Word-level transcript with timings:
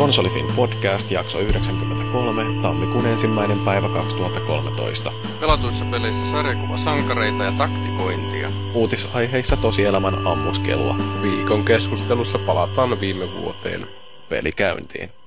Konsolifin 0.00 0.46
podcast, 0.56 1.10
jakso 1.10 1.38
93, 1.38 2.44
tammikuun 2.62 3.06
ensimmäinen 3.06 3.58
päivä 3.64 3.88
2013. 3.88 5.12
Pelatuissa 5.40 5.84
peleissä 5.84 6.30
sarjakuva 6.30 6.76
sankareita 6.76 7.44
ja 7.44 7.52
taktikointia. 7.52 8.48
Uutisaiheissa 8.74 9.56
tosielämän 9.56 10.26
ammuskelua. 10.26 10.96
Viikon 11.22 11.64
keskustelussa 11.64 12.38
palataan 12.38 13.00
viime 13.00 13.24
vuoteen. 13.40 13.86
Peli 14.28 14.52
käyntiin. 14.52 15.19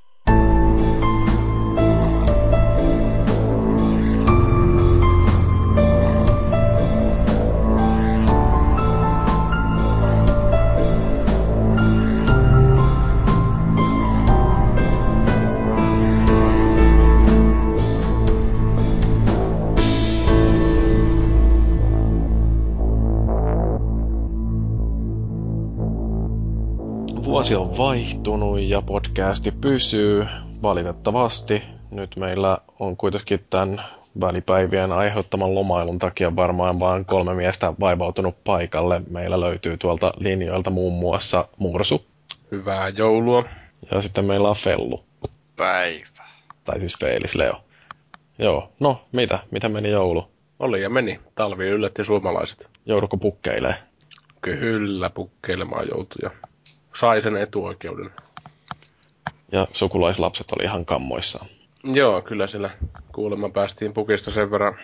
Vuosi 27.44 27.56
on 27.56 27.78
vaihtunut 27.78 28.60
ja 28.60 28.82
podcasti 28.82 29.52
pysyy 29.52 30.26
valitettavasti. 30.62 31.64
Nyt 31.92 32.16
meillä 32.16 32.58
on 32.80 32.98
kuitenkin 32.98 33.46
tämän 33.50 33.84
välipäivien 34.22 34.92
aiheuttaman 34.92 35.56
lomailun 35.56 36.00
takia 36.00 36.36
varmaan 36.36 36.80
vain 36.80 37.06
kolme 37.06 37.34
miestä 37.34 37.74
vaivautunut 37.80 38.44
paikalle. 38.44 39.02
Meillä 39.10 39.40
löytyy 39.40 39.78
tuolta 39.78 40.14
linjoilta 40.18 40.70
muun 40.70 40.94
muassa 40.94 41.48
Mursu. 41.58 42.06
Hyvää 42.52 42.90
joulua. 42.90 43.44
Ja 43.92 44.02
sitten 44.02 44.26
meillä 44.26 44.50
on 44.50 44.56
Fellu. 44.56 45.04
Päivä. 45.58 46.24
Tai 46.64 46.80
siis 46.80 47.00
Feelis 47.00 47.36
Leo. 47.36 47.56
Joo, 48.40 48.70
no 48.80 49.02
mitä? 49.12 49.40
Mitä 49.52 49.70
meni 49.70 49.90
joulu? 49.90 50.28
Oli 50.60 50.82
ja 50.82 50.90
meni. 50.90 51.20
Talvi 51.36 51.68
yllätti 51.68 52.06
suomalaiset. 52.06 52.70
Jouduko 52.86 53.18
pukkeilee? 53.18 53.76
Kyllä, 54.42 55.10
pukkeilemaan 55.10 55.88
joutuja. 55.92 56.32
Sai 56.96 57.22
sen 57.22 57.38
etuoikeuden. 57.38 58.12
Ja 59.52 59.68
sukulaislapset 59.72 60.52
oli 60.52 60.64
ihan 60.64 60.86
kammoissaan. 60.86 61.48
Joo, 61.84 62.22
kyllä 62.22 62.48
siellä 62.48 62.70
kuulemma 63.12 63.50
päästiin 63.50 63.94
pukista 63.94 64.32
sen 64.32 64.52
verran 64.52 64.80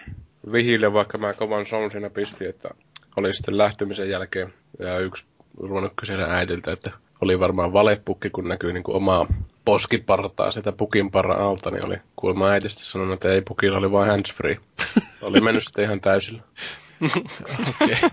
vihille, 0.51 0.93
vaikka 0.93 1.17
mä 1.17 1.33
kovan 1.33 1.65
son 1.65 1.91
siinä 1.91 2.09
pistin, 2.09 2.49
että 2.49 2.69
oli 3.15 3.33
sitten 3.33 3.57
lähtemisen 3.57 4.09
jälkeen. 4.09 4.53
Ja 4.79 4.99
yksi 4.99 5.25
ruvennut 5.57 5.93
kysellä 5.95 6.25
äitiltä, 6.25 6.71
että 6.73 6.91
oli 7.21 7.39
varmaan 7.39 7.73
valepukki, 7.73 8.29
kun 8.29 8.47
näkyy 8.47 8.73
niin 8.73 8.83
kuin 8.83 8.95
omaa 8.95 9.27
poskipartaa 9.65 10.51
sitä 10.51 10.71
pukin 10.71 11.11
parran 11.11 11.39
alta, 11.39 11.71
niin 11.71 11.85
oli 11.85 11.97
kuulemma 12.15 12.49
äitistä 12.49 12.85
sanonut, 12.85 13.13
että 13.13 13.31
ei 13.31 13.41
pukissa 13.41 13.77
oli 13.77 13.91
vain 13.91 14.09
handsfree. 14.09 14.57
oli 15.21 15.41
mennyt 15.41 15.63
sitten 15.63 15.85
ihan 15.85 16.01
täysillä. 16.01 16.41
Okay. 17.81 18.09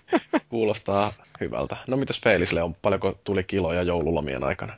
kuulostaa 0.49 1.13
hyvältä. 1.41 1.77
No 1.89 1.97
mitäs 1.97 2.21
Feelisle 2.21 2.63
on? 2.63 2.75
Paljonko 2.75 3.19
tuli 3.25 3.45
kiloja 3.45 3.83
joululomien 3.83 4.45
aikana? 4.45 4.73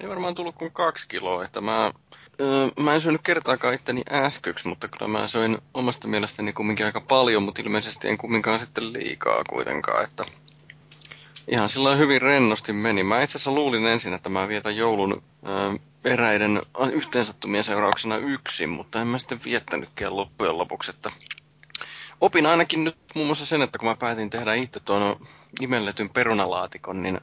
Ei 0.00 0.08
varmaan 0.08 0.34
tullut 0.34 0.54
kuin 0.54 0.72
kaksi 0.72 1.08
kiloa, 1.08 1.44
että 1.44 1.60
mä, 1.60 1.92
öö, 2.40 2.68
mä 2.80 2.94
en 2.94 3.00
syönyt 3.00 3.20
kertaakaan 3.24 3.74
itteni 3.74 4.02
ähkyksi, 4.12 4.68
mutta 4.68 4.88
kyllä 4.88 5.08
mä 5.08 5.28
söin 5.28 5.58
omasta 5.74 6.08
mielestäni 6.08 6.52
kumminkin 6.52 6.86
aika 6.86 7.00
paljon, 7.00 7.42
mutta 7.42 7.62
ilmeisesti 7.62 8.08
en 8.08 8.18
kumminkaan 8.18 8.60
sitten 8.60 8.92
liikaa 8.92 9.44
kuitenkaan, 9.48 10.04
että 10.04 10.24
ihan 11.48 11.68
sillä 11.68 11.94
hyvin 11.94 12.22
rennosti 12.22 12.72
meni. 12.72 13.02
Mä 13.02 13.22
itse 13.22 13.38
asiassa 13.38 13.52
luulin 13.52 13.86
ensin, 13.86 14.12
että 14.12 14.28
mä 14.28 14.48
vietän 14.48 14.76
joulun 14.76 15.22
öö, 15.48 15.78
eräiden 16.04 16.62
yhteensattumien 16.92 17.64
seurauksena 17.64 18.16
yksin, 18.16 18.68
mutta 18.68 19.00
en 19.00 19.06
mä 19.06 19.18
sitten 19.18 19.40
viettänytkään 19.44 20.16
loppujen 20.16 20.58
lopuksi, 20.58 20.90
että 20.90 21.10
opin 22.20 22.46
ainakin 22.46 22.84
nyt 22.84 22.96
muun 23.14 23.26
muassa 23.26 23.46
sen, 23.46 23.62
että 23.62 23.78
kun 23.78 23.88
mä 23.88 23.94
päätin 23.94 24.30
tehdä 24.30 24.54
itse 24.54 24.80
tuon 24.80 25.20
imelletyn 25.60 26.10
perunalaatikon, 26.10 27.02
niin 27.02 27.20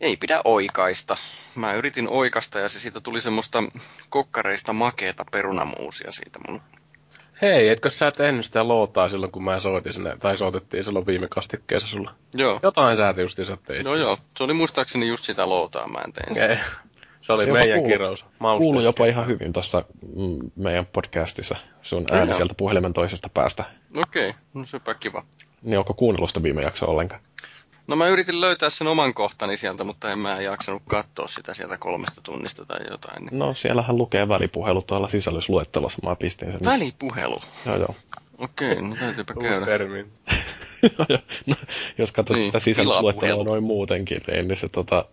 ei 0.00 0.16
pidä 0.16 0.40
oikaista. 0.44 1.16
Mä 1.54 1.72
yritin 1.72 2.08
oikasta 2.08 2.58
ja 2.58 2.68
se 2.68 2.80
siitä 2.80 3.00
tuli 3.00 3.20
semmoista 3.20 3.62
kokkareista 4.08 4.72
makeeta 4.72 5.24
perunamuusia 5.32 6.12
siitä 6.12 6.38
mun. 6.48 6.60
Hei, 7.42 7.68
etkö 7.68 7.90
sä 7.90 8.10
tehnyt 8.10 8.44
sitä 8.44 8.68
lootaa 8.68 9.08
silloin, 9.08 9.32
kun 9.32 9.44
mä 9.44 9.60
soitin 9.60 9.92
sinne, 9.92 10.16
tai 10.16 10.38
soitettiin 10.38 10.84
silloin 10.84 11.06
viime 11.06 11.28
kastikkeessa 11.28 11.88
sulla? 11.88 12.14
Joo. 12.34 12.60
Jotain 12.62 12.96
sä 12.96 13.14
justiinsa 13.20 13.56
teit. 13.56 13.84
Joo, 13.84 13.96
joo. 13.96 14.18
Se 14.36 14.44
oli 14.44 14.54
muistaakseni 14.54 15.08
just 15.08 15.24
sitä 15.24 15.48
lootaa, 15.48 15.88
mä 15.88 15.98
en 16.04 16.12
tein. 16.12 16.32
Okay. 16.32 16.56
Se 17.24 17.32
oli 17.32 17.44
se 17.44 17.52
meidän 17.52 17.78
kuulu, 17.78 17.92
kirous. 17.92 18.24
Kuului 18.58 18.84
jopa 18.84 19.06
ihan 19.06 19.26
hyvin 19.26 19.52
tuossa 19.52 19.84
mm, 20.16 20.50
meidän 20.56 20.86
podcastissa 20.86 21.56
sun 21.82 22.04
ääni 22.10 22.22
Kyllä. 22.22 22.36
sieltä 22.36 22.54
puhelimen 22.54 22.92
toisesta 22.92 23.28
päästä. 23.34 23.64
Okei, 23.96 24.28
okay. 24.28 24.40
no 24.54 24.66
sepä 24.66 24.94
kiva. 24.94 25.24
Niin 25.62 25.78
onko 25.78 25.94
kuunnellut 25.94 26.30
sitä 26.30 26.42
viime 26.42 26.62
jaksoa 26.62 26.88
ollenkaan? 26.88 27.20
No 27.86 27.96
mä 27.96 28.08
yritin 28.08 28.40
löytää 28.40 28.70
sen 28.70 28.86
oman 28.86 29.14
kohtani 29.14 29.56
sieltä, 29.56 29.84
mutta 29.84 30.12
en 30.12 30.18
mä 30.18 30.40
jaksanut 30.40 30.82
katsoa 30.88 31.28
sitä 31.28 31.54
sieltä 31.54 31.76
kolmesta 31.76 32.20
tunnista 32.22 32.64
tai 32.64 32.80
jotain. 32.90 33.24
Niin... 33.24 33.38
No 33.38 33.54
siellähän 33.54 33.98
lukee 33.98 34.28
välipuhelu 34.28 34.82
tuolla 34.82 35.08
sisällysluettelossa, 35.08 35.98
mä 36.04 36.16
pistin 36.16 36.52
sen. 36.52 36.60
Välipuhelu? 36.64 37.42
Joo 37.66 37.76
joo. 37.76 37.94
Okei, 38.38 38.82
no 38.82 38.96
täytyypä 38.96 39.34
käydä. 39.40 39.66
no, 41.46 41.54
jos 41.98 42.12
katsot 42.12 42.36
niin, 42.36 42.46
sitä 42.46 42.58
sisällysluettelua 42.58 43.44
noin 43.44 43.62
muutenkin, 43.62 44.22
niin, 44.26 44.48
niin 44.48 44.56
se 44.56 44.68
tota, 44.68 45.04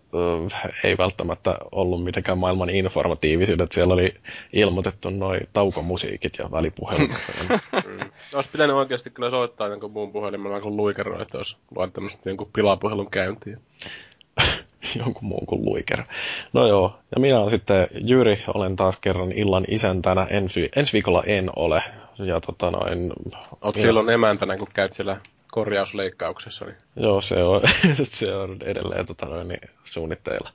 ei 0.84 0.98
välttämättä 0.98 1.58
ollut 1.72 2.04
mitenkään 2.04 2.38
maailman 2.38 2.70
informatiivisuudet. 2.70 3.72
Siellä 3.72 3.94
oli 3.94 4.14
ilmoitettu 4.52 5.10
noin 5.10 5.48
taukomusiikit 5.52 6.38
ja 6.38 6.50
välipuhelut. 6.50 7.10
mm. 7.86 7.98
Olisi 8.34 8.50
pitänyt 8.52 8.76
oikeasti 8.76 9.10
kyllä 9.10 9.30
soittaa 9.30 9.68
jonkun 9.68 9.92
muun 9.92 10.12
puhelimella 10.12 10.60
kun 10.60 10.76
luikero, 10.76 11.22
että 11.22 11.38
olisi 11.38 11.56
laittanut 11.76 12.18
jonkun 12.24 12.50
pilapuhelun 12.52 13.10
käyntiin. 13.10 13.58
jonkun 14.98 15.24
muun 15.24 15.46
kuin 15.46 15.64
luikero. 15.64 16.04
No 16.52 16.66
joo, 16.66 16.98
ja 17.14 17.20
minä 17.20 17.38
olen 17.38 17.50
sitten 17.50 17.86
Jyri, 18.00 18.44
olen 18.54 18.76
taas 18.76 18.96
kerran 19.00 19.32
illan 19.32 19.64
isäntänä. 19.68 20.26
Ensi, 20.30 20.68
ensi 20.76 20.92
viikolla 20.92 21.22
en 21.26 21.50
ole. 21.56 21.82
Ja 22.18 22.40
tota 22.40 22.70
noin... 22.70 23.12
Olet 23.60 23.74
minä... 23.74 23.86
silloin 23.86 24.10
emäntänä, 24.10 24.56
kun 24.56 24.68
käyt 24.74 24.92
siellä 24.92 25.20
korjausleikkauksessa. 25.52 26.64
Niin... 26.64 26.76
Joo, 26.96 27.20
se 27.20 27.42
on, 27.42 27.60
se 28.02 28.36
on 28.36 28.56
edelleen 28.64 29.06
tota 29.06 29.26
noin, 29.26 29.48
niin, 29.48 29.70
suunnitteilla. 29.84 30.50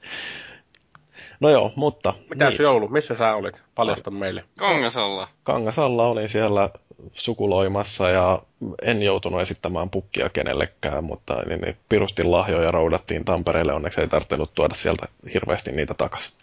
No 1.40 1.50
joo, 1.50 1.72
mutta... 1.76 2.14
Mitäs 2.30 2.54
niin. 2.54 2.64
joulu? 2.64 2.88
Missä 2.88 3.16
sä 3.16 3.36
olit? 3.36 3.64
Paljasta 3.76 4.12
meille. 4.12 4.44
Kangasalla. 4.60 5.28
Kangasalla 5.44 6.08
olin 6.08 6.30
siellä 6.30 6.70
sukuloimassa 7.14 8.10
ja 8.10 8.42
en 8.82 9.04
joutunut 9.04 9.42
esittämään 9.42 9.90
pukkia 9.90 10.30
kenellekään, 10.30 11.04
mutta 11.04 11.42
niin, 11.42 11.62
niin 11.62 11.78
pirustin 11.90 12.32
lahjoja 12.32 12.72
roudattiin 12.72 13.26
Tampereelle. 13.26 13.74
Onneksi 13.74 14.02
ei 14.02 14.08
tarvinnut 14.08 14.54
tuoda 14.56 14.76
sieltä 14.76 15.08
hirveästi 15.34 15.72
niitä 15.72 15.94
takaisin. 15.94 16.34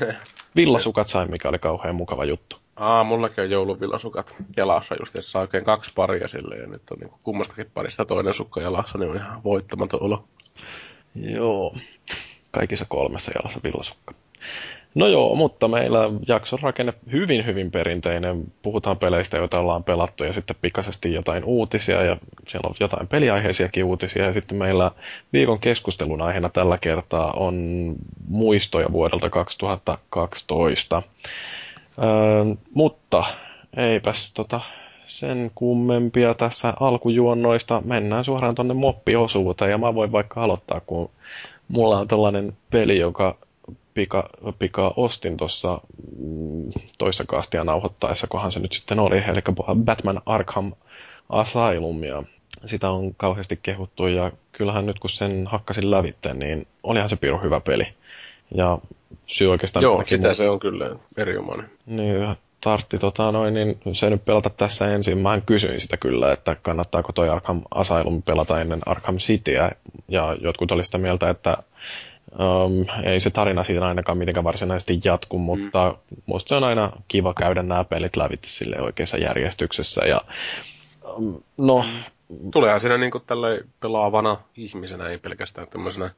Villasukat 0.56 1.08
sain, 1.08 1.30
mikä 1.30 1.48
oli 1.48 1.58
kauhean 1.58 1.94
mukava 1.94 2.24
juttu. 2.24 2.63
Aa, 2.76 3.04
mullakin 3.04 3.44
on 3.44 3.50
jouluvillasukat 3.50 4.34
jalassa 4.56 4.94
just, 5.00 5.16
että 5.16 5.30
saa 5.30 5.42
oikein 5.42 5.64
kaksi 5.64 5.92
paria 5.94 6.28
sille 6.28 6.56
ja 6.56 6.66
nyt 6.66 6.82
on 6.90 6.98
niin 6.98 7.10
kummastakin 7.22 7.70
parista 7.74 8.04
toinen 8.04 8.34
sukka 8.34 8.60
jalassa, 8.60 8.98
niin 8.98 9.10
on 9.10 9.16
ihan 9.16 9.44
voittamaton 9.44 10.02
olo. 10.02 10.24
Joo, 11.14 11.76
kaikissa 12.50 12.84
kolmessa 12.88 13.32
jalassa 13.34 13.60
villasukka. 13.64 14.14
No 14.94 15.06
joo, 15.06 15.34
mutta 15.34 15.68
meillä 15.68 15.98
jakson 16.28 16.58
rakenne 16.62 16.94
hyvin, 17.12 17.46
hyvin 17.46 17.70
perinteinen. 17.70 18.44
Puhutaan 18.62 18.98
peleistä, 18.98 19.36
joita 19.36 19.60
ollaan 19.60 19.84
pelattu 19.84 20.24
ja 20.24 20.32
sitten 20.32 20.56
pikaisesti 20.62 21.12
jotain 21.14 21.44
uutisia 21.44 22.02
ja 22.02 22.16
siellä 22.48 22.68
on 22.68 22.74
jotain 22.80 23.08
peliaiheisiakin 23.08 23.84
uutisia. 23.84 24.24
Ja 24.24 24.32
sitten 24.32 24.58
meillä 24.58 24.90
viikon 25.32 25.60
keskustelun 25.60 26.22
aiheena 26.22 26.48
tällä 26.48 26.78
kertaa 26.78 27.32
on 27.32 27.54
muistoja 28.28 28.92
vuodelta 28.92 29.30
2012. 29.30 31.02
Öö, 31.98 32.54
mutta 32.74 33.24
eipäs 33.76 34.34
tota, 34.34 34.60
sen 35.06 35.50
kummempia 35.54 36.34
tässä 36.34 36.74
alkujuonnoista. 36.80 37.82
Mennään 37.84 38.24
suoraan 38.24 38.54
tonne 38.54 38.74
moppiosuuteen 38.74 39.70
ja 39.70 39.78
mä 39.78 39.94
voin 39.94 40.12
vaikka 40.12 40.44
aloittaa, 40.44 40.80
kun 40.80 41.10
mulla 41.68 41.98
on 41.98 42.08
tällainen 42.08 42.56
peli, 42.70 42.98
joka 42.98 43.36
pika, 43.94 44.28
pika 44.58 44.94
ostin 44.96 45.36
tuossa 45.36 45.80
mm, 46.18 46.72
toissa 46.98 47.24
kaastia 47.28 47.64
nauhoittaessa, 47.64 48.26
kohan 48.26 48.52
se 48.52 48.60
nyt 48.60 48.72
sitten 48.72 48.98
oli, 48.98 49.24
eli 49.28 49.40
Batman 49.84 50.22
Arkham 50.26 50.72
Asylum, 51.28 52.04
ja 52.04 52.22
sitä 52.66 52.90
on 52.90 53.14
kauheasti 53.14 53.58
kehuttu, 53.62 54.06
ja 54.06 54.32
kyllähän 54.52 54.86
nyt 54.86 54.98
kun 54.98 55.10
sen 55.10 55.46
hakkasin 55.46 55.90
lävitte, 55.90 56.34
niin 56.34 56.66
olihan 56.82 57.08
se 57.08 57.16
piru 57.16 57.38
hyvä 57.38 57.60
peli. 57.60 57.86
Ja 58.54 58.78
syy 59.26 59.50
oikeastaan... 59.50 59.82
Joo, 59.82 60.02
sitä 60.06 60.26
mun... 60.26 60.34
se 60.34 60.48
on 60.48 60.60
kyllä 60.60 60.96
erinomainen. 61.16 61.70
Niin, 61.86 62.36
tartti 62.60 62.98
tota 62.98 63.32
noin, 63.32 63.54
niin 63.54 63.78
se 63.92 64.10
nyt 64.10 64.24
pelata 64.24 64.50
tässä 64.50 64.94
ensin. 64.94 65.18
Mä 65.18 65.40
kysyin 65.40 65.80
sitä 65.80 65.96
kyllä, 65.96 66.32
että 66.32 66.56
kannattaako 66.62 67.12
toi 67.12 67.28
Arkham 67.28 67.62
Asylum 67.74 68.22
pelata 68.22 68.60
ennen 68.60 68.80
Arkham 68.86 69.16
Cityä. 69.16 69.70
Ja 70.08 70.36
jotkut 70.40 70.72
oli 70.72 70.84
sitä 70.84 70.98
mieltä, 70.98 71.30
että 71.30 71.56
Um, 72.38 72.86
ei 73.02 73.20
se 73.20 73.30
tarina 73.30 73.64
siitä 73.64 73.86
ainakaan 73.86 74.18
mitenkään 74.18 74.44
varsinaisesti 74.44 75.00
jatku, 75.04 75.38
mm. 75.38 75.44
mutta 75.44 75.88
mm. 76.10 76.16
musta 76.26 76.48
se 76.48 76.54
on 76.54 76.64
aina 76.64 76.92
kiva 77.08 77.34
käydä 77.34 77.62
nämä 77.62 77.84
pelit 77.84 78.16
lävitse 78.16 78.50
sille 78.50 78.80
oikeassa 78.80 79.16
järjestyksessä. 79.18 80.04
Ja, 80.04 80.20
um, 81.16 81.40
no, 81.58 81.84
Tuleehan 82.52 82.80
siinä 82.80 82.98
niin 82.98 83.12
tällä 83.26 83.48
pelaavana 83.80 84.36
ihmisenä, 84.56 85.08
ei 85.08 85.18
pelkästään 85.18 85.68
tämmöisenä 85.68 86.10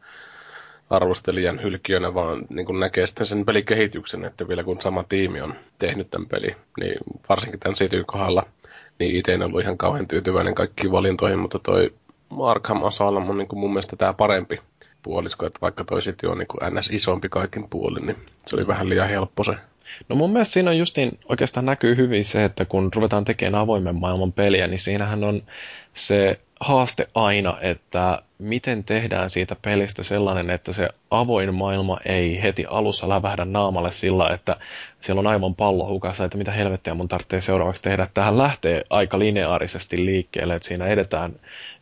arvostelijan 0.91 1.63
hylkiönä, 1.63 2.15
vaan 2.15 2.43
niin 2.49 2.67
kuin 2.67 2.81
näkee 2.81 3.07
sitten 3.07 3.27
sen 3.27 3.45
pelikehityksen, 3.45 4.25
että 4.25 4.49
vielä 4.49 4.65
kun 4.65 4.83
sama 4.83 5.05
tiimi 5.09 5.41
on 5.41 5.55
tehnyt 5.79 6.11
tämän 6.11 6.29
peli, 6.29 6.57
niin 6.81 6.97
varsinkin 7.29 7.61
tämän 7.61 7.75
Cityn 7.75 8.07
kohdalla, 8.07 8.47
niin 8.99 9.17
itse 9.17 9.35
en 9.35 9.43
ollut 9.43 9.61
ihan 9.61 9.79
kauhean 9.79 10.09
tyytyväinen 10.09 10.55
kaikkiin 10.55 10.93
valintoihin, 10.93 11.39
mutta 11.39 11.59
toi 11.59 11.95
Arkham 12.43 12.85
Asylum 12.85 13.31
on 13.31 13.39
niin 13.39 13.49
kuin 13.49 13.59
mun 13.59 13.71
mielestä 13.71 13.97
tämä 13.97 14.13
parempi 14.13 14.61
puolisko, 15.03 15.47
että 15.47 15.59
vaikka 15.63 15.85
toi 15.85 16.01
City 16.01 16.27
on 16.27 16.39
niin 16.39 16.49
kuin 16.49 16.75
ns. 16.75 16.91
isompi 16.93 17.29
kaikin 17.29 17.71
puolin, 17.71 18.07
niin 18.07 18.17
se 18.47 18.57
oli 18.57 18.67
vähän 18.67 18.89
liian 18.89 19.09
helppo 19.09 19.45
se. 19.45 19.55
No 20.09 20.17
mun 20.17 20.33
mielestä 20.33 20.53
siinä 20.53 20.71
on 20.71 20.79
justiin, 20.79 21.19
oikeastaan 21.29 21.67
näkyy 21.67 21.97
hyvin 21.97 22.25
se, 22.25 22.45
että 22.45 22.65
kun 22.65 22.91
ruvetaan 22.95 23.25
tekemään 23.25 23.63
avoimen 23.63 23.95
maailman 23.95 24.33
peliä, 24.33 24.67
niin 24.67 24.79
siinähän 24.79 25.25
on 25.25 25.43
se 25.95 26.41
haaste 26.61 27.09
aina, 27.15 27.59
että 27.61 28.23
miten 28.39 28.85
tehdään 28.85 29.31
siitä 29.31 29.57
pelistä 29.63 30.03
sellainen, 30.03 30.51
että 30.51 30.73
se 30.73 30.89
avoin 31.11 31.55
maailma 31.55 31.99
ei 32.05 32.43
heti 32.43 32.65
alussa 32.69 33.09
lävähdä 33.09 33.45
naamalle 33.45 33.93
sillä, 33.93 34.29
että 34.35 34.57
siellä 35.01 35.21
on 35.21 35.27
aivan 35.27 35.55
pallo 35.55 35.87
hukassa, 35.89 36.25
että 36.25 36.39
mitä 36.39 36.51
helvettiä 36.51 36.95
mun 36.95 37.09
tarvitsee 37.09 37.41
seuraavaksi 37.41 37.83
tehdä. 37.83 38.09
Tähän 38.15 38.39
lähtee 38.39 38.83
aika 38.91 39.19
lineaarisesti 39.19 40.05
liikkeelle, 40.05 40.55
että 40.55 40.69
siinä 40.69 40.87
edetään 40.87 41.33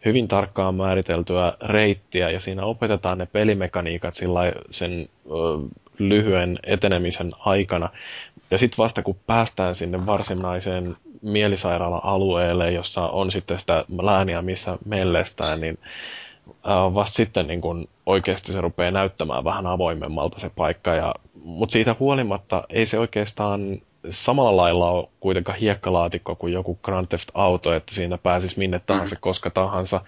hyvin 0.05 0.29
tarkkaan 0.29 0.75
määriteltyä 0.75 1.53
reittiä 1.63 2.31
ja 2.31 2.41
siinä 2.41 2.65
opetetaan 2.65 3.19
ne 3.19 3.27
pelimekaniikat 3.27 4.15
sillä 4.15 4.41
sen 4.71 5.09
ö, 5.27 5.31
lyhyen 5.99 6.59
etenemisen 6.63 7.31
aikana. 7.39 7.89
Ja 8.51 8.59
sitten 8.59 8.79
vasta 8.79 9.03
kun 9.03 9.17
päästään 9.27 9.75
sinne 9.75 10.07
varsinaiseen 10.07 10.97
mielisairaala-alueelle, 11.23 12.71
jossa 12.73 13.09
on 13.09 13.31
sitten 13.31 13.59
sitä 13.59 13.85
lääniä, 14.03 14.43
missä 14.43 14.79
mellestään, 14.85 15.61
niin 15.61 15.79
vasta 16.95 17.15
sitten 17.17 17.47
niin 17.47 17.61
kun 17.61 17.89
oikeasti 18.07 18.53
se 18.53 18.61
rupeaa 18.61 18.91
näyttämään 18.91 19.45
vähän 19.45 19.67
avoimemmalta 19.67 20.41
se 20.41 20.51
paikka. 20.57 20.95
Ja, 20.95 21.15
mutta 21.45 21.73
siitä 21.73 21.97
huolimatta 22.01 22.65
ei 22.69 22.87
se 22.87 22.99
oikeastaan 22.99 23.81
samalla 24.11 24.63
lailla 24.63 24.91
ole 24.91 25.09
kuitenkaan 25.21 25.59
hiekkalaatikko 25.59 26.37
kuin 26.37 26.53
joku 26.53 26.79
Grand 26.83 27.07
Theft 27.07 27.29
Auto, 27.35 27.73
että 27.73 27.95
siinä 27.95 28.19
pääsisi 28.19 28.59
minne 28.59 28.81
tahansa, 28.87 29.15
mm. 29.15 29.21
koska 29.21 29.51
tahansa. 29.51 30.01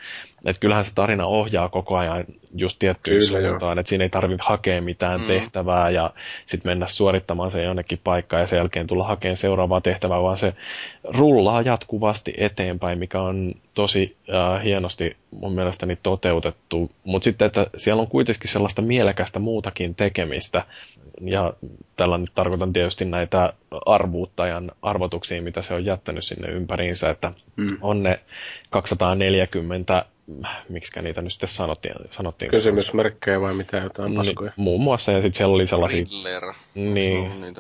Että 0.46 0.60
kyllähän 0.60 0.84
se 0.84 0.94
tarina 0.94 1.26
ohjaa 1.26 1.68
koko 1.68 1.96
ajan 1.96 2.24
just 2.54 2.78
tiettyyn 2.78 3.26
Kyllä, 3.26 3.48
suuntaan, 3.48 3.78
että 3.78 3.88
siinä 3.88 4.04
ei 4.04 4.10
tarvitse 4.10 4.44
hakea 4.46 4.82
mitään 4.82 5.20
mm. 5.20 5.26
tehtävää 5.26 5.90
ja 5.90 6.10
sitten 6.46 6.70
mennä 6.70 6.86
suorittamaan 6.86 7.50
se 7.50 7.62
jonnekin 7.62 8.00
paikkaan 8.04 8.40
ja 8.40 8.46
sen 8.46 8.56
jälkeen 8.56 8.86
tulla 8.86 9.04
hakemaan 9.04 9.36
seuraavaa 9.36 9.80
tehtävää, 9.80 10.22
vaan 10.22 10.38
se 10.38 10.54
rullaa 11.04 11.62
jatkuvasti 11.62 12.34
eteenpäin, 12.36 12.98
mikä 12.98 13.20
on 13.20 13.54
tosi 13.74 14.16
äh, 14.34 14.64
hienosti 14.64 15.16
mun 15.30 15.52
mielestäni 15.52 15.98
toteutettu. 16.02 16.90
Mutta 17.04 17.24
sitten, 17.24 17.46
että 17.46 17.66
siellä 17.76 18.00
on 18.00 18.08
kuitenkin 18.08 18.50
sellaista 18.50 18.82
mielekästä 18.82 19.38
muutakin 19.38 19.94
tekemistä, 19.94 20.64
ja 21.20 21.52
tällä 21.96 22.18
nyt 22.18 22.30
tarkoitan 22.34 22.72
tietysti 22.72 23.04
näitä 23.04 23.52
arvuuttajan 23.86 24.72
arvotuksiin, 24.82 25.44
mitä 25.44 25.62
se 25.62 25.74
on 25.74 25.84
jättänyt 25.84 26.24
sinne 26.24 26.48
ympäriinsä, 26.48 27.10
että 27.10 27.32
mm. 27.56 27.66
on 27.80 28.02
ne 28.02 28.20
240 28.70 30.04
miksi 30.68 31.00
niitä 31.02 31.22
nyt 31.22 31.32
sitten 31.32 31.48
sanottiin? 31.48 31.94
sanottiin 32.10 32.50
Kysymysmerkkejä 32.50 33.40
vai 33.40 33.54
mitä 33.54 33.76
jotain 33.76 34.10
niin, 34.10 34.16
paskoja? 34.16 34.50
Niin, 34.56 34.64
muun 34.64 34.80
muassa, 34.80 35.12
ja 35.12 35.22
sitten 35.22 35.38
siellä 35.38 35.54
oli 35.54 35.66
sellaisia... 35.66 35.98
Riddler. 35.98 36.54
Niin. 36.74 37.54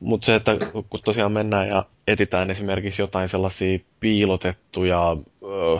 Mutta 0.00 0.24
se, 0.24 0.34
että 0.34 0.56
kun 0.72 1.00
tosiaan 1.04 1.32
mennään 1.32 1.68
ja 1.68 1.84
etitään 2.06 2.50
esimerkiksi 2.50 3.02
jotain 3.02 3.28
sellaisia 3.28 3.78
piilotettuja, 4.00 5.16
öö, 5.42 5.78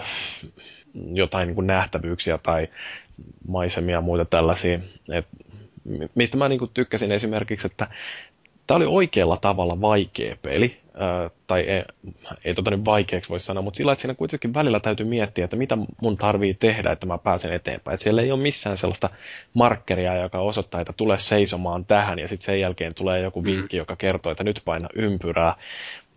jotain 1.12 1.46
niin 1.46 1.54
kuin 1.54 1.66
nähtävyyksiä 1.66 2.38
tai 2.38 2.68
maisemia 3.48 3.96
ja 3.96 4.00
muita 4.00 4.24
tällaisia, 4.24 4.80
et 5.12 5.26
mistä 6.14 6.36
mä 6.36 6.48
niin 6.48 6.58
kuin 6.58 6.70
tykkäsin 6.74 7.12
esimerkiksi, 7.12 7.66
että 7.66 7.88
tämä 8.66 8.76
oli 8.76 8.86
oikealla 8.86 9.36
tavalla 9.36 9.80
vaikea 9.80 10.36
peli, 10.42 10.80
äh, 11.02 11.30
tai 11.46 11.60
ei, 11.60 11.84
ei 12.44 12.54
tota 12.54 12.70
nyt 12.70 12.84
vaikeaksi 12.84 13.30
voi 13.30 13.40
sanoa, 13.40 13.62
mutta 13.62 13.76
sillä 13.76 13.92
että 13.92 14.00
siinä 14.02 14.14
kuitenkin 14.14 14.54
välillä 14.54 14.80
täytyy 14.80 15.06
miettiä, 15.06 15.44
että 15.44 15.56
mitä 15.56 15.78
mun 16.02 16.16
tarvii 16.16 16.54
tehdä, 16.54 16.92
että 16.92 17.06
mä 17.06 17.18
pääsen 17.18 17.52
eteenpäin. 17.52 17.94
Että 17.94 18.04
siellä 18.04 18.22
ei 18.22 18.32
ole 18.32 18.42
missään 18.42 18.78
sellaista 18.78 19.10
markkeria, 19.54 20.22
joka 20.22 20.38
osoittaa, 20.40 20.80
että 20.80 20.92
tule 20.92 21.18
seisomaan 21.18 21.84
tähän, 21.84 22.18
ja 22.18 22.28
sitten 22.28 22.46
sen 22.46 22.60
jälkeen 22.60 22.94
tulee 22.94 23.20
joku 23.20 23.40
mm. 23.40 23.46
vinkki, 23.46 23.76
joka 23.76 23.96
kertoo, 23.96 24.32
että 24.32 24.44
nyt 24.44 24.62
paina 24.64 24.88
ympyrää. 24.94 25.54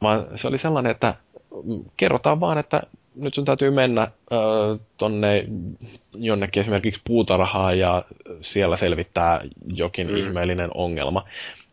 Vaan 0.02 0.28
se 0.36 0.48
oli 0.48 0.58
sellainen, 0.58 0.92
että 0.92 1.16
kerrotaan 1.98 2.40
vaan, 2.40 2.58
että 2.58 2.82
nyt 3.22 3.34
sun 3.34 3.46
täytyy 3.46 3.72
mennä 3.72 4.02
äh, 4.02 4.10
tonne 4.98 5.46
jonnekin 6.14 6.62
esimerkiksi 6.62 7.02
puutarhaan 7.06 7.80
ja 7.80 8.06
siellä 8.42 8.78
selvittää 8.78 9.42
jokin 9.68 10.08
mm. 10.08 10.18
ihmeellinen 10.18 10.70
ongelma. 10.74 11.26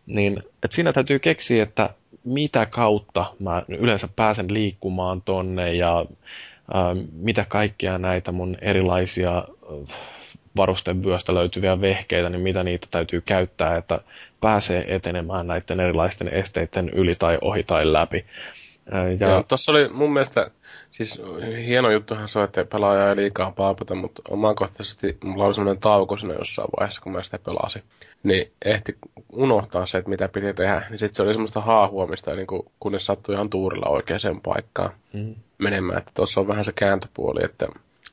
Niin, 0.06 0.38
että 0.38 0.74
siinä 0.74 0.92
täytyy 0.92 1.18
keksiä, 1.18 1.62
että 1.62 1.90
mitä 2.24 2.66
kautta 2.66 3.34
mä 3.38 3.62
yleensä 3.68 4.08
pääsen 4.16 4.54
liikkumaan 4.54 5.22
tonne 5.22 5.74
ja 5.74 6.00
äh, 6.00 7.06
mitä 7.12 7.44
kaikkia 7.48 7.98
näitä 7.98 8.32
mun 8.32 8.56
erilaisia 8.60 9.38
äh, 9.38 9.96
varustevyöstä 10.56 11.34
löytyviä 11.34 11.80
vehkeitä, 11.80 12.28
niin 12.28 12.42
mitä 12.42 12.62
niitä 12.62 12.86
täytyy 12.90 13.20
käyttää, 13.20 13.76
että 13.76 14.00
pääsee 14.40 14.94
etenemään 14.94 15.46
näiden 15.46 15.80
erilaisten 15.80 16.28
esteiden 16.28 16.88
yli 16.88 17.14
tai 17.14 17.38
ohi 17.40 17.62
tai 17.62 17.92
läpi. 17.92 18.24
Ja... 19.20 19.42
tuossa 19.48 19.72
oli 19.72 19.88
mun 19.88 20.12
mielestä 20.12 20.50
Siis 20.94 21.22
hieno 21.66 21.90
juttuhan 21.90 22.28
se 22.28 22.38
on, 22.38 22.44
että 22.44 22.64
pelaaja 22.64 23.10
ei 23.10 23.16
liikaa 23.16 23.52
paapata, 23.56 23.94
mutta 23.94 24.22
omakohtaisesti 24.28 25.18
mulla 25.24 25.44
oli 25.44 25.54
sellainen 25.54 25.80
tauko 25.80 26.16
siinä 26.16 26.34
jossain 26.34 26.68
vaiheessa, 26.76 27.00
kun 27.00 27.12
mä 27.12 27.24
sitä 27.24 27.38
pelasin. 27.38 27.82
Niin 28.22 28.52
ehti 28.64 28.96
unohtaa 29.32 29.86
se, 29.86 29.98
että 29.98 30.10
mitä 30.10 30.28
piti 30.28 30.54
tehdä. 30.54 30.86
Niin 30.90 30.98
sitten 30.98 31.14
se 31.14 31.22
oli 31.22 31.32
semmoista 31.32 31.60
haahuomista, 31.60 32.34
niin 32.34 32.46
kun, 32.46 32.70
kunnes 32.80 33.06
sattui 33.06 33.34
ihan 33.34 33.50
tuurilla 33.50 33.86
oikeaan 33.86 34.40
paikkaan 34.42 34.90
mm. 35.12 35.34
menemään. 35.58 35.98
Että 35.98 36.10
tuossa 36.14 36.40
on 36.40 36.48
vähän 36.48 36.64
se 36.64 36.72
kääntöpuoli, 36.72 37.44
että 37.44 37.66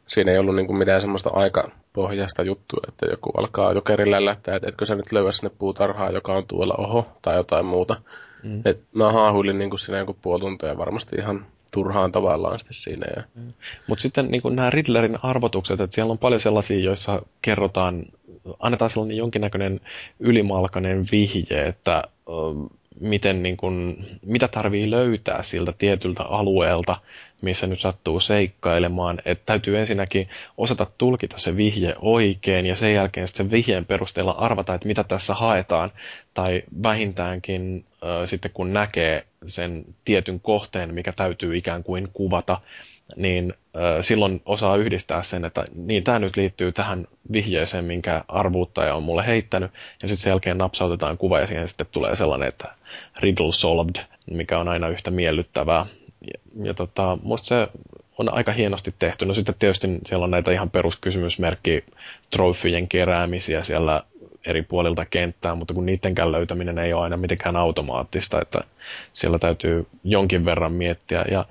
siinä 0.07 0.31
ei 0.31 0.37
ollut 0.37 0.55
niin 0.55 0.67
kuin 0.67 0.77
mitään 0.77 1.01
semmoista 1.01 1.29
aikapohjaista 1.33 2.43
juttua, 2.43 2.81
että 2.87 3.05
joku 3.05 3.31
alkaa 3.37 3.73
jokerille 3.73 4.25
lähtää, 4.25 4.55
että 4.55 4.69
etkö 4.69 4.85
sä 4.85 4.95
nyt 4.95 5.11
löyä 5.11 5.31
sinne 5.31 5.51
puutarhaa, 5.59 6.11
joka 6.11 6.33
on 6.33 6.47
tuolla 6.47 6.75
oho, 6.77 7.07
tai 7.21 7.35
jotain 7.35 7.65
muuta. 7.65 8.01
Mm. 8.43 8.61
Et 8.65 8.81
mä 8.93 9.11
haahuilin 9.11 9.57
niin 9.57 9.69
kuin 9.69 9.79
siinä 9.79 9.97
joku 9.97 10.17
puoli 10.21 10.39
tuntia 10.39 10.77
varmasti 10.77 11.15
ihan 11.15 11.45
turhaan 11.71 12.11
tavallaan 12.11 12.59
sitten 12.59 12.73
siinä. 12.73 13.05
Ja... 13.15 13.23
Mm. 13.35 13.53
Mutta 13.87 14.01
sitten 14.01 14.31
niin 14.31 14.41
nämä 14.49 14.69
Riddlerin 14.69 15.17
arvotukset, 15.23 15.81
että 15.81 15.95
siellä 15.95 16.11
on 16.11 16.17
paljon 16.17 16.39
sellaisia, 16.39 16.79
joissa 16.79 17.21
kerrotaan, 17.41 18.05
annetaan 18.59 18.91
sellainen 18.91 19.17
jonkinnäköinen 19.17 19.81
ylimalkainen 20.19 21.05
vihje, 21.11 21.67
että 21.67 22.03
miten, 22.99 23.43
niin 23.43 23.57
kuin, 23.57 24.05
mitä 24.25 24.47
tarvii 24.47 24.91
löytää 24.91 25.43
siltä 25.43 25.73
tietyltä 25.77 26.23
alueelta, 26.23 26.97
missä 27.41 27.67
nyt 27.67 27.79
sattuu 27.79 28.19
seikkailemaan. 28.19 29.19
Että 29.25 29.43
täytyy 29.45 29.79
ensinnäkin 29.79 30.29
osata 30.57 30.87
tulkita 30.97 31.37
se 31.37 31.57
vihje 31.57 31.95
oikein 32.01 32.65
ja 32.65 32.75
sen 32.75 32.93
jälkeen 32.93 33.27
sen 33.27 33.51
vihjeen 33.51 33.85
perusteella 33.85 34.31
arvata, 34.31 34.73
että 34.73 34.87
mitä 34.87 35.03
tässä 35.03 35.33
haetaan. 35.33 35.91
Tai 36.33 36.63
vähintäänkin 36.83 37.85
äh, 37.85 37.90
sitten 38.25 38.51
kun 38.53 38.73
näkee 38.73 39.25
sen 39.45 39.85
tietyn 40.05 40.39
kohteen, 40.39 40.93
mikä 40.93 41.11
täytyy 41.11 41.57
ikään 41.57 41.83
kuin 41.83 42.09
kuvata, 42.13 42.61
niin 43.15 43.53
silloin 44.01 44.41
osaa 44.45 44.75
yhdistää 44.75 45.23
sen, 45.23 45.45
että 45.45 45.65
niin 45.75 46.03
tämä 46.03 46.19
nyt 46.19 46.37
liittyy 46.37 46.71
tähän 46.71 47.07
vihjeeseen, 47.31 47.85
minkä 47.85 48.23
arvuuttaja 48.27 48.95
on 48.95 49.03
mulle 49.03 49.27
heittänyt, 49.27 49.71
ja 50.01 50.07
sitten 50.07 50.21
sen 50.21 50.31
jälkeen 50.31 50.57
napsautetaan 50.57 51.17
kuva 51.17 51.39
ja 51.39 51.47
siihen 51.47 51.67
sitten 51.67 51.87
tulee 51.91 52.15
sellainen, 52.15 52.47
että 52.47 52.67
riddle 53.19 53.51
solved, 53.51 54.05
mikä 54.31 54.59
on 54.59 54.67
aina 54.67 54.89
yhtä 54.89 55.11
miellyttävää. 55.11 55.85
Ja, 56.21 56.65
ja 56.65 56.73
tota, 56.73 57.17
musta 57.23 57.47
se 57.47 57.67
on 58.17 58.33
aika 58.33 58.51
hienosti 58.51 58.93
tehty. 58.99 59.25
No 59.25 59.33
sitten 59.33 59.55
tietysti 59.59 59.87
siellä 60.05 60.23
on 60.23 60.31
näitä 60.31 60.51
ihan 60.51 60.69
peruskysymysmerkki 60.69 61.83
trofyjen 62.29 62.87
keräämisiä 62.87 63.63
siellä 63.63 64.03
eri 64.45 64.61
puolilta 64.61 65.05
kenttää, 65.05 65.55
mutta 65.55 65.73
kun 65.73 65.85
niidenkään 65.85 66.31
löytäminen 66.31 66.77
ei 66.77 66.93
ole 66.93 67.03
aina 67.03 67.17
mitenkään 67.17 67.55
automaattista, 67.55 68.41
että 68.41 68.59
siellä 69.13 69.39
täytyy 69.39 69.87
jonkin 70.03 70.45
verran 70.45 70.71
miettiä. 70.71 71.25
Ja 71.31 71.45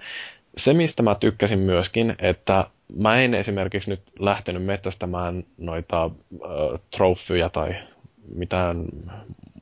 se, 0.56 0.72
mistä 0.72 1.02
mä 1.02 1.14
tykkäsin 1.14 1.58
myöskin, 1.58 2.14
että 2.18 2.66
mä 2.96 3.20
en 3.20 3.34
esimerkiksi 3.34 3.90
nyt 3.90 4.02
lähtenyt 4.18 4.64
mettästämään 4.64 5.44
noita 5.58 6.04
äh, 6.04 6.10
trofyjä 6.96 7.48
tai 7.48 7.74
mitään 8.34 8.84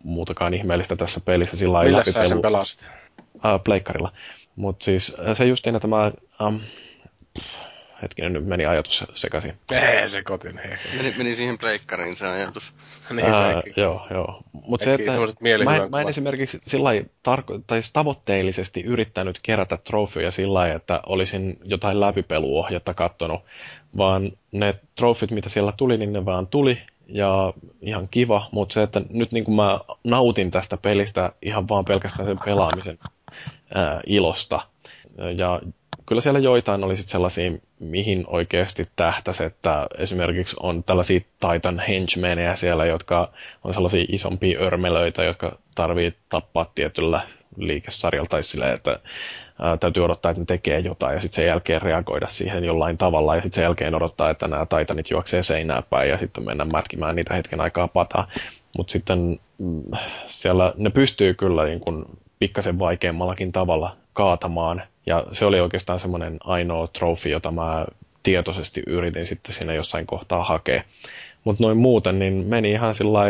muutakaan 0.04 0.54
ihmeellistä 0.54 0.96
tässä 0.96 1.20
pelissä 1.20 1.56
sillä 1.56 1.84
Millä 1.84 2.04
sä 2.04 2.26
sen 2.26 2.42
pelasit? 2.42 2.88
Äh, 3.46 3.60
pleikkarilla. 3.64 4.12
Mutta 4.56 4.84
siis 4.84 5.16
se 5.34 5.44
justiin, 5.44 5.76
että 5.76 5.88
mä... 5.88 6.12
Ähm, 6.42 6.56
hetkinen, 8.02 8.32
nyt 8.32 8.46
meni 8.46 8.66
ajatus 8.66 9.04
sekaisin. 9.14 9.54
Ei 9.70 10.08
se 10.08 10.22
kotin, 10.22 10.58
hei. 10.58 10.76
Meni, 10.96 11.14
meni 11.18 11.34
siihen 11.34 11.58
pleikkariin 11.58 12.16
se 12.16 12.26
ajatus. 12.26 12.72
niin, 13.10 13.30
Ää, 13.30 13.62
joo, 13.76 14.06
joo. 14.10 14.42
Mutta 14.52 14.84
se, 14.84 14.94
että 14.94 15.12
mä 15.64 15.76
en, 15.76 15.90
mä 15.90 16.00
en 16.00 16.08
esimerkiksi 16.08 16.60
sillä 16.66 16.90
tarko- 17.22 17.60
tai 17.66 17.82
siis 17.82 17.92
tavoitteellisesti 17.92 18.80
yrittänyt 18.80 19.38
kerätä 19.42 19.76
trofeja 19.76 20.30
sillä 20.30 20.54
lailla, 20.54 20.76
että 20.76 21.00
olisin 21.06 21.58
jotain 21.64 22.00
läpipeluohjetta 22.00 22.94
kattonut, 22.94 23.40
vaan 23.96 24.32
ne 24.52 24.74
trofit, 24.96 25.30
mitä 25.30 25.48
siellä 25.48 25.72
tuli, 25.76 25.98
niin 25.98 26.12
ne 26.12 26.24
vaan 26.24 26.46
tuli 26.46 26.78
ja 27.08 27.52
ihan 27.80 28.08
kiva, 28.08 28.48
mutta 28.52 28.72
se, 28.72 28.82
että 28.82 29.02
nyt 29.10 29.32
niin 29.32 29.44
kuin 29.44 29.54
mä 29.54 29.80
nautin 30.04 30.50
tästä 30.50 30.76
pelistä 30.76 31.32
ihan 31.42 31.68
vaan 31.68 31.84
pelkästään 31.84 32.26
sen 32.26 32.38
pelaamisen 32.44 32.98
ää, 33.74 34.00
ilosta. 34.06 34.60
Ja 35.36 35.60
kyllä 36.06 36.20
siellä 36.20 36.38
joitain 36.40 36.84
oli 36.84 36.96
sit 36.96 37.08
sellaisia, 37.08 37.52
mihin 37.80 38.24
oikeasti 38.26 38.88
tähtäisi, 38.96 39.44
että 39.44 39.86
esimerkiksi 39.98 40.56
on 40.60 40.84
tällaisia 40.84 41.20
Titan 41.20 41.78
henchmeneja 41.78 42.56
siellä, 42.56 42.86
jotka 42.86 43.32
on 43.64 43.74
sellaisia 43.74 44.04
isompia 44.08 44.60
örmelöitä, 44.60 45.24
jotka 45.24 45.58
tarvii 45.74 46.14
tappaa 46.28 46.70
tietyllä 46.74 47.20
liikesarjalla 47.56 48.28
tai 48.28 48.42
silleen, 48.42 48.74
että 48.74 49.00
täytyy 49.80 50.04
odottaa, 50.04 50.30
että 50.30 50.40
ne 50.42 50.46
tekee 50.46 50.78
jotain 50.78 51.14
ja 51.14 51.20
sitten 51.20 51.36
sen 51.36 51.46
jälkeen 51.46 51.82
reagoida 51.82 52.26
siihen 52.28 52.64
jollain 52.64 52.98
tavalla 52.98 53.36
ja 53.36 53.42
sitten 53.42 53.54
sen 53.56 53.62
jälkeen 53.62 53.94
odottaa, 53.94 54.30
että 54.30 54.48
nämä 54.48 54.66
Titanit 54.66 55.10
juoksee 55.10 55.42
seinää 55.42 55.82
päin 55.90 56.10
ja 56.10 56.18
sitten 56.18 56.44
mennä 56.44 56.64
mätkimään 56.64 57.16
niitä 57.16 57.34
hetken 57.34 57.60
aikaa 57.60 57.88
pataa. 57.88 58.28
Mutta 58.76 58.90
sitten 58.92 59.40
mm, 59.58 59.82
siellä 60.26 60.72
ne 60.76 60.90
pystyy 60.90 61.34
kyllä 61.34 61.64
niin 61.64 61.80
kun 61.80 62.06
pikkasen 62.38 62.78
vaikeammallakin 62.78 63.52
tavalla 63.52 63.96
kaatamaan. 64.18 64.82
Ja 65.06 65.26
se 65.32 65.44
oli 65.44 65.60
oikeastaan 65.60 66.00
semmoinen 66.00 66.36
ainoa 66.44 66.86
trofi, 66.86 67.30
jota 67.30 67.50
mä 67.50 67.86
tietoisesti 68.22 68.82
yritin 68.86 69.26
sitten 69.26 69.54
siinä 69.54 69.74
jossain 69.74 70.06
kohtaa 70.06 70.44
hakea. 70.44 70.82
Mutta 71.44 71.62
noin 71.62 71.76
muuten, 71.76 72.18
niin 72.18 72.34
meni 72.34 72.70
ihan 72.70 72.94
sillä 72.94 73.20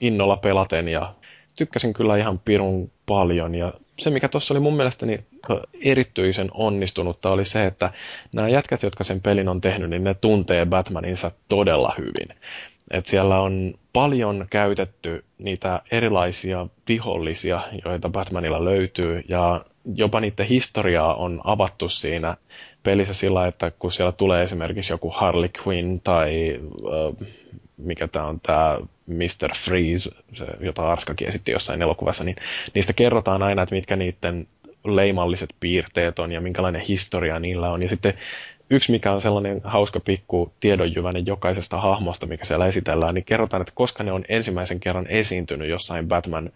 innolla 0.00 0.36
pelaten 0.36 0.88
ja 0.88 1.14
tykkäsin 1.56 1.92
kyllä 1.92 2.16
ihan 2.16 2.38
pirun 2.38 2.90
paljon. 3.06 3.54
Ja 3.54 3.72
se, 3.98 4.10
mikä 4.10 4.28
tuossa 4.28 4.54
oli 4.54 4.60
mun 4.60 4.76
mielestäni 4.76 5.18
erityisen 5.80 6.48
onnistunutta, 6.54 7.30
oli 7.30 7.44
se, 7.44 7.66
että 7.66 7.90
nämä 8.32 8.48
jätkät, 8.48 8.82
jotka 8.82 9.04
sen 9.04 9.20
pelin 9.20 9.48
on 9.48 9.60
tehnyt, 9.60 9.90
niin 9.90 10.04
ne 10.04 10.14
tuntee 10.14 10.66
Batmaninsa 10.66 11.30
todella 11.48 11.94
hyvin. 11.98 12.28
Et 12.90 13.06
siellä 13.06 13.40
on 13.40 13.74
paljon 13.92 14.46
käytetty 14.50 15.24
niitä 15.38 15.82
erilaisia 15.90 16.66
vihollisia, 16.88 17.60
joita 17.84 18.08
Batmanilla 18.08 18.64
löytyy, 18.64 19.22
ja 19.28 19.64
jopa 19.94 20.20
niiden 20.20 20.46
historiaa 20.46 21.14
on 21.14 21.40
avattu 21.44 21.88
siinä 21.88 22.36
pelissä 22.82 23.14
sillä, 23.14 23.46
että 23.46 23.72
kun 23.78 23.92
siellä 23.92 24.12
tulee 24.12 24.42
esimerkiksi 24.42 24.92
joku 24.92 25.10
Harley 25.10 25.48
Quinn 25.66 26.00
tai 26.00 26.60
äh, 27.20 27.28
mikä 27.76 28.08
tämä 28.08 28.26
on 28.26 28.40
tämä 28.40 28.78
Mr. 29.06 29.54
Freeze, 29.56 30.10
se, 30.34 30.46
jota 30.60 30.92
Arskakin 30.92 31.28
esitti 31.28 31.52
jossain 31.52 31.82
elokuvassa, 31.82 32.24
niin 32.24 32.36
niistä 32.74 32.92
kerrotaan 32.92 33.42
aina, 33.42 33.62
että 33.62 33.74
mitkä 33.74 33.96
niiden 33.96 34.48
leimalliset 34.84 35.54
piirteet 35.60 36.18
on 36.18 36.32
ja 36.32 36.40
minkälainen 36.40 36.80
historia 36.80 37.38
niillä 37.38 37.70
on. 37.70 37.82
Ja 37.82 37.88
sitten 37.88 38.14
yksi, 38.70 38.92
mikä 38.92 39.12
on 39.12 39.22
sellainen 39.22 39.60
hauska 39.64 40.00
pikku 40.00 40.52
tiedonjyväinen 40.60 41.26
jokaisesta 41.26 41.80
hahmosta, 41.80 42.26
mikä 42.26 42.44
siellä 42.44 42.66
esitellään, 42.66 43.14
niin 43.14 43.24
kerrotaan, 43.24 43.60
että 43.60 43.72
koska 43.74 44.04
ne 44.04 44.12
on 44.12 44.24
ensimmäisen 44.28 44.80
kerran 44.80 45.06
esiintynyt 45.08 45.68
jossain 45.68 46.08
Batman 46.08 46.50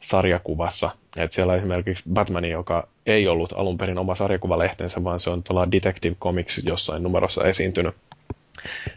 sarjakuvassa. 0.00 0.90
Et 1.16 1.32
siellä 1.32 1.56
esimerkiksi 1.56 2.04
Batman, 2.12 2.44
joka 2.44 2.88
ei 3.06 3.28
ollut 3.28 3.52
alun 3.56 3.78
perin 3.78 3.98
oma 3.98 4.14
sarjakuvalehtensä, 4.14 5.04
vaan 5.04 5.20
se 5.20 5.30
on 5.30 5.42
tuolla 5.42 5.72
Detective 5.72 6.14
Comics 6.20 6.60
jossain 6.64 7.02
numerossa 7.02 7.44
esiintynyt. 7.44 7.94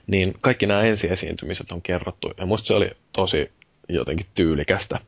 Niin 0.08 0.34
kaikki 0.42 0.66
nämä 0.66 0.82
ensiesiintymiset 0.82 1.72
on 1.72 1.82
kerrottu, 1.82 2.32
ja 2.38 2.46
musta 2.46 2.68
se 2.68 2.74
oli 2.74 2.92
tosi 3.14 3.52
jotenkin 3.90 4.26
tyylikästä. 4.36 5.00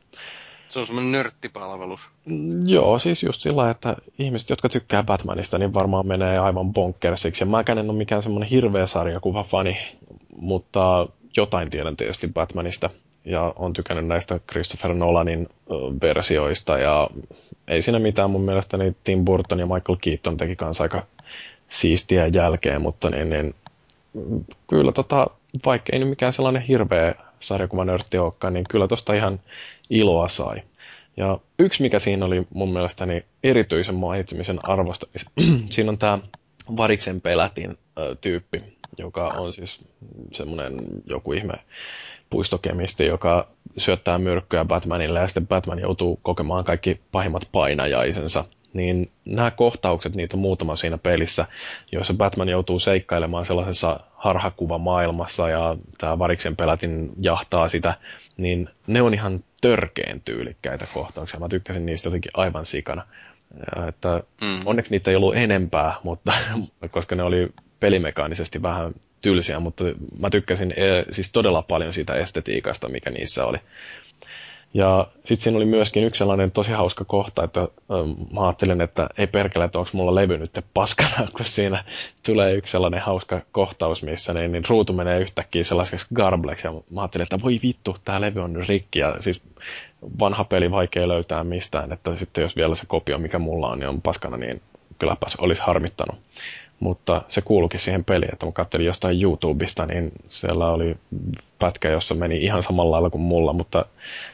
Se 0.70 0.78
on 0.78 0.86
semmoinen 0.86 1.12
nörttipalvelus. 1.12 2.10
Mm, 2.24 2.68
Joo, 2.68 2.98
siis 2.98 3.22
just 3.22 3.40
sillä, 3.40 3.70
että 3.70 3.96
ihmiset, 4.18 4.50
jotka 4.50 4.68
tykkää 4.68 5.02
Batmanista, 5.02 5.58
niin 5.58 5.74
varmaan 5.74 6.06
menee 6.06 6.38
aivan 6.38 6.72
bonkkersiksi. 6.72 7.42
Ja 7.42 7.46
mäkään 7.46 7.78
en 7.78 7.90
ole 7.90 7.98
mikään 7.98 8.22
semmoinen 8.22 8.48
hirveä 8.48 8.86
sarjakuvafani, 8.86 9.76
mutta 10.36 11.08
jotain 11.36 11.70
tiedän 11.70 11.96
tietysti 11.96 12.28
Batmanista. 12.28 12.90
Ja 13.24 13.52
on 13.56 13.72
tykännyt 13.72 14.06
näistä 14.06 14.40
Christopher 14.50 14.94
Nolanin 14.94 15.48
versioista. 16.02 16.78
Ja 16.78 17.10
ei 17.68 17.82
siinä 17.82 17.98
mitään 17.98 18.30
mun 18.30 18.44
mielestä, 18.44 18.76
niin 18.76 18.96
Tim 19.04 19.24
Burton 19.24 19.58
ja 19.58 19.66
Michael 19.66 19.98
Keaton 20.00 20.36
teki 20.36 20.56
kanssa 20.56 20.84
aika 20.84 21.06
siistiä 21.68 22.26
jälkeen, 22.26 22.82
mutta 22.82 23.10
niin, 23.10 23.30
niin 23.30 23.54
mm, 24.14 24.44
kyllä 24.66 24.92
tota, 24.92 25.26
vaikka 25.66 25.90
ei 25.92 25.98
nyt 25.98 26.08
mikään 26.08 26.32
sellainen 26.32 26.62
hirveä 26.62 27.14
sarjakuvanörtti 27.40 28.18
olekaan, 28.18 28.52
niin 28.52 28.64
kyllä 28.70 28.88
tosta 28.88 29.14
ihan 29.14 29.40
iloa 29.90 30.28
sai. 30.28 30.62
Ja 31.16 31.38
yksi, 31.58 31.82
mikä 31.82 31.98
siinä 31.98 32.24
oli 32.26 32.46
mun 32.54 32.72
mielestäni 32.72 33.24
erityisen 33.42 33.94
mainitsemisen 33.94 34.68
arvosta, 34.68 35.06
niin 35.14 35.66
siinä 35.72 35.90
on 35.90 35.98
tämä 35.98 36.18
Variksen 36.76 37.20
pelätin 37.20 37.78
ö, 37.98 38.16
tyyppi, 38.20 38.62
joka 38.98 39.28
on 39.28 39.52
siis 39.52 39.84
semmoinen 40.32 40.74
joku 41.06 41.32
ihme 41.32 41.54
puistokemisti, 42.30 43.06
joka 43.06 43.48
syöttää 43.76 44.18
myrkkyä 44.18 44.64
Batmanille 44.64 45.20
ja 45.20 45.28
sitten 45.28 45.46
Batman 45.46 45.78
joutuu 45.78 46.18
kokemaan 46.22 46.64
kaikki 46.64 47.00
pahimmat 47.12 47.48
painajaisensa. 47.52 48.44
Niin 48.72 49.10
nämä 49.24 49.50
kohtaukset, 49.50 50.14
niitä 50.16 50.36
on 50.36 50.40
muutama 50.40 50.76
siinä 50.76 50.98
pelissä, 50.98 51.46
joissa 51.92 52.14
Batman 52.14 52.48
joutuu 52.48 52.78
seikkailemaan 52.78 53.46
sellaisessa 53.46 54.00
harhakuvamaailmassa 54.14 55.48
ja 55.48 55.76
tämä 55.98 56.18
Variksen 56.18 56.56
pelätin 56.56 57.10
jahtaa 57.20 57.68
sitä, 57.68 57.94
niin 58.36 58.68
ne 58.86 59.02
on 59.02 59.14
ihan 59.14 59.44
törkeen 59.60 60.20
tyylikkäitä 60.20 60.86
kohtauksia. 60.94 61.40
Mä 61.40 61.48
tykkäsin 61.48 61.86
niistä 61.86 62.06
jotenkin 62.06 62.30
aivan 62.34 62.64
sikana. 62.64 63.06
Ja 63.76 63.86
että 63.88 64.22
Mm. 64.40 64.60
onneksi 64.66 64.90
niitä 64.90 65.10
ei 65.10 65.16
ollut 65.16 65.36
enempää, 65.36 65.94
mutta, 66.02 66.32
koska 66.90 67.14
ne 67.14 67.22
oli 67.22 67.48
pelimekaanisesti 67.80 68.62
vähän 68.62 68.92
tylsiä, 69.22 69.60
mutta 69.60 69.84
mä 70.18 70.30
tykkäsin 70.30 70.74
eh, 70.76 71.04
siis 71.10 71.32
todella 71.32 71.62
paljon 71.62 71.92
siitä 71.92 72.14
estetiikasta, 72.14 72.88
mikä 72.88 73.10
niissä 73.10 73.44
oli. 73.44 73.58
Ja 74.74 75.06
sitten 75.16 75.40
siinä 75.40 75.56
oli 75.56 75.64
myöskin 75.64 76.04
yksi 76.04 76.18
sellainen 76.18 76.50
tosi 76.50 76.72
hauska 76.72 77.04
kohta, 77.04 77.44
että 77.44 77.60
ähm, 77.60 78.10
mä 78.34 78.46
ajattelin, 78.46 78.80
että 78.80 79.08
ei 79.18 79.26
perkele, 79.26 79.64
että 79.64 79.78
onko 79.78 79.90
mulla 79.92 80.14
levy 80.14 80.38
nyt 80.38 80.64
paskana, 80.74 81.28
kun 81.36 81.44
siinä 81.44 81.84
tulee 82.26 82.54
yksi 82.54 82.70
sellainen 82.70 83.00
hauska 83.00 83.40
kohtaus, 83.52 84.02
missä 84.02 84.34
niin, 84.34 84.52
niin 84.52 84.64
ruutu 84.68 84.92
menee 84.92 85.20
yhtäkkiä 85.20 85.64
sellaiseksi 85.64 86.06
garbleksi, 86.14 86.66
ja 86.66 86.72
mä 86.90 87.00
ajattelin, 87.00 87.22
että 87.22 87.42
voi 87.42 87.60
vittu, 87.62 87.96
tämä 88.04 88.20
levy 88.20 88.40
on 88.40 88.52
nyt 88.52 88.68
rikki, 88.68 88.98
ja 88.98 89.16
siis 89.20 89.42
vanha 90.20 90.44
peli 90.44 90.70
vaikea 90.70 91.08
löytää 91.08 91.44
mistään, 91.44 91.92
että 91.92 92.16
sitten 92.16 92.42
jos 92.42 92.56
vielä 92.56 92.74
se 92.74 92.86
kopio, 92.86 93.18
mikä 93.18 93.38
mulla 93.38 93.68
on, 93.68 93.78
niin 93.78 93.88
on 93.88 94.02
paskana, 94.02 94.36
niin 94.36 94.60
kylläpäs 94.98 95.36
olisi 95.36 95.62
harmittanut. 95.62 96.18
Mutta 96.80 97.22
se 97.28 97.40
kuulukin 97.40 97.80
siihen 97.80 98.04
peliin, 98.04 98.32
että 98.32 98.46
mä 98.46 98.52
katselin 98.52 98.86
jostain 98.86 99.22
YouTubesta, 99.22 99.86
niin 99.86 100.12
siellä 100.28 100.66
oli 100.68 100.96
pätkä, 101.58 101.88
jossa 101.88 102.14
meni 102.14 102.36
ihan 102.36 102.62
samalla 102.62 102.90
lailla 102.90 103.10
kuin 103.10 103.22
mulla, 103.22 103.52
mutta 103.52 103.84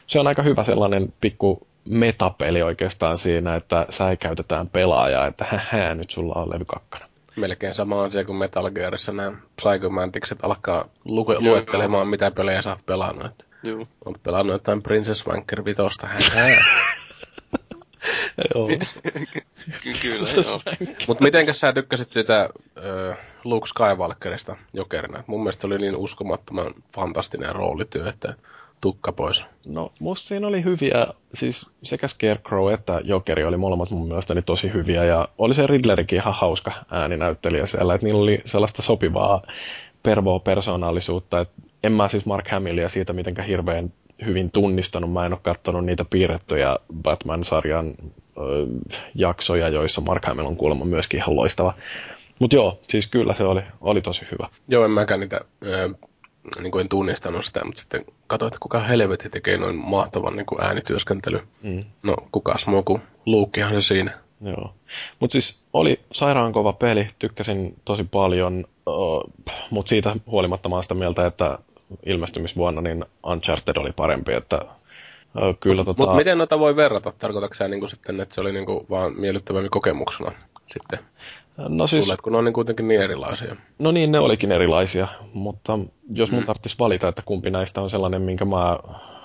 se 0.07 0.19
on 0.19 0.27
aika 0.27 0.41
hyvä 0.41 0.63
sellainen 0.63 1.13
pikku 1.21 1.67
metapeli 1.89 2.61
oikeastaan 2.61 3.17
siinä, 3.17 3.55
että 3.55 3.85
säikäytetään 3.89 4.67
pelaajaa, 4.69 5.27
että 5.27 5.45
hähä, 5.49 5.95
nyt 5.95 6.11
sulla 6.11 6.33
on 6.41 6.49
levy 6.49 6.65
kakkana. 6.65 7.05
Melkein 7.35 7.75
sama 7.75 8.03
asia 8.03 8.25
kuin 8.25 8.37
Metal 8.37 8.69
Gearissa 8.71 9.11
nämä 9.11 9.37
Psychomanticset 9.55 10.39
alkaa 10.41 10.87
lu- 11.05 11.31
Joo. 11.31 11.41
luettelemaan, 11.41 12.07
mitä 12.07 12.31
pelejä 12.31 12.61
sä 12.61 12.69
oot 12.69 12.85
pelannut. 12.85 13.25
Että 13.25 13.43
Joo. 13.63 13.85
oot 14.05 14.23
pelannut 14.23 14.53
jotain 14.53 14.83
Princess 14.83 15.27
Wanker 15.27 15.65
vitosta. 15.65 16.07
Hää. 16.07 16.19
Joo. 18.55 18.67
Ky- 19.83 19.93
kyllä, 20.01 20.29
joo. 20.47 20.61
Mutta 21.07 21.23
mitenkäs 21.23 21.59
sä 21.59 21.73
tykkäsit 21.73 22.11
sitä 22.11 22.49
ö, 22.77 23.15
Luke 23.43 23.67
Skywalkerista 23.67 24.55
jokerina? 24.73 25.23
Mun 25.27 25.39
mielestä 25.39 25.61
se 25.61 25.67
oli 25.67 25.77
niin 25.77 25.95
uskomattoman 25.95 26.73
fantastinen 26.95 27.55
roolityö, 27.55 28.09
että 28.09 28.33
tukka 28.81 29.11
pois. 29.11 29.43
No, 29.65 29.91
musta 29.99 30.27
siinä 30.27 30.47
oli 30.47 30.63
hyviä, 30.63 31.07
siis 31.33 31.69
sekä 31.83 32.07
Scarecrow 32.07 32.73
että 32.73 33.01
Jokeri 33.03 33.43
oli 33.43 33.57
molemmat 33.57 33.89
mun 33.91 34.07
mielestäni 34.07 34.41
tosi 34.41 34.73
hyviä, 34.73 35.03
ja 35.03 35.27
oli 35.37 35.53
se 35.53 35.67
Riddlerikin 35.67 36.19
ihan 36.19 36.33
hauska 36.33 36.71
ääninäyttelijä 36.91 37.65
siellä, 37.65 37.95
että 37.95 38.05
niillä 38.05 38.21
oli 38.21 38.41
sellaista 38.45 38.81
sopivaa 38.81 39.41
pervoa 40.03 40.39
persoonallisuutta, 40.39 41.39
että 41.39 41.53
en 41.83 41.91
mä 41.91 42.07
siis 42.09 42.25
Mark 42.25 42.47
Hamillia 42.47 42.89
siitä 42.89 43.13
mitenkään 43.13 43.47
hirveän 43.47 43.93
hyvin 44.25 44.51
tunnistanut, 44.51 45.13
mä 45.13 45.25
en 45.25 45.33
ole 45.33 45.39
katsonut 45.43 45.85
niitä 45.85 46.05
piirrettyjä 46.09 46.77
Batman-sarjan 47.01 47.93
ö, 48.37 48.41
jaksoja, 49.15 49.67
joissa 49.67 50.01
Mark 50.01 50.25
Hamill 50.25 50.47
on 50.47 50.57
kuulemma 50.57 50.85
myöskin 50.85 51.17
ihan 51.17 51.35
loistava. 51.35 51.73
Mutta 52.39 52.55
joo, 52.55 52.79
siis 52.87 53.07
kyllä 53.07 53.33
se 53.33 53.43
oli, 53.43 53.61
oli 53.81 54.01
tosi 54.01 54.21
hyvä. 54.31 54.49
Joo, 54.67 54.85
en 54.85 54.91
mäkään 54.91 55.19
niitä, 55.19 55.41
ö, 55.65 55.89
niin 56.61 56.71
kuin 56.71 56.81
en 56.81 56.89
tunnistanut 56.89 57.45
sitä, 57.45 57.65
mutta 57.65 57.81
sitten 57.81 58.05
katsoin, 58.27 58.47
että 58.47 58.59
kuka 58.59 58.79
helvetti 58.79 59.29
tekee 59.29 59.57
noin 59.57 59.75
mahtavan 59.75 60.35
niin 60.35 60.45
kuin 60.45 60.63
äänityöskentely. 60.63 61.39
Mm. 61.63 61.83
No, 62.03 62.15
kukas 62.31 62.67
muu 62.67 62.83
kuin 62.83 63.01
Luukkihan 63.25 63.73
se 63.73 63.81
siinä. 63.81 64.11
Joo. 64.41 64.73
Mutta 65.19 65.31
siis 65.31 65.63
oli 65.73 65.99
sairaan 66.11 66.51
kova 66.53 66.73
peli, 66.73 67.07
tykkäsin 67.19 67.75
tosi 67.85 68.03
paljon, 68.03 68.65
mutta 69.69 69.89
siitä 69.89 70.15
huolimatta 70.27 70.69
mä 70.69 70.81
sitä 70.81 70.93
mieltä, 70.93 71.25
että 71.25 71.59
ilmestymisvuonna 72.05 72.81
niin 72.81 73.05
Uncharted 73.25 73.77
oli 73.77 73.91
parempi, 73.95 74.33
että 74.33 74.59
kyllä 75.59 75.83
tota... 75.83 76.01
Mutta 76.03 76.15
miten 76.15 76.37
noita 76.37 76.59
voi 76.59 76.75
verrata? 76.75 77.11
Tarkoitatko 77.19 77.53
sä 77.53 77.67
niin 77.67 77.89
sitten, 77.89 78.19
että 78.19 78.35
se 78.35 78.41
oli 78.41 78.53
niin 78.53 78.65
kuin 78.65 78.85
vaan 78.89 79.13
miellyttävämmin 79.19 79.71
kokemuksena 79.71 80.31
sitten? 80.73 80.99
No 81.57 81.87
siis... 81.87 82.05
Sulle, 82.05 82.17
kun 82.23 82.31
ne 82.31 82.37
on 82.37 82.45
niin 82.45 82.53
kuitenkin 82.53 82.87
niin 82.87 83.01
erilaisia. 83.01 83.55
No 83.79 83.91
niin, 83.91 84.11
ne 84.11 84.19
olikin 84.19 84.51
erilaisia, 84.51 85.07
mutta 85.33 85.79
jos 86.13 86.31
mun 86.31 86.41
mm. 86.41 86.45
tarvitsisi 86.45 86.75
valita, 86.79 87.07
että 87.07 87.21
kumpi 87.25 87.49
näistä 87.49 87.81
on 87.81 87.89
sellainen, 87.89 88.21
minkä 88.21 88.45
mä 88.45 88.79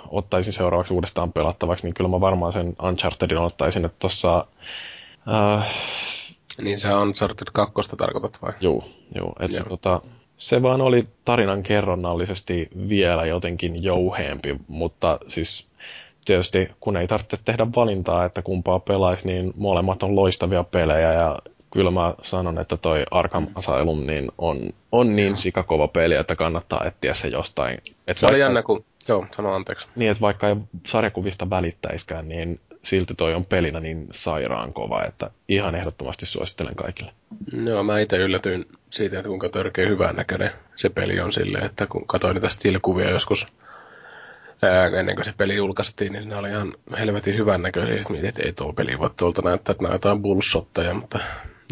ottaisin 0.08 0.52
seuraavaksi 0.52 0.94
uudestaan 0.94 1.32
pelattavaksi, 1.32 1.86
niin 1.86 1.94
kyllä 1.94 2.10
mä 2.10 2.20
varmaan 2.20 2.52
sen 2.52 2.76
Unchartedin 2.82 3.38
ottaisin, 3.38 3.84
että 3.84 3.96
tossa... 3.98 4.46
Äh... 5.58 5.68
Niin 6.62 6.80
se 6.80 6.94
Uncharted 6.94 7.48
2 7.52 7.74
tarkoitat 7.96 8.38
vai? 8.42 8.52
Joo, 8.60 8.84
joo. 9.14 9.32
Että 9.40 9.56
se, 9.56 9.64
tota, 9.64 10.00
se 10.42 10.62
vaan 10.62 10.80
oli 10.80 11.04
tarinan 11.24 11.62
kerronnallisesti 11.62 12.68
vielä 12.88 13.26
jotenkin 13.26 13.82
jouheempi, 13.82 14.56
mutta 14.68 15.18
siis 15.28 15.66
tietysti 16.24 16.70
kun 16.80 16.96
ei 16.96 17.08
tarvitse 17.08 17.38
tehdä 17.44 17.66
valintaa, 17.76 18.24
että 18.24 18.42
kumpaa 18.42 18.78
pelaisi, 18.78 19.26
niin 19.26 19.52
molemmat 19.56 20.02
on 20.02 20.16
loistavia 20.16 20.64
pelejä 20.64 21.12
ja 21.12 21.38
kyllä 21.70 21.90
mä 21.90 22.14
sanon, 22.22 22.58
että 22.58 22.76
toi 22.76 23.04
Arkham 23.10 23.46
Asylum 23.54 24.06
niin 24.06 24.28
on, 24.38 24.58
on 24.92 25.16
niin 25.16 25.36
sikakova 25.36 25.88
peli, 25.88 26.14
että 26.14 26.36
kannattaa 26.36 26.84
etsiä 26.84 27.14
se 27.14 27.28
jostain. 27.28 27.78
Et 28.06 28.16
se 28.16 28.24
vaikka, 28.24 28.34
oli 28.34 28.40
jännä, 28.40 28.62
kun... 28.62 28.84
Joo, 29.08 29.26
sano 29.36 29.54
anteeksi. 29.54 29.88
Niin, 29.96 30.10
että 30.10 30.20
vaikka 30.20 30.48
ei 30.48 30.56
sarjakuvista 30.86 31.50
välittäiskään, 31.50 32.28
niin 32.28 32.60
silti 32.84 33.14
toi 33.14 33.34
on 33.34 33.44
pelinä 33.44 33.80
niin 33.80 34.08
sairaan 34.10 34.72
kova, 34.72 35.04
että 35.04 35.30
ihan 35.48 35.74
ehdottomasti 35.74 36.26
suosittelen 36.26 36.74
kaikille. 36.74 37.12
Joo, 37.64 37.82
mä 37.82 37.98
itse 37.98 38.16
yllätyin 38.16 38.66
siitä, 38.90 39.18
että 39.18 39.28
kuinka 39.28 39.48
törkeä 39.48 39.88
hyvän 39.88 40.16
näköinen 40.16 40.50
se 40.76 40.88
peli 40.88 41.20
on 41.20 41.32
silleen, 41.32 41.66
että 41.66 41.86
kun 41.86 42.06
katsoin 42.06 42.34
niitä 42.34 42.48
stilkuvia 42.48 43.10
joskus 43.10 43.46
ää, 44.62 44.86
ennen 44.86 45.14
kuin 45.14 45.24
se 45.24 45.34
peli 45.36 45.56
julkaistiin, 45.56 46.12
niin 46.12 46.28
ne 46.28 46.36
oli 46.36 46.48
ihan 46.48 46.74
helvetin 46.98 47.36
hyvän 47.36 47.62
näköisiä. 47.62 47.96
Sitten 47.96 48.12
mietin, 48.12 48.28
että 48.28 48.42
ei 48.42 48.52
tuo 48.52 48.72
peli 48.72 48.98
voi 48.98 49.10
tuolta 49.16 49.42
näyttää, 49.42 49.72
että 49.72 49.92
jotain 49.92 50.22
bullshotteja, 50.22 50.94
mutta 50.94 51.18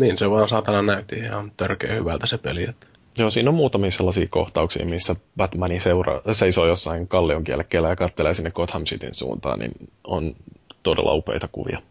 niin 0.00 0.18
se 0.18 0.30
vaan 0.30 0.48
saatana 0.48 0.82
näytti 0.82 1.16
ihan 1.16 1.52
törkeä 1.56 1.94
hyvältä 1.94 2.26
se 2.26 2.38
peli. 2.38 2.64
Että. 2.64 2.86
Joo, 3.18 3.30
siinä 3.30 3.50
on 3.50 3.56
muutamia 3.56 3.90
sellaisia 3.90 4.26
kohtauksia, 4.30 4.86
missä 4.86 5.16
Batmanin 5.36 5.80
seura- 5.80 6.22
seisoo 6.32 6.66
jossain 6.66 7.08
kallion 7.08 7.44
kielekkeellä 7.44 7.88
ja 7.88 7.96
kattelee 7.96 8.34
sinne 8.34 8.50
Gotham 8.50 8.84
Cityn 8.84 9.14
suuntaan, 9.14 9.58
niin 9.58 9.72
on 10.04 10.34
todella 10.82 11.14
upeita 11.14 11.48
kuvia. 11.52 11.82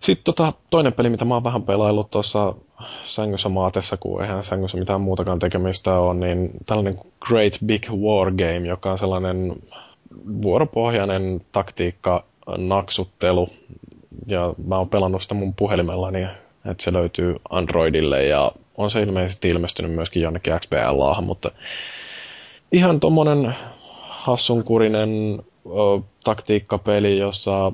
Sitten 0.00 0.24
tota, 0.24 0.52
toinen 0.70 0.92
peli, 0.92 1.10
mitä 1.10 1.24
mä 1.24 1.34
oon 1.34 1.44
vähän 1.44 1.62
pelaillut 1.62 2.10
tuossa 2.10 2.54
sängyssä 3.04 3.48
maatessa, 3.48 3.96
kun 3.96 4.22
eihän 4.22 4.44
sängyssä 4.44 4.78
mitään 4.78 5.00
muutakaan 5.00 5.38
tekemistä 5.38 5.98
on, 5.98 6.20
niin 6.20 6.50
tällainen 6.66 6.98
Great 7.20 7.58
Big 7.66 7.90
War 7.90 8.32
Game, 8.32 8.68
joka 8.68 8.90
on 8.90 8.98
sellainen 8.98 9.52
vuoropohjainen 10.42 11.40
taktiikka, 11.52 12.24
naksuttelu. 12.56 13.48
Ja 14.26 14.54
mä 14.66 14.78
oon 14.78 14.88
pelannut 14.88 15.22
sitä 15.22 15.34
mun 15.34 15.54
puhelimellani, 15.54 16.22
että 16.70 16.84
se 16.84 16.92
löytyy 16.92 17.36
Androidille 17.50 18.24
ja 18.26 18.52
on 18.76 18.90
se 18.90 19.02
ilmeisesti 19.02 19.48
ilmestynyt 19.48 19.92
myöskin 19.92 20.22
jonnekin 20.22 20.52
XBLAhan, 20.58 21.24
mutta 21.24 21.50
ihan 22.72 23.00
tommonen 23.00 23.54
hassunkurinen 24.08 25.38
taktiikkapeli, 26.24 27.18
jossa 27.18 27.72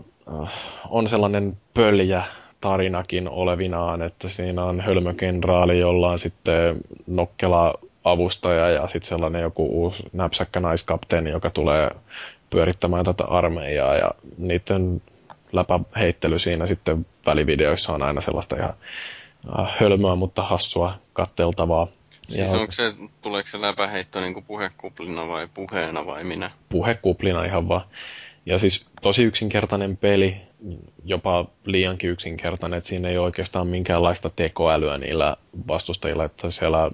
on 0.90 1.09
sellainen 1.09 1.57
pöljä 1.75 2.23
tarinakin 2.61 3.28
olevinaan, 3.28 4.02
että 4.02 4.28
siinä 4.28 4.64
on 4.64 4.80
hölmökenraali, 4.80 5.78
jolla 5.78 6.11
on 6.11 6.18
sitten 6.18 6.76
nokkela 7.07 7.75
avustaja 8.04 8.71
ja 8.71 8.88
sitten 8.88 9.09
sellainen 9.09 9.42
joku 9.42 9.83
uusi 9.83 10.02
näpsäkkä 10.12 10.61
naiskapteeni, 10.61 11.30
joka 11.30 11.50
tulee 11.50 11.90
pyörittämään 12.50 13.04
tätä 13.04 13.25
armeijaa 13.25 13.97
ja 13.97 14.11
niiden 14.38 15.02
läpäheittely 15.52 16.38
siinä 16.38 16.66
sitten 16.66 17.06
välivideoissa 17.26 17.93
on 17.93 18.02
aina 18.02 18.21
sellaista 18.21 18.56
ihan 18.56 18.75
hölmöä, 19.80 20.15
mutta 20.15 20.43
hassua 20.43 20.95
katteltavaa. 21.12 21.86
Siis 22.28 22.54
onko 22.54 22.73
se, 22.73 22.95
tuleeko 23.23 23.49
se 23.49 23.60
läpäheitto 23.60 24.21
niin 24.21 24.45
puhekuplina 24.45 25.28
vai 25.28 25.49
puheena 25.54 26.06
vai 26.06 26.25
minä? 26.25 26.50
Puhekuplina 26.69 27.45
ihan 27.45 27.69
vaan. 27.69 27.84
Ja 28.47 28.58
siis 28.58 28.86
tosi 29.02 29.23
yksinkertainen 29.23 29.97
peli, 29.97 30.36
jopa 31.04 31.47
liiankin 31.64 32.10
yksinkertainen, 32.10 32.78
että 32.78 32.88
siinä 32.88 33.08
ei 33.08 33.19
ole 33.19 33.25
oikeastaan 33.25 33.67
minkäänlaista 33.67 34.30
tekoälyä 34.36 34.99
niillä 34.99 35.36
vastustajilla, 35.69 36.25
että 36.25 36.50
siellä 36.50 36.91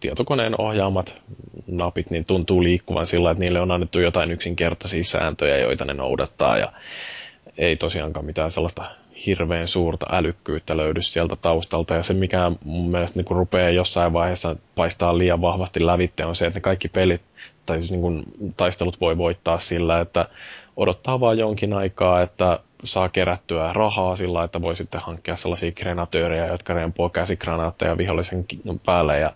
tietokoneen 0.00 0.60
ohjaamat 0.60 1.22
napit 1.66 2.10
niin 2.10 2.24
tuntuu 2.24 2.62
liikkuvan 2.62 3.06
sillä, 3.06 3.30
että 3.30 3.40
niille 3.40 3.60
on 3.60 3.70
annettu 3.70 4.00
jotain 4.00 4.30
yksinkertaisia 4.30 5.04
sääntöjä, 5.04 5.56
joita 5.58 5.84
ne 5.84 5.94
noudattaa 5.94 6.58
ja 6.58 6.72
ei 7.58 7.76
tosiaankaan 7.76 8.26
mitään 8.26 8.50
sellaista 8.50 8.84
hirveän 9.26 9.68
suurta 9.68 10.06
älykkyyttä 10.10 10.76
löydy 10.76 11.02
sieltä 11.02 11.36
taustalta. 11.36 11.94
Ja 11.94 12.02
se, 12.02 12.14
mikä 12.14 12.52
mun 12.64 12.90
mielestä 12.90 13.20
niin 13.20 13.36
rupeaa 13.36 13.70
jossain 13.70 14.12
vaiheessa 14.12 14.56
paistaa 14.74 15.18
liian 15.18 15.40
vahvasti 15.40 15.86
lävitte, 15.86 16.24
on 16.24 16.36
se, 16.36 16.46
että 16.46 16.56
ne 16.56 16.62
kaikki 16.62 16.88
pelit 16.88 17.22
tai 17.66 17.76
siis 17.76 17.90
niin 17.90 18.00
kuin 18.00 18.24
taistelut 18.56 19.00
voi 19.00 19.18
voittaa 19.18 19.58
sillä, 19.58 20.00
että 20.00 20.28
odottaa 20.76 21.20
vaan 21.20 21.38
jonkin 21.38 21.72
aikaa, 21.72 22.22
että 22.22 22.58
saa 22.84 23.08
kerättyä 23.08 23.72
rahaa 23.72 24.16
sillä, 24.16 24.44
että 24.44 24.62
voi 24.62 24.76
sitten 24.76 25.00
hankkia 25.00 25.36
sellaisia 25.36 25.72
grenatöörejä, 25.72 26.46
jotka 26.46 26.74
rempoo 26.74 27.08
käsikranaatteja 27.08 27.98
vihollisen 27.98 28.46
päälle 28.86 29.18
ja 29.18 29.32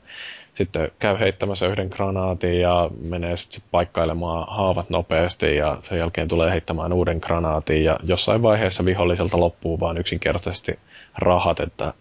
sitten 0.59 0.91
käy 0.99 1.19
heittämässä 1.19 1.67
yhden 1.67 1.89
granaatin 1.89 2.61
ja 2.61 2.91
menee 3.09 3.37
sitten 3.37 3.63
paikkailemaan 3.71 4.47
haavat 4.57 4.91
nopeasti 4.91 5.57
ja 5.57 5.79
sen 5.89 5.99
jälkeen 5.99 6.29
tulee 6.29 6.51
heittämään 6.51 6.93
uuden 6.93 7.19
granaatin 7.23 7.85
ja 7.85 7.97
jossain 8.03 8.43
vaiheessa 8.43 8.85
viholliselta 8.85 9.41
loppuu 9.41 9.81
vaan 9.81 9.99
yksinkertaisesti 9.99 10.79
rahat, 11.19 11.61
että 11.61 11.95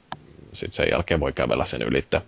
sitten 0.53 0.73
sen 0.73 0.87
jälkeen 0.91 1.19
voi 1.19 1.33
kävellä 1.33 1.65
sen 1.65 1.81
ylitte. 1.81 2.21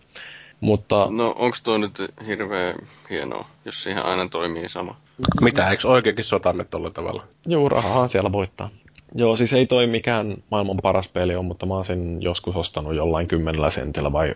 Mutta... 0.60 1.08
No 1.10 1.36
onko 1.38 1.58
tuo 1.63 1.78
nyt 1.78 1.98
hirveän 2.28 2.76
hienoa, 3.10 3.46
jos 3.65 3.84
siihen 3.84 4.06
aina 4.06 4.28
toimii 4.28 4.70
sama? 4.70 4.96
Mitä, 5.42 5.70
eikö 5.70 5.88
oikeinkin 5.88 6.26
sotanne 6.26 6.63
tuolla 6.63 6.89
tavalla? 6.89 7.24
Joo, 7.46 7.70
rahaa 7.70 8.08
siellä 8.08 8.32
voittaa. 8.32 8.70
Joo, 9.15 9.36
siis 9.36 9.54
ei 9.54 9.65
toi 9.65 9.88
mikään 9.88 10.36
maailman 10.52 10.78
paras 10.84 11.08
peli 11.08 11.36
on, 11.36 11.45
mutta 11.45 11.65
mä 11.65 11.74
oon 11.74 11.86
sen 11.86 12.22
joskus 12.22 12.56
ostanut 12.56 12.95
jollain 12.95 13.28
kymmenellä 13.28 13.69
sentillä 13.69 14.12
vai 14.12 14.34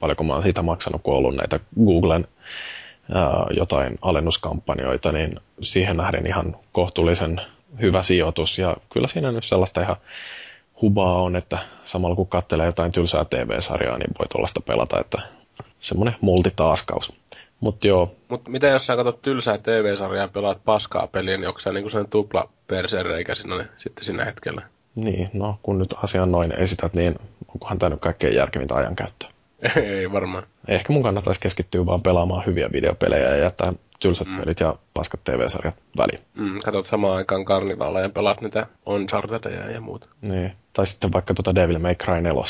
paljonko 0.00 0.24
mä 0.24 0.32
oon 0.32 0.42
siitä 0.42 0.62
maksanut, 0.62 1.02
kun 1.02 1.14
ollut 1.14 1.34
näitä 1.34 1.60
Googlen 1.84 2.28
ää, 3.14 3.46
jotain 3.56 3.98
alennuskampanjoita, 4.02 5.12
niin 5.12 5.40
siihen 5.60 5.96
nähden 5.96 6.26
ihan 6.26 6.56
kohtuullisen 6.72 7.40
hyvä 7.80 8.02
sijoitus. 8.02 8.58
Ja 8.58 8.76
kyllä 8.92 9.08
siinä 9.08 9.32
nyt 9.32 9.44
sellaista 9.44 9.82
ihan 9.82 9.96
hubaa 10.82 11.22
on, 11.22 11.36
että 11.36 11.58
samalla 11.84 12.16
kun 12.16 12.28
katselee 12.28 12.66
jotain 12.66 12.92
tylsää 12.92 13.24
TV-sarjaa, 13.24 13.98
niin 13.98 14.10
voi 14.18 14.26
tuollaista 14.28 14.60
pelata, 14.60 15.00
että 15.00 15.22
semmoinen 15.80 16.16
multitaskaus. 16.20 17.12
Mut 17.60 17.84
joo. 17.84 18.14
Mut 18.28 18.48
mitä 18.48 18.66
jos 18.66 18.86
sä 18.86 18.96
katsot 18.96 19.22
tylsää 19.22 19.58
TV-sarjaa 19.58 20.24
ja 20.24 20.28
pelaat 20.28 20.64
paskaa 20.64 21.06
peliä, 21.06 21.36
niin 21.36 21.48
onko 21.48 21.60
sä 21.60 21.72
niinku 21.72 21.90
sen 21.90 22.08
tupla 22.08 22.48
persereikä 22.66 23.34
sinne 23.34 23.56
niin 23.56 23.68
sitten 23.76 24.04
siinä 24.04 24.24
hetkellä? 24.24 24.62
Niin, 24.96 25.30
no 25.32 25.58
kun 25.62 25.78
nyt 25.78 25.94
asian 26.02 26.32
noin 26.32 26.52
esität, 26.52 26.94
niin 26.94 27.14
onkohan 27.48 27.78
tämä 27.78 27.90
nyt 27.90 28.00
kaikkein 28.00 28.34
järkevintä 28.34 28.74
ajankäyttöä? 28.74 29.30
Ei 29.82 30.12
varmaan. 30.12 30.42
Ehkä 30.68 30.92
mun 30.92 31.02
kannattaisi 31.02 31.40
keskittyä 31.40 31.86
vaan 31.86 32.02
pelaamaan 32.02 32.46
hyviä 32.46 32.72
videopelejä 32.72 33.28
ja 33.28 33.36
jättää 33.36 33.72
tylsät 34.00 34.28
mm. 34.28 34.36
pelit 34.36 34.60
ja 34.60 34.74
paskat 34.94 35.20
TV-sarjat 35.24 35.74
väliin. 35.98 36.20
Mm, 36.34 36.60
katsot 36.64 36.86
samaan 36.86 37.16
aikaan 37.16 37.44
karnivaaleja 37.44 38.04
ja 38.04 38.10
pelaat 38.10 38.40
niitä 38.40 38.66
Unchartedia 38.86 39.70
ja 39.70 39.80
muuta. 39.80 40.06
Niin. 40.20 40.52
Tai 40.72 40.86
sitten 40.86 41.12
vaikka 41.12 41.34
tuota 41.34 41.54
Devil 41.54 41.78
May 41.78 41.94
Cry 41.94 42.20
4, 42.20 42.42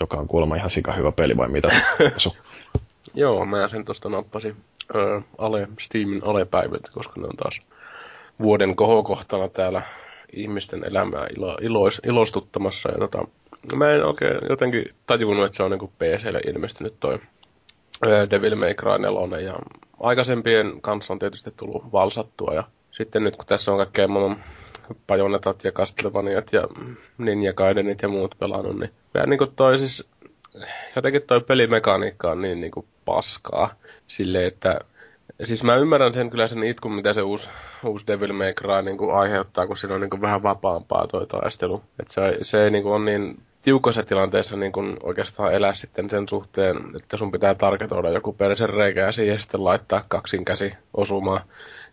joka 0.00 0.16
on 0.16 0.28
kuulemma 0.28 0.56
ihan 0.56 0.70
sika 0.70 0.92
hyvä 0.92 1.12
peli 1.12 1.36
vai 1.36 1.48
mitä? 1.48 1.68
Joo, 3.16 3.46
mä 3.46 3.68
sen 3.68 3.84
tosta 3.84 4.08
nappasin 4.08 4.56
öö, 4.94 5.20
ale, 5.38 5.68
Steamin 5.80 6.22
alepäivät, 6.24 6.90
koska 6.92 7.20
ne 7.20 7.26
on 7.26 7.36
taas 7.36 7.60
vuoden 8.40 8.76
kohokohtana 8.76 9.48
täällä 9.48 9.82
ihmisten 10.32 10.84
elämää 10.84 11.26
ilo, 11.36 11.58
ilois, 11.60 12.00
ilostuttamassa. 12.06 12.88
Ja 12.88 12.98
tota, 12.98 13.26
mä 13.76 13.90
en 13.90 14.04
oikein 14.04 14.38
jotenkin 14.48 14.84
tajunnut, 15.06 15.46
että 15.46 15.56
se 15.56 15.62
on 15.62 15.70
niin 15.70 15.90
PClle 15.98 16.40
ilmestynyt 16.46 16.94
toi 17.00 17.18
öö, 18.06 18.30
Devil 18.30 18.56
May 18.56 18.74
Cry 18.74 18.98
4. 18.98 19.40
Ja 19.40 19.58
aikaisempien 20.00 20.80
kanssa 20.80 21.12
on 21.12 21.18
tietysti 21.18 21.50
tullut 21.56 21.92
valsattua. 21.92 22.54
Ja 22.54 22.64
sitten 22.90 23.24
nyt 23.24 23.36
kun 23.36 23.46
tässä 23.46 23.72
on 23.72 23.78
kaikkea 23.78 24.08
maailman 24.08 24.44
Pajonetat 25.06 25.64
ja 25.64 25.72
Castlevaniat 25.72 26.52
ja 26.52 26.68
Ninja 27.18 27.52
Gaidenit 27.52 28.02
ja 28.02 28.08
muut 28.08 28.34
pelannut, 28.38 28.78
niin 28.78 28.90
vähän 29.14 29.30
niin 29.30 29.38
kuin 29.38 29.50
toi 29.56 29.78
siis 29.78 30.08
jotenkin 30.96 31.22
toi 31.22 31.40
pelimekaniikka 31.40 32.32
on 32.32 32.42
niin, 32.42 32.60
niin 32.60 32.70
kuin 32.70 32.86
paskaa. 33.06 33.74
Sille, 34.06 34.46
että 34.46 34.80
siis 35.44 35.64
mä 35.64 35.74
ymmärrän 35.74 36.14
sen 36.14 36.30
kyllä 36.30 36.48
sen 36.48 36.62
itkun, 36.62 36.92
mitä 36.92 37.12
se 37.12 37.22
uusi, 37.22 37.48
uusi 37.84 38.06
Devil 38.06 38.32
May 38.32 38.52
Cry 38.52 38.82
niin 38.82 38.98
kuin 38.98 39.14
aiheuttaa, 39.14 39.66
kun 39.66 39.76
siinä 39.76 39.94
on 39.94 40.00
niin 40.00 40.10
kuin 40.10 40.20
vähän 40.20 40.42
vapaampaa 40.42 41.06
toi 41.06 41.26
taistelu. 41.26 41.82
Et 42.00 42.10
se, 42.10 42.38
se 42.42 42.64
ei 42.64 42.70
niin 42.70 42.82
kuin 42.82 42.94
on 42.94 43.04
niin 43.04 43.38
tiukassa 43.62 44.02
tilanteessa 44.02 44.56
niin 44.56 44.72
kuin 44.72 44.96
oikeastaan 45.02 45.54
elää 45.54 45.74
sitten 45.74 46.10
sen 46.10 46.28
suhteen, 46.28 46.76
että 46.96 47.16
sun 47.16 47.32
pitää 47.32 47.54
tarketoida 47.54 48.10
joku 48.10 48.32
perisen 48.32 48.70
reikä 48.70 49.00
ja 49.00 49.12
siihen 49.12 49.40
sitten 49.40 49.64
laittaa 49.64 50.04
kaksin 50.08 50.44
käsi 50.44 50.72
osumaan. 50.94 51.40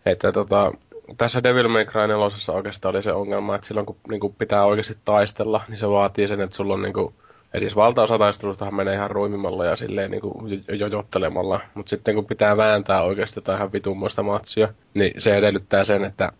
Että 0.06 0.32
tota, 0.32 0.72
tässä 1.18 1.42
Devil 1.42 1.68
May 1.68 1.84
Cry 1.84 2.06
4 2.06 2.54
oikeastaan 2.54 2.94
oli 2.94 3.02
se 3.02 3.12
ongelma, 3.12 3.54
että 3.54 3.66
silloin 3.66 3.86
kun 3.86 3.96
niin 4.08 4.20
kuin 4.20 4.34
pitää 4.38 4.64
oikeasti 4.64 4.96
taistella, 5.04 5.60
niin 5.68 5.78
se 5.78 5.88
vaatii 5.88 6.28
sen, 6.28 6.40
että 6.40 6.56
sulla 6.56 6.74
on 6.74 6.82
niin 6.82 6.92
kuin, 6.92 7.14
ja 7.54 7.60
siis 7.60 7.76
valtaosa 7.76 8.18
taistelustahan 8.18 8.74
menee 8.74 8.94
ihan 8.94 9.10
ruimimalla 9.10 9.64
ja 9.64 9.76
silleen 9.76 10.10
niin 10.10 10.20
kuin 10.20 10.64
jojottelemalla, 10.68 11.60
mutta 11.74 11.90
sitten 11.90 12.14
kun 12.14 12.26
pitää 12.26 12.56
vääntää 12.56 13.02
oikeasti 13.02 13.38
jotain 13.38 13.56
ihan 13.56 13.72
vitummoista 13.72 14.22
matsia, 14.22 14.68
niin 14.94 15.12
se 15.18 15.36
edellyttää 15.36 15.84
sen, 15.84 16.04
että 16.04 16.32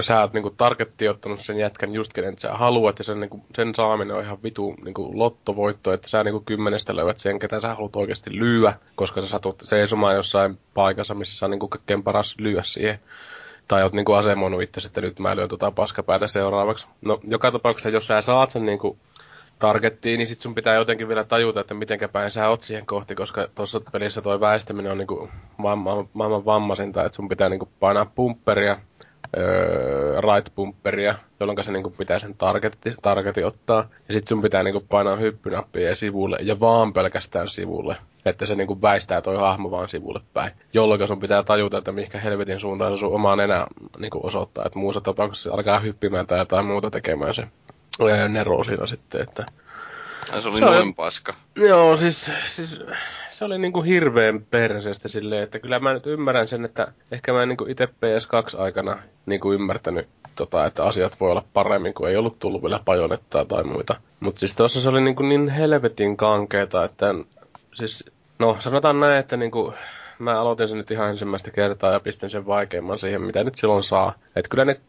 sä 0.00 0.20
oot 0.20 0.32
niinku 0.32 0.50
targetti 0.50 1.08
ottanut 1.08 1.40
sen 1.40 1.58
jätkän 1.58 1.94
just 1.94 2.12
kenen 2.12 2.38
sä 2.38 2.52
haluat, 2.52 2.98
ja 2.98 3.04
sen, 3.04 3.20
niinku, 3.20 3.44
sen 3.56 3.74
saaminen 3.74 4.16
on 4.16 4.22
ihan 4.22 4.42
vitu 4.42 4.74
niinku 4.84 5.18
lottovoitto, 5.18 5.92
että 5.92 6.08
sä 6.08 6.24
niinku 6.24 6.40
kymmenestä 6.40 6.96
löydät 6.96 7.18
sen, 7.18 7.38
ketä 7.38 7.60
sä 7.60 7.74
haluat 7.74 7.96
oikeasti 7.96 8.38
lyödä, 8.38 8.74
koska 8.94 9.20
sä 9.20 9.26
satut 9.26 9.62
seisomaan 9.62 10.14
jossain 10.14 10.58
paikassa, 10.74 11.14
missä 11.14 11.38
sä 11.38 11.46
on 11.46 11.50
niinku 11.50 11.68
kaikkein 11.68 12.02
paras 12.02 12.34
lyödä 12.38 12.62
siihen. 12.62 12.98
Tai 13.68 13.82
oot 13.82 13.92
niinku 13.92 14.12
asemoinut 14.12 14.62
itse, 14.62 14.86
että 14.86 15.00
nyt 15.00 15.18
mä 15.18 15.36
lyön 15.36 15.48
tota 15.48 15.70
paskapäätä 15.70 16.26
seuraavaksi. 16.26 16.86
No, 17.02 17.20
joka 17.28 17.52
tapauksessa, 17.52 17.88
jos 17.88 18.06
sä 18.06 18.22
saat 18.22 18.50
sen 18.50 18.66
niinku 18.66 18.98
targettiin, 19.58 20.18
niin 20.18 20.28
sit 20.28 20.40
sun 20.40 20.54
pitää 20.54 20.74
jotenkin 20.74 21.08
vielä 21.08 21.24
tajuta, 21.24 21.60
että 21.60 21.74
mitenkä 21.74 22.08
päin 22.08 22.30
sä 22.30 22.48
oot 22.48 22.62
siihen 22.62 22.86
kohti, 22.86 23.14
koska 23.14 23.48
tuossa 23.54 23.80
pelissä 23.92 24.22
toi 24.22 24.40
väistäminen 24.40 24.92
on 24.92 24.98
niinku 24.98 25.28
maailman, 25.56 26.08
maailman 26.12 26.44
vammaisinta, 26.44 27.04
että 27.04 27.16
sun 27.16 27.28
pitää 27.28 27.48
niinku 27.48 27.68
painaa 27.80 28.06
pumpperia, 28.14 28.78
öö, 29.36 30.20
right 30.20 30.54
pumperia, 30.54 31.14
jolloin 31.40 31.64
se 31.64 31.72
niinku 31.72 31.94
pitää 31.98 32.18
sen 32.18 32.34
targetti, 32.34 32.94
targeti 33.02 33.44
ottaa. 33.44 33.88
Ja 34.08 34.14
sitten 34.14 34.28
sun 34.28 34.42
pitää 34.42 34.62
niinku 34.62 34.84
painaa 34.88 35.16
hyppynappia 35.16 35.94
sivulle, 35.94 36.38
ja 36.40 36.60
vaan 36.60 36.92
pelkästään 36.92 37.48
sivulle. 37.48 37.96
Että 38.24 38.46
se 38.46 38.54
niinku 38.54 38.82
väistää 38.82 39.20
toi 39.20 39.36
hahmo 39.36 39.70
vaan 39.70 39.88
sivulle 39.88 40.20
päin. 40.34 40.52
Jolloin 40.72 41.08
sun 41.08 41.20
pitää 41.20 41.42
tajuta, 41.42 41.78
että 41.78 41.92
mihinkä 41.92 42.18
helvetin 42.18 42.60
suuntaan 42.60 42.96
se 42.96 43.00
sun 43.00 43.14
omaan 43.14 43.40
enää 43.40 43.66
niinku 43.98 44.20
osoittaa. 44.22 44.64
Että 44.66 44.78
muussa 44.78 45.00
tapauksessa 45.00 45.54
alkaa 45.54 45.80
hyppimään 45.80 46.26
tai 46.26 46.38
jotain 46.38 46.66
muuta 46.66 46.90
tekemään 46.90 47.34
se 47.34 47.48
Nero 48.28 48.64
siinä 48.64 48.86
sitten, 48.86 49.20
että 49.20 49.46
ja 50.32 50.40
se 50.40 50.48
oli 50.48 50.58
se 50.58 50.64
noin 50.64 50.94
paska. 50.94 51.34
Joo, 51.56 51.96
siis, 51.96 52.30
siis 52.46 52.80
se 53.30 53.44
oli 53.44 53.58
niinku 53.58 53.82
hirveän 53.82 54.46
perseestä 54.50 55.08
silleen, 55.08 55.42
että 55.42 55.58
kyllä 55.58 55.78
mä 55.78 55.92
nyt 55.92 56.06
ymmärrän 56.06 56.48
sen, 56.48 56.64
että 56.64 56.92
ehkä 57.12 57.32
mä 57.32 57.42
en 57.42 57.48
niinku 57.48 57.66
itse 57.68 57.84
PS2 57.86 58.60
aikana 58.60 58.98
niinku 59.26 59.52
ymmärtänyt 59.52 60.08
tota, 60.36 60.66
että 60.66 60.84
asiat 60.84 61.20
voi 61.20 61.30
olla 61.30 61.44
paremmin, 61.52 61.94
kun 61.94 62.08
ei 62.08 62.16
ollut 62.16 62.38
tullut 62.38 62.62
vielä 62.62 62.80
pajonettaa 62.84 63.44
tai 63.44 63.64
muita. 63.64 63.96
Mutta 64.20 64.38
siis 64.38 64.54
tuossa 64.54 64.80
se 64.80 64.88
oli 64.88 65.00
niinku 65.00 65.22
niin 65.22 65.48
helvetin 65.48 66.16
kankeeta, 66.16 66.84
että 66.84 67.14
siis, 67.74 68.10
no 68.38 68.56
sanotaan 68.60 69.00
näin, 69.00 69.18
että 69.18 69.36
niinku, 69.36 69.74
mä 70.18 70.40
aloitin 70.40 70.68
sen 70.68 70.78
nyt 70.78 70.90
ihan 70.90 71.10
ensimmäistä 71.10 71.50
kertaa 71.50 71.92
ja 71.92 72.00
pistin 72.00 72.30
sen 72.30 72.46
vaikeimman 72.46 72.98
siihen, 72.98 73.22
mitä 73.22 73.44
nyt 73.44 73.54
silloin 73.54 73.82
saa. 73.82 74.14
Että 74.36 74.48
kyllä 74.48 74.64
ne 74.64 74.80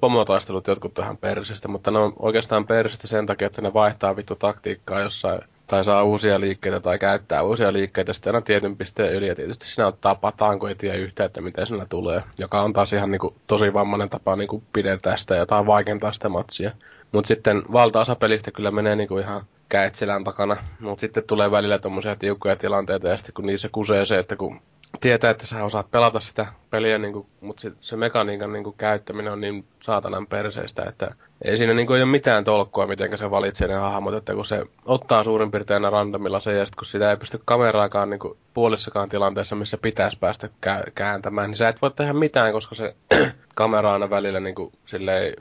pomotaistelut 0.00 0.66
jotkut 0.66 0.98
on 0.98 1.04
ihan 1.04 1.16
persestä, 1.16 1.68
mutta 1.68 1.90
ne 1.90 1.98
on 1.98 2.12
oikeastaan 2.18 2.66
persestä 2.66 3.06
sen 3.06 3.26
takia, 3.26 3.46
että 3.46 3.62
ne 3.62 3.74
vaihtaa 3.74 4.16
vittu 4.16 4.34
taktiikkaa 4.36 5.00
jossain 5.00 5.40
tai 5.66 5.84
saa 5.84 6.02
uusia 6.02 6.40
liikkeitä 6.40 6.80
tai 6.80 6.98
käyttää 6.98 7.42
uusia 7.42 7.72
liikkeitä 7.72 8.12
sitten 8.12 8.34
aina 8.34 8.44
tietyn 8.44 8.76
pisteen 8.76 9.12
yli. 9.12 9.28
Ja 9.28 9.34
tietysti 9.34 9.66
sinä 9.66 9.86
ottaa 9.86 10.14
pataan, 10.14 10.58
kun 10.58 10.68
ei 10.68 10.74
tiedä 10.74 10.98
yhtään, 10.98 11.26
että 11.26 11.40
miten 11.40 11.66
sinä 11.66 11.86
tulee. 11.88 12.22
Joka 12.38 12.62
on 12.62 12.72
taas 12.72 12.92
ihan 12.92 13.10
niin 13.10 13.20
kuin, 13.20 13.34
tosi 13.46 13.72
vammainen 13.72 14.10
tapa 14.10 14.36
niin 14.36 14.48
kuin 14.48 14.62
pidentää 14.72 15.16
sitä 15.16 15.34
ja 15.34 15.46
tai 15.46 15.66
vaikentaa 15.66 16.12
sitä 16.12 16.28
matsia. 16.28 16.70
Mutta 17.12 17.28
sitten 17.28 17.62
valtaosa 17.72 18.16
pelistä 18.16 18.50
kyllä 18.50 18.70
menee 18.70 18.96
niin 18.96 19.08
kuin 19.08 19.24
ihan 19.24 19.42
käet 19.68 19.94
selän 19.94 20.24
takana. 20.24 20.56
Mutta 20.80 21.00
sitten 21.00 21.24
tulee 21.26 21.50
välillä 21.50 21.78
tuommoisia 21.78 22.16
tiukkoja 22.16 22.56
tilanteita 22.56 23.08
ja 23.08 23.16
sitten 23.16 23.34
kun 23.34 23.46
niissä 23.46 23.68
kusee 23.72 24.04
se, 24.04 24.18
että 24.18 24.36
kun 24.36 24.60
tietää, 25.00 25.30
että 25.30 25.46
sä 25.46 25.64
osaat 25.64 25.90
pelata 25.90 26.20
sitä 26.20 26.46
peliä, 26.70 26.98
niin 26.98 27.12
kuin, 27.12 27.26
mutta 27.40 27.60
se, 27.60 27.72
se 27.80 27.96
mekaniikan 27.96 28.52
niin 28.52 28.64
kuin, 28.64 28.76
käyttäminen 28.78 29.32
on 29.32 29.40
niin 29.40 29.64
saatanan 29.82 30.26
perseestä, 30.26 30.84
että 30.88 31.14
ei 31.44 31.56
siinä 31.56 31.74
niin 31.74 31.86
kuin, 31.86 31.96
ei 31.96 32.02
ole 32.02 32.10
mitään 32.10 32.44
tolkkua, 32.44 32.86
miten 32.86 33.18
se 33.18 33.30
valitsee 33.30 33.68
ne 33.68 33.74
hahmot, 33.74 34.14
että 34.14 34.34
kun 34.34 34.46
se 34.46 34.64
ottaa 34.84 35.24
suurin 35.24 35.50
piirtein 35.50 35.92
randomilla 35.92 36.40
se, 36.40 36.52
ja 36.52 36.66
sitten 36.66 36.78
kun 36.78 36.86
sitä 36.86 37.10
ei 37.10 37.16
pysty 37.16 37.40
kameraakaan 37.44 38.10
niin 38.10 38.20
kuin, 38.20 38.38
puolissakaan 38.54 39.08
tilanteessa, 39.08 39.56
missä 39.56 39.78
pitäisi 39.78 40.18
päästä 40.18 40.46
kä- 40.66 40.90
kääntämään, 40.94 41.50
niin 41.50 41.56
sä 41.56 41.68
et 41.68 41.82
voi 41.82 41.90
tehdä 41.90 42.12
mitään, 42.12 42.52
koska 42.52 42.74
se 42.74 42.96
kamera 43.54 43.92
aina 43.92 44.10
välillä 44.10 44.40
niin 44.40 44.54
kuin, 44.54 44.72
silleen, 44.86 45.34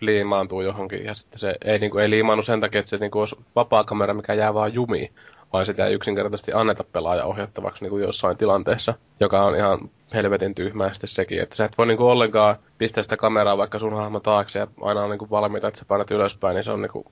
liimaantuu 0.00 0.60
johonkin, 0.60 1.04
ja 1.04 1.14
sitten 1.14 1.38
se 1.38 1.54
ei, 1.64 1.78
niin 1.78 1.90
kuin, 1.90 2.02
ei 2.02 2.10
liimaannu 2.10 2.42
sen 2.42 2.60
takia, 2.60 2.78
että 2.80 2.90
se 2.90 2.96
niin 2.96 3.10
kuin, 3.10 3.20
olisi 3.20 3.36
vapaa 3.56 3.84
kamera, 3.84 4.14
mikä 4.14 4.34
jää 4.34 4.54
vaan 4.54 4.74
jumiin 4.74 5.12
vaan 5.52 5.66
sitä 5.66 5.86
ei 5.86 5.94
yksinkertaisesti 5.94 6.52
anneta 6.52 6.84
pelaaja 6.84 7.24
ohjattavaksi 7.24 7.84
niin 7.84 7.90
kuin 7.90 8.02
jossain 8.02 8.36
tilanteessa, 8.36 8.94
joka 9.20 9.42
on 9.44 9.56
ihan 9.56 9.90
helvetin 10.14 10.54
tyhmää 10.54 10.92
sitten 10.92 11.08
sekin, 11.08 11.40
että 11.42 11.56
sä 11.56 11.64
et 11.64 11.78
voi 11.78 11.86
niin 11.86 11.96
kuin 11.96 12.10
ollenkaan 12.10 12.56
pistää 12.78 13.02
sitä 13.02 13.16
kameraa 13.16 13.58
vaikka 13.58 13.78
sun 13.78 13.96
hahmo 13.96 14.20
taakse 14.20 14.58
ja 14.58 14.66
aina 14.80 15.02
on 15.02 15.10
niin 15.10 15.18
kuin 15.18 15.30
valmiita, 15.30 15.68
että 15.68 15.78
sä 15.78 15.84
painat 15.84 16.10
ylöspäin, 16.10 16.54
niin 16.54 16.64
se 16.64 16.72
on 16.72 16.82
niin 16.82 16.92
kuin, 16.92 17.04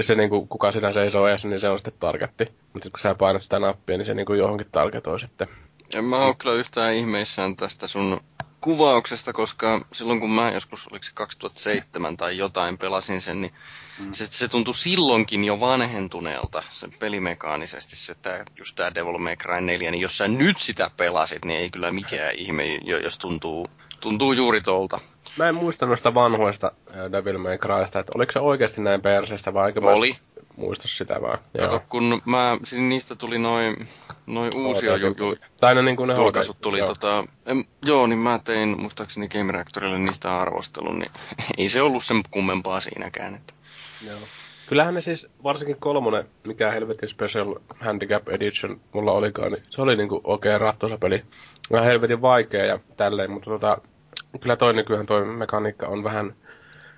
se 0.00 0.14
niin 0.14 0.30
kuin, 0.30 0.48
kuka 0.48 0.72
sinä 0.72 0.92
seisoo 0.92 1.26
eessä, 1.28 1.48
niin 1.48 1.60
se 1.60 1.68
on 1.68 1.78
sitten 1.78 1.94
targetti. 2.00 2.44
Mutta 2.72 2.90
kun 2.90 3.00
sä 3.00 3.14
painat 3.14 3.42
sitä 3.42 3.58
nappia, 3.58 3.96
niin 3.98 4.06
se 4.06 4.14
niin 4.14 4.26
kuin 4.26 4.38
johonkin 4.38 4.66
targetoi 4.72 5.20
sitten. 5.20 5.48
En 5.94 6.04
mä 6.04 6.16
oo 6.16 6.34
kyllä 6.34 6.54
yhtään 6.54 6.94
ihmeissään 6.94 7.56
tästä 7.56 7.88
sun 7.88 8.20
kuvauksesta, 8.64 9.32
koska 9.32 9.80
silloin 9.92 10.20
kun 10.20 10.30
mä 10.30 10.50
joskus, 10.50 10.88
oliko 10.90 11.02
se 11.02 11.10
2007 11.14 12.16
tai 12.16 12.38
jotain, 12.38 12.78
pelasin 12.78 13.20
sen, 13.20 13.40
niin 13.40 13.52
mm. 13.98 14.12
se, 14.12 14.26
se 14.26 14.48
tuntui 14.48 14.74
silloinkin 14.74 15.44
jo 15.44 15.60
vanhentuneelta, 15.60 16.62
sen 16.70 16.92
pelimekaanisesti, 16.98 17.96
se 17.96 18.14
tää, 18.14 18.44
just 18.58 18.76
tää 18.76 18.94
Devil 18.94 19.18
May 19.18 19.36
Cry 19.36 19.60
4, 19.60 19.90
niin 19.90 20.00
jos 20.00 20.16
sä 20.16 20.28
nyt 20.28 20.60
sitä 20.60 20.90
pelasit, 20.96 21.44
niin 21.44 21.60
ei 21.60 21.70
kyllä 21.70 21.90
mikään 21.90 22.34
ihme, 22.36 22.64
jos 23.02 23.18
tuntuu, 23.18 23.66
tuntuu 24.00 24.32
juuri 24.32 24.60
tolta. 24.60 25.00
Mä 25.38 25.48
en 25.48 25.54
muista 25.54 25.86
noista 25.86 26.14
vanhoista 26.14 26.72
Devil 27.12 27.38
May 27.38 27.58
Crysta, 27.58 27.98
että 27.98 28.12
oliko 28.14 28.32
se 28.32 28.38
oikeasti 28.38 28.80
näin 28.80 29.02
perseestä 29.02 29.54
vai 29.54 29.72
Oli. 29.82 30.10
Mä 30.12 30.33
muista 30.56 30.88
sitä 30.88 31.22
vaan. 31.22 31.38
Kato, 31.58 31.74
Joo. 31.74 31.82
kun 31.88 32.22
mä, 32.24 32.58
niistä 32.72 33.14
tuli 33.14 33.38
noin 33.38 33.88
noi 34.26 34.50
uusia 34.54 34.96
ju, 34.96 35.14
ju, 35.18 35.36
tai 35.60 35.74
no 35.74 35.82
niin 35.82 35.96
kuin 35.96 36.08
ne 36.08 36.14
julkaisut 36.14 36.60
tuli. 36.60 36.78
Joo. 36.78 36.86
Tota, 36.86 37.24
em, 37.46 37.64
joo, 37.86 38.06
niin 38.06 38.18
mä 38.18 38.40
tein 38.44 38.80
muistaakseni 38.80 39.28
Game 39.28 39.52
Reactorille 39.52 39.98
niistä 39.98 40.38
arvostelun, 40.38 40.98
niin 40.98 41.12
ei 41.58 41.68
se 41.68 41.82
ollut 41.82 42.04
sen 42.04 42.22
kummempaa 42.30 42.80
siinäkään. 42.80 43.34
Että. 43.34 43.54
Joo. 44.06 44.18
Kyllähän 44.68 44.94
ne 44.94 45.00
siis, 45.00 45.26
varsinkin 45.42 45.76
kolmonen, 45.80 46.24
mikä 46.44 46.70
helvetin 46.70 47.08
Special 47.08 47.54
Handicap 47.80 48.28
Edition 48.28 48.80
mulla 48.92 49.12
olikaan, 49.12 49.52
niin 49.52 49.62
se 49.70 49.82
oli 49.82 49.96
niinku 49.96 50.20
oikein 50.24 50.60
rattosa 50.60 50.98
peli. 50.98 51.22
Vähän 51.72 51.86
helvetin 51.86 52.22
vaikea 52.22 52.64
ja 52.64 52.78
tälleen, 52.96 53.30
mutta 53.30 53.50
tota, 53.50 53.78
kyllä 54.40 54.56
toi 54.56 54.74
nykyään 54.74 55.06
toi 55.06 55.24
mekaniikka 55.24 55.86
on 55.86 56.04
vähän 56.04 56.34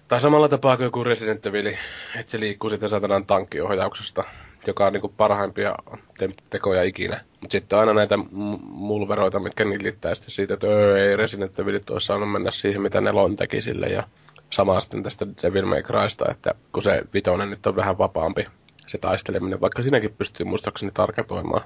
tai 0.09 0.21
samalla 0.21 0.49
tapaa 0.49 0.77
kuin 0.77 0.85
joku 0.85 1.05
Resident 1.05 1.47
Evil, 1.47 1.67
että 1.67 2.31
se 2.33 2.41
liikkuu 2.41 2.71
sitten 2.71 2.89
satanan 2.89 3.27
tankkiohjauksesta, 3.27 4.25
joka 4.67 4.87
on 4.87 4.93
niinku 4.93 5.09
parhaimpia 5.17 5.75
te- 6.19 6.35
tekoja 6.51 6.83
ikinä. 6.83 7.21
Mutta 7.41 7.53
sitten 7.53 7.79
aina 7.79 7.95
näitä 7.95 8.19
mulveroita, 8.63 9.41
mitkä 9.41 9.65
nillittää 9.65 10.15
sitten 10.15 10.31
siitä, 10.31 10.55
että 10.55 10.67
öö, 10.67 11.09
ei 11.09 11.17
Resident 11.17 11.59
Evil 11.59 11.81
olisi 11.91 12.07
saanut 12.07 12.33
mennä 12.33 12.51
siihen, 12.51 12.83
mitä 12.83 13.01
Nelon 13.01 13.37
teki 13.37 13.63
sille. 13.63 13.87
Ja 13.87 14.03
sama 14.51 14.81
sitten 14.81 15.03
tästä 15.03 15.27
Devil 15.43 15.67
May 15.67 15.83
Crysta, 15.83 16.25
että 16.31 16.55
kun 16.73 16.83
se 16.83 17.03
vitonen 17.15 17.51
nyt 17.51 17.67
on 17.67 17.77
vähän 17.77 17.99
vapaampi 17.99 18.47
se 18.87 18.99
taisteleminen, 18.99 19.61
vaikka 19.61 19.83
sinäkin 19.83 20.15
pystyy 20.19 20.47
muistaakseni 20.47 20.93
tarketoimaan. 20.95 21.63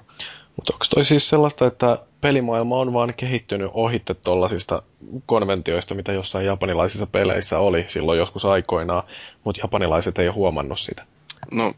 Mutta 0.57 0.73
onko 0.75 0.85
toi 0.95 1.05
siis 1.05 1.29
sellaista, 1.29 1.67
että 1.67 1.99
pelimaailma 2.21 2.79
on 2.79 2.93
vaan 2.93 3.15
kehittynyt 3.17 3.71
ohitte 3.75 4.15
tollasista 4.15 4.83
konventioista, 5.27 5.95
mitä 5.95 6.13
jossain 6.13 6.47
japanilaisissa 6.47 7.07
peleissä 7.07 7.59
oli 7.59 7.85
silloin 7.89 8.19
joskus 8.19 8.45
aikoinaan, 8.45 9.03
mutta 9.45 9.61
japanilaiset 9.65 10.19
ei 10.19 10.29
ole 10.29 10.35
huomannut 10.35 10.81
sitä? 10.81 11.05
No, 11.55 11.75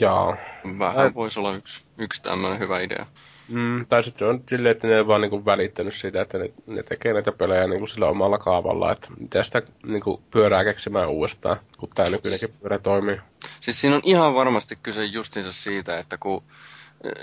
jaa. 0.00 0.36
Vähän 0.78 1.14
voisi 1.14 1.40
olla 1.40 1.54
yksi, 1.54 1.84
yksi 1.98 2.22
tämmöinen 2.22 2.58
hyvä 2.58 2.80
idea. 2.80 3.06
Mm, 3.48 3.86
tai 3.86 4.04
sitten 4.04 4.18
se 4.18 4.24
on 4.24 4.42
silleen, 4.48 4.72
että 4.72 4.88
ne 4.88 5.00
on 5.00 5.06
vaan 5.06 5.20
niinku 5.20 5.44
välittänyt 5.44 5.94
siitä, 5.94 6.22
että 6.22 6.38
ne, 6.38 6.50
ne 6.66 6.82
tekee 6.82 7.12
näitä 7.12 7.32
pelejä 7.32 7.66
niinku 7.66 7.86
sillä 7.86 8.08
omalla 8.08 8.38
kaavalla, 8.38 8.92
että 8.92 9.08
mitä 9.18 9.44
sitä 9.44 9.62
niinku 9.86 10.22
pyörää 10.30 10.64
keksimään 10.64 11.08
uudestaan, 11.08 11.56
kun 11.78 11.88
tämä 11.94 12.10
nykyinenkin 12.10 12.48
pyörä 12.60 12.78
toimii. 12.78 13.16
Siis 13.60 13.80
siinä 13.80 13.96
on 13.96 14.02
ihan 14.04 14.34
varmasti 14.34 14.78
kyse 14.82 15.04
justiinsa 15.04 15.52
siitä, 15.52 15.98
että 15.98 16.16
kun 16.18 16.42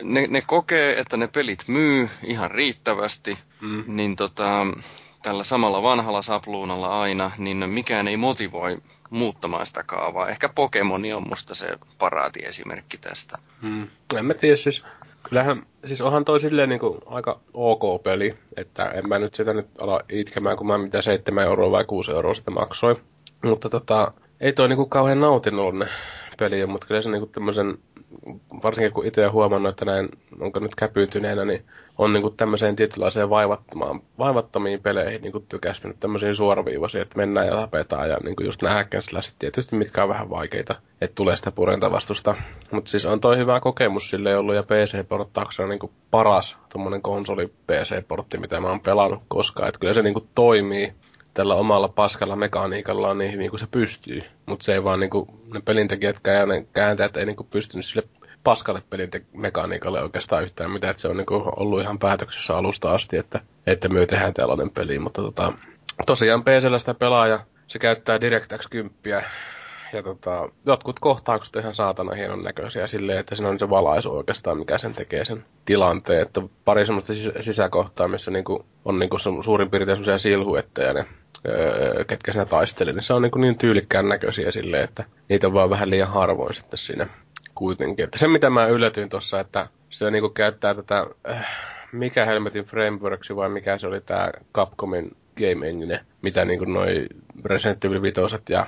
ne, 0.03 0.27
ne 0.29 0.41
kokee, 0.41 0.99
että 0.99 1.17
ne 1.17 1.27
pelit 1.27 1.63
myy 1.67 2.09
ihan 2.23 2.51
riittävästi, 2.51 3.37
mm. 3.61 3.83
niin 3.87 4.15
tota, 4.15 4.67
tällä 5.25 5.43
samalla 5.43 5.83
vanhalla 5.83 6.21
sapluunalla 6.21 7.01
aina, 7.01 7.31
niin 7.37 7.69
mikään 7.69 8.07
ei 8.07 8.17
motivoi 8.17 8.77
muuttamaan 9.09 9.65
sitä 9.65 9.83
kaavaa. 9.83 10.29
Ehkä 10.29 10.49
Pokemoni 10.49 11.13
on 11.13 11.27
musta 11.29 11.55
se 11.55 11.77
paraati 11.97 12.45
esimerkki 12.45 12.97
tästä. 12.97 13.37
Hmm. 13.61 13.87
En 14.17 14.25
mä 14.25 14.33
tiedä, 14.33 14.55
siis 14.55 14.85
kyllähän, 15.23 15.65
siis 15.85 16.01
onhan 16.01 16.25
toi 16.25 16.39
silleen 16.39 16.69
niin 16.69 16.79
kuin 16.79 16.97
aika 17.05 17.39
ok 17.53 18.03
peli, 18.03 18.35
että 18.57 18.85
en 18.85 19.09
mä 19.09 19.19
nyt 19.19 19.33
sitä 19.33 19.53
nyt 19.53 19.67
ala 19.79 20.01
itkemään, 20.09 20.57
kun 20.57 20.67
mä 20.67 20.77
mitä 20.77 21.01
7 21.01 21.43
euroa 21.43 21.71
vai 21.71 21.85
6 21.85 22.11
euroa 22.11 22.33
sitä 22.33 22.51
maksoi. 22.51 22.95
Mutta 23.43 23.69
tota, 23.69 24.11
ei 24.39 24.53
toi 24.53 24.67
niinku 24.67 24.85
kauhean 24.85 25.19
nautinnollinen 25.19 25.89
peli, 26.39 26.65
mutta 26.65 26.87
kyllä 26.87 27.01
se 27.01 27.09
niinku 27.09 27.27
tämmöisen, 27.27 27.77
varsinkin 28.63 28.93
kun 28.93 29.05
itse 29.05 29.27
huomannut, 29.27 29.69
että 29.69 29.85
näin, 29.85 30.09
onko 30.39 30.59
nyt 30.59 30.75
käpyytyneenä, 30.75 31.45
niin 31.45 31.65
on 31.97 32.13
niinku 32.13 32.29
tämmöiseen 32.29 32.75
tietynlaiseen 32.75 33.29
vaivattomaan, 33.29 34.01
vaivattomiin 34.19 34.81
peleihin 34.81 35.21
niinku 35.21 35.39
tykästynyt, 35.39 35.99
tämmöisiin 35.99 36.35
suoraviivaisiin, 36.35 37.01
että 37.01 37.17
mennään 37.17 37.47
ja 37.47 37.55
tapetaan 37.55 38.09
ja 38.09 38.17
niinku 38.23 38.43
just 38.43 38.61
nämä 38.61 38.85
tietysti, 39.39 39.75
mitkä 39.75 40.03
on 40.03 40.09
vähän 40.09 40.29
vaikeita, 40.29 40.75
että 41.01 41.15
tulee 41.15 41.37
sitä 41.37 41.51
purentavastusta. 41.51 42.35
Mutta 42.71 42.91
siis 42.91 43.05
on 43.05 43.21
toi 43.21 43.37
hyvä 43.37 43.59
kokemus 43.59 44.09
sille 44.09 44.37
ollut 44.37 44.55
ja 44.55 44.63
PC-porttauksena 44.63 45.69
niinku 45.69 45.91
paras 46.11 46.57
tuommoinen 46.71 47.01
konsoli 47.01 47.47
PC-portti, 47.47 48.37
mitä 48.37 48.59
mä 48.59 48.67
oon 48.67 48.81
pelannut 48.81 49.23
koskaan, 49.27 49.67
että 49.67 49.79
kyllä 49.79 49.93
se 49.93 50.01
niinku 50.01 50.27
toimii 50.35 50.93
tällä 51.35 51.55
omalla 51.55 51.87
paskalla 51.87 52.35
mekaniikalla 52.35 53.09
on 53.09 53.17
niin 53.17 53.31
hyvin 53.31 53.49
kuin 53.49 53.59
se 53.59 53.67
pystyy. 53.71 54.23
Mutta 54.45 54.65
se 54.65 54.73
ei 54.73 54.83
vaan 54.83 54.99
niinku, 54.99 55.27
ne 55.53 55.61
pelintekijät 55.65 56.19
ja 56.27 56.45
ne 56.45 56.65
kääntäjät 56.73 57.17
ei 57.17 57.25
niinku 57.25 57.43
pystynyt 57.43 57.85
sille 57.85 58.07
paskalle 58.43 58.81
pelimekaniikalle 58.89 60.01
oikeastaan 60.01 60.43
yhtään 60.43 60.71
mitään. 60.71 60.91
Et 60.91 60.99
se 60.99 61.07
on 61.07 61.17
niinku 61.17 61.53
ollut 61.55 61.81
ihan 61.81 61.99
päätöksessä 61.99 62.57
alusta 62.57 62.91
asti, 62.91 63.17
että, 63.17 63.41
että 63.67 63.89
me 63.89 64.05
tehdään 64.05 64.33
tällainen 64.33 64.69
peli. 64.69 64.99
Mutta 64.99 65.21
tota, 65.21 65.53
tosiaan 66.05 66.43
PCllä 66.43 66.79
sitä 66.79 66.93
pelaa 66.93 67.27
ja 67.27 67.39
se 67.67 67.79
käyttää 67.79 68.21
DirectX 68.21 68.67
10 68.69 68.91
ja 69.93 70.03
tota, 70.03 70.49
jotkut 70.65 70.99
kohtaukset 70.99 71.55
on 71.55 71.61
ihan 71.61 71.75
saatana 71.75 72.15
hienon 72.15 72.43
näköisiä 72.43 72.87
silleen, 72.87 73.19
että 73.19 73.35
siinä 73.35 73.49
on 73.49 73.59
se 73.59 73.69
valaisu 73.69 74.11
oikeastaan, 74.17 74.57
mikä 74.57 74.77
sen 74.77 74.93
tekee 74.93 75.25
sen 75.25 75.45
tilanteen. 75.65 76.21
Että 76.21 76.41
pari 76.65 76.85
semmoista 76.85 77.13
sis- 77.13 77.43
sisäkohtaa, 77.43 78.07
missä 78.07 78.31
niinku 78.31 78.65
on 78.85 78.99
niinku 78.99 79.17
suurin 79.19 79.69
piirtein 79.69 79.97
semmoisia 79.97 80.17
silhuetteja 80.17 80.93
ne 80.93 81.05
öö, 81.47 82.05
ketkä 82.05 82.31
siinä 82.31 82.45
taisteli, 82.45 82.93
niin 82.93 83.03
se 83.03 83.13
on 83.13 83.21
niin, 83.21 83.31
niin 83.37 83.57
tyylikkään 83.57 84.09
näköisiä 84.09 84.51
silleen, 84.51 84.83
että 84.83 85.03
niitä 85.29 85.47
on 85.47 85.53
vaan 85.53 85.69
vähän 85.69 85.89
liian 85.89 86.09
harvoin 86.09 86.53
sitten 86.53 86.77
siinä 86.77 87.07
kuitenkin. 87.55 88.05
Että 88.05 88.19
se 88.19 88.27
mitä 88.27 88.49
mä 88.49 88.65
yllätyin 88.65 89.09
tuossa, 89.09 89.39
että 89.39 89.67
se 89.89 90.11
niin 90.11 90.33
käyttää 90.33 90.73
tätä, 90.73 91.07
äh, 91.29 91.47
mikä 91.91 92.25
helmetin 92.25 92.65
frameworksi 92.65 93.35
vai 93.35 93.49
mikä 93.49 93.77
se 93.77 93.87
oli 93.87 94.01
tämä 94.01 94.31
Capcomin 94.53 95.15
Game 95.37 95.69
Engine, 95.69 96.05
mitä 96.21 96.45
niin 96.45 96.59
kuin 96.59 96.73
noi 96.73 97.07
Resident 97.45 97.85
Evil 97.85 98.01
5 98.01 98.21
ja 98.49 98.65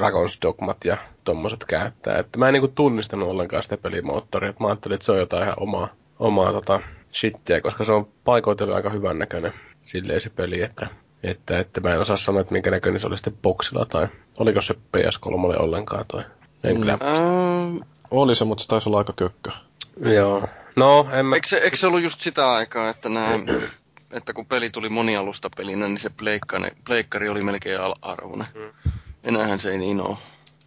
Dragon's 0.00 0.38
Dogmat 0.42 0.84
ja 0.84 0.96
tommoset 1.24 1.64
käyttää. 1.64 2.18
Että 2.18 2.38
mä 2.38 2.48
en 2.48 2.52
niin 2.52 2.62
kuin 2.62 2.74
tunnistanut 2.74 3.28
ollenkaan 3.28 3.62
sitä 3.62 3.76
pelimoottoria. 3.76 4.50
Että 4.50 4.62
mä 4.62 4.68
ajattelin, 4.68 4.94
että 4.94 5.04
se 5.04 5.12
on 5.12 5.18
jotain 5.18 5.42
ihan 5.42 5.54
omaa, 5.56 5.88
omaa 6.18 6.52
tota, 6.52 6.80
shittiä, 7.14 7.60
koska 7.60 7.84
se 7.84 7.92
on 7.92 8.08
paikoitellut 8.24 8.76
aika 8.76 8.90
hyvän 8.90 9.18
näköinen 9.18 9.52
silleen 9.82 10.20
se 10.20 10.30
peli, 10.30 10.62
että 10.62 10.86
että, 11.22 11.58
että 11.58 11.80
mä 11.80 11.94
en 11.94 12.00
osaa 12.00 12.16
sanoa, 12.16 12.40
että 12.40 12.52
minkä 12.52 12.70
näköinen 12.70 13.00
se 13.00 13.06
oli 13.06 13.18
sitten 13.18 13.38
boksilla 13.42 13.84
tai 13.84 14.08
oliko 14.38 14.62
se 14.62 14.74
PS3 14.74 15.62
ollenkaan 15.62 16.04
toi. 16.08 16.22
En 16.64 16.76
kyllä. 16.76 16.96
Mm, 16.96 17.80
oli 18.10 18.34
se, 18.34 18.44
mutta 18.44 18.62
se 18.62 18.68
taisi 18.68 18.88
olla 18.88 18.98
aika 18.98 19.12
kökkö. 19.12 19.50
Joo. 20.14 20.48
No, 20.76 21.08
en 21.12 21.26
mä... 21.26 21.34
Eikö 21.34 21.48
se, 21.48 21.56
eikö 21.56 21.76
se 21.76 21.86
ollut 21.86 22.02
just 22.02 22.20
sitä 22.20 22.52
aikaa, 22.52 22.88
että 22.88 23.08
näin, 23.08 23.46
että 24.10 24.32
kun 24.32 24.46
peli 24.46 24.70
tuli 24.70 24.88
monialustapelinä, 24.88 25.88
niin 25.88 25.98
se 25.98 26.10
pleikkari, 26.10 26.70
pleikkari 26.86 27.28
oli 27.28 27.42
melkein 27.42 27.80
al-arvoinen. 27.80 28.46
Mm. 28.54 28.90
Enäähän 29.24 29.58
se 29.58 29.70
ei 29.70 29.78
niin 29.78 30.00
ole. 30.00 30.16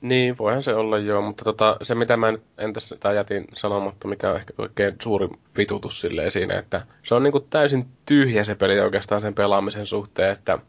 Niin, 0.02 0.38
voihan 0.38 0.64
se 0.64 0.74
olla 0.76 0.98
joo, 0.98 1.22
mutta 1.22 1.44
tota, 1.44 1.78
se 1.82 1.96
mitä 1.96 2.18
mä 2.18 2.34
en 2.58 2.74
tässä 2.74 2.96
tai 3.00 3.16
jätin 3.16 3.46
sanomatta, 3.56 4.08
mikä 4.08 4.30
on 4.30 4.36
ehkä 4.36 4.54
oikein 4.58 4.96
suuri 5.02 5.28
vitutus 5.58 6.02
silleen 6.02 6.32
siinä, 6.32 6.60
että 6.60 6.86
se 7.04 7.16
on 7.16 7.24
niinku 7.24 7.40
täysin 7.40 7.86
tyhjä 8.06 8.44
se 8.44 8.56
peli 8.56 8.80
oikeastaan 8.80 9.22
sen 9.22 9.34
pelaamisen 9.34 9.86
suhteen, 9.88 10.32
että 10.32 10.60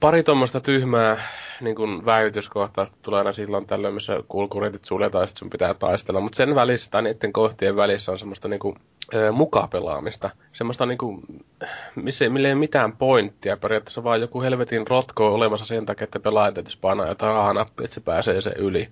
Pari 0.00 0.22
tuommoista 0.22 0.60
tyhmää 0.60 1.28
niin 1.60 1.76
kuin 1.76 2.04
väityskohtausta 2.04 2.96
tulee 3.02 3.18
aina 3.18 3.32
silloin 3.32 3.66
tällöin, 3.66 3.94
missä 3.94 4.22
kulkureitit 4.28 4.84
suljetaan, 4.84 5.24
että 5.24 5.38
sun 5.38 5.50
pitää 5.50 5.74
taistella. 5.74 6.20
Mutta 6.20 6.36
sen 6.36 6.54
välissä 6.54 6.90
tai 6.90 7.02
niiden 7.02 7.32
kohtien 7.32 7.76
välissä 7.76 8.12
on 8.12 8.18
semmoista 8.18 8.48
niin 8.48 8.60
kuin, 8.60 8.76
mukapelaamista. 9.32 10.30
Semmoista 10.52 10.86
niin 10.86 10.98
kuin, 10.98 11.22
missä, 11.94 12.28
millä 12.28 12.48
ei 12.48 12.54
mitään 12.54 12.96
pointtia. 12.96 13.56
Periaatteessa 13.56 14.04
vaan 14.04 14.20
joku 14.20 14.42
helvetin 14.42 14.86
rotko 14.86 15.34
olemassa 15.34 15.66
sen 15.66 15.86
takia, 15.86 16.04
että 16.04 16.20
pelaajat 16.20 16.54
täytyisi 16.54 16.78
painaa 16.80 17.08
jotain 17.08 17.36
A-nappia, 17.36 17.84
että 17.84 17.94
se 17.94 18.00
pääsee 18.00 18.40
se 18.40 18.52
yli. 18.58 18.88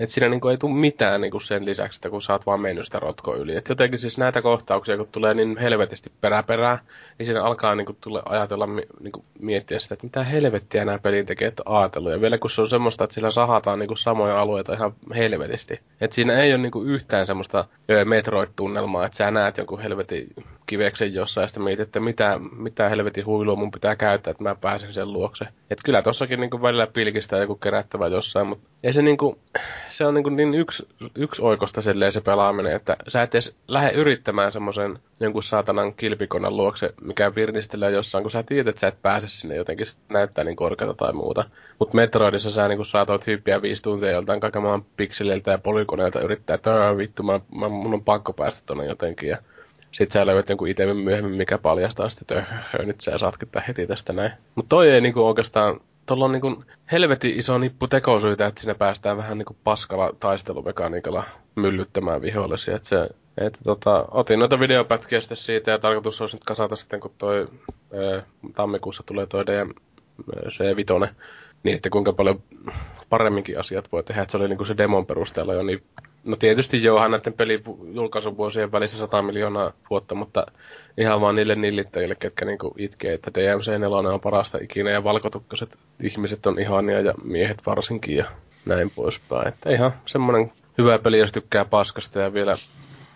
Et 0.00 0.10
siinä 0.10 0.28
niinku 0.28 0.48
ei 0.48 0.56
tule 0.56 0.74
mitään 0.74 1.20
niinku 1.20 1.40
sen 1.40 1.64
lisäksi, 1.64 1.98
että 1.98 2.10
kun 2.10 2.22
sä 2.22 2.32
oot 2.32 2.46
vaan 2.46 2.60
mennyt 2.60 2.84
sitä 2.84 2.98
rotkoa 2.98 3.36
yli. 3.36 3.56
Et 3.56 3.68
jotenkin 3.68 3.98
siis 3.98 4.18
näitä 4.18 4.42
kohtauksia, 4.42 4.96
kun 4.96 5.08
tulee 5.12 5.34
niin 5.34 5.58
helvetisti 5.58 6.12
peräperää, 6.20 6.78
niin 7.18 7.26
siinä 7.26 7.42
alkaa 7.44 7.74
niinku 7.74 7.96
tulla 8.00 8.22
ajatella, 8.24 8.68
niinku 9.00 9.24
miettiä 9.38 9.78
sitä, 9.78 9.94
että 9.94 10.06
mitä 10.06 10.24
helvettiä 10.24 10.84
nämä 10.84 10.98
pelintekijät 10.98 11.60
on 11.60 11.76
ajatellut. 11.76 12.12
Ja 12.12 12.20
vielä 12.20 12.38
kun 12.38 12.50
se 12.50 12.60
on 12.60 12.68
semmoista, 12.68 13.04
että 13.04 13.14
sillä 13.14 13.30
sahataan 13.30 13.78
niinku 13.78 13.96
samoja 13.96 14.40
alueita 14.40 14.74
ihan 14.74 14.92
helvetisti. 15.14 15.80
Et 16.00 16.12
siinä 16.12 16.38
ei 16.38 16.52
ole 16.52 16.62
niinku 16.62 16.82
yhtään 16.82 17.26
semmoista 17.26 17.64
Metroid-tunnelmaa, 18.04 19.06
että 19.06 19.16
sä 19.16 19.30
näet 19.30 19.58
jonkun 19.58 19.80
helvetin 19.80 20.28
kiveksen 20.66 21.14
jossain 21.14 21.42
ja 21.42 21.48
sitten 21.48 21.62
mietit, 21.62 21.82
että 21.86 22.00
mitä, 22.00 22.40
mitä 22.56 22.88
helvetin 22.88 23.26
huilua 23.26 23.56
mun 23.56 23.70
pitää 23.70 23.96
käyttää, 23.96 24.30
että 24.30 24.42
mä 24.42 24.54
pääsen 24.54 24.92
sen 24.92 25.12
luokse. 25.12 25.44
Et 25.70 25.78
kyllä 25.84 26.02
tossakin 26.02 26.40
niinku 26.40 26.62
välillä 26.62 26.86
pilkistää 26.86 27.38
joku 27.38 27.54
kerättävä 27.54 28.08
jossain, 28.08 28.46
mutta 28.46 28.68
ei 28.82 28.92
se 28.92 29.02
niinku, 29.02 29.38
se 29.92 30.04
on 30.04 30.14
niinku 30.14 30.30
niin 30.30 30.54
yksi, 30.54 30.88
yksi 31.14 31.42
oikosta 31.42 31.82
se 31.82 31.94
pelaaminen, 32.24 32.76
että 32.76 32.96
sä 33.08 33.22
et 33.22 33.34
edes 33.34 33.56
lähde 33.68 33.90
yrittämään 33.90 34.52
semmoisen 34.52 34.98
jonkun 35.20 35.42
saatanan 35.42 35.94
kilpikonan 35.94 36.56
luokse, 36.56 36.94
mikä 37.00 37.34
virnistelee 37.34 37.90
jossain, 37.90 38.24
kun 38.24 38.30
sä 38.30 38.42
tiedät, 38.42 38.68
että 38.68 38.80
sä 38.80 38.88
et 38.88 39.02
pääse 39.02 39.28
sinne 39.28 39.56
jotenkin, 39.56 39.86
näyttää 40.08 40.44
niin 40.44 40.56
korkeata 40.56 40.94
tai 40.94 41.12
muuta. 41.12 41.44
Mutta 41.78 41.96
Metroidissa 41.96 42.50
sä 42.50 42.68
niin 42.68 42.86
saatoit 42.86 43.26
hyppiä 43.26 43.62
viisi 43.62 43.82
tuntia 43.82 44.10
joltain 44.10 44.40
kaiken 44.40 44.62
maan 44.62 44.84
pikseleiltä 44.96 45.50
ja 45.50 45.58
polikoneilta 45.58 46.20
yrittää, 46.20 46.54
että 46.54 46.96
vittu, 46.96 47.22
mä, 47.22 47.40
mä, 47.54 47.68
mun 47.68 47.94
on 47.94 48.04
pakko 48.04 48.32
päästä 48.32 48.62
tonne 48.66 48.86
jotenkin. 48.86 49.28
Ja 49.28 49.38
sitten 49.92 50.20
sä 50.20 50.26
löydät 50.26 50.48
jonkun 50.48 50.68
itemin 50.68 50.96
myöhemmin, 50.96 51.34
mikä 51.34 51.58
paljastaa 51.58 52.10
sitten, 52.10 52.38
että 52.38 52.82
nyt 52.82 53.00
sä 53.00 53.18
saatkin 53.18 53.48
heti 53.68 53.86
tästä 53.86 54.12
näin. 54.12 54.32
Mutta 54.54 54.68
toi 54.68 54.90
ei 54.90 55.00
niinku 55.00 55.26
oikeastaan 55.26 55.80
tuolla 56.06 56.24
on 56.24 56.32
niin 56.32 56.64
helvetin 56.92 57.38
iso 57.38 57.58
nippu 57.58 57.88
tekosyitä, 57.88 58.46
että 58.46 58.60
sinne 58.60 58.74
päästään 58.74 59.16
vähän 59.16 59.38
niin 59.38 59.56
paskalla 59.64 60.12
taistelumekaniikalla 60.20 61.24
myllyttämään 61.54 62.22
vihollisia. 62.22 62.76
Että 62.76 62.88
se, 62.88 63.08
että 63.38 63.58
tota, 63.64 64.04
otin 64.10 64.38
noita 64.38 64.60
videopätkiä 64.60 65.20
sitten 65.20 65.36
siitä 65.36 65.70
ja 65.70 65.78
tarkoitus 65.78 66.20
olisi 66.20 66.36
nyt 66.36 66.44
kasata 66.44 66.76
sitten, 66.76 67.00
kun 67.00 67.14
toi 67.18 67.48
tammikuussa 68.54 69.02
tulee 69.06 69.26
toi 69.26 69.46
DM 69.46 69.70
C5, 70.30 71.08
niin 71.62 71.76
että 71.76 71.90
kuinka 71.90 72.12
paljon 72.12 72.42
paremminkin 73.08 73.58
asiat 73.58 73.92
voi 73.92 74.02
tehdä. 74.02 74.22
Että 74.22 74.32
se 74.32 74.36
oli 74.38 74.48
niin 74.48 74.56
kuin 74.56 74.66
se 74.66 74.76
demon 74.76 75.06
perusteella 75.06 75.54
jo 75.54 75.62
niin 75.62 75.82
No 76.24 76.36
tietysti 76.36 76.84
joo, 76.84 77.08
näiden 77.08 77.32
pelin 77.32 77.62
julkaisuvuosien 77.92 78.72
välissä 78.72 78.98
100 78.98 79.22
miljoonaa 79.22 79.72
vuotta, 79.90 80.14
mutta 80.14 80.46
ihan 80.98 81.20
vaan 81.20 81.36
niille 81.36 81.54
nillittäjille, 81.54 82.14
ketkä 82.14 82.44
niinku 82.44 82.74
itkee, 82.78 83.14
että 83.14 83.30
DMC4 83.30 84.12
on 84.12 84.20
parasta 84.20 84.58
ikinä 84.62 84.90
ja 84.90 85.04
valkotukkaset 85.04 85.76
ihmiset 86.02 86.46
on 86.46 86.58
ihania 86.58 87.00
ja 87.00 87.14
miehet 87.24 87.62
varsinkin 87.66 88.16
ja 88.16 88.24
näin 88.66 88.90
poispäin. 88.96 89.48
Että 89.48 89.70
ihan 89.70 89.92
semmonen 90.06 90.52
hyvä 90.78 90.98
peli, 90.98 91.18
jos 91.18 91.32
tykkää 91.32 91.64
paskasta 91.64 92.20
ja 92.20 92.34
vielä 92.34 92.54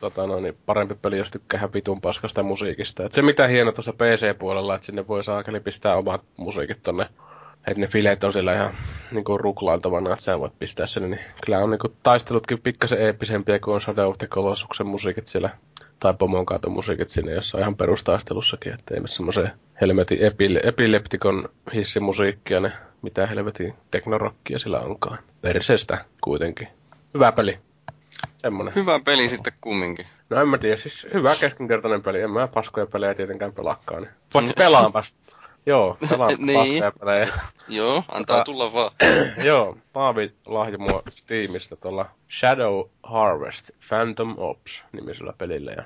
tota 0.00 0.26
no, 0.26 0.40
niin 0.40 0.56
parempi 0.66 0.94
peli, 0.94 1.18
jos 1.18 1.30
tykkää 1.30 1.68
vitun 1.74 2.00
paskasta 2.00 2.42
musiikista. 2.42 3.04
Et 3.04 3.12
se 3.12 3.22
mitä 3.22 3.46
hieno 3.46 3.72
tuossa 3.72 3.92
PC-puolella, 3.92 4.74
että 4.74 4.86
sinne 4.86 5.08
voi 5.08 5.24
saakeli 5.24 5.60
pistää 5.60 5.96
omat 5.96 6.22
musiikit 6.36 6.82
tonne 6.82 7.08
että 7.66 7.80
ne 7.80 7.86
fileet 7.86 8.24
on 8.24 8.32
siellä 8.32 8.54
ihan 8.54 8.74
niinku 9.10 9.38
ruklailtavana, 9.38 10.12
että 10.12 10.24
sä 10.24 10.40
voit 10.40 10.58
pistää 10.58 10.86
sen, 10.86 11.10
niin 11.10 11.20
kyllä 11.44 11.58
on 11.58 11.70
niinku 11.70 11.88
taistelutkin 12.02 12.62
pikkasen 12.62 13.02
eeppisempiä 13.02 13.58
kuin 13.58 13.74
on 13.74 13.80
Shadow 13.80 14.08
of 14.08 14.18
the 14.18 14.26
Colossus'en 14.26 14.84
musiikit 14.84 15.26
siellä, 15.26 15.50
tai 16.00 16.14
Pomon 16.14 16.46
musiikit 16.68 17.10
sinne 17.10 17.32
jossain 17.32 17.62
ihan 17.62 17.76
perustaistelussakin, 17.76 18.74
että 18.74 18.94
ei 18.94 19.00
semmoisen 19.08 19.52
helmetin 19.80 20.18
epile- 20.18 20.68
epileptikon 20.68 21.48
hissimusiikkia, 21.74 22.60
ne 22.60 22.72
mitä 23.02 23.26
helvetin 23.26 23.74
teknorokkia 23.90 24.58
sillä 24.58 24.80
onkaan. 24.80 25.18
Perseestä 25.40 26.04
kuitenkin. 26.24 26.68
Hyvä 27.14 27.32
peli. 27.32 27.58
Semmonen. 28.36 28.74
Hyvä 28.74 29.00
peli 29.04 29.28
sitten 29.28 29.52
kumminkin. 29.60 30.06
No 30.30 30.40
en 30.40 30.48
mä 30.48 30.58
tiedä, 30.58 30.76
siis 30.76 31.06
hyvä 31.14 31.34
keskinkertainen 31.40 32.02
peli. 32.02 32.20
En 32.20 32.30
mä 32.30 32.48
paskoja 32.48 32.86
pelejä 32.86 33.14
tietenkään 33.14 33.52
pelaakaan. 33.52 34.02
Niin. 34.02 34.12
Paitsi. 34.32 34.54
Joo, 35.66 35.96
pelaan 36.10 36.30
niin. 36.38 36.82
Joo, 37.68 38.04
antaa 38.08 38.36
tota, 38.36 38.44
tulla 38.44 38.72
vaan. 38.72 38.90
joo, 39.46 39.76
Paavi 39.92 40.32
lahjo 40.46 40.78
mua 40.78 41.02
Steamista 41.08 41.76
tuolla 41.76 42.06
Shadow 42.38 42.86
Harvest 43.02 43.70
Phantom 43.88 44.34
Ops 44.38 44.84
nimisellä 44.92 45.32
pelillä. 45.38 45.72
Ja 45.72 45.84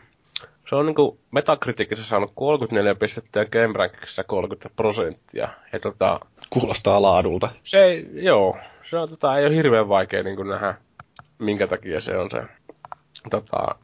se 0.69 0.77
on 0.77 0.87
niinku 0.87 1.19
Metacriticissa 1.31 2.05
saanut 2.05 2.33
34 2.35 2.95
pistettä 2.95 3.40
ja 3.40 3.47
Game 3.47 3.79
Rankissa 3.79 4.25
30 4.25 4.71
prosenttia. 4.77 5.49
Ja 5.73 5.81
tota, 5.81 6.21
Kuulostaa 6.51 7.03
laadulta. 7.03 7.49
se 7.62 7.79
ei, 7.79 8.09
joo, 8.12 8.57
se 8.90 8.99
on 8.99 9.09
tota, 9.09 9.38
ei 9.38 9.47
ole 9.47 9.57
hirveän 9.57 9.88
vaikea 9.88 10.23
niin 10.23 10.49
nähdä, 10.49 10.75
minkä 11.38 11.66
takia 11.66 12.01
se 12.01 12.16
on 12.16 12.31
se 12.31 12.43
tota, 13.31 13.75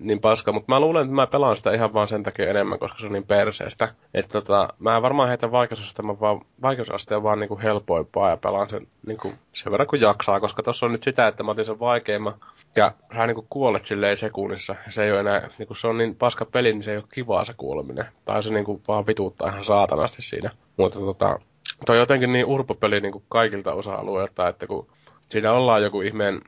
niin 0.00 0.20
paska, 0.20 0.52
mutta 0.52 0.72
mä 0.72 0.80
luulen, 0.80 1.02
että 1.02 1.14
mä 1.14 1.26
pelaan 1.26 1.56
sitä 1.56 1.72
ihan 1.72 1.92
vaan 1.92 2.08
sen 2.08 2.22
takia 2.22 2.50
enemmän, 2.50 2.78
koska 2.78 2.98
se 2.98 3.06
on 3.06 3.12
niin 3.12 3.26
perseestä. 3.26 3.94
Että 4.14 4.32
tota, 4.32 4.68
mä 4.78 5.02
varmaan 5.02 5.28
heitän 5.28 5.52
vaikeusasteen 5.52 6.20
vaan, 6.20 6.40
vaikeusasteen 6.62 7.22
vaan 7.22 7.38
niinku 7.38 7.58
helpoimpaa 7.62 8.30
ja 8.30 8.36
pelaan 8.36 8.70
sen 8.70 8.86
niinku 9.06 9.32
sen 9.52 9.72
verran 9.72 9.88
kuin 9.88 10.00
jaksaa, 10.00 10.40
koska 10.40 10.62
tossa 10.62 10.86
on 10.86 10.92
nyt 10.92 11.02
sitä, 11.02 11.28
että 11.28 11.42
mä 11.42 11.50
otin 11.50 11.64
sen 11.64 11.80
vaikeimman 11.80 12.34
ja 12.76 12.92
sä 13.16 13.26
niinku 13.26 13.46
kuolet 13.50 13.84
silleen 13.84 14.18
sekunnissa. 14.18 14.74
Se 14.88 15.04
ei 15.04 15.10
ole 15.10 15.20
enää, 15.20 15.48
niinku 15.58 15.74
se 15.74 15.86
on 15.86 15.98
niin 15.98 16.14
paska 16.14 16.44
peli, 16.44 16.72
niin 16.72 16.82
se 16.82 16.90
ei 16.90 16.96
ole 16.96 17.04
kivaa 17.14 17.44
se 17.44 17.54
kuoleminen. 17.56 18.04
Tai 18.24 18.42
se 18.42 18.50
niinku 18.50 18.80
vaan 18.88 19.06
vituuttaa 19.06 19.48
ihan 19.48 19.64
saatanasti 19.64 20.22
siinä. 20.22 20.50
Mutta 20.76 20.98
tota, 20.98 21.38
toi 21.86 21.96
on 21.96 22.00
jotenkin 22.00 22.32
niin 22.32 22.46
urpopeli 22.46 23.00
niinku 23.00 23.22
kaikilta 23.28 23.72
osa-alueilta, 23.72 24.48
että 24.48 24.66
kun 24.66 24.86
siinä 25.28 25.52
ollaan 25.52 25.82
joku 25.82 26.00
ihmeen 26.00 26.40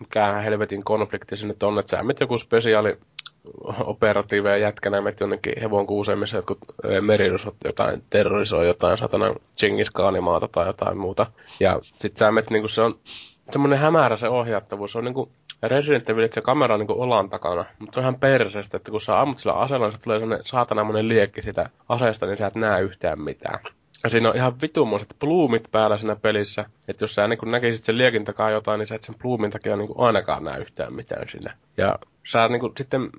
mikä 0.00 0.32
helvetin 0.32 0.84
konflikti 0.84 1.36
sinne 1.36 1.54
on, 1.62 1.78
että 1.78 1.96
sä 1.96 2.02
met 2.02 2.20
joku 2.20 2.38
spesiaali 2.38 2.96
operatiiveja 3.84 4.56
jätkänä, 4.56 5.00
met 5.00 5.20
jonnekin 5.20 5.52
hevon 5.62 5.86
kuuseen, 5.86 6.18
missä 6.18 6.36
jotkut 6.36 6.58
merirusot 7.00 7.56
jotain, 7.64 8.02
terrorisoi 8.10 8.66
jotain 8.66 8.98
satana 8.98 9.34
Chingis 9.58 9.90
maata 10.20 10.48
tai 10.48 10.66
jotain 10.66 10.98
muuta. 10.98 11.26
Ja 11.60 11.78
sit 11.82 12.16
sä 12.16 12.32
met 12.32 12.50
niinku 12.50 12.68
se 12.68 12.82
on 12.82 12.98
semmonen 13.50 13.78
hämärä 13.78 14.16
se 14.16 14.28
ohjattavuus, 14.28 14.92
se 14.92 14.98
on 14.98 15.04
niinku 15.04 15.30
Resident 15.62 16.10
Evil, 16.10 16.24
että 16.24 16.34
se 16.34 16.40
kamera 16.40 16.74
on 16.74 16.80
niinku 16.80 17.02
olan 17.02 17.30
takana, 17.30 17.64
mutta 17.78 17.94
se 17.94 18.00
on 18.00 18.04
ihan 18.04 18.20
perseestä, 18.20 18.76
että 18.76 18.90
kun 18.90 19.00
sä 19.00 19.20
ammut 19.20 19.38
sillä 19.38 19.52
aseella, 19.52 19.86
niin 19.86 19.96
se 19.96 20.02
tulee 20.02 20.18
semmonen 20.18 20.44
saatanamonen 20.44 21.08
liekki 21.08 21.42
sitä 21.42 21.70
aseesta, 21.88 22.26
niin 22.26 22.36
sä 22.36 22.46
et 22.46 22.54
näe 22.54 22.82
yhtään 22.82 23.20
mitään. 23.20 23.58
Ja 24.04 24.10
siinä 24.10 24.28
on 24.28 24.36
ihan 24.36 24.60
vitummoiset 24.60 25.14
pluumit 25.18 25.68
päällä 25.70 25.98
siinä 25.98 26.16
pelissä. 26.16 26.64
Että 26.88 27.04
jos 27.04 27.14
sä 27.14 27.28
niin 27.28 27.38
kun 27.38 27.50
näkisit 27.50 27.84
sen 27.84 27.98
liekin 27.98 28.24
takaa 28.24 28.50
jotain, 28.50 28.78
niin 28.78 28.86
sä 28.86 28.94
et 28.94 29.02
sen 29.02 29.14
pluumin 29.22 29.50
takia 29.50 29.76
niin 29.76 29.88
ainakaan 29.98 30.44
näe 30.44 30.58
yhtään 30.58 30.92
mitään 30.92 31.28
siinä. 31.28 31.56
Ja 31.76 31.98
sä 32.26 32.48
niin 32.48 32.60
kun, 32.60 32.72
sitten 32.76 33.10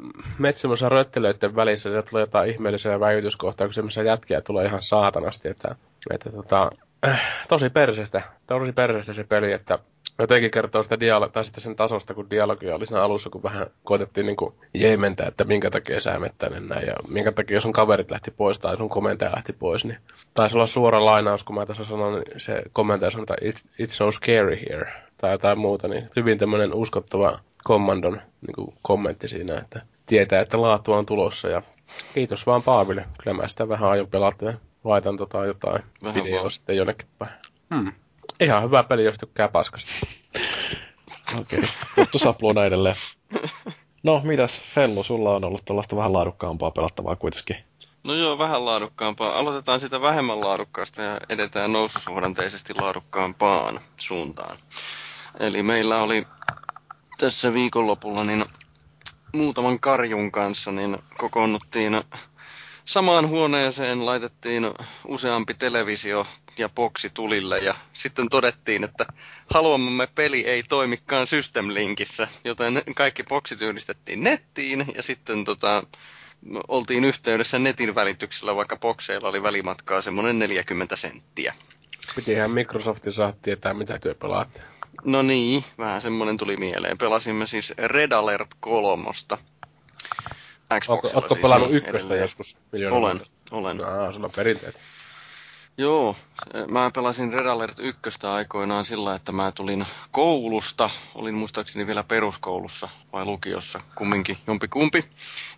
semmoisen 0.56 0.92
röttelöiden 0.92 1.56
välissä, 1.56 1.90
ja 1.90 2.04
tulee 2.04 2.24
jotain 2.24 2.50
ihmeellisiä 2.50 3.00
väityskohtauksia, 3.00 3.84
missä 3.84 4.04
jätkiä 4.04 4.42
tulee 4.42 4.66
ihan 4.66 4.84
saatanasti. 4.84 5.50
Että, 5.50 5.76
että 6.12 6.32
tota, 6.32 6.72
äh, 7.08 7.46
tosi 7.48 7.70
perseestä, 7.70 8.22
tosi 8.48 8.72
perseestä 8.72 9.14
se 9.14 9.24
peli, 9.24 9.52
että 9.52 9.80
jotenkin 10.20 10.52
kertoo 10.52 10.84
sitä 10.84 11.00
dialogia, 11.00 11.34
tai 11.34 11.46
sitten 11.46 11.62
sen 11.62 11.76
tasosta, 11.76 12.14
kun 12.14 12.30
dialogia 12.30 12.76
oli 12.76 12.88
siinä 12.88 13.04
alussa, 13.04 13.30
kun 13.30 13.44
vähän 13.44 13.68
koitettiin 13.84 14.26
niin 14.26 14.36
kuin 14.36 14.54
jeementää, 14.74 15.28
että 15.28 15.44
minkä 15.44 15.72
takia 15.72 16.02
sä 16.02 16.20
menet 16.20 16.38
tänne 16.38 16.60
näin, 16.60 16.88
ja 16.88 16.94
minkä 17.10 17.32
takia 17.32 17.62
sun 17.62 17.74
kaverit 17.74 18.12
lähti 18.12 18.32
pois, 18.32 18.60
tai 18.60 18.78
sun 18.78 18.90
komentaja 18.90 19.32
lähti 19.36 19.54
pois, 19.54 19.86
niin 19.86 19.98
taisi 20.34 20.58
olla 20.58 20.68
suora 20.68 21.06
lainaus, 21.06 21.44
kun 21.44 21.56
mä 21.56 21.66
tässä 21.66 21.84
sanoin, 21.84 22.14
niin 22.14 22.40
se 22.40 22.64
komentaja 22.74 23.12
sanoi, 23.12 23.24
että 23.24 23.36
it's, 23.46 23.86
it's 23.86 23.94
so 23.94 24.12
scary 24.12 24.60
here, 24.70 24.92
tai 25.18 25.32
jotain 25.32 25.60
muuta, 25.60 25.88
niin 25.88 26.10
hyvin 26.16 26.38
tämmöinen 26.38 26.74
uskottava 26.74 27.40
kommandon 27.64 28.22
niin 28.48 28.56
kuin 28.56 28.74
kommentti 28.82 29.30
siinä, 29.30 29.58
että 29.58 29.82
tietää, 30.06 30.42
että 30.42 30.62
laatu 30.62 30.94
on 30.94 31.06
tulossa, 31.06 31.48
ja 31.48 31.62
kiitos 32.14 32.46
vaan 32.46 32.64
Paaville, 32.64 33.06
kyllä 33.24 33.38
mä 33.38 33.48
sitä 33.48 33.70
vähän 33.70 33.90
aion 33.90 34.08
pelata, 34.08 34.46
ja 34.46 34.54
laitan 34.84 35.18
tota 35.18 35.46
jotain 35.46 35.84
vähän 36.04 36.24
videoa 36.24 36.50
sitten 36.50 36.78
jonnekin 36.78 37.08
päin. 37.20 37.32
Hmm. 37.76 37.92
Ihan 38.40 38.64
hyvä 38.64 38.84
peli, 38.84 39.04
jos 39.04 39.18
tykkää 39.18 39.48
paskasta. 39.48 39.92
Okei, 41.40 41.60
okay. 41.60 41.70
tuttu 41.96 42.20
sapluuna 42.20 42.66
edelleen. 42.66 42.96
No, 44.04 44.22
mitäs 44.24 44.62
Fellu, 44.62 45.04
sulla 45.04 45.36
on 45.36 45.44
ollut 45.44 45.66
tuollaista 45.66 45.96
vähän 45.96 46.14
laadukkaampaa 46.14 46.72
pelattavaa 46.72 47.16
kuitenkin. 47.16 47.56
No 48.04 48.14
joo, 48.14 48.38
vähän 48.38 48.66
laadukkaampaa. 48.66 49.40
Aloitetaan 49.40 49.80
sitä 49.80 50.02
vähemmän 50.02 50.42
laadukkaasta 50.42 51.02
ja 51.02 51.20
edetään 51.30 51.74
noususuhdanteisesti 51.74 52.74
laadukkaampaan 52.74 53.80
suuntaan. 53.98 54.58
Eli 55.40 55.64
meillä 55.64 56.02
oli 56.02 56.28
tässä 57.18 57.54
viikonlopulla 57.54 58.24
niin 58.24 58.46
muutaman 59.34 59.80
karjun 59.80 60.32
kanssa 60.32 60.72
niin 60.72 60.98
kokoonnuttiin 61.18 62.02
samaan 62.90 63.30
huoneeseen 63.30 64.06
laitettiin 64.06 64.72
useampi 65.08 65.54
televisio 65.54 66.28
ja 66.58 66.70
boksi 66.70 67.10
tulille 67.10 67.58
ja 67.60 67.76
sitten 67.94 68.30
todettiin, 68.30 68.84
että 68.84 69.06
haluamamme 69.54 70.08
peli 70.16 70.46
ei 70.48 70.64
toimikaan 70.64 71.28
Systemlinkissä, 71.28 72.28
joten 72.44 72.82
kaikki 72.96 73.24
boksit 73.24 73.62
yhdistettiin 73.62 74.24
nettiin 74.24 74.86
ja 74.96 75.04
sitten 75.04 75.44
tota, 75.46 75.84
oltiin 76.68 77.04
yhteydessä 77.06 77.60
netin 77.60 77.96
välityksellä, 77.96 78.56
vaikka 78.56 78.76
bokseilla 78.78 79.30
oli 79.30 79.44
välimatkaa 79.44 80.02
semmoinen 80.02 80.40
40 80.40 80.96
senttiä. 80.96 81.54
Pitihän 82.16 82.52
Microsoftin 82.52 83.12
saa 83.14 83.34
tietää, 83.42 83.74
mitä 83.74 84.00
työ 84.00 84.16
pelaatte. 84.16 84.62
No 85.04 85.22
niin, 85.22 85.64
vähän 85.78 86.02
semmoinen 86.02 86.38
tuli 86.38 86.58
mieleen. 86.58 86.98
Pelasimme 86.98 87.48
siis 87.48 87.74
Red 87.78 88.12
Alert 88.12 88.50
kolmosta. 88.60 89.38
Xboxilla 90.80 91.16
Ootko 91.16 91.34
siis 91.36 91.42
pelannut 91.42 91.72
ykköstä 91.72 91.98
edelleen. 91.98 92.22
joskus? 92.22 92.58
Olen, 92.92 93.18
vuotta? 93.18 93.26
olen. 93.52 93.78
No, 93.78 94.14
sulla 94.14 94.26
on 94.26 94.32
perinteet. 94.36 94.76
Joo, 95.80 96.16
mä 96.68 96.92
pelasin 96.96 97.34
Red 97.34 97.46
Alert 97.46 97.80
1 97.80 98.28
aikoinaan 98.28 98.86
sillä, 98.86 99.16
että 99.16 99.32
mä 99.32 99.52
tulin 99.52 99.86
koulusta, 100.12 100.90
olin 101.16 101.36
muistaakseni 101.36 101.88
vielä 101.88 102.04
peruskoulussa 102.04 102.90
vai 103.14 103.26
lukiossa, 103.26 103.82
kumminkin 103.96 104.38
jompikumpi. 104.48 105.06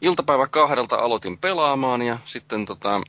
Iltapäivä 0.02 0.48
kahdelta 0.48 0.96
aloitin 0.96 1.38
pelaamaan 1.38 2.02
ja 2.02 2.18
sitten 2.26 2.66
tota, 2.66 3.02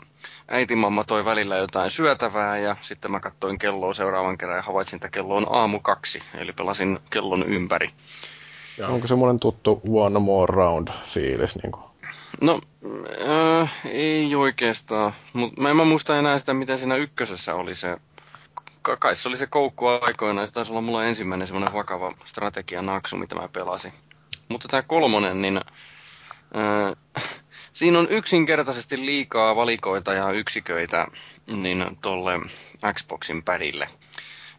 äitimamma 0.48 1.04
toi 1.04 1.24
välillä 1.24 1.56
jotain 1.56 1.90
syötävää 1.90 2.58
ja 2.58 2.76
sitten 2.80 3.10
mä 3.10 3.20
katsoin 3.20 3.58
kelloa 3.58 3.94
seuraavan 3.94 4.38
kerran 4.38 4.56
ja 4.56 4.62
havaitsin, 4.62 4.96
että 4.96 5.08
kello 5.08 5.36
on 5.36 5.46
aamu 5.50 5.80
kaksi, 5.80 6.22
eli 6.34 6.52
pelasin 6.52 6.98
kellon 7.10 7.42
ympäri. 7.42 7.90
Ja. 8.78 8.88
Onko 8.88 9.06
semmoinen 9.06 9.40
tuttu 9.40 9.80
One 9.92 10.18
More 10.18 10.54
Round 10.54 10.88
fiilis? 11.06 11.56
Niin 11.62 11.72
kuin? 11.72 11.91
No, 12.40 12.60
äh, 13.28 13.72
ei 13.84 14.34
oikeastaan. 14.34 15.14
Mut 15.32 15.58
mä 15.58 15.70
en 15.70 15.76
mä 15.76 15.84
muista 15.84 16.18
enää 16.18 16.38
sitä, 16.38 16.54
mitä 16.54 16.76
siinä 16.76 16.96
ykkösessä 16.96 17.54
oli 17.54 17.74
se. 17.74 17.96
Kai 18.98 19.16
se 19.16 19.28
oli 19.28 19.36
se 19.36 19.46
koukku 19.46 19.86
aikoinaan. 19.86 20.46
Se 20.46 20.52
taisi 20.52 20.72
olla 20.72 20.80
mulla 20.80 21.04
ensimmäinen 21.04 21.46
semmoinen 21.46 21.74
vakava 21.74 22.14
strategianaksu, 22.24 23.16
mitä 23.16 23.34
mä 23.34 23.48
pelasin. 23.48 23.92
Mutta 24.48 24.68
tämä 24.68 24.82
kolmonen, 24.82 25.42
niin 25.42 25.56
äh, 25.56 27.22
siinä 27.72 27.98
on 27.98 28.08
yksinkertaisesti 28.10 29.06
liikaa 29.06 29.56
valikoita 29.56 30.12
ja 30.12 30.30
yksiköitä 30.30 31.06
niin 31.46 31.98
tolle 32.02 32.32
Xboxin 32.94 33.42
pärille. 33.42 33.88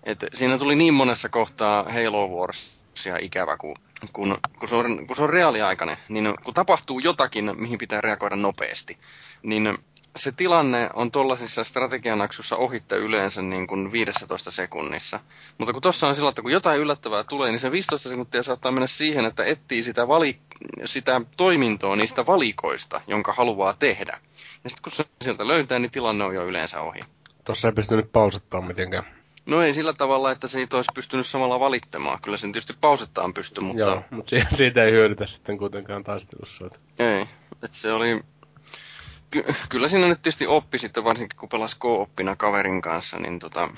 Et 0.04 0.26
siinä 0.34 0.58
tuli 0.58 0.76
niin 0.76 0.94
monessa 0.94 1.30
kohtaa 1.30 1.84
Halo 1.84 2.28
Warsia 2.28 3.18
ikävä, 3.22 3.58
kun 3.58 3.76
kun, 4.14 4.38
kun, 4.60 4.70
se 4.70 4.76
on, 4.76 5.08
kun 5.08 5.16
se 5.16 5.24
on 5.24 5.30
reaaliaikainen, 5.30 5.98
niin 6.10 6.34
kun 6.44 6.54
tapahtuu 6.54 7.00
jotakin, 7.00 7.52
mihin 7.58 7.78
pitää 7.78 8.02
reagoida 8.02 8.36
nopeasti, 8.36 8.98
niin 9.44 9.78
se 10.16 10.32
tilanne 10.32 10.90
on 10.94 11.12
tuollaisissa 11.12 11.64
strategianaksussa 11.64 12.56
ohitte 12.56 12.96
yleensä 12.96 13.42
niin 13.42 13.68
kuin 13.68 13.92
15 13.92 14.52
sekunnissa. 14.52 15.20
Mutta 15.58 15.74
kun 15.74 15.82
tuossa 15.82 16.08
on 16.08 16.16
sillä, 16.16 16.30
että 16.30 16.42
kun 16.42 16.52
jotain 16.52 16.80
yllättävää 16.80 17.24
tulee, 17.24 17.52
niin 17.52 17.60
se 17.60 17.72
15 17.72 18.10
sekuntia 18.10 18.44
saattaa 18.44 18.72
mennä 18.72 18.88
siihen, 18.88 19.26
että 19.26 19.44
etsii 19.44 19.84
sitä, 19.84 20.08
vali, 20.08 20.40
sitä 20.86 21.22
toimintoa 21.38 21.96
niistä 21.96 22.26
valikoista, 22.26 23.02
jonka 23.08 23.34
haluaa 23.34 23.74
tehdä. 23.74 24.20
Ja 24.64 24.70
sitten 24.70 24.84
kun 24.84 24.92
se 24.92 25.06
sieltä 25.22 25.48
löytää, 25.48 25.80
niin 25.80 25.92
tilanne 25.92 26.24
on 26.24 26.36
jo 26.36 26.46
yleensä 26.48 26.82
ohi. 26.82 27.00
Tuossa 27.44 27.68
ei 27.68 27.74
pystynyt 27.74 28.12
pausettaa 28.12 28.62
mitenkään. 28.62 29.23
No 29.46 29.62
ei 29.62 29.74
sillä 29.74 29.94
tavalla, 29.94 30.32
että 30.32 30.48
siitä 30.48 30.76
olisi 30.76 30.92
pystynyt 30.96 31.28
samalla 31.28 31.60
valittamaan. 31.60 32.20
Kyllä 32.22 32.38
sen 32.38 32.52
tietysti 32.52 32.74
pausettaan 32.82 33.34
pysty, 33.34 33.62
mutta... 33.62 33.82
Joo, 33.82 34.04
mutta 34.10 34.36
siitä 34.58 34.84
ei 34.84 34.92
hyödytä 34.92 35.28
sitten 35.28 35.58
kuitenkaan 35.58 36.04
taistelussa. 36.04 36.70
Ei, 37.00 37.22
että 37.54 37.78
se 37.78 37.94
oli... 37.94 38.22
Ky- 39.32 39.46
kyllä 39.70 39.88
siinä 39.88 40.08
nyt 40.08 40.22
tietysti 40.22 40.48
oppi 40.48 40.78
sitten, 40.78 41.04
varsinkin 41.04 41.38
kun 41.38 41.50
pelasi 41.50 41.78
oppina 41.84 42.36
kaverin 42.36 42.82
kanssa, 42.82 43.18
niin 43.18 43.40
tota... 43.40 43.70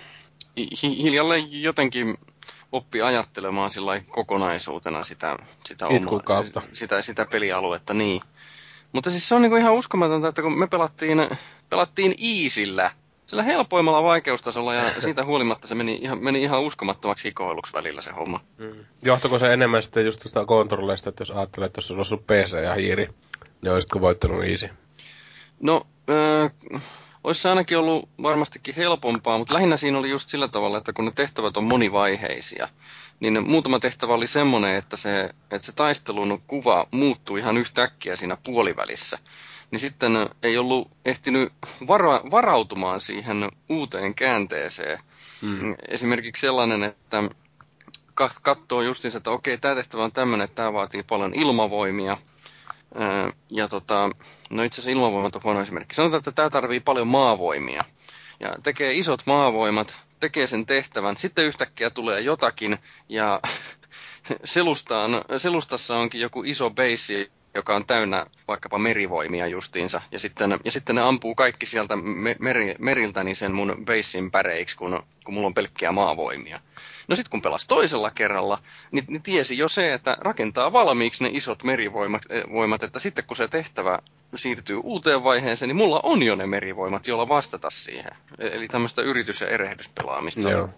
Hi- 0.58 0.98
hiljalleen 1.04 1.62
jotenkin 1.62 2.18
oppi 2.72 3.02
ajattelemaan 3.02 3.72
sillä 3.72 4.02
kokonaisuutena 4.10 5.04
sitä, 5.04 5.38
sitä, 5.66 5.88
omaa, 5.88 6.44
sitä, 6.74 7.02
sitä 7.02 7.26
pelialuetta, 7.32 7.94
niin. 7.94 8.22
Mutta 8.92 9.10
siis 9.10 9.30
se 9.30 9.36
on 9.36 9.42
niinku 9.42 9.56
ihan 9.56 9.74
uskomatonta, 9.74 10.28
että 10.28 10.42
kun 10.42 10.60
me 10.60 10.68
pelattiin, 10.68 11.18
pelattiin 11.70 12.14
Iisillä, 12.22 12.92
sillä 13.26 13.44
helpoimmalla 13.44 14.04
vaikeustasolla 14.04 14.74
ja 14.74 14.92
siitä 15.02 15.26
huolimatta 15.26 15.68
se 15.68 15.76
meni 15.76 16.00
ihan, 16.02 16.24
meni 16.24 16.42
ihan 16.42 16.62
uskomattomaksi 16.62 17.24
hikoiluksi 17.24 17.74
välillä 17.74 18.02
se 18.02 18.12
homma. 18.12 18.40
Mm. 18.58 18.86
Johtuiko 19.04 19.40
se 19.40 19.54
enemmän 19.54 19.84
sitten 19.84 20.06
just 20.06 20.20
tuosta 20.20 20.46
kontrolleista, 20.46 21.10
että 21.10 21.22
jos 21.22 21.32
ajattelet, 21.32 21.68
että 21.68 21.78
jos 21.78 21.92
olisi 21.92 22.14
ollut 22.14 22.28
PC 22.28 22.64
ja 22.64 22.74
hiiri, 22.74 23.10
niin 23.62 23.74
olisitko 23.74 24.02
voittanut 24.02 24.44
easy? 24.44 24.70
No, 25.60 25.88
äh, 26.10 26.82
olisi 27.24 27.42
se 27.42 27.50
ainakin 27.50 27.78
ollut 27.78 28.10
varmastikin 28.24 28.76
helpompaa, 28.76 29.38
mutta 29.38 29.54
lähinnä 29.54 29.78
siinä 29.78 29.98
oli 29.98 30.10
just 30.10 30.30
sillä 30.30 30.48
tavalla, 30.48 30.78
että 30.78 30.94
kun 30.94 31.06
ne 31.06 31.12
tehtävät 31.16 31.58
on 31.58 31.64
monivaiheisia, 31.64 32.70
niin 33.20 33.50
muutama 33.50 33.80
tehtävä 33.80 34.14
oli 34.14 34.28
semmoinen, 34.28 34.76
että 34.76 34.98
se, 34.98 35.30
että 35.52 35.66
se 35.66 35.72
taistelun 35.72 36.42
kuva 36.48 36.88
muuttui 36.92 37.40
ihan 37.40 37.58
yhtäkkiä 37.58 38.16
siinä 38.16 38.38
puolivälissä. 38.46 39.20
Niin 39.72 39.80
sitten 39.80 40.12
ei 40.44 40.58
ollut 40.58 40.92
ehtinyt 41.06 41.54
vara, 41.88 42.22
varautumaan 42.32 43.02
siihen 43.02 43.50
uuteen 43.70 44.16
käänteeseen. 44.16 45.00
Mm. 45.42 45.76
Esimerkiksi 45.88 46.42
sellainen, 46.42 46.84
että 46.84 47.24
katsoo 48.42 48.82
justiinsa, 48.82 49.18
että 49.18 49.32
okei, 49.32 49.58
tämä 49.58 49.76
tehtävä 49.76 50.04
on 50.04 50.12
tämmöinen, 50.12 50.46
että 50.46 50.56
tämä 50.56 50.74
vaatii 50.74 51.04
paljon 51.04 51.34
ilmavoimia. 51.34 52.18
Ja 53.50 53.68
tota, 53.68 54.10
no 54.50 54.64
itse 54.64 54.76
asiassa 54.76 54.92
ilmavoimat 54.92 55.36
on 55.36 55.42
huono 55.44 55.62
esimerkki. 55.62 55.96
Sanotaan, 55.96 56.18
että 56.20 56.32
tämä 56.32 56.50
tarvii 56.50 56.80
paljon 56.80 57.08
maavoimia. 57.08 57.84
Ja 58.40 58.56
tekee 58.64 58.94
isot 58.94 59.22
maavoimat, 59.26 59.98
tekee 60.20 60.48
sen 60.48 60.66
tehtävän, 60.66 61.18
sitten 61.18 61.46
yhtäkkiä 61.46 61.90
tulee 61.90 62.22
jotakin 62.22 62.78
ja 63.10 63.40
selustaan, 64.44 65.12
selustassa 65.38 65.98
onkin 65.98 66.22
joku 66.22 66.44
iso 66.44 66.70
base, 66.70 67.32
joka 67.56 67.76
on 67.76 67.86
täynnä 67.86 68.26
vaikkapa 68.48 68.78
merivoimia 68.78 69.48
justiinsa, 69.48 70.02
ja 70.12 70.20
sitten, 70.20 70.60
ja 70.66 70.72
sitten 70.72 70.96
ne 70.96 71.02
ampuu 71.02 71.36
kaikki 71.36 71.66
sieltä 71.66 71.96
meri, 72.40 72.76
meriltä 72.80 73.24
niin 73.24 73.36
sen 73.36 73.52
mun 73.52 73.76
basein 73.86 74.32
päreiksi, 74.32 74.78
kun, 74.78 75.04
kun 75.26 75.34
mulla 75.34 75.48
on 75.48 75.54
pelkkiä 75.54 75.92
maavoimia. 75.92 76.60
No 77.08 77.16
sitten 77.16 77.32
kun 77.32 77.42
pelasi 77.42 77.68
toisella 77.68 78.12
kerralla, 78.12 78.58
niin, 78.92 79.06
niin 79.08 79.22
tiesi 79.22 79.58
jo 79.58 79.70
se, 79.70 79.94
että 79.94 80.18
rakentaa 80.20 80.74
valmiiksi 80.74 81.24
ne 81.24 81.30
isot 81.34 81.64
merivoimat, 81.64 82.22
eh, 82.30 82.44
voimat, 82.52 82.84
että 82.84 83.00
sitten 83.00 83.24
kun 83.28 83.38
se 83.38 83.48
tehtävä 83.48 84.00
siirtyy 84.36 84.80
uuteen 84.84 85.24
vaiheeseen, 85.24 85.68
niin 85.68 85.76
mulla 85.76 86.00
on 86.04 86.24
jo 86.24 86.36
ne 86.36 86.46
merivoimat, 86.46 87.08
joilla 87.08 87.30
vastata 87.30 87.70
siihen. 87.70 88.12
E-, 88.40 88.48
eli 88.48 88.68
tämmöistä 88.68 89.02
yritys- 89.02 89.42
ja 89.42 89.48
erehdyspelaamista. 89.48 90.50
Joo. 90.50 90.70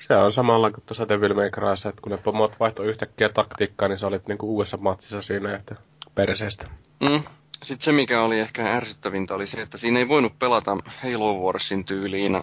Se 0.00 0.16
on 0.16 0.32
samalla 0.32 0.70
kuin 0.70 0.82
tuossa 0.86 1.08
Devil 1.08 1.34
May 1.34 1.50
Cryssa, 1.50 1.88
että 1.88 2.02
kun 2.02 2.12
ne 2.12 2.18
pomot 2.18 2.60
vaihtoi 2.60 2.86
yhtäkkiä 2.86 3.28
taktiikkaa, 3.28 3.88
niin 3.88 3.98
sä 3.98 4.06
olit 4.06 4.28
niinku 4.28 4.54
uudessa 4.54 4.76
matsissa 4.76 5.22
siinä, 5.22 5.56
että 5.56 5.76
perseestä. 6.14 6.66
Mm. 7.00 7.22
Sitten 7.62 7.84
se, 7.84 7.92
mikä 7.92 8.22
oli 8.22 8.40
ehkä 8.40 8.72
ärsyttävintä, 8.72 9.34
oli 9.34 9.46
se, 9.46 9.60
että 9.60 9.78
siinä 9.78 9.98
ei 9.98 10.08
voinut 10.08 10.38
pelata 10.38 10.76
Halo 11.02 11.46
Warsin 11.46 11.84
tyyliin 11.84 12.34
äh, 12.34 12.42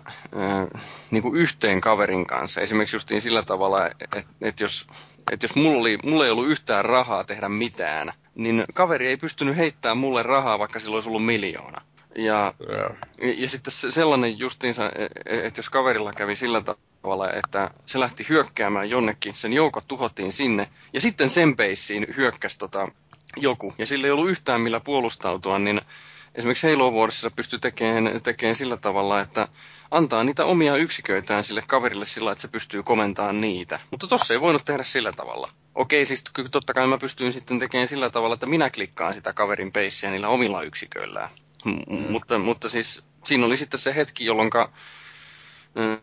niin 1.12 1.24
kuin 1.24 1.36
yhteen 1.36 1.82
kaverin 1.82 2.28
kanssa. 2.28 2.62
Esimerkiksi 2.62 2.96
justiin 2.96 3.22
sillä 3.22 3.44
tavalla, 3.44 3.88
että, 3.88 4.24
että 4.42 4.64
jos, 4.64 4.88
että 5.32 5.44
jos 5.44 5.56
mulla, 5.56 5.82
oli, 5.82 5.98
mulla 6.04 6.26
ei 6.26 6.32
ollut 6.32 6.48
yhtään 6.48 6.86
rahaa 6.86 7.24
tehdä 7.24 7.50
mitään, 7.50 8.12
niin 8.36 8.64
kaveri 8.74 9.08
ei 9.08 9.18
pystynyt 9.18 9.58
heittämään 9.58 9.98
mulle 9.98 10.24
rahaa, 10.24 10.60
vaikka 10.60 10.80
sillä 10.80 10.94
olisi 10.94 11.10
ollut 11.10 11.26
miljoona. 11.26 11.82
Ja, 12.16 12.54
yeah. 12.70 12.96
ja, 13.22 13.34
ja 13.38 13.50
sitten 13.50 13.72
sellainen 13.72 14.40
justiinsa, 14.40 14.92
e, 14.96 15.04
e, 15.04 15.48
että 15.48 15.60
jos 15.60 15.70
kaverilla 15.70 16.14
kävi 16.14 16.36
sillä 16.36 16.62
tavalla, 16.62 17.32
että 17.32 17.72
se 17.86 18.00
lähti 18.00 18.26
hyökkäämään 18.30 18.90
jonnekin, 18.90 19.36
sen 19.36 19.54
joukot 19.54 19.88
tuhottiin 19.88 20.32
sinne, 20.32 20.68
ja 20.94 21.02
sitten 21.02 21.30
sen 21.30 21.56
peissiin 21.56 22.08
hyökkäsi 22.18 22.58
tota, 22.58 22.92
joku, 23.36 23.74
ja 23.78 23.86
sillä 23.86 24.08
ei 24.08 24.12
ollut 24.12 24.30
yhtään 24.30 24.62
millä 24.62 24.80
puolustautua, 24.80 25.60
niin 25.60 25.82
esimerkiksi 26.36 26.72
Halo 26.72 26.92
Warsissa 26.92 27.32
pystyy 27.32 27.60
tekemään, 27.60 28.22
tekemään 28.24 28.56
sillä 28.56 28.78
tavalla, 28.78 29.20
että 29.20 29.48
antaa 29.92 30.24
niitä 30.24 30.46
omia 30.46 30.76
yksiköitään 30.76 31.44
sille 31.44 31.64
kaverille 31.68 32.06
sillä, 32.06 32.32
että 32.32 32.42
se 32.42 32.48
pystyy 32.48 32.84
komentamaan 32.84 33.42
niitä. 33.42 33.80
Mutta 33.92 34.08
tossa 34.08 34.34
ei 34.34 34.42
voinut 34.42 34.66
tehdä 34.66 34.84
sillä 34.84 35.12
tavalla. 35.12 35.52
Okei, 35.76 36.06
siis 36.06 36.24
totta 36.52 36.74
kai 36.74 36.88
mä 36.88 36.98
pystyin 36.98 37.34
sitten 37.34 37.60
tekemään 37.60 37.88
sillä 37.88 38.10
tavalla, 38.10 38.34
että 38.34 38.46
minä 38.46 38.70
klikkaan 38.70 39.14
sitä 39.14 39.34
kaverin 39.34 39.72
peissiä 39.72 40.12
niillä 40.12 40.28
omilla 40.28 40.62
yksiköillään. 40.62 41.30
Mm. 41.66 42.12
Mutta, 42.12 42.40
mutta 42.40 42.70
siis 42.70 43.04
siinä 43.26 43.46
oli 43.46 43.58
sitten 43.58 43.80
se 43.80 43.96
hetki, 43.96 44.26
jolloin 44.26 44.50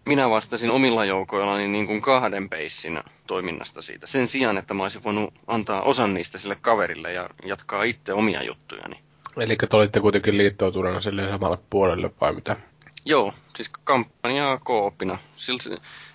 minä 0.07 0.31
vastasin 0.31 0.71
omilla 0.71 1.05
joukoillani 1.05 1.69
niin 1.69 1.87
kuin 1.87 2.01
kahden 2.01 2.49
peissin 2.49 3.01
toiminnasta 3.27 3.83
siitä. 3.83 4.07
Sen 4.07 4.29
sijaan, 4.29 4.59
että 4.59 4.75
mä 4.75 4.83
olisin 4.83 5.05
voinut 5.05 5.35
antaa 5.47 5.83
osan 5.83 6.15
niistä 6.15 6.39
sille 6.39 6.57
kaverille 6.61 7.13
ja 7.13 7.29
jatkaa 7.45 7.83
itse 7.83 8.13
omia 8.13 8.43
juttujani. 8.43 9.01
Eli 9.37 9.57
te 9.57 9.77
olitte 9.77 10.01
kuitenkin 10.01 10.39
liittoutuneena 10.39 11.01
sille 11.01 11.29
samalle 11.29 11.59
puolelle 11.71 12.11
vai 12.21 12.35
mitä? 12.35 12.57
Joo, 13.05 13.33
siis 13.57 13.71
kampanjaa 13.85 14.59
kooppina. 14.59 15.19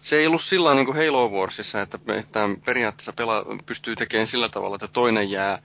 Se 0.01 0.15
ei 0.15 0.27
ollut 0.27 0.41
sillä 0.41 0.75
niin 0.75 0.85
kuin 0.85 0.97
Halo 0.97 1.29
Warsissa, 1.29 1.81
että, 1.81 1.99
että 2.19 2.49
periaatteessa 2.65 3.13
pela, 3.13 3.45
pystyy 3.65 3.95
tekemään 3.95 4.27
sillä 4.27 4.49
tavalla, 4.49 4.75
että 4.75 4.87
toinen 4.87 5.31
jää 5.31 5.61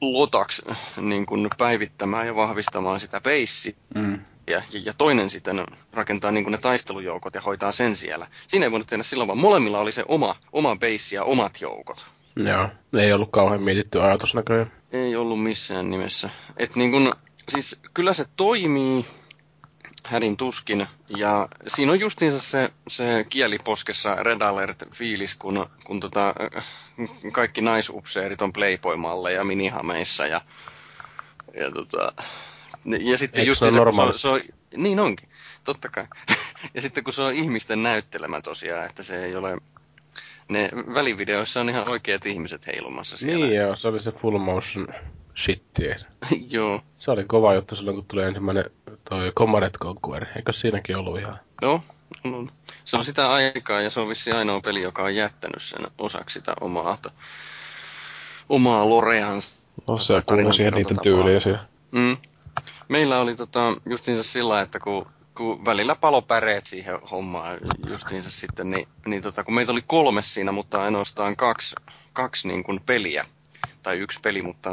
lotaksi 0.00 0.62
niin 0.96 1.26
kuin 1.26 1.50
päivittämään 1.58 2.26
ja 2.26 2.36
vahvistamaan 2.36 3.00
sitä 3.00 3.20
peissiä. 3.20 3.74
Mm 3.94 4.20
ja, 4.50 4.62
ja 4.84 4.94
toinen 4.98 5.30
sitten 5.30 5.64
rakentaa 5.92 6.30
niin 6.30 6.44
kuin 6.44 6.52
ne 6.52 6.58
taistelujoukot 6.58 7.34
ja 7.34 7.40
hoitaa 7.40 7.72
sen 7.72 7.96
siellä. 7.96 8.26
Siinä 8.48 8.66
ei 8.66 8.70
voinut 8.70 8.88
tehdä 8.88 9.02
silloin, 9.02 9.28
vaan 9.28 9.38
molemmilla 9.38 9.80
oli 9.80 9.92
se 9.92 10.04
oma, 10.08 10.36
oma 10.52 10.76
base 10.76 11.16
ja 11.16 11.24
omat 11.24 11.60
joukot. 11.60 12.06
Joo, 12.36 12.68
ei 13.02 13.12
ollut 13.12 13.30
kauhean 13.32 13.62
mietitty 13.62 14.02
ajatus 14.02 14.34
näköjään. 14.34 14.72
Ei 14.92 15.16
ollut 15.16 15.42
missään 15.42 15.90
nimessä. 15.90 16.30
Et 16.56 16.76
niin 16.76 16.90
kun, 16.90 17.14
siis 17.48 17.80
kyllä 17.94 18.12
se 18.12 18.24
toimii 18.36 19.04
hädin 20.04 20.36
tuskin, 20.36 20.86
ja 21.16 21.48
siinä 21.66 21.92
on 21.92 22.00
justiinsa 22.00 22.38
se, 22.38 22.70
se 22.88 23.26
kieliposkessa 23.28 24.14
Red 24.14 24.40
Alert-fiilis, 24.40 25.36
kun, 25.38 25.66
kun 25.84 26.00
tota, 26.00 26.34
kaikki 27.32 27.60
naisupseerit 27.60 28.42
on 28.42 28.52
Playboy-malleja 28.52 29.36
ja 29.36 29.44
minihameissa, 29.44 30.26
ja, 30.26 30.40
ja 31.54 31.70
tota, 31.70 32.12
ja 32.84 33.18
sitten 33.18 33.46
just 33.46 33.58
se, 33.58 33.66
on 33.66 34.12
se, 34.12 34.18
se, 34.18 34.28
on, 34.28 34.40
niin 34.76 35.00
onkin, 35.00 35.28
totta 35.64 35.88
kai. 35.88 36.06
ja 36.74 36.80
sitten 36.80 37.04
kun 37.04 37.12
se 37.12 37.22
on 37.22 37.32
ihmisten 37.32 37.82
näyttelemä 37.82 38.40
tosiaan, 38.40 38.86
että 38.86 39.02
se 39.02 39.24
ei 39.24 39.36
ole... 39.36 39.58
Ne 40.48 40.70
välivideoissa 40.94 41.60
on 41.60 41.68
ihan 41.68 41.88
oikeat 41.88 42.26
ihmiset 42.26 42.66
heilumassa 42.66 43.16
siellä. 43.16 43.46
Niin 43.46 43.56
joo, 43.56 43.76
se 43.76 43.88
oli 43.88 44.00
se 44.00 44.12
full 44.12 44.38
motion 44.38 44.88
shitti. 45.36 45.82
joo. 46.56 46.82
Se 46.98 47.10
oli 47.10 47.24
kova 47.24 47.54
juttu 47.54 47.76
silloin, 47.76 47.94
kun 47.94 48.04
tuli 48.04 48.22
ensimmäinen 48.22 48.64
toi 49.08 49.32
Command 49.38 49.70
Conquer. 49.70 50.26
Eikö 50.36 50.52
siinäkin 50.52 50.96
ollut 50.96 51.18
ihan? 51.18 51.38
Joo, 51.62 51.80
no, 52.24 52.46
se 52.84 52.96
on 52.96 53.04
sitä 53.04 53.32
aikaa 53.32 53.82
ja 53.82 53.90
se 53.90 54.00
on 54.00 54.08
vissi 54.08 54.32
ainoa 54.32 54.60
peli, 54.60 54.82
joka 54.82 55.02
on 55.02 55.14
jättänyt 55.14 55.62
sen 55.62 55.86
osaksi 55.98 56.34
sitä 56.34 56.54
omaa, 56.60 56.98
omaa 58.48 58.88
loreansa. 58.88 59.48
No 59.86 59.96
se 59.96 60.22
kuuluu 60.26 60.52
siihen 60.52 60.74
niiden 60.74 60.96
tyyliä 61.02 61.58
Mm. 61.90 62.16
Meillä 62.90 63.20
oli 63.20 63.34
tota, 63.34 63.76
justiinsa 63.90 64.22
sillä, 64.22 64.60
että 64.60 64.80
kun, 64.80 65.06
kun 65.34 65.64
välillä 65.64 65.94
palo 65.94 66.22
päreet 66.22 66.66
siihen 66.66 67.00
hommaan 67.10 67.58
justiinsa 67.88 68.30
sitten, 68.30 68.70
niin, 68.70 68.88
niin 69.06 69.22
tota, 69.22 69.44
kun 69.44 69.54
meitä 69.54 69.72
oli 69.72 69.82
kolme 69.86 70.22
siinä, 70.22 70.52
mutta 70.52 70.82
ainoastaan 70.82 71.36
kaksi, 71.36 71.74
kaksi 72.12 72.48
niin 72.48 72.62
kuin 72.62 72.80
peliä, 72.86 73.26
tai 73.82 73.98
yksi 73.98 74.20
peli, 74.20 74.42
mutta 74.42 74.70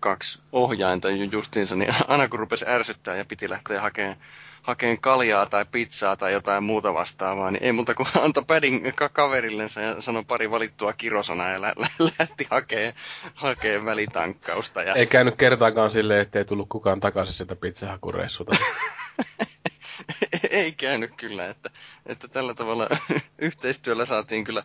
kaksi 0.00 0.42
ohjainta 0.52 1.08
justiinsa, 1.10 1.76
niin 1.76 1.94
aina 2.08 2.28
kun 2.28 2.38
rupesi 2.40 2.64
ärsyttää 2.68 3.16
ja 3.16 3.24
piti 3.24 3.50
lähteä 3.50 3.80
hakemaan 3.80 4.16
hakeen 4.62 5.00
kaljaa 5.00 5.46
tai 5.46 5.64
pizzaa 5.72 6.16
tai 6.16 6.32
jotain 6.32 6.64
muuta 6.64 6.94
vastaavaa, 6.94 7.50
niin 7.50 7.62
ei 7.62 7.72
muuta 7.72 7.94
kuin 7.94 8.08
antoi 8.24 8.44
pädin 8.46 8.92
kaverillensa 9.12 9.80
ja 9.80 10.00
sanoi 10.00 10.24
pari 10.24 10.50
valittua 10.50 10.92
kirosanaa 10.92 11.50
ja 11.50 11.60
lä- 11.60 11.72
lä- 11.76 12.10
lähti 12.18 12.46
hakemaan, 12.50 12.94
hakee 13.34 13.84
välitankkausta. 13.84 14.82
Ja... 14.82 14.94
Ei 14.94 15.06
käynyt 15.06 15.36
kertaakaan 15.36 15.90
silleen, 15.90 16.20
ettei 16.20 16.44
tullut 16.44 16.68
kukaan 16.68 17.00
takaisin 17.00 17.34
sieltä 17.34 17.56
pizzahakureissulta. 17.56 18.56
ei 20.50 20.72
käynyt 20.72 21.10
kyllä, 21.16 21.46
että, 21.46 21.70
että 22.06 22.28
tällä 22.28 22.54
tavalla 22.54 22.88
yhteistyöllä 23.38 24.04
saatiin 24.04 24.44
kyllä 24.44 24.62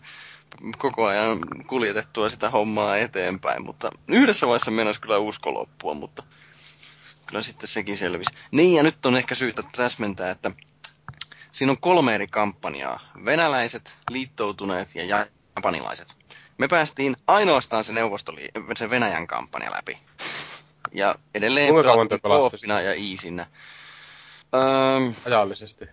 koko 0.77 1.05
ajan 1.05 1.39
kuljetettua 1.67 2.29
sitä 2.29 2.49
hommaa 2.49 2.97
eteenpäin, 2.97 3.65
mutta 3.65 3.89
yhdessä 4.07 4.47
vaiheessa 4.47 4.71
mennessä 4.71 5.01
kyllä 5.01 5.17
usko 5.17 5.53
loppua, 5.53 5.93
mutta 5.93 6.23
kyllä 7.25 7.41
sitten 7.41 7.67
sekin 7.67 7.97
selvisi. 7.97 8.31
Niin, 8.51 8.77
ja 8.77 8.83
nyt 8.83 9.05
on 9.05 9.15
ehkä 9.15 9.35
syytä 9.35 9.63
täsmentää, 9.75 10.31
että 10.31 10.51
siinä 11.51 11.71
on 11.71 11.81
kolme 11.81 12.15
eri 12.15 12.27
kampanjaa. 12.27 12.99
Venäläiset, 13.25 13.97
liittoutuneet 14.09 14.95
ja 14.95 15.25
japanilaiset. 15.55 16.15
Me 16.57 16.67
päästiin 16.67 17.15
ainoastaan 17.27 17.83
se 17.83 17.93
neuvostoli, 17.93 18.49
se 18.77 18.89
Venäjän 18.89 19.27
kampanja 19.27 19.71
läpi. 19.71 19.97
Ja 20.91 21.15
edelleen 21.35 21.73
Kuinka 21.73 22.81
ja 22.83 22.93
iisinä. 22.93 23.47
Öö, 24.53 25.11
ajallisesti? 25.27 25.85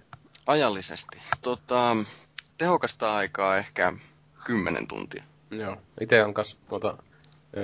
Ajallisesti. 0.46 1.18
Tota, 1.42 1.96
tehokasta 2.58 3.16
aikaa 3.16 3.56
ehkä 3.56 3.92
kymmenen 4.44 4.86
tuntia. 4.86 5.24
Joo. 5.50 5.76
Itse 6.00 6.24
on 6.24 6.34
kanssa 6.34 6.56
tuota, 6.68 6.96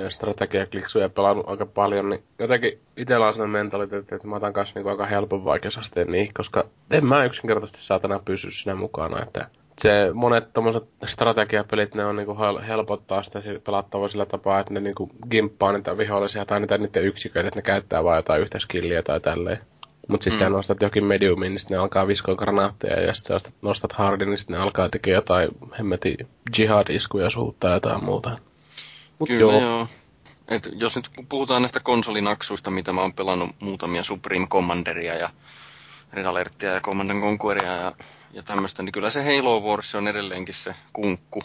strategiakliksuja 0.08 1.08
pelannut 1.08 1.48
aika 1.48 1.66
paljon, 1.66 2.10
niin 2.10 2.24
jotenkin 2.38 2.80
itsellä 2.96 3.26
on 3.26 3.34
sellainen 3.34 3.62
mentaliteetti, 3.62 4.14
että 4.14 4.26
mä 4.28 4.36
otan 4.36 4.52
kanssa 4.52 4.74
niinku 4.74 4.88
aika 4.88 5.06
helpon 5.06 5.44
vaikeusasteen 5.44 6.12
niihin, 6.12 6.34
koska 6.34 6.64
en 6.90 7.06
mä 7.06 7.24
yksinkertaisesti 7.24 7.80
saatana 7.80 8.18
pysy 8.24 8.50
siinä 8.50 8.74
mukana, 8.74 9.22
että 9.22 9.48
se 9.78 10.10
monet 10.14 10.52
tommoset 10.52 10.84
strategiapelit, 11.06 11.94
ne 11.94 12.04
on 12.04 12.16
niinku 12.16 12.36
helpottaa 12.68 13.22
sitä 13.22 13.42
pelattavaa 13.64 14.08
sillä 14.08 14.26
tapaa, 14.26 14.60
että 14.60 14.74
ne 14.74 14.80
niinku 14.80 15.10
gimppaa 15.30 15.72
niitä 15.72 15.98
vihollisia 15.98 16.46
tai 16.46 16.60
niitä 16.60 16.78
niiden 16.78 17.04
yksiköitä, 17.04 17.48
että 17.48 17.58
ne 17.58 17.62
käyttää 17.62 18.04
vain 18.04 18.16
jotain 18.16 18.42
yhtä 18.42 18.58
skilliä 18.58 19.02
tai 19.02 19.20
tälleen. 19.20 19.58
Mutta 20.08 20.24
sitten 20.24 20.40
mm. 20.40 20.44
sä 20.44 20.56
nostat 20.56 20.82
jokin 20.82 21.04
mediumin, 21.04 21.52
niin 21.52 21.60
sitten 21.60 21.76
ne 21.76 21.82
alkaa 21.82 22.06
viskoa 22.06 22.34
granaatteja, 22.34 23.00
ja 23.00 23.14
sitten 23.14 23.40
sä 23.40 23.50
nostat 23.62 23.92
hardin, 23.92 24.30
niin 24.30 24.38
sitten 24.38 24.56
ne 24.56 24.62
alkaa 24.62 24.88
tekemään 24.88 25.18
jotain 25.18 25.48
hemmeti 25.78 26.16
jihad-iskuja 26.58 27.30
suuttaa 27.30 27.74
jotain 27.74 28.04
muuta. 28.04 28.36
Mut 29.18 29.28
Kyllä 29.28 29.40
joo. 29.40 29.60
joo. 29.60 29.86
Et 30.48 30.68
jos 30.72 30.96
nyt 30.96 31.10
puhutaan 31.28 31.62
näistä 31.62 31.80
konsolinaksuista, 31.80 32.70
mitä 32.70 32.92
mä 32.92 33.00
oon 33.00 33.12
pelannut 33.12 33.50
muutamia 33.62 34.04
Supreme 34.04 34.46
Commanderia 34.46 35.14
ja 35.14 35.30
Red 36.12 36.24
Alertia 36.24 36.72
ja 36.72 36.80
Command 36.80 37.10
Conqueria 37.20 37.76
ja, 37.76 37.92
ja 38.32 38.42
tämmöistä, 38.42 38.82
niin 38.82 38.92
kyllä 38.92 39.10
se 39.10 39.36
Halo 39.36 39.60
Wars 39.60 39.94
on 39.94 40.08
edelleenkin 40.08 40.54
se 40.54 40.74
kunkku. 40.92 41.42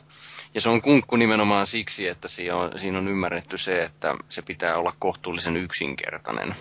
Ja 0.53 0.61
se 0.61 0.69
on 0.69 0.81
kunkku 0.81 1.15
nimenomaan 1.15 1.67
siksi, 1.67 2.07
että 2.07 2.27
siinä 2.27 2.55
on, 2.55 2.79
siinä 2.79 2.97
on 2.97 3.07
ymmärretty 3.07 3.57
se, 3.57 3.83
että 3.83 4.15
se 4.29 4.41
pitää 4.41 4.75
olla 4.75 4.93
kohtuullisen 4.99 5.57
yksinkertainen. 5.57 6.55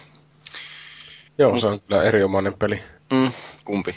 Joo, 1.39 1.59
se 1.59 1.67
on 1.67 1.81
kyllä 1.81 2.03
erinomainen 2.03 2.55
peli. 2.55 2.83
Mm, 3.13 3.31
kumpi? 3.65 3.97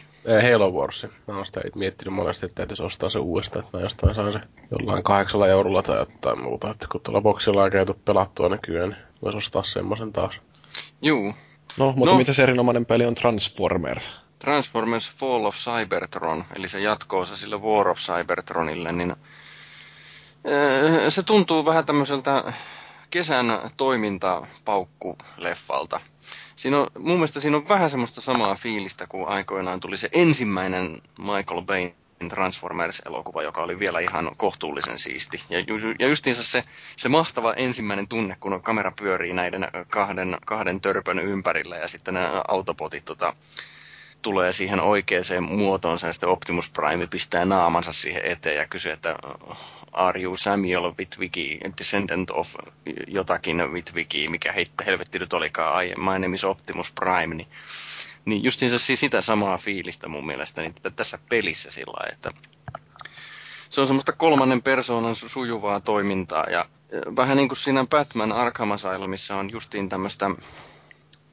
Halo 0.52 0.72
Wars. 0.72 1.08
Mä 1.28 1.36
oon 1.36 1.46
sitä 1.46 1.62
miettinyt 1.76 2.14
monesti, 2.14 2.46
että 2.46 2.56
täytyisi 2.56 2.84
ostaa 2.84 3.10
se 3.10 3.20
uudestaan, 3.20 3.66
että 3.66 3.78
mä 3.78 3.84
jostain 3.84 4.16
saan 4.16 4.34
se 4.34 4.40
jollain 4.72 5.04
kahdeksalla 5.04 5.48
eurolla 5.48 5.84
tai 5.84 6.00
jotain 6.00 6.44
muuta. 6.44 6.72
Että 6.72 6.88
kun 6.92 7.02
tuolla 7.02 7.22
boksilla 7.22 7.64
on 7.64 7.72
käyty 7.72 7.94
pelattua 7.94 8.50
nykyään, 8.50 8.90
niin 8.90 9.02
voisi 9.22 9.38
ostaa 9.38 9.64
semmoisen 9.64 10.14
taas. 10.14 10.40
Juu. 11.02 11.34
No, 11.80 11.94
mutta 11.96 12.12
no. 12.12 12.18
mitä 12.18 12.34
se 12.34 12.44
erinomainen 12.44 12.86
peli 12.86 13.06
on 13.06 13.16
Transformers? 13.16 14.12
Transformers 14.40 15.12
Fall 15.12 15.46
of 15.46 15.56
Cybertron, 15.56 16.46
eli 16.56 16.68
se 16.68 16.80
jatkoosa 16.80 17.36
sille 17.36 17.58
War 17.62 17.88
of 17.88 17.98
Cybertronille, 17.98 18.92
niin 18.92 19.16
se 21.10 21.24
tuntuu 21.24 21.66
vähän 21.66 21.86
tämmöiseltä 21.86 22.54
kesän 23.14 23.46
toimintapaukkuleffalta. 23.78 26.00
Siinä 26.56 26.80
on, 26.80 26.88
mun 27.00 27.16
mielestä 27.16 27.40
siinä 27.40 27.58
on 27.58 27.70
vähän 27.70 27.90
semmoista 27.90 28.22
samaa 28.22 28.56
fiilistä, 28.56 29.08
kuin 29.08 29.28
aikoinaan 29.28 29.80
tuli 29.80 29.98
se 29.98 30.10
ensimmäinen 30.12 31.02
Michael 31.18 31.62
Bayn 31.62 31.94
Transformers-elokuva, 32.30 33.44
joka 33.44 33.62
oli 33.62 33.80
vielä 33.80 34.00
ihan 34.00 34.32
kohtuullisen 34.38 35.00
siisti. 35.00 35.44
Ja, 35.50 35.60
ju, 35.60 35.76
ja 36.00 36.08
justiinsa 36.08 36.44
se, 36.44 36.64
se 36.98 37.10
mahtava 37.10 37.54
ensimmäinen 37.54 38.08
tunne, 38.08 38.38
kun 38.40 38.64
kamera 38.64 38.92
pyörii 38.92 39.34
näiden 39.34 39.68
kahden, 39.90 40.38
kahden 40.46 40.82
törpön 40.82 41.20
ympärillä 41.20 41.76
ja 41.76 41.88
sitten 41.88 42.14
nämä 42.14 42.44
autopotit 42.48 43.06
tota, 43.06 43.36
tulee 44.24 44.52
siihen 44.52 44.82
oikeaan 44.82 45.24
muotoonsa 45.50 46.08
ja 46.08 46.14
sitten 46.14 46.30
Optimus 46.30 46.70
Prime 46.70 47.08
pistää 47.08 47.46
naamansa 47.46 47.94
siihen 47.94 48.22
eteen 48.26 48.56
ja 48.56 48.68
kysyy, 48.68 48.92
että 48.92 49.16
are 49.92 50.22
you 50.22 50.38
Samuel 50.38 50.94
Witwicky, 51.00 51.58
descendant 51.78 52.32
of 52.32 52.56
jotakin 53.08 53.72
Witwicky, 53.72 54.30
mikä 54.30 54.52
heittä 54.52 54.84
helvetti 54.84 55.20
nyt 55.20 55.34
olikaan, 55.34 55.86
I, 55.86 55.94
my 55.98 56.20
name 56.20 56.36
is 56.36 56.44
Optimus 56.44 56.92
Prime, 56.92 57.36
niin, 57.36 57.48
niin 58.26 58.44
justiinsa 58.44 58.80
siis 58.80 59.00
sitä 59.00 59.22
samaa 59.22 59.58
fiilistä 59.58 60.08
mun 60.08 60.26
mielestä 60.26 60.62
niin 60.62 60.76
tässä 60.96 61.20
pelissä 61.30 61.72
sillä 61.72 62.08
että 62.14 62.32
se 63.70 63.82
on 63.82 63.88
semmoista 63.88 64.12
kolmannen 64.12 64.62
persoonan 64.62 65.16
sujuvaa 65.16 65.80
toimintaa 65.80 66.46
ja 66.50 66.66
vähän 67.16 67.38
niin 67.38 67.48
kuin 67.50 67.58
siinä 67.58 67.86
Batman 67.90 68.32
Arkham 68.32 68.72
Asylumissa 68.72 69.36
on 69.36 69.52
justiin 69.52 69.90
tämmöistä 69.90 70.30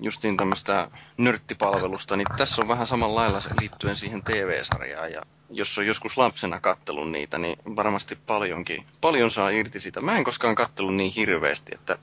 justiin 0.01 0.36
tämmöistä 0.36 0.90
nörttipalvelusta, 1.18 2.16
niin 2.16 2.26
tässä 2.36 2.62
on 2.62 2.68
vähän 2.68 2.86
samanlailla 2.86 3.38
liittyen 3.61 3.96
siihen 3.96 4.22
TV-sarjaan. 4.24 5.12
Ja 5.12 5.22
jos 5.51 5.78
on 5.78 5.86
joskus 5.86 6.18
lapsena 6.18 6.61
kattelun 6.61 7.12
niitä, 7.12 7.38
niin 7.38 7.59
varmasti 7.76 8.18
paljonkin, 8.26 8.86
paljon 9.01 9.30
saa 9.30 9.51
irti 9.51 9.80
sitä. 9.80 10.01
Mä 10.01 10.16
en 10.16 10.24
koskaan 10.24 10.55
kattelun 10.55 10.96
niin 10.96 11.12
hirveästi, 11.12 11.72
että... 11.74 11.98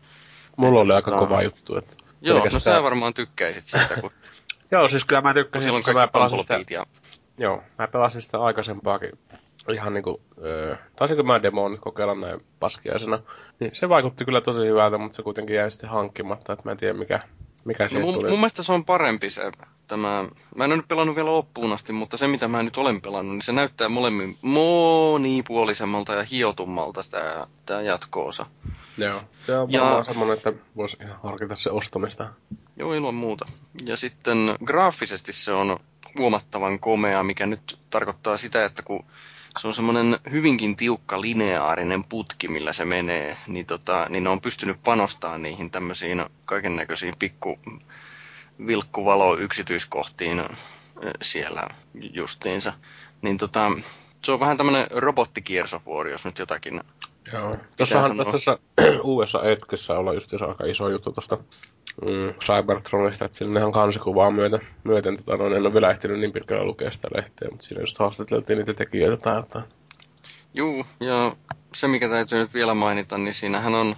Mulla 0.58 0.80
oli 0.80 0.94
aika 0.94 1.12
kova 1.12 1.42
juttu. 1.42 1.78
Että 1.78 1.96
Joo, 2.22 2.48
no 2.54 2.60
sä 2.60 2.84
varmaan 2.84 3.14
tykkäisit 3.14 3.64
siitä, 3.64 4.02
kun... 4.02 4.12
Joo, 4.72 4.88
siis 4.88 5.06
kyllä 5.06 5.22
mä 5.22 5.34
tykkäsin. 5.34 5.64
Silloin 5.64 5.84
kaikki 5.84 6.02
mä 6.02 6.08
pelasin 6.08 6.40
sitä... 6.40 6.60
ja... 6.70 6.86
Joo, 7.38 7.64
mä 7.78 7.88
pelasin 7.88 8.22
sitä 8.22 8.40
aikaisempaakin 8.40 9.12
ihan 9.74 9.94
niinku, 9.94 10.22
öö, 10.44 10.76
taisinko 10.96 11.24
mä 11.24 11.44
demoon 11.44 11.72
nyt 11.72 11.80
kokeilla 11.80 12.16
näin 12.16 12.40
paskiaisena, 12.60 13.20
niin 13.60 13.76
se 13.76 13.90
vaikutti 13.90 14.26
kyllä 14.26 14.42
tosi 14.42 14.60
hyvältä, 14.60 14.98
mutta 14.98 15.16
se 15.16 15.24
kuitenkin 15.24 15.56
jäi 15.56 15.72
sitten 15.72 15.90
hankkimatta, 15.90 16.54
että 16.54 16.66
mä 16.66 16.72
en 16.72 16.78
tiedä 16.78 16.94
mikä 16.94 17.20
mikä 17.68 17.90
no, 17.94 18.00
mun, 18.00 18.14
tuli? 18.14 18.30
mun 18.30 18.40
mielestä 18.40 18.64
se 18.64 18.74
on 18.74 18.86
parempi 18.86 19.30
se, 19.30 19.52
tämä, 19.88 20.26
mä 20.56 20.64
en 20.64 20.72
ole 20.72 20.78
nyt 20.78 20.88
pelannut 20.88 21.16
vielä 21.16 21.32
loppuun 21.32 21.74
asti, 21.74 21.94
mutta 21.94 22.18
se 22.18 22.28
mitä 22.28 22.48
mä 22.48 22.64
nyt 22.64 22.78
olen 22.78 23.02
pelannut, 23.02 23.36
niin 23.36 23.42
se 23.42 23.52
näyttää 23.52 23.90
molemmin 23.90 24.38
monipuolisemmalta 24.42 26.14
ja 26.14 26.24
hiotummalta 26.24 27.02
tämä, 27.12 27.48
tämä 27.66 27.82
jatko-osa. 27.82 28.46
Joo, 28.98 29.22
se 29.44 29.58
on 29.58 29.72
varmaan 29.72 29.98
ja, 29.98 30.04
semmoinen, 30.04 30.38
että 30.38 30.54
voisi 30.76 30.98
ihan 31.04 31.20
harkita 31.24 31.56
se 31.56 31.70
ostamista. 31.72 32.30
Joo, 32.78 32.94
ilman 32.94 33.16
muuta. 33.16 33.46
Ja 33.86 33.98
sitten 33.98 34.56
graafisesti 34.66 35.34
se 35.34 35.52
on 35.52 35.80
huomattavan 36.18 36.80
komea, 36.80 37.24
mikä 37.24 37.46
nyt 37.46 37.80
tarkoittaa 37.90 38.38
sitä, 38.38 38.66
että 38.66 38.84
kun 38.84 39.06
se 39.58 39.68
on 39.68 39.74
semmoinen 39.74 40.20
hyvinkin 40.32 40.76
tiukka 40.76 41.22
lineaarinen 41.22 42.04
putki, 42.04 42.48
millä 42.48 42.74
se 42.74 42.86
menee, 42.86 43.38
niin, 43.48 43.66
tota, 43.66 44.06
niin 44.10 44.24
ne 44.24 44.30
on 44.30 44.42
pystynyt 44.42 44.84
panostamaan 44.84 45.42
niihin 45.42 45.72
tämmöisiin 45.72 46.26
kaiken 46.46 46.76
näköisiin 46.76 47.16
pikku 47.20 47.60
vilkkuvalo 48.68 49.38
yksityiskohtiin 49.38 50.44
siellä 51.22 51.68
justiinsa. 52.14 52.74
Niin 53.22 53.38
tota, 53.38 53.72
se 54.24 54.32
on 54.32 54.40
vähän 54.40 54.58
tämmöinen 54.58 54.88
robottikiersovuori, 54.92 56.12
jos 56.12 56.26
nyt 56.26 56.40
jotakin 56.40 56.82
Joo. 57.34 57.56
Tuossahan 57.78 58.18
tässä 58.32 58.58
uudessa 59.04 59.52
etkessä 59.52 59.94
olla 59.94 60.14
just 60.14 60.34
aika 60.34 60.66
iso 60.66 60.90
juttu 60.90 61.12
tuosta 61.12 61.38
mm, 62.06 62.34
Cybertronista, 62.40 63.26
että 63.26 63.38
sinne 63.38 63.60
ihan 63.60 63.72
kansikuvaa 63.72 64.32
myöten, 64.32 64.68
myöten 64.84 65.18
tota, 65.18 65.38
no, 65.38 65.46
en 65.46 65.62
ole 65.62 65.74
vielä 65.74 65.92
ehtinyt 65.92 66.20
niin 66.20 66.32
pitkällä 66.32 66.64
lukea 66.64 66.92
sitä 66.92 67.08
lehteä, 67.16 67.48
mutta 67.52 67.66
siinä 67.66 67.82
just 67.82 67.98
haastateltiin 68.00 68.58
niitä 68.58 68.74
tekijöitä 68.74 69.18
tai 69.18 69.36
jotain. 69.36 69.66
Juu, 70.54 70.86
ja 71.00 71.36
se 71.74 71.88
mikä 71.88 72.10
täytyy 72.10 72.40
nyt 72.40 72.54
vielä 72.54 72.74
mainita, 72.74 73.18
niin 73.18 73.34
siinähän 73.34 73.76
on 73.76 73.96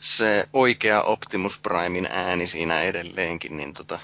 se 0.00 0.48
oikea 0.52 1.02
Optimus 1.02 1.58
Primein 1.58 2.08
ääni 2.10 2.46
siinä 2.46 2.82
edelleenkin, 2.82 3.56
niin 3.56 3.74
tota, 3.74 3.98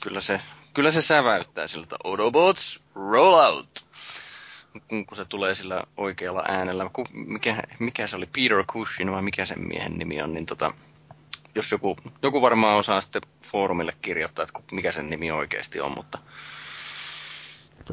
kyllä 0.00 0.20
se, 0.20 0.40
kyllä 0.74 0.90
se 0.90 1.02
säväyttää 1.02 1.66
siltä 1.66 1.96
Autobots, 2.04 2.82
roll 2.94 3.34
out! 3.34 3.84
Kun, 4.88 5.06
kun 5.06 5.16
se 5.16 5.24
tulee 5.24 5.54
sillä 5.54 5.84
oikealla 5.96 6.44
äänellä. 6.48 6.90
Mikä, 7.12 7.62
mikä 7.78 8.06
se 8.06 8.16
oli, 8.16 8.26
Peter 8.26 8.64
Cushing 8.64 9.10
vai 9.10 9.22
mikä 9.22 9.44
sen 9.44 9.68
miehen 9.68 9.92
nimi 9.92 10.22
on, 10.22 10.32
niin 10.32 10.46
tota, 10.46 10.74
jos 11.58 11.72
joku, 11.72 11.96
joku 12.22 12.42
varmaan 12.42 12.78
osaa 12.78 13.00
sitten 13.00 13.22
foorumille 13.44 13.92
kirjoittaa, 14.02 14.42
että 14.42 14.60
mikä 14.72 14.92
sen 14.92 15.10
nimi 15.10 15.30
oikeasti 15.30 15.80
on, 15.80 15.92
mutta... 15.96 16.18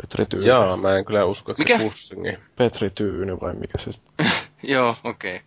Petri 0.01 0.25
Tyyny. 0.25 0.47
Joo, 0.47 0.77
mä 0.77 0.97
en 0.97 1.05
kyllä 1.05 1.25
usko, 1.25 1.51
että 1.51 1.63
mikä? 1.63 1.77
se 1.77 1.83
pussingi. 1.83 2.37
Petri 2.55 2.89
Tyyny 2.89 3.37
vai 3.41 3.53
mikä 3.53 3.77
se 3.77 3.91
Joo, 4.73 4.95
okei. 5.03 5.41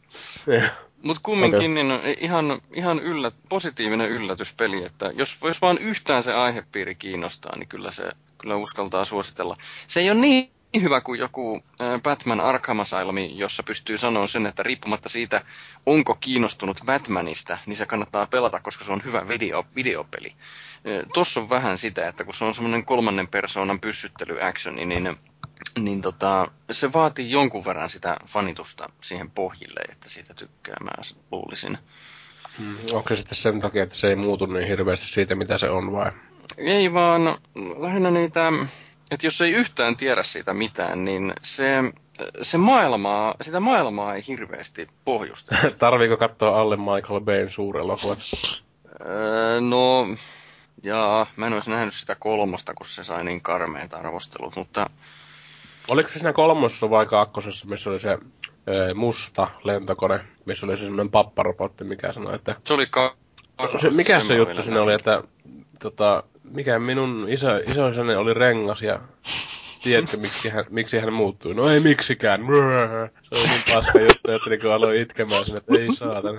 Okay. 0.48 0.68
Mutta 1.02 1.20
kumminkin 1.22 1.58
okay. 1.58 1.68
niin 1.68 2.18
ihan, 2.20 2.60
ihan 2.74 2.98
yllät, 2.98 3.34
positiivinen 3.48 4.08
yllätyspeli, 4.08 4.84
että 4.84 5.10
jos, 5.14 5.38
jos 5.42 5.62
vaan 5.62 5.78
yhtään 5.78 6.22
se 6.22 6.34
aihepiiri 6.34 6.94
kiinnostaa, 6.94 7.56
niin 7.56 7.68
kyllä 7.68 7.90
se 7.90 8.10
kyllä 8.38 8.56
uskaltaa 8.56 9.04
suositella. 9.04 9.56
Se 9.86 10.00
ei 10.00 10.10
ole 10.10 10.20
niin 10.20 10.50
niin 10.72 10.82
hyvä 10.82 11.00
kuin 11.00 11.20
joku 11.20 11.62
Batman 12.02 12.40
Arkham 12.40 12.80
Asylum, 12.80 13.18
jossa 13.18 13.62
pystyy 13.62 13.98
sanoa 13.98 14.26
sen, 14.26 14.46
että 14.46 14.62
riippumatta 14.62 15.08
siitä, 15.08 15.40
onko 15.86 16.14
kiinnostunut 16.14 16.80
Batmanista, 16.86 17.58
niin 17.66 17.76
se 17.76 17.86
kannattaa 17.86 18.26
pelata, 18.26 18.60
koska 18.60 18.84
se 18.84 18.92
on 18.92 19.04
hyvä 19.04 19.28
video, 19.28 19.64
videopeli. 19.76 20.34
Tuossa 21.14 21.40
on 21.40 21.50
vähän 21.50 21.78
sitä, 21.78 22.08
että 22.08 22.24
kun 22.24 22.34
se 22.34 22.44
on 22.44 22.54
semmoinen 22.54 22.84
kolmannen 22.84 23.28
persoonan 23.28 23.80
pyssyttely 23.80 24.42
action, 24.42 24.76
niin, 24.76 24.88
niin, 24.88 25.16
niin 25.78 26.00
tota, 26.00 26.50
se 26.70 26.92
vaatii 26.92 27.30
jonkun 27.30 27.64
verran 27.64 27.90
sitä 27.90 28.16
fanitusta 28.26 28.90
siihen 29.00 29.30
pohjille, 29.30 29.80
että 29.92 30.08
siitä 30.08 30.34
tykkää, 30.34 30.76
mä 30.80 30.90
luulisin. 31.32 31.78
Hmm, 32.58 32.76
onko 32.92 33.08
se 33.08 33.16
sitten 33.16 33.38
sen 33.38 33.60
takia, 33.60 33.82
että 33.82 33.94
se 33.94 34.08
ei 34.08 34.16
muutu 34.16 34.46
niin 34.46 34.68
hirveästi 34.68 35.06
siitä, 35.06 35.34
mitä 35.34 35.58
se 35.58 35.70
on 35.70 35.92
vai? 35.92 36.12
Ei 36.56 36.92
vaan, 36.92 37.38
lähinnä 37.78 38.10
niitä 38.10 38.52
että 39.10 39.26
jos 39.26 39.40
ei 39.40 39.52
yhtään 39.52 39.96
tiedä 39.96 40.22
siitä 40.22 40.54
mitään, 40.54 41.04
niin 41.04 41.32
se, 41.42 41.92
se 42.42 42.58
maailmaa, 42.58 43.34
sitä 43.42 43.60
maailmaa 43.60 44.14
ei 44.14 44.22
hirveästi 44.28 44.88
pohjusta. 45.04 45.56
Tarviiko 45.78 46.16
katsoa 46.16 46.60
alle 46.60 46.76
Michael 46.76 47.20
Bayn 47.20 47.50
suurelokuvat? 47.50 48.18
Öö, 49.00 49.60
no, 49.60 50.06
jaa, 50.82 51.26
mä 51.36 51.46
en 51.46 51.52
olisi 51.52 51.70
nähnyt 51.70 51.94
sitä 51.94 52.14
kolmosta, 52.14 52.74
kun 52.74 52.86
se 52.86 53.04
sai 53.04 53.24
niin 53.24 53.40
karmeita 53.40 53.96
arvostelut, 53.96 54.56
mutta... 54.56 54.90
Oliko 55.88 56.08
se 56.08 56.18
siinä 56.18 56.32
kolmossa 56.32 56.90
vai 56.90 57.06
kakkosessa, 57.06 57.66
missä 57.66 57.90
oli 57.90 58.00
se 58.00 58.18
ö, 58.68 58.94
musta 58.94 59.50
lentokone, 59.64 60.24
missä 60.44 60.66
oli 60.66 60.76
se 60.76 60.84
semmoinen 60.84 61.10
papparobotti, 61.10 61.84
mikä 61.84 62.12
sanoi, 62.12 62.34
että... 62.34 62.56
Se 62.64 62.74
oli 62.74 62.86
ka- 62.86 63.16
se, 63.80 63.90
mikä 63.90 64.20
se 64.20 64.36
juttu 64.36 64.62
siinä 64.62 64.82
oli, 64.82 64.92
että 64.92 65.22
tota, 65.78 66.22
mikä 66.50 66.78
minun 66.78 67.26
iso, 67.28 67.56
isoisäni 67.56 68.14
oli 68.14 68.34
rengas 68.34 68.82
ja 68.82 69.00
tiedätkö, 69.82 70.16
miksi 70.16 70.48
hän, 70.48 70.64
miksi 70.70 70.98
hän 70.98 71.12
muuttui? 71.12 71.54
No 71.54 71.68
ei 71.68 71.80
miksikään. 71.80 72.40
Se 73.22 73.40
oli 73.40 73.46
niin 73.48 73.62
paska 73.74 74.00
juttu, 74.00 74.30
että 74.30 74.50
niin 74.50 74.72
aloin 74.72 75.00
itkemään 75.00 75.44
sinne, 75.44 75.58
että 75.58 75.74
ei 75.78 75.96
saatana. 75.96 76.38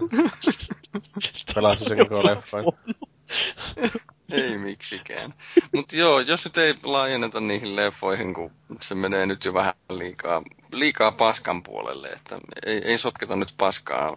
Pelasin 1.55 1.87
sen 1.87 1.97
koko 1.97 2.23
leffan. 2.27 2.63
ei 4.31 4.57
miksikään. 4.57 5.33
Mutta 5.71 5.95
joo, 5.95 6.19
jos 6.19 6.45
nyt 6.45 6.57
ei 6.57 6.73
laajenneta 6.83 7.41
niihin 7.41 7.75
leffoihin, 7.75 8.33
kun 8.33 8.51
se 8.81 8.95
menee 8.95 9.25
nyt 9.25 9.45
jo 9.45 9.53
vähän 9.53 9.73
liikaa, 9.89 10.43
liikaa 10.73 11.11
paskan 11.11 11.63
puolelle, 11.63 12.07
että 12.07 12.37
ei, 12.65 12.81
ei 12.85 12.97
sotketa 12.97 13.35
nyt 13.35 13.53
paskaa 13.57 14.15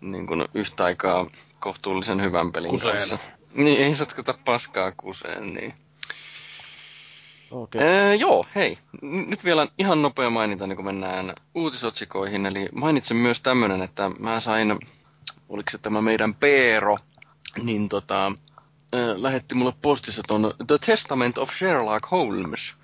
niin 0.00 0.26
kuin 0.26 0.44
yhtä 0.54 0.84
aikaa 0.84 1.30
kohtuullisen 1.60 2.22
hyvän 2.22 2.52
pelin 2.52 2.70
Kuseen. 2.70 2.96
kanssa. 2.96 3.18
Niin, 3.54 3.80
ei 3.80 3.94
sotketa 3.94 4.34
paskaa 4.44 4.92
kuseen, 4.92 5.46
niin. 5.46 5.74
Okei. 7.50 7.82
Ee, 7.82 8.14
joo, 8.14 8.46
hei. 8.54 8.78
Nyt 9.02 9.44
vielä 9.44 9.66
ihan 9.78 10.02
nopea 10.02 10.30
maininta, 10.30 10.66
niin 10.66 10.76
kun 10.76 10.84
mennään 10.84 11.34
uutisotsikoihin. 11.54 12.46
Eli 12.46 12.68
mainitsen 12.72 13.16
myös 13.16 13.40
tämmönen, 13.40 13.82
että 13.82 14.10
mä 14.18 14.40
sain, 14.40 14.78
oliko 15.48 15.70
se 15.70 15.78
tämä 15.78 16.02
meidän 16.02 16.34
Peero, 16.34 16.98
niin 17.62 17.88
tota, 17.88 18.32
ö, 18.94 19.14
lähetti 19.16 19.54
mulle 19.54 19.72
postissa 19.82 20.22
ton 20.28 20.54
The 20.66 20.78
Testament 20.86 21.38
of 21.38 21.50
Sherlock 21.50 22.10
Holmes 22.10 22.74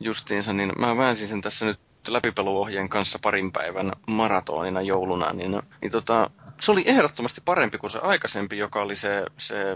justiinsa, 0.00 0.52
niin 0.52 0.72
mä 0.78 0.96
väänsin 0.96 1.28
sen 1.28 1.40
tässä 1.40 1.64
nyt 1.64 1.80
läpipeluohjeen 2.08 2.88
kanssa 2.88 3.18
parin 3.18 3.52
päivän 3.52 3.92
maratonina 4.06 4.82
jouluna, 4.82 5.32
niin, 5.32 5.62
niin 5.82 5.92
tota, 5.92 6.30
se 6.60 6.72
oli 6.72 6.82
ehdottomasti 6.86 7.40
parempi 7.44 7.78
kuin 7.78 7.90
se 7.90 7.98
aikaisempi, 7.98 8.58
joka 8.58 8.82
oli 8.82 8.96
se, 8.96 9.24
se 9.38 9.74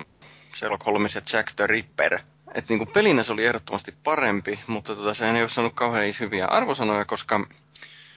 Sherlock 0.56 0.86
Holmes 0.86 1.14
ja 1.14 1.22
Jack 1.32 1.52
the 1.56 1.66
Ripper. 1.66 2.18
Et 2.54 2.68
niinku 2.68 2.86
pelinä 2.86 3.22
se 3.22 3.32
oli 3.32 3.46
ehdottomasti 3.46 3.94
parempi, 4.04 4.60
mutta 4.66 4.96
tota, 4.96 5.14
se 5.14 5.30
ei 5.30 5.40
ole 5.40 5.48
saanut 5.48 5.74
kauhean 5.74 6.14
hyviä 6.20 6.46
arvosanoja, 6.46 7.04
koska 7.04 7.46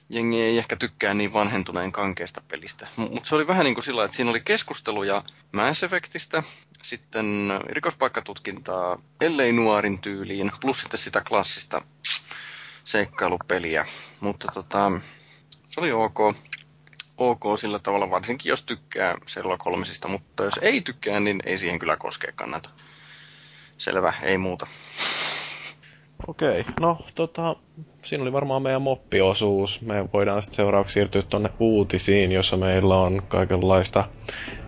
jengi 0.08 0.42
ei 0.42 0.58
ehkä 0.58 0.76
tykkää 0.76 1.14
niin 1.14 1.32
vanhentuneen 1.32 1.92
kankeesta 1.92 2.42
pelistä. 2.48 2.86
Mutta 2.96 3.28
se 3.28 3.34
oli 3.34 3.46
vähän 3.46 3.64
niin 3.64 3.74
kuin 3.74 3.84
sillä, 3.84 4.04
että 4.04 4.16
siinä 4.16 4.30
oli 4.30 4.40
keskusteluja 4.40 5.22
Mass 5.52 5.82
Effectistä, 5.82 6.42
sitten 6.82 7.48
rikospaikkatutkintaa 7.66 8.98
LA 9.22 9.52
Noirin 9.52 9.98
tyyliin, 9.98 10.50
plus 10.60 10.80
sitten 10.80 10.98
sitä 10.98 11.20
klassista 11.28 11.82
seikkailupeliä. 12.86 13.86
Mutta 14.20 14.48
tota, 14.54 14.92
se 15.68 15.80
oli 15.80 15.92
ok. 15.92 16.18
Ok 17.18 17.42
sillä 17.58 17.78
tavalla, 17.78 18.10
varsinkin 18.10 18.50
jos 18.50 18.62
tykkää 18.62 19.14
Sherlock 19.26 19.64
Holmesista, 19.64 20.08
mutta 20.08 20.44
jos 20.44 20.58
ei 20.62 20.80
tykkää, 20.80 21.20
niin 21.20 21.40
ei 21.46 21.58
siihen 21.58 21.78
kyllä 21.78 21.96
koskea 21.96 22.32
kannata. 22.34 22.70
Selvä, 23.78 24.12
ei 24.22 24.38
muuta. 24.38 24.66
Okei, 26.26 26.64
no 26.80 26.98
tota, 27.14 27.56
siinä 28.04 28.22
oli 28.22 28.32
varmaan 28.32 28.62
meidän 28.62 28.82
moppiosuus. 28.82 29.80
Me 29.80 30.08
voidaan 30.12 30.42
sitten 30.42 30.56
seuraavaksi 30.56 30.92
siirtyä 30.92 31.22
tuonne 31.22 31.50
uutisiin, 31.58 32.32
jossa 32.32 32.56
meillä 32.56 32.96
on 32.96 33.22
kaikenlaista 33.28 34.08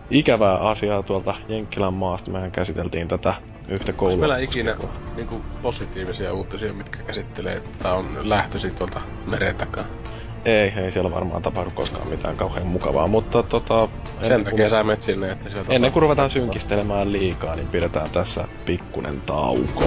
ikävää 0.09 0.57
asiaa 0.57 1.03
tuolta 1.03 1.35
Jenkkilän 1.47 1.93
maasta. 1.93 2.31
Mehän 2.31 2.51
käsiteltiin 2.51 3.07
tätä 3.07 3.33
yhtä 3.71 3.91
Onko 3.91 3.99
koulua. 3.99 4.17
meillä 4.17 4.37
ikinä 4.37 4.75
niinku, 5.15 5.41
positiivisia 5.61 6.33
uutisia, 6.33 6.73
mitkä 6.73 7.03
käsittelee, 7.03 7.53
että 7.53 7.93
on 7.93 8.29
lähtöisin 8.29 8.75
tuolta 8.75 9.01
meren 9.25 9.55
takaa? 9.55 9.85
Ei, 10.45 10.73
ei 10.77 10.91
siellä 10.91 11.11
varmaan 11.11 11.41
tapahdu 11.41 11.71
koskaan 11.71 12.07
mitään 12.07 12.35
kauhean 12.37 12.67
mukavaa, 12.67 13.07
mutta 13.07 13.43
tota... 13.43 13.87
Sen 14.21 14.31
ennen 14.31 14.43
takia 14.43 14.69
sä 14.69 14.83
menet 14.83 15.01
sinne, 15.01 15.31
että 15.31 15.49
sieltä... 15.49 15.73
Ennen 15.73 15.91
kuin 15.91 16.01
ruvetaan 16.01 16.29
synkistelemään 16.29 17.11
liikaa, 17.11 17.55
niin 17.55 17.67
pidetään 17.67 18.09
tässä 18.09 18.47
pikkunen 18.65 19.21
tauko. 19.21 19.83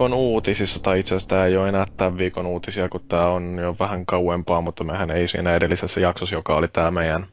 Viikon 0.00 0.18
uutisissa, 0.18 0.82
tai 0.82 1.00
itse 1.00 1.14
asiassa 1.14 1.28
tämä 1.28 1.46
ei 1.46 1.56
ole 1.56 1.68
enää 1.68 1.86
tämän 1.96 2.18
viikon 2.18 2.46
uutisia, 2.46 2.88
kun 2.88 3.00
tämä 3.08 3.26
on 3.26 3.58
jo 3.62 3.76
vähän 3.80 4.06
kauempaa, 4.06 4.60
mutta 4.60 4.84
mehän 4.84 5.10
ei 5.10 5.28
siinä 5.28 5.54
edellisessä 5.54 6.00
jaksossa, 6.00 6.34
joka 6.34 6.54
oli 6.54 6.68
tämä 6.68 6.90
meidän 6.90 7.26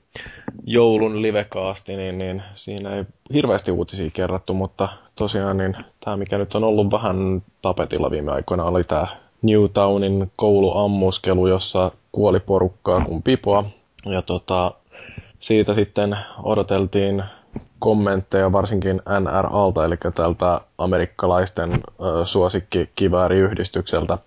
joulun 0.65 1.21
livekaasti, 1.21 1.95
niin, 1.95 2.17
niin 2.17 2.43
siinä 2.55 2.95
ei 2.95 3.05
hirveästi 3.33 3.71
uutisia 3.71 4.09
kerrattu, 4.13 4.53
mutta 4.53 4.89
tosiaan 5.15 5.57
niin 5.57 5.77
tämä, 6.05 6.17
mikä 6.17 6.37
nyt 6.37 6.55
on 6.55 6.63
ollut 6.63 6.91
vähän 6.91 7.43
tapetilla 7.61 8.11
viime 8.11 8.31
aikoina, 8.31 8.63
oli 8.63 8.83
tämä 8.83 9.07
Newtownin 9.41 10.31
kouluammuskelu, 10.35 11.47
jossa 11.47 11.91
kuoli 12.11 12.39
porukkaa 12.39 13.01
kuin 13.05 13.23
pipoa. 13.23 13.63
Ja 14.05 14.21
tota, 14.21 14.71
siitä 15.39 15.73
sitten 15.73 16.17
odoteltiin 16.43 17.23
kommentteja 17.79 18.51
varsinkin 18.51 19.01
NRAlta, 19.19 19.85
eli 19.85 19.95
tältä 20.15 20.61
amerikkalaisten 20.77 21.81
suosikkikivääriyhdistykseltä. 22.23 24.17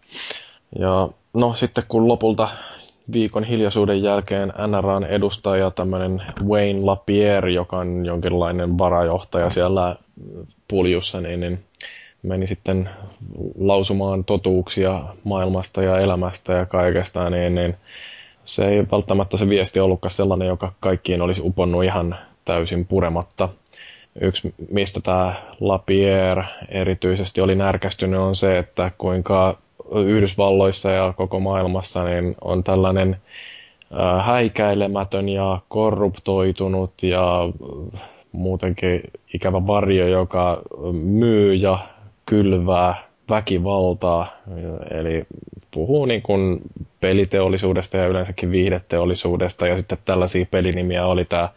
Ja 0.78 1.09
no 1.34 1.55
sitten 1.55 1.84
kun 1.88 2.09
lopulta 2.09 2.48
viikon 3.12 3.44
hiljaisuuden 3.44 4.03
jälkeen 4.03 4.53
NRAn 4.66 5.05
edustaja, 5.05 5.70
tämmöinen 5.70 6.22
Wayne 6.48 6.80
Lapierre, 6.84 7.53
joka 7.53 7.78
on 7.78 8.07
jonkinlainen 8.07 8.78
varajohtaja 8.78 9.51
siellä 9.51 9.96
puljussa, 10.68 11.20
niin, 11.20 11.40
niin 11.40 11.64
meni 12.22 12.46
sitten 12.46 12.90
lausumaan 13.59 14.24
totuuksia 14.24 15.03
maailmasta 15.24 15.82
ja 15.82 15.98
elämästä 15.98 16.53
ja 16.53 16.66
kaikesta, 16.66 17.30
niin, 17.30 17.55
niin 17.55 17.76
se 18.44 18.68
ei 18.68 18.86
välttämättä 18.92 19.36
se 19.36 19.48
viesti 19.48 19.80
ollutkaan 19.80 20.12
sellainen, 20.12 20.48
joka 20.48 20.72
kaikkiin 20.80 21.22
olisi 21.22 21.42
uponnut 21.44 21.84
ihan 21.84 22.16
täysin 22.51 22.86
purematta. 22.86 23.48
Yksi, 24.20 24.55
mistä 24.70 25.01
tämä 25.01 25.34
Lapierre 25.61 26.44
erityisesti 26.68 27.40
oli 27.40 27.55
närkästynyt, 27.55 28.20
on 28.20 28.36
se, 28.36 28.59
että 28.59 28.90
kuinka 28.98 29.59
Yhdysvalloissa 29.94 30.90
ja 30.90 31.14
koko 31.16 31.40
maailmassa 31.40 32.05
niin 32.05 32.34
on 32.40 32.64
tällainen 32.64 33.16
häikäilemätön 34.22 35.28
ja 35.28 35.59
korruptoitunut 35.68 37.03
ja 37.03 37.48
muutenkin 38.32 39.01
ikävä 39.34 39.66
varjo, 39.66 40.07
joka 40.07 40.62
myy 41.03 41.55
ja 41.55 41.78
kylvää 42.26 42.94
väkivaltaa, 43.30 44.26
eli 44.90 45.24
puhuu 45.70 46.07
niin 46.07 46.22
kuin 46.22 46.61
peliteollisuudesta 47.01 47.96
ja 47.96 48.07
yleensäkin 48.07 48.51
viihdeteollisuudesta, 48.51 49.66
ja 49.66 49.76
sitten 49.78 49.98
tällaisia 50.05 50.46
pelinimiä 50.51 51.07
oli 51.07 51.24
tämä 51.24 51.48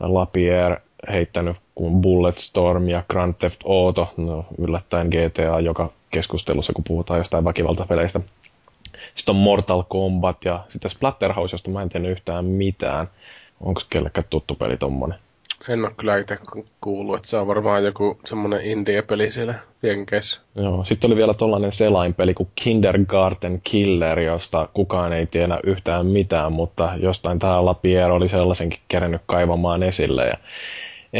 Lapierre 0.00 0.82
heittänyt 1.12 1.56
kuin 1.74 2.00
Bulletstorm 2.02 2.88
ja 2.88 3.02
Grand 3.08 3.34
Theft 3.34 3.60
Auto, 3.68 4.12
no 4.16 4.46
yllättäen 4.58 5.08
GTA 5.08 5.60
joka 5.60 5.90
keskustelussa, 6.10 6.72
kun 6.72 6.84
puhutaan 6.84 7.18
jostain 7.18 7.44
väkivaltapeleistä. 7.44 8.20
Sitten 9.14 9.34
on 9.34 9.40
Mortal 9.40 9.82
Kombat 9.88 10.44
ja 10.44 10.64
sitten 10.68 10.90
Splatterhouse, 10.90 11.54
josta 11.54 11.70
mä 11.70 11.82
en 11.82 11.88
tiedä 11.88 12.08
yhtään 12.08 12.44
mitään. 12.44 13.08
Onko 13.60 13.80
kellekään 13.90 14.26
tuttu 14.30 14.54
peli 14.54 14.76
tommonen? 14.76 15.18
En 15.68 15.84
ole 15.84 15.92
kyllä 15.96 16.18
itse 16.18 16.38
kuullut, 16.80 17.16
että 17.16 17.28
se 17.28 17.36
on 17.36 17.46
varmaan 17.46 17.84
joku 17.84 18.18
semmonen 18.24 18.66
indie-peli 18.66 19.30
siellä 19.30 19.54
Jenkeissä. 19.82 20.40
Joo, 20.54 20.84
sitten 20.84 21.08
oli 21.08 21.16
vielä 21.16 21.34
tollainen 21.34 21.72
selainpeli 21.72 22.34
kuin 22.34 22.48
Kindergarten 22.54 23.60
Killer, 23.64 24.20
josta 24.20 24.68
kukaan 24.74 25.12
ei 25.12 25.26
tiedä 25.26 25.60
yhtään 25.64 26.06
mitään, 26.06 26.52
mutta 26.52 26.92
jostain 26.96 27.38
tämä 27.38 27.64
Lapierre 27.64 28.12
oli 28.12 28.28
sellaisenkin 28.28 28.80
kerännyt 28.88 29.22
kaivamaan 29.26 29.82
esille. 29.82 30.26
Ja 30.26 30.36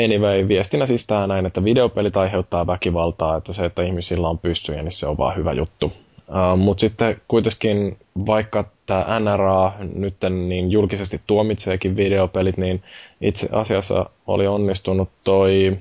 anyway, 0.05 0.49
viestinä 0.49 0.87
siis 0.87 1.07
tämä 1.07 1.27
näin, 1.27 1.47
että 1.47 1.65
videopelit 1.65 2.17
aiheuttaa 2.17 2.67
väkivaltaa, 2.67 3.37
että 3.37 3.53
se, 3.53 3.65
että 3.65 3.83
ihmisillä 3.83 4.29
on 4.29 4.39
pyssyjä, 4.39 4.83
niin 4.83 4.93
se 4.93 5.07
on 5.07 5.19
vaan 5.19 5.37
hyvä 5.37 5.53
juttu. 5.53 5.93
Uh, 6.29 6.59
Mutta 6.59 6.81
sitten 6.81 7.21
kuitenkin, 7.29 7.97
vaikka 8.27 8.65
tämä 8.87 9.21
NRA 9.21 9.73
nyt 9.95 10.15
niin 10.31 10.71
julkisesti 10.71 11.21
tuomitseekin 11.27 11.97
videopelit, 11.97 12.57
niin 12.57 12.83
itse 13.25 13.49
asiassa 13.53 14.11
oli 14.27 14.47
onnistunut 14.47 15.09
toi 15.25 15.79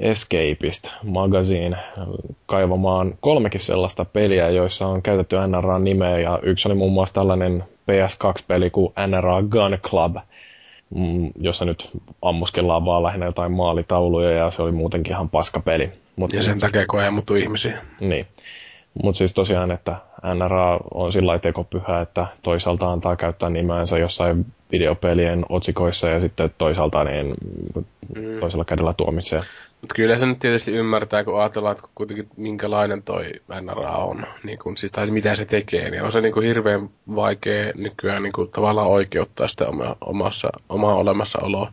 Escapist 0.00 0.88
Magazine 1.02 1.76
kaivamaan 2.46 3.14
kolmekin 3.20 3.60
sellaista 3.60 4.04
peliä, 4.04 4.50
joissa 4.50 4.86
on 4.86 5.02
käytetty 5.02 5.36
NRA-nimeä 5.46 6.18
ja 6.18 6.38
yksi 6.42 6.68
oli 6.68 6.74
muun 6.74 6.92
muassa 6.92 7.14
tällainen 7.14 7.64
PS2-peli 7.90 8.70
kuin 8.70 8.92
NRA 9.06 9.42
Gun 9.42 9.78
Club, 9.82 10.16
mm, 10.94 11.30
jossa 11.40 11.64
nyt 11.64 11.90
ammuskellaan 12.22 12.84
vaan 12.84 13.02
lähinnä 13.02 13.26
jotain 13.26 13.52
maalitauluja 13.52 14.30
ja 14.30 14.50
se 14.50 14.62
oli 14.62 14.72
muutenkin 14.72 15.12
ihan 15.12 15.28
paskapeli. 15.28 15.90
Mut 16.16 16.32
ja 16.32 16.42
sen 16.42 16.58
takia, 16.58 16.86
kun 16.86 17.00
ei 17.00 17.08
ammuttu 17.08 17.34
ihmisiä. 17.34 17.78
Niin. 18.00 18.26
Mutta 19.02 19.18
siis 19.18 19.32
tosiaan, 19.32 19.70
että 19.70 19.96
NRA 20.34 20.80
on 20.94 21.12
sillä 21.12 21.38
tekopyhä, 21.38 22.00
että 22.00 22.26
toisaalta 22.42 22.92
antaa 22.92 23.16
käyttää 23.16 23.50
nimeänsä 23.50 23.98
jossain 23.98 24.46
videopelien 24.72 25.44
otsikoissa 25.48 26.08
ja 26.08 26.20
sitten 26.20 26.50
toisaalta 26.58 27.04
niin 27.04 27.34
mm. 28.16 28.38
toisella 28.40 28.64
kädellä 28.64 28.92
tuomitsee. 28.92 29.40
Mutta 29.80 29.94
kyllä 29.94 30.18
se 30.18 30.26
nyt 30.26 30.38
tietysti 30.38 30.72
ymmärtää, 30.72 31.24
kun 31.24 31.40
ajatellaan, 31.40 31.76
että 31.76 31.88
kuitenkin 31.94 32.28
minkälainen 32.36 33.02
toi 33.02 33.32
NRA 33.60 33.90
on, 33.90 34.26
niin 34.44 34.58
kun, 34.58 34.76
siis, 34.76 34.92
tai 34.92 35.10
mitä 35.10 35.34
se 35.34 35.44
tekee, 35.44 35.90
niin 35.90 36.02
on 36.02 36.12
se 36.12 36.20
niin 36.20 36.32
kuin 36.32 36.46
hirveän 36.46 36.90
vaikea 37.14 37.72
nykyään 37.76 38.22
niin 38.22 38.32
kuin, 38.32 38.50
tavallaan 38.50 38.88
oikeuttaa 38.88 39.48
sitä 39.48 39.68
oma, 39.68 39.96
omassa, 40.00 40.48
omaa 40.68 40.94
olemassaoloa. 40.94 41.72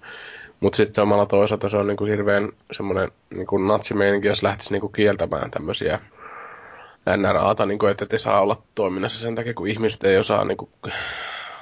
Mutta 0.59 0.77
sitten 0.77 0.95
samalla 0.95 1.25
toisaalta 1.25 1.69
se 1.69 1.77
on 1.77 1.87
niin 1.87 1.97
kuin 1.97 2.11
hirveän 2.11 2.49
semmoinen 2.71 3.11
niin 3.29 3.67
natsimeininki, 3.67 4.27
jos 4.27 4.43
lähtisi 4.43 4.71
niin 4.71 4.81
kuin 4.81 4.93
kieltämään 4.93 5.51
tämmöisiä 5.51 5.99
NRAta, 7.17 7.65
niin 7.65 7.79
kuin, 7.79 7.91
että 7.91 8.05
ei 8.11 8.19
saa 8.19 8.41
olla 8.41 8.61
toiminnassa 8.75 9.21
sen 9.21 9.35
takia, 9.35 9.53
kun 9.53 9.67
ihmiset 9.67 10.03
ei 10.03 10.17
osaa 10.17 10.45
niin 10.45 10.57
kuin, 10.57 10.69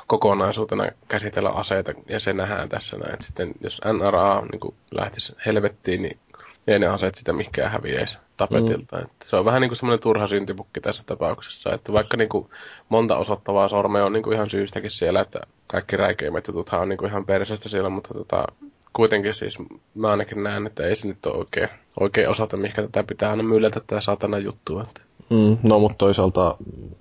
kokonaisuutena 0.07 0.87
käsitellä 1.07 1.49
aseita, 1.49 1.93
ja 2.09 2.19
se 2.19 2.33
nähdään 2.33 2.69
tässä 2.69 2.97
näin. 2.97 3.21
sitten 3.21 3.51
jos 3.61 3.81
NRA 3.99 4.41
niin 4.51 4.59
kuin, 4.59 4.75
lähtisi 4.91 5.35
helvettiin, 5.45 6.01
niin 6.01 6.19
ei 6.67 6.79
ne 6.79 6.87
aseet 6.87 7.15
sitä 7.15 7.33
mihinkään 7.33 7.71
häviäisi 7.71 8.17
tapetilta. 8.37 8.97
Mm. 8.97 9.03
Että 9.03 9.25
se 9.25 9.35
on 9.35 9.45
vähän 9.45 9.61
niin 9.61 9.69
kuin 9.69 9.77
semmoinen 9.77 9.99
turha 9.99 10.27
syntipukki 10.27 10.81
tässä 10.81 11.03
tapauksessa, 11.05 11.73
että 11.73 11.93
vaikka 11.93 12.17
niin 12.17 12.29
kuin 12.29 12.49
monta 12.89 13.17
osoittavaa 13.17 13.67
sormea 13.67 14.05
on 14.05 14.13
niin 14.13 14.23
kuin 14.23 14.35
ihan 14.35 14.49
syystäkin 14.49 14.91
siellä, 14.91 15.21
että 15.21 15.39
kaikki 15.67 15.97
räikeimmät 15.97 16.47
jututhan 16.47 16.81
on 16.81 16.89
niin 16.89 16.97
kuin 16.97 17.09
ihan 17.09 17.25
persestä 17.25 17.69
siellä, 17.69 17.89
mutta 17.89 18.13
tota, 18.13 18.45
kuitenkin 18.93 19.33
siis 19.33 19.57
mä 19.95 20.11
ainakin 20.11 20.43
näen, 20.43 20.67
että 20.67 20.83
ei 20.83 20.95
se 20.95 21.07
nyt 21.07 21.25
ole 21.25 21.37
oikein, 21.37 21.69
oikein 21.99 22.29
osata, 22.29 22.57
mihinkä 22.57 22.81
tätä 22.81 23.03
pitää 23.03 23.29
aina 23.29 23.43
myllätä 23.43 23.79
tätä 23.79 24.01
satana 24.01 24.37
juttua. 24.37 24.81
Että. 24.81 25.06
Mm, 25.29 25.57
no 25.63 25.79
mutta 25.79 25.97
toisaalta 25.97 26.55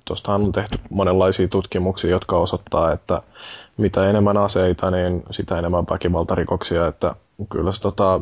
tuostahan 0.05 0.43
on 0.43 0.53
tehty 0.53 0.79
monenlaisia 0.91 1.49
tutkimuksia, 1.49 2.11
jotka 2.11 2.37
osoittaa, 2.37 2.93
että 2.93 3.23
mitä 3.77 4.11
enemmän 4.11 4.37
aseita, 4.37 4.91
niin 4.91 5.23
sitä 5.31 5.59
enemmän 5.59 5.85
väkivaltarikoksia, 5.91 6.87
että 6.87 7.15
kyllä 7.51 7.73
se 7.73 7.81
tota, 7.81 8.21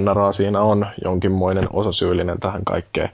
NRA 0.00 0.32
siinä 0.32 0.60
on 0.60 0.86
jonkinmoinen 1.04 1.68
osasyyllinen 1.72 2.40
tähän 2.40 2.64
kaikkeen, 2.64 3.10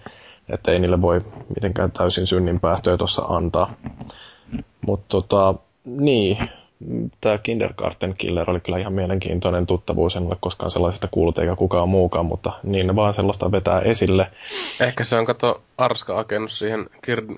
että 0.48 0.70
ei 0.70 0.78
niille 0.78 1.02
voi 1.02 1.20
mitenkään 1.54 1.92
täysin 1.92 2.26
synnin 2.26 2.60
päästöjä 2.60 2.96
tuossa 2.96 3.22
antaa. 3.22 3.74
Mutta 4.86 5.06
tota, 5.08 5.54
niin, 5.84 6.38
tämä 7.20 7.38
Kindergarten 7.38 8.14
Killer 8.18 8.50
oli 8.50 8.60
kyllä 8.60 8.78
ihan 8.78 8.92
mielenkiintoinen 8.92 9.66
tuttavuus, 9.66 10.16
en 10.16 10.26
ole 10.26 10.36
koskaan 10.40 10.70
sellaisesta 10.70 11.08
kuullut 11.10 11.38
eikä 11.38 11.56
kukaan 11.56 11.88
muukaan, 11.88 12.26
mutta 12.26 12.52
niin 12.62 12.86
ne 12.86 12.96
vaan 12.96 13.14
sellaista 13.14 13.52
vetää 13.52 13.80
esille. 13.80 14.30
Ehkä 14.80 15.04
se 15.04 15.18
on 15.18 15.26
kato 15.26 15.62
Arska 15.78 16.18
akenut 16.18 16.52
siihen 16.52 16.86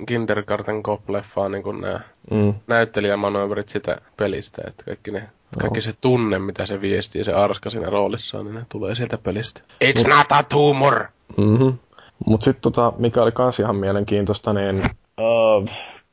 Kindergarten 0.06 0.82
Cop-leffaan 0.82 1.52
niin 1.52 1.62
kuin 1.62 1.80
nämä 1.80 2.00
mm. 2.30 2.54
näyttelijämanöverit 2.66 3.68
sitä 3.68 3.96
pelistä, 4.16 4.62
että 4.66 4.84
kaikki, 4.84 5.10
ne, 5.10 5.20
no. 5.20 5.28
kaikki 5.60 5.80
se 5.80 5.92
tunne, 6.00 6.38
mitä 6.38 6.66
se 6.66 6.80
viestii, 6.80 7.24
se 7.24 7.32
Arska 7.32 7.70
siinä 7.70 7.90
roolissaan, 7.90 8.44
niin 8.44 8.54
ne 8.54 8.62
tulee 8.68 8.94
sieltä 8.94 9.18
pelistä. 9.18 9.60
It's 9.84 9.98
Mut, 9.98 10.16
not 10.16 10.26
a 10.32 10.42
tumor! 10.42 11.04
Mm-hmm. 11.36 11.78
Mutta 12.26 12.44
sitten 12.44 12.62
tota, 12.62 12.92
mikä 12.98 13.22
oli 13.22 13.32
kans 13.32 13.60
ihan 13.60 13.76
mielenkiintoista, 13.76 14.52
niin 14.52 14.82
uh, 15.20 15.68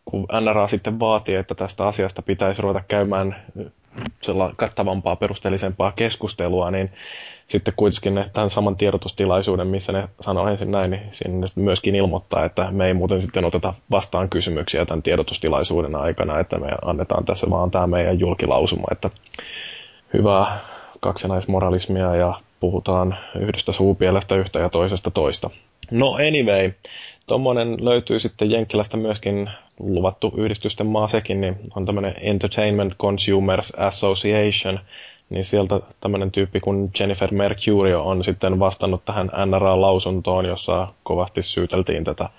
kun 0.05 0.27
NRA 0.41 0.67
sitten 0.67 0.99
vaatii, 0.99 1.35
että 1.35 1.55
tästä 1.55 1.87
asiasta 1.87 2.21
pitäisi 2.21 2.61
ruveta 2.61 2.81
käymään 2.87 3.35
kattavampaa, 4.55 5.15
perusteellisempaa 5.15 5.91
keskustelua, 5.91 6.71
niin 6.71 6.91
sitten 7.47 7.73
kuitenkin 7.77 8.15
ne, 8.15 8.29
tämän 8.33 8.49
saman 8.49 8.75
tiedotustilaisuuden, 8.75 9.67
missä 9.67 9.91
ne 9.91 10.09
sanoo 10.21 10.47
ensin 10.47 10.71
näin, 10.71 10.91
niin 10.91 11.01
sinne 11.11 11.47
myöskin 11.55 11.95
ilmoittaa, 11.95 12.45
että 12.45 12.71
me 12.71 12.87
ei 12.87 12.93
muuten 12.93 13.21
sitten 13.21 13.45
oteta 13.45 13.73
vastaan 13.91 14.29
kysymyksiä 14.29 14.85
tämän 14.85 15.03
tiedotustilaisuuden 15.03 15.95
aikana, 15.95 16.39
että 16.39 16.57
me 16.57 16.67
annetaan 16.85 17.25
tässä 17.25 17.49
vaan 17.49 17.71
tämä 17.71 17.87
meidän 17.87 18.19
julkilausuma, 18.19 18.87
että 18.91 19.09
hyvää 20.13 20.57
kaksinaismoralismia 20.99 22.15
ja 22.15 22.41
puhutaan 22.59 23.17
yhdestä 23.39 23.71
suupielestä 23.71 24.35
yhtä 24.35 24.59
ja 24.59 24.69
toisesta 24.69 25.11
toista. 25.11 25.49
No 25.91 26.13
anyway, 26.13 26.71
Tuommoinen 27.27 27.85
löytyy 27.85 28.19
sitten 28.19 28.51
Jenkkilästä 28.51 28.97
myöskin 28.97 29.49
luvattu 29.79 30.33
yhdistysten 30.37 30.87
maa 30.87 31.07
sekin, 31.07 31.41
niin 31.41 31.55
on 31.75 31.85
tämmöinen 31.85 32.13
Entertainment 32.21 32.97
Consumers 32.97 33.73
Association, 33.77 34.79
niin 35.29 35.45
sieltä 35.45 35.79
tämmöinen 36.01 36.31
tyyppi 36.31 36.59
kuin 36.59 36.91
Jennifer 36.99 37.33
Mercurio 37.33 38.03
on 38.03 38.23
sitten 38.23 38.59
vastannut 38.59 39.05
tähän 39.05 39.31
NRA-lausuntoon, 39.45 40.45
jossa 40.45 40.87
kovasti 41.03 41.41
syyteltiin 41.41 42.03
tätä 42.03 42.29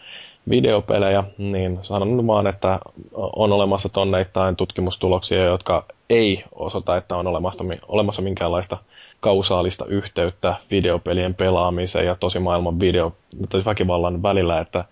videopelejä, 0.48 1.24
niin 1.38 1.78
sanon 1.82 2.26
vaan, 2.26 2.46
että 2.46 2.78
on 3.12 3.52
olemassa 3.52 3.88
tonneittain 3.88 4.56
tutkimustuloksia, 4.56 5.44
jotka 5.44 5.84
ei 6.10 6.44
osoita, 6.52 6.96
että 6.96 7.16
on 7.16 7.26
olemassa, 7.26 7.64
olemassa 7.88 8.22
minkäänlaista 8.22 8.78
kausaalista 9.20 9.84
yhteyttä 9.84 10.54
videopelien 10.70 11.34
pelaamiseen 11.34 12.06
ja 12.06 12.16
tosimaailman 12.20 12.80
video, 12.80 13.12
tai 13.48 13.62
väkivallan 13.64 14.22
välillä, 14.22 14.60
että 14.60 14.84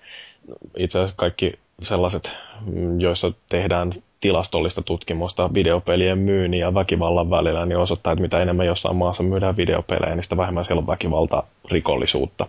itse 0.76 0.98
asiassa 0.98 1.14
kaikki 1.16 1.58
sellaiset, 1.82 2.32
joissa 2.98 3.32
tehdään 3.48 3.92
tilastollista 4.20 4.82
tutkimusta 4.82 5.54
videopelien 5.54 6.18
myynnin 6.18 6.60
ja 6.60 6.74
väkivallan 6.74 7.30
välillä, 7.30 7.66
niin 7.66 7.78
osoittaa, 7.78 8.12
että 8.12 8.22
mitä 8.22 8.38
enemmän 8.38 8.66
jossain 8.66 8.96
maassa 8.96 9.22
myydään 9.22 9.56
videopelejä, 9.56 10.14
niin 10.14 10.22
sitä 10.22 10.36
vähemmän 10.36 10.64
siellä 10.64 10.80
on 10.80 10.86
väkivalta 10.86 11.42
rikollisuutta. 11.70 12.46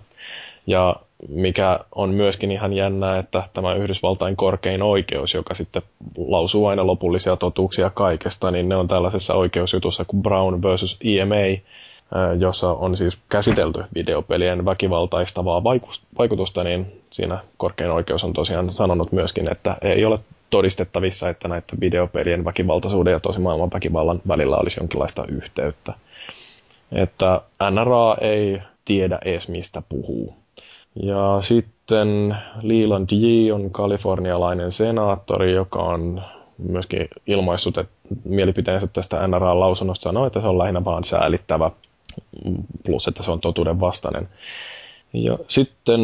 Ja 0.67 0.95
mikä 1.29 1.79
on 1.95 2.09
myöskin 2.09 2.51
ihan 2.51 2.73
jännää, 2.73 3.19
että 3.19 3.43
tämä 3.53 3.73
Yhdysvaltain 3.73 4.35
korkein 4.35 4.81
oikeus, 4.81 5.33
joka 5.33 5.53
sitten 5.53 5.81
lausuu 6.17 6.65
aina 6.67 6.87
lopullisia 6.87 7.35
totuuksia 7.35 7.89
kaikesta, 7.89 8.51
niin 8.51 8.69
ne 8.69 8.75
on 8.75 8.87
tällaisessa 8.87 9.33
oikeusjutussa 9.33 10.05
kuin 10.05 10.23
Brown 10.23 10.63
versus 10.63 10.99
EMA, 11.03 11.61
jossa 12.39 12.69
on 12.69 12.97
siis 12.97 13.17
käsitelty 13.29 13.83
videopelien 13.95 14.65
väkivaltaistavaa 14.65 15.63
vaikutusta, 16.17 16.63
niin 16.63 17.01
siinä 17.09 17.39
korkein 17.57 17.91
oikeus 17.91 18.23
on 18.23 18.33
tosiaan 18.33 18.73
sanonut 18.73 19.11
myöskin, 19.11 19.51
että 19.51 19.77
ei 19.81 20.05
ole 20.05 20.19
todistettavissa, 20.49 21.29
että 21.29 21.47
näiden 21.47 21.79
videopelien 21.81 22.45
väkivaltaisuuden 22.45 23.11
ja 23.11 23.19
tosimaailman 23.19 23.71
väkivallan 23.73 24.21
välillä 24.27 24.57
olisi 24.57 24.79
jonkinlaista 24.79 25.25
yhteyttä. 25.27 25.93
Että 26.91 27.41
NRA 27.71 28.17
ei 28.21 28.61
tiedä 28.85 29.19
edes 29.25 29.49
mistä 29.49 29.81
puhuu. 29.89 30.44
Ja 31.03 31.37
sitten 31.41 32.37
Leland 32.61 33.09
J. 33.11 33.51
on 33.51 33.71
kalifornialainen 33.71 34.71
senaattori, 34.71 35.53
joka 35.53 35.79
on 35.79 36.21
myöskin 36.57 37.07
ilmaissut 37.27 37.77
että 37.77 37.93
mielipiteensä 38.23 38.87
tästä 38.87 39.27
NRA-lausunnosta 39.27 40.03
sanoo, 40.03 40.25
että 40.25 40.41
se 40.41 40.47
on 40.47 40.57
lähinnä 40.57 40.85
vaan 40.85 41.03
säälittävä, 41.03 41.71
plus 42.85 43.07
että 43.07 43.23
se 43.23 43.31
on 43.31 43.41
totuuden 43.41 43.79
vastainen. 43.79 44.29
Ja 45.13 45.37
sitten 45.47 46.01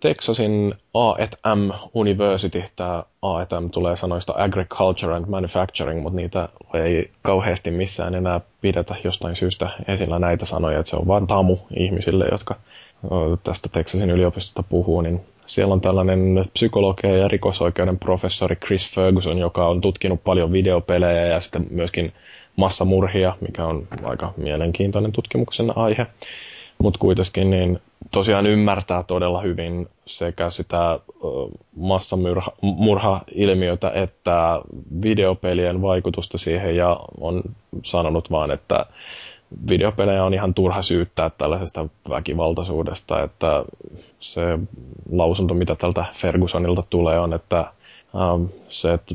Texasin 0.00 0.74
A&M 0.94 1.70
University, 1.94 2.64
tämä 2.76 3.04
A&M 3.22 3.70
tulee 3.70 3.96
sanoista 3.96 4.34
Agriculture 4.36 5.14
and 5.14 5.26
Manufacturing, 5.26 6.02
mutta 6.02 6.16
niitä 6.16 6.48
ei 6.74 7.10
kauheasti 7.22 7.70
missään 7.70 8.14
enää 8.14 8.40
pidetä 8.60 8.94
jostain 9.04 9.36
syystä 9.36 9.70
esillä 9.88 10.18
näitä 10.18 10.46
sanoja, 10.46 10.78
että 10.78 10.90
se 10.90 10.96
on 10.96 11.06
vain 11.06 11.26
tamu 11.26 11.58
ihmisille, 11.76 12.26
jotka 12.32 12.56
tästä 13.44 13.68
Texasin 13.72 14.10
yliopistosta 14.10 14.62
puhuu, 14.62 15.00
niin 15.00 15.20
siellä 15.46 15.74
on 15.74 15.80
tällainen 15.80 16.44
psykologia 16.52 17.16
ja 17.16 17.28
rikosoikeuden 17.28 17.98
professori 17.98 18.56
Chris 18.56 18.94
Ferguson, 18.94 19.38
joka 19.38 19.68
on 19.68 19.80
tutkinut 19.80 20.24
paljon 20.24 20.52
videopelejä 20.52 21.26
ja 21.26 21.40
sitten 21.40 21.66
myöskin 21.70 22.12
massamurhia, 22.56 23.36
mikä 23.40 23.64
on 23.64 23.88
aika 24.04 24.32
mielenkiintoinen 24.36 25.12
tutkimuksen 25.12 25.78
aihe. 25.78 26.06
Mutta 26.78 26.98
kuitenkin 26.98 27.50
niin 27.50 27.80
tosiaan 28.10 28.46
ymmärtää 28.46 29.02
todella 29.02 29.40
hyvin 29.40 29.88
sekä 30.06 30.50
sitä 30.50 30.98
massamurha-ilmiötä 31.76 33.90
että 33.94 34.60
videopelien 35.02 35.82
vaikutusta 35.82 36.38
siihen 36.38 36.76
ja 36.76 37.00
on 37.20 37.42
sanonut 37.82 38.30
vaan, 38.30 38.50
että 38.50 38.86
videopelejä 39.70 40.24
on 40.24 40.34
ihan 40.34 40.54
turha 40.54 40.82
syyttää 40.82 41.30
tällaisesta 41.30 41.86
väkivaltaisuudesta, 42.08 43.22
että 43.22 43.64
se 44.20 44.42
lausunto, 45.10 45.54
mitä 45.54 45.74
tältä 45.74 46.04
Fergusonilta 46.12 46.82
tulee, 46.90 47.18
on, 47.18 47.32
että 47.32 47.72
Um, 48.14 48.48
se 48.68 48.92
että 48.92 49.14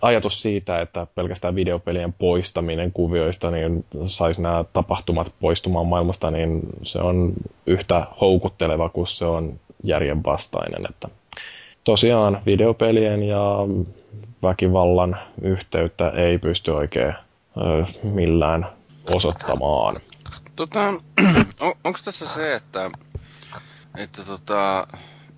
ajatus 0.00 0.42
siitä, 0.42 0.80
että 0.80 1.06
pelkästään 1.14 1.54
videopelien 1.54 2.12
poistaminen 2.12 2.92
kuvioista 2.92 3.50
niin 3.50 3.84
saisi 4.06 4.42
nämä 4.42 4.64
tapahtumat 4.72 5.32
poistumaan 5.40 5.86
maailmasta, 5.86 6.30
niin 6.30 6.60
se 6.82 6.98
on 6.98 7.32
yhtä 7.66 8.06
houkutteleva 8.20 8.88
kuin 8.88 9.06
se 9.06 9.24
on 9.26 9.52
järjenvastainen. 9.84 10.86
Että 10.90 11.08
tosiaan 11.84 12.40
videopelien 12.46 13.22
ja 13.22 13.58
väkivallan 14.42 15.16
yhteyttä 15.42 16.08
ei 16.08 16.38
pysty 16.38 16.70
oikein 16.70 17.14
ö, 17.56 17.84
millään 18.02 18.66
osoittamaan. 19.04 20.00
Tota, 20.56 20.88
on, 21.60 21.74
onko 21.84 21.98
tässä 22.04 22.26
se, 22.26 22.54
että, 22.54 22.90
että 23.96 24.22
tota, 24.22 24.86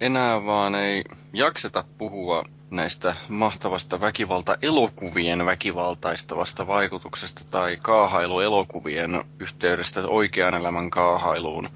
enää 0.01 0.45
vaan 0.45 0.75
ei 0.75 1.05
jakseta 1.33 1.85
puhua 1.99 2.45
näistä 2.71 3.15
mahtavasta 3.29 4.01
väkivalta-elokuvien 4.01 5.47
väkivaltaistavasta 5.47 6.67
vaikutuksesta 6.67 7.45
tai 7.51 7.77
kaahailuelokuvien 7.83 9.25
yhteydestä 9.39 10.01
oikean 10.09 10.55
elämän 10.55 10.91
kaahailuun, 10.91 11.69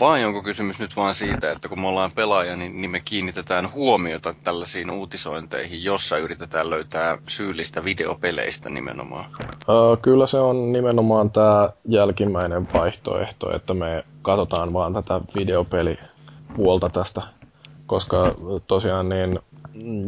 vai 0.00 0.24
onko 0.24 0.42
kysymys 0.42 0.78
nyt 0.78 0.96
vain 0.96 1.14
siitä, 1.14 1.52
että 1.52 1.68
kun 1.68 1.80
me 1.80 1.86
ollaan 1.88 2.12
pelaaja, 2.12 2.56
niin, 2.56 2.80
niin 2.80 2.90
me 2.90 3.00
kiinnitetään 3.08 3.72
huomiota 3.72 4.34
tällaisiin 4.44 4.90
uutisointeihin, 4.90 5.84
jossa 5.84 6.18
yritetään 6.18 6.70
löytää 6.70 7.18
syyllistä 7.28 7.84
videopeleistä 7.84 8.70
nimenomaan? 8.70 9.24
Öö, 9.68 9.96
kyllä 10.02 10.26
se 10.26 10.38
on 10.38 10.72
nimenomaan 10.72 11.30
tämä 11.30 11.70
jälkimmäinen 11.88 12.66
vaihtoehto, 12.74 13.56
että 13.56 13.74
me 13.74 14.04
katsotaan 14.22 14.72
vaan 14.72 14.94
tätä 14.94 15.20
videopelipuolta 15.34 16.88
tästä, 16.88 17.22
koska 17.86 18.34
tosiaan 18.66 19.08
niin 19.08 19.38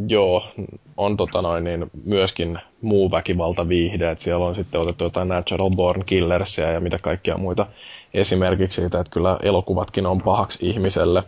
joo, 0.09 0.49
on 0.97 1.17
tota 1.17 1.43
noin, 1.43 1.65
niin 1.65 1.91
myöskin 2.05 2.59
muu 2.81 3.11
väkivalta 3.11 3.69
viihde, 3.69 4.11
että 4.11 4.25
siellä 4.25 4.47
on 4.47 4.55
sitten 4.55 4.81
otettu 4.81 5.05
jotain 5.05 5.29
Natural 5.29 5.71
Born 5.71 6.03
Killersia 6.07 6.73
ja 6.73 6.81
mitä 6.81 6.99
kaikkia 6.99 7.37
muita 7.37 7.67
esimerkiksi 8.15 8.81
siitä, 8.81 9.01
että 9.01 9.11
kyllä 9.11 9.39
elokuvatkin 9.43 10.07
on 10.07 10.23
pahaksi 10.23 10.59
ihmiselle. 10.63 11.25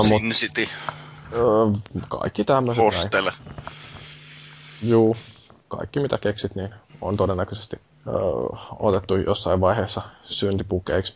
Sin 0.00 0.08
mut, 0.08 0.22
City. 0.32 0.66
kaikki 2.08 2.44
tämmöiset. 2.44 2.84
Hostel. 2.84 3.30
Juu, 4.82 5.16
kaikki 5.68 6.00
mitä 6.00 6.18
keksit, 6.18 6.54
niin 6.54 6.74
on 7.00 7.16
todennäköisesti 7.16 7.76
ö, 8.06 8.10
otettu 8.78 9.16
jossain 9.16 9.60
vaiheessa 9.60 10.02
syntipukeiksi. 10.24 11.14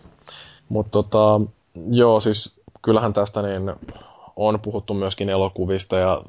Mutta 0.68 0.91
tota, 0.91 1.41
joo, 1.91 2.20
siis 2.20 2.61
kyllähän 2.83 3.12
tästä 3.12 3.43
niin 3.43 3.72
on 4.39 4.61
puhuttu 4.61 4.95
myöskin 4.95 5.28
elokuvista 5.28 5.97
ja 5.99 6.22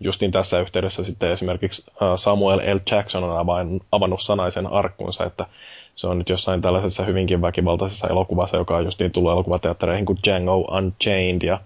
justin 0.00 0.30
tässä 0.32 0.60
yhteydessä 0.60 1.04
sitten 1.04 1.30
esimerkiksi 1.30 1.84
Samuel 2.16 2.58
L. 2.58 2.78
Jackson 2.90 3.24
on 3.24 3.80
avannut 3.92 4.22
sanaisen 4.22 4.66
arkkunsa, 4.66 5.24
että 5.24 5.46
se 5.94 6.06
on 6.06 6.18
nyt 6.18 6.28
jossain 6.28 6.62
tällaisessa 6.62 7.02
hyvinkin 7.02 7.42
väkivaltaisessa 7.42 8.08
elokuvassa, 8.08 8.56
joka 8.56 8.76
on 8.76 8.84
justiin 8.84 9.12
tullut 9.12 9.32
elokuvateattereihin 9.32 10.06
kuin 10.06 10.18
Django 10.24 10.56
Unchained 10.56 11.42
ja 11.42 11.60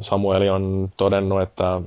Samueli 0.00 0.50
on 0.50 0.88
todennut, 0.96 1.42
että 1.42 1.80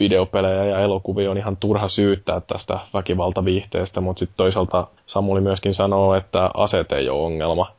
videopelejä 0.00 0.64
ja 0.64 0.80
elokuvia 0.80 1.30
on 1.30 1.38
ihan 1.38 1.56
turha 1.56 1.88
syyttää 1.88 2.40
tästä 2.40 2.78
väkivaltaviihteestä, 2.94 4.00
mutta 4.00 4.18
sitten 4.18 4.36
toisaalta 4.36 4.86
Samueli 5.06 5.40
myöskin 5.40 5.74
sanoo, 5.74 6.14
että 6.14 6.50
aseet 6.54 6.92
ei 6.92 7.08
ole 7.08 7.22
ongelma. 7.22 7.72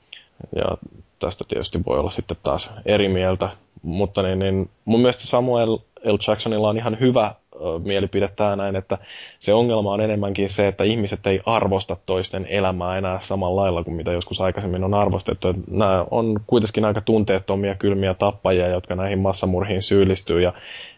Ja 0.55 0.77
tästä 1.19 1.43
tietysti 1.47 1.85
voi 1.85 1.99
olla 1.99 2.11
sitten 2.11 2.37
taas 2.43 2.71
eri 2.85 3.09
mieltä, 3.09 3.49
mutta 3.81 4.21
niin, 4.21 4.39
niin 4.39 4.69
mun 4.85 4.99
mielestä 4.99 5.27
Samuel 5.27 5.77
L. 6.05 6.15
Jacksonilla 6.27 6.69
on 6.69 6.77
ihan 6.77 6.99
hyvä 6.99 7.35
ö, 7.55 7.57
mielipide 7.83 8.27
tämä 8.27 8.55
näin, 8.55 8.75
että 8.75 8.97
se 9.39 9.53
ongelma 9.53 9.93
on 9.93 10.01
enemmänkin 10.01 10.49
se, 10.49 10.67
että 10.67 10.83
ihmiset 10.83 11.27
ei 11.27 11.41
arvosta 11.45 11.97
toisten 12.05 12.45
elämää 12.49 12.97
enää 12.97 13.19
samalla 13.19 13.61
lailla 13.61 13.83
kuin 13.83 13.95
mitä 13.95 14.11
joskus 14.11 14.41
aikaisemmin 14.41 14.83
on 14.83 14.93
arvostettu. 14.93 15.47
Että 15.47 15.61
nämä 15.71 16.05
on 16.11 16.39
kuitenkin 16.47 16.85
aika 16.85 17.01
tunteettomia, 17.01 17.75
kylmiä 17.75 18.13
tappajia, 18.13 18.67
jotka 18.67 18.95
näihin 18.95 19.19
massamurhiin 19.19 19.81
syyllistyy 19.81 20.41
ja 20.41 20.53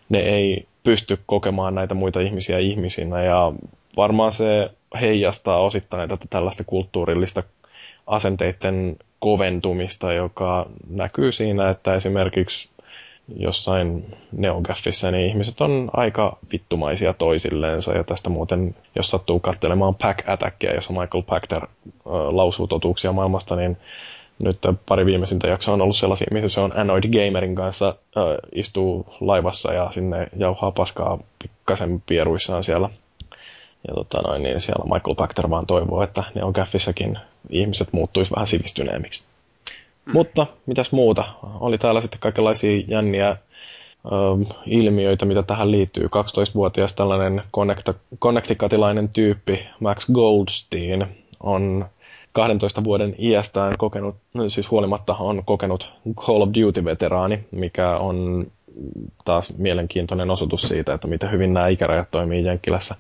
ne 0.10 0.20
ei 0.20 0.66
pysty 0.84 1.20
kokemaan 1.26 1.76
näitä 1.76 1.96
muita 1.96 2.20
ihmisiä 2.20 2.60
ihmisinä 2.60 3.24
ja 3.24 3.52
varmaan 3.98 4.34
se 4.34 4.70
heijastaa 5.02 5.60
osittain 5.60 6.10
tätä 6.10 6.26
tällaista 6.30 6.64
kulttuurillista 6.64 7.44
asenteiden 8.10 8.98
koventumista, 9.20 10.14
joka 10.14 10.66
näkyy 10.90 11.32
siinä, 11.32 11.70
että 11.70 11.96
esimerkiksi 11.96 12.70
jossain 13.36 14.16
neogaffissa, 14.32 15.12
niin 15.12 15.28
ihmiset 15.28 15.62
on 15.62 15.90
aika 15.94 16.38
vittumaisia 16.52 17.14
toisilleensa. 17.14 17.94
Ja 17.94 18.04
tästä 18.04 18.30
muuten, 18.30 18.76
jos 18.96 19.10
sattuu 19.10 19.40
katselemaan 19.40 19.96
Pack 19.96 20.30
Attackia, 20.30 20.74
jossa 20.76 20.94
Michael 20.94 21.24
Pachter 21.24 21.64
äh, 21.64 21.70
lausuu 22.32 22.68
totuuksia 22.68 23.12
maailmasta, 23.12 23.56
niin 23.56 23.78
nyt 24.40 24.58
pari 24.86 25.06
viimeisintä 25.06 25.48
jaksoa 25.48 25.74
on 25.74 25.82
ollut 25.82 25.96
sellaisia, 25.98 26.28
missä 26.32 26.50
se 26.50 26.62
on 26.62 26.78
Anoid 26.78 27.04
Gamerin 27.04 27.56
kanssa 27.56 27.88
äh, 28.18 28.24
istuu 28.56 29.06
laivassa 29.20 29.74
ja 29.74 29.92
sinne 29.92 30.28
jauhaa 30.38 30.72
paskaa 30.72 31.20
pikkasen 31.44 32.04
pieruissaan 32.06 32.64
siellä 32.64 32.90
ja 33.88 33.94
tota 33.94 34.22
noin, 34.22 34.44
niin 34.44 34.62
siellä 34.62 34.94
Michael 34.94 35.16
Pachter 35.16 35.50
vaan 35.50 35.66
toivoo, 35.66 36.04
että 36.04 36.24
ne 36.36 36.44
on 36.44 36.54
käffissäkin 36.54 37.20
ihmiset 37.50 37.94
muuttuisi 37.94 38.32
vähän 38.36 38.48
sivistyneemmiksi. 38.48 39.24
Hmm. 40.06 40.14
Mutta 40.14 40.48
mitäs 40.66 40.92
muuta? 40.92 41.24
Oli 41.60 41.78
täällä 41.78 42.02
sitten 42.02 42.20
kaikenlaisia 42.20 42.84
jänniä 42.88 43.30
ö, 43.30 43.38
ilmiöitä, 44.66 45.26
mitä 45.26 45.44
tähän 45.44 45.72
liittyy. 45.72 46.06
12-vuotias 46.06 46.94
tällainen 46.94 47.42
connecticutilainen 48.20 49.10
tyyppi, 49.10 49.60
Max 49.80 50.08
Goldstein, 50.12 51.06
on 51.44 51.86
12 52.32 52.84
vuoden 52.84 53.16
iästään 53.20 53.78
kokenut, 53.78 54.16
siis 54.48 54.72
huolimatta 54.72 55.14
on 55.14 55.46
kokenut 55.46 55.92
Call 56.16 56.42
of 56.42 56.50
Duty-veteraani, 56.50 57.44
mikä 57.52 57.98
on 57.98 58.48
taas 59.26 59.54
mielenkiintoinen 59.58 60.32
osoitus 60.32 60.62
siitä, 60.62 60.94
että 60.94 61.08
miten 61.08 61.32
hyvin 61.32 61.54
nämä 61.54 61.68
ikärajat 61.68 62.12
toimii 62.12 62.46
Jenkkilässä. 62.46 62.96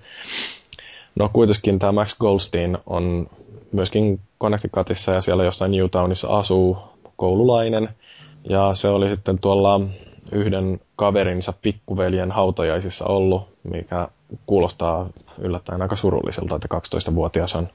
No 1.19 1.29
kuitenkin 1.33 1.79
tämä 1.79 1.91
Max 1.91 2.17
Goldstein 2.19 2.77
on 2.85 3.29
myöskin 3.71 4.19
Connecticutissa 4.41 5.11
ja 5.11 5.21
siellä 5.21 5.43
jossain 5.43 5.71
Newtownissa 5.71 6.27
asuu 6.27 6.77
koululainen. 7.15 7.89
Ja 8.49 8.73
se 8.73 8.87
oli 8.87 9.09
sitten 9.09 9.39
tuolla 9.39 9.81
yhden 10.31 10.79
kaverinsa 10.95 11.53
pikkuveljen 11.61 12.31
hautajaisissa 12.31 13.05
ollut, 13.05 13.47
mikä 13.63 14.07
kuulostaa 14.45 15.09
yllättäen 15.37 15.81
aika 15.81 15.95
surulliselta, 15.95 16.55
että 16.55 16.67
12-vuotias 16.75 17.55
on 17.55 17.69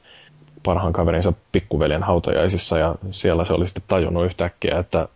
parhaan 0.62 0.92
kaverinsa 0.92 1.32
pikkuveljen 1.52 2.02
hautajaisissa 2.02 2.78
ja 2.78 2.94
siellä 3.10 3.44
se 3.44 3.52
oli 3.52 3.66
sitten 3.66 3.84
tajunnut 3.88 4.24
yhtäkkiä, 4.24 4.78
että 4.78 5.08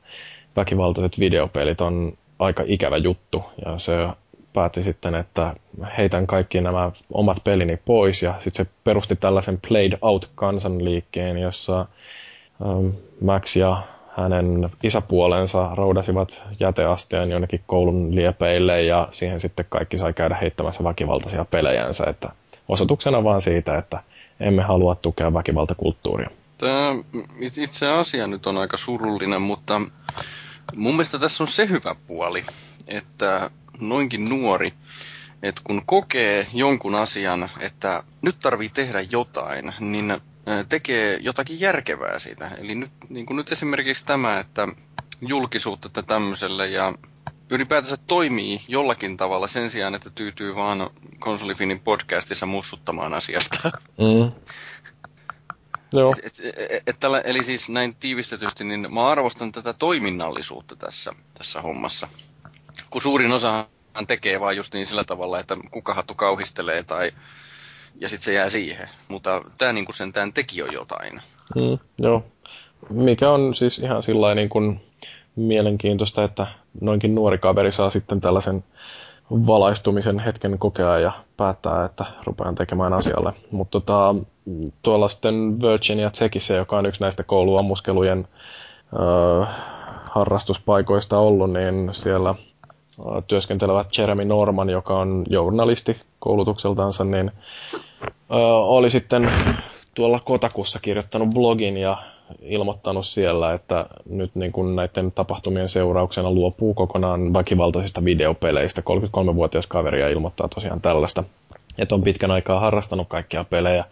väkivaltaiset 0.56 1.18
videopelit 1.18 1.80
on 1.80 2.12
aika 2.38 2.62
ikävä 2.66 2.96
juttu 2.96 3.42
ja 3.64 3.78
se 3.78 3.92
päätti 4.58 4.82
sitten, 4.82 5.14
että 5.14 5.54
heitän 5.98 6.26
kaikki 6.26 6.60
nämä 6.60 6.90
omat 7.12 7.44
pelini 7.44 7.76
pois 7.76 8.22
ja 8.22 8.34
sitten 8.38 8.66
se 8.66 8.72
perusti 8.84 9.16
tällaisen 9.16 9.58
Played 9.68 9.98
Out 10.02 10.30
kansanliikkeen, 10.34 11.38
jossa 11.38 11.80
ähm, 12.66 12.86
Max 13.20 13.56
ja 13.56 13.82
hänen 14.16 14.70
isäpuolensa 14.82 15.70
roudasivat 15.74 16.42
jäteasteen 16.60 17.30
jonnekin 17.30 17.60
koulun 17.66 18.14
liepeille 18.14 18.82
ja 18.82 19.08
siihen 19.10 19.40
sitten 19.40 19.66
kaikki 19.68 19.98
sai 19.98 20.12
käydä 20.12 20.36
heittämässä 20.40 20.84
väkivaltaisia 20.84 21.44
pelejänsä, 21.44 22.04
että 22.04 22.28
osoituksena 22.68 23.24
vaan 23.24 23.42
siitä, 23.42 23.78
että 23.78 24.02
emme 24.40 24.62
halua 24.62 24.94
tukea 24.94 25.34
väkivaltakulttuuria. 25.34 26.30
Tämä 26.58 26.94
itse 27.40 27.88
asia 27.88 28.26
nyt 28.26 28.46
on 28.46 28.58
aika 28.58 28.76
surullinen, 28.76 29.42
mutta 29.42 29.80
mun 30.76 30.94
mielestä 30.94 31.18
tässä 31.18 31.44
on 31.44 31.48
se 31.48 31.68
hyvä 31.68 31.96
puoli, 32.06 32.44
että 32.88 33.50
noinkin 33.80 34.24
nuori, 34.24 34.72
että 35.42 35.60
kun 35.64 35.82
kokee 35.86 36.46
jonkun 36.52 36.94
asian, 36.94 37.50
että 37.60 38.02
nyt 38.22 38.36
tarvii 38.40 38.68
tehdä 38.68 39.00
jotain, 39.00 39.74
niin 39.80 40.20
tekee 40.68 41.18
jotakin 41.20 41.60
järkevää 41.60 42.18
siitä. 42.18 42.50
Eli 42.58 42.74
nyt, 42.74 42.90
niin 43.08 43.26
kuin 43.26 43.36
nyt 43.36 43.52
esimerkiksi 43.52 44.04
tämä, 44.04 44.38
että 44.38 44.68
julkisuutta 45.20 46.02
tämmöiselle 46.02 46.66
ja 46.66 46.92
ylipäätänsä 47.50 47.96
toimii 48.06 48.60
jollakin 48.68 49.16
tavalla 49.16 49.46
sen 49.46 49.70
sijaan, 49.70 49.94
että 49.94 50.10
tyytyy 50.10 50.54
vaan 50.54 50.90
konsolifinin 51.18 51.80
podcastissa 51.80 52.46
mussuttamaan 52.46 53.14
asiasta. 53.14 53.70
Mm. 53.98 54.32
Joo. 55.92 56.14
Et, 56.22 56.40
et, 56.44 56.82
et, 56.86 57.00
tällä, 57.00 57.20
eli 57.20 57.42
siis 57.44 57.68
näin 57.68 57.94
tiivistetysti, 57.94 58.64
niin 58.64 58.94
mä 58.94 59.08
arvostan 59.08 59.52
tätä 59.52 59.72
toiminnallisuutta 59.72 60.76
tässä, 60.76 61.12
tässä 61.34 61.62
hommassa 61.62 62.08
kun 62.90 63.02
suurin 63.02 63.32
osa 63.32 63.66
tekee 64.06 64.40
vaan 64.40 64.56
just 64.56 64.74
niin 64.74 64.86
sillä 64.86 65.04
tavalla, 65.04 65.40
että 65.40 65.56
kuka 65.70 65.94
hattu 65.94 66.14
kauhistelee 66.14 66.82
tai 66.82 67.12
ja 68.00 68.08
sitten 68.08 68.24
se 68.24 68.32
jää 68.32 68.50
siihen. 68.50 68.88
Mutta 69.08 69.42
tämä 69.58 69.72
niin 69.72 69.94
sentään 69.94 70.32
teki 70.32 70.58
jo 70.58 70.66
jotain. 70.66 71.20
Mm, 71.54 71.78
joo. 71.98 72.24
Mikä 72.90 73.30
on 73.30 73.54
siis 73.54 73.78
ihan 73.78 74.02
sillä 74.02 74.34
niin 74.34 74.48
kuin 74.48 74.80
mielenkiintoista, 75.36 76.24
että 76.24 76.46
noinkin 76.80 77.14
nuori 77.14 77.38
kaveri 77.38 77.72
saa 77.72 77.90
sitten 77.90 78.20
tällaisen 78.20 78.64
valaistumisen 79.30 80.18
hetken 80.18 80.58
kokea 80.58 80.98
ja 80.98 81.12
päättää, 81.36 81.84
että 81.84 82.04
rupean 82.24 82.54
tekemään 82.54 82.92
asialle. 82.92 83.32
Mutta 83.52 83.80
tota, 83.80 84.14
tuolla 84.82 85.08
sitten 85.08 85.60
Virginia 85.60 86.10
Techissä, 86.10 86.54
joka 86.54 86.78
on 86.78 86.86
yksi 86.86 87.00
näistä 87.00 87.22
kouluammuskelujen 87.22 88.28
ö, 88.92 89.46
harrastuspaikoista 90.04 91.18
ollut, 91.18 91.52
niin 91.52 91.88
siellä 91.92 92.34
työskentelevä 93.26 93.84
Jeremy 93.98 94.24
Norman, 94.24 94.70
joka 94.70 94.98
on 94.98 95.24
journalisti 95.28 95.96
koulutukseltansa, 96.18 97.04
niin 97.04 97.30
ö, 98.30 98.34
oli 98.56 98.90
sitten 98.90 99.30
tuolla 99.94 100.20
Kotakussa 100.24 100.78
kirjoittanut 100.82 101.28
blogin 101.28 101.76
ja 101.76 101.96
ilmoittanut 102.42 103.06
siellä, 103.06 103.52
että 103.52 103.86
nyt 104.10 104.34
niin 104.34 104.52
kuin 104.52 104.76
näiden 104.76 105.12
tapahtumien 105.12 105.68
seurauksena 105.68 106.30
luopuu 106.30 106.74
kokonaan 106.74 107.34
väkivaltaisista 107.34 108.04
videopeleistä. 108.04 108.80
33-vuotias 108.80 109.66
kaveria 109.66 110.08
ilmoittaa 110.08 110.48
tosiaan 110.48 110.80
tällaista, 110.80 111.24
että 111.78 111.94
on 111.94 112.02
pitkän 112.02 112.30
aikaa 112.30 112.60
harrastanut 112.60 113.08
kaikkia 113.08 113.44
pelejä, 113.44 113.84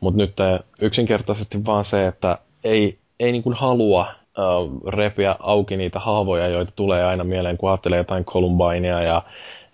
mutta 0.00 0.18
nyt 0.18 0.36
yksinkertaisesti 0.80 1.66
vaan 1.66 1.84
se, 1.84 2.06
että 2.06 2.38
ei, 2.64 2.98
ei 3.20 3.32
niin 3.32 3.42
kuin 3.42 3.56
halua 3.56 4.06
uh, 4.38 4.86
repiä 4.86 5.36
auki 5.40 5.76
niitä 5.76 5.98
haavoja, 5.98 6.48
joita 6.48 6.72
tulee 6.76 7.04
aina 7.04 7.24
mieleen, 7.24 7.56
kun 7.56 7.70
ajattelee 7.70 7.98
jotain 7.98 8.24
Columbinea 8.24 9.02
ja, 9.02 9.22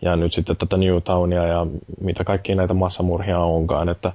ja 0.03 0.17
nyt 0.17 0.33
sitten 0.33 0.57
tätä 0.57 0.77
Newtownia 0.77 1.47
ja 1.47 1.67
mitä 2.01 2.25
kaikkia 2.25 2.57
näitä 2.57 2.75
massamurhia 2.75 3.39
onkaan. 3.39 3.89
Että 3.89 4.13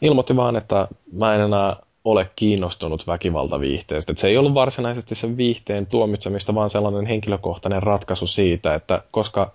ilmoitti 0.00 0.36
vaan, 0.36 0.56
että 0.56 0.88
mä 1.12 1.34
en 1.34 1.40
enää 1.40 1.76
ole 2.04 2.30
kiinnostunut 2.36 3.06
väkivaltaviihteestä. 3.06 4.12
Että 4.12 4.20
se 4.20 4.28
ei 4.28 4.36
ollut 4.36 4.54
varsinaisesti 4.54 5.14
sen 5.14 5.36
viihteen 5.36 5.86
tuomitsemista, 5.86 6.54
vaan 6.54 6.70
sellainen 6.70 7.06
henkilökohtainen 7.06 7.82
ratkaisu 7.82 8.26
siitä, 8.26 8.74
että 8.74 9.02
koska 9.10 9.52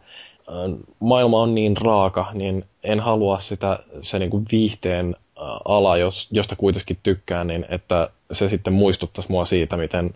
maailma 0.99 1.41
on 1.41 1.55
niin 1.55 1.77
raaka, 1.77 2.31
niin 2.33 2.65
en 2.83 2.99
halua 2.99 3.39
sitä 3.39 3.79
se 4.01 4.19
niin 4.19 4.29
kuin 4.29 4.45
viihteen 4.51 5.15
ala, 5.65 5.97
josta 6.31 6.55
kuitenkin 6.55 6.97
tykkään, 7.03 7.47
niin 7.47 7.65
että 7.69 8.09
se 8.33 8.49
sitten 8.49 8.73
muistuttaisi 8.73 9.31
mua 9.31 9.45
siitä, 9.45 9.77
miten 9.77 10.09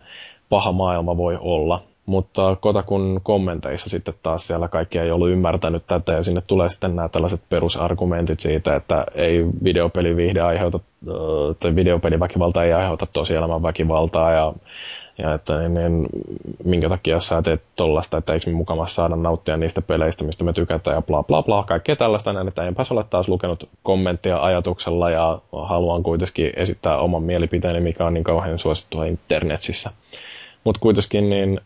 paha 0.49 0.72
maailma 0.72 1.18
voi 1.18 1.38
olla. 1.41 1.84
Mutta 2.05 2.55
Kotakun 2.55 3.20
kommenteissa 3.24 3.89
sitten 3.89 4.13
taas 4.24 4.47
siellä 4.47 4.68
kaikki 4.68 4.99
ei 4.99 5.11
ollut 5.11 5.30
ymmärtänyt 5.30 5.84
tätä 5.88 6.13
ja 6.13 6.24
sinne 6.24 6.41
tulee 6.47 6.70
sitten 6.70 6.95
nämä 6.95 7.09
tällaiset 7.09 7.41
perusargumentit 7.49 8.39
siitä, 8.39 8.76
että 8.76 9.05
ei 9.15 9.45
videopeliviihde 9.63 10.41
aiheuta, 10.41 10.80
tai 11.59 11.76
videopeliväkivalta 11.76 12.63
ei 12.63 12.74
aiheuta 12.74 13.07
tosielämän 13.13 13.63
väkivaltaa 13.63 14.32
ja, 14.32 14.53
ja 15.18 15.34
että 15.34 15.59
niin, 15.59 15.74
niin, 15.74 16.07
minkä 16.63 16.89
takia 16.89 17.22
sä 17.22 17.41
teet 17.41 17.61
tollasta, 17.76 18.18
että 18.18 18.34
eikö 18.34 18.49
me 18.49 18.55
mukamassa 18.55 18.95
saada 18.95 19.15
nauttia 19.15 19.57
niistä 19.57 19.82
peleistä, 19.82 20.24
mistä 20.24 20.43
me 20.43 20.53
tykätään 20.53 20.95
ja 20.95 21.01
bla 21.01 21.24
bla 21.24 21.43
bla, 21.43 21.63
kaikkea 21.63 21.95
tällaista 21.95 22.34
näin, 22.34 22.47
että 22.47 22.63
enpäs 22.63 22.91
ole 22.91 23.03
taas 23.09 23.28
lukenut 23.28 23.70
kommenttia 23.84 24.43
ajatuksella 24.43 25.09
ja 25.09 25.39
haluan 25.51 26.03
kuitenkin 26.03 26.51
esittää 26.55 26.97
oman 26.97 27.24
mielipiteeni, 27.24 27.82
mikä 27.82 28.05
on 28.05 28.13
niin 28.13 28.24
kauhean 28.24 28.59
suosittua 28.59 29.05
internetissä. 29.05 29.91
Mutta 30.63 30.80
kuitenkin 30.80 31.30
niin, 31.30 31.59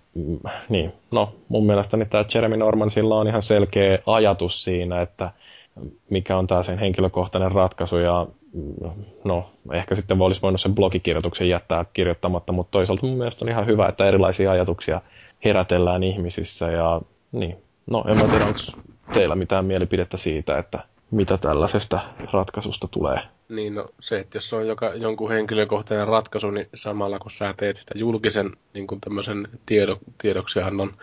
niin, 0.70 0.94
no 1.12 1.34
mun 1.50 1.66
mielestäni 1.66 2.06
tämä 2.06 2.26
Jeremy 2.34 2.58
Norman 2.58 2.92
sillä 2.92 3.16
on 3.16 3.28
ihan 3.28 3.42
selkeä 3.42 4.00
ajatus 4.06 4.64
siinä, 4.64 5.02
että 5.02 5.32
mikä 6.10 6.38
on 6.38 6.48
tämä 6.48 6.64
sen 6.64 6.78
henkilökohtainen 6.78 7.52
ratkaisu 7.52 7.98
ja 7.98 8.28
no 9.24 9.52
ehkä 9.74 9.96
sitten 9.96 10.22
olisi 10.22 10.42
voinut 10.42 10.62
sen 10.62 10.76
blogikirjoituksen 10.76 11.50
jättää 11.50 11.86
kirjoittamatta, 11.94 12.54
mutta 12.54 12.72
toisaalta 12.72 13.06
mun 13.06 13.18
mielestä 13.18 13.46
on 13.46 13.50
ihan 13.50 13.66
hyvä, 13.66 13.88
että 13.88 14.08
erilaisia 14.08 14.52
ajatuksia 14.52 15.02
herätellään 15.46 16.04
ihmisissä 16.04 16.72
ja 16.72 17.02
niin, 17.32 17.58
no 17.90 18.04
en 18.08 18.18
mä 18.18 18.28
tiedä, 18.28 18.46
onko 18.46 18.60
teillä 19.14 19.36
mitään 19.36 19.66
mielipidettä 19.66 20.18
siitä, 20.18 20.58
että 20.58 20.80
mitä 21.12 21.38
tällaisesta 21.38 22.00
ratkaisusta 22.34 22.88
tulee. 22.88 23.20
Niin, 23.50 23.76
no 23.76 23.90
se, 24.00 24.20
että 24.20 24.38
jos 24.38 24.54
on 24.54 24.68
joka, 24.68 24.94
jonkun 24.96 25.32
henkilökohtainen 25.32 26.08
ratkaisu, 26.08 26.52
niin 26.52 26.70
samalla 26.76 27.20
kun 27.20 27.32
sä 27.32 27.54
teet 27.58 27.76
sitä 27.76 27.94
julkisen 27.98 28.52
niin 28.74 28.88
tämmöisen 29.02 29.48
tiedo, 29.66 29.98
tiedoksiannon, 30.22 30.94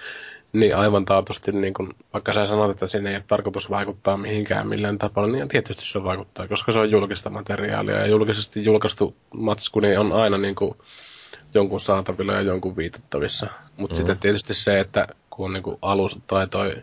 niin 0.53 0.77
aivan 0.77 1.05
taatusti, 1.05 1.53
niin 1.53 1.75
kun, 1.75 1.95
vaikka 2.13 2.33
sä 2.33 2.47
sanot, 2.47 2.71
että 2.71 2.87
sinne 2.87 3.11
ei 3.11 3.17
ole 3.17 3.25
tarkoitus 3.27 3.71
vaikuttaa 3.71 4.17
mihinkään 4.17 4.69
millään 4.69 4.99
tapaa, 4.99 5.27
niin 5.27 5.49
tietysti 5.49 5.85
se 5.87 6.05
vaikuttaa, 6.05 6.49
koska 6.49 6.73
se 6.73 6.79
on 6.79 6.91
julkista 6.91 7.31
materiaalia 7.31 7.99
ja 7.99 8.07
julkisesti 8.07 8.65
julkaistu 8.65 9.17
matsku 9.35 9.81
niin 9.81 9.99
on 9.99 10.13
aina 10.13 10.39
niin 10.39 10.55
kuin 10.55 10.77
jonkun 11.55 11.81
saatavilla 11.81 12.33
ja 12.33 12.41
jonkun 12.41 12.77
viitattavissa. 12.77 13.47
Mutta 13.77 13.95
mm. 13.95 13.97
sitten 13.97 14.19
tietysti 14.19 14.55
se, 14.55 14.81
että 14.81 15.09
kun 15.31 15.47
on 15.47 15.53
niin 15.53 15.63
kuin 15.63 15.79
alus 15.83 16.19
tai 16.27 16.47
toi 16.47 16.75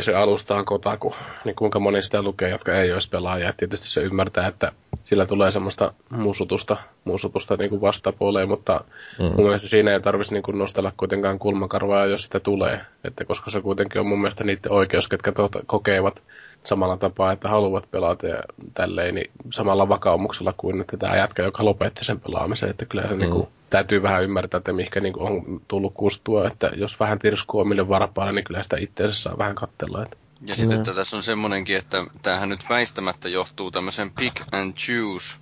se 0.00 0.14
alusta 0.14 0.56
on 0.56 0.64
Kotaku, 0.64 1.14
niin 1.44 1.54
kuinka 1.54 1.80
moni 1.80 2.02
sitä 2.02 2.22
lukee, 2.22 2.50
jotka 2.50 2.80
ei 2.80 2.92
olisi 2.92 3.08
pelaajia. 3.08 3.52
Tietysti 3.56 3.88
se 3.88 4.00
ymmärtää, 4.00 4.46
että 4.48 4.72
sillä 5.04 5.26
tulee 5.26 5.50
semmoista 5.50 5.92
musutusta, 6.10 6.76
musutusta 7.04 7.56
niin 7.56 7.70
kuin 7.70 7.80
vastapuoleen, 7.80 8.48
mutta 8.48 8.84
mm. 9.18 9.24
mun 9.24 9.44
mielestä 9.44 9.68
siinä 9.68 9.92
ei 9.92 10.00
tarvitsisi 10.00 10.34
niin 10.34 10.42
kuin 10.42 10.58
nostella 10.58 10.92
kuitenkaan 10.96 11.38
kulmakarvaa, 11.38 12.06
jos 12.06 12.24
sitä 12.24 12.40
tulee. 12.40 12.80
Että 13.04 13.24
koska 13.24 13.50
se 13.50 13.60
kuitenkin 13.60 14.00
on 14.00 14.08
mun 14.08 14.20
mielestä 14.20 14.44
niiden 14.44 14.72
oikeus, 14.72 15.08
ketkä 15.08 15.32
tuota 15.32 15.60
kokevat 15.66 16.22
samalla 16.64 16.96
tapaa, 16.96 17.32
että 17.32 17.48
haluavat 17.48 17.90
pelata 17.90 18.26
ja 18.26 18.42
tälleen, 18.74 19.14
niin 19.14 19.30
samalla 19.52 19.88
vakaumuksella 19.88 20.54
kuin 20.56 20.80
että 20.80 20.96
tämä 20.96 21.16
jätkä, 21.16 21.42
joka 21.42 21.64
lopetti 21.64 22.04
sen 22.04 22.20
pelaamisen. 22.20 22.70
Että 22.70 22.84
kyllä 22.84 23.02
se 23.02 23.14
mm. 23.14 23.18
niin 23.18 23.30
kuin, 23.30 23.48
täytyy 23.70 24.02
vähän 24.02 24.24
ymmärtää, 24.24 24.58
että 24.58 24.72
mihinkä 24.72 25.00
niin 25.00 25.12
kuin 25.12 25.26
on 25.26 25.60
tullut 25.68 25.94
kustua, 25.94 26.46
että 26.46 26.70
jos 26.76 27.00
vähän 27.00 27.18
tirskuu 27.18 27.60
omille 27.60 27.88
varpaalle, 27.88 28.32
niin 28.32 28.44
kyllä 28.44 28.62
sitä 28.62 28.76
itseensä 28.80 29.22
saa 29.22 29.38
vähän 29.38 29.54
katsella. 29.54 30.02
Että. 30.02 30.16
Ja 30.46 30.56
sitten 30.56 30.78
että 30.78 30.94
tässä 30.94 31.16
on 31.16 31.22
semmoinenkin, 31.22 31.76
että 31.76 32.04
tämähän 32.22 32.48
nyt 32.48 32.64
väistämättä 32.68 33.28
johtuu 33.28 33.70
tämmöisen 33.70 34.10
pick 34.10 34.42
and 34.52 34.74
choose 34.74 35.36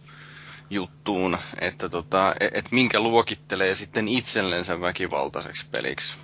juttuun, 0.70 1.38
että 1.60 1.88
tota, 1.88 2.32
et, 2.40 2.50
et 2.54 2.64
minkä 2.70 3.00
luokittelee 3.00 3.74
sitten 3.74 4.08
itsellensä 4.08 4.80
väkivaltaiseksi 4.80 5.66
peliksi. 5.70 6.16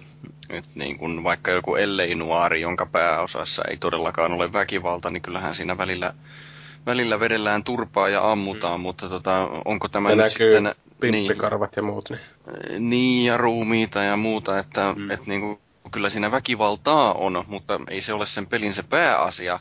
Et 0.49 0.69
niin 0.75 0.99
kun 0.99 1.25
vaikka 1.25 1.51
joku 1.51 1.77
ellei 1.77 2.15
nuari, 2.15 2.61
jonka 2.61 2.87
pääosassa 2.87 3.63
ei 3.71 3.77
todellakaan 3.77 4.33
ole 4.33 4.53
väkivalta, 4.53 5.11
niin 5.11 5.23
kyllähän 5.23 5.55
siinä 5.55 5.79
välillä, 5.79 6.15
välillä 6.87 7.21
vedellään 7.21 7.65
turpaa 7.65 8.09
ja 8.09 8.33
ammutaan, 8.33 8.81
mm. 8.81 8.83
mutta 8.83 9.09
tota, 9.09 9.49
onko 9.65 9.89
tämä 9.89 10.11
ja 10.11 10.17
nyt 10.17 10.33
sitten... 10.33 10.75
Pimppikarvat 11.01 11.71
niin, 11.71 11.77
ja 11.77 11.83
muut. 11.83 12.11
Niin. 12.11 12.91
niin, 12.91 13.27
ja 13.27 13.37
ruumiita 13.37 14.03
ja 14.03 14.17
muuta, 14.17 14.59
että 14.59 14.95
mm. 14.97 15.11
et 15.11 15.27
niin 15.27 15.41
kuin, 15.41 15.59
kyllä 15.91 16.11
siinä 16.11 16.31
väkivaltaa 16.31 17.13
on, 17.13 17.45
mutta 17.47 17.81
ei 17.89 18.01
se 18.01 18.13
ole 18.13 18.27
sen 18.27 18.47
pelin 18.47 18.75
se 18.75 18.83
pääasia. 18.83 19.61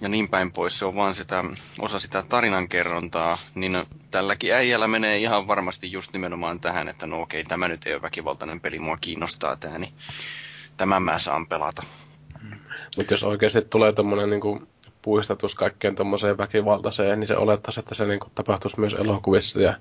Ja 0.00 0.08
niin 0.08 0.28
päin 0.28 0.52
pois, 0.52 0.78
se 0.78 0.84
on 0.84 0.94
vaan 0.94 1.14
sitä, 1.14 1.44
osa 1.80 1.98
sitä 1.98 2.22
tarinankerrontaa, 2.28 3.38
niin 3.54 3.78
tälläkin 4.10 4.54
äijällä 4.54 4.88
menee 4.88 5.18
ihan 5.18 5.48
varmasti 5.48 5.92
just 5.92 6.12
nimenomaan 6.12 6.60
tähän, 6.60 6.88
että 6.88 7.06
no 7.06 7.20
okei, 7.22 7.44
tämä 7.44 7.68
nyt 7.68 7.86
ei 7.86 7.94
ole 7.94 8.02
väkivaltainen 8.02 8.60
peli, 8.60 8.78
mua 8.78 8.96
kiinnostaa 9.00 9.56
tämä, 9.56 9.78
niin 9.78 9.92
tämän 10.76 11.02
mä 11.02 11.18
saan 11.18 11.46
pelata. 11.46 11.82
Mutta 12.96 13.12
jos 13.14 13.24
oikeasti 13.24 13.62
tulee 13.62 13.92
tommonen 13.92 14.30
niinku 14.30 14.68
puistatus 15.02 15.54
kaikkeen 15.54 15.94
tuommoiseen 15.96 16.38
väkivaltaiseen, 16.38 17.20
niin 17.20 17.28
se 17.28 17.36
olettaisi, 17.36 17.80
että 17.80 17.94
se 17.94 18.04
niinku 18.06 18.26
tapahtuisi 18.34 18.80
myös 18.80 18.94
elokuvissa 18.94 19.60
ja 19.60 19.74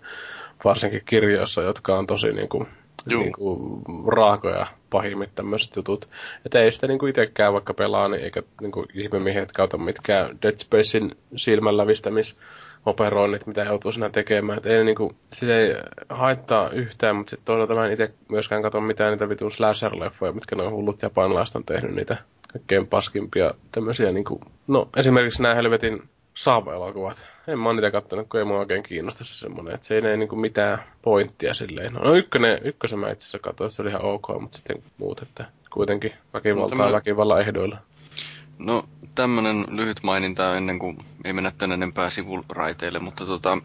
varsinkin 0.63 1.01
kirjoissa, 1.05 1.61
jotka 1.61 1.97
on 1.97 2.07
tosi 2.07 2.31
niinku 2.33 2.67
niin 3.05 3.31
kuin, 3.33 3.81
raakoja 4.07 4.67
pahimmat 4.89 5.29
tämmöiset 5.35 5.75
jutut. 5.75 6.09
Että 6.45 6.59
ei 6.59 6.71
sitä 6.71 6.87
niin 6.87 7.07
itsekään 7.07 7.53
vaikka 7.53 7.73
pelaa, 7.73 8.07
niin 8.07 8.23
eikä 8.23 8.43
niin 8.61 8.71
kuin, 8.71 8.85
ihmemiehet 8.93 9.51
kautta 9.51 9.77
mitkään 9.77 10.37
Dead 10.41 10.57
Spacein 10.57 11.11
silmänlävistämis 11.35 12.37
operoinnit, 12.85 13.47
mitä 13.47 13.63
joutuu 13.63 13.91
siinä 13.91 14.09
tekemään. 14.09 14.57
Et 14.57 14.65
ei, 14.65 14.83
niinku, 14.83 15.15
siis 15.33 15.51
ei 15.51 15.75
haittaa 16.09 16.69
yhtään, 16.69 17.15
mutta 17.15 17.29
sitten 17.29 17.45
toisaalta 17.45 17.75
mä 17.75 17.85
en 17.85 17.93
itse 17.93 18.13
myöskään 18.29 18.61
katso 18.61 18.81
mitään 18.81 19.11
niitä 19.11 19.29
vitun 19.29 19.51
slasher-leffoja, 19.51 20.33
mitkä 20.33 20.55
ne 20.55 20.63
on 20.63 20.71
hullut 20.71 21.01
japanilaiset 21.01 21.55
on 21.55 21.63
tehnyt 21.63 21.95
niitä 21.95 22.17
kaikkein 22.53 22.87
paskimpia 22.87 23.51
tämmöisiä. 23.71 24.11
Niinku, 24.11 24.39
no 24.67 24.89
esimerkiksi 24.97 25.41
nämä 25.41 25.55
helvetin 25.55 26.03
Saab-elokuvat 26.33 27.31
en 27.47 27.59
mä 27.59 27.69
oon 27.69 27.75
niitä 27.75 27.91
kattonut, 27.91 28.27
kun 28.29 28.39
ei 28.39 28.45
mua 28.45 28.59
oikein 28.59 28.83
kiinnosta 28.83 29.23
se 29.23 29.39
semmonen, 29.39 29.75
että 29.75 29.87
se 29.87 29.95
ei 29.95 30.01
näe 30.01 30.17
niinku 30.17 30.35
mitään 30.35 30.83
pointtia 31.01 31.53
silleen. 31.53 31.93
No 31.93 32.15
ykkönen, 32.15 32.59
ykkösen 32.63 32.99
mä 32.99 33.11
itse 33.11 33.23
asiassa 33.23 33.39
katsoin, 33.39 33.71
se 33.71 33.81
oli 33.81 33.89
ihan 33.89 34.01
ok, 34.01 34.27
mutta 34.41 34.57
sitten 34.57 34.83
muut, 34.97 35.21
että 35.21 35.45
kuitenkin 35.73 36.13
väkivaltaa 36.33 36.77
no, 36.77 36.83
tämä... 36.83 36.95
väkivallan 36.95 37.41
ehdoilla. 37.41 37.77
No 38.57 38.89
tämmönen 39.15 39.65
lyhyt 39.69 40.03
maininta 40.03 40.57
ennen 40.57 40.79
kuin 40.79 40.97
ei 41.25 41.33
mennä 41.33 41.51
tänne 41.57 41.73
enempää 41.73 42.09
sivuraiteille, 42.09 42.99
mutta 42.99 43.25
tota, 43.25 43.57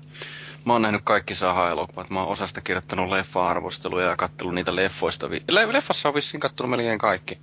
mä 0.65 0.73
oon 0.73 0.83
nähnyt 0.83 1.03
kaikki 1.05 1.35
Saha-elokuvat. 1.35 2.11
Mä 2.11 2.21
oon 2.21 2.29
osasta 2.29 2.61
kirjoittanut 2.61 3.11
leffa-arvosteluja 3.11 4.07
ja 4.07 4.17
kattellut 4.17 4.55
niitä 4.55 4.77
leffoista. 4.77 5.29
Le- 5.51 5.73
leffassa 5.73 6.09
on 6.09 6.15
vissiin 6.15 6.41
kattonut 6.41 6.71
melkein 6.71 6.99
kaikki. 6.99 7.39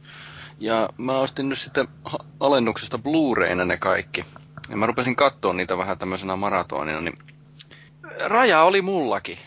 Ja 0.60 0.90
mä 0.98 1.20
ostin 1.20 1.50
nyt 1.50 1.60
sitten 1.60 1.88
alennuksesta 2.40 2.98
Blu-rayna 2.98 3.66
ne 3.66 3.78
kaikki. 3.78 4.26
Ja 4.70 4.78
mä 4.78 4.86
rupesin 4.86 5.16
katsoa 5.16 5.54
niitä 5.54 5.78
vähän 5.78 5.98
tämmöisenä 5.98 6.36
maratonina, 6.36 7.02
niin 7.02 7.18
raja 8.26 8.64
oli 8.64 8.82
mullakin. 8.82 9.38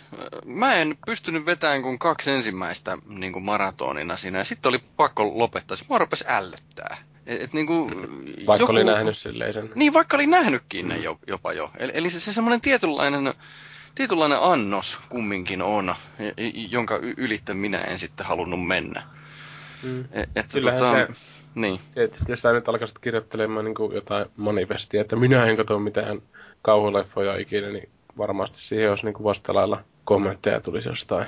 Mä 0.45 0.75
en 0.75 0.99
pystynyt 1.07 1.47
vetämään 1.47 1.83
kuin 1.83 1.99
kaksi 1.99 2.31
ensimmäistä 2.31 2.99
niin 3.07 3.33
kuin 3.33 3.45
maratonina 3.45 4.17
siinä, 4.17 4.39
ja 4.39 4.45
sitten 4.45 4.69
oli 4.69 4.79
pakko 4.97 5.39
lopettaa. 5.39 5.77
Mua 5.89 5.99
rupesi 5.99 6.25
ällöttää. 6.29 6.97
Et, 7.27 7.43
et 7.43 7.53
niin 7.53 7.67
kuin, 7.67 7.95
vaikka 8.47 8.63
joku... 8.63 8.73
oli 8.73 8.85
nähnyt 8.85 9.19
silleen 9.19 9.53
sen. 9.53 9.73
Niin, 9.75 9.93
vaikka 9.93 10.17
oli 10.17 10.27
nähnytkin 10.27 10.89
ne 10.89 10.97
jopa 11.27 11.53
jo. 11.53 11.71
Eli, 11.79 11.93
eli 11.95 12.11
se, 12.11 12.21
se 12.21 12.33
semmoinen 12.33 12.61
tietynlainen, 12.61 13.35
tietynlainen 13.95 14.39
annos 14.41 15.01
kumminkin 15.09 15.63
on, 15.63 15.95
jonka 16.71 16.99
ylittä 17.17 17.55
minä 17.55 17.79
en 17.79 17.99
sitten 17.99 18.27
halunnut 18.27 18.67
mennä. 18.67 19.03
Mm. 19.83 20.01
Et, 20.13 20.31
et, 20.37 20.47
tota, 20.63 20.91
se, 20.91 21.09
niin. 21.57 21.81
Tietysti 21.95 22.33
jos 22.33 22.43
sä 22.43 22.53
nyt 22.53 22.69
alkaisit 22.69 22.99
kirjoittelemaan 22.99 23.65
niin 23.65 23.75
kuin 23.75 23.95
jotain 23.95 24.27
manifestia, 24.37 25.01
että 25.01 25.17
minä 25.17 25.47
en 25.47 25.57
katso 25.57 25.79
mitään 25.79 26.23
kauhuleffoja 26.63 27.37
ikinä, 27.37 27.69
niin 27.69 27.89
varmasti 28.19 28.59
siihen 28.59 28.91
olisi 28.91 29.05
niin 29.05 29.15
kuin 29.15 29.25
vasta 29.25 29.55
lailla 29.55 29.83
kommentteja 30.05 30.61
tulisi 30.61 30.89
jostain. 30.89 31.27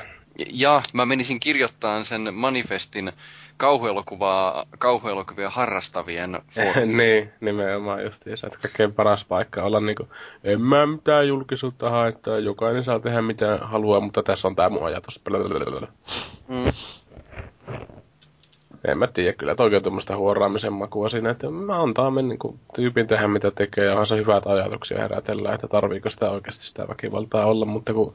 Ja 0.50 0.82
mä 0.92 1.06
menisin 1.06 1.40
kirjoittamaan 1.40 2.04
sen 2.04 2.34
manifestin 2.34 3.12
kauhuelokuvaa, 3.56 4.64
kauhuelokuvia 4.78 5.50
harrastavien 5.50 6.38
niin, 6.96 7.32
nimenomaan 7.40 8.04
just 8.04 8.22
se, 8.22 8.46
että 8.46 8.58
kaikkein 8.62 8.94
paras 8.94 9.24
paikka 9.24 9.62
olla 9.62 9.80
niinku, 9.80 10.08
en 10.44 10.60
mä 10.60 10.86
mitään 10.86 11.28
julkisuutta 11.28 11.90
haittaa, 11.90 12.38
jokainen 12.38 12.84
saa 12.84 13.00
tehdä 13.00 13.22
mitä 13.22 13.58
haluaa, 13.62 14.00
mutta 14.00 14.22
tässä 14.22 14.48
on 14.48 14.56
tää 14.56 14.68
mun 14.68 14.86
ajatus. 14.86 15.20
Mm. 16.48 16.72
En 18.84 18.98
mä 18.98 19.06
tiedä, 19.06 19.32
kyllä 19.32 19.54
on 19.58 19.82
tuommoista 19.82 20.16
huoraamisen 20.16 20.72
makua 20.72 21.08
siinä, 21.08 21.30
että 21.30 21.50
mä 21.50 21.82
antaa 21.82 22.10
mennä 22.10 22.34
niin 22.34 22.58
tyypin 22.74 23.06
tehdä 23.06 23.28
mitä 23.28 23.50
tekee 23.50 23.84
ja 23.84 23.90
onhan 23.90 24.06
se 24.06 24.16
hyvät 24.16 24.46
ajatuksia 24.46 25.02
herätellä, 25.02 25.54
että 25.54 25.68
tarviiko 25.68 26.10
sitä 26.10 26.30
oikeasti 26.30 26.66
sitä 26.66 26.88
väkivaltaa 26.88 27.46
olla, 27.46 27.66
mutta 27.66 27.92
kun 27.92 28.14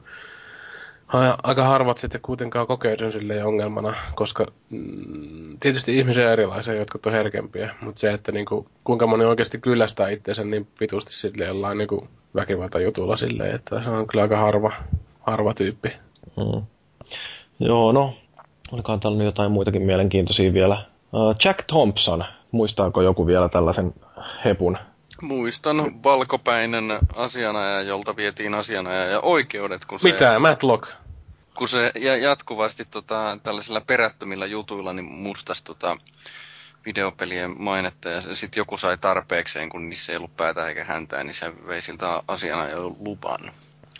aika 1.42 1.64
harvat 1.64 1.98
sitten 1.98 2.20
kuitenkaan 2.20 2.66
kokee 2.66 2.98
sen 2.98 3.12
silleen 3.12 3.46
ongelmana, 3.46 3.94
koska 4.14 4.46
mm, 4.70 5.58
tietysti 5.60 5.98
ihmisiä 5.98 6.32
erilaisia, 6.32 6.74
jotka 6.74 6.98
on 7.06 7.12
herkempiä, 7.12 7.74
mutta 7.80 8.00
se, 8.00 8.12
että 8.12 8.32
niinku, 8.32 8.68
kuinka 8.84 9.06
moni 9.06 9.24
oikeasti 9.24 9.58
kyllästää 9.58 10.08
itseensä 10.08 10.44
niin 10.44 10.66
vitusti 10.80 11.12
silleen 11.12 11.48
jollain 11.48 11.78
niinku 11.78 12.08
väkivaltajutulla 12.34 13.16
silleen, 13.16 13.54
että 13.54 13.82
se 13.82 13.90
on 13.90 14.06
kyllä 14.06 14.22
aika 14.22 14.36
harva, 14.36 14.72
harva 15.20 15.54
tyyppi. 15.54 15.88
Mm. 16.36 16.62
Joo, 17.60 17.92
no 17.92 18.14
Olikohan 18.74 19.00
täällä 19.00 19.18
nyt 19.18 19.24
jotain 19.24 19.52
muitakin 19.52 19.82
mielenkiintoisia 19.82 20.52
vielä. 20.52 20.84
Uh, 21.12 21.36
Jack 21.44 21.62
Thompson, 21.66 22.24
muistaako 22.50 23.02
joku 23.02 23.26
vielä 23.26 23.48
tällaisen 23.48 23.94
hepun? 24.44 24.78
Muistan 25.22 26.02
valkopäinen 26.04 26.84
asianajaja, 27.16 27.82
jolta 27.82 28.16
vietiin 28.16 28.54
asianajaja 28.54 29.10
ja 29.10 29.20
oikeudet. 29.20 29.84
Kun 29.84 30.00
se, 30.00 30.12
Mitä? 30.12 30.38
Matlock? 30.38 30.88
Kun 31.54 31.68
se 31.68 31.92
jatkuvasti 32.20 32.84
tota, 32.84 33.38
tällaisilla 33.42 33.80
perättömillä 33.80 34.46
jutuilla 34.46 34.92
niin 34.92 35.12
mustas 35.12 35.62
tota, 35.62 35.96
videopelien 36.86 37.54
mainetta 37.58 38.08
ja 38.08 38.20
sitten 38.20 38.60
joku 38.60 38.76
sai 38.76 38.98
tarpeekseen, 38.98 39.68
kun 39.68 39.88
niissä 39.88 40.12
ei 40.12 40.16
ollut 40.16 40.36
päätä 40.36 40.68
eikä 40.68 40.84
häntää, 40.84 41.24
niin 41.24 41.34
se 41.34 41.52
vei 41.66 41.82
siltä 41.82 42.22
asianajajan 42.28 42.94
lupan. 43.00 43.40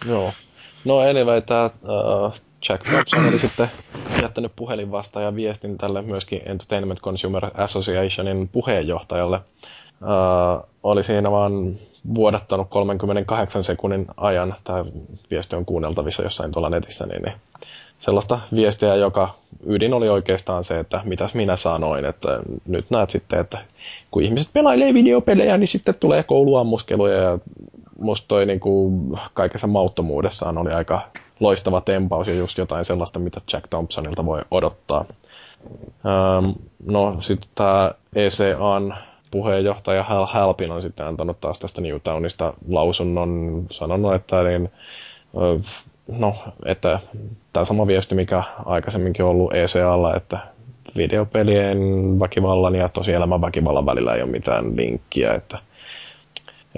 Joo. 0.07 0.33
No 0.85 0.99
anyway, 0.99 1.43
tämä 1.43 1.64
uh, 1.64 2.35
Jack 2.69 2.83
Thompson 2.83 3.29
oli 3.29 3.39
sitten 3.39 3.69
jättänyt 4.23 4.53
puhelin 4.57 4.89
ja 5.23 5.37
viestin 5.37 5.79
tälle 5.79 6.03
myöskin 6.03 6.43
Entertainment 6.47 7.01
Consumer 7.01 7.51
Associationin 7.55 8.49
puheenjohtajalle. 8.49 9.41
Uh, 10.03 10.69
oli 10.83 11.05
siinä 11.05 11.31
vaan 11.31 11.79
vuodattanut 12.15 12.71
38 12.71 13.65
sekunnin 13.65 14.07
ajan, 14.17 14.55
tämä 14.65 14.85
viesti 15.31 15.57
on 15.57 15.65
kuunneltavissa 15.65 16.23
jossain 16.23 16.53
tuolla 16.53 16.71
netissä, 16.71 17.07
niin, 17.07 17.23
niin 17.23 17.35
sellaista 17.99 18.41
viestiä, 18.55 18.95
joka 18.95 19.35
ydin 19.67 19.95
oli 19.95 20.09
oikeastaan 20.09 20.65
se, 20.65 20.79
että 20.79 21.01
mitäs 21.05 21.35
minä 21.35 21.57
sanoin, 21.57 22.05
että 22.05 22.41
nyt 22.67 22.87
näet 22.91 23.11
sitten, 23.11 23.41
että 23.41 23.59
kun 24.11 24.23
ihmiset 24.23 24.53
pelailee 24.53 24.95
videopelejä, 24.95 25.57
niin 25.57 25.69
sitten 25.69 25.95
tulee 26.01 26.23
kouluammuskeluja 26.23 27.17
ja 27.17 27.39
musta 27.99 28.29
toi 28.29 28.47
niin 28.47 28.61
kuin 28.61 29.12
kaikessa 29.35 29.67
mauttomuudessaan 29.67 30.59
oli 30.59 30.73
aika 30.73 31.03
loistava 31.41 31.80
tempaus 31.80 32.28
ja 32.28 32.35
just 32.35 32.59
jotain 32.59 32.85
sellaista, 32.85 33.18
mitä 33.18 33.41
Jack 33.53 33.66
Thompsonilta 33.68 34.26
voi 34.26 34.43
odottaa. 34.51 35.05
Ähm, 36.07 36.51
no 36.87 37.16
sitten 37.20 37.51
tämä 37.55 37.91
ECAn 38.14 38.95
puheenjohtaja 39.30 40.03
Hal 40.03 40.26
Halpin 40.26 40.72
on 40.72 40.82
sitten 40.82 41.07
antanut 41.07 41.41
taas 41.41 41.59
tästä 41.59 41.80
Newtownista 41.80 42.55
lausunnon, 42.68 43.62
sanonut, 43.70 44.14
että 44.14 44.43
niin, 44.43 44.72
no, 46.18 46.37
että 46.64 47.01
tämä 47.53 47.64
sama 47.64 47.87
viesti, 47.87 48.14
mikä 48.14 48.43
aikaisemminkin 48.64 49.24
on 49.24 49.30
ollut 49.30 49.55
ECAlla, 49.55 50.16
että 50.16 50.39
videopelien 50.97 51.78
väkivallan 52.20 52.74
ja 52.74 52.89
tosielämän 52.89 53.41
väkivallan 53.41 53.87
välillä 53.87 54.14
ei 54.14 54.22
ole 54.22 54.30
mitään 54.30 54.76
linkkiä, 54.76 55.35
että 55.35 55.59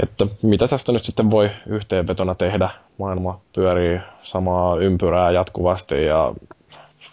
että 0.02 0.26
mitä 0.42 0.68
tästä 0.68 0.92
nyt 0.92 1.04
sitten 1.04 1.30
voi 1.30 1.50
yhteenvetona 1.66 2.34
tehdä. 2.34 2.70
Maailma 2.98 3.40
pyörii 3.54 4.00
samaa 4.22 4.76
ympyrää 4.76 5.30
jatkuvasti 5.30 6.04
ja 6.04 6.34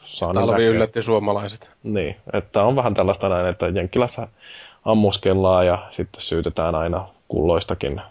saa 0.06 0.34
Talvi 0.34 0.66
yllätti 0.66 1.04
suomalaiset. 1.04 1.72
Niin, 1.84 2.16
että 2.34 2.64
on 2.64 2.76
vähän 2.76 2.94
tällaista 2.94 3.30
näin, 3.30 3.46
että 3.46 3.68
Jenkkilässä 3.68 4.28
ammuskellaan 4.86 5.68
ja 5.68 5.88
sitten 5.92 6.22
syytetään 6.22 6.76
aina 6.76 7.08
kulloistakin 7.28 8.02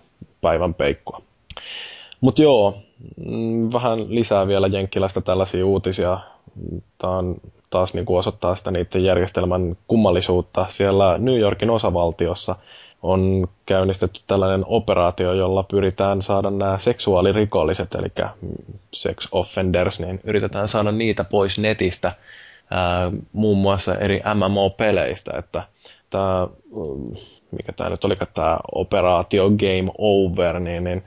päivän 0.40 0.74
peikkoa. 0.74 1.22
Mutta 2.20 2.42
joo, 2.42 2.78
mm, 3.26 3.72
vähän 3.72 4.14
lisää 4.14 4.46
vielä 4.46 4.66
Jenkkilästä 4.66 5.20
tällaisia 5.20 5.66
uutisia. 5.66 6.18
Tämä 6.98 7.18
on 7.18 7.36
taas 7.70 7.94
niin 7.94 8.06
kuin 8.06 8.18
osoittaa 8.18 8.54
sitä 8.54 8.70
niiden 8.70 9.04
järjestelmän 9.04 9.76
kummallisuutta. 9.88 10.66
Siellä 10.68 11.18
New 11.18 11.38
Yorkin 11.38 11.70
osavaltiossa 11.70 12.56
on 13.02 13.48
käynnistetty 13.66 14.20
tällainen 14.26 14.64
operaatio, 14.66 15.32
jolla 15.32 15.62
pyritään 15.62 16.22
saada 16.22 16.50
nämä 16.50 16.78
seksuaalirikolliset, 16.78 17.94
eli 17.94 18.08
sex 18.92 19.28
offenders, 19.32 20.00
niin 20.00 20.20
yritetään 20.24 20.68
saada 20.68 20.92
niitä 20.92 21.24
pois 21.24 21.58
netistä 21.58 22.12
ää, 22.70 23.12
muun 23.32 23.58
muassa 23.58 23.94
eri 23.94 24.22
MMO-peleistä, 24.34 25.38
että 25.38 25.62
tämä, 26.10 26.48
mikä 27.50 27.72
tämä 27.72 27.90
nyt 27.90 28.04
oli, 28.04 28.16
tämä 28.34 28.58
operaatio 28.74 29.50
Game 29.50 29.92
Over, 29.98 30.60
niin, 30.60 30.84
niin 30.84 31.02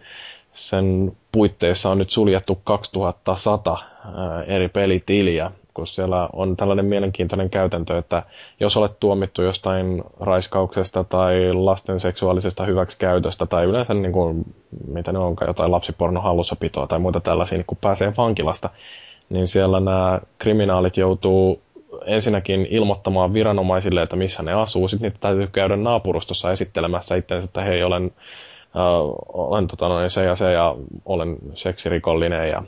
sen 0.53 1.17
puitteissa 1.31 1.89
on 1.89 1.97
nyt 1.97 2.09
suljettu 2.09 2.61
2100 2.63 3.83
ää, 4.05 4.43
eri 4.43 4.69
pelitiliä, 4.69 5.51
kun 5.75 5.87
siellä 5.87 6.29
on 6.33 6.57
tällainen 6.57 6.85
mielenkiintoinen 6.85 7.49
käytäntö, 7.49 7.97
että 7.97 8.23
jos 8.59 8.77
olet 8.77 8.99
tuomittu 8.99 9.41
jostain 9.41 10.03
raiskauksesta 10.19 11.03
tai 11.03 11.53
lasten 11.53 11.99
seksuaalisesta 11.99 12.63
hyväksikäytöstä 12.63 13.45
tai 13.45 13.65
yleensä 13.65 13.93
niin 13.93 14.11
kuin, 14.11 14.55
mitä 14.87 15.11
ne 15.11 15.19
onkaan, 15.19 15.49
jotain 15.49 15.71
lapsipornon 15.71 16.23
hallussapitoa 16.23 16.87
tai 16.87 16.99
muuta 16.99 17.19
tällaisia, 17.19 17.57
niin 17.57 17.65
kun 17.65 17.77
pääsee 17.81 18.13
vankilasta, 18.17 18.69
niin 19.29 19.47
siellä 19.47 19.79
nämä 19.79 20.19
kriminaalit 20.37 20.97
joutuu 20.97 21.61
ensinnäkin 22.05 22.67
ilmoittamaan 22.69 23.33
viranomaisille, 23.33 24.01
että 24.01 24.15
missä 24.15 24.43
ne 24.43 24.53
asuu. 24.53 24.87
Sitten 24.87 25.07
niitä 25.07 25.17
täytyy 25.21 25.47
käydä 25.47 25.75
naapurustossa 25.75 26.51
esittelemässä 26.51 27.15
itseensä, 27.15 27.45
että 27.45 27.61
hei, 27.61 27.83
olen, 27.83 28.11
äh, 28.75 28.83
olen 29.33 29.67
tota, 29.67 29.87
noin, 29.87 30.09
se 30.09 30.23
ja 30.23 30.35
se 30.35 30.51
ja 30.51 30.75
olen 31.05 31.37
seksirikollinen 31.53 32.49
ja 32.49 32.63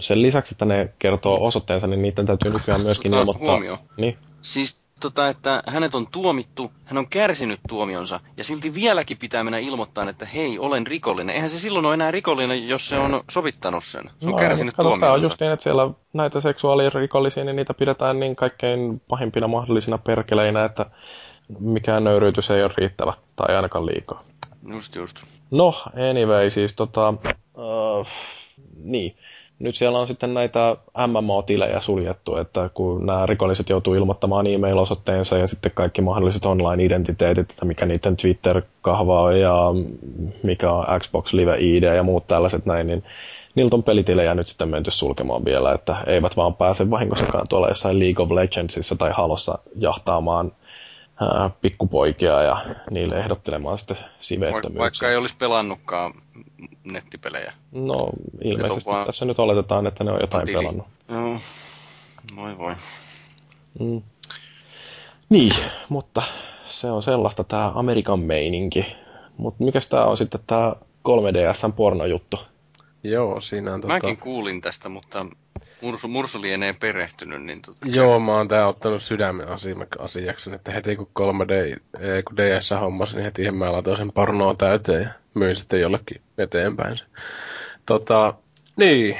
sen 0.00 0.22
lisäksi, 0.22 0.54
että 0.54 0.64
ne 0.64 0.92
kertoo 0.98 1.46
osoitteensa, 1.46 1.86
niin 1.86 2.02
niiden 2.02 2.26
täytyy 2.26 2.52
nykyään 2.52 2.80
myöskin 2.80 3.10
tota, 3.10 3.20
ilmoittaa. 3.20 3.48
Huomio. 3.48 3.78
Niin? 3.96 4.18
Siis 4.42 4.80
tota, 5.00 5.28
että 5.28 5.62
hänet 5.66 5.94
on 5.94 6.06
tuomittu, 6.06 6.72
hän 6.84 6.98
on 6.98 7.08
kärsinyt 7.08 7.60
tuomionsa, 7.68 8.20
ja 8.36 8.44
silti 8.44 8.74
vieläkin 8.74 9.18
pitää 9.18 9.44
mennä 9.44 9.58
ilmoittaa, 9.58 10.08
että 10.08 10.26
hei, 10.26 10.58
olen 10.58 10.86
rikollinen. 10.86 11.34
Eihän 11.34 11.50
se 11.50 11.58
silloin 11.58 11.86
ole 11.86 11.94
enää 11.94 12.10
rikollinen, 12.10 12.68
jos 12.68 12.88
se 12.88 12.98
on 12.98 13.24
sovittanut 13.30 13.84
sen. 13.84 14.04
Se 14.20 14.26
on 14.26 14.32
no, 14.32 14.38
kärsinyt 14.38 14.74
kato, 14.74 14.88
tuomionsa. 14.88 15.06
Tämä 15.06 15.12
on 15.12 15.22
just 15.22 15.40
niin, 15.40 15.52
että 15.52 15.62
siellä 15.62 15.90
näitä 16.12 16.40
seksuaalirikollisia, 16.40 17.44
niin 17.44 17.56
niitä 17.56 17.74
pidetään 17.74 18.20
niin 18.20 18.36
kaikkein 18.36 19.02
pahimpina 19.08 19.48
mahdollisina 19.48 19.98
perkeleinä, 19.98 20.64
että 20.64 20.86
mikään 21.60 22.04
nöyryytys 22.04 22.50
ei 22.50 22.62
ole 22.62 22.72
riittävä, 22.76 23.12
tai 23.36 23.56
ainakaan 23.56 23.86
liikaa. 23.86 24.22
Just, 24.72 24.94
just. 24.94 25.16
No, 25.50 25.74
anyway, 26.10 26.50
siis 26.50 26.74
tota... 26.74 27.14
Uh, 27.54 28.06
niin. 28.84 29.16
Nyt 29.58 29.74
siellä 29.74 29.98
on 29.98 30.06
sitten 30.06 30.34
näitä 30.34 30.76
MMO-tilejä 31.06 31.80
suljettu, 31.80 32.36
että 32.36 32.70
kun 32.74 33.06
nämä 33.06 33.26
rikolliset 33.26 33.68
joutuu 33.68 33.94
ilmoittamaan 33.94 34.46
e-mail-osoitteensa 34.46 35.38
ja 35.38 35.46
sitten 35.46 35.72
kaikki 35.74 36.02
mahdolliset 36.02 36.46
online-identiteetit, 36.46 37.50
että 37.50 37.64
mikä 37.64 37.86
niiden 37.86 38.16
Twitter-kahva 38.16 39.22
on 39.22 39.40
ja 39.40 39.54
mikä 40.42 40.72
on 40.72 41.00
Xbox 41.00 41.32
Live 41.32 41.56
ID 41.58 41.82
ja 41.82 42.02
muut 42.02 42.26
tällaiset 42.26 42.66
näin, 42.66 42.86
niin 42.86 43.04
niiltä 43.54 43.76
on 43.76 43.82
pelitilejä 43.82 44.34
nyt 44.34 44.46
sitten 44.46 44.68
menty 44.68 44.90
sulkemaan 44.90 45.44
vielä, 45.44 45.72
että 45.72 45.96
eivät 46.06 46.36
vaan 46.36 46.54
pääse 46.54 46.90
vahingossakaan 46.90 47.48
tuolla 47.48 47.68
jossain 47.68 47.98
League 47.98 48.24
of 48.24 48.30
Legendsissa 48.30 48.96
tai 48.96 49.10
Halossa 49.14 49.58
jahtaamaan 49.76 50.52
ää, 51.20 51.50
pikkupoikia 51.60 52.42
ja 52.42 52.64
niille 52.90 53.16
ehdottelemaan 53.16 53.78
sitten 53.78 53.96
siveettömyyksiä. 54.20 54.78
Vaikka 54.78 55.10
ei 55.10 55.16
olisi 55.16 55.36
pelannutkaan 55.36 56.14
nettipelejä. 56.84 57.52
No 57.72 58.10
ilmeisesti 58.44 58.90
vaan- 58.90 59.06
tässä 59.06 59.24
nyt 59.24 59.38
oletetaan, 59.38 59.86
että 59.86 60.04
ne 60.04 60.10
on 60.10 60.20
jotain 60.20 60.44
Tili. 60.46 60.58
pelannut. 60.58 60.86
Joo. 61.08 61.38
Voi 62.36 62.58
voi. 62.58 62.74
Mm. 63.80 64.02
Niin, 65.28 65.52
mutta 65.88 66.22
se 66.66 66.90
on 66.90 67.02
sellaista 67.02 67.44
tämä 67.44 67.72
Amerikan 67.74 68.20
meininki. 68.20 68.86
Mutta 69.36 69.64
mikäs 69.64 69.88
tää 69.88 70.04
on 70.04 70.16
sitten 70.16 70.40
tämä 70.46 70.72
3DSn 71.08 71.72
pornojuttu? 71.72 72.38
Joo, 73.04 73.40
siinä 73.40 73.74
on 73.74 73.80
tota... 73.80 73.94
Mäkin 73.94 74.16
kuulin 74.16 74.60
tästä, 74.60 74.88
mutta 74.88 75.26
Mursu, 75.82 76.08
Mursu 76.08 76.42
lienee 76.42 76.72
perehtynyt, 76.72 77.42
niin 77.42 77.62
tota, 77.62 77.86
Joo, 77.88 78.20
mä 78.20 78.32
oon 78.32 78.48
tää 78.48 78.68
ottanut 78.68 79.02
sydämen 79.02 79.48
asia- 79.48 79.86
asiaksi, 79.98 80.54
että 80.54 80.72
heti 80.72 80.96
kun 80.96 81.10
3D, 81.14 81.52
eh, 82.00 82.24
kun 82.24 82.36
DS 82.36 82.70
hommasin, 82.80 83.16
niin 83.16 83.24
heti 83.24 83.50
mä 83.50 83.72
laitoin 83.72 83.96
sen 83.96 84.12
pornoa 84.12 84.54
täyteen 84.54 85.02
ja 85.02 85.08
myin 85.34 85.56
sitten 85.56 85.80
jollekin 85.80 86.20
eteenpäin. 86.38 87.00
Tota, 87.86 88.34
niin, 88.76 89.16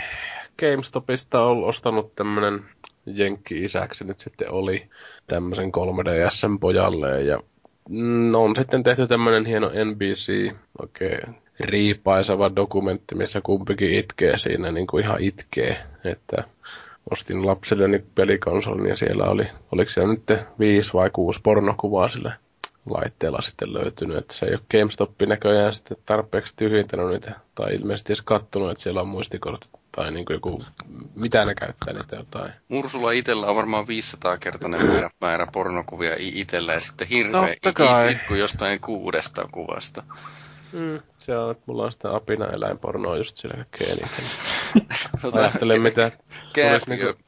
GameStopista 0.58 1.42
on 1.42 1.64
ostanut 1.64 2.14
tämmönen 2.14 2.64
jenkki-isäksi 3.06 4.04
nyt 4.04 4.20
sitten 4.20 4.50
oli 4.50 4.88
tämmöisen 5.26 5.72
3DSn 5.72 6.58
pojalle 6.60 7.22
ja 7.22 7.40
mm, 7.88 8.34
on 8.34 8.56
sitten 8.56 8.82
tehty 8.82 9.06
tämmönen 9.06 9.46
hieno 9.46 9.70
NBC, 9.84 10.54
oikein 10.82 11.45
riipaiseva 11.60 12.56
dokumentti, 12.56 13.14
missä 13.14 13.40
kumpikin 13.40 13.94
itkee 13.94 14.38
siinä, 14.38 14.72
niin 14.72 14.86
kuin 14.86 15.04
ihan 15.04 15.22
itkee, 15.22 15.82
että 16.04 16.44
ostin 17.10 17.46
lapselleni 17.46 18.04
pelikonsolin 18.14 18.86
ja 18.86 18.96
siellä 18.96 19.24
oli, 19.24 19.48
oliko 19.72 19.90
siellä 19.90 20.12
nyt 20.12 20.40
viisi 20.58 20.92
vai 20.92 21.10
kuusi 21.10 21.40
pornokuvaa 21.42 22.08
sillä 22.08 22.36
laitteella 22.90 23.40
sitten 23.42 23.74
löytynyt, 23.74 24.16
että 24.16 24.34
se 24.34 24.46
ei 24.46 24.52
ole 24.52 24.60
GameStopin 24.70 25.28
näköjään 25.28 25.74
sitten 25.74 25.96
tarpeeksi 26.06 26.52
tyhjentänyt 26.56 27.08
niitä, 27.08 27.32
tai 27.54 27.74
ilmeisesti 27.74 28.12
edes 28.12 28.22
kattonut, 28.22 28.70
että 28.70 28.82
siellä 28.82 29.00
on 29.00 29.08
muistikortit 29.08 29.70
tai 29.96 30.12
niin 30.12 30.24
kuin 30.24 30.34
joku, 30.34 30.64
mitä 31.14 31.44
ne 31.44 31.54
käyttää 31.54 31.94
niitä 31.94 32.16
jotain. 32.16 32.52
Mursulla 32.68 33.12
itsellä 33.12 33.46
on 33.46 33.56
varmaan 33.56 33.86
500-kertainen 33.86 34.86
määrä, 34.86 35.10
määrä 35.20 35.46
pornokuvia 35.52 36.14
i- 36.20 36.40
itsellä 36.40 36.72
ja 36.72 36.80
sitten 36.80 37.08
hirveä 37.08 37.52
it, 37.52 38.10
itku 38.10 38.34
jostain 38.34 38.80
kuudesta 38.80 39.48
kuvasta. 39.52 40.02
Mm, 40.76 41.00
se 41.18 41.38
on, 41.38 41.50
että 41.50 41.62
mulla 41.66 41.84
on 41.84 41.92
sitä 41.92 42.14
apina 42.16 42.46
eläinpornoa 42.46 43.16
just 43.16 43.36
sillä 43.36 43.54
kaikkein 43.54 43.90
eniten. 43.90 44.24
Tota, 45.22 45.40
Ajattelen, 45.40 45.82
mitä 45.82 46.10
Kääpiö, 46.54 46.96
niinku- 46.96 47.22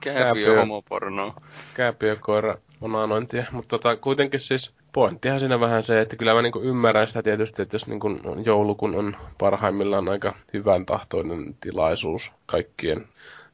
kääpiö 0.00 0.22
kääpiö. 0.22 0.58
homopornoa. 0.60 1.34
kääpiökoira 1.74 2.54
onanointia, 2.80 3.44
mutta 3.52 3.68
tota, 3.68 3.96
kuitenkin 3.96 4.40
siis 4.40 4.72
pointtihan 4.92 5.40
siinä 5.40 5.60
vähän 5.60 5.84
se, 5.84 6.00
että 6.00 6.16
kyllä 6.16 6.34
mä 6.34 6.42
niinku 6.42 6.60
ymmärrän 6.60 7.08
sitä 7.08 7.22
tietysti, 7.22 7.62
että 7.62 7.74
jos 7.74 7.86
niinku 7.86 8.08
joulukun 8.44 8.94
on 8.94 9.16
parhaimmillaan 9.38 10.08
aika 10.08 10.34
hyvän 10.52 10.86
tahtoinen 10.86 11.56
tilaisuus 11.60 12.32
kaikkien 12.46 13.06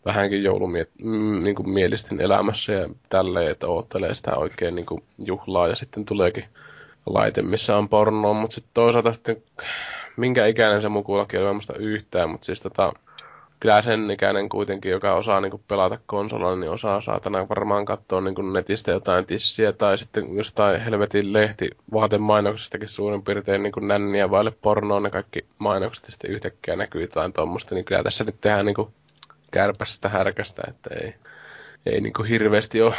vähänkin 0.05 0.43
joulumiet, 0.43 0.91
mm, 1.03 1.45
niinku 1.45 1.63
mielisten 1.63 2.21
elämässä 2.21 2.73
ja 2.73 2.89
tälleen, 3.09 3.51
että 3.51 3.67
oottelee 3.67 4.15
sitä 4.15 4.37
oikein 4.37 4.75
niinku 4.75 5.01
juhlaa 5.19 5.69
ja 5.69 5.77
sitten 5.77 6.05
tuleekin 6.05 6.45
laite, 7.07 7.43
missä 7.43 7.77
on 7.77 7.89
pornoa, 7.89 8.35
mutta 8.35 8.55
sitten 8.55 8.71
toisaalta 8.75 9.13
sitten 9.13 9.43
minkä 10.17 10.47
ikäinen 10.47 10.83
se 10.83 10.89
mukullakin 10.89 11.41
on, 11.41 11.55
muista 11.55 11.75
yhtään, 11.75 12.31
mutta 12.31 12.45
siis 12.45 12.61
tota, 12.61 12.93
kyllä 13.61 13.83
sen 13.83 14.11
ikäinen 14.11 14.49
kuitenkin, 14.49 14.93
joka 14.93 15.15
osaa 15.15 15.41
niin 15.41 15.63
pelata 15.69 15.99
konsolilla, 16.07 16.57
niin 16.57 16.71
osaa 16.71 17.01
saatana 17.01 17.49
varmaan 17.49 17.85
katsoa 17.85 18.21
niin 18.21 18.53
netistä 18.53 18.91
jotain 18.91 19.27
tissiä 19.27 19.73
tai 19.73 19.99
sitten 19.99 20.37
jostain 20.37 20.81
helvetin 20.81 21.33
lehti 21.33 21.71
vaatemainoksestakin 21.93 22.89
suurin 22.89 23.23
piirtein 23.23 23.63
niin 23.63 23.73
nänniä 23.81 24.31
vaille 24.31 24.51
pornoa 24.51 25.01
ne 25.01 25.11
kaikki 25.11 25.47
mainokset 25.59 26.05
sitten 26.05 26.31
yhtäkkiä 26.31 26.77
näkyy 26.77 27.01
jotain 27.01 27.33
tuommoista, 27.33 27.75
niin 27.75 27.85
kyllä 27.85 28.03
tässä 28.03 28.25
nyt 28.25 28.41
tehdään 28.41 28.67
niin 28.67 28.89
kärpästä 29.51 30.09
härkästä, 30.09 30.63
että 30.69 30.91
ei, 30.95 31.15
ei 31.87 32.01
niin 32.01 32.25
hirveästi 32.29 32.83
ole 32.83 32.95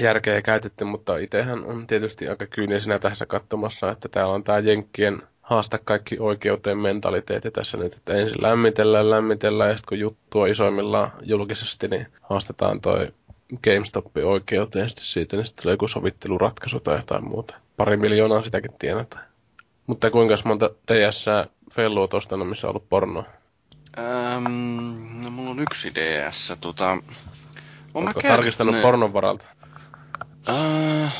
järkeä 0.00 0.42
käytetty, 0.42 0.84
mutta 0.84 1.16
itsehän 1.18 1.64
on 1.64 1.86
tietysti 1.86 2.28
aika 2.28 2.46
kyynisenä 2.46 2.98
tässä 2.98 3.26
katsomassa, 3.26 3.90
että 3.90 4.08
täällä 4.08 4.34
on 4.34 4.44
tämä 4.44 4.58
Jenkkien 4.58 5.22
haasta 5.42 5.78
kaikki 5.78 6.16
oikeuteen 6.18 6.78
mentaliteetti 6.78 7.50
tässä 7.50 7.76
nyt, 7.76 7.94
että 7.94 8.14
ensin 8.14 8.42
lämmitellään, 8.42 9.10
lämmitellään, 9.10 9.70
ja 9.70 9.76
sitten 9.76 9.88
kun 9.88 9.98
juttu 9.98 10.40
on 10.40 10.48
isoimmillaan 10.48 11.12
julkisesti, 11.22 11.88
niin 11.88 12.06
haastetaan 12.22 12.80
toi 12.80 13.12
GameStop 13.64 14.06
oikeuteen, 14.24 14.88
sitten 14.90 15.04
siitä 15.04 15.36
niin 15.36 15.46
sitten 15.46 15.62
tulee 15.62 15.72
joku 15.72 15.88
sovitteluratkaisu 15.88 16.80
tai 16.80 16.96
jotain 16.96 17.28
muuta. 17.28 17.54
Pari 17.76 17.96
miljoonaa 17.96 18.42
sitäkin 18.42 18.70
tienataan. 18.78 19.24
Mutta 19.86 20.10
kuinka 20.10 20.34
monta 20.44 20.70
DS 20.92 21.26
Fellu 21.74 22.08
ostanut, 22.12 22.48
missä 22.48 22.66
on 22.66 22.70
ollut 22.70 22.88
pornoa? 22.88 23.24
Öm, 23.98 24.44
no 25.24 25.30
mulla 25.30 25.50
on 25.50 25.60
yksi 25.60 25.92
DS. 25.94 26.54
Tota, 26.60 26.90
on 26.90 27.00
mä 27.94 28.10
Oletko 28.10 28.20
tarkistanut 28.28 28.74
kertonut- 28.74 28.82
pornon 28.82 29.12
varalta? 29.12 29.44
Äh, 30.48 31.12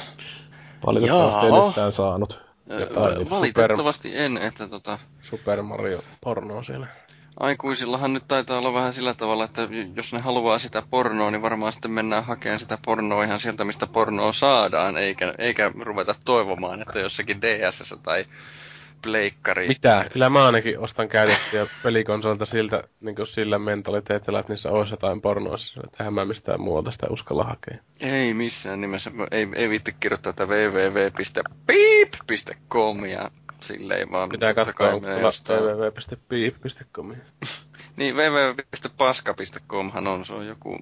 Valitettavasti 0.87 1.47
Jaa. 1.47 1.61
en 1.63 1.69
yhtään 1.69 1.93
saanut. 1.93 2.41
Jotain 2.81 3.23
äh, 3.23 3.31
valitettavasti 3.31 4.19
en, 4.19 4.37
että 4.37 4.69
tota, 4.69 4.99
Super 5.23 5.63
Mario 5.63 6.01
pornoa 6.21 6.63
siellä. 6.63 6.87
aikuisillahan 7.41 8.13
nyt 8.13 8.25
taitaa 8.29 8.59
olla 8.59 8.75
vähän 8.75 8.93
sillä 8.93 9.15
tavalla, 9.15 9.45
että 9.45 9.69
jos 9.97 10.13
ne 10.13 10.19
haluaa 10.21 10.59
sitä 10.59 10.83
pornoa, 10.91 11.31
niin 11.31 11.43
varmaan 11.43 11.73
sitten 11.73 11.91
mennään 11.91 12.25
hakemaan 12.25 12.59
sitä 12.61 12.79
pornoa 12.87 13.25
ihan 13.25 13.41
sieltä, 13.41 13.65
mistä 13.65 13.87
pornoa 13.87 14.33
saadaan, 14.33 14.97
eikä, 14.97 15.35
eikä 15.39 15.71
ruveta 15.81 16.15
toivomaan, 16.25 16.83
että 16.83 17.01
jossakin 17.01 17.41
DS 17.41 17.95
tai 18.03 18.25
pleikkari. 19.07 19.69
Mitä? 19.69 20.07
Kyllä 20.13 20.31
mä 20.31 20.47
ainakin 20.47 20.79
ostan 20.79 21.09
käytettyjä 21.09 21.67
pelikonsolilta 21.83 22.47
siltä, 22.47 22.85
niin 23.01 23.17
kuin 23.17 23.27
sillä 23.27 23.59
mentaliteetillä, 23.59 24.41
että 24.41 24.53
niissä 24.53 24.71
olisi 24.71 24.93
jotain 24.93 25.21
pornoa. 25.21 25.57
Tähän 25.99 26.15
mä 26.15 26.25
mistään 26.25 26.61
muualta 26.61 26.91
sitä 26.91 27.07
uskalla 27.11 27.45
hakea. 27.45 27.79
Ei 28.01 28.35
missään 28.35 28.81
nimessä. 28.81 29.11
Ei, 29.31 29.49
ei 29.55 29.69
viitti 29.69 29.97
kirjoittaa 30.01 30.33
tätä 30.33 30.53
www.beep.com 30.53 31.15
ja 33.05 33.31
silleen 33.61 34.13
vaan. 34.13 34.29
Pitää 34.29 34.55
katsoa, 34.55 34.93
onko 34.93 35.07
www.beep.com. 35.49 37.15
Niin, 37.97 38.17
www.paska.comhan 38.17 40.09
on, 40.09 40.25
se 40.25 40.35
on 40.35 40.47
joku... 40.47 40.79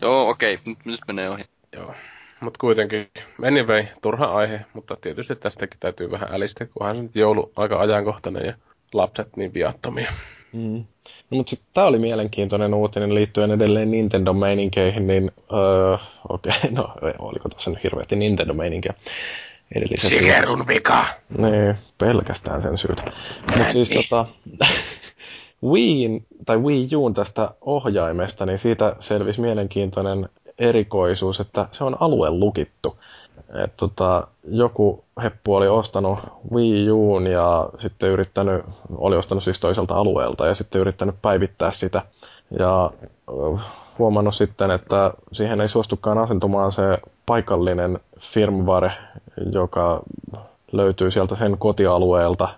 Joo, 0.00 0.28
okei, 0.28 0.54
okay, 0.54 0.64
nyt, 0.66 0.78
nyt 0.84 1.00
menee 1.06 1.28
ohi. 1.30 1.44
Joo. 1.72 1.94
Mutta 2.40 2.58
kuitenkin, 2.60 3.08
anyway, 3.44 3.84
turha 4.02 4.24
aihe, 4.24 4.60
mutta 4.72 4.96
tietysti 5.00 5.36
tästäkin 5.36 5.80
täytyy 5.80 6.10
vähän 6.10 6.28
älistä, 6.32 6.66
kunhan 6.66 6.96
se 6.96 7.02
nyt 7.02 7.16
joulu 7.16 7.52
aika 7.56 7.80
ajankohtainen 7.80 8.46
ja 8.46 8.54
lapset 8.92 9.36
niin 9.36 9.54
viattomia. 9.54 10.12
Mm. 10.52 10.84
No, 11.30 11.36
mutta 11.36 11.50
sitten 11.50 11.70
tämä 11.74 11.86
oli 11.86 11.98
mielenkiintoinen 11.98 12.74
uutinen 12.74 13.14
liittyen 13.14 13.50
edelleen 13.50 13.90
Nintendo-meininkeihin, 13.90 15.06
niin 15.06 15.30
öö, 15.52 15.96
okei, 16.28 16.52
okay, 16.58 16.70
no 16.76 16.94
oliko 17.18 17.48
tässä 17.48 17.70
nyt 17.70 17.82
hirveästi 17.82 18.16
Nintendo-meininkiä 18.16 18.94
edellisessä 19.74 20.20
vika! 20.68 21.04
Niin, 21.38 21.74
pelkästään 21.98 22.62
sen 22.62 22.78
syytä. 22.78 23.02
Mutta 23.56 23.72
siis 23.72 23.90
tota, 23.90 24.26
Wiiin, 25.70 26.26
tai 26.46 26.56
Wii 26.56 26.96
Uun 26.96 27.14
tästä 27.14 27.50
ohjaimesta, 27.60 28.46
niin 28.46 28.58
siitä 28.58 28.96
selvisi 29.00 29.40
mielenkiintoinen 29.40 30.28
erikoisuus, 30.58 31.40
että 31.40 31.68
se 31.72 31.84
on 31.84 31.96
alue 32.00 32.30
lukittu. 32.30 32.96
Et 33.64 33.76
tota, 33.76 34.26
joku 34.44 35.04
heppu 35.22 35.54
oli 35.54 35.68
ostanut 35.68 36.18
Wii 36.52 36.90
Uun 36.90 37.26
ja 37.26 37.68
sitten 37.78 38.10
yrittänyt, 38.10 38.64
oli 38.96 39.16
ostanut 39.16 39.44
siis 39.44 39.58
toiselta 39.58 39.94
alueelta 39.94 40.46
ja 40.46 40.54
sitten 40.54 40.80
yrittänyt 40.80 41.14
päivittää 41.22 41.72
sitä. 41.72 42.02
Ja 42.58 42.90
huomannut 43.98 44.34
sitten, 44.34 44.70
että 44.70 45.12
siihen 45.32 45.60
ei 45.60 45.68
suostukaan 45.68 46.18
asentumaan 46.18 46.72
se 46.72 46.98
paikallinen 47.26 47.98
firmware, 48.18 48.92
joka 49.52 50.02
löytyy 50.72 51.10
sieltä 51.10 51.36
sen 51.36 51.58
kotialueelta. 51.58 52.48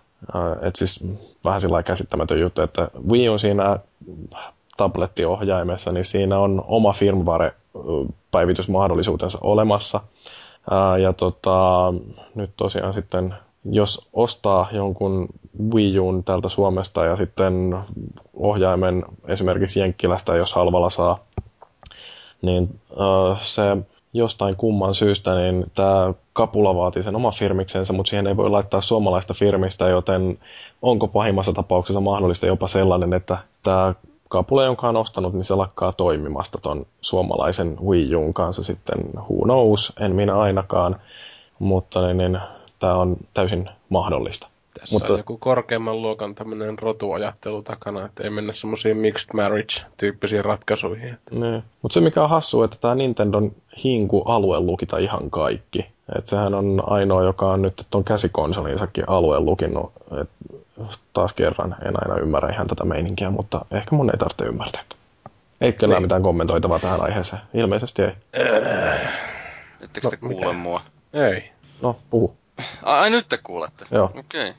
Et 0.63 0.77
siis 0.77 1.05
vähän 1.45 1.61
sillä 1.61 1.83
käsittämätön 1.83 2.41
juttu, 2.41 2.63
että 2.63 2.89
Wii 3.11 3.29
on 3.29 3.39
siinä 3.39 3.79
tablettiohjaimessa, 4.81 5.93
niin 5.93 6.05
siinä 6.05 6.39
on 6.39 6.65
oma 6.67 6.93
firmware-päivitysmahdollisuutensa 6.93 9.39
olemassa. 9.41 10.01
Ja 11.03 11.13
tota, 11.13 11.93
nyt 12.35 12.51
tosiaan 12.57 12.95
sitten, 12.95 13.35
jos 13.65 14.09
ostaa 14.13 14.69
jonkun 14.73 15.29
Wii 15.75 15.99
Uun 15.99 16.25
täältä 16.25 16.49
Suomesta 16.49 17.05
ja 17.05 17.17
sitten 17.17 17.77
ohjaimen 18.35 19.05
esimerkiksi 19.27 19.81
Jenkkilästä, 19.81 20.35
jos 20.35 20.53
halvalla 20.53 20.91
saa, 20.91 21.19
niin 22.43 22.81
se 23.41 23.63
jostain 24.13 24.57
kumman 24.57 24.95
syystä, 24.95 25.35
niin 25.35 25.67
tämä 25.75 26.15
kapula 26.33 26.75
vaatii 26.75 27.03
sen 27.03 27.17
oma 27.17 27.31
firmiksensa, 27.31 27.93
mutta 27.93 28.11
siihen 28.11 28.27
ei 28.27 28.37
voi 28.37 28.51
laittaa 28.51 28.81
suomalaista 28.81 29.35
firmistä, 29.35 29.89
joten 29.89 30.39
onko 30.83 31.09
pahimmassa 31.09 31.53
tapauksessa 31.53 32.01
mahdollista 32.01 32.47
jopa 32.47 32.69
sellainen, 32.69 33.13
että 33.13 33.39
tämä 33.63 33.95
kapula, 34.31 34.65
jonka 34.65 34.89
on 34.89 34.97
ostanut, 34.97 35.33
niin 35.33 35.45
se 35.45 35.55
lakkaa 35.55 35.93
toimimasta 35.93 36.59
ton 36.63 36.87
suomalaisen 37.01 37.77
Wii 37.87 38.15
Uun 38.15 38.35
kanssa 38.35 38.63
sitten, 38.63 38.99
who 39.15 39.45
knows, 39.45 39.93
en 40.01 40.15
minä 40.15 40.39
ainakaan. 40.39 40.97
mutta 41.59 42.07
niin, 42.07 42.17
niin, 42.17 42.39
tämä 42.79 42.95
on 42.95 43.17
täysin 43.35 43.71
mahdollista. 43.89 44.49
Tässä 44.81 44.95
Mutta... 44.95 45.13
on 45.13 45.19
joku 45.19 45.37
korkeamman 45.37 46.03
luokan 46.03 46.35
tämmöinen 46.35 46.79
rotuajattelu 46.79 47.63
takana, 47.63 48.07
että 48.07 48.25
ei 48.25 48.31
mennä 48.31 48.53
semmoisiin 48.53 48.97
mixed 48.97 49.29
marriage-tyyppisiin 49.35 50.45
ratkaisuihin. 50.45 51.19
Niin. 51.31 51.63
Mutta 51.83 51.95
se 51.95 52.01
mikä 52.01 52.23
on 52.23 52.31
hassu, 52.31 52.63
että 52.63 52.77
tämä 52.81 52.95
Nintendon 52.95 53.53
hinku 53.85 54.23
alue 54.23 54.61
lukita 54.61 54.99
ihan 54.99 55.31
kaikki. 55.31 55.87
Et 56.19 56.27
sehän 56.27 56.55
on 56.55 56.83
ainoa, 56.87 57.23
joka 57.23 57.53
on 57.53 57.63
nyt 57.63 57.87
tuon 57.91 58.05
käsikonsoliinsakin 58.05 59.09
alueen 59.09 59.45
lukinnut. 59.45 59.93
Et 60.21 60.31
taas 61.13 61.33
kerran 61.33 61.77
en 61.85 61.95
aina 62.03 62.23
ymmärrä 62.23 62.55
ihan 62.55 62.67
tätä 62.67 62.85
meininkiä, 62.85 63.31
mutta 63.31 63.65
ehkä 63.71 63.97
mun 63.97 64.11
ei 64.11 64.19
tarvitse 64.19 64.45
ymmärtää. 64.45 64.83
Ei 65.61 65.73
kellään 65.73 65.97
niin. 65.97 66.05
mitään 66.05 66.23
kommentoitavaa 66.23 66.79
tähän 66.79 67.03
aiheeseen. 67.03 67.43
Ilmeisesti 67.55 68.03
ei. 68.03 68.13
Ettekö 69.81 70.07
no, 70.07 70.11
te 70.11 70.17
kuule 70.17 70.35
mikä? 70.35 70.53
mua? 70.53 70.83
Ei. 71.13 71.51
No, 71.83 71.97
puhu. 72.11 72.37
Ai, 72.83 73.11
nyt 73.11 73.29
te 73.29 73.39
kuulette? 73.43 73.87
Joo. 73.91 74.05
Okei. 74.05 74.49
Okay. 74.49 74.53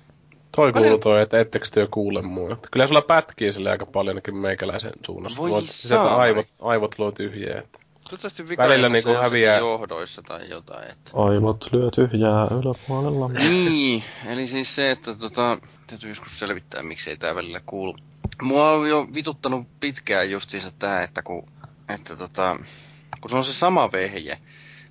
Toi 0.55 0.73
kuuluu 0.73 0.97
toi, 0.97 1.21
että 1.21 1.39
ettekö 1.39 1.65
te 1.71 1.79
jo 1.79 1.87
kuule 1.91 2.21
mua. 2.21 2.57
Kyllä 2.71 2.87
sulla 2.87 3.01
pätkii 3.01 3.53
sille 3.53 3.71
aika 3.71 3.85
paljon 3.85 4.11
ainakin 4.11 4.37
meikäläisen 4.37 4.91
suunnasta. 5.05 5.41
Voi 5.41 5.61
saa. 5.61 6.15
aivot, 6.15 6.47
aivot 6.61 6.99
luo 6.99 7.11
tyhjiä. 7.11 7.59
Että... 7.59 7.79
Toivottavasti 8.11 8.49
vika 8.49 8.63
Välillä 8.63 8.89
niinku 8.89 9.13
häviää... 9.13 9.57
johdoissa 9.57 10.21
tai 10.21 10.49
jotain. 10.49 10.91
Että... 10.91 11.11
Aivot 11.13 11.69
lyö 11.71 11.89
tyhjää 11.91 12.47
yläpuolella. 12.61 13.27
Niin, 13.27 14.03
eli 14.27 14.47
siis 14.47 14.75
se, 14.75 14.91
että 14.91 15.15
tota, 15.15 15.57
täytyy 15.87 16.09
joskus 16.09 16.39
selvittää, 16.39 16.83
miksei 16.83 17.17
tää 17.17 17.35
välillä 17.35 17.61
kuulu. 17.65 17.95
Mua 18.41 18.71
on 18.71 18.89
jo 18.89 19.07
vituttanut 19.13 19.67
pitkään 19.79 20.31
justiinsa 20.31 20.71
tää, 20.79 21.03
että 21.03 21.21
kun, 21.21 21.47
että 21.89 22.15
tota, 22.15 22.57
kun 23.21 23.29
se 23.29 23.37
on 23.37 23.43
se 23.43 23.53
sama 23.53 23.91
vehje, 23.91 24.37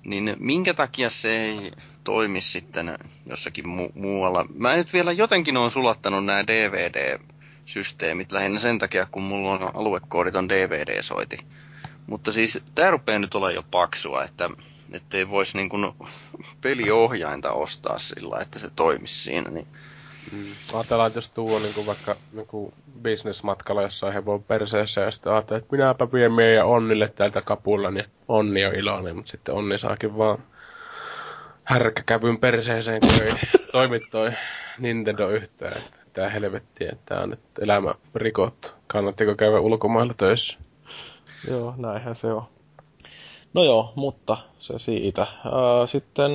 niin 0.03 0.35
minkä 0.39 0.73
takia 0.73 1.09
se 1.09 1.31
ei 1.31 1.71
toimi 2.03 2.41
sitten 2.41 2.97
jossakin 3.25 3.65
mu- 3.65 3.91
muualla? 3.99 4.45
Mä 4.53 4.75
nyt 4.75 4.93
vielä 4.93 5.11
jotenkin 5.11 5.57
on 5.57 5.71
sulattanut 5.71 6.25
nämä 6.25 6.43
DVD-systeemit 6.43 8.31
lähinnä 8.31 8.59
sen 8.59 8.79
takia, 8.79 9.07
kun 9.11 9.23
mulla 9.23 9.51
on 9.51 9.75
aluekoodit 9.75 10.35
on 10.35 10.49
DVD-soiti. 10.49 11.37
Mutta 12.11 12.31
siis 12.31 12.61
tää 12.75 12.91
rupeaa 12.91 13.19
nyt 13.19 13.35
olla 13.35 13.51
jo 13.51 13.63
paksua, 13.71 14.23
että 14.23 14.49
ei 15.13 15.29
voisi 15.29 15.57
niin 15.57 15.69
kuin 15.69 15.93
peliohjainta 16.61 17.51
ostaa 17.51 17.97
sillä, 17.97 18.39
että 18.41 18.59
se 18.59 18.69
toimisi 18.75 19.15
siinä. 19.15 19.51
Niin 19.51 19.67
Mm. 20.31 20.37
Ajatellaan, 20.73 21.07
että 21.07 21.17
jos 21.17 21.29
tuo 21.29 21.55
on 21.55 21.61
niin 21.61 21.87
vaikka 21.87 22.15
niin 22.33 22.73
bisnesmatkalla 23.01 23.81
jossain 23.81 24.13
hevon 24.13 24.43
perseessä 24.43 25.01
ja 25.01 25.11
sitten 25.11 25.33
ajatellaan, 25.33 25.61
että 25.63 25.75
minäpä 25.75 26.11
vien 26.11 26.31
meidän 26.31 26.65
Onnille 26.65 27.07
täältä 27.07 27.41
kapulla, 27.41 27.91
niin 27.91 28.05
Onni 28.27 28.65
on 28.65 28.75
iloinen, 28.75 29.15
mutta 29.15 29.31
sitten 29.31 29.55
Onni 29.55 29.77
saakin 29.77 30.17
vaan 30.17 30.37
härkäkävyn 31.63 32.37
perseeseen, 32.37 33.01
kun 33.01 33.23
ei 33.23 33.33
toimi 33.71 33.99
toi 33.99 34.31
Nintendo 34.79 35.29
yhtään. 35.29 35.81
Tää 36.13 36.29
helvetti, 36.29 36.83
että 36.83 37.01
tää 37.05 37.23
on 37.23 37.29
nyt 37.29 37.39
elämä 37.61 37.93
rikottu. 38.15 38.69
Kannattiko 38.87 39.35
käydä 39.35 39.59
ulkomailla 39.59 40.13
töissä? 40.13 40.59
Joo, 41.49 41.73
näinhän 41.77 42.15
se 42.15 42.33
on. 42.33 42.43
No 43.53 43.63
joo, 43.63 43.93
mutta 43.95 44.37
se 44.59 44.79
siitä. 44.79 45.27
Sitten 45.85 46.31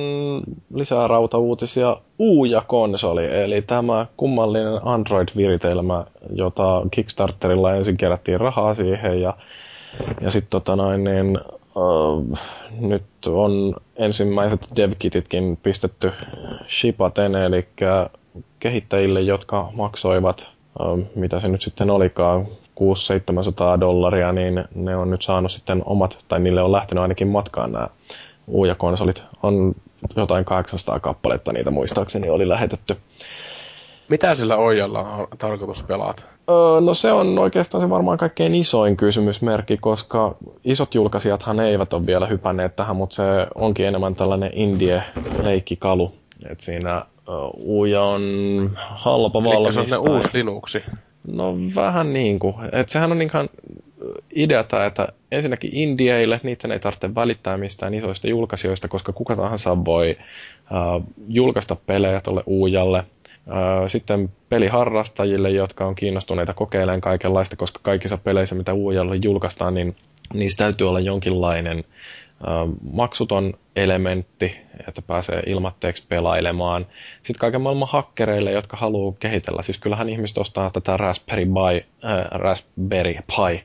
lisää 0.73 1.07
rautauutisia. 1.07 1.97
Uuja-konsoli, 2.19 3.41
eli 3.41 3.61
tämä 3.61 4.05
kummallinen 4.17 4.79
Android-viritelmä, 4.83 6.05
jota 6.35 6.81
Kickstarterilla 6.91 7.75
ensin 7.75 7.97
kerättiin 7.97 8.39
rahaa 8.39 8.75
siihen 8.75 9.21
ja, 9.21 9.37
ja 10.21 10.31
sitten 10.31 10.49
tota 10.49 10.75
noin, 10.75 11.03
niin, 11.03 11.39
nyt 12.79 13.03
on 13.27 13.75
ensimmäiset 13.95 14.67
devkititkin 14.75 15.57
pistetty 15.63 16.11
shipaten, 16.69 17.35
eli 17.35 17.67
kehittäjille, 18.59 19.21
jotka 19.21 19.69
maksoivat, 19.73 20.49
mitä 21.15 21.39
se 21.39 21.47
nyt 21.47 21.61
sitten 21.61 21.89
olikaan, 21.89 22.47
600-700 22.79 23.79
dollaria, 23.79 24.31
niin 24.31 24.63
ne 24.75 24.95
on 24.95 25.09
nyt 25.09 25.21
saanut 25.21 25.51
sitten 25.51 25.81
omat, 25.85 26.17
tai 26.27 26.39
niille 26.39 26.61
on 26.61 26.71
lähtenyt 26.71 27.01
ainakin 27.01 27.27
matkaan 27.27 27.71
nämä 27.71 27.87
uuja-konsolit. 28.47 29.23
On 29.43 29.75
jotain 30.15 30.45
800 30.45 30.99
kappaletta 30.99 31.53
niitä 31.53 31.71
muistaakseni 31.71 32.29
oli 32.29 32.49
lähetetty. 32.49 32.97
Mitä 34.09 34.35
sillä 34.35 34.57
ojalla 34.57 34.99
on 34.99 35.27
tarkoitus 35.37 35.83
pelata? 35.83 36.23
Öö, 36.49 36.81
no 36.81 36.93
se 36.93 37.11
on 37.11 37.39
oikeastaan 37.39 37.83
se 37.83 37.89
varmaan 37.89 38.17
kaikkein 38.17 38.55
isoin 38.55 38.97
kysymysmerkki, 38.97 39.77
koska 39.77 40.35
isot 40.63 40.95
julkaisijathan 40.95 41.59
eivät 41.59 41.93
ole 41.93 42.05
vielä 42.05 42.27
hypänneet 42.27 42.75
tähän, 42.75 42.95
mutta 42.95 43.15
se 43.15 43.23
onkin 43.55 43.85
enemmän 43.85 44.15
tällainen 44.15 44.51
indie-leikkikalu. 44.53 46.11
Et 46.49 46.59
siinä 46.59 47.05
Uuja 47.55 48.01
on 48.03 48.21
halpa 48.75 49.43
valmistaa. 49.43 49.83
se 49.83 49.97
on 49.97 50.09
uusi 50.09 50.29
Linuxi. 50.33 50.83
No 51.33 51.57
vähän 51.75 52.13
niin 52.13 52.39
kuin. 52.39 52.55
Että 52.71 52.93
sehän 52.93 53.11
on 53.11 53.21
ihan 53.21 53.49
ideata, 54.35 54.85
että 54.85 55.07
ensinnäkin 55.31 55.71
indieille, 55.73 56.39
niiden 56.43 56.71
ei 56.71 56.79
tarvitse 56.79 57.15
välittää 57.15 57.57
mistään 57.57 57.93
isoista 57.93 58.27
julkaisijoista, 58.27 58.87
koska 58.87 59.13
kuka 59.13 59.35
tahansa 59.35 59.85
voi 59.85 60.17
uh, 60.71 61.03
julkaista 61.27 61.75
pelejä 61.75 62.21
tuolle 62.21 62.43
uujalle. 62.45 63.03
Uh, 63.47 63.89
sitten 63.89 64.29
peliharrastajille, 64.49 65.49
jotka 65.49 65.85
on 65.85 65.95
kiinnostuneita 65.95 66.53
kokeilemaan 66.53 67.01
kaikenlaista, 67.01 67.55
koska 67.55 67.79
kaikissa 67.83 68.17
peleissä, 68.17 68.55
mitä 68.55 68.73
uujalle 68.73 69.15
julkaistaan, 69.15 69.73
niin 69.73 69.95
niistä 70.33 70.63
täytyy 70.63 70.89
olla 70.89 70.99
jonkinlainen 70.99 71.83
maksuton 72.91 73.53
elementti, 73.75 74.57
että 74.87 75.01
pääsee 75.01 75.43
ilmatteeksi 75.45 76.03
pelailemaan. 76.09 76.85
Sitten 77.15 77.39
kaiken 77.39 77.61
maailman 77.61 77.87
hakkereille, 77.91 78.51
jotka 78.51 78.77
haluaa 78.77 79.13
kehitellä. 79.19 79.61
Siis 79.61 79.77
kyllähän 79.77 80.09
ihmiset 80.09 80.37
ostaa 80.37 80.69
tätä 80.69 80.97
Raspberry 80.97 81.45
Pi, 81.45 81.85
äh, 82.05 82.25
Raspberry 82.31 83.13
Pi 83.13 83.63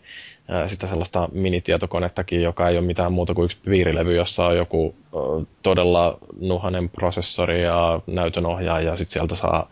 äh, 0.54 0.70
sitä 0.70 0.86
sellaista 0.86 1.28
minitietokonettakin, 1.32 2.42
joka 2.42 2.68
ei 2.68 2.78
ole 2.78 2.86
mitään 2.86 3.12
muuta 3.12 3.34
kuin 3.34 3.44
yksi 3.44 3.58
piirilevy, 3.64 4.16
jossa 4.16 4.46
on 4.46 4.56
joku 4.56 4.94
äh, 5.04 5.46
todella 5.62 6.18
nuhanen 6.40 6.88
prosessori 6.88 7.62
ja 7.62 8.00
näytönohjaaja, 8.06 8.90
ja 8.90 8.96
sitten 8.96 9.12
sieltä 9.12 9.34
saa 9.34 9.70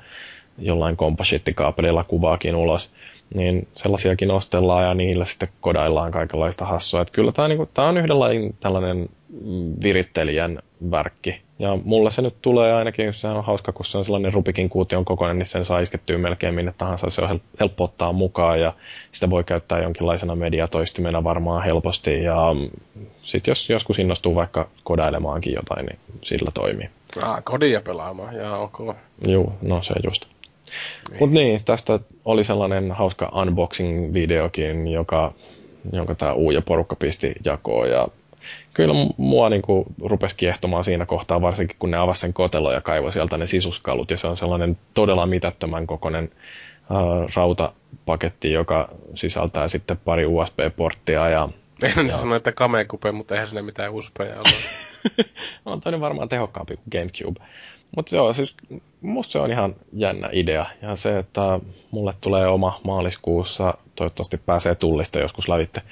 jollain 0.58 0.96
kompasiittikaapelilla 0.96 2.04
kuvaakin 2.04 2.56
ulos 2.56 2.90
niin 3.34 3.68
sellaisiakin 3.74 4.30
ostellaan 4.30 4.84
ja 4.84 4.94
niillä 4.94 5.24
sitten 5.24 5.48
kodaillaan 5.60 6.12
kaikenlaista 6.12 6.64
hassua. 6.64 7.00
Että 7.00 7.12
kyllä 7.12 7.32
tämä, 7.32 7.48
niin 7.48 7.56
kuin, 7.56 7.68
tämä 7.74 7.88
on 7.88 7.98
yhdenlainen 7.98 8.54
tällainen 8.60 9.08
virittelijän 9.82 10.58
värkki. 10.90 11.40
Ja 11.58 11.78
mulle 11.84 12.10
se 12.10 12.22
nyt 12.22 12.34
tulee 12.42 12.72
ainakin, 12.72 13.14
se 13.14 13.28
on 13.28 13.44
hauska, 13.44 13.72
kun 13.72 13.84
se 13.84 13.98
on 13.98 14.04
sellainen 14.04 14.32
Rubikin 14.32 14.68
kuution 14.68 15.04
kokoinen, 15.04 15.38
niin 15.38 15.46
sen 15.46 15.64
saa 15.64 15.80
iskettyä 15.80 16.18
melkein 16.18 16.54
minne 16.54 16.74
tahansa. 16.78 17.10
Se 17.10 17.22
on 17.22 17.40
helppo 17.60 17.84
ottaa 17.84 18.12
mukaan 18.12 18.60
ja 18.60 18.72
sitä 19.12 19.30
voi 19.30 19.44
käyttää 19.44 19.82
jonkinlaisena 19.82 20.36
mediatoistimena 20.36 21.24
varmaan 21.24 21.64
helposti. 21.64 22.22
Ja 22.22 22.36
sitten 23.22 23.50
jos 23.52 23.70
joskus 23.70 23.98
innostuu 23.98 24.34
vaikka 24.34 24.68
kodailemaankin 24.84 25.52
jotain, 25.52 25.86
niin 25.86 25.98
sillä 26.20 26.50
toimii. 26.54 26.88
Ah, 27.22 27.44
kodia 27.44 27.80
pelaamaan, 27.80 28.34
ja 28.34 28.56
ok. 28.56 28.96
Joo, 29.26 29.52
no 29.62 29.82
se 29.82 29.94
just. 30.04 30.26
Niin. 31.10 31.18
Mutta 31.20 31.34
niin, 31.34 31.64
tästä 31.64 32.00
oli 32.24 32.44
sellainen 32.44 32.92
hauska 32.92 33.32
unboxing-videokin, 33.34 34.88
joka, 34.92 35.32
jonka 35.92 36.14
tämä 36.14 36.32
Uuja 36.32 36.62
porukka 36.62 36.96
pisti 36.96 37.32
jakoon. 37.44 37.90
Ja 37.90 38.08
kyllä 38.74 38.94
mua 39.16 39.48
niin 39.48 39.62
kuin, 39.62 39.84
rupesi 40.04 40.36
kiehtomaan 40.36 40.84
siinä 40.84 41.06
kohtaa, 41.06 41.42
varsinkin 41.42 41.76
kun 41.78 41.90
ne 41.90 41.96
avasi 41.96 42.20
sen 42.20 42.32
kotelo 42.32 42.72
ja 42.72 42.80
kaivoi 42.80 43.12
sieltä 43.12 43.36
ne 43.36 43.46
sisuskalut. 43.46 44.10
Ja 44.10 44.16
se 44.16 44.26
on 44.26 44.36
sellainen 44.36 44.78
todella 44.94 45.26
mitättömän 45.26 45.86
kokoinen 45.86 46.30
äh, 46.74 47.34
rautapaketti, 47.36 48.52
joka 48.52 48.88
sisältää 49.14 49.68
sitten 49.68 49.96
pari 49.96 50.26
USB-porttia. 50.26 51.28
Ja, 51.28 51.48
en 51.82 52.06
ja... 52.06 52.12
sano, 52.12 52.34
että 52.34 52.52
kamekupe, 52.52 53.12
mutta 53.12 53.34
eihän 53.34 53.48
sinne 53.48 53.62
mitään 53.62 53.92
USB:ä 53.92 54.24
ole. 54.24 55.24
on 55.64 55.80
toinen 55.80 56.00
varmaan 56.00 56.28
tehokkaampi 56.28 56.76
kuin 56.76 56.84
GameCube. 56.92 57.40
Mutta 57.96 58.16
joo, 58.16 58.34
siis 58.34 58.54
musta 59.00 59.32
se 59.32 59.38
on 59.38 59.50
ihan 59.50 59.74
jännä 59.92 60.28
idea. 60.32 60.66
Ja 60.82 60.96
se, 60.96 61.18
että 61.18 61.60
mulle 61.90 62.14
tulee 62.20 62.46
oma 62.46 62.80
maaliskuussa, 62.84 63.74
toivottavasti 63.94 64.36
pääsee 64.36 64.74
tullista 64.74 65.18
joskus 65.18 65.48
lävitte, 65.48 65.82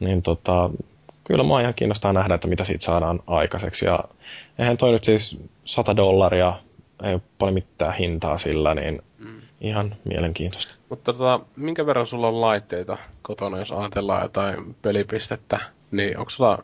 niin 0.00 0.22
tota, 0.22 0.70
kyllä 1.24 1.44
mä 1.44 1.60
ihan 1.60 1.74
kiinnostaa 1.74 2.12
nähdä, 2.12 2.34
että 2.34 2.48
mitä 2.48 2.64
siitä 2.64 2.84
saadaan 2.84 3.20
aikaiseksi. 3.26 3.86
Ja 3.86 4.04
eihän 4.58 4.76
toi 4.76 4.92
nyt 4.92 5.04
siis 5.04 5.42
100 5.64 5.96
dollaria, 5.96 6.54
ei 7.02 7.14
ole 7.14 7.22
paljon 7.38 7.54
mitään 7.54 7.94
hintaa 7.94 8.38
sillä, 8.38 8.74
niin 8.74 9.02
mm. 9.18 9.40
ihan 9.60 9.96
mielenkiintoista. 10.04 10.74
Mutta 10.88 11.12
tota, 11.12 11.40
minkä 11.56 11.86
verran 11.86 12.06
sulla 12.06 12.28
on 12.28 12.40
laitteita 12.40 12.98
kotona, 13.22 13.58
jos 13.58 13.72
ajatellaan 13.72 14.22
jotain 14.22 14.76
pelipistettä? 14.82 15.60
Niin, 15.90 16.18
onko 16.18 16.30
sulla 16.30 16.58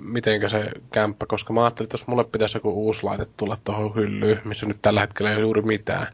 mitenkä 0.00 0.48
se 0.48 0.70
kämppä, 0.92 1.26
koska 1.26 1.52
mä 1.52 1.64
ajattelin, 1.64 1.86
että 1.86 1.94
jos 1.94 2.06
mulle 2.06 2.24
pitäisi 2.24 2.56
joku 2.56 2.86
uusi 2.86 3.02
laite 3.02 3.26
tulla 3.36 3.58
tuohon 3.64 3.94
hyllyyn, 3.94 4.40
missä 4.44 4.66
nyt 4.66 4.78
tällä 4.82 5.00
hetkellä 5.00 5.30
ei 5.30 5.36
ole 5.36 5.42
juuri 5.42 5.62
mitään, 5.62 6.06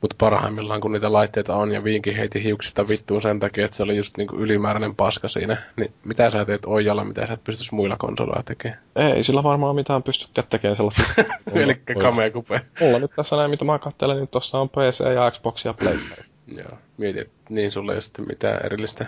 Mutta 0.00 0.16
parhaimmillaan, 0.18 0.80
kun 0.80 0.92
niitä 0.92 1.12
laitteita 1.12 1.56
on 1.56 1.72
ja 1.72 1.84
viinkin 1.84 2.16
heiti 2.16 2.44
hiuksista 2.44 2.88
vittuun 2.88 3.22
sen 3.22 3.40
takia, 3.40 3.64
että 3.64 3.76
se 3.76 3.82
oli 3.82 3.96
just 3.96 4.16
niinku 4.16 4.36
ylimääräinen 4.36 4.94
paska 4.94 5.28
siinä, 5.28 5.56
niin 5.76 5.92
mitä 6.04 6.30
sä 6.30 6.44
teet 6.44 6.62
ojalla, 6.66 7.04
mitä 7.04 7.26
sä 7.26 7.32
et 7.32 7.44
pystyisi 7.44 7.74
muilla 7.74 7.96
konsoleilla 7.96 8.42
tekemään? 8.42 8.80
Ei 8.96 9.24
sillä 9.24 9.42
varmaan 9.42 9.74
mitään 9.74 10.02
pystykään 10.02 10.46
tekemään 10.50 10.76
sellaista. 10.76 11.02
Eli 11.54 11.74
kameakupe. 12.02 12.60
Mulla 12.80 12.98
nyt 12.98 13.10
tässä 13.16 13.36
näin, 13.36 13.50
mitä 13.50 13.64
mä 13.64 13.78
katselen, 13.78 14.16
niin 14.16 14.28
tuossa 14.28 14.58
on 14.58 14.68
PC 14.68 15.00
ja 15.14 15.30
Xbox 15.30 15.64
ja 15.64 15.74
Playboy. 15.74 16.24
Joo, 16.56 16.78
mietit, 16.96 17.30
niin 17.48 17.72
sulle 17.72 17.94
ei 17.94 18.02
sitten 18.02 18.26
mitään 18.28 18.66
erillistä 18.66 19.06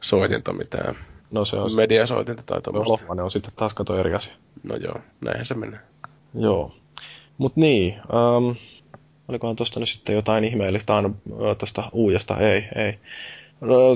soitinta, 0.00 0.52
mitään 0.52 0.96
No 1.30 1.44
se 1.44 1.56
on 1.56 1.76
mediasoitinta 1.76 2.42
tai 2.46 2.62
tuommoista. 2.62 3.14
ne 3.14 3.22
on 3.22 3.30
sitten 3.30 3.52
taas 3.56 3.74
kato 3.74 3.98
eri 3.98 4.14
asia. 4.14 4.34
No 4.62 4.76
joo, 4.76 4.94
näinhän 5.20 5.46
se 5.46 5.54
menee. 5.54 5.80
Joo. 6.34 6.72
Mut 7.38 7.56
niin, 7.56 7.94
um, 7.94 8.56
olikohan 9.28 9.56
tuosta 9.56 9.80
nyt 9.80 9.88
sitten 9.88 10.14
jotain 10.14 10.44
ihmeellistä 10.44 10.96
aina 10.96 11.10
tuosta 11.58 11.90
uujasta? 11.92 12.36
Ei, 12.36 12.68
ei. 12.74 12.98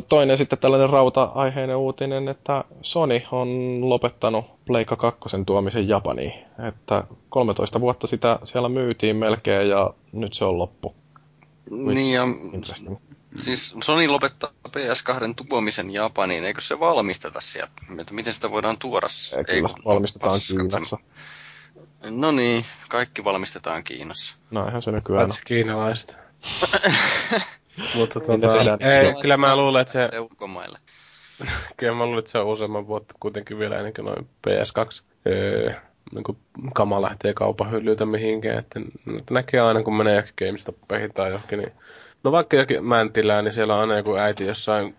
Toinen 0.09 0.39
sitten 0.39 0.59
tällainen 0.59 0.90
rauta-aiheinen 0.90 1.77
uutinen, 1.77 2.28
että 2.28 2.65
Sony 2.82 3.20
on 3.32 3.81
lopettanut 3.90 4.44
Pleikka 4.66 4.97
2 4.97 5.20
tuomisen 5.47 5.89
Japaniin. 5.89 6.32
Että 6.69 7.05
13 7.28 7.81
vuotta 7.81 8.07
sitä 8.07 8.39
siellä 8.44 8.69
myytiin 8.69 9.16
melkein 9.16 9.69
ja 9.69 9.94
nyt 10.12 10.32
se 10.32 10.44
on 10.44 10.59
loppu. 10.59 10.94
Niin 11.70 12.15
ja 12.15 12.23
siis 13.39 13.74
Sony 13.85 14.09
lopettaa 14.09 14.51
PS2 14.69 15.35
tuomisen 15.48 15.94
Japaniin, 15.94 16.44
eikö 16.44 16.61
se 16.61 16.81
valmisteta 16.81 17.40
siellä? 17.40 17.70
Että 17.98 18.15
miten 18.15 18.35
sitä 18.35 18.51
voidaan 18.51 18.78
tuoda? 18.78 19.07
Ei, 19.36 19.44
kyllä 19.44 19.69
valmistetaan 19.85 20.40
Kiinassa. 20.47 20.98
No 22.11 22.31
niin, 22.31 22.65
kaikki 22.89 23.24
valmistetaan 23.24 23.85
Kiinassa. 23.85 24.36
No 24.51 24.69
ihan 24.69 24.82
se 24.82 24.93
nykyään 24.93 25.27
Paitsi 25.27 25.40
kiinalaiset. 25.44 26.19
Mutta 27.94 28.20
tota, 28.20 28.78
ei, 28.81 29.15
kyllä 29.20 29.36
mä 29.36 29.57
luulen, 29.57 29.82
että 29.82 29.93
se... 29.93 30.19
Ulkomaille. 30.19 30.78
kyllä 31.77 31.94
mä 31.94 32.05
luulen, 32.07 32.19
että 32.19 32.31
se 32.31 32.39
on 32.39 32.47
useamman 32.47 32.86
vuotta 32.86 33.15
kuitenkin 33.20 33.59
vielä 33.59 33.77
ennen 33.77 33.94
kuin 33.94 34.05
noin 34.05 34.28
PS2 34.47 35.02
öö, 35.27 35.73
niin 36.12 36.24
kuin 36.24 36.39
kama 36.74 37.02
lähtee 37.02 37.35
kaupan 37.35 37.70
hyllyltä 37.70 38.07
mihinkään. 38.07 38.59
Että 38.59 38.81
näkee 39.31 39.61
aina, 39.61 39.82
kun 39.82 39.97
menee 39.97 40.12
johonkin 40.12 40.35
GameStopeihin 40.39 41.15
tai 41.15 41.31
johonkin, 41.31 41.59
niin 41.59 41.73
No 42.23 42.33
vaikka 42.33 42.57
jokin 42.57 42.85
Mäntilään, 42.85 43.45
niin 43.45 43.53
siellä 43.53 43.75
on 43.75 43.81
aina 43.81 43.97
joku 43.97 44.17
äiti 44.17 44.47
jossain 44.47 44.97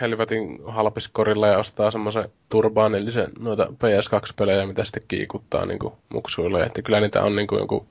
helvetin 0.00 0.58
halpiskorilla 0.66 1.46
ja 1.46 1.58
ostaa 1.58 1.90
semmoisen 1.90 2.32
turbaanillisen 2.48 3.28
noita 3.38 3.64
PS2-pelejä, 3.64 4.66
mitä 4.66 4.84
sitten 4.84 5.02
kiikuttaa 5.08 5.66
niin 5.66 5.78
kuin 5.78 5.94
muksuille. 6.08 6.62
Että 6.62 6.82
kyllä 6.82 7.00
niitä 7.00 7.22
on 7.22 7.36
niin 7.36 7.46
kuin 7.46 7.58
jonkun 7.58 7.86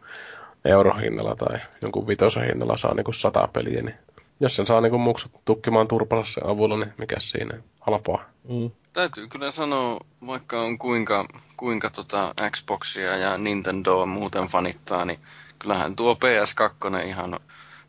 eurohinnalla 0.65 1.35
tai 1.35 1.59
jonkun 1.81 2.07
vitosen 2.07 2.45
hinnalla 2.45 2.77
saa 2.77 2.93
niin 2.93 3.03
kuin 3.03 3.15
sata 3.15 3.47
peliä, 3.53 3.81
niin 3.81 3.95
jos 4.39 4.55
sen 4.55 4.67
saa 4.67 4.81
niin 4.81 4.91
kuin 4.91 5.01
muksut 5.01 5.31
tukkimaan 5.45 5.87
turpansa 5.87 6.41
avulla, 6.43 6.77
niin 6.77 6.93
mikä 6.97 7.15
siinä 7.19 7.57
halpaa. 7.79 8.25
Mm. 8.49 8.71
Täytyy 8.93 9.27
kyllä 9.27 9.51
sanoa, 9.51 9.99
vaikka 10.27 10.61
on 10.61 10.77
kuinka, 10.77 11.25
kuinka 11.57 11.89
tota 11.89 12.33
Xboxia 12.51 13.17
ja 13.17 13.37
Nintendoa 13.37 14.05
muuten 14.05 14.47
fanittaa, 14.47 15.05
niin 15.05 15.19
kyllähän 15.59 15.95
tuo 15.95 16.13
PS2 16.13 17.05
ihan 17.05 17.39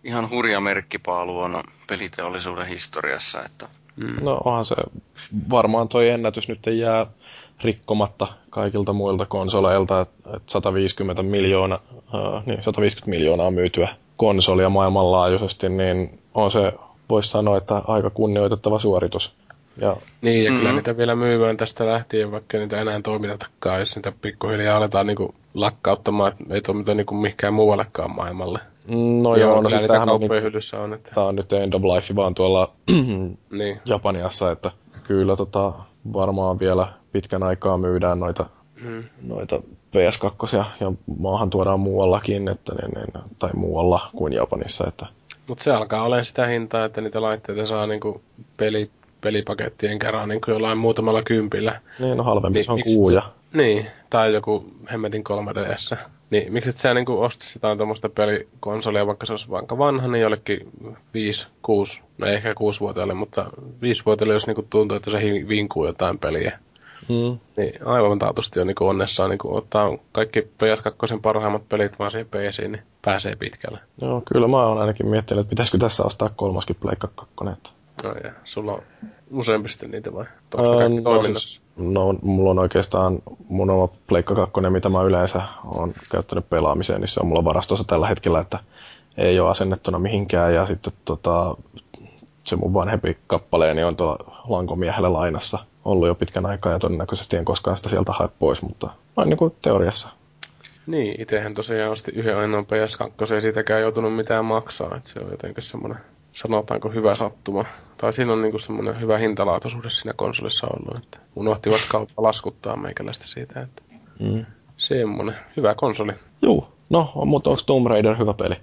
ihan 0.05 0.31
hurja 0.31 0.61
merkkipaalu 0.61 1.39
on 1.39 1.63
peliteollisuuden 1.89 2.67
historiassa. 2.67 3.41
Että... 3.47 3.69
Mm. 3.97 4.25
No 4.25 4.41
onhan 4.45 4.65
se, 4.65 4.75
varmaan 5.51 5.89
toi 5.89 6.09
ennätys 6.09 6.49
nyt 6.49 6.67
ei 6.67 6.79
jää 6.79 7.07
rikkomatta 7.65 8.27
kaikilta 8.51 8.93
muilta 8.93 9.27
konsoleilta, 9.27 10.01
että 10.01 10.41
150 10.47 11.23
miljoonaa, 11.23 11.81
äh, 12.15 12.47
niin 12.47 12.63
150 12.63 13.11
miljoonaa 13.11 13.51
myytyä 13.51 13.89
konsolia 14.17 14.69
maailmanlaajuisesti, 14.69 15.69
niin 15.69 16.19
on 16.35 16.51
se, 16.51 16.73
voisi 17.11 17.31
sanoa, 17.31 17.57
että 17.57 17.83
aika 17.87 18.11
kunnioitettava 18.11 18.79
suoritus. 18.79 19.35
Ja... 19.77 19.97
Niin, 20.21 20.45
ja 20.45 20.51
mm-hmm. 20.51 20.61
kyllä 20.61 20.77
niitä 20.77 20.97
vielä 20.97 21.17
myydään 21.17 21.57
tästä 21.57 21.87
lähtien, 21.87 22.31
vaikka 22.31 22.59
niitä 22.59 22.81
enää 22.81 23.01
toimitetakaan, 23.03 23.81
jos 23.81 23.97
niitä 23.97 24.13
pikkuhiljaa 24.23 24.77
aletaan 24.77 25.07
niinku 25.07 25.35
lakkauttamaan, 25.55 26.33
että 26.33 26.55
ei 26.55 26.61
toimita 26.61 26.95
niinku 26.95 27.15
mihinkään 27.15 27.55
muuallekaan 27.55 28.17
maailmalle. 28.17 28.59
No 28.89 29.37
joo, 29.37 29.51
joo 29.51 29.63
no 29.63 29.69
siis 29.69 29.83
tämähän 29.83 30.09
on, 30.09 30.21
niin, 30.21 30.33
on 30.81 30.95
että... 30.95 31.11
Tää 31.15 31.25
on 31.25 31.37
nyt 31.37 31.53
End 31.53 31.73
of 31.73 31.83
Life 31.83 32.15
vaan 32.15 32.35
tuolla 32.35 32.73
niin. 33.51 33.81
Japaniassa, 33.85 34.51
että 34.51 34.71
kyllä 35.05 35.37
tota, 35.37 35.73
varmaan 36.13 36.59
vielä 36.59 36.89
pitkän 37.13 37.43
aikaa 37.43 37.79
myydään 37.79 38.21
noita, 38.21 38.47
hmm. 38.83 39.05
noita 39.23 39.63
PS2 39.97 40.65
ja 40.81 40.93
maahan 41.19 41.51
tuodaan 41.51 41.81
muuallakin, 41.81 42.49
että 42.49 42.75
niin, 42.75 42.91
niin, 42.95 43.25
tai 43.39 43.51
muualla 43.55 44.11
kuin 44.17 44.33
Japanissa. 44.33 44.85
Että... 44.89 45.07
Mutta 45.47 45.65
se 45.65 45.71
alkaa 45.71 46.03
olemaan 46.03 46.25
sitä 46.25 46.47
hintaa, 46.47 46.85
että 46.85 47.01
niitä 47.01 47.23
laitteita 47.23 47.67
saa 47.67 47.87
niinku 47.87 48.23
peli, 48.57 48.91
pelipakettien 49.21 49.99
kerran 49.99 50.29
niin 50.29 50.41
kuin 50.41 50.53
jollain 50.53 50.79
muutamalla 50.79 51.23
kympillä. 51.23 51.81
Niin, 51.99 52.17
no 52.17 52.25
halvempi 52.25 52.59
niin, 52.59 52.65
se 52.65 52.73
on 52.73 52.83
kuuja. 52.95 53.23
Niin, 53.53 53.87
tai 54.11 54.35
joku 54.35 54.65
hemmetin 54.93 55.25
3DS. 55.25 55.97
Niin, 56.31 56.53
miksi 56.53 56.71
et 56.71 56.79
sä 56.79 56.95
niin 56.95 57.09
ostaisit 57.09 57.55
jotain 57.55 57.79
tuommoista 57.79 58.09
pelikonsolia, 58.09 59.07
vaikka 59.07 59.27
se 59.27 59.33
olisi 59.33 59.51
vaikka 59.51 59.79
vanha, 59.79 60.09
niin 60.09 60.23
jollekin 60.23 60.71
5, 61.15 61.47
6, 61.63 62.01
no 62.19 62.27
ei 62.27 62.35
ehkä 62.35 62.53
6-vuotiaille, 62.53 63.15
mutta 63.15 63.51
5-vuotiaille, 63.63 64.35
jos 64.35 64.47
niin 64.47 64.67
tuntuu, 64.71 64.97
että 64.97 65.11
se 65.11 65.19
vinkuu 65.49 65.87
jotain 65.87 66.19
peliä. 66.19 66.59
Hmm. 67.09 67.39
Niin 67.57 67.87
aivan 67.87 68.19
taatusti 68.19 68.61
on 68.61 68.67
niin 68.67 68.77
onnessaan 68.81 69.31
niin 69.31 69.39
ottaa 69.45 69.99
kaikki 70.13 70.41
PS2 70.41 71.21
parhaimmat 71.23 71.69
pelit 71.69 71.99
vaan 71.99 72.11
siihen 72.11 72.27
PC, 72.27 72.59
niin 72.59 72.83
pääsee 73.03 73.37
pitkälle. 73.37 73.79
Joo, 74.01 74.23
kyllä 74.33 74.49
mä 74.49 74.67
oon 74.67 74.79
ainakin 74.79 75.07
miettinyt, 75.07 75.41
että 75.41 75.51
pitäisikö 75.51 75.79
tässä 75.79 76.03
ostaa 76.05 76.31
kolmaskin 76.37 76.77
Pleikka 76.81 77.09
2. 77.35 77.73
No 78.05 78.15
ja, 78.25 78.33
sulla 78.45 78.73
on 78.73 78.83
useampi 79.31 79.69
sitten 79.69 79.91
niitä 79.91 80.15
vai? 80.15 80.25
Öö, 80.59 80.89
no, 80.89 81.25
siis, 81.25 81.63
no, 81.77 82.15
mulla 82.23 82.51
on 82.51 82.59
oikeastaan 82.59 83.19
mun 83.49 83.71
oma 83.71 83.89
Pleikka 84.07 84.35
2, 84.35 84.61
mitä 84.71 84.89
mä 84.89 85.03
yleensä 85.03 85.43
on 85.65 85.93
käyttänyt 86.13 86.51
pelaamiseen, 86.51 87.01
niin 87.01 87.09
se 87.09 87.21
on 87.21 87.27
mulla 87.27 87.45
varastossa 87.45 87.85
tällä 87.85 88.07
hetkellä, 88.07 88.41
että 88.41 88.59
ei 89.17 89.41
ole 89.41 89.51
asennettuna 89.51 89.99
mihinkään. 89.99 90.55
Ja 90.55 90.67
sitten 90.67 90.93
tota, 91.05 91.57
se 92.45 92.57
mun 92.57 92.75
vanhempi 92.75 93.19
kappaleeni 93.27 93.85
on 93.85 93.97
tuolla 93.97 94.45
lankomiehelle 94.49 95.09
lainassa 95.09 95.59
ollut 95.85 96.09
jo 96.09 96.15
pitkän 96.15 96.47
aikaa 96.47 96.73
ja 96.73 96.79
todennäköisesti 96.79 97.37
en 97.37 97.45
koskaan 97.45 97.77
sitä 97.77 97.89
sieltä 97.89 98.13
hae 98.13 98.29
pois, 98.39 98.63
mutta 98.63 98.91
noin 99.17 99.29
niin 99.29 99.39
kuin 99.39 99.55
teoriassa. 99.63 100.09
Niin, 100.87 101.21
itsehän 101.23 101.55
tosiaan 101.55 101.93
osti 101.93 102.13
yhden 102.15 102.37
ainoan 102.37 102.65
PS2, 102.65 103.35
ei 103.35 103.41
siitäkään 103.41 103.81
joutunut 103.81 104.17
mitään 104.17 104.45
maksaa, 104.45 104.97
että 104.97 105.09
se 105.09 105.21
on 105.21 105.31
jotenkin 105.31 105.63
semmoinen 105.63 105.99
sanotaanko 106.33 106.89
hyvä 106.89 107.15
sattuma. 107.15 107.65
Tai 108.01 108.13
siinä 108.13 108.33
on 108.33 108.43
niinku 108.43 108.59
semmoinen 108.59 109.01
hyvä 109.01 109.19
hintalaatuisuus 109.19 109.97
siinä 109.97 110.13
konsolissa 110.17 110.67
ollut, 110.67 111.05
että 111.05 111.19
unohtivat 111.37 111.81
kautta 111.91 112.15
laskuttaa 112.17 112.77
meikäläistä 112.77 113.27
siitä, 113.27 113.61
että 113.61 113.83
mm. 114.21 114.47
semmoinen 114.77 115.35
hyvä 115.57 115.75
konsoli. 115.75 116.13
Juu, 116.43 116.69
no, 116.91 117.13
mutta 117.25 117.51
onko 117.51 117.63
Tomb 117.67 117.87
Raider 117.87 118.19
hyvä 118.19 118.35
peli? 118.35 118.55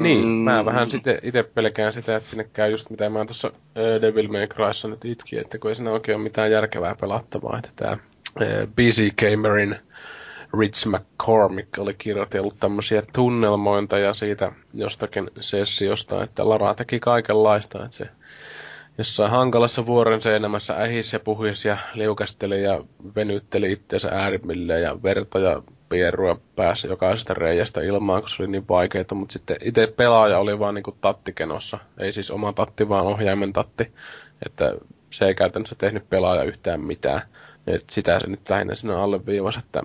Niin, 0.00 0.24
mm. 0.24 0.30
mä 0.30 0.64
vähän 0.64 0.88
itse 1.22 1.42
pelkään 1.42 1.92
sitä, 1.92 2.16
että 2.16 2.28
sinne 2.28 2.44
käy 2.52 2.70
just 2.70 2.90
mitä 2.90 3.10
mä 3.10 3.24
tuossa 3.24 3.50
Devil 4.02 4.28
May 4.28 4.46
Cryssa 4.46 4.88
nyt 4.88 5.04
itkin, 5.04 5.38
että 5.38 5.58
kun 5.58 5.70
ei 5.70 5.74
siinä 5.74 5.90
oikein 5.90 6.16
ole 6.16 6.22
mitään 6.22 6.50
järkevää 6.50 6.96
pelattavaa, 7.00 7.58
että 7.58 7.70
tämä 7.76 7.96
BC 8.74 9.14
Gamerin 9.16 9.76
Rich 10.58 10.86
McCormick 10.86 11.78
oli 11.78 11.94
kirjoitellut 11.94 12.54
tämmöisiä 12.60 13.02
tunnelmointeja 13.12 14.14
siitä 14.14 14.52
jostakin 14.74 15.30
sessiosta, 15.40 16.22
että 16.22 16.48
Lara 16.48 16.74
teki 16.74 17.00
kaikenlaista, 17.00 17.84
että 17.84 17.96
se 17.96 18.08
jossain 18.98 19.30
hankalassa 19.30 19.86
vuoren 19.86 20.22
seinämässä 20.22 20.74
ähisi 20.74 21.16
ja 21.16 21.20
puhisi 21.20 21.68
ja 21.68 21.76
liukasteli 21.94 22.62
ja 22.62 22.80
venytteli 23.16 23.72
itseensä 23.72 24.08
äärimmilleen 24.08 24.82
ja 24.82 25.02
verta 25.02 25.38
ja 25.38 25.62
pierua 25.88 26.40
pääsi 26.56 26.86
jokaisesta 26.86 27.34
reiästä 27.34 27.80
ilmaan, 27.80 28.22
kun 28.22 28.28
se 28.28 28.42
oli 28.42 28.50
niin 28.50 28.68
vaikeaa, 28.68 29.04
mutta 29.14 29.32
sitten 29.32 29.56
itse 29.62 29.86
pelaaja 29.86 30.38
oli 30.38 30.58
vaan 30.58 30.74
niin 30.74 30.84
tattikenossa, 31.00 31.78
ei 31.98 32.12
siis 32.12 32.30
oma 32.30 32.52
tatti, 32.52 32.88
vaan 32.88 33.06
ohjaimen 33.06 33.52
tatti, 33.52 33.92
että 34.46 34.74
se 35.10 35.24
ei 35.24 35.34
käytännössä 35.34 35.74
tehnyt 35.78 36.10
pelaaja 36.10 36.42
yhtään 36.42 36.80
mitään. 36.80 37.22
Et 37.66 37.84
sitä 37.90 38.20
se 38.20 38.26
nyt 38.26 38.50
lähinnä 38.50 38.74
sinne 38.74 38.94
alleviivasi, 38.94 39.58
että 39.58 39.82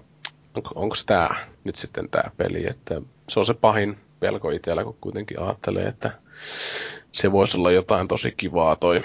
onko, 0.56 0.70
onko 0.76 0.96
tämä 1.06 1.30
nyt 1.64 1.76
sitten 1.76 2.10
tämä 2.10 2.32
peli, 2.38 2.68
että 2.70 3.02
se 3.30 3.40
on 3.40 3.46
se 3.46 3.54
pahin 3.54 3.98
pelko 4.20 4.52
itsellä, 4.52 4.84
kun 4.84 4.98
kuitenkin 5.02 5.40
ajattelee, 5.40 5.88
että 5.88 6.12
se 7.12 7.32
voisi 7.32 7.58
olla 7.58 7.72
jotain 7.72 8.08
tosi 8.08 8.34
kivaa 8.38 8.76
toi 8.76 9.02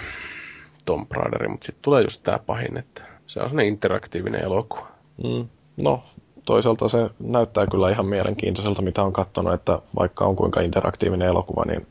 Tomb 0.85 1.13
Raider, 1.13 1.49
mutta 1.49 1.67
sitten 1.67 1.83
tulee 1.83 2.03
just 2.03 2.23
tämä 2.23 2.39
pahin, 2.39 2.77
että 2.77 3.03
se 3.27 3.41
on 3.41 3.49
sellainen 3.49 3.67
interaktiivinen 3.67 4.43
elokuva. 4.43 4.87
Mm. 5.25 5.49
No, 5.83 6.03
toisaalta 6.45 6.89
se 6.89 7.11
näyttää 7.19 7.67
kyllä 7.67 7.91
ihan 7.91 8.07
mielenkiintoiselta, 8.07 8.83
mitä 8.83 9.03
on 9.03 9.13
katsonut, 9.13 9.55
että 9.55 9.79
vaikka 9.99 10.25
on 10.25 10.37
kuinka 10.37 10.61
interaktiivinen 10.61 11.29
elokuva, 11.29 11.65
niin 11.67 11.87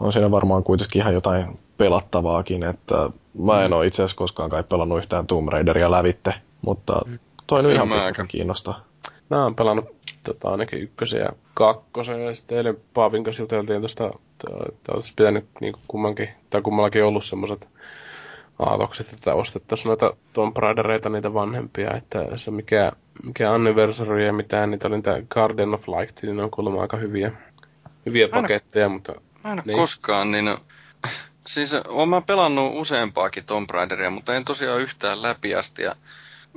on 0.00 0.12
siinä 0.12 0.30
varmaan 0.30 0.64
kuitenkin 0.64 1.02
ihan 1.02 1.14
jotain 1.14 1.58
pelattavaakin, 1.78 2.62
että 2.62 3.10
mä 3.38 3.64
en 3.64 3.70
mm. 3.70 3.76
ole 3.76 3.86
itse 3.86 4.02
asiassa 4.02 4.16
koskaan 4.16 4.50
kai 4.50 4.62
pelannut 4.62 4.98
yhtään 4.98 5.26
Tomb 5.26 5.48
Raideria 5.48 5.90
lävitte, 5.90 6.34
mutta 6.62 7.00
mm. 7.06 7.18
Toi 7.46 7.62
nyt 7.62 7.72
ihan 7.72 7.92
aika 7.92 8.26
kiinnostaa. 8.26 8.84
Mä 9.30 9.42
oon 9.42 9.54
pelannut 9.54 9.84
tota, 10.24 10.50
ainakin 10.50 10.82
ykkösen 10.82 11.20
ja 11.20 11.28
kakkosen. 11.54 12.24
Ja 12.24 12.34
sitten 12.34 12.58
eilen 12.58 12.76
Paavin 12.94 13.24
kanssa 13.24 13.42
juteltiin 13.42 13.80
tuosta, 13.80 14.10
että 14.68 14.92
olisi 14.92 15.14
pitänyt 15.16 15.46
niin 15.60 15.74
kummankin, 15.88 16.28
tai 16.50 16.62
kummallakin 16.62 17.04
ollut 17.04 17.24
semmoiset 17.24 17.68
aatokset, 18.58 19.12
että 19.12 19.34
ostettaisiin 19.34 19.88
noita 19.88 20.16
Tomb 20.32 20.56
Raidereita, 20.56 21.08
niitä 21.08 21.34
vanhempia, 21.34 21.94
että 21.94 22.18
se 22.36 22.50
mikä, 22.50 22.92
mikä 23.24 23.52
anniversary 23.52 24.26
ja 24.26 24.32
mitään, 24.32 24.70
niitä 24.70 24.88
oli 24.88 24.96
niitä 24.96 25.22
Garden 25.28 25.74
of 25.74 25.88
Light, 25.88 26.22
niin 26.22 26.36
ne 26.36 26.42
on 26.42 26.50
kuulemma 26.50 26.82
aika 26.82 26.96
hyviä, 26.96 27.32
hyviä 28.06 28.28
paketteja, 28.28 28.88
mutta... 28.88 29.12
Mä 29.44 29.52
en 29.52 29.62
niin. 29.64 29.78
koskaan, 29.78 30.30
niin 30.30 30.56
siis 31.46 31.74
olen 31.74 32.08
mä 32.08 32.20
pelannut 32.20 32.72
useampaakin 32.74 33.44
Tomb 33.44 33.70
Raideria, 33.70 34.10
mutta 34.10 34.34
en 34.34 34.44
tosiaan 34.44 34.80
yhtään 34.80 35.22
läpi 35.22 35.54
asti, 35.54 35.82
ja 35.82 35.96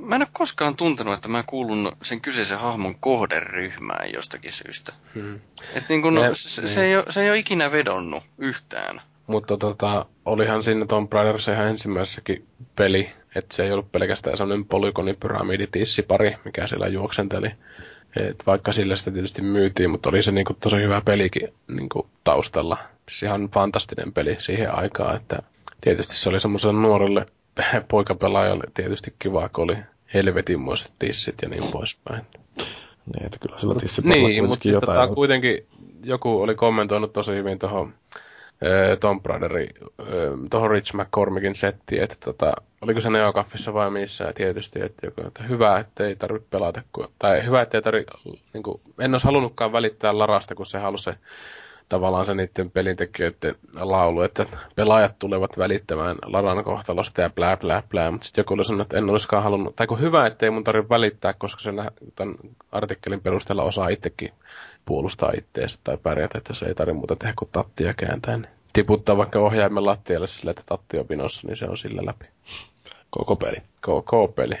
Mä 0.00 0.14
en 0.14 0.22
ole 0.22 0.28
koskaan 0.32 0.76
tuntenut, 0.76 1.14
että 1.14 1.28
mä 1.28 1.42
kuulun 1.46 1.92
sen 2.02 2.20
kyseisen 2.20 2.58
hahmon 2.58 2.94
kohderyhmään 2.94 4.12
jostakin 4.12 4.52
syystä. 4.52 4.92
Hmm. 5.14 5.40
Et 5.74 5.84
niin 5.88 6.02
kun, 6.02 6.16
ja, 6.16 6.34
se, 6.34 6.60
niin. 6.60 6.68
se, 6.68 6.84
ei 6.84 6.96
ole, 6.96 7.04
se 7.08 7.22
ei 7.22 7.30
ole 7.30 7.38
ikinä 7.38 7.72
vedonnut 7.72 8.22
yhtään. 8.38 9.02
Mutta 9.26 9.56
tota, 9.56 10.06
olihan 10.24 10.62
siinä 10.62 10.86
Tomb 10.86 11.12
Raiderissa 11.12 11.52
ihan 11.52 11.66
ensimmäisessäkin 11.66 12.46
peli, 12.76 13.12
että 13.34 13.56
se 13.56 13.64
ei 13.64 13.72
ollut 13.72 13.92
pelkästään 13.92 14.36
sellainen 14.36 14.64
polygonipyramiditissipari, 14.64 16.36
mikä 16.44 16.66
siellä 16.66 16.88
juoksenteli. 16.88 17.50
Et 18.16 18.42
vaikka 18.46 18.72
sillä 18.72 18.96
sitä 18.96 19.10
tietysti 19.10 19.42
myytiin, 19.42 19.90
mutta 19.90 20.08
oli 20.08 20.22
se 20.22 20.32
niinku 20.32 20.54
tosi 20.54 20.76
hyvä 20.76 21.00
pelikin 21.00 21.48
niinku 21.68 22.06
taustalla. 22.24 22.78
Siis 23.08 23.22
ihan 23.22 23.48
fantastinen 23.48 24.12
peli 24.12 24.36
siihen 24.38 24.74
aikaan, 24.74 25.16
että 25.16 25.38
tietysti 25.80 26.16
se 26.16 26.28
oli 26.28 26.40
semmoiselle 26.40 26.80
nuorelle 26.80 27.26
poikapelaajalle 27.88 28.64
tietysti 28.74 29.14
kiva, 29.18 29.48
kun 29.48 29.64
oli 29.64 29.76
helvetinmoiset 30.14 30.92
tissit 30.98 31.34
ja 31.42 31.48
niin 31.48 31.64
poispäin. 31.72 32.22
Niin, 33.14 33.26
että 33.26 33.38
kyllä 33.38 33.58
sillä 33.58 33.74
tissiparilla 33.74 34.28
Niin, 34.28 34.44
mutta 34.44 34.62
siis 34.62 34.74
jotain. 34.74 34.98
Tota, 34.98 35.14
kuitenkin 35.14 35.66
joku 36.04 36.42
oli 36.42 36.54
kommentoinut 36.54 37.12
tosi 37.12 37.32
hyvin 37.32 37.58
tuohon 37.58 37.94
äh, 38.64 38.98
Tomb 39.00 39.26
Raiderin, 39.26 39.70
äh, 40.00 40.06
tuohon 40.50 40.70
Rich 40.70 40.94
McCormickin 40.94 41.54
settiin, 41.54 42.02
että 42.02 42.16
tota, 42.24 42.52
oliko 42.80 43.00
se 43.00 43.10
Neokaffissa 43.10 43.74
vai 43.74 43.90
missä, 43.90 44.24
ja 44.24 44.32
tietysti, 44.32 44.82
että, 44.82 45.06
joku, 45.06 45.20
että 45.26 45.42
hyvä, 45.42 45.78
että 45.78 46.06
ei 46.06 46.16
tarvitse 46.16 46.48
pelata, 46.50 46.82
kun, 46.92 47.08
tai 47.18 47.46
hyvä, 47.46 47.62
että 47.62 47.78
ei 47.78 47.82
tarvitse, 47.82 48.18
niin 48.52 48.62
kuin, 48.62 48.80
en 48.98 49.14
olisi 49.14 49.26
halunnutkaan 49.26 49.72
välittää 49.72 50.18
Larasta, 50.18 50.54
kun 50.54 50.66
se 50.66 50.78
halusi 50.78 51.04
se 51.04 51.14
tavallaan 51.90 52.26
se 52.26 52.34
niiden 52.34 52.70
pelintekijöiden 52.70 53.54
laulu, 53.74 54.22
että 54.22 54.46
pelaajat 54.74 55.18
tulevat 55.18 55.58
välittämään 55.58 56.16
Laran 56.26 56.64
kohtalosta 56.64 57.20
ja 57.20 57.30
blää 57.30 57.56
blää 57.56 57.82
blää, 57.88 58.10
mutta 58.10 58.26
sitten 58.26 58.42
joku 58.42 58.54
oli 58.54 58.64
sanonut, 58.64 58.84
että 58.86 58.98
en 58.98 59.10
olisikaan 59.10 59.42
halunnut, 59.42 59.76
tai 59.76 59.86
kun 59.86 60.00
hyvä, 60.00 60.26
ettei 60.26 60.50
mun 60.50 60.64
tarvitse 60.64 60.88
välittää, 60.88 61.32
koska 61.32 61.60
se 61.60 61.70
tämän 62.16 62.34
artikkelin 62.72 63.20
perusteella 63.20 63.62
osaa 63.62 63.88
itsekin 63.88 64.32
puolustaa 64.86 65.32
itteensä 65.38 65.78
tai 65.84 65.98
pärjätä, 66.02 66.38
että 66.38 66.54
se 66.54 66.66
ei 66.66 66.74
tarvitse 66.74 66.98
muuta 66.98 67.16
tehdä 67.16 67.34
kuin 67.38 67.48
tattia 67.52 67.94
kääntää, 67.94 68.36
niin 68.36 68.50
tiputtaa 68.72 69.16
vaikka 69.16 69.38
ohjaimen 69.38 69.86
lattialle 69.86 70.28
sillä, 70.28 70.50
että 70.50 70.62
tatti 70.66 70.98
on 70.98 71.06
pinossa, 71.06 71.46
niin 71.46 71.56
se 71.56 71.66
on 71.66 71.78
sillä 71.78 72.02
läpi. 72.04 72.26
Koko 73.10 73.36
peli. 73.36 73.56
Koko 73.80 74.28
peli. 74.28 74.54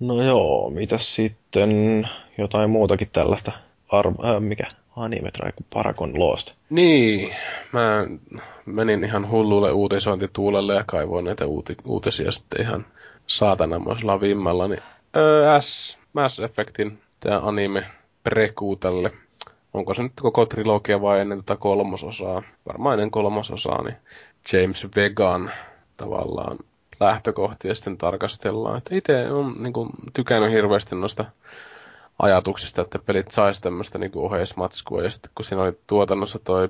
No 0.00 0.22
joo, 0.22 0.70
mitä 0.70 0.98
sitten 0.98 2.08
jotain 2.38 2.70
muutakin 2.70 3.08
tällaista 3.12 3.52
arvo, 3.88 4.36
äh, 4.36 4.40
mikä 4.40 4.64
Animetra 4.96 5.52
kuin 5.52 5.66
Paragon 5.74 6.18
Lost. 6.20 6.54
Niin, 6.70 7.34
mä 7.72 8.06
menin 8.66 9.04
ihan 9.04 9.30
hullulle 9.30 9.72
uutisointituulelle 9.72 10.74
ja 10.74 10.84
kaivoin 10.86 11.24
näitä 11.24 11.46
uuti- 11.46 11.76
uutisia 11.84 12.32
sitten 12.32 12.60
ihan 12.60 12.86
saatanamaisella 13.26 14.20
vimmalla. 14.20 14.68
Niin, 14.68 14.82
öö, 15.16 15.60
S, 15.60 15.98
Mass 16.12 16.40
Effectin 16.40 16.98
tämä 17.20 17.40
anime 17.44 17.84
prekuu 18.24 18.76
tälle. 18.76 19.12
Onko 19.74 19.94
se 19.94 20.02
nyt 20.02 20.12
koko 20.20 20.46
trilogia 20.46 21.00
vai 21.00 21.20
ennen 21.20 21.38
tätä 21.38 21.56
kolmososaa? 21.56 22.42
Varmaan 22.66 22.94
ennen 22.94 23.10
kolmososaa, 23.10 23.82
niin 23.82 23.96
James 24.52 24.86
Vegan 24.96 25.50
tavallaan 25.96 26.58
lähtökohtia 27.00 27.74
sitten 27.74 27.98
tarkastellaan. 27.98 28.82
itse 28.90 29.30
on 29.32 29.54
niin 29.58 29.72
tykännyt 30.12 30.50
hirveästi 30.50 30.94
noista 30.94 31.24
ajatuksista, 32.18 32.82
että 32.82 32.98
pelit 32.98 33.30
saisi 33.30 33.62
tämmöistä 33.62 33.98
niin 33.98 34.10
oheismatskua. 34.14 35.02
Ja 35.02 35.10
sitten 35.10 35.30
kun 35.34 35.44
siinä 35.44 35.62
oli 35.62 35.78
tuotannossa 35.86 36.38
toi, 36.38 36.68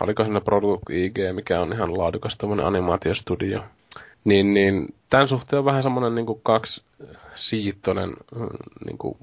oliko 0.00 0.24
siinä 0.24 0.40
Product 0.40 0.90
IG, 0.90 1.18
mikä 1.32 1.60
on 1.60 1.72
ihan 1.72 1.98
laadukas 1.98 2.36
tämmöinen 2.36 2.66
animaatiostudio, 2.66 3.60
niin, 4.24 4.54
niin 4.54 4.94
tämän 5.10 5.28
suhteen 5.28 5.58
on 5.58 5.64
vähän 5.64 5.82
semmoinen 5.82 6.14
niin 6.14 6.40
kaksi 6.42 6.84
siittoinen 7.34 8.12
niin 8.86 8.98
kuin, 8.98 9.18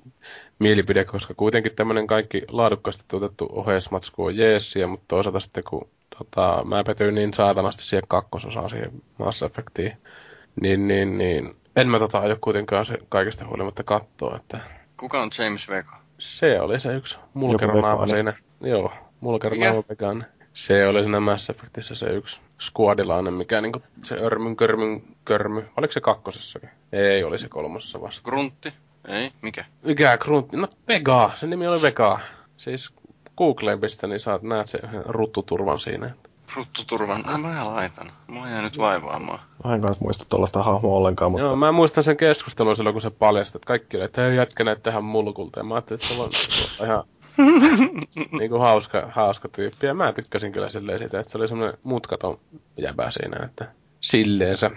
mielipide, 0.60 1.06
koska 1.06 1.34
kuitenkin 1.34 1.76
tämmöinen 1.76 2.08
kaikki 2.08 2.42
laadukkaasti 2.50 3.04
tuotettu 3.08 3.50
oheismatsku 3.52 4.26
on 4.26 4.38
jeesiä, 4.38 4.88
mutta 4.88 5.06
toisaalta 5.08 5.40
sitten 5.40 5.64
kun 5.64 5.88
tota, 6.18 6.64
mä 6.66 6.84
petyin 6.84 7.16
niin 7.16 7.34
saatanasti 7.34 7.84
siihen 7.84 8.04
kakkososaan, 8.08 8.70
siihen 8.70 8.92
Mass 9.18 9.44
Effectiin, 9.44 9.98
niin, 10.62 10.88
niin, 10.88 11.18
niin 11.18 11.56
en 11.76 11.90
mä 11.90 12.00
tota 12.00 12.20
aio 12.20 12.38
kuitenkaan 12.42 12.86
se 12.86 12.98
kaikesta 13.10 13.48
huolimatta 13.48 13.84
katsoa, 13.84 14.36
että 14.36 14.77
Kuka 14.98 15.22
on 15.22 15.30
James 15.40 15.70
Vega? 15.70 15.98
Se 16.20 16.62
oli 16.62 16.80
se 16.80 16.94
yksi 16.94 17.18
mulkeronaava 17.34 18.08
siinä. 18.08 18.34
Joo, 18.62 18.94
mulkeronaava 19.20 19.84
vegan. 19.90 20.26
Se 20.54 20.88
oli 20.88 21.04
siinä 21.04 21.20
Mass 21.20 21.50
Effectissä 21.50 21.96
se 21.96 22.06
yksi 22.06 22.42
skuadilainen, 22.62 23.34
mikä 23.34 23.62
niinku 23.62 23.82
se 24.02 24.16
örmyn, 24.16 24.56
körmyn, 24.56 25.04
körmy. 25.26 25.66
Oliko 25.78 25.92
se 25.92 26.02
kakkosessakin? 26.02 26.70
Ei, 26.92 27.24
oli 27.24 27.40
se 27.40 27.50
kolmossa 27.50 28.02
vasta. 28.02 28.30
Gruntti? 28.30 28.74
Ei, 29.08 29.32
mikä? 29.42 29.66
Mikä 29.84 30.18
Gruntti? 30.18 30.58
No 30.58 30.68
Vega, 30.88 31.32
se 31.36 31.48
nimi 31.48 31.68
oli 31.68 31.82
Vega. 31.82 32.20
Siis 32.58 32.94
Googleen 33.38 33.80
pistä, 33.80 34.08
niin 34.08 34.20
saat 34.20 34.42
näet 34.42 34.68
se 34.68 34.80
ruttuturvan 35.06 35.80
siinä. 35.80 36.14
Ruttuturvan, 36.56 37.22
no 37.22 37.38
mä 37.38 37.66
laitan. 37.66 38.08
Mua 38.28 38.50
jää 38.50 38.62
nyt 38.62 38.78
vaivaamaan. 38.78 39.40
Mä 39.64 39.76
en 39.76 39.82
kanssa 39.82 40.04
muista 40.04 40.26
tuollaista 40.30 40.64
hahmoa 40.64 40.98
ollenkaan, 40.98 41.32
mutta... 41.32 41.46
Joo, 41.46 41.56
mä 41.56 41.72
muistan 41.72 42.04
sen 42.04 42.18
keskustelun 42.18 42.76
silloin, 42.76 42.94
kun 42.94 43.02
se 43.02 43.10
paljasti, 43.10 43.58
että 43.58 43.68
kaikki 43.68 43.98
oli, 43.98 44.06
että 44.06 44.28
ei 44.28 44.36
jätkä 44.36 44.64
näitä 44.64 44.82
tähän 44.82 45.04
mulkulta. 45.04 45.60
Ja 45.60 45.64
mä 45.64 45.74
ajattelin, 45.74 46.00
että 46.00 46.08
se 46.08 46.84
on 46.84 46.88
ihan 46.88 47.04
niin 48.40 48.50
kuin 48.50 48.62
hauska, 48.62 49.10
hauska 49.12 49.50
tyyppi. 49.50 49.88
Ja 49.88 49.94
mä 49.94 50.14
tykkäsin 50.14 50.52
kyllä 50.52 50.70
silleen 50.70 51.00
siitä, 51.00 51.20
että 51.20 51.32
se 51.32 51.38
oli 51.38 51.48
semmoinen 51.48 51.78
mutkaton 51.84 52.40
jäbä 52.78 53.12
siinä, 53.12 53.46
että 53.46 53.72
silleensä. 54.00 54.72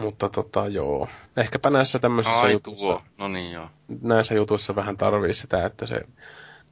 Mutta 0.00 0.28
tota, 0.28 0.68
joo. 0.68 1.08
Ehkäpä 1.36 1.70
näissä 1.70 1.98
tämmöisissä 1.98 2.40
Ai, 2.40 2.52
jutuissa... 2.52 2.86
Tuo. 2.86 3.02
No 3.18 3.28
niin, 3.28 3.52
joo. 3.52 3.68
Näissä 4.02 4.34
jutuissa 4.34 4.76
vähän 4.76 4.96
tarvii 4.96 5.34
sitä, 5.34 5.66
että 5.66 5.86
se 5.86 6.00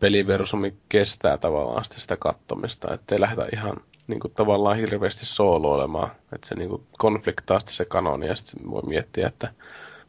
peliversumi 0.01 0.75
kestää 0.89 1.39
tavallaan 1.39 1.85
sitä 1.85 2.17
kattomista, 2.17 2.95
ettei 2.95 3.21
lähdetä 3.21 3.49
ihan 3.53 3.77
niin 4.07 4.21
kuin, 4.21 4.35
tavallaan 4.35 4.77
hirveästi 4.77 5.27
sooloilemaan. 5.27 6.11
Että 6.33 6.49
se 6.49 6.55
niin 6.55 6.69
kuin, 6.69 6.87
konfliktaa 6.99 7.61
sitten 7.61 7.75
se 7.75 7.85
kanoni 7.85 8.27
ja 8.27 8.37
sitten 8.37 8.71
voi 8.71 8.83
miettiä, 8.87 9.27
että 9.27 9.53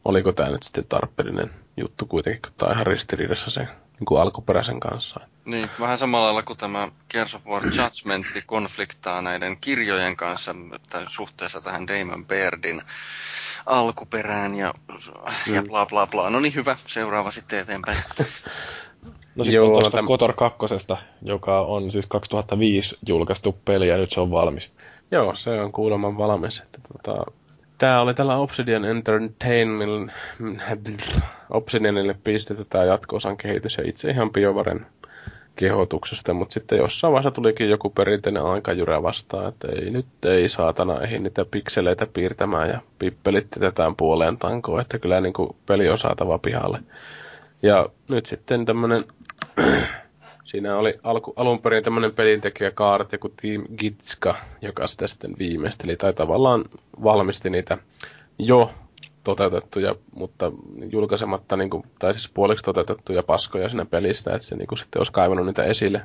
oliko 0.04 0.32
tämä 0.32 0.50
nyt 0.50 0.62
sitten 0.62 0.84
tarpeellinen 0.88 1.50
juttu 1.76 2.06
kuitenkin, 2.06 2.42
kun 2.42 2.52
tämä 2.58 2.68
on 2.68 2.74
ihan 2.74 2.86
ristiriidassa 2.86 3.50
sen 3.50 3.68
niin 3.98 4.06
kuin 4.06 4.20
alkuperäisen 4.20 4.80
kanssa. 4.80 5.20
Niin, 5.44 5.70
vähän 5.80 5.98
samalla 5.98 6.26
lailla 6.26 6.42
kuin 6.42 6.58
tämä 6.58 6.88
Gears 7.10 7.34
of 7.34 7.46
War 7.46 7.66
Judgmentti 7.66 8.42
konfliktaa 8.46 9.22
näiden 9.22 9.56
kirjojen 9.60 10.16
kanssa 10.16 10.54
tai 10.90 11.04
suhteessa 11.08 11.60
tähän 11.60 11.86
Damon 11.86 12.26
Bairdin 12.26 12.82
alkuperään 13.66 14.54
ja, 14.54 14.74
mm. 14.88 15.54
ja 15.54 15.62
bla 15.62 15.86
bla 15.86 16.06
bla. 16.06 16.30
No 16.30 16.40
niin, 16.40 16.54
hyvä. 16.54 16.76
Seuraava 16.86 17.30
sitten 17.30 17.58
eteenpäin. 17.58 17.98
No 19.36 19.44
sitten 19.44 19.62
on 19.62 19.72
tuosta 19.72 19.90
täm... 19.90 20.06
Kotor 20.06 20.32
2, 20.32 20.58
joka 21.22 21.60
on 21.60 21.90
siis 21.90 22.06
2005 22.06 22.98
julkaistu 23.06 23.58
peli 23.64 23.88
ja 23.88 23.96
nyt 23.96 24.10
se 24.10 24.20
on 24.20 24.30
valmis. 24.30 24.70
Joo, 25.10 25.36
se 25.36 25.50
on 25.60 25.72
kuulemma 25.72 26.18
valmis. 26.18 26.58
Että 26.58 26.78
tota, 26.92 27.24
Tämä 27.78 28.00
oli 28.00 28.14
tällä 28.14 28.36
Obsidian 28.36 28.84
Entertainment, 28.84 30.12
Obsidianille 31.50 32.16
pistetty 32.24 32.66
tämä 32.70 32.84
jatko-osan 32.84 33.36
kehitys 33.36 33.76
ja 33.76 33.88
itse 33.88 34.10
ihan 34.10 34.30
BioVaren 34.30 34.86
kehotuksesta, 35.56 36.34
mutta 36.34 36.52
sitten 36.52 36.78
jossain 36.78 37.12
vaiheessa 37.12 37.30
tulikin 37.30 37.70
joku 37.70 37.90
perinteinen 37.90 38.42
aikajyrä 38.42 39.02
vastaan, 39.02 39.48
että 39.48 39.68
ei 39.68 39.90
nyt 39.90 40.06
ei 40.26 40.48
saatana 40.48 41.00
ehdi 41.00 41.18
niitä 41.18 41.44
pikseleitä 41.44 42.06
piirtämään 42.06 42.68
ja 42.68 42.80
pippelit 42.98 43.46
jätetään 43.56 43.96
puoleen 43.96 44.38
tankoon, 44.38 44.80
että 44.80 44.98
kyllä 44.98 45.20
niin 45.20 45.32
kuin 45.32 45.56
peli 45.66 45.88
on 45.88 45.98
saatava 45.98 46.38
pihalle. 46.38 46.78
Ja 47.64 47.88
nyt 48.08 48.26
sitten 48.26 48.64
tämmöinen 48.64 49.04
Siinä 50.44 50.76
oli 50.76 50.98
alku, 51.02 51.32
alun 51.36 51.58
perin 51.58 51.84
tämmöinen 51.84 52.14
pelintekijä 52.14 52.70
kaarti 52.70 53.18
kuin 53.18 53.32
Team 53.42 53.62
Gitska, 53.76 54.36
joka 54.62 54.86
sitä 54.86 55.06
sitten 55.06 55.34
viimeisteli 55.38 55.96
tai 55.96 56.12
tavallaan 56.12 56.64
valmisti 57.02 57.50
niitä 57.50 57.78
jo 58.38 58.70
toteutettuja, 59.24 59.94
mutta 60.14 60.52
julkaisematta, 60.90 61.56
niin 61.56 61.70
kuin, 61.70 61.82
tai 61.98 62.14
siis 62.14 62.30
puoliksi 62.34 62.64
toteutettuja 62.64 63.22
paskoja 63.22 63.68
siinä 63.68 63.84
pelistä, 63.84 64.34
että 64.34 64.46
se 64.46 64.56
niin 64.56 64.66
kuin, 64.66 64.78
sitten 64.78 65.00
olisi 65.00 65.12
kaivannut 65.12 65.46
niitä 65.46 65.64
esille. 65.64 66.02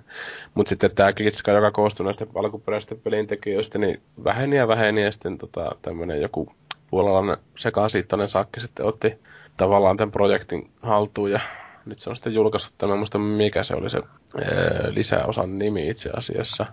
Mutta 0.55 0.69
sitten 0.69 0.91
tämä 0.91 1.13
Gitska, 1.13 1.51
joka 1.51 1.71
koostui 1.71 2.03
näistä 2.03 2.27
alkuperäisistä 2.35 2.95
pelintekijöistä, 2.95 3.79
niin 3.79 4.01
väheni 4.23 4.57
ja 4.57 4.67
väheni, 4.67 5.03
ja 5.03 5.11
sitten 5.11 5.37
tota, 5.37 5.75
tämmöinen 5.81 6.21
joku 6.21 6.47
puolalainen 6.89 7.37
sekasiittoinen 7.55 8.29
sakki 8.29 8.59
sitten 8.59 8.85
otti 8.85 9.19
tavallaan 9.59 9.97
tämän 9.97 10.11
projektin 10.11 10.69
haltuun 10.81 11.31
ja 11.31 11.39
nyt 11.85 11.99
se 11.99 12.09
on 12.09 12.15
sitten 12.15 12.33
julkaissut 12.33 12.73
tämä, 12.77 12.95
muista 12.95 13.17
mikä 13.19 13.63
se 13.63 13.75
oli 13.75 13.89
se 13.89 13.97
ää, 13.97 14.43
lisäosan 14.89 15.59
nimi 15.59 15.89
itse 15.89 16.09
asiassa. 16.17 16.65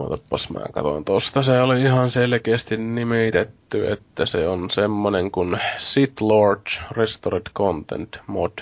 Ootapas 0.00 0.50
mä 0.50 0.60
katson 0.72 1.04
tosta, 1.04 1.42
se 1.42 1.60
oli 1.60 1.82
ihan 1.82 2.10
selkeästi 2.10 2.76
nimitetty, 2.76 3.92
että 3.92 4.26
se 4.26 4.48
on 4.48 4.70
semmonen 4.70 5.30
kuin 5.30 5.58
Sith 5.78 6.22
Lord 6.22 6.66
Restored 6.90 7.42
Content 7.54 8.18
Mod, 8.26 8.52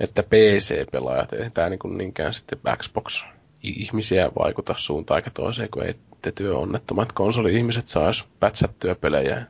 että 0.00 0.22
PC-pelaajat, 0.22 1.32
ei 1.32 1.50
tämä 1.50 1.68
niin 1.68 1.98
niinkään 1.98 2.34
sitten 2.34 2.58
Xbox 2.76 3.24
ihmisiä 3.62 4.30
vaikuta 4.38 4.74
suuntaan 4.76 5.18
eikä 5.18 5.30
toiseen, 5.30 5.68
kun 5.70 5.82
ei 5.82 5.94
te 6.22 6.32
työonnettomat 6.32 7.12
konsoli-ihmiset 7.12 7.88
saisi 7.88 8.24
pätsättyä 8.40 8.94
pelejä. 8.94 9.46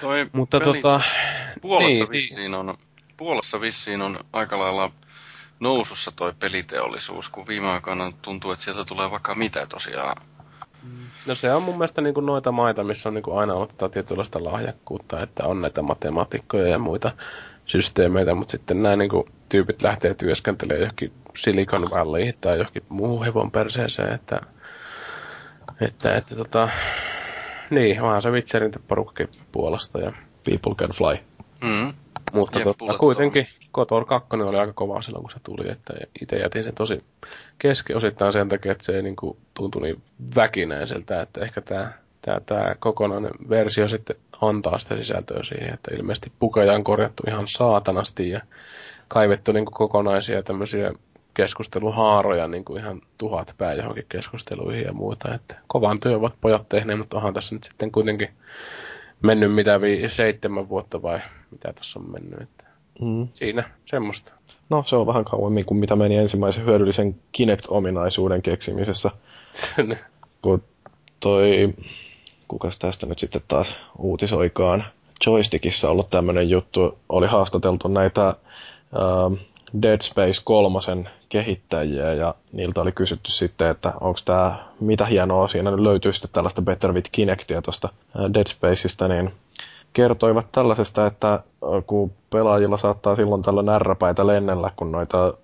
Toi 0.00 0.26
Mutta 0.32 0.60
pelit, 0.60 0.82
tota... 0.82 1.00
Puolassa, 1.60 1.88
niin, 1.88 2.10
vissiin 2.10 2.40
niin. 2.40 2.54
on, 2.54 2.78
Puolassa 3.16 3.60
vissiin 3.60 4.02
on 4.02 4.18
aika 4.32 4.58
lailla 4.58 4.92
nousussa 5.60 6.12
toi 6.16 6.32
peliteollisuus, 6.40 7.30
kun 7.30 7.46
viime 7.46 7.68
aikoina 7.68 8.12
tuntuu, 8.22 8.52
että 8.52 8.64
sieltä 8.64 8.84
tulee 8.84 9.10
vaikka 9.10 9.34
mitä 9.34 9.66
tosiaan. 9.66 10.16
No 11.26 11.34
se 11.34 11.54
on 11.54 11.62
mun 11.62 11.74
mielestä 11.74 12.00
niin 12.00 12.14
kuin 12.14 12.26
noita 12.26 12.52
maita, 12.52 12.84
missä 12.84 13.08
on 13.08 13.14
niin 13.14 13.22
kuin 13.22 13.38
aina 13.38 13.54
ollut 13.54 13.76
tätä 13.76 13.88
tietynlaista 13.88 14.44
lahjakkuutta, 14.44 15.22
että 15.22 15.44
on 15.44 15.60
näitä 15.60 15.82
matemaatikkoja 15.82 16.68
ja 16.68 16.78
muita 16.78 17.12
systeemeitä, 17.66 18.34
mutta 18.34 18.50
sitten 18.50 18.82
nämä 18.82 18.96
niin 18.96 19.10
kuin, 19.10 19.24
tyypit 19.48 19.82
lähtee 19.82 20.14
työskentelemään 20.14 20.80
johonkin 20.80 21.12
Silicon 21.36 21.90
Valley 21.90 22.32
tai 22.40 22.58
johonkin 22.58 22.82
muuhun 22.88 23.24
hevon 23.24 23.50
perseeseen, 23.50 24.12
että, 24.12 24.40
että, 25.80 26.16
että 26.16 26.36
tota, 26.36 26.68
niin, 27.70 28.02
onhan 28.02 28.22
se 28.22 28.30
Witcherin 28.30 28.72
porukkakin 28.88 29.28
puolesta 29.52 29.98
ja 29.98 30.12
People 30.44 30.74
can 30.74 30.90
fly. 30.90 31.18
Mm. 31.64 31.92
Mutta 32.32 32.60
tota, 32.60 32.98
kuitenkin 32.98 33.48
Kotor 33.72 34.04
2 34.04 34.28
oli 34.32 34.58
aika 34.58 34.72
kova 34.72 35.02
silloin, 35.02 35.22
kun 35.22 35.30
se 35.30 35.36
tuli, 35.42 35.70
että 35.70 35.94
itse 36.22 36.36
jätin 36.36 36.64
sen 36.64 36.74
tosi 36.74 37.04
kesken 37.58 37.96
osittain 37.96 38.32
sen 38.32 38.48
takia, 38.48 38.72
että 38.72 38.84
se 38.84 38.92
ei 38.92 39.02
niin 39.02 39.16
kuin, 39.16 39.36
tuntui 39.54 39.82
niin 39.82 40.02
väkinäiseltä, 40.36 41.22
että 41.22 41.40
ehkä 41.40 41.60
tämä 41.60 41.92
tämä, 42.26 42.40
tämä 42.46 42.74
kokonainen 42.78 43.30
versio 43.48 43.88
sitten 43.88 44.16
antaa 44.40 44.78
sitä 44.78 44.96
sisältöä 44.96 45.44
siihen, 45.44 45.74
että 45.74 45.94
ilmeisesti 45.94 46.32
pukeja 46.38 46.72
on 46.72 46.84
korjattu 46.84 47.22
ihan 47.28 47.48
saatanasti 47.48 48.30
ja 48.30 48.40
kaivettu 49.08 49.52
niin 49.52 49.64
kuin 49.64 49.74
kokonaisia 49.74 50.42
tämmöisiä 50.42 50.92
keskusteluhaaroja 51.36 52.48
niin 52.48 52.64
kuin 52.64 52.80
ihan 52.82 53.00
tuhat 53.18 53.54
pää 53.58 53.74
johonkin 53.74 54.06
keskusteluihin 54.08 54.84
ja 54.84 54.92
muuta. 54.92 55.34
Että 55.34 55.56
kovan 55.66 56.00
työ 56.00 56.16
ovat 56.16 56.34
pojat 56.40 56.68
tehneet, 56.68 56.98
mutta 56.98 57.16
onhan 57.16 57.34
tässä 57.34 57.54
nyt 57.54 57.64
sitten 57.64 57.92
kuitenkin 57.92 58.28
mennyt 59.22 59.54
mitä 59.54 59.80
vi- 59.80 60.10
seitsemän 60.10 60.68
vuotta 60.68 61.02
vai 61.02 61.20
mitä 61.50 61.72
tuossa 61.72 62.00
on 62.00 62.12
mennyt. 62.12 62.40
Että 62.40 62.64
mm. 63.02 63.28
Siinä 63.32 63.70
semmoista. 63.84 64.32
No 64.70 64.82
se 64.86 64.96
on 64.96 65.06
vähän 65.06 65.24
kauemmin 65.24 65.64
kuin 65.64 65.78
mitä 65.78 65.96
meni 65.96 66.16
ensimmäisen 66.16 66.64
hyödyllisen 66.64 67.16
Kinect-ominaisuuden 67.32 68.42
keksimisessä. 68.42 69.10
kun 70.42 70.62
toi, 71.20 71.74
kukas 72.48 72.76
tästä 72.76 73.06
nyt 73.06 73.18
sitten 73.18 73.42
taas 73.48 73.76
uutisoikaan, 73.98 74.84
joystickissa 75.26 75.90
ollut 75.90 76.10
tämmöinen 76.10 76.50
juttu, 76.50 76.98
oli 77.08 77.26
haastateltu 77.26 77.88
näitä 77.88 78.34
uh, 78.92 79.38
Dead 79.82 80.02
Space 80.02 80.40
kolmosen 80.44 81.08
kehittäjiä 81.28 82.14
ja 82.14 82.34
niiltä 82.52 82.80
oli 82.80 82.92
kysytty 82.92 83.32
sitten, 83.32 83.70
että 83.70 83.92
onko 84.00 84.18
tämä, 84.24 84.56
mitä 84.80 85.04
hienoa 85.04 85.48
siinä 85.48 85.70
nyt 85.70 85.80
löytyy 85.80 86.12
sitten 86.12 86.30
tällaista 86.32 86.62
Better 86.62 86.92
with 86.92 87.10
Kinectia 87.12 87.62
tuosta 87.62 87.88
Dead 88.34 88.46
Spaceista, 88.46 89.08
niin 89.08 89.32
kertoivat 89.92 90.46
tällaisesta, 90.52 91.06
että 91.06 91.40
kun 91.86 92.12
pelaajilla 92.30 92.76
saattaa 92.76 93.16
silloin 93.16 93.42
tällä 93.42 93.62
närräpäitä 93.62 94.26
lennellä, 94.26 94.70
kun 94.76 94.92
noita 94.92 95.34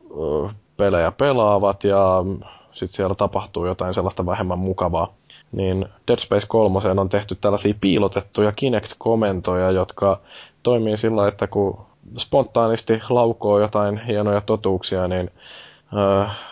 pelejä 0.76 1.12
pelaavat 1.12 1.84
ja 1.84 2.24
sitten 2.72 2.96
siellä 2.96 3.14
tapahtuu 3.14 3.66
jotain 3.66 3.94
sellaista 3.94 4.26
vähemmän 4.26 4.58
mukavaa, 4.58 5.12
niin 5.52 5.86
Dead 6.08 6.18
Space 6.18 6.46
3 6.46 6.78
on 7.00 7.08
tehty 7.08 7.34
tällaisia 7.34 7.74
piilotettuja 7.80 8.52
Kinect-komentoja, 8.52 9.70
jotka 9.70 10.20
toimii 10.62 10.96
sillä, 10.96 11.28
että 11.28 11.46
kun 11.46 11.78
spontaanisti 12.18 13.00
laukoo 13.08 13.60
jotain 13.60 13.98
hienoja 14.06 14.40
totuuksia, 14.40 15.08
niin 15.08 15.30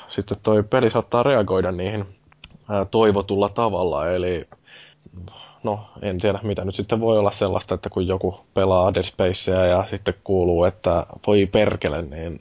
sitten 0.09 0.39
toi 0.43 0.63
peli 0.63 0.91
saattaa 0.91 1.23
reagoida 1.23 1.73
niihin 1.73 2.01
äh, 2.01 2.87
toivotulla 2.91 3.49
tavalla. 3.49 4.11
Eli 4.11 4.49
no, 5.63 5.81
en 6.03 6.19
tiedä 6.19 6.39
mitä 6.43 6.65
nyt 6.65 6.75
sitten 6.75 7.01
voi 7.01 7.19
olla 7.19 7.31
sellaista, 7.31 7.75
että 7.75 7.91
kun 7.91 8.07
joku 8.07 8.41
pelaa 8.55 8.95
Dead 8.95 9.05
Spacea 9.05 9.67
ja 9.67 9.85
sitten 9.87 10.15
kuuluu, 10.25 10.65
että 10.65 11.07
voi 11.27 11.47
perkele, 11.47 12.03
niin 12.03 12.41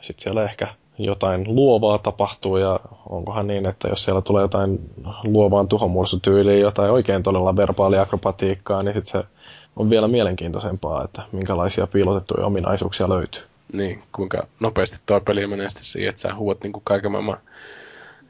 sitten 0.00 0.22
siellä 0.22 0.44
ehkä 0.44 0.68
jotain 0.98 1.54
luovaa 1.54 1.98
tapahtuu 1.98 2.56
ja 2.56 2.80
onkohan 3.08 3.46
niin, 3.46 3.66
että 3.66 3.88
jos 3.88 4.04
siellä 4.04 4.20
tulee 4.20 4.42
jotain 4.42 4.90
luovaan 5.24 5.68
tuhomurssutyyliin, 5.68 6.60
jotain 6.60 6.90
oikein 6.90 7.22
todella 7.22 7.56
verbaaliakrobatiikkaa, 7.56 8.82
niin 8.82 8.94
sitten 8.94 9.22
se 9.22 9.28
on 9.76 9.90
vielä 9.90 10.08
mielenkiintoisempaa, 10.08 11.04
että 11.04 11.22
minkälaisia 11.32 11.86
piilotettuja 11.86 12.46
ominaisuuksia 12.46 13.08
löytyy. 13.08 13.42
Niin, 13.72 14.02
kuinka 14.12 14.46
nopeasti 14.60 14.98
tuo 15.06 15.20
peli 15.20 15.46
menee 15.46 15.70
sitten 15.70 15.84
siihen, 15.84 16.08
että 16.08 16.20
sä 16.20 16.34
huot 16.34 16.62
niin 16.62 16.72
kuin 16.72 16.82
kaiken 16.84 17.12
maailman 17.12 17.38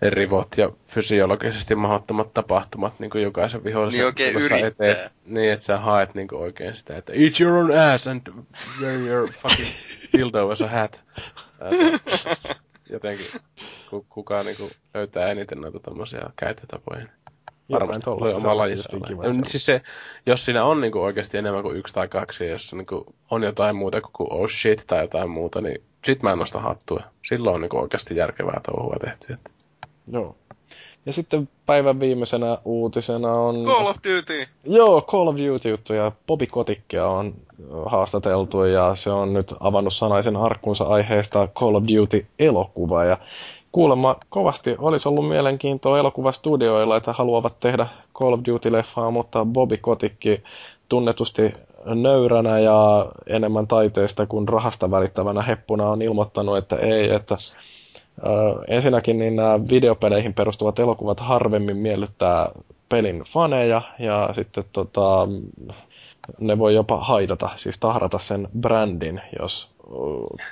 rivot 0.02 0.48
ja 0.56 0.70
fysiologisesti 0.86 1.74
mahdottomat 1.74 2.34
tapahtumat 2.34 3.00
niin 3.00 3.10
kuin 3.10 3.22
jokaisen 3.24 3.64
vihollisen 3.64 3.98
niin 3.98 4.06
oikein 4.06 4.36
yrittää. 4.36 4.68
eteen. 4.68 5.10
Niin, 5.26 5.52
että 5.52 5.64
sä 5.64 5.78
haet 5.78 6.14
niin 6.14 6.28
kuin 6.28 6.42
oikein 6.42 6.76
sitä, 6.76 6.96
että 6.96 7.12
eat 7.12 7.40
your 7.40 7.54
own 7.54 7.78
ass 7.78 8.06
and 8.06 8.22
wear 8.82 9.00
your 9.00 9.28
fucking 9.32 9.68
dildo 10.12 10.50
as 10.50 10.62
a 10.62 10.68
hat. 10.68 11.00
Jotenkin 12.90 13.26
kuka 14.08 14.42
niin 14.42 14.56
kuin 14.56 14.70
löytää 14.94 15.30
eniten 15.30 15.60
noita 15.60 15.80
tommosia 15.80 16.30
käyttötapoja. 16.36 17.06
Varmasti 17.70 18.04
tulee 18.04 18.34
oma 18.34 18.56
lajissa. 18.56 18.88
Siis 19.44 19.66
se, 19.66 19.82
jos 20.26 20.44
siinä 20.44 20.64
on 20.64 20.80
niinku 20.80 21.02
oikeasti 21.02 21.38
enemmän 21.38 21.62
kuin 21.62 21.76
yksi 21.76 21.94
tai 21.94 22.08
kaksi, 22.08 22.44
ja 22.44 22.50
jos 22.50 22.74
niinku 22.74 23.14
on 23.30 23.42
jotain 23.42 23.76
muuta 23.76 24.00
kuin 24.00 24.32
oh 24.32 24.50
shit 24.50 24.84
tai 24.86 25.00
jotain 25.00 25.30
muuta, 25.30 25.60
niin 25.60 25.82
sit 26.04 26.22
mä 26.22 26.32
en 26.32 26.38
nosta 26.38 26.60
hattua. 26.60 27.02
Silloin 27.28 27.54
on 27.54 27.60
niinku 27.60 27.78
oikeasti 27.78 28.16
järkevää 28.16 28.60
touhua 28.66 28.96
tehty. 29.04 29.32
Että. 29.32 29.50
Joo. 30.12 30.36
Ja 31.06 31.12
sitten 31.12 31.48
päivän 31.66 32.00
viimeisenä 32.00 32.58
uutisena 32.64 33.32
on... 33.32 33.64
Call 33.64 33.86
of 33.86 33.96
Duty! 33.96 34.46
Joo, 34.64 35.02
Call 35.02 35.28
of 35.28 35.36
Duty 35.36 35.68
juttu 35.68 35.92
ja 35.92 36.12
Bobby 36.26 36.46
Kotikkia 36.46 37.06
on 37.06 37.34
haastateltu 37.86 38.64
ja 38.64 38.94
se 38.94 39.10
on 39.10 39.32
nyt 39.32 39.54
avannut 39.60 39.94
sanaisen 39.94 40.36
arkkunsa 40.36 40.84
aiheesta 40.84 41.48
Call 41.54 41.74
of 41.74 41.84
Duty-elokuva 41.84 43.04
ja 43.04 43.18
kuulemma 43.74 44.16
kovasti 44.28 44.76
olisi 44.78 45.08
ollut 45.08 45.28
mielenkiintoa 45.28 45.98
elokuvastudioilla, 45.98 46.96
että 46.96 47.12
haluavat 47.12 47.60
tehdä 47.60 47.86
Call 48.14 48.32
of 48.32 48.40
Duty-leffaa, 48.40 49.10
mutta 49.10 49.44
Bobby 49.44 49.76
Kotikki 49.76 50.42
tunnetusti 50.88 51.52
nöyränä 51.84 52.58
ja 52.58 53.06
enemmän 53.26 53.66
taiteesta 53.66 54.26
kuin 54.26 54.48
rahasta 54.48 54.90
välittävänä 54.90 55.42
heppuna 55.42 55.88
on 55.88 56.02
ilmoittanut, 56.02 56.56
että 56.56 56.76
ei, 56.76 57.14
että 57.14 57.34
äh, 57.34 58.32
ensinnäkin 58.68 59.18
niin 59.18 59.36
nämä 59.36 59.60
videopeleihin 59.70 60.34
perustuvat 60.34 60.78
elokuvat 60.78 61.20
harvemmin 61.20 61.76
miellyttää 61.76 62.48
pelin 62.88 63.22
faneja 63.26 63.82
ja 63.98 64.30
sitten 64.32 64.64
tota, 64.72 65.28
ne 66.40 66.58
voi 66.58 66.74
jopa 66.74 67.04
haitata, 67.04 67.50
siis 67.56 67.78
tahrata 67.78 68.18
sen 68.18 68.48
brändin, 68.60 69.20
jos 69.40 69.70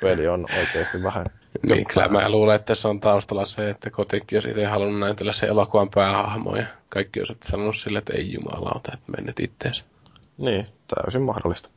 peli 0.01 0.28
on 0.28 0.47
oikeasti 0.59 1.03
vähän 1.03 1.27
niin, 1.62 1.87
kyllä 1.87 2.09
mä 2.09 2.31
luulen, 2.31 2.57
että 2.57 2.74
se 2.74 2.89
on 2.89 3.01
taustalla 3.01 3.45
se, 3.45 3.70
että 3.70 3.91
kotikki 3.91 4.37
olisi 4.37 4.51
itse 4.51 4.65
halunnut 4.65 5.01
näytellä 5.01 5.33
se 5.33 5.47
elokuvan 5.47 5.91
päähahmo 5.91 6.57
ja 6.57 6.66
kaikki 6.89 7.20
olisivat 7.20 7.43
sanonut 7.43 7.77
sille, 7.77 7.99
että 7.99 8.12
ei 8.16 8.33
jumalauta, 8.33 8.93
että 8.95 9.12
mennyt 9.16 9.41
itteensä. 9.41 9.85
Niin, 10.39 10.66
täysin 10.95 11.23
mahdollista. 11.23 11.69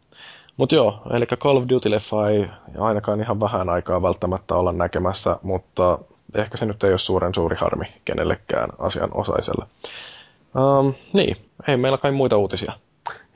Mutta 0.58 0.76
joo, 0.76 1.02
eli 1.14 1.26
Call 1.26 1.58
of 1.58 1.64
Duty-leffa 1.64 2.30
ei 2.30 2.48
ainakaan 2.78 3.22
ihan 3.22 3.40
vähän 3.40 3.70
aikaa 3.70 4.02
välttämättä 4.02 4.56
olla 4.56 4.72
näkemässä, 4.72 5.38
mutta 5.42 6.00
ehkä 6.36 6.58
se 6.58 6.66
nyt 6.66 6.84
ei 6.84 6.90
ole 6.90 6.98
suuren 6.98 7.34
suuri 7.34 7.56
harmi 7.60 7.86
kenellekään 8.06 8.70
asianosaiselle. 8.80 9.66
Um, 10.56 10.94
niin, 11.14 11.38
ei 11.68 11.78
meillä 11.78 11.98
kai 11.98 12.12
muita 12.12 12.38
uutisia. 12.38 12.74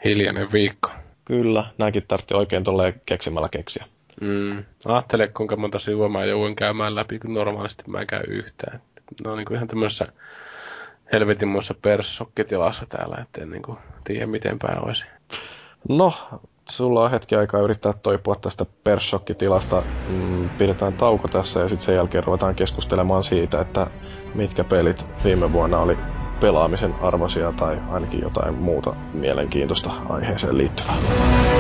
Hiljainen 0.06 0.52
viikko. 0.52 0.90
Kyllä, 1.26 1.66
nämäkin 1.78 2.03
tarvitsi 2.07 2.34
oikein 2.34 2.64
tolleen 2.64 3.02
keksimällä 3.06 3.49
keksiä. 3.49 3.86
Mm. 4.22 4.64
Ajattele, 4.86 5.28
kuinka 5.28 5.56
monta 5.56 5.80
sivua 5.80 6.10
mä 6.10 6.26
joudun 6.26 6.56
käymään 6.56 6.96
läpi, 6.96 7.20
kun 7.20 7.34
normaalisti 7.34 7.84
mä 7.88 8.02
en 8.02 8.08
käy 8.08 8.24
yhtään. 8.28 8.82
Ne 9.24 9.32
on 9.32 9.38
niin 9.38 9.46
kuin 9.46 9.56
ihan 9.56 9.68
tämmöisessä 9.68 10.08
helvetin 11.12 11.48
muissa 11.48 11.74
perssokkitilassa 11.82 12.86
täällä, 12.86 13.18
että 13.22 13.41
en 13.41 13.50
niin 13.50 13.62
kuin 13.62 13.78
tiedä 14.04 14.28
miten 14.28 14.60
päin 14.60 14.86
olisi. 14.86 15.06
No, 15.90 16.14
sulla 16.70 17.04
on 17.04 17.12
hetki 17.12 17.36
aikaa 17.36 17.62
yrittää 17.62 17.94
toipua 17.94 18.36
tästä 18.36 18.66
perssokkitilasta. 18.84 19.84
Mm, 20.10 20.50
pidetään 20.50 20.94
tauko 20.94 21.28
tässä 21.28 21.60
ja 21.60 21.70
sitten 21.70 21.86
sen 21.86 21.96
jälkeen 21.96 22.24
ruvetaan 22.24 22.56
keskustelemaan 22.56 23.24
siitä, 23.24 23.62
että 23.62 23.88
mitkä 24.36 24.64
pelit 24.64 25.06
viime 25.24 25.54
vuonna 25.54 25.80
oli 25.80 25.98
pelaamisen 26.40 26.96
arvoisia 27.02 27.52
tai 27.52 27.80
ainakin 27.90 28.22
jotain 28.22 28.54
muuta 28.54 28.96
mielenkiintoista 29.14 29.91
aiheeseen 30.10 30.58
liittyvää. 30.58 31.59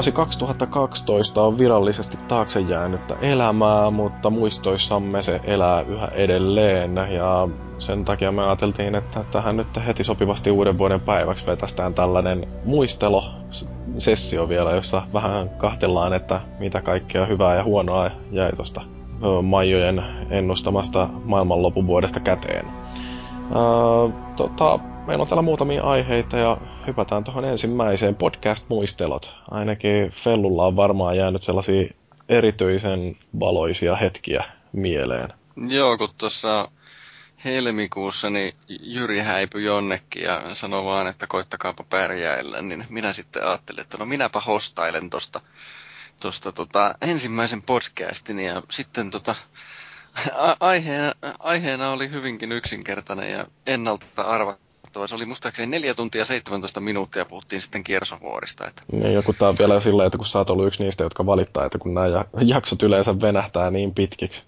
Vuosi 0.00 0.12
2012 0.12 1.42
on 1.42 1.58
virallisesti 1.58 2.16
taakse 2.28 2.60
jäänyttä 2.60 3.16
elämää, 3.22 3.90
mutta 3.90 4.30
muistoissamme 4.30 5.22
se 5.22 5.40
elää 5.44 5.80
yhä 5.80 6.06
edelleen. 6.06 6.96
Ja 6.96 7.48
sen 7.78 8.04
takia 8.04 8.32
me 8.32 8.42
ajateltiin, 8.42 8.94
että 8.94 9.24
tähän 9.30 9.56
nyt 9.56 9.66
heti 9.86 10.04
sopivasti 10.04 10.50
uuden 10.50 10.78
vuoden 10.78 11.00
päiväksi 11.00 11.46
vetästään 11.46 11.94
tällainen 11.94 12.48
muistelo 12.64 13.24
sessio 13.98 14.48
vielä, 14.48 14.70
jossa 14.70 15.02
vähän 15.12 15.48
kahtellaan, 15.48 16.12
että 16.12 16.40
mitä 16.58 16.82
kaikkea 16.82 17.26
hyvää 17.26 17.54
ja 17.56 17.64
huonoa 17.64 18.10
jäi 18.30 18.52
tuosta 18.52 18.80
Maijojen 19.42 20.02
ennustamasta 20.30 21.08
maailmanlopuvuodesta 21.24 22.20
käteen. 22.20 22.66
Öö, 23.56 24.20
tota, 24.36 24.78
meillä 25.06 25.22
on 25.22 25.28
täällä 25.28 25.42
muutamia 25.42 25.82
aiheita 25.82 26.36
ja 26.36 26.58
hypätään 26.86 27.24
tuohon 27.24 27.44
ensimmäiseen 27.44 28.16
podcast-muistelot. 28.16 29.34
Ainakin 29.50 30.10
Fellulla 30.10 30.66
on 30.66 30.76
varmaan 30.76 31.16
jäänyt 31.16 31.42
sellaisia 31.42 31.94
erityisen 32.28 33.16
valoisia 33.40 33.96
hetkiä 33.96 34.44
mieleen. 34.72 35.32
Joo, 35.68 35.98
kun 35.98 36.08
tuossa 36.18 36.68
helmikuussa 37.44 38.30
niin 38.30 38.54
Jyri 38.68 39.18
häipyi 39.18 39.64
jonnekin 39.64 40.22
ja 40.22 40.54
sanoi 40.54 40.84
vaan, 40.84 41.06
että 41.06 41.26
koittakaapa 41.26 41.84
pärjäillä, 41.90 42.62
niin 42.62 42.84
minä 42.88 43.12
sitten 43.12 43.46
ajattelin, 43.46 43.80
että 43.80 43.98
no 43.98 44.04
minäpä 44.04 44.40
hostailen 44.40 45.10
tuosta 45.10 45.40
tosta, 46.20 46.52
tota, 46.52 46.94
ensimmäisen 47.00 47.62
podcastin 47.62 48.40
ja 48.40 48.62
sitten 48.70 49.10
tota, 49.10 49.34
aiheena, 50.60 51.12
aiheena 51.38 51.90
oli 51.90 52.10
hyvinkin 52.10 52.52
yksinkertainen 52.52 53.30
ja 53.30 53.46
ennalta 53.66 54.22
arvattava. 54.22 54.69
Se 55.06 55.14
oli 55.14 55.26
muistaakseni 55.26 55.70
4 55.70 55.94
tuntia 55.94 56.24
17 56.24 56.80
minuuttia 56.80 57.24
puhuttiin 57.24 57.62
sitten 57.62 57.84
kiersovuorista. 57.84 58.66
Että... 58.66 58.82
Niin, 58.92 59.14
joku 59.14 59.32
tää 59.32 59.48
on 59.48 59.56
vielä 59.58 59.80
silleen, 59.80 60.06
että 60.06 60.18
kun 60.18 60.26
sä 60.26 60.38
oot 60.38 60.50
ollut 60.50 60.66
yksi 60.66 60.84
niistä, 60.84 61.04
jotka 61.04 61.26
valittaa, 61.26 61.64
että 61.64 61.78
kun 61.78 61.94
nämä 61.94 62.24
jaksot 62.44 62.82
yleensä 62.82 63.20
venähtää 63.20 63.70
niin 63.70 63.94
pitkiksi. 63.94 64.42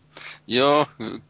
Joo, 0.47 0.86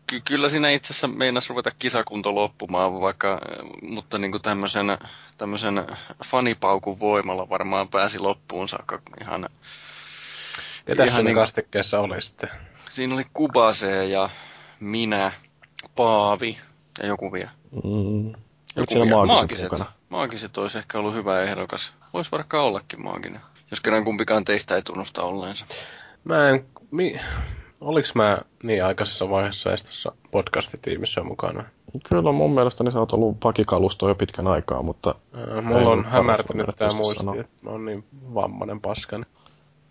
ky- 0.06 0.20
kyllä 0.24 0.48
siinä 0.48 0.70
itse 0.70 0.92
asiassa 0.92 1.08
meinas 1.08 1.48
ruveta 1.48 1.70
kisakunto 1.78 2.34
loppumaan, 2.34 3.00
vaikka, 3.00 3.40
mutta 3.82 4.18
niin 4.18 4.30
kuin 4.30 4.42
tämmöisen, 4.42 4.98
tämmöisen 5.38 5.86
fanipaukun 6.24 7.00
voimalla 7.00 7.48
varmaan 7.48 7.88
pääsi 7.88 8.18
loppuun 8.18 8.68
saakka 8.68 9.02
ihan... 9.20 9.46
Ketä 10.84 11.06
siinä 11.06 11.22
niin, 11.22 11.34
kastikkeessa 11.36 12.00
oli 12.00 12.22
sitten? 12.22 12.50
Siinä 12.90 13.14
oli 13.14 13.24
Kubase 13.32 14.06
ja 14.06 14.30
minä, 14.80 15.32
Paavi 15.94 16.58
ja 17.02 17.06
joku 17.06 17.32
vielä. 17.32 17.50
Mm. 17.84 18.32
Joku 18.76 18.94
vielä 18.94 19.06
maagiset, 19.06 19.40
maagiset, 19.40 19.72
mukana? 19.72 19.92
maagiset 20.08 20.58
olisi 20.58 20.78
ehkä 20.78 20.98
ollut 20.98 21.14
hyvä 21.14 21.40
ehdokas. 21.40 21.92
Voisi 22.12 22.30
vaikka 22.30 22.62
ollakin 22.62 23.02
maaginen, 23.02 23.40
jos 23.70 23.80
kerran 23.80 24.04
kumpikaan 24.04 24.44
teistä 24.44 24.74
ei 24.74 24.82
tunnusta 24.82 25.22
olleensa. 25.22 25.64
Mä 26.24 26.50
en... 26.50 26.66
Mi, 26.90 27.20
oliks 27.80 28.14
mä 28.14 28.38
niin 28.62 28.84
aikaisessa 28.84 29.30
vaiheessa 29.30 29.70
edes 29.70 29.84
tuossa 29.84 30.12
podcastitiimissä 30.30 31.22
mukana? 31.22 31.64
Kyllä 32.08 32.32
mun 32.32 32.54
mielestäni 32.54 32.92
sä 32.92 32.98
oot 32.98 33.12
ollut 33.12 33.44
vakikalusto 33.44 34.08
jo 34.08 34.14
pitkän 34.14 34.46
aikaa, 34.46 34.82
mutta... 34.82 35.14
Äh, 35.34 35.64
mulla 35.64 35.88
on 35.90 36.04
hämärtynyt 36.04 36.66
tää 36.76 36.90
muisti, 36.90 37.38
että 37.40 37.62
mä 37.62 37.70
oon 37.70 37.84
niin 37.84 38.04
vammanen 38.34 38.80
paskani. 38.80 39.24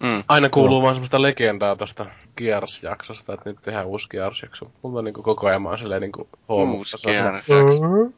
Mm. 0.03 0.23
Aina 0.27 0.49
kuuluu 0.49 0.79
no. 0.79 0.83
vaan 0.83 0.95
semmoista 0.95 1.21
legendaa 1.21 1.75
tosta 1.75 2.05
Gears-jaksosta, 2.37 3.33
että 3.33 3.49
nyt 3.49 3.61
tehdään 3.61 3.87
uusi 3.87 4.07
Gears-jakso. 4.09 4.71
Mulla 4.81 4.99
on 4.99 5.05
niinku 5.05 5.21
koko 5.21 5.47
ajan 5.47 5.61
mä 5.61 5.69
oon 5.69 5.79
niinku 5.99 6.29
Uusi 6.49 6.97
Gears-jakso. 7.07 8.11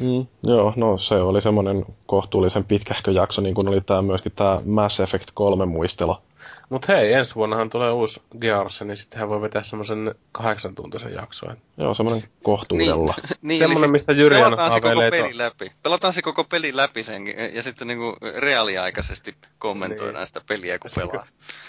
Mm, 0.00 0.26
joo, 0.42 0.72
no 0.76 0.98
se 0.98 1.14
oli 1.14 1.42
semmoinen 1.42 1.86
kohtuullisen 2.06 2.64
pitkähkö 2.64 3.10
jakso, 3.10 3.42
niin 3.42 3.54
kuin 3.54 3.68
oli 3.68 3.80
tää 3.80 4.02
myöskin 4.02 4.32
tämä 4.32 4.60
Mass 4.64 5.00
Effect 5.00 5.30
3 5.34 5.66
muistelo. 5.66 6.22
Mut 6.68 6.88
hei, 6.88 7.12
ensi 7.12 7.34
vuonnahan 7.34 7.70
tulee 7.70 7.90
uusi 7.90 8.22
Gears, 8.40 8.80
niin 8.80 8.96
sittenhän 8.96 9.28
voi 9.28 9.40
vetää 9.40 9.62
semmoisen 9.62 10.14
kahdeksan 10.32 10.74
tuntisen 10.74 11.12
jaksoa. 11.12 11.54
Joo, 11.76 11.94
semmoinen 11.94 12.28
kohtuudella. 12.42 13.14
Niin, 13.16 13.36
niin 13.48 13.58
semmoinen, 13.58 13.92
mistä 13.92 14.12
Jyri 14.12 14.36
pelataan 14.36 14.72
se 14.72 14.80
koko 14.80 15.00
peli 15.10 15.38
läpi. 15.38 15.72
Pelataan 15.82 16.12
se 16.12 16.22
koko 16.22 16.44
peli 16.44 16.76
läpi 16.76 17.02
sen, 17.02 17.22
ja 17.54 17.62
sitten 17.62 17.88
niinku 17.88 18.16
reaaliaikaisesti 18.36 19.34
kommentoidaan 19.58 20.14
niin. 20.14 20.26
sitä 20.26 20.40
peliä, 20.48 20.78
kun 20.78 20.90
pelaa. 20.96 21.26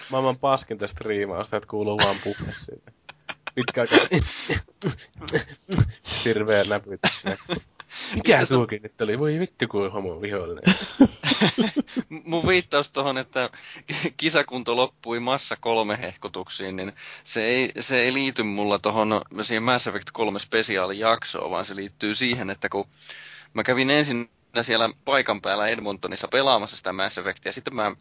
Maailman 0.09 0.37
paskinta 0.37 0.87
striimausta, 0.87 1.57
että 1.57 1.69
kuuluu 1.69 1.97
vaan 1.97 2.15
puhe 2.23 2.53
siitä. 2.53 2.91
Pitkä 3.55 3.81
aikaa. 3.81 3.99
Hirveä 6.25 6.63
näpytys. 6.63 7.23
Mikä 8.15 8.45
tuokin 8.49 8.81
nyt 8.83 9.01
oli? 9.01 9.19
Voi 9.19 9.39
vittu, 9.39 9.67
kuin 9.67 9.91
homo 9.91 10.21
vihollinen. 10.21 10.75
Mun 12.25 12.47
viittaus 12.47 12.89
tuohon, 12.89 13.17
että 13.17 13.49
kisakunto 14.17 14.75
loppui 14.75 15.19
massa 15.19 15.57
kolme 15.59 15.99
hehkutuksiin, 16.01 16.75
niin 16.75 16.93
se 17.23 17.45
ei, 17.45 17.71
se 17.79 18.01
ei 18.01 18.13
liity 18.13 18.43
mulla 18.43 18.79
tuohon 18.79 19.21
siihen 19.41 19.63
Mass 19.63 19.87
Effect 19.87 20.09
3 20.13 20.39
spesiaalijaksoon, 20.39 21.51
vaan 21.51 21.65
se 21.65 21.75
liittyy 21.75 22.15
siihen, 22.15 22.49
että 22.49 22.69
kun 22.69 22.87
mä 23.53 23.63
kävin 23.63 23.89
ensin 23.89 24.29
siellä 24.61 24.89
paikan 25.05 25.41
päällä 25.41 25.67
Edmontonissa 25.67 26.27
pelaamassa 26.27 26.77
sitä 26.77 26.93
Mass 26.93 27.17
Effectia, 27.17 27.53
sitten 27.53 27.75
mä 27.75 27.91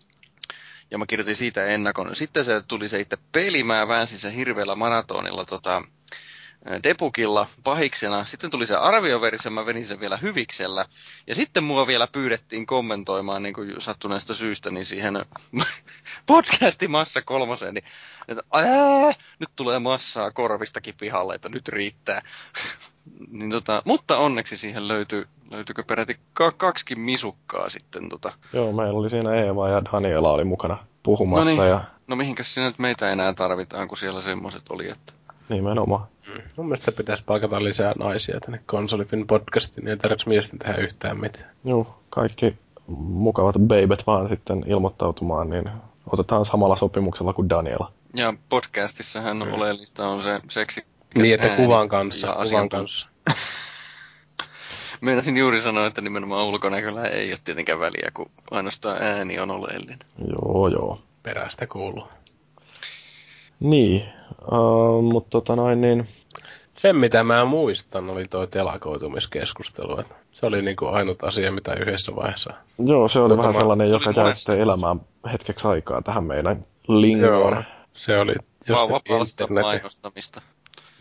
ja 0.91 0.99
mä 0.99 1.07
kirjoitin 1.07 1.37
siitä 1.37 1.67
ennakon. 1.67 2.17
Sitten 2.17 2.45
se 2.45 2.63
tuli 2.63 2.89
se 2.89 3.01
itse 3.01 3.19
peli, 3.33 3.65
mä 3.65 3.89
väänsin 3.89 4.19
sen 4.19 4.33
hirveällä 4.33 4.75
maratonilla 4.75 5.45
tota, 5.45 5.83
Depukilla 6.83 7.47
pahiksena. 7.65 8.25
Sitten 8.25 8.51
tuli 8.51 8.67
se 8.67 8.77
arvioversio, 8.77 9.51
mä 9.51 9.67
venin 9.67 9.87
sen 9.87 10.01
vielä 10.01 10.17
hyviksellä. 10.17 10.85
Ja 11.27 11.35
sitten 11.35 11.65
mua 11.65 11.87
vielä 11.87 12.07
pyydettiin 12.07 12.67
kommentoimaan 12.67 13.43
niin 13.43 13.55
kuin 13.55 13.81
sattuneesta 13.81 14.35
syystä 14.35 14.71
niin 14.71 14.87
siihen 14.87 15.15
podcasti 16.27 16.89
Massa 16.89 17.23
kolmoseen. 17.23 17.75
Niin, 17.75 17.85
että, 18.29 18.43
ää, 18.53 19.13
nyt 19.39 19.51
tulee 19.57 19.79
massaa 19.79 20.31
korvistakin 20.31 20.95
pihalle, 21.01 21.35
että 21.35 21.49
nyt 21.49 21.69
riittää. 21.69 22.23
niin 23.41 23.51
tota, 23.51 23.83
mutta 23.85 24.19
onneksi 24.19 24.57
siihen 24.57 24.89
löytyi, 24.89 25.25
löytyykö 25.51 25.83
peräti 25.83 26.17
kaksi 26.57 26.97
misukkaa 26.97 27.69
sitten. 27.69 28.09
Tota. 28.09 28.33
Joo, 28.53 28.73
meillä 28.73 28.99
oli 28.99 29.11
siinä 29.11 29.35
Eeva 29.35 29.69
ja 29.69 29.83
Daniela 29.93 30.33
oli 30.33 30.45
mukana 30.45 30.79
puhumassa. 31.03 31.55
No, 31.55 31.63
niin. 31.63 31.71
ja... 31.71 31.81
no 32.07 32.17
mihinkäs 32.17 32.55
sinä 32.55 32.67
nyt 32.67 32.79
meitä 32.79 33.11
enää 33.11 33.33
tarvitaan, 33.33 33.89
kun 33.89 33.99
siellä 33.99 34.21
semmoiset 34.21 34.63
oli, 34.71 34.91
että... 34.91 35.18
Nimenomaan. 35.49 36.07
Mm. 36.27 36.43
Mun 36.57 36.67
mielestä 36.67 36.93
pitäisi 36.93 37.25
palkata 37.25 37.65
lisää 37.65 37.93
naisia 37.99 38.41
tänne 38.41 38.61
konsolifin 38.67 39.27
podcastiin, 39.27 39.85
niin 39.85 39.91
ei 39.91 39.97
tarvitse 39.97 40.29
miesten 40.29 40.59
tehdä 40.59 40.77
yhtään 40.77 41.21
mitään. 41.21 41.51
Joo, 41.65 41.99
kaikki 42.11 42.57
mukavat 42.97 43.57
babet 43.59 44.07
vaan 44.07 44.29
sitten 44.29 44.65
ilmoittautumaan, 44.67 45.51
niin 45.51 45.71
otetaan 46.13 46.45
samalla 46.45 46.77
sopimuksella 46.77 47.33
kuin 47.33 47.49
Daniela. 47.49 47.93
Ja 48.15 48.35
podcastissahan 48.49 49.37
mm. 49.37 49.53
oleellista 49.55 50.09
on 50.09 50.23
se 50.23 50.41
seksi. 50.49 50.85
Niin, 51.19 51.35
että 51.35 51.49
kuvan 51.49 51.89
kanssa. 51.89 52.37
Kuvan 52.49 52.69
kanssa. 52.69 53.11
Meinasin 55.01 55.37
juuri 55.37 55.61
sanoa, 55.61 55.87
että 55.87 56.01
nimenomaan 56.01 56.47
ulkonäköllä 56.47 57.05
ei 57.05 57.33
ole 57.33 57.39
tietenkään 57.45 57.81
väliä, 57.81 58.11
kun 58.15 58.31
ainoastaan 58.51 59.03
ääni 59.03 59.39
on 59.39 59.51
oleellinen. 59.51 59.99
Joo, 60.29 60.69
joo. 60.69 61.01
Perästä 61.23 61.67
kuuluu. 61.67 62.09
Niin, 63.61 64.03
uh, 64.53 65.03
mutta 65.03 65.31
tota 65.31 65.57
noin 65.57 65.81
niin... 65.81 66.07
Sen 66.75 66.97
mitä 66.97 67.25
mä 67.25 67.45
muistan 67.45 68.11
oli 68.11 68.25
toi 68.25 68.47
telakoitumiskeskustelu. 68.47 70.01
Että 70.01 70.15
se 70.33 70.47
oli 70.47 70.63
niinku 70.63 70.87
ainut 70.87 71.25
asia, 71.25 71.53
mitä 71.53 71.75
yhdessä 71.75 72.17
vaiheessa... 72.17 72.55
Joo, 72.79 73.09
se 73.09 73.19
oli 73.19 73.29
Muutama... 73.29 73.49
vähän 73.49 73.61
sellainen, 73.61 73.91
joka 73.91 74.13
jäi 74.17 74.35
sitten 74.35 74.61
elämään 74.61 75.01
hetkeksi 75.33 75.69
aikaa 75.69 76.03
tähän 76.03 76.25
meidän 76.25 76.65
lingoon. 76.89 77.53
Joo, 77.53 77.63
se 77.95 78.19
oli 78.19 78.35
just 78.69 79.41
mainostamista. 79.63 80.41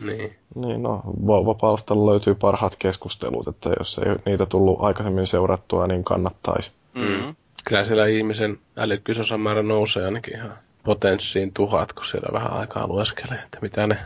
Niin. 0.00 0.36
Niin, 0.54 0.82
no, 0.82 1.02
vauvapalstalla 1.26 2.10
löytyy 2.10 2.34
parhaat 2.34 2.76
keskustelut, 2.78 3.48
että 3.48 3.70
jos 3.78 3.98
ei 3.98 4.14
niitä 4.26 4.46
tullut 4.46 4.80
aikaisemmin 4.80 5.26
seurattua, 5.26 5.86
niin 5.86 6.04
kannattaisi. 6.04 6.72
Mm-hmm. 6.94 7.34
Kyllä 7.64 7.84
siellä 7.84 8.06
ihmisen 8.06 8.58
älykkyysosamäärä 8.76 9.62
nousee 9.62 10.04
ainakin 10.04 10.34
ihan 10.34 10.58
potenssiin 10.84 11.52
tuhat, 11.52 11.92
kun 11.92 12.06
siellä 12.06 12.28
vähän 12.32 12.52
aikaa 12.52 12.86
lueskelee, 12.86 13.38
että 13.44 13.58
mitä 13.62 13.86
ne 13.86 13.96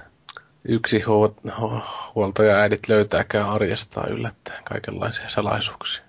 yksi 0.64 1.02
huoltaja 2.14 2.56
äidit 2.56 2.88
löytääkään 2.88 3.50
arjestaan 3.50 4.12
yllättäen 4.12 4.64
kaikenlaisia 4.64 5.28
salaisuuksia. 5.28 6.02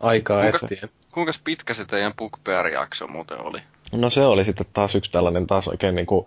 Aikaa 0.00 0.40
kuinka, 0.40 0.58
etsien. 0.62 0.90
Kuinka 1.12 1.32
pitkä 1.44 1.74
se 1.74 1.84
teidän 1.84 2.14
Bookbear-jakso 2.14 3.06
muuten 3.06 3.46
oli? 3.46 3.58
No 3.92 4.10
se 4.10 4.20
oli 4.20 4.44
sitten 4.44 4.66
taas 4.72 4.94
yksi 4.94 5.10
tällainen 5.10 5.46
taas 5.46 5.68
oikein 5.68 5.94
niin 5.94 6.06
kuin, 6.06 6.26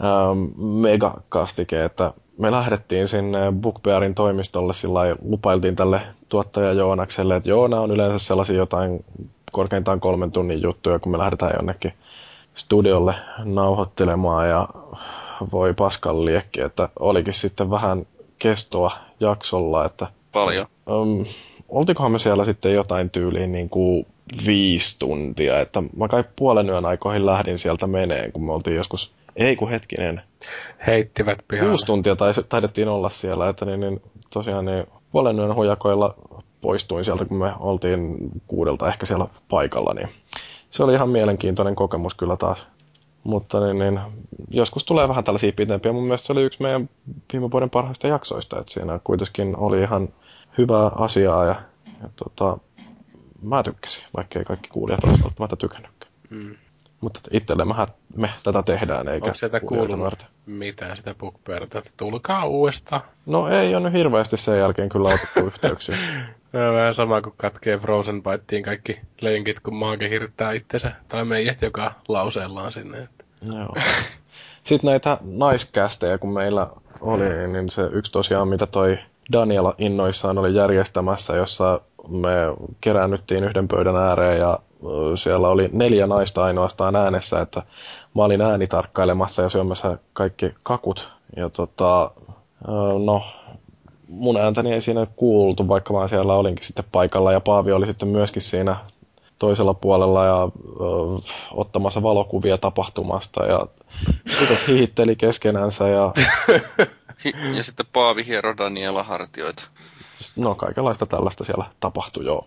ähm, 0.00 0.60
megakastike, 0.80 1.84
että 1.84 2.12
me 2.38 2.50
lähdettiin 2.50 3.08
sinne 3.08 3.38
Bookbearin 3.60 4.14
toimistolle 4.14 4.74
sillä 4.74 5.00
lupailtiin 5.22 5.76
tälle 5.76 6.00
tuottaja 6.28 6.72
Joonakselle, 6.72 7.36
että 7.36 7.50
joo, 7.50 7.68
nämä 7.68 7.82
on 7.82 7.90
yleensä 7.90 8.26
sellaisia 8.26 8.56
jotain 8.56 9.04
korkeintaan 9.52 10.00
kolmen 10.00 10.32
tunnin 10.32 10.62
juttuja, 10.62 10.98
kun 10.98 11.12
me 11.12 11.18
lähdetään 11.18 11.52
jonnekin 11.56 11.92
studiolle 12.58 13.14
nauhoittelemaan 13.44 14.48
ja 14.48 14.68
voi 15.52 15.74
paskan 15.74 16.24
liekki, 16.24 16.60
että 16.60 16.88
olikin 16.98 17.34
sitten 17.34 17.70
vähän 17.70 18.06
kestoa 18.38 18.90
jaksolla, 19.20 19.84
että 19.84 20.06
Paljon. 20.32 20.66
Um, 20.90 21.26
oltikohan 21.68 22.12
me 22.12 22.18
siellä 22.18 22.44
sitten 22.44 22.74
jotain 22.74 23.10
tyyliin 23.10 23.52
niin 23.52 23.68
kuin 23.68 24.06
viisi 24.46 24.98
tuntia, 24.98 25.60
että 25.60 25.82
mä 25.96 26.08
kai 26.08 26.24
puolen 26.36 26.70
yön 26.70 26.86
aikoihin 26.86 27.26
lähdin 27.26 27.58
sieltä 27.58 27.86
meneen, 27.86 28.32
kun 28.32 28.44
me 28.44 28.52
oltiin 28.52 28.76
joskus, 28.76 29.12
ei 29.36 29.56
kun 29.56 29.70
hetkinen, 29.70 30.22
Heittivät 30.86 31.44
pihalle. 31.48 31.70
kuusi 31.70 31.86
tuntia 31.86 32.16
tais, 32.16 32.40
taidettiin 32.48 32.88
olla 32.88 33.10
siellä, 33.10 33.48
että 33.48 33.64
niin, 33.64 33.80
niin 33.80 34.02
tosiaan 34.30 34.64
niin 34.64 34.86
puolen 35.12 35.38
yön 35.38 35.54
hujakoilla 35.54 36.14
poistuin 36.60 37.04
sieltä, 37.04 37.24
kun 37.24 37.38
me 37.38 37.52
oltiin 37.60 38.16
kuudelta 38.46 38.88
ehkä 38.88 39.06
siellä 39.06 39.26
paikalla, 39.48 39.94
niin 39.94 40.08
se 40.70 40.84
oli 40.84 40.94
ihan 40.94 41.08
mielenkiintoinen 41.08 41.74
kokemus 41.74 42.14
kyllä 42.14 42.36
taas. 42.36 42.66
Mutta 43.24 43.60
niin, 43.66 43.78
niin, 43.78 44.00
joskus 44.50 44.84
tulee 44.84 45.08
vähän 45.08 45.24
tällaisia 45.24 45.52
pitempiä. 45.52 45.92
Mun 45.92 46.04
mielestä 46.04 46.26
se 46.26 46.32
oli 46.32 46.42
yksi 46.42 46.62
meidän 46.62 46.88
viime 47.32 47.50
vuoden 47.50 47.70
parhaista 47.70 48.06
jaksoista, 48.06 48.58
että 48.58 48.72
siinä 48.72 49.00
kuitenkin 49.04 49.56
oli 49.56 49.82
ihan 49.82 50.08
hyvää 50.58 50.90
asiaa 50.94 51.44
ja, 51.44 51.62
ja 52.02 52.08
tota, 52.16 52.58
mä 53.42 53.62
tykkäsin, 53.62 54.04
vaikka 54.16 54.38
ei 54.38 54.44
kaikki 54.44 54.68
kuulijat 54.68 55.04
olisi 55.04 55.22
välttämättä 55.22 55.56
tykännytkään. 55.56 56.12
Mm. 56.30 56.54
Mutta 57.00 57.20
itsellemme 57.32 57.74
me 58.16 58.30
tätä 58.44 58.62
tehdään, 58.62 59.08
eikä 59.08 59.26
Onko 59.26 59.34
sieltä 59.34 59.60
varten. 60.00 60.28
mitään 60.46 60.96
sitä 60.96 61.14
bugbearta, 61.14 61.78
että 61.78 61.90
tulkaa 61.96 62.44
uudestaan? 62.44 63.00
No 63.26 63.48
ei 63.48 63.74
ole 63.74 63.84
nyt 63.84 63.92
hirveästi 63.92 64.36
sen 64.36 64.58
jälkeen 64.58 64.88
kyllä 64.88 65.08
otettu 65.08 65.40
yhteyksiä. 65.46 65.96
No, 66.52 66.74
vähän 66.74 66.94
sama 66.94 67.22
kuin 67.22 67.34
katkee 67.36 67.78
Frozen 67.78 68.22
Byteen 68.22 68.62
kaikki 68.62 69.00
lenkit, 69.20 69.60
kun 69.60 69.74
maake 69.74 70.10
hirttää 70.10 70.52
itsensä, 70.52 70.92
tai 71.08 71.24
meidät 71.24 71.62
joka 71.62 71.94
lauseellaan 72.08 72.72
sinne. 72.72 72.98
Että. 72.98 73.24
Joo. 73.42 73.72
Sitten 74.64 74.90
näitä 74.90 75.18
naiskästejä, 75.22 76.18
kun 76.18 76.32
meillä 76.32 76.66
oli, 77.00 77.48
niin 77.52 77.68
se 77.68 77.82
yksi 77.92 78.12
tosiaan, 78.12 78.48
mitä 78.48 78.66
toi 78.66 78.98
Daniela 79.32 79.74
innoissaan 79.78 80.38
oli 80.38 80.54
järjestämässä, 80.54 81.36
jossa 81.36 81.80
me 82.08 82.30
keräännyttiin 82.80 83.44
yhden 83.44 83.68
pöydän 83.68 83.96
ääreen 83.96 84.40
ja 84.40 84.58
siellä 85.14 85.48
oli 85.48 85.68
neljä 85.72 86.06
naista 86.06 86.44
ainoastaan 86.44 86.96
äänessä, 86.96 87.40
että 87.40 87.62
mä 88.14 88.22
olin 88.22 88.40
äänitarkkailemassa 88.40 89.42
ja 89.42 89.48
syömässä 89.48 89.98
kaikki 90.12 90.54
kakut. 90.62 91.12
Ja 91.36 91.48
tota, 91.48 92.10
no, 93.04 93.22
mun 94.08 94.36
ääntäni 94.36 94.72
ei 94.72 94.82
siinä 94.82 95.06
kuultu, 95.16 95.68
vaikka 95.68 95.92
mä 95.94 96.08
siellä 96.08 96.34
olinkin 96.34 96.64
sitten 96.64 96.84
paikalla 96.92 97.32
ja 97.32 97.40
Paavi 97.40 97.72
oli 97.72 97.86
sitten 97.86 98.08
myöskin 98.08 98.42
siinä 98.42 98.76
toisella 99.38 99.74
puolella 99.74 100.24
ja 100.24 100.42
ö, 100.44 100.48
ottamassa 101.50 102.02
valokuvia 102.02 102.58
tapahtumasta 102.58 103.44
ja 103.46 103.66
tytöt 104.38 104.68
hiitteli 104.68 105.16
keskenänsä 105.16 105.88
ja 105.88 106.12
ja 107.56 107.62
sitten 107.62 107.86
Paavi 107.92 108.26
hiero 108.26 108.56
Daniela 108.56 109.02
hartioita. 109.02 109.64
no 110.36 110.54
kaikenlaista 110.54 111.06
tällaista 111.06 111.44
siellä 111.44 111.64
tapahtui 111.80 112.24
joo. 112.24 112.46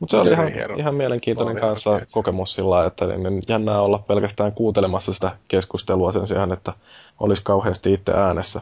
Mutta 0.00 0.16
se 0.16 0.20
oli 0.20 0.30
ihan, 0.30 0.48
ihan 0.76 0.94
mielenkiintoinen 0.94 1.60
kanssa 1.60 2.00
kokemus 2.10 2.54
sillä 2.54 2.86
että 2.86 3.06
niin, 3.06 3.22
niin 3.22 3.42
jännää 3.48 3.80
olla 3.80 3.98
pelkästään 3.98 4.52
kuuntelemassa 4.52 5.14
sitä 5.14 5.30
keskustelua 5.48 6.12
sen 6.12 6.26
sijaan, 6.26 6.52
että 6.52 6.72
olisi 7.20 7.42
kauheasti 7.42 7.92
itse 7.92 8.12
äänessä. 8.12 8.60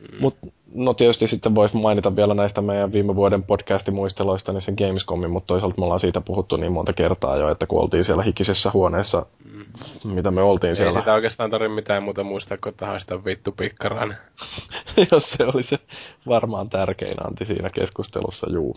Mm. 0.00 0.16
Mutta 0.20 0.46
no 0.74 0.94
tietysti 0.94 1.28
sitten 1.28 1.54
voisi 1.54 1.76
mainita 1.76 2.16
vielä 2.16 2.34
näistä 2.34 2.60
meidän 2.62 2.92
viime 2.92 3.14
vuoden 3.14 3.42
podcastimuisteloista, 3.42 4.52
niin 4.52 4.62
sen 4.62 4.74
Gamescomin, 4.78 5.30
mutta 5.30 5.46
toisaalta 5.46 5.78
me 5.78 5.84
ollaan 5.84 6.00
siitä 6.00 6.20
puhuttu 6.20 6.56
niin 6.56 6.72
monta 6.72 6.92
kertaa 6.92 7.36
jo, 7.36 7.50
että 7.50 7.66
kun 7.66 7.80
oltiin 7.82 8.04
siellä 8.04 8.22
hikisessä 8.22 8.70
huoneessa, 8.74 9.26
mm. 9.54 9.64
mitä 10.12 10.30
me 10.30 10.42
oltiin 10.42 10.68
Ei 10.68 10.76
siellä. 10.76 11.00
sitä 11.00 11.14
oikeastaan 11.14 11.50
tarvitse 11.50 11.74
mitään 11.74 12.02
muuta 12.02 12.24
muistaa, 12.24 12.58
kuin 12.62 12.70
että 12.70 12.86
haistaa 12.86 13.24
vittu 13.24 13.52
pikkaraan. 13.52 14.16
Jos 15.12 15.30
se 15.30 15.44
oli 15.44 15.62
se 15.62 15.78
varmaan 16.28 16.70
tärkein 16.70 17.26
anti 17.26 17.44
siinä 17.44 17.70
keskustelussa, 17.70 18.46
juu. 18.52 18.76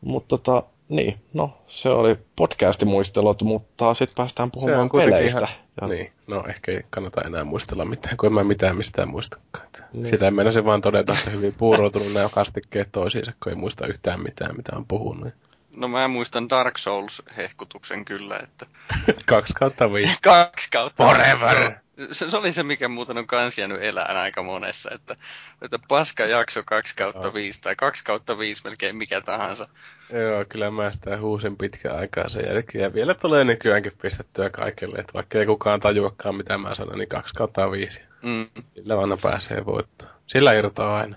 Mutta 0.00 0.38
tota, 0.38 0.62
niin, 0.88 1.20
no 1.32 1.58
se 1.66 1.88
oli 1.88 2.18
podcastimuistelot, 2.36 3.42
mutta 3.42 3.94
sitten 3.94 4.16
päästään 4.16 4.50
puhumaan 4.50 4.90
peleistä. 4.90 5.40
Ihan... 5.40 5.64
Ja, 5.80 5.88
Niin, 5.88 6.12
no 6.26 6.44
ehkä 6.48 6.72
ei 6.72 6.82
kannata 6.90 7.20
enää 7.20 7.44
muistella 7.44 7.84
mitään, 7.84 8.16
kun 8.16 8.26
en 8.26 8.32
mä 8.32 8.44
mitään 8.44 8.76
mistään 8.76 9.08
muistakaan. 9.08 9.66
Niin. 9.92 10.06
Sitä 10.06 10.28
en 10.28 10.34
mennä 10.34 10.64
vaan 10.64 10.80
todeta, 10.80 11.12
että 11.12 11.30
hyvin 11.30 11.54
puuroutunut 11.58 12.12
nämä 12.14 12.28
kastikkeet 12.28 12.88
toisiinsa, 12.92 13.32
kun 13.42 13.52
ei 13.52 13.56
muista 13.56 13.86
yhtään 13.86 14.22
mitään, 14.22 14.56
mitä 14.56 14.76
on 14.76 14.86
puhunut. 14.86 15.34
No 15.76 15.88
mä 15.88 16.08
muistan 16.08 16.50
Dark 16.50 16.78
Souls-hehkutuksen 16.78 18.04
kyllä, 18.04 18.38
että 18.42 18.66
Kaksi 19.26 19.54
kautta 19.54 19.92
viisi. 19.92 20.18
kaksi 20.24 20.68
kautta. 20.72 21.06
Forever! 21.06 21.83
Se, 22.12 22.30
se, 22.30 22.36
oli 22.36 22.52
se, 22.52 22.62
mikä 22.62 22.88
muuten 22.88 23.18
on 23.18 23.26
kans 23.26 23.58
jäänyt 23.58 23.82
elään 23.82 24.16
aika 24.16 24.42
monessa, 24.42 24.90
että, 24.94 25.16
että 25.62 25.78
paska 25.88 26.22
jakso 26.22 26.62
2 26.62 26.96
kautta 26.96 27.34
5 27.34 27.60
tai 27.60 27.76
2 27.76 28.04
kautta 28.04 28.38
5 28.38 28.62
melkein 28.64 28.96
mikä 28.96 29.20
tahansa. 29.20 29.68
Joo, 30.12 30.44
kyllä 30.48 30.70
mä 30.70 30.92
sitä 30.92 31.20
huusin 31.20 31.56
pitkään 31.56 31.98
aikaa 31.98 32.28
sen 32.28 32.44
jälkeen. 32.46 32.82
Ja 32.82 32.94
vielä 32.94 33.14
tulee 33.14 33.44
nykyäänkin 33.44 33.92
pistettyä 34.02 34.50
kaikille, 34.50 34.98
että 34.98 35.12
vaikka 35.14 35.38
ei 35.38 35.46
kukaan 35.46 35.80
tajuakaan 35.80 36.34
mitä 36.34 36.58
mä 36.58 36.74
sanon, 36.74 36.98
niin 36.98 37.08
kaksi 37.08 37.34
kautta 37.34 37.70
viisi. 37.70 38.00
Mm. 38.22 38.46
Sillä 38.74 39.00
aina 39.00 39.16
pääsee 39.22 39.66
voittoon. 39.66 40.10
Sillä 40.26 40.52
irtoaa 40.52 40.98
aina. 40.98 41.16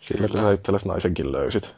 Siinä 0.00 0.28
kun 0.28 0.40
sä 0.40 0.52
itsellesi 0.52 0.88
naisenkin 0.88 1.32
löysit. 1.32 1.74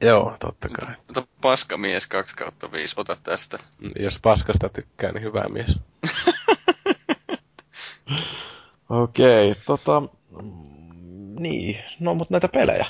Joo, 0.00 0.36
totta 0.40 0.68
kai. 0.68 0.94
Mutta 1.06 1.22
paska 1.40 1.76
mies 1.76 2.06
2 2.06 2.36
kautta 2.36 2.72
5, 2.72 2.94
ota 2.96 3.16
tästä. 3.22 3.58
Jos 3.98 4.18
paskasta 4.22 4.68
tykkää, 4.68 5.12
niin 5.12 5.22
hyvä 5.22 5.44
mies. 5.48 5.80
Okei, 8.90 9.54
tota... 9.66 10.00
mm, 10.00 11.36
Niin, 11.38 11.78
no 12.00 12.14
mutta 12.14 12.34
näitä 12.34 12.48
pelejä. 12.48 12.86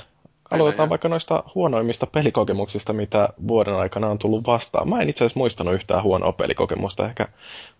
Aloitetaan 0.50 0.76
Pelejä. 0.76 0.90
vaikka 0.90 1.08
noista 1.08 1.44
huonoimmista 1.54 2.06
pelikokemuksista, 2.06 2.92
mitä 2.92 3.28
vuoden 3.48 3.74
aikana 3.74 4.08
on 4.08 4.18
tullut 4.18 4.46
vastaan. 4.46 4.88
Mä 4.88 5.00
en 5.00 5.08
itse 5.08 5.24
asiassa 5.24 5.38
muistanut 5.40 5.74
yhtään 5.74 6.02
huonoa 6.02 6.32
pelikokemusta. 6.32 7.06
Ehkä 7.06 7.28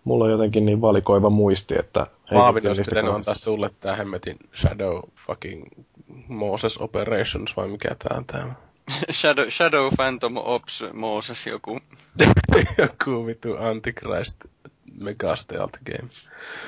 mulla 0.03 0.25
on 0.25 0.31
jotenkin 0.31 0.65
niin 0.65 0.81
valikoiva 0.81 1.29
muisti, 1.29 1.75
että... 1.79 2.07
ei 2.31 2.37
Maavin 2.37 2.67
olisi 2.67 2.81
pitänyt 2.81 3.13
antaa 3.13 3.35
sulle 3.35 3.71
tää 3.79 3.95
hemmetin 3.95 4.37
Shadow 4.55 4.99
fucking 5.15 5.63
Moses 6.27 6.77
Operations, 6.77 7.57
vai 7.57 7.67
mikä 7.67 7.95
tää 7.99 8.17
on 8.17 8.25
tää? 8.25 8.55
Shadow, 9.11 9.49
Shadow 9.49 9.93
Phantom 9.95 10.37
Ops 10.37 10.83
Moses 10.93 11.47
joku. 11.47 11.79
Joku 12.77 13.25
vitu 13.25 13.55
Antichrist 13.59 14.35
Mega 14.99 15.35
Stealth 15.35 15.79
Game. 15.85 16.09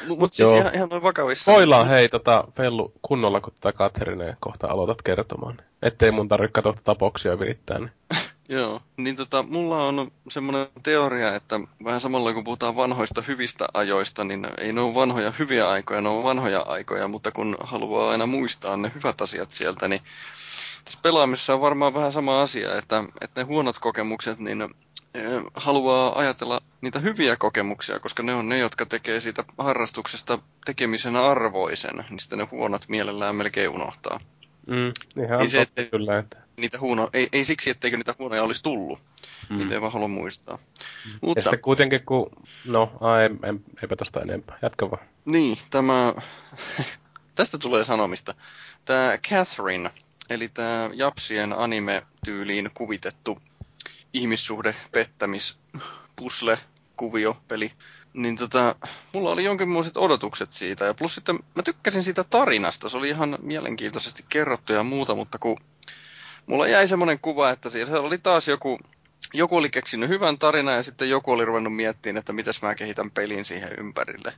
Mutta 0.07 0.35
siis 0.35 0.49
Joo. 0.49 0.57
ihan, 0.59 0.75
ihan 0.75 0.89
noin 0.89 1.03
vakavissaan. 1.03 1.55
Spoilaa 1.55 1.85
hei 1.85 2.09
tota 2.09 2.43
Fellu 2.55 2.93
kunnolla, 3.01 3.41
kun 3.41 3.53
tätä 3.53 3.77
Katerineen 3.77 4.37
kohta 4.39 4.67
aloitat 4.67 5.01
kertomaan. 5.01 5.57
Ettei 5.81 6.11
mun 6.11 6.27
tarvitse 6.27 6.51
katsoa 6.51 6.73
tätä 6.73 6.95
boksia 6.95 7.39
virittää. 7.39 7.79
Niin. 7.79 7.91
Joo, 8.49 8.81
niin 8.97 9.15
tota, 9.15 9.43
mulla 9.43 9.87
on 9.87 10.11
semmoinen 10.29 10.67
teoria, 10.83 11.35
että 11.35 11.59
vähän 11.83 12.01
samalla 12.01 12.33
kun 12.33 12.43
puhutaan 12.43 12.75
vanhoista 12.75 13.21
hyvistä 13.21 13.67
ajoista, 13.73 14.23
niin 14.23 14.47
ei 14.57 14.73
ne 14.73 14.81
ole 14.81 14.95
vanhoja 14.95 15.33
hyviä 15.39 15.69
aikoja, 15.69 16.01
ne 16.01 16.09
on 16.09 16.23
vanhoja 16.23 16.61
aikoja, 16.61 17.07
mutta 17.07 17.31
kun 17.31 17.57
haluaa 17.59 18.09
aina 18.09 18.25
muistaa 18.25 18.77
ne 18.77 18.91
hyvät 18.95 19.21
asiat 19.21 19.51
sieltä, 19.51 19.87
niin 19.87 20.01
tässä 20.85 20.99
pelaamisessa 21.01 21.53
on 21.53 21.61
varmaan 21.61 21.93
vähän 21.93 22.11
sama 22.11 22.41
asia, 22.41 22.77
että, 22.77 23.03
että 23.21 23.41
ne 23.41 23.45
huonot 23.45 23.79
kokemukset, 23.79 24.39
niin 24.39 24.61
eh, 24.61 25.43
haluaa 25.53 26.19
ajatella 26.19 26.61
niitä 26.81 26.99
hyviä 26.99 27.35
kokemuksia, 27.35 27.99
koska 27.99 28.23
ne 28.23 28.33
on 28.33 28.49
ne, 28.49 28.57
jotka 28.57 28.85
tekee 28.85 29.19
siitä 29.19 29.43
harrastuksesta 29.57 30.39
tekemisen 30.65 31.15
arvoisen, 31.15 32.05
niin 32.09 32.19
sitten 32.19 32.39
ne 32.39 32.47
huonot 32.51 32.85
mielellään 32.87 33.35
melkein 33.35 33.69
unohtaa. 33.69 34.19
Mm, 34.67 35.23
ihan 35.23 35.41
Ei 35.41 35.47
se, 35.47 35.61
että- 35.61 35.83
kyllä, 35.83 36.17
että 36.19 36.43
Niitä 36.57 36.79
huono, 36.79 37.09
ei, 37.13 37.27
ei 37.33 37.45
siksi, 37.45 37.69
etteikö 37.69 37.97
niitä 37.97 38.15
huonoja 38.19 38.43
olisi 38.43 38.63
tullut. 38.63 38.99
Mm. 39.49 39.57
Niitä 39.57 39.73
ei 39.73 39.81
vaan 39.81 39.91
halua 39.93 40.07
muistaa. 40.07 40.59
Ja 41.05 41.09
Mutta 41.21 41.41
sitten 41.41 41.61
kuitenkin 41.61 42.05
kun, 42.05 42.29
no, 42.65 42.91
ai, 43.01 43.25
en, 43.25 43.39
en, 43.43 43.63
eipä 43.81 43.95
tosta 43.95 44.21
enempää, 44.21 44.59
jatka 44.61 44.91
vaan. 44.91 45.05
niin, 45.25 45.57
tämä, 45.69 46.13
tästä 47.35 47.57
tulee 47.57 47.83
sanomista. 47.83 48.35
Tämä 48.85 49.17
Catherine, 49.29 49.91
eli 50.29 50.47
tämä 50.49 50.89
Japsien 50.93 51.53
anime-tyyliin 51.53 52.69
kuvitettu 52.73 53.41
ihmissuhde, 54.13 54.75
pettämis, 54.91 55.57
pusle, 56.15 56.59
kuvio, 56.97 57.37
peli. 57.47 57.71
Niin 58.13 58.35
tota, 58.35 58.75
mulla 59.13 59.31
oli 59.31 59.43
jonkinlaiset 59.43 59.97
odotukset 59.97 60.51
siitä. 60.51 60.85
Ja 60.85 60.93
plus 60.93 61.15
sitten 61.15 61.39
mä 61.55 61.63
tykkäsin 61.63 62.03
siitä 62.03 62.23
tarinasta. 62.23 62.89
Se 62.89 62.97
oli 62.97 63.09
ihan 63.09 63.37
mielenkiintoisesti 63.41 64.25
kerrottu 64.29 64.73
ja 64.73 64.83
muuta, 64.83 65.15
mutta 65.15 65.37
kun 65.37 65.57
mulla 66.45 66.67
jäi 66.67 66.87
semmoinen 66.87 67.19
kuva, 67.19 67.49
että 67.49 67.69
siellä 67.69 67.99
oli 67.99 68.17
taas 68.17 68.47
joku, 68.47 68.79
joku 69.33 69.57
oli 69.57 69.69
keksinyt 69.69 70.09
hyvän 70.09 70.37
tarinan 70.37 70.75
ja 70.75 70.83
sitten 70.83 71.09
joku 71.09 71.31
oli 71.31 71.45
ruvennut 71.45 71.75
miettimään, 71.75 72.19
että 72.19 72.33
mitäs 72.33 72.61
mä 72.61 72.75
kehitän 72.75 73.11
pelin 73.11 73.45
siihen 73.45 73.73
ympärille. 73.79 74.33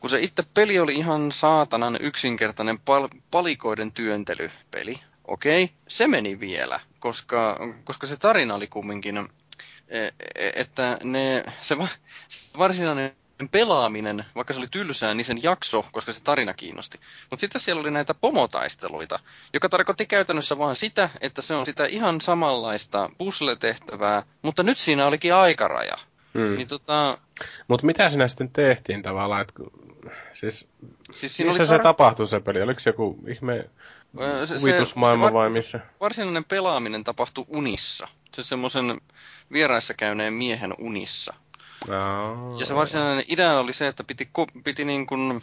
Kun 0.00 0.10
se 0.10 0.20
itse 0.20 0.42
peli 0.54 0.78
oli 0.78 0.94
ihan 0.94 1.32
saatanan 1.32 1.98
yksinkertainen 2.00 2.78
pal- 2.78 3.08
palikoiden 3.30 3.92
työntelypeli, 3.92 5.00
okei, 5.24 5.70
se 5.88 6.06
meni 6.06 6.40
vielä, 6.40 6.80
koska, 6.98 7.58
koska 7.84 8.06
se 8.06 8.16
tarina 8.16 8.54
oli 8.54 8.66
kumminkin, 8.66 9.28
että 10.54 10.98
ne, 11.02 11.44
se, 11.60 11.78
va- 11.78 11.88
se 12.28 12.58
varsinainen 12.58 13.12
pelaaminen, 13.50 14.24
vaikka 14.34 14.54
se 14.54 14.60
oli 14.60 14.68
tylsää, 14.70 15.14
niin 15.14 15.24
sen 15.24 15.42
jakso, 15.42 15.86
koska 15.92 16.12
se 16.12 16.22
tarina 16.22 16.54
kiinnosti. 16.54 17.00
Mutta 17.30 17.40
sitten 17.40 17.60
siellä 17.60 17.80
oli 17.80 17.90
näitä 17.90 18.14
pomotaisteluita, 18.14 19.18
joka 19.54 19.68
tarkoitti 19.68 20.06
käytännössä 20.06 20.58
vaan 20.58 20.76
sitä, 20.76 21.10
että 21.20 21.42
se 21.42 21.54
on 21.54 21.66
sitä 21.66 21.86
ihan 21.86 22.20
samanlaista 22.20 23.10
puzzle-tehtävää, 23.18 24.22
mutta 24.42 24.62
nyt 24.62 24.78
siinä 24.78 25.06
olikin 25.06 25.34
aikaraja. 25.34 25.96
Hmm. 26.34 26.56
Niin 26.56 26.68
tota... 26.68 27.18
Mutta 27.68 27.86
mitä 27.86 28.08
siinä 28.08 28.28
sitten 28.28 28.50
tehtiin 28.50 29.02
tavallaan? 29.02 29.40
Et, 29.40 29.52
siis, 30.34 30.68
siis 31.14 31.36
siinä 31.36 31.50
missä 31.50 31.62
oli 31.62 31.68
tar... 31.68 31.78
se 31.78 31.82
tapahtui 31.82 32.28
se 32.28 32.40
peli? 32.40 32.62
Oliko 32.62 32.80
se 32.80 32.90
joku 32.90 33.18
ihme 33.28 33.70
se, 34.44 34.58
kuvitusmaailma 34.58 35.28
se, 35.28 35.32
vai 35.32 35.50
missä? 35.50 35.80
Varsinainen 36.00 36.44
pelaaminen 36.44 37.04
tapahtui 37.04 37.44
unissa. 37.48 38.08
Se 38.34 38.42
semmoisen 38.42 39.00
vieraissa 39.52 39.94
käyneen 39.94 40.32
miehen 40.32 40.74
unissa. 40.78 41.34
Oh. 41.82 42.60
Ja 42.60 42.66
se 42.66 42.74
varsinainen 42.74 43.24
idea 43.28 43.58
oli 43.58 43.72
se, 43.72 43.86
että 43.86 44.04
piti, 44.04 44.30
piti 44.64 44.84
niin 44.84 45.06
kuin 45.06 45.42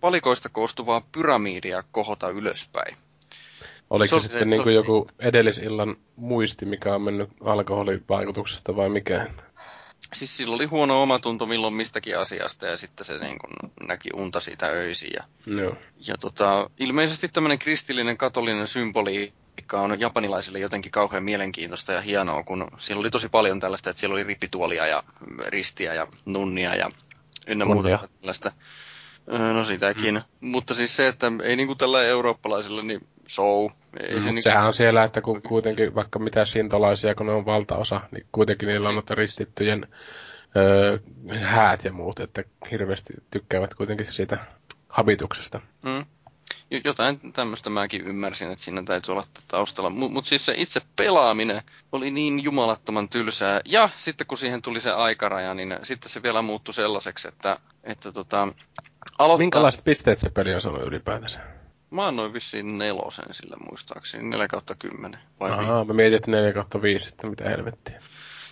palikoista 0.00 0.48
koostuvaa 0.48 1.02
pyramidia 1.12 1.84
kohota 1.92 2.28
ylöspäin. 2.28 2.96
Oliko 3.90 4.20
se, 4.20 4.22
se 4.22 4.28
sitten 4.28 4.50
niin 4.50 4.62
kuin 4.62 4.74
joku 4.74 5.06
edellisillan 5.18 5.96
muisti, 6.16 6.66
mikä 6.66 6.94
on 6.94 7.02
mennyt 7.02 7.30
alkoholivaikutuksesta 7.44 8.76
vai 8.76 8.88
mikä? 8.88 9.30
Siis 10.12 10.36
sillä 10.36 10.54
oli 10.54 10.66
huono 10.66 11.02
omatunto 11.02 11.46
milloin 11.46 11.74
mistäkin 11.74 12.18
asiasta 12.18 12.66
ja 12.66 12.76
sitten 12.76 13.06
se 13.06 13.18
niin 13.18 13.38
kuin 13.38 13.72
näki 13.88 14.08
unta 14.14 14.40
siitä 14.40 14.66
öisiä. 14.66 15.24
Ja, 15.46 15.62
no. 15.62 15.76
ja 16.06 16.14
tota, 16.20 16.70
ilmeisesti 16.78 17.28
tämmöinen 17.28 17.58
kristillinen 17.58 18.16
katolinen 18.16 18.68
symboliikka 18.68 19.80
on 19.80 20.00
japanilaisille 20.00 20.58
jotenkin 20.58 20.92
kauhean 20.92 21.24
mielenkiintoista 21.24 21.92
ja 21.92 22.00
hienoa, 22.00 22.42
kun 22.42 22.70
siellä 22.78 23.00
oli 23.00 23.10
tosi 23.10 23.28
paljon 23.28 23.60
tällaista, 23.60 23.90
että 23.90 24.00
siellä 24.00 24.14
oli 24.14 24.24
rippituolia 24.24 24.86
ja 24.86 25.02
ristiä 25.46 25.94
ja 25.94 26.06
nunnia 26.24 26.74
ja 26.74 26.90
ynnä 27.46 27.64
muuta 27.64 28.08
tällaista. 28.20 28.52
No 29.26 29.64
sitäkin. 29.64 30.14
Mm. 30.14 30.48
Mutta 30.48 30.74
siis 30.74 30.96
se, 30.96 31.08
että 31.08 31.32
ei 31.42 31.56
niinku 31.56 31.74
tällä 31.74 32.02
eurooppalaisilla, 32.02 32.82
niin 32.82 33.06
show. 33.28 33.70
Ei 34.00 34.14
mm, 34.14 34.20
se 34.20 34.26
niinku... 34.26 34.42
Sehän 34.42 34.66
on 34.66 34.74
siellä, 34.74 35.04
että 35.04 35.20
kun 35.20 35.42
kuitenkin 35.42 35.94
vaikka 35.94 36.18
mitä 36.18 36.44
sintolaisia, 36.44 37.14
kun 37.14 37.26
ne 37.26 37.32
on 37.32 37.46
valtaosa, 37.46 38.00
niin 38.10 38.26
kuitenkin 38.32 38.68
niillä 38.68 38.88
on 38.88 38.94
noita 38.94 39.14
ristittyjen 39.14 39.86
öö, 40.56 40.98
häät 41.40 41.84
ja 41.84 41.92
muut, 41.92 42.20
että 42.20 42.44
hirveästi 42.70 43.12
tykkäävät 43.30 43.74
kuitenkin 43.74 44.12
siitä 44.12 44.38
habituksesta. 44.88 45.60
Mm. 45.82 46.04
Jotain 46.84 47.32
tämmöistä 47.32 47.70
mäkin 47.70 48.06
ymmärsin, 48.06 48.50
että 48.50 48.64
siinä 48.64 48.82
täytyy 48.82 49.12
olla 49.12 49.24
taustalla. 49.48 49.90
Mutta 49.90 50.14
mut 50.14 50.26
siis 50.26 50.46
se 50.46 50.54
itse 50.56 50.80
pelaaminen 50.96 51.62
oli 51.92 52.10
niin 52.10 52.44
jumalattoman 52.44 53.08
tylsää. 53.08 53.60
Ja 53.64 53.90
sitten 53.96 54.26
kun 54.26 54.38
siihen 54.38 54.62
tuli 54.62 54.80
se 54.80 54.90
aikaraja, 54.90 55.54
niin 55.54 55.76
sitten 55.82 56.10
se 56.10 56.22
vielä 56.22 56.42
muuttui 56.42 56.74
sellaiseksi, 56.74 57.28
että, 57.28 57.58
että 57.84 58.12
tota, 58.12 58.48
aloittaa... 59.18 59.38
Minkälaiset 59.38 59.84
pisteet 59.84 60.18
se 60.18 60.30
peli 60.30 60.54
on 60.54 60.60
saanut 60.60 60.82
ylipäätänsä? 60.82 61.40
Mä 61.94 62.06
annoin 62.06 62.32
vissiin 62.32 62.78
nelosen 62.78 63.34
sille 63.34 63.56
muistaakseni, 63.70 64.24
4 64.24 64.48
kautta 64.48 64.74
10. 64.74 65.20
Vai 65.40 65.50
Ahaa, 65.50 65.84
mä 65.84 65.92
mietin, 65.92 66.16
että 66.16 66.30
4 66.30 66.52
kautta 66.52 66.82
5, 66.82 67.08
että 67.08 67.26
mitä 67.26 67.48
helvettiä. 67.48 68.02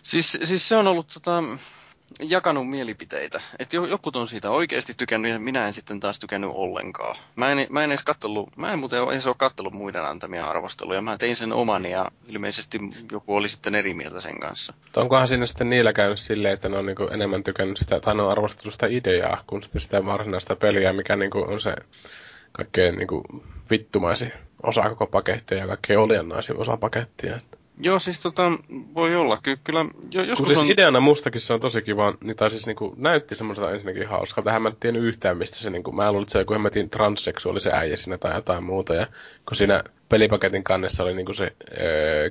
Siis, 0.02 0.38
siis 0.44 0.68
se 0.68 0.76
on 0.76 0.88
ollut 0.88 1.06
tota, 1.14 1.42
jakanut 2.20 2.70
mielipiteitä. 2.70 3.40
Että 3.58 3.76
joku 3.76 4.10
on 4.14 4.28
siitä 4.28 4.50
oikeasti 4.50 4.94
tykännyt 4.96 5.32
ja 5.32 5.38
minä 5.38 5.66
en 5.66 5.72
sitten 5.72 6.00
taas 6.00 6.18
tykännyt 6.18 6.50
ollenkaan. 6.54 7.16
Mä 7.36 7.52
en, 7.52 7.66
mä 7.70 7.84
en 7.84 7.90
edes 7.90 8.02
kattellut, 8.02 8.56
mä 8.56 8.72
en 8.72 8.78
muuten 8.78 9.02
edes 9.12 9.26
ole 9.26 9.34
kattellut 9.38 9.72
muiden 9.72 10.04
antamia 10.04 10.46
arvosteluja. 10.46 11.02
Mä 11.02 11.18
tein 11.18 11.36
sen 11.36 11.52
oman 11.52 11.84
ja 11.84 12.10
ilmeisesti 12.28 12.78
joku 13.12 13.36
oli 13.36 13.48
sitten 13.48 13.74
eri 13.74 13.94
mieltä 13.94 14.20
sen 14.20 14.40
kanssa. 14.40 14.74
Onkohan 14.96 15.28
siinä 15.28 15.46
sitten 15.46 15.70
niillä 15.70 15.92
käynyt 15.92 16.18
silleen, 16.18 16.54
että 16.54 16.68
ne 16.68 16.78
on 16.78 16.86
niinku 16.86 17.04
enemmän 17.04 17.44
tykännyt 17.44 17.76
sitä, 17.76 18.00
tai 18.00 18.14
ne 18.14 18.22
on 18.22 18.30
arvostellut 18.30 18.72
sitä 18.72 18.86
ideaa, 18.86 19.44
kuin 19.46 19.62
sitten 19.62 19.80
sitä 19.80 20.04
varsinaista 20.04 20.56
peliä, 20.56 20.92
mikä 20.92 21.16
niinku 21.16 21.38
on 21.38 21.60
se 21.60 21.74
kaikkein 22.52 22.94
niinku 22.94 23.24
vittumaisin 23.70 24.32
osa 24.62 24.88
koko 24.88 25.06
pakettia 25.06 25.58
ja 25.58 25.66
kaikkein 25.66 25.98
oliannaisin 25.98 26.56
osa 26.56 26.76
pakettia. 26.76 27.40
Joo, 27.80 27.98
siis 27.98 28.20
tota, 28.20 28.52
voi 28.94 29.16
olla. 29.16 29.38
Ky- 29.42 29.58
kyllä 29.64 29.84
jo, 30.10 30.22
joskus 30.22 30.48
siis 30.48 30.60
on... 30.60 30.70
ideana 30.70 31.00
mustakin 31.00 31.40
se 31.40 31.54
on 31.54 31.60
tosi 31.60 31.82
kiva, 31.82 32.14
niin, 32.20 32.36
tai 32.36 32.50
siis 32.50 32.66
niinku, 32.66 32.94
näytti 32.96 33.34
semmoiselta 33.34 33.70
ensinnäkin 33.70 34.08
hauskaa. 34.08 34.44
Tähän 34.44 34.62
mä 34.62 34.68
en 34.68 34.76
tiennyt 34.80 35.02
yhtään, 35.02 35.38
mistä 35.38 35.56
se, 35.56 35.70
niinku, 35.70 35.92
mä 35.92 36.12
luulin, 36.12 36.22
että 36.22 36.32
se 36.32 36.38
joku 36.38 36.52
hemmetin 36.52 36.90
transseksuaalisen 36.90 37.74
äijä 37.74 37.96
siinä 37.96 38.18
tai 38.18 38.34
jotain 38.34 38.64
muuta. 38.64 38.94
Ja 38.94 39.06
kun 39.48 39.56
siinä 39.56 39.84
pelipaketin 40.08 40.64
kannessa 40.64 41.02
oli 41.02 41.14
niinku 41.14 41.34
se 41.34 41.44
äh, 41.44 41.52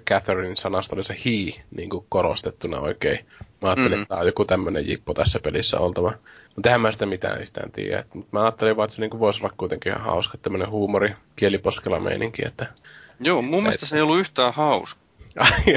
Catherine 0.10 0.56
sanasta 0.56 0.96
oli 0.96 1.04
se 1.04 1.16
he 1.26 1.62
niinku 1.76 2.06
korostettuna 2.10 2.80
oikein. 2.80 3.26
Mä 3.62 3.68
ajattelin, 3.68 3.92
mm-hmm. 3.92 4.02
että 4.02 4.10
tämä 4.10 4.22
on 4.22 4.28
joku 4.28 4.46
tämmöinen 4.46 4.88
jippo 4.88 5.14
tässä 5.14 5.40
pelissä 5.40 5.80
oltava. 5.80 6.14
Mutta 6.56 6.70
eihän 6.70 6.82
mä 6.82 6.92
sitä 6.92 7.06
mitään 7.06 7.42
yhtään 7.42 7.72
tiedä. 7.72 8.04
Mutta 8.14 8.30
mä 8.32 8.44
ajattelin 8.44 8.78
vaan, 8.78 8.86
että 8.86 8.96
se 8.96 9.02
niinku 9.02 9.20
voisi 9.20 9.44
olla 9.44 9.54
kuitenkin 9.58 9.92
ihan 9.92 10.06
hauska, 10.06 10.38
tämmöinen 10.38 10.70
huumori, 10.70 11.14
kieliposkella 11.36 12.00
meininki. 12.00 12.42
Että... 12.46 12.68
Joo, 13.20 13.42
mun 13.42 13.64
mielestä 13.64 13.86
se 13.86 13.96
ei 13.96 14.02
ollut 14.02 14.20
yhtään 14.20 14.54
hauska. 14.54 15.02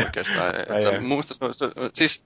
Oikeastaan. 0.04 0.48
Että 0.60 1.00
muista, 1.00 1.34
siis, 1.92 2.22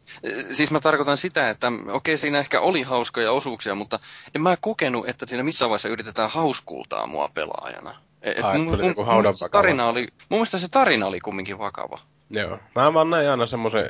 siis 0.53 0.71
mä 0.71 0.81
tarkoitan 0.81 1.19
sitä, 1.19 1.51
että 1.51 1.73
okei 1.89 2.19
siinä 2.19 2.39
ehkä 2.39 2.61
oli 2.61 2.83
hauskoja 2.83 3.33
osuuksia, 3.33 3.75
mutta 3.75 3.99
en 4.35 4.43
mä 4.43 4.57
kokenut, 4.61 5.09
että 5.09 5.27
siinä 5.27 5.43
missään 5.43 5.69
vaiheessa 5.69 5.89
yritetään 5.89 6.31
hauskultaa 6.31 7.07
mua 7.07 7.31
pelaajana. 7.35 7.95
Et 8.23 8.45
Ai, 8.45 8.59
mun, 8.59 8.69
se 8.69 8.75
oli 8.75 8.83
mun, 8.83 8.95
mun, 8.97 9.25
tarina 9.51 9.89
oli, 9.89 10.01
mun 10.01 10.39
mielestä 10.39 10.59
se 10.59 10.69
tarina 10.69 11.07
oli 11.07 11.21
kumminkin 11.21 11.59
vakava. 11.59 11.99
Joo. 12.31 12.59
Mä 12.75 12.95
vaan 12.95 13.11
näin 13.11 13.31
aina 13.31 13.47
semmoisen 13.47 13.89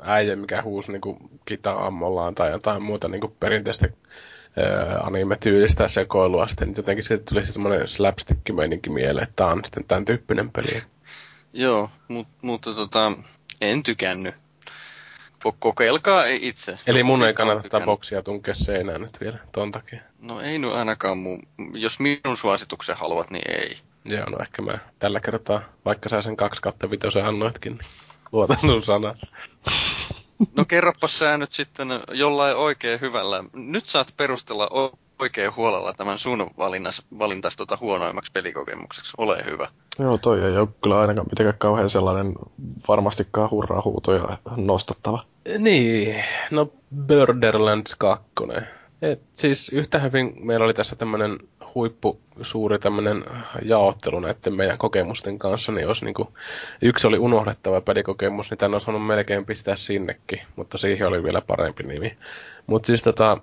äijän, 0.00 0.38
mikä 0.38 0.62
huusi 0.62 0.92
niinku 0.92 1.18
kita-ammollaan 1.44 2.34
tai 2.34 2.50
jotain 2.50 2.82
muuta 2.82 3.08
niinku 3.08 3.36
perinteistä 3.40 3.88
anime-tyylistä 5.02 5.88
sekoilua 5.88 6.48
sitten, 6.48 6.68
niin 6.68 6.76
jotenkin 6.76 7.04
siitä 7.04 7.24
tuli 7.30 7.46
semmoinen 7.46 7.88
slapstick-meininki 7.88 8.90
mieleen, 8.90 9.22
että 9.22 9.36
tämä 9.36 9.50
on 9.50 9.60
sitten 9.64 9.84
tämän 9.84 10.04
tyyppinen 10.04 10.50
peli. 10.50 10.82
Joo, 11.52 11.90
mut, 12.08 12.28
mutta 12.42 12.74
tota, 12.74 13.12
en 13.60 13.82
tykännyt. 13.82 14.34
Kokeilkaa 15.52 16.24
itse. 16.24 16.78
Eli 16.86 17.02
mun 17.02 17.24
ei 17.24 17.34
kannata 17.34 17.62
tätä 17.62 17.80
boksia 17.80 18.22
tunkea 18.22 18.54
seinään 18.54 19.00
nyt 19.00 19.20
vielä 19.20 19.38
ton 19.52 19.72
takia. 19.72 20.00
No 20.18 20.40
ei 20.40 20.58
nyt 20.58 20.72
ainakaan 20.72 21.18
mun. 21.18 21.42
Jos 21.74 22.00
minun 22.00 22.36
suosituksen 22.36 22.96
haluat, 22.96 23.30
niin 23.30 23.50
ei. 23.50 23.78
Joo, 24.04 24.30
no 24.30 24.38
ehkä 24.40 24.62
mä 24.62 24.78
tällä 24.98 25.20
kertaa, 25.20 25.60
vaikka 25.84 26.08
sä 26.08 26.22
sen 26.22 26.36
2 26.36 26.62
kautta 26.62 26.90
vitosen 26.90 27.24
annoitkin, 27.24 27.72
niin 27.72 27.90
luotan 28.32 28.60
sun 28.60 28.84
sanaa. 28.84 29.14
No 30.56 30.64
kerropa 30.64 31.08
sä 31.08 31.38
nyt 31.38 31.52
sitten 31.52 31.88
jollain 32.12 32.56
oikein 32.56 33.00
hyvällä. 33.00 33.44
Nyt 33.52 33.86
saat 33.86 34.14
perustella 34.16 34.68
oikein 35.18 35.56
huolella 35.56 35.92
tämän 35.92 36.18
sun 36.18 36.50
valinnas, 36.58 37.06
valintas 37.18 37.56
tota 37.56 37.78
huonoimmaksi 37.80 38.32
pelikokemukseksi. 38.32 39.12
Ole 39.18 39.44
hyvä. 39.44 39.66
Joo, 39.98 40.18
toi 40.18 40.44
ei 40.44 40.58
ole 40.58 40.68
kyllä 40.82 41.00
ainakaan 41.00 41.26
mitenkään 41.30 41.58
kauhean 41.58 41.90
sellainen 41.90 42.34
varmastikaan 42.88 43.50
hurraa-huutoja 43.50 44.38
nostattava. 44.56 45.24
Niin, 45.58 46.24
no 46.50 46.70
Borderlands 47.06 47.94
2. 47.94 48.24
Et 49.02 49.22
siis 49.34 49.68
yhtä 49.68 49.98
hyvin 49.98 50.34
meillä 50.40 50.64
oli 50.64 50.74
tässä 50.74 50.96
tämmöinen 50.96 51.38
huippu 51.74 52.20
suuri 52.42 52.78
tämmöinen 52.78 53.24
jaottelu 53.62 54.20
näiden 54.20 54.54
meidän 54.54 54.78
kokemusten 54.78 55.38
kanssa, 55.38 55.72
niin 55.72 55.88
jos 55.88 56.02
niinku, 56.02 56.28
yksi 56.82 57.06
oli 57.06 57.18
unohdettava 57.18 57.80
pelikokemus, 57.80 58.50
niin 58.50 58.58
tämän 58.58 58.74
olisi 58.74 58.90
melkein 58.90 59.46
pistää 59.46 59.76
sinnekin, 59.76 60.40
mutta 60.56 60.78
siihen 60.78 61.08
oli 61.08 61.22
vielä 61.22 61.40
parempi 61.40 61.82
nimi. 61.82 62.16
Mutta 62.66 62.86
siis 62.86 63.02
tota, 63.02 63.38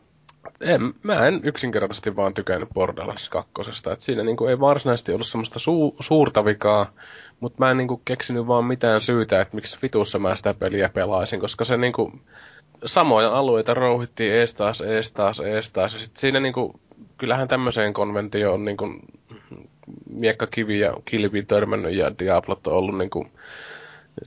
en, 0.62 0.94
mä 1.04 1.28
en 1.28 1.40
yksinkertaisesti 1.44 2.16
vaan 2.16 2.34
tykännyt 2.34 2.70
Borderlands 2.74 3.30
2. 3.30 3.52
Et 3.92 4.02
siinä 4.02 4.24
niinku 4.24 4.46
ei 4.46 4.60
varsinaisesti 4.60 5.14
ollut 5.14 5.28
semmoista 5.28 5.60
su- 5.60 5.96
suurta 6.00 6.46
vikaa, 6.46 6.92
mutta 7.40 7.56
mä 7.60 7.72
en 7.72 7.78
niinku 7.78 8.02
keksinyt 8.06 8.48
vaan 8.48 8.66
mitään 8.66 9.02
syytä, 9.02 9.42
että 9.42 9.56
miksi 9.56 9.80
vitussa 9.82 10.20
mä 10.20 10.36
sitä 10.36 10.54
peliä 10.54 10.90
pelaisin, 10.90 11.40
koska 11.40 11.64
se 11.64 11.78
niinku 11.78 12.12
samoja 12.86 13.38
alueita 13.38 13.74
rouhittiin 13.74 14.34
ees 14.34 14.54
taas, 14.54 14.82
ees 14.82 15.12
taas, 15.12 15.40
ees 15.40 15.72
taas. 15.72 15.94
Ja 15.94 16.00
sit 16.00 16.18
siinä 16.18 16.40
niinku, 16.40 16.80
kyllähän 17.18 17.48
tämmöiseen 17.48 17.94
konventioon 17.94 18.54
on 18.54 18.66
niinku 18.66 18.86
miekkakivi 20.10 20.80
ja 20.80 20.94
kilpi 21.06 21.44
törmännyt 21.44 21.94
ja 21.94 22.20
Diablot 22.20 22.68
on 22.68 22.74
ollut 22.74 22.98
niinku 22.98 23.28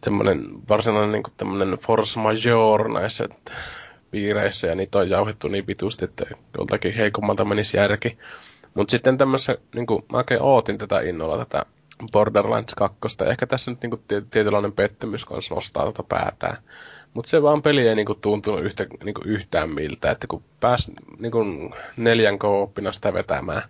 semmoinen 0.04 0.46
varsinainen 0.68 1.12
niinku 1.12 1.30
tämmöinen 1.36 1.78
force 1.78 2.20
majeure 2.20 2.92
näissä, 2.92 3.24
että 3.24 3.52
piireissä 4.14 4.66
ja 4.66 4.74
niitä 4.74 4.98
on 4.98 5.10
jauhettu 5.10 5.48
niin 5.48 5.66
vitusti, 5.66 6.04
että 6.04 6.24
joltakin 6.58 6.94
heikommalta 6.94 7.44
menisi 7.44 7.76
järki. 7.76 8.18
Mutta 8.74 8.90
sitten 8.90 9.18
tämmössä, 9.18 9.58
niin 9.74 9.86
kuin, 9.86 10.04
mä 10.12 10.18
oikein 10.18 10.42
ootin 10.42 10.78
tätä 10.78 11.00
innolla, 11.00 11.38
tätä 11.38 11.66
Borderlands 12.12 12.74
2. 12.74 12.98
Ehkä 13.30 13.46
tässä 13.46 13.70
nyt 13.70 13.82
niin 13.82 14.26
tietynlainen 14.30 14.72
pettymys 14.72 15.24
kanssa 15.24 15.54
nostaa 15.54 15.92
tätä 15.92 16.02
päätään. 16.08 16.56
Mutta 17.14 17.30
se 17.30 17.42
vaan 17.42 17.62
peli 17.62 17.88
ei 17.88 17.94
niinku 17.94 18.14
tuntunut 18.14 18.64
yhtä, 18.64 18.86
niinku 19.04 19.20
yhtään 19.24 19.70
miltä, 19.70 20.10
että 20.10 20.26
kun 20.26 20.42
pääsi 20.60 20.92
niinku 21.18 21.38
neljän 21.96 22.38
kooppina 22.38 22.92
sitä 22.92 23.12
vetämään, 23.12 23.62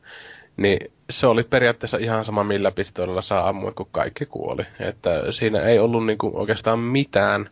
niin 0.56 0.92
se 1.10 1.26
oli 1.26 1.42
periaatteessa 1.42 1.98
ihan 1.98 2.24
sama 2.24 2.44
millä 2.44 2.70
pistoolilla 2.70 3.22
saa 3.22 3.48
ammua, 3.48 3.72
kun 3.72 3.88
kaikki 3.92 4.26
kuoli. 4.26 4.62
Että 4.80 5.32
siinä 5.32 5.60
ei 5.60 5.78
ollut 5.78 6.06
niinku 6.06 6.30
oikeastaan 6.34 6.78
mitään 6.78 7.50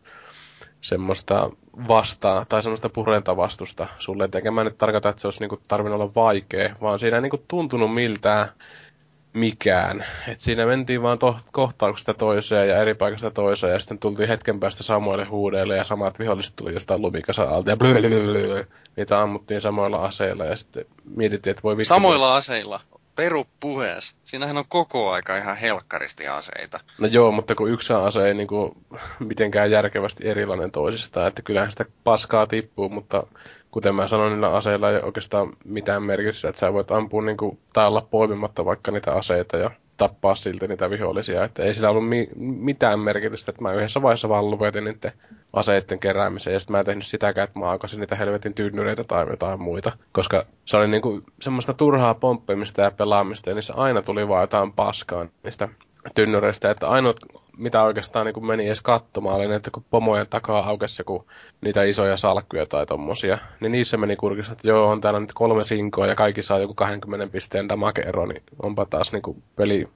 semmoista 0.82 1.50
vastaa 1.88 2.44
tai 2.48 2.62
semmoista 2.62 2.88
purentavastusta 2.88 3.86
sulle. 3.98 4.28
Eikä 4.34 4.50
mä 4.50 4.64
nyt 4.64 4.78
tarkoita, 4.78 5.08
että 5.08 5.20
se 5.20 5.26
olisi 5.26 5.40
niinku 5.40 5.60
tarvinnut 5.68 6.00
olla 6.00 6.14
vaikea, 6.14 6.76
vaan 6.80 6.98
siinä 7.00 7.16
ei 7.16 7.22
niinku 7.22 7.44
tuntunut 7.48 7.94
miltään 7.94 8.48
mikään. 9.32 10.04
Et 10.28 10.40
siinä 10.40 10.66
mentiin 10.66 11.02
vaan 11.02 11.18
to- 11.18 11.36
kohtauksesta 11.52 12.14
toiseen 12.14 12.68
ja 12.68 12.76
eri 12.76 12.94
paikasta 12.94 13.30
toiseen 13.30 13.72
ja 13.72 13.78
sitten 13.78 13.98
tultiin 13.98 14.28
hetken 14.28 14.60
päästä 14.60 14.82
samoille 14.82 15.24
huudeille 15.24 15.76
ja 15.76 15.84
samat 15.84 16.18
viholliset 16.18 16.52
tuli 16.56 16.74
jostain 16.74 17.02
lumikasa 17.02 17.42
alta 17.42 17.70
ja 17.70 17.76
blö, 17.76 17.94
Peru 23.16 23.44
puhees. 23.60 24.14
Siinähän 24.24 24.56
on 24.56 24.64
koko 24.68 25.10
aika 25.10 25.36
ihan 25.36 25.56
helkkaristi 25.56 26.28
aseita. 26.28 26.80
No 26.98 27.06
joo, 27.06 27.32
mutta 27.32 27.54
kun 27.54 27.70
yksi 27.70 27.92
ase 27.92 28.28
ei 28.28 28.34
niinku 28.34 28.76
mitenkään 29.18 29.70
järkevästi 29.70 30.28
erilainen 30.28 30.70
toisistaan, 30.70 31.28
että 31.28 31.42
kyllähän 31.42 31.70
sitä 31.70 31.84
paskaa 32.04 32.46
tippuu, 32.46 32.88
mutta 32.88 33.26
kuten 33.70 33.94
mä 33.94 34.08
sanoin, 34.08 34.32
niillä 34.32 34.54
aseilla 34.54 34.90
ei 34.90 35.00
oikeastaan 35.02 35.52
mitään 35.64 36.02
merkitystä, 36.02 36.48
että 36.48 36.58
sä 36.58 36.72
voit 36.72 36.90
ampua 36.90 37.22
niinku, 37.22 37.58
tai 37.72 37.86
olla 37.88 38.06
poimimatta 38.10 38.64
vaikka 38.64 38.90
niitä 38.90 39.12
aseita 39.12 39.56
ja 39.56 39.70
tappaa 40.08 40.34
silti 40.34 40.68
niitä 40.68 40.90
vihollisia. 40.90 41.44
Että 41.44 41.62
ei 41.62 41.74
sillä 41.74 41.90
ollut 41.90 42.08
mi- 42.08 42.28
mitään 42.36 43.00
merkitystä, 43.00 43.50
että 43.50 43.62
mä 43.62 43.72
yhdessä 43.72 44.02
vaiheessa 44.02 44.28
vaan 44.28 44.50
lopetin 44.50 44.84
niiden 44.84 45.12
aseiden 45.52 45.98
keräämiseen. 45.98 46.54
Ja 46.54 46.60
sitten 46.60 46.72
mä 46.72 46.78
en 46.78 46.84
tehnyt 46.84 47.06
sitäkään, 47.06 47.44
että 47.44 47.58
mä 47.58 47.70
aukasin 47.70 48.00
niitä 48.00 48.16
helvetin 48.16 48.54
tynnyreitä 48.54 49.04
tai 49.04 49.26
jotain 49.30 49.62
muita. 49.62 49.92
Koska 50.12 50.46
se 50.64 50.76
oli 50.76 50.88
niinku 50.88 51.22
semmoista 51.40 51.74
turhaa 51.74 52.14
pomppimista 52.14 52.82
ja 52.82 52.90
pelaamista, 52.90 53.50
ja 53.50 53.54
niissä 53.54 53.74
aina 53.76 54.02
tuli 54.02 54.28
vaan 54.28 54.42
jotain 54.42 54.72
paskaa 54.72 55.26
niistä 55.44 55.68
tynnyreistä. 56.14 56.70
Että 56.70 56.88
ainoat, 56.88 57.16
mitä 57.56 57.82
oikeastaan 57.82 58.26
niin 58.26 58.46
meni 58.46 58.66
edes 58.66 58.80
katsomaan, 58.80 59.36
oli 59.36 59.54
että 59.54 59.70
kun 59.70 59.84
pomojen 59.90 60.26
takaa 60.26 60.66
aukesi 60.68 61.00
joku 61.00 61.26
niitä 61.60 61.82
isoja 61.82 62.16
salkkuja 62.16 62.66
tai 62.66 62.86
tommosia, 62.86 63.38
niin 63.60 63.72
niissä 63.72 63.96
meni 63.96 64.16
kurkissa, 64.16 64.52
että 64.52 64.68
joo, 64.68 64.88
on 64.88 65.00
täällä 65.00 65.20
nyt 65.20 65.32
kolme 65.32 65.62
sinkoa 65.64 66.06
ja 66.06 66.14
kaikki 66.14 66.42
saa 66.42 66.58
joku 66.58 66.74
20 66.74 67.32
pisteen 67.32 67.68
damage-ero, 67.68 68.26
niin 68.26 68.42
onpa 68.62 68.86
taas 68.86 69.12
niin 69.12 69.22
kuin 69.22 69.42
peli 69.56 69.88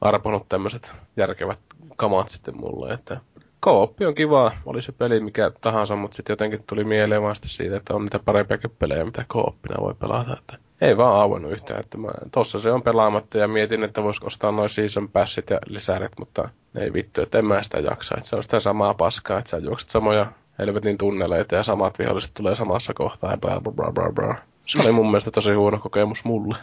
arponut 0.00 0.48
tämmöiset 0.48 0.92
järkevät 1.16 1.58
kamat 1.96 2.28
sitten 2.28 2.56
mulle, 2.56 2.92
että 2.92 3.20
kooppi 3.60 4.06
on 4.06 4.14
kiva, 4.14 4.52
oli 4.66 4.82
se 4.82 4.92
peli 4.92 5.20
mikä 5.20 5.50
tahansa, 5.60 5.96
mutta 5.96 6.14
sitten 6.14 6.32
jotenkin 6.32 6.64
tuli 6.66 6.84
mieleen 6.84 7.22
vasta 7.22 7.48
siitä, 7.48 7.76
että 7.76 7.94
on 7.94 8.02
niitä 8.02 8.18
parempiakin 8.18 8.70
pelejä, 8.78 9.04
mitä 9.04 9.24
kooppina 9.28 9.80
voi 9.80 9.94
pelata, 9.94 10.36
että 10.38 10.69
ei 10.80 10.96
vaan 10.96 11.20
auennut 11.20 11.52
yhtään, 11.52 11.80
että 11.80 11.98
mä, 11.98 12.08
tossa 12.32 12.60
se 12.60 12.72
on 12.72 12.82
pelaamatta 12.82 13.38
ja 13.38 13.48
mietin, 13.48 13.84
että 13.84 14.02
voisiko 14.02 14.26
ostaa 14.26 14.52
noin 14.52 14.70
season 14.70 15.08
passit 15.08 15.50
ja 15.50 15.58
lisäret, 15.66 16.12
mutta 16.18 16.48
ei 16.78 16.92
vittu, 16.92 17.20
että 17.20 17.38
en 17.38 17.44
mä 17.44 17.62
sitä 17.62 17.78
jaksa, 17.78 18.14
että 18.16 18.28
se 18.28 18.36
on 18.36 18.42
sitä 18.42 18.60
samaa 18.60 18.94
paskaa, 18.94 19.38
että 19.38 19.50
sä 19.50 19.58
juokset 19.58 19.90
samoja 19.90 20.32
helvetin 20.58 20.98
tunneleita 20.98 21.54
ja 21.54 21.64
samat 21.64 21.98
viholliset 21.98 22.30
tulee 22.34 22.56
samassa 22.56 22.94
kohtaa 22.94 23.30
ja 23.30 23.36
bla 23.36 23.60
bla 23.60 23.72
bla 23.72 23.92
bla 23.92 24.12
bla. 24.12 24.34
Se 24.66 24.82
oli 24.82 24.92
mun 24.92 25.06
mielestä 25.06 25.30
tosi 25.30 25.52
huono 25.52 25.78
kokemus 25.78 26.24
mulle. 26.24 26.56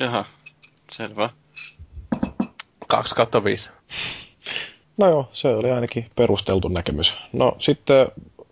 Jaha, 0.00 0.24
selvä. 0.92 1.30
2 2.88 3.14
kautta 3.14 3.44
5. 3.44 3.70
No 4.96 5.08
joo, 5.08 5.28
se 5.32 5.48
oli 5.48 5.70
ainakin 5.70 6.06
perusteltu 6.16 6.68
näkemys. 6.68 7.18
No 7.32 7.56
sitten 7.58 8.06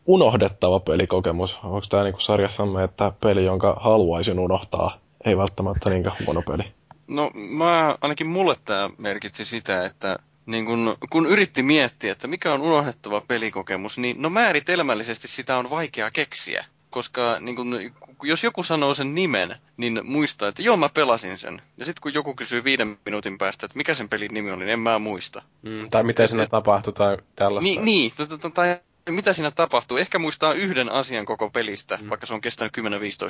unohdettava 0.07 0.81
pelikokemus. 0.81 1.59
Onko 1.65 1.81
tämä 1.89 2.03
niinku 2.05 2.21
sarjassamme, 2.21 2.85
että 2.85 3.13
peli, 3.21 3.45
jonka 3.45 3.77
haluaisin 3.81 4.39
unohtaa, 4.39 4.99
ei 5.25 5.37
välttämättä 5.37 5.91
niinkään 5.91 6.17
huono 6.27 6.43
peli? 6.43 6.63
No 7.09 7.31
mä, 7.35 7.97
ainakin 8.01 8.27
mulle 8.27 8.57
tämä 8.65 8.91
merkitsi 8.99 9.45
sitä, 9.45 9.85
että 9.85 10.19
niin 10.47 10.67
kun, 10.67 10.97
kun 11.11 11.27
yritti 11.27 11.63
miettiä, 11.63 12.13
että 12.13 12.27
mikä 12.29 12.53
on 12.53 12.61
unohdettava 12.61 13.21
pelikokemus, 13.21 13.99
niin 13.99 14.23
no 14.23 14.31
määritelmällisesti 14.31 15.29
sitä 15.29 15.59
on 15.59 15.71
vaikea 15.71 16.11
keksiä. 16.11 16.65
Koska 16.91 17.37
niin 17.41 17.57
kun, 17.57 17.79
jos 18.23 18.45
joku 18.45 18.63
sanoo 18.63 18.95
sen 18.95 19.15
nimen, 19.15 19.57
niin 19.77 20.01
muistaa, 20.05 20.49
että 20.49 20.63
joo 20.63 20.77
mä 20.77 20.89
pelasin 20.89 21.39
sen. 21.39 21.63
Ja 21.77 21.85
sitten 21.85 22.01
kun 22.03 22.15
joku 22.15 22.35
kysyy 22.35 22.65
viiden 22.65 22.99
minuutin 23.05 23.39
päästä, 23.39 23.67
että 23.67 23.77
mikä 23.77 23.95
sen 23.95 24.09
pelin 24.09 24.35
nimi 24.35 24.51
oli, 24.51 24.65
niin 24.65 24.73
en 24.73 24.79
mä 24.79 24.99
muista. 24.99 25.43
Mm, 25.63 25.91
tai 25.91 26.03
miten 26.03 26.29
siinä 26.29 26.47
tapahtui 26.47 26.93
tai 26.93 27.17
tällaista. 27.37 27.65
Niin, 27.65 27.85
niin 27.85 28.13
tai 28.55 28.77
mitä 29.11 29.33
siinä 29.33 29.51
tapahtuu. 29.51 29.97
Ehkä 29.97 30.19
muistaa 30.19 30.53
yhden 30.53 30.93
asian 30.93 31.25
koko 31.25 31.51
pelistä, 31.51 31.99
mm. 32.03 32.09
vaikka 32.09 32.27
se 32.27 32.35
on 32.35 32.41
kestänyt 32.41 32.79
10-15 32.79 32.81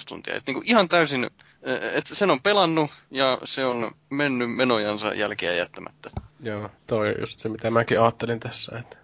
tuntia. 0.08 0.34
Et 0.34 0.46
niin 0.46 0.62
ihan 0.64 0.88
täysin, 0.88 1.30
että 1.92 2.14
sen 2.14 2.30
on 2.30 2.40
pelannut 2.42 2.90
ja 3.10 3.38
se 3.44 3.64
on 3.64 3.92
mennyt 4.10 4.56
menojansa 4.56 5.14
jälkeen 5.14 5.58
jättämättä. 5.58 6.10
Joo, 6.40 6.70
toi 6.86 7.08
on 7.08 7.14
just 7.20 7.38
se, 7.38 7.48
mitä 7.48 7.70
mäkin 7.70 8.00
ajattelin 8.00 8.40
tässä. 8.40 8.78
Että... 8.78 8.96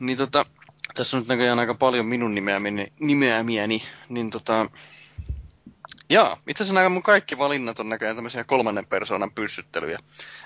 Niin 0.00 0.18
tota, 0.18 0.46
tässä 0.94 1.16
on 1.16 1.20
nyt 1.20 1.28
näköjään 1.28 1.58
aika 1.58 1.74
paljon 1.74 2.06
minun 2.06 2.34
nimeämieni, 2.34 2.92
nimeämiäni, 3.00 3.82
niin 4.08 4.30
tota... 4.30 4.66
Jaa, 6.10 6.36
itse 6.48 6.64
asiassa 6.64 6.74
nämä 6.74 6.88
mun 6.88 7.02
kaikki 7.02 7.38
valinnat 7.38 7.80
on 7.80 7.88
näköjään 7.88 8.16
tämmöisiä 8.16 8.44
kolmannen 8.44 8.86
persoonan 8.86 9.30
pyssyttelyjä. 9.30 9.98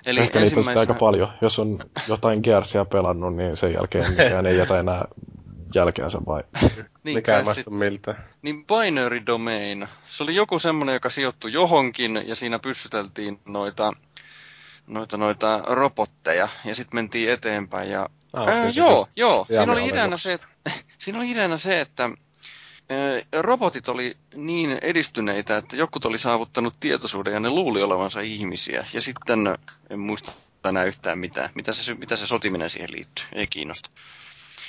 Eli 0.07 0.21
Ehkä 0.21 0.39
ensimmäisenä... 0.39 0.81
aika 0.81 0.95
paljon. 0.95 1.33
Jos 1.41 1.59
on 1.59 1.79
jotain 2.09 2.41
Gearsia 2.43 2.85
pelannut, 2.85 3.37
niin 3.37 3.57
sen 3.57 3.73
jälkeen 3.73 4.11
mikään 4.11 4.47
ei 4.47 4.59
jätä 4.59 4.81
enää 4.81 5.05
jälkeensä 5.77 6.19
vai? 6.27 6.43
niin, 7.05 7.17
Mikä 7.17 7.39
ei 7.39 7.55
sit, 7.55 7.71
miltä. 7.71 8.15
Niin 8.43 8.65
binary 8.67 9.27
domain. 9.27 9.89
Se 10.07 10.23
oli 10.23 10.35
joku 10.35 10.59
semmoinen, 10.59 10.93
joka 10.93 11.11
sijoittui 11.11 11.53
johonkin 11.53 12.23
ja 12.27 12.35
siinä 12.35 12.59
pyssyteltiin 12.59 13.41
noita, 13.45 13.93
noita, 14.87 15.17
noita 15.17 15.63
robotteja 15.67 16.49
ja 16.65 16.75
sitten 16.75 16.97
mentiin 16.97 17.31
eteenpäin. 17.31 17.91
Ja, 17.91 18.09
ah, 18.33 18.49
ää, 18.49 18.69
joo, 18.69 19.09
joo. 19.17 19.47
Siinä 19.51 19.73
oli, 19.73 19.89
ideana 19.89 20.17
se, 20.17 20.33
että, 20.33 20.47
siinä 20.99 21.19
oli 21.19 21.31
ideana 21.31 21.57
se, 21.57 21.81
että 21.81 22.11
robotit 23.39 23.89
oli 23.89 24.17
niin 24.35 24.79
edistyneitä, 24.83 25.57
että 25.57 25.77
joku 25.77 25.99
oli 26.05 26.19
saavuttanut 26.19 26.75
tietoisuuden 26.81 27.35
ja 27.35 27.41
ne 27.41 27.51
luuli 27.51 27.83
olevansa 27.83 28.21
ihmisiä. 28.21 28.87
Ja 28.93 29.01
sitten, 29.01 29.39
en 29.91 29.99
muista 29.99 30.33
enää 30.69 30.85
yhtään 30.85 31.19
mitään, 31.19 31.51
mitä 31.55 31.73
se, 31.73 31.95
mitä 31.95 32.17
se 32.17 32.27
sotiminen 32.27 32.71
siihen 32.71 32.93
liittyy, 32.93 33.25
ei 33.33 33.47
kiinnosta. 33.47 33.91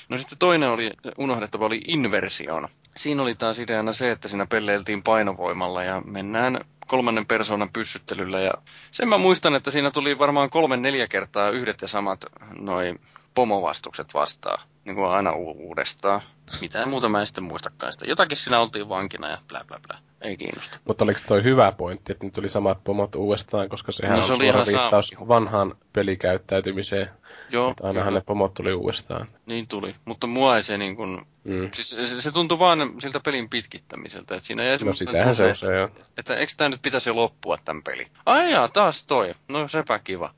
No 0.09 0.17
sitten 0.17 0.37
toinen 0.37 0.69
oli 0.69 0.91
unohdettava 1.17 1.65
oli 1.65 1.81
inversion. 1.87 2.67
Siinä 2.97 3.21
oli 3.21 3.35
taas 3.35 3.59
ideana 3.59 3.91
se, 3.91 4.11
että 4.11 4.27
siinä 4.27 4.45
pelleiltiin 4.45 5.03
painovoimalla 5.03 5.83
ja 5.83 6.01
mennään 6.05 6.65
kolmannen 6.87 7.25
persoonan 7.25 7.69
pyssyttelyllä. 7.69 8.39
Ja 8.39 8.53
sen 8.91 9.09
mä 9.09 9.17
muistan, 9.17 9.55
että 9.55 9.71
siinä 9.71 9.91
tuli 9.91 10.19
varmaan 10.19 10.49
kolme 10.49 10.77
neljä 10.77 11.07
kertaa 11.07 11.49
yhdet 11.49 11.81
ja 11.81 11.87
samat 11.87 12.25
noin 12.59 12.99
pomovastukset 13.35 14.13
vastaan. 14.13 14.67
Niin 14.85 14.95
kuin 14.95 15.09
aina 15.09 15.31
uudestaan. 15.33 16.21
Mitään 16.61 16.89
muuta 16.89 17.09
mä 17.09 17.19
en 17.19 17.27
sitten 17.27 17.43
muistakaan 17.43 17.93
sitä. 17.93 18.05
Jotakin 18.05 18.37
siinä 18.37 18.59
oltiin 18.59 18.89
vankina 18.89 19.29
ja 19.29 19.37
bla 19.47 19.61
bla 19.67 19.79
bla. 19.87 19.97
Ei 20.21 20.37
kiinnosta. 20.37 20.79
Mutta 20.85 21.03
oliko 21.03 21.19
toi 21.27 21.43
hyvä 21.43 21.71
pointti, 21.71 22.11
että 22.11 22.25
nyt 22.25 22.33
tuli 22.33 22.49
samat 22.49 22.83
pomot 22.83 23.15
uudestaan, 23.15 23.69
koska 23.69 23.91
sehän 23.91 24.19
no, 24.19 24.25
se 24.25 24.33
on 24.33 24.39
suora 24.39 24.65
viittaus 24.65 25.15
vanhaan 25.27 25.75
pelikäyttäytymiseen. 25.93 27.09
Joo. 27.49 27.71
Että 27.71 27.87
ainahan 27.87 28.13
ne 28.13 28.21
pomot 28.21 28.53
tuli 28.53 28.73
uudestaan. 28.73 29.27
Niin 29.45 29.67
tuli, 29.67 29.95
mutta 30.05 30.27
mua 30.27 30.57
ei 30.57 30.63
se 30.63 30.77
niin 30.77 30.95
kuin... 30.95 31.21
Mm. 31.43 31.69
Siis 31.73 31.89
se, 31.89 32.21
se 32.21 32.31
tuntui 32.31 32.59
vaan 32.59 32.93
siltä 32.99 33.19
pelin 33.19 33.49
pitkittämiseltä. 33.49 34.35
Että 34.35 34.47
siinä 34.47 34.63
jäi 34.63 34.77
no 34.85 34.93
sitähän 34.93 35.35
se 35.35 35.43
on 35.43 35.55
se, 35.55 35.75
joo. 35.75 35.89
Että 36.17 36.35
eikö 36.35 36.53
tämä 36.57 36.69
nyt 36.69 36.81
pitäisi 36.81 37.09
jo 37.09 37.15
loppua 37.15 37.57
tämän 37.65 37.83
peli? 37.83 38.07
Ai 38.25 38.51
jaa, 38.51 38.67
taas 38.67 39.05
toi. 39.05 39.33
No 39.47 39.67
sepä 39.67 39.99
kiva. 39.99 40.33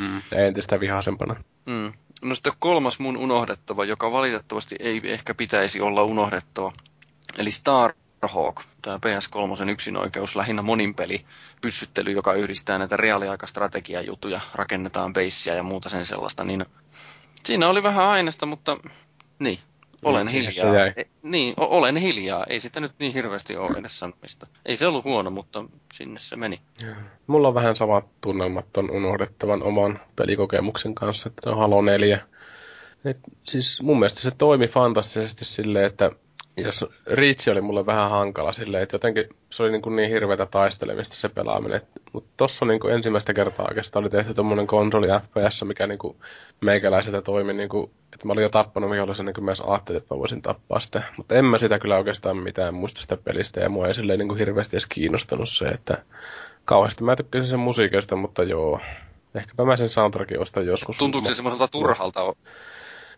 Mm. 0.00 0.22
Ja 0.30 0.44
entistä 0.44 0.80
vihaisempana. 0.80 1.44
Mm. 1.66 1.92
No 2.22 2.34
sitten 2.34 2.52
kolmas 2.58 2.98
mun 2.98 3.16
unohdettava, 3.16 3.84
joka 3.84 4.12
valitettavasti 4.12 4.76
ei 4.78 5.00
ehkä 5.04 5.34
pitäisi 5.34 5.80
olla 5.80 6.02
unohdettava. 6.02 6.72
Eli 7.38 7.50
Star 7.50 7.92
Hawk, 8.28 8.60
tämä 8.82 8.96
PS3 8.96 9.70
yksinoikeus, 9.70 10.36
lähinnä 10.36 10.62
moninpeli 10.62 11.24
pyssyttely, 11.62 12.12
joka 12.12 12.32
yhdistää 12.32 12.78
näitä 12.78 12.96
reaaliaikastrategiajutuja, 12.96 14.40
rakennetaan 14.54 15.12
beissiä 15.12 15.54
ja 15.54 15.62
muuta 15.62 15.88
sen 15.88 16.06
sellaista, 16.06 16.44
niin 16.44 16.66
siinä 17.44 17.68
oli 17.68 17.82
vähän 17.82 18.04
aineesta, 18.04 18.46
mutta 18.46 18.76
niin, 19.38 19.58
olen 20.02 20.26
niin, 20.26 20.42
hiljaa. 20.42 20.74
Jäi. 20.74 20.92
E, 20.96 21.04
niin, 21.22 21.54
olen 21.56 21.96
hiljaa. 21.96 22.46
Ei 22.48 22.60
sitä 22.60 22.80
nyt 22.80 22.92
niin 22.98 23.12
hirveästi 23.12 23.56
ole 23.56 23.78
edes 23.78 23.98
sanomista. 23.98 24.46
Ei 24.66 24.76
se 24.76 24.86
ollut 24.86 25.04
huono, 25.04 25.30
mutta 25.30 25.64
sinne 25.94 26.20
se 26.20 26.36
meni. 26.36 26.60
Mulla 27.26 27.48
on 27.48 27.54
vähän 27.54 27.76
samat 27.76 28.04
tunnelmat 28.20 28.76
on 28.76 28.90
unohdettavan 28.90 29.62
oman 29.62 30.00
pelikokemuksen 30.16 30.94
kanssa, 30.94 31.28
että 31.28 31.50
on 31.50 31.58
Halo 31.58 31.82
4. 31.82 32.20
Et, 33.04 33.18
siis 33.44 33.82
mun 33.82 33.98
mielestä 33.98 34.20
se 34.20 34.30
toimi 34.30 34.68
fantastisesti 34.68 35.44
silleen, 35.44 35.84
että 35.84 36.10
jos 36.62 36.84
Reach 37.06 37.48
oli 37.48 37.60
mulle 37.60 37.86
vähän 37.86 38.10
hankala 38.10 38.52
silleen, 38.52 38.82
että 38.82 38.94
jotenkin 38.94 39.28
se 39.50 39.62
oli 39.62 39.70
niin, 39.70 39.82
kuin 39.82 39.96
niin 39.96 40.10
hirveätä 40.10 40.46
taistelemista 40.46 41.14
se 41.14 41.28
pelaaminen. 41.28 41.80
Mutta 42.12 42.30
tossa 42.36 42.64
niin 42.64 42.80
kuin 42.80 42.94
ensimmäistä 42.94 43.34
kertaa 43.34 43.66
oikeastaan 43.68 44.02
oli 44.04 44.10
tehty 44.10 44.34
tommonen 44.34 44.66
konsoli 44.66 45.06
FPS, 45.06 45.64
mikä 45.64 45.86
niin 45.86 45.98
kuin 45.98 46.16
meikäläiseltä 46.60 47.22
toimi 47.22 47.52
niin 47.52 47.68
kuin, 47.68 47.90
että 48.12 48.26
mä 48.26 48.32
olin 48.32 48.42
jo 48.42 48.48
tappanut 48.48 48.90
vihollisen 48.90 49.26
niin 49.26 49.34
kuin 49.34 49.44
myös 49.44 49.60
ajattelin, 49.60 50.02
että 50.02 50.14
mä 50.14 50.18
voisin 50.18 50.42
tappaa 50.42 50.80
sitä. 50.80 51.02
Mutta 51.16 51.34
en 51.34 51.44
mä 51.44 51.58
sitä 51.58 51.78
kyllä 51.78 51.96
oikeastaan 51.96 52.36
mitään 52.36 52.74
muista 52.74 53.00
sitä 53.00 53.16
pelistä 53.16 53.60
ja 53.60 53.68
mua 53.68 53.86
ei 53.86 53.94
silleen 53.94 54.18
niin 54.18 54.28
kuin 54.28 54.38
hirveästi 54.38 54.76
edes 54.76 54.86
kiinnostanut 54.86 55.48
se, 55.48 55.64
että 55.64 56.02
kauheasti 56.64 57.04
mä 57.04 57.16
tykkäsin 57.16 57.48
sen 57.48 57.58
musiikista, 57.58 58.16
mutta 58.16 58.42
joo. 58.42 58.80
Ehkäpä 59.34 59.64
mä 59.64 59.76
sen 59.76 59.88
soundtrackin 59.88 60.40
ostan 60.40 60.66
joskus. 60.66 60.98
Tuntuuko 60.98 61.28
se 61.28 61.34
semmoiselta 61.34 61.68
turhalta 61.68 62.34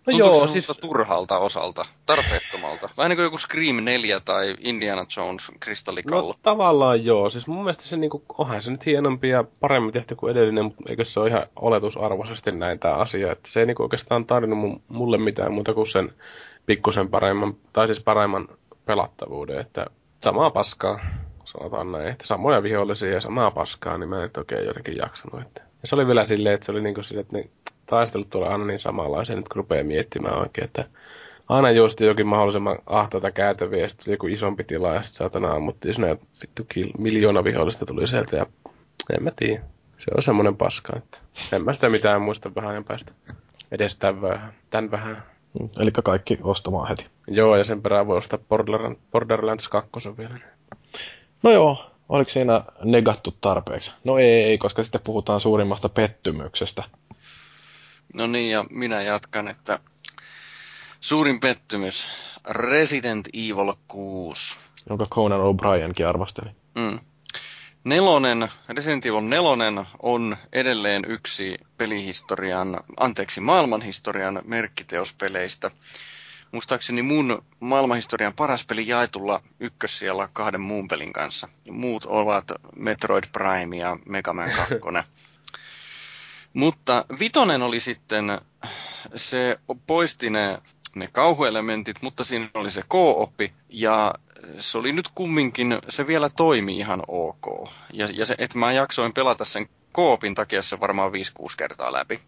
No 0.06 0.18
joo, 0.18 0.48
siis... 0.48 0.78
turhalta 0.80 1.38
osalta, 1.38 1.84
tarpeettomalta? 2.06 2.88
Vähän 2.96 3.10
niin 3.10 3.16
kuin 3.16 3.24
joku 3.24 3.38
Scream 3.38 3.76
4 3.84 4.20
tai 4.20 4.56
Indiana 4.60 5.06
Jones 5.16 5.52
kristallikallo. 5.60 6.32
No 6.32 6.38
tavallaan 6.42 7.04
joo. 7.04 7.30
Siis 7.30 7.46
mun 7.46 7.64
mielestä 7.64 7.84
se 7.84 7.96
niinku, 7.96 8.22
onhan 8.38 8.62
se 8.62 8.70
nyt 8.70 8.86
hienompi 8.86 9.28
ja 9.28 9.44
paremmin 9.60 9.92
tehty 9.92 10.14
kuin 10.14 10.30
edellinen, 10.30 10.64
mutta 10.64 10.82
eikö 10.88 11.04
se 11.04 11.20
ole 11.20 11.28
ihan 11.28 11.46
oletusarvoisesti 11.56 12.52
näin 12.52 12.78
tämä 12.78 12.94
asia. 12.94 13.32
Että 13.32 13.50
se 13.50 13.60
ei 13.60 13.66
niinku 13.66 13.82
oikeastaan 13.82 14.26
tarvinnut 14.26 14.82
mulle 14.88 15.18
mitään 15.18 15.52
muuta 15.52 15.74
kuin 15.74 15.88
sen 15.88 16.12
pikkusen 16.66 17.08
paremman, 17.08 17.56
tai 17.72 17.86
siis 17.86 18.00
paremman 18.00 18.48
pelattavuuden. 18.84 19.58
Että 19.58 19.86
samaa 20.24 20.50
paskaa, 20.50 21.00
sanotaan 21.44 21.92
näin. 21.92 22.08
Että 22.08 22.26
samoja 22.26 22.62
vihollisia 22.62 23.10
ja 23.10 23.20
samaa 23.20 23.50
paskaa, 23.50 23.98
niin 23.98 24.08
mä 24.08 24.24
en 24.24 24.30
oikein 24.36 24.66
jotenkin 24.66 24.96
jaksanut. 24.96 25.40
Että. 25.40 25.62
Ja 25.82 25.88
se 25.88 25.94
oli 25.94 26.06
vielä 26.06 26.24
silleen, 26.24 26.54
että 26.54 26.66
se 26.66 26.72
oli 26.72 26.80
niinku 26.80 27.02
sille, 27.02 27.20
että 27.20 27.36
ne 27.36 27.48
taistelut 27.86 28.30
tulee 28.30 28.48
aina 28.48 28.64
niin 28.64 28.78
samanlaisia, 28.78 29.36
nyt 29.36 29.48
kun 29.48 29.56
rupeaa 29.56 29.84
miettimään 29.84 30.38
oikein, 30.38 30.64
että 30.64 30.84
aina 31.48 31.70
juosti 31.70 32.04
jokin 32.04 32.26
mahdollisimman 32.26 32.78
ahtaita 32.86 33.30
käytäviä, 33.30 33.82
ja 33.82 33.88
sitten 33.88 34.12
joku 34.12 34.26
isompi 34.26 34.64
tila, 34.64 34.94
ja 34.94 35.02
sitten 35.02 35.18
saatana 35.18 35.52
ammuttiin 35.52 35.94
sinne, 35.94 36.18
vittu 36.42 36.64
kil, 36.68 36.90
miljoona 36.98 37.44
vihollista 37.44 37.86
tuli 37.86 38.08
sieltä, 38.08 38.36
ja 38.36 38.46
en 39.16 39.22
mä 39.22 39.30
tiedä. 39.36 39.62
Se 39.98 40.10
on 40.16 40.22
semmoinen 40.22 40.56
paska, 40.56 40.92
että 40.96 41.18
en 41.52 41.64
mä 41.64 41.72
sitä 41.72 41.88
mitään 41.88 42.22
muista 42.22 42.54
vähän 42.54 42.70
ajan 42.70 42.84
päästä. 42.84 43.12
Edes 43.72 43.96
tämän 43.96 44.22
vähän. 44.22 44.52
Tän 44.70 44.90
vähän. 44.90 45.22
Mm, 45.60 45.68
eli 45.78 45.90
kaikki 46.04 46.38
ostamaan 46.42 46.88
heti. 46.88 47.06
Joo, 47.26 47.56
ja 47.56 47.64
sen 47.64 47.82
perään 47.82 48.06
voi 48.06 48.18
ostaa 48.18 48.38
Borderlands, 48.48 49.00
Borderlands 49.12 49.68
2 49.68 49.90
vielä. 50.18 50.38
No 51.42 51.50
joo, 51.50 51.90
oliko 52.08 52.30
siinä 52.30 52.62
negattu 52.84 53.34
tarpeeksi? 53.40 53.94
No 54.04 54.18
ei, 54.18 54.44
ei, 54.44 54.58
koska 54.58 54.82
sitten 54.82 55.00
puhutaan 55.04 55.40
suurimmasta 55.40 55.88
pettymyksestä. 55.88 56.84
No 58.12 58.26
niin, 58.26 58.50
ja 58.50 58.64
minä 58.70 59.02
jatkan, 59.02 59.48
että 59.48 59.78
suurin 61.00 61.40
pettymys, 61.40 62.08
Resident 62.50 63.28
Evil 63.34 63.74
6. 63.88 64.56
Jonka 64.88 65.06
Conan 65.06 65.40
O'Brienkin 65.40 66.08
arvosteli. 66.08 66.50
Mm. 66.74 67.00
Nelonen, 67.84 68.48
Resident 68.68 69.06
Evil 69.06 69.20
4 69.20 69.86
on 70.02 70.36
edelleen 70.52 71.04
yksi 71.08 71.58
pelihistorian, 71.78 72.80
anteeksi, 73.00 73.40
maailmanhistorian 73.40 74.42
merkkiteospeleistä. 74.44 75.70
Muistaakseni 76.52 77.02
mun 77.02 77.42
maailmanhistorian 77.60 78.32
paras 78.36 78.66
peli 78.66 78.88
jaetulla 78.88 79.42
ykkössijalla 79.60 80.28
kahden 80.32 80.60
muun 80.60 80.88
pelin 80.88 81.12
kanssa. 81.12 81.48
Muut 81.70 82.04
ovat 82.04 82.44
Metroid 82.76 83.24
Prime 83.32 83.76
ja 83.76 83.96
Mega 84.06 84.32
Man 84.32 84.50
2. 84.56 84.74
Mutta 86.52 87.04
vitonen 87.20 87.62
oli 87.62 87.80
sitten, 87.80 88.40
se 89.16 89.58
poisti 89.86 90.30
ne, 90.30 90.58
ne 90.94 91.08
kauhuelementit, 91.12 92.02
mutta 92.02 92.24
siinä 92.24 92.50
oli 92.54 92.70
se 92.70 92.82
K-oppi 92.82 93.52
ja 93.68 94.14
se 94.58 94.78
oli 94.78 94.92
nyt 94.92 95.08
kumminkin, 95.14 95.78
se 95.88 96.06
vielä 96.06 96.28
toimi 96.28 96.76
ihan 96.76 97.02
ok. 97.08 97.70
Ja, 97.92 98.08
ja 98.12 98.26
se, 98.26 98.34
että 98.38 98.58
mä 98.58 98.72
jaksoin 98.72 99.12
pelata 99.12 99.44
sen 99.44 99.68
koopin 99.92 100.34
takia 100.34 100.62
se 100.62 100.80
varmaan 100.80 101.12
5-6 101.12 101.14
kertaa 101.56 101.92
läpi. 101.92 102.20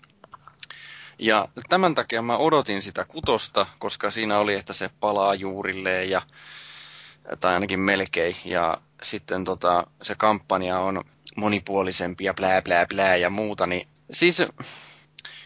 Ja 1.18 1.48
tämän 1.68 1.94
takia 1.94 2.22
mä 2.22 2.36
odotin 2.36 2.82
sitä 2.82 3.04
kutosta, 3.04 3.66
koska 3.78 4.10
siinä 4.10 4.38
oli, 4.38 4.54
että 4.54 4.72
se 4.72 4.90
palaa 5.00 5.34
juurilleen 5.34 6.10
ja 6.10 6.22
tai 7.40 7.54
ainakin 7.54 7.80
melkein. 7.80 8.36
Ja 8.44 8.78
sitten 9.02 9.44
tota, 9.44 9.86
se 10.02 10.14
kampanja 10.14 10.78
on 10.78 11.04
monipuolisempi 11.36 12.24
ja 12.24 12.34
blää 12.34 12.62
blää 12.62 12.86
blää 12.86 13.16
ja 13.16 13.30
muuta, 13.30 13.66
niin 13.66 13.88
Siis 14.10 14.42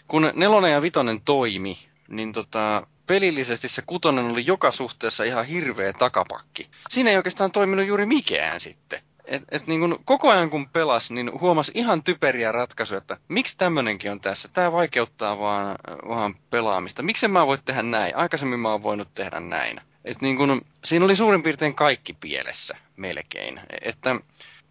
kun 0.08 0.32
nelonen 0.34 0.72
ja 0.72 0.82
vitonen 0.82 1.20
toimi, 1.20 1.78
niin 2.08 2.32
tota, 2.32 2.86
pelillisesti 3.06 3.68
se 3.68 3.82
kutonen 3.86 4.24
oli 4.24 4.46
joka 4.46 4.72
suhteessa 4.72 5.24
ihan 5.24 5.44
hirveä 5.44 5.92
takapakki. 5.92 6.68
Siinä 6.90 7.10
ei 7.10 7.16
oikeastaan 7.16 7.52
toiminut 7.52 7.86
juuri 7.86 8.06
mikään 8.06 8.60
sitten. 8.60 9.00
Et, 9.24 9.42
et 9.50 9.66
niin 9.66 9.80
kun 9.80 9.98
koko 10.04 10.30
ajan 10.30 10.50
kun 10.50 10.68
pelas, 10.68 11.10
niin 11.10 11.40
huomasi 11.40 11.72
ihan 11.74 12.02
typeriä 12.02 12.52
ratkaisuja, 12.52 12.98
että 12.98 13.16
miksi 13.28 13.58
tämmöinenkin 13.58 14.12
on 14.12 14.20
tässä. 14.20 14.48
Tämä 14.48 14.72
vaikeuttaa 14.72 15.38
vaan, 15.38 15.76
vaan 16.08 16.34
pelaamista. 16.50 17.02
Miksi 17.02 17.28
mä 17.28 17.46
voi 17.46 17.58
tehdä 17.64 17.82
näin? 17.82 18.16
Aikaisemmin 18.16 18.60
mä 18.60 18.70
oon 18.70 18.82
voinut 18.82 19.08
tehdä 19.14 19.40
näin. 19.40 19.80
Et 20.04 20.20
niin 20.20 20.36
kun, 20.36 20.62
siinä 20.84 21.04
oli 21.04 21.16
suurin 21.16 21.42
piirtein 21.42 21.74
kaikki 21.74 22.12
pielessä, 22.12 22.76
melkein. 22.96 23.60
Että 23.80 24.16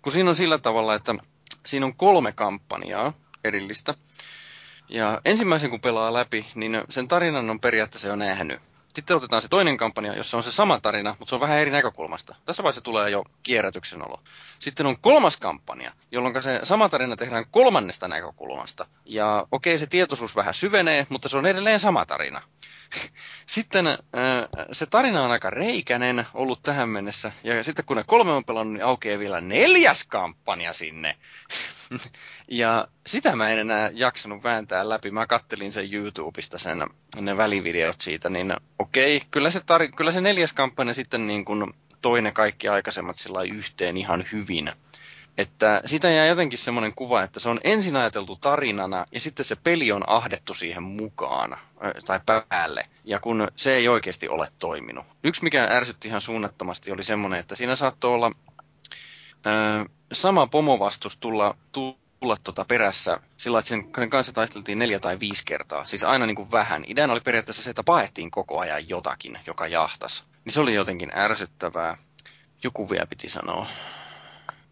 kun 0.01 0.11
siinä 0.11 0.29
on 0.29 0.35
sillä 0.35 0.57
tavalla, 0.57 0.95
että 0.95 1.15
siinä 1.65 1.85
on 1.85 1.95
kolme 1.95 2.31
kampanjaa, 2.31 3.13
erillistä. 3.47 3.93
Ja 4.89 5.21
ensimmäisen 5.25 5.69
kun 5.69 5.81
pelaa 5.81 6.13
läpi, 6.13 6.45
niin 6.55 6.83
sen 6.89 7.07
tarinan 7.07 7.49
on 7.49 7.59
periaatteessa 7.59 8.07
jo 8.07 8.15
nähnyt. 8.15 8.59
Sitten 8.97 9.17
otetaan 9.17 9.41
se 9.41 9.47
toinen 9.47 9.77
kampanja, 9.77 10.13
jossa 10.13 10.37
on 10.37 10.43
se 10.43 10.51
sama 10.51 10.79
tarina, 10.79 11.15
mutta 11.19 11.29
se 11.29 11.35
on 11.35 11.41
vähän 11.41 11.59
eri 11.59 11.71
näkökulmasta. 11.71 12.35
Tässä 12.45 12.63
vaiheessa 12.63 12.81
tulee 12.81 13.09
jo 13.09 13.23
kierrätyksen 13.43 14.07
olo. 14.07 14.21
Sitten 14.59 14.85
on 14.85 14.97
kolmas 15.01 15.37
kampanja, 15.37 15.91
jolloin 16.11 16.43
se 16.43 16.59
sama 16.63 16.89
tarina 16.89 17.15
tehdään 17.15 17.45
kolmannesta 17.51 18.07
näkökulmasta. 18.07 18.85
Ja 19.05 19.47
okei, 19.51 19.77
se 19.77 19.87
tietoisuus 19.87 20.35
vähän 20.35 20.53
syvenee, 20.53 21.07
mutta 21.09 21.29
se 21.29 21.37
on 21.37 21.45
edelleen 21.45 21.79
sama 21.79 22.05
tarina. 22.05 22.41
Sitten 23.45 23.85
se 24.71 24.85
tarina 24.85 25.23
on 25.23 25.31
aika 25.31 25.49
reikäinen 25.49 26.25
ollut 26.33 26.63
tähän 26.63 26.89
mennessä. 26.89 27.31
Ja 27.43 27.63
sitten 27.63 27.85
kun 27.85 27.97
ne 27.97 28.03
kolme 28.03 28.31
on 28.31 28.45
pelannut, 28.45 28.73
niin 28.73 28.85
aukeaa 28.85 29.19
vielä 29.19 29.41
neljäs 29.41 30.03
kampanja 30.03 30.73
sinne. 30.73 31.15
ja 32.47 32.87
sitä 33.07 33.35
mä 33.35 33.49
en 33.49 33.59
enää 33.59 33.89
jaksanut 33.93 34.43
vääntää 34.43 34.89
läpi. 34.89 35.11
Mä 35.11 35.25
kattelin 35.25 35.71
sen 35.71 35.93
YouTubesta 35.93 36.57
sen, 36.57 36.87
ne 37.21 37.37
välivideot 37.37 37.99
siitä, 38.01 38.29
niin 38.29 38.53
okei, 38.79 39.21
kyllä 39.31 39.49
se, 39.49 39.59
tar- 39.59 39.95
kyllä 39.95 40.11
se 40.11 40.21
neljäs 40.21 40.53
kampanja 40.53 40.93
sitten 40.93 41.27
niin 41.27 41.45
kuin 41.45 41.73
toinen 42.01 42.33
kaikki 42.33 42.67
aikaisemmat 42.67 43.17
sillä 43.17 43.41
yhteen 43.41 43.97
ihan 43.97 44.25
hyvin. 44.31 44.71
Että 45.37 45.81
sitä 45.85 46.09
jää 46.09 46.25
jotenkin 46.25 46.59
semmoinen 46.59 46.93
kuva, 46.93 47.23
että 47.23 47.39
se 47.39 47.49
on 47.49 47.59
ensin 47.63 47.95
ajateltu 47.95 48.35
tarinana 48.35 49.05
ja 49.11 49.19
sitten 49.19 49.45
se 49.45 49.55
peli 49.55 49.91
on 49.91 50.09
ahdettu 50.09 50.53
siihen 50.53 50.83
mukaan 50.83 51.57
tai 52.05 52.19
päälle. 52.49 52.87
Ja 53.03 53.19
kun 53.19 53.47
se 53.55 53.75
ei 53.75 53.87
oikeasti 53.87 54.29
ole 54.29 54.47
toiminut. 54.59 55.05
Yksi 55.23 55.43
mikä 55.43 55.67
ärsytti 55.71 56.07
ihan 56.07 56.21
suunnattomasti 56.21 56.91
oli 56.91 57.03
semmoinen, 57.03 57.39
että 57.39 57.55
siinä 57.55 57.75
saattoi 57.75 58.13
olla 58.13 58.31
ö, 59.47 59.85
sama 60.11 60.47
pomovastus 60.47 61.17
tulla, 61.17 61.57
tulla 61.71 62.37
tota 62.43 62.65
perässä 62.65 63.19
sillä, 63.37 63.59
että 63.59 63.69
sen 63.69 64.09
kanssa 64.09 64.33
taisteltiin 64.33 64.79
neljä 64.79 64.99
tai 64.99 65.19
viisi 65.19 65.43
kertaa. 65.45 65.85
Siis 65.85 66.03
aina 66.03 66.25
niin 66.25 66.35
kuin 66.35 66.51
vähän. 66.51 66.83
Ideana 66.87 67.13
oli 67.13 67.21
periaatteessa 67.21 67.63
se, 67.63 67.69
että 67.69 67.83
paettiin 67.83 68.31
koko 68.31 68.59
ajan 68.59 68.89
jotakin, 68.89 69.39
joka 69.47 69.67
jahtas. 69.67 70.25
Niin 70.45 70.53
se 70.53 70.61
oli 70.61 70.73
jotenkin 70.73 71.11
ärsyttävää. 71.15 71.97
Joku 72.63 72.89
vielä 72.89 73.05
piti 73.05 73.29
sanoa. 73.29 73.67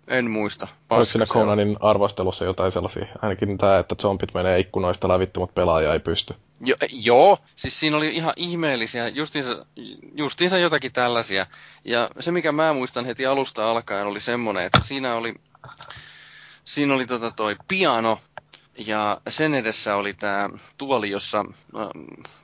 En 0.08 0.32
muista. 0.32 0.68
Oliko 0.90 1.06
siinä 1.06 1.26
Conanin 1.26 1.78
arvostelussa 1.80 2.46
jotain 2.46 2.72
sellaisia? 2.72 3.06
Ainakin 3.22 3.58
tämä, 3.58 3.80
että 3.80 3.96
zombit 4.02 4.34
menee 4.34 4.60
ikkunoista 4.60 5.08
lävitty, 5.08 5.40
mutta 5.40 5.54
pelaaja 5.54 5.94
ei 5.94 6.00
pysty. 6.00 6.36
Jo, 6.62 6.76
joo, 6.90 7.38
siis 7.56 7.80
siinä 7.80 7.98
oli 7.98 8.16
ihan 8.16 8.34
ihmeellisiä, 8.36 9.08
justiinsa, 9.08 9.66
justiinsa 10.16 10.58
jotakin 10.58 10.92
tällaisia. 10.92 11.48
Ja 11.86 12.10
se, 12.20 12.32
mikä 12.32 12.52
mä 12.52 12.74
muistan 12.74 13.06
heti 13.06 13.26
alusta 13.26 13.72
alkaen, 13.72 14.08
oli 14.08 14.20
semmoinen, 14.20 14.66
että 14.66 14.80
siinä 14.80 15.16
oli, 15.16 15.34
siinä 16.66 16.94
oli 16.94 17.06
tota 17.06 17.32
toi 17.32 17.56
piano, 17.68 18.20
ja 18.78 19.22
sen 19.30 19.54
edessä 19.54 19.96
oli 19.96 20.14
tämä 20.14 20.50
tuoli, 20.78 21.10
jossa 21.10 21.40
äh, 21.40 21.88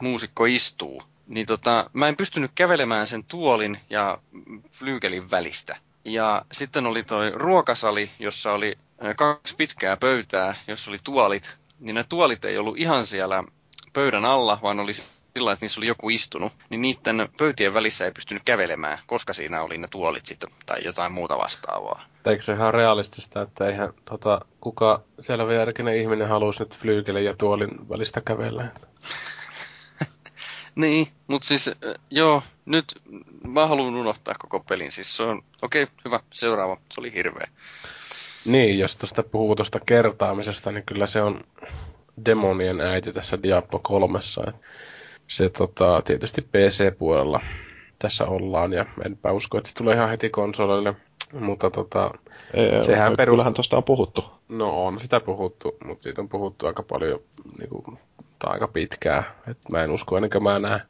muusikko 0.02 0.46
istuu. 0.46 1.04
Niin 1.28 1.46
tota, 1.46 1.90
mä 1.94 2.08
en 2.08 2.18
pystynyt 2.18 2.52
kävelemään 2.56 3.08
sen 3.08 3.24
tuolin 3.24 3.78
ja 3.90 4.18
flyykelin 4.72 5.32
välistä. 5.32 5.78
Ja 6.06 6.46
sitten 6.52 6.86
oli 6.86 7.04
toi 7.04 7.32
ruokasali, 7.36 8.12
jossa 8.20 8.54
oli 8.54 8.78
kaksi 9.16 9.56
pitkää 9.56 9.98
pöytää, 9.98 10.56
jossa 10.68 10.92
oli 10.92 11.00
tuolit. 11.04 11.58
Niin 11.80 11.96
ne 11.96 12.04
tuolit 12.10 12.46
ei 12.46 12.58
ollut 12.58 12.78
ihan 12.78 13.06
siellä 13.06 13.44
pöydän 13.94 14.26
alla, 14.26 14.60
vaan 14.62 14.80
oli 14.80 14.94
sillä, 14.94 15.52
että 15.52 15.66
niissä 15.66 15.80
oli 15.80 15.88
joku 15.88 16.10
istunut. 16.10 16.54
Niin 16.70 16.82
niiden 16.82 17.30
pöytien 17.38 17.74
välissä 17.74 18.06
ei 18.06 18.12
pystynyt 18.12 18.44
kävelemään, 18.46 18.98
koska 19.08 19.34
siinä 19.34 19.62
oli 19.62 19.78
ne 19.78 19.88
tuolit 19.88 20.26
sitten 20.26 20.50
tai 20.66 20.84
jotain 20.86 21.12
muuta 21.12 21.38
vastaavaa. 21.38 22.06
Eikö 22.26 22.44
se 22.44 22.54
ihan 22.54 22.74
realistista, 22.74 23.42
että 23.42 23.68
eihän 23.68 23.94
tota, 24.06 24.42
kuka 24.62 25.02
selväjärkinen 25.22 25.98
ihminen 25.98 26.30
halusi 26.30 26.64
nyt 26.64 26.78
flyykelen 26.78 27.26
ja 27.26 27.36
tuolin 27.38 27.90
välistä 27.90 28.22
kävellä? 28.22 28.68
Niin, 30.76 31.08
mutta 31.28 31.48
siis 31.48 31.72
joo, 32.10 32.44
nyt 32.66 32.86
mä 33.48 33.68
haluan 33.68 33.96
unohtaa 33.96 34.34
koko 34.40 34.60
pelin. 34.60 34.92
Siis 34.92 35.18
se 35.18 35.24
on, 35.24 35.42
okei, 35.62 35.84
okay, 35.84 35.96
hyvä, 36.06 36.20
seuraava. 36.34 36.78
Se 36.94 37.02
oli 37.02 37.14
hirveä. 37.14 37.48
Niin, 38.46 38.80
jos 38.80 38.96
tuosta 38.96 39.24
puhuu 39.24 39.56
tuosta 39.56 39.80
kertaamisesta, 39.80 40.72
niin 40.72 40.84
kyllä 40.86 41.08
se 41.08 41.22
on 41.22 41.42
demonien 42.26 42.82
äiti 42.82 43.14
tässä 43.14 43.44
Diablo 43.44 43.80
3. 43.80 44.20
Se 45.28 45.50
tota, 45.50 46.02
tietysti 46.06 46.42
PC-puolella 46.42 47.42
tässä 48.00 48.26
ollaan, 48.26 48.74
ja 48.74 48.86
enpä 49.06 49.32
usko, 49.32 49.58
että 49.58 49.70
se 49.70 49.76
tulee 49.76 49.96
ihan 49.96 50.10
heti 50.10 50.30
konsolille. 50.30 50.94
Mutta 51.40 51.72
tota, 51.72 52.12
Ei, 52.54 52.86
sehän 52.86 53.18
perustuu... 53.18 53.34
Kyllähän 53.34 53.54
tuosta 53.54 53.78
on 53.78 53.84
puhuttu. 53.84 54.26
No 54.50 54.86
on 54.86 55.02
sitä 55.02 55.20
puhuttu, 55.20 55.76
mutta 55.86 56.04
siitä 56.04 56.22
on 56.22 56.30
puhuttu 56.30 56.68
aika 56.68 56.84
paljon 56.84 57.20
niin 57.60 57.70
kuin, 57.70 58.00
ottaa 58.20 58.52
aika 58.54 58.68
pitkää. 58.68 59.24
Et 59.48 59.58
mä 59.72 59.84
en 59.84 59.92
usko 59.92 60.18
ennen 60.18 60.32
kuin 60.32 60.44
mä 60.44 60.60
näen, 60.60 60.82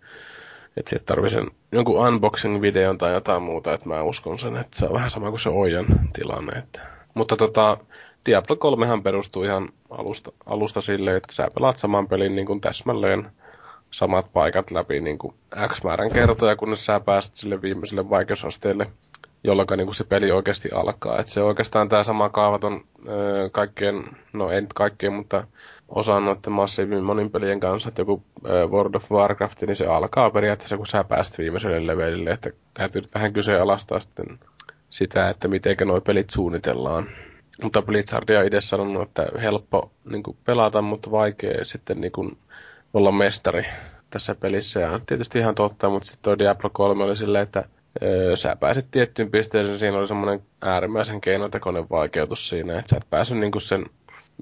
että 0.77 0.89
siitä 0.89 1.05
tarvii 1.05 1.29
sen 1.29 1.47
jonkun 1.71 2.07
unboxing-videon 2.07 2.97
tai 2.97 3.13
jotain 3.13 3.43
muuta, 3.43 3.73
että 3.73 3.89
mä 3.89 4.03
uskon 4.03 4.39
sen, 4.39 4.57
että 4.57 4.77
se 4.79 4.85
on 4.85 4.93
vähän 4.93 5.11
sama 5.11 5.29
kuin 5.29 5.39
se 5.39 5.49
Ojan 5.49 5.85
tilanne. 6.13 6.59
Että. 6.59 6.81
Mutta 7.13 7.37
tota, 7.37 7.77
Diablo 8.25 8.55
3 8.55 9.01
perustuu 9.03 9.43
ihan 9.43 9.69
alusta, 9.89 10.31
alusta 10.45 10.81
silleen, 10.81 11.17
että 11.17 11.33
sä 11.33 11.51
pelaat 11.53 11.77
saman 11.77 12.07
pelin 12.07 12.35
niin 12.35 12.47
kuin 12.47 12.61
täsmälleen 12.61 13.31
samat 13.91 14.33
paikat 14.33 14.71
läpi 14.71 15.01
niin 15.01 15.17
kuin 15.17 15.33
X 15.67 15.83
määrän 15.83 16.11
kertoja, 16.11 16.55
kunnes 16.55 16.85
sä 16.85 16.99
pääset 16.99 17.35
sille 17.35 17.61
viimeiselle 17.61 18.09
vaikeusasteelle, 18.09 18.87
jolloin 19.43 19.67
niin 19.77 19.93
se 19.93 20.03
peli 20.03 20.31
oikeasti 20.31 20.69
alkaa. 20.73 21.19
Et 21.19 21.27
se 21.27 21.41
oikeastaan 21.41 21.89
tämä 21.89 22.03
sama 22.03 22.29
kaavaton 22.29 22.81
öö, 23.07 23.49
kaikkien, 23.49 24.03
no 24.33 24.51
en 24.51 24.67
kaikkien, 24.75 25.13
mutta 25.13 25.47
osa 25.89 26.19
noiden 26.19 26.51
massiivin 26.53 27.03
monin 27.03 27.31
pelien 27.31 27.59
kanssa, 27.59 27.89
että 27.89 28.01
joku 28.01 28.23
öö, 28.45 28.67
World 28.67 28.95
of 28.95 29.11
Warcraft, 29.11 29.61
niin 29.61 29.75
se 29.75 29.87
alkaa 29.87 30.29
periaatteessa, 30.29 30.77
kun 30.77 30.87
sä 30.87 31.03
pääset 31.03 31.37
viimeiselle 31.37 31.87
levelille, 31.87 32.31
että 32.31 32.49
täytyy 32.73 33.01
vähän 33.13 33.33
kyseenalaistaa 33.33 33.99
sitten 33.99 34.39
sitä, 34.89 35.29
että 35.29 35.47
miten 35.47 35.77
nuo 35.85 36.01
pelit 36.01 36.29
suunnitellaan. 36.29 37.07
Mutta 37.63 37.81
Blizzardia 37.81 38.43
itse 38.43 38.61
sanonut, 38.61 39.07
että 39.07 39.27
helppo 39.41 39.91
niin 40.05 40.23
kuin 40.23 40.37
pelata, 40.45 40.81
mutta 40.81 41.11
vaikea 41.11 41.65
sitten 41.65 42.01
niin 42.01 42.11
kuin 42.11 42.37
olla 42.93 43.11
mestari 43.11 43.65
tässä 44.09 44.35
pelissä. 44.35 44.79
Ja 44.79 44.99
tietysti 45.05 45.39
ihan 45.39 45.55
totta, 45.55 45.89
mutta 45.89 46.05
sitten 46.05 46.23
tuo 46.23 46.37
Diablo 46.37 46.69
3 46.73 47.03
oli 47.03 47.15
silleen, 47.15 47.43
että 47.43 47.63
sä 48.35 48.55
pääsit 48.59 48.85
tiettyyn 48.91 49.31
pisteeseen, 49.31 49.79
siinä 49.79 49.97
oli 49.97 50.07
semmoinen 50.07 50.41
äärimmäisen 50.61 51.21
keinotekoinen 51.21 51.89
vaikeutus 51.89 52.49
siinä, 52.49 52.79
että 52.79 52.89
sä 52.89 52.97
et 52.97 53.09
päässyt 53.09 53.37
niinku 53.37 53.59
sen, 53.59 53.85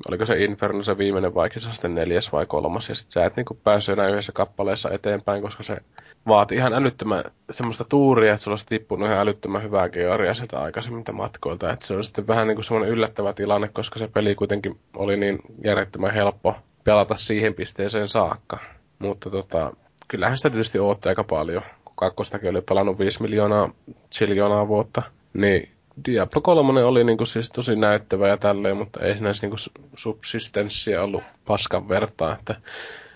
oliko 0.07 0.26
se 0.26 0.43
Inferno 0.43 0.84
se 0.84 0.97
viimeinen 0.97 1.35
vaikeusaste 1.35 1.88
neljäs 1.88 2.31
vai 2.31 2.45
kolmas, 2.45 2.89
ja 2.89 2.95
sit 2.95 3.11
sä 3.11 3.26
et 3.26 3.35
niinku 3.35 3.59
päässyt 3.63 3.93
enää 3.93 4.09
yhdessä 4.09 4.31
kappaleessa 4.31 4.89
eteenpäin, 4.91 5.41
koska 5.41 5.63
se 5.63 5.77
vaati 6.27 6.55
ihan 6.55 6.73
älyttömän 6.73 7.23
semmoista 7.51 7.84
tuuria, 7.84 8.34
että 8.34 8.43
sulla 8.43 8.53
olisi 8.53 8.65
tippunut 8.65 9.07
ihan 9.07 9.19
älyttömän 9.19 9.63
hyvää 9.63 9.89
georia 9.89 10.34
sieltä 10.34 10.59
aikaisemmilta 10.59 11.11
matkoilta. 11.11 11.71
Että 11.71 11.85
se 11.88 11.93
oli 11.93 12.03
sitten 12.03 12.27
vähän 12.27 12.47
niin 12.47 12.55
kuin 12.55 12.65
semmoinen 12.65 12.91
yllättävä 12.91 13.34
tilanne, 13.34 13.67
koska 13.73 13.99
se 13.99 14.07
peli 14.07 14.35
kuitenkin 14.35 14.80
oli 14.95 15.17
niin 15.17 15.39
järjettömän 15.63 16.13
helppo 16.13 16.55
pelata 16.84 17.15
siihen 17.15 17.53
pisteeseen 17.53 18.07
saakka. 18.07 18.59
Mutta 18.99 19.30
tota, 19.30 19.73
kyllähän 20.07 20.38
sitä 20.38 20.49
tietysti 20.49 20.80
ootte 20.80 21.09
aika 21.09 21.23
paljon, 21.23 21.61
kakkostakin 21.99 22.49
oli 22.49 22.61
pelannut 22.61 22.99
5 22.99 23.21
miljoonaa, 23.21 23.71
chiljoonaa 24.11 24.67
vuotta. 24.67 25.01
Niin 25.34 25.69
Diablo 26.05 26.41
3 26.41 26.84
oli 26.84 27.03
niinku 27.03 27.26
siis 27.26 27.49
tosi 27.49 27.76
näyttävä 27.76 28.27
ja 28.27 28.38
tälleen, 28.38 28.77
mutta 28.77 28.99
ei 29.05 29.13
siinä 29.13 29.31
niinku 29.41 29.57
subsistenssia 29.95 31.03
ollut 31.03 31.23
paskan 31.45 31.89
vertaa, 31.89 32.34
että 32.34 32.55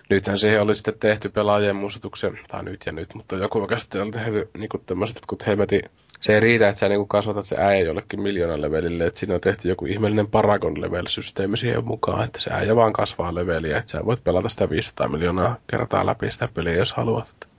nythän 0.10 0.38
siihen 0.38 0.62
oli 0.62 0.76
sitten 0.76 0.94
tehty 1.00 1.30
pelaajien 1.30 1.76
muistutuksen, 1.76 2.40
tai 2.48 2.64
nyt 2.64 2.86
ja 2.86 2.92
nyt, 2.92 3.16
mutta 3.16 3.36
joku 3.36 3.62
oikeasti 3.62 4.00
oli 4.00 4.12
tehty 4.12 4.50
niinku 4.58 4.78
tämmöiset 4.86 5.20
kun 5.28 5.38
helvetin 5.48 5.82
se 6.24 6.34
ei 6.34 6.40
riitä, 6.40 6.70
että 6.70 6.80
sä 6.80 6.90
niinku 6.90 7.06
kasvatat 7.06 7.46
se 7.46 7.56
äijä 7.60 7.86
jollekin 7.86 8.22
miljoonan 8.22 8.62
levelille, 8.62 9.06
että 9.06 9.20
siinä 9.20 9.36
on 9.36 9.42
tehty 9.42 9.70
joku 9.70 9.86
ihmeellinen 9.86 10.28
Paragon 10.28 10.82
level-systeemi 10.82 11.58
siihen 11.58 11.86
mukaan, 11.86 12.26
että 12.26 12.42
se 12.42 12.52
äijä 12.54 12.76
vaan 12.76 12.94
kasvaa 12.94 13.36
leveliä, 13.36 13.78
että 13.78 13.92
sä 13.92 14.06
voit 14.06 14.24
pelata 14.24 14.50
sitä 14.50 14.70
500 14.70 15.08
miljoonaa 15.08 15.56
kertaa 15.68 16.06
läpi 16.06 16.32
sitä 16.32 16.50
peliä, 16.54 16.74
jos 16.74 16.94
haluat. 16.94 17.53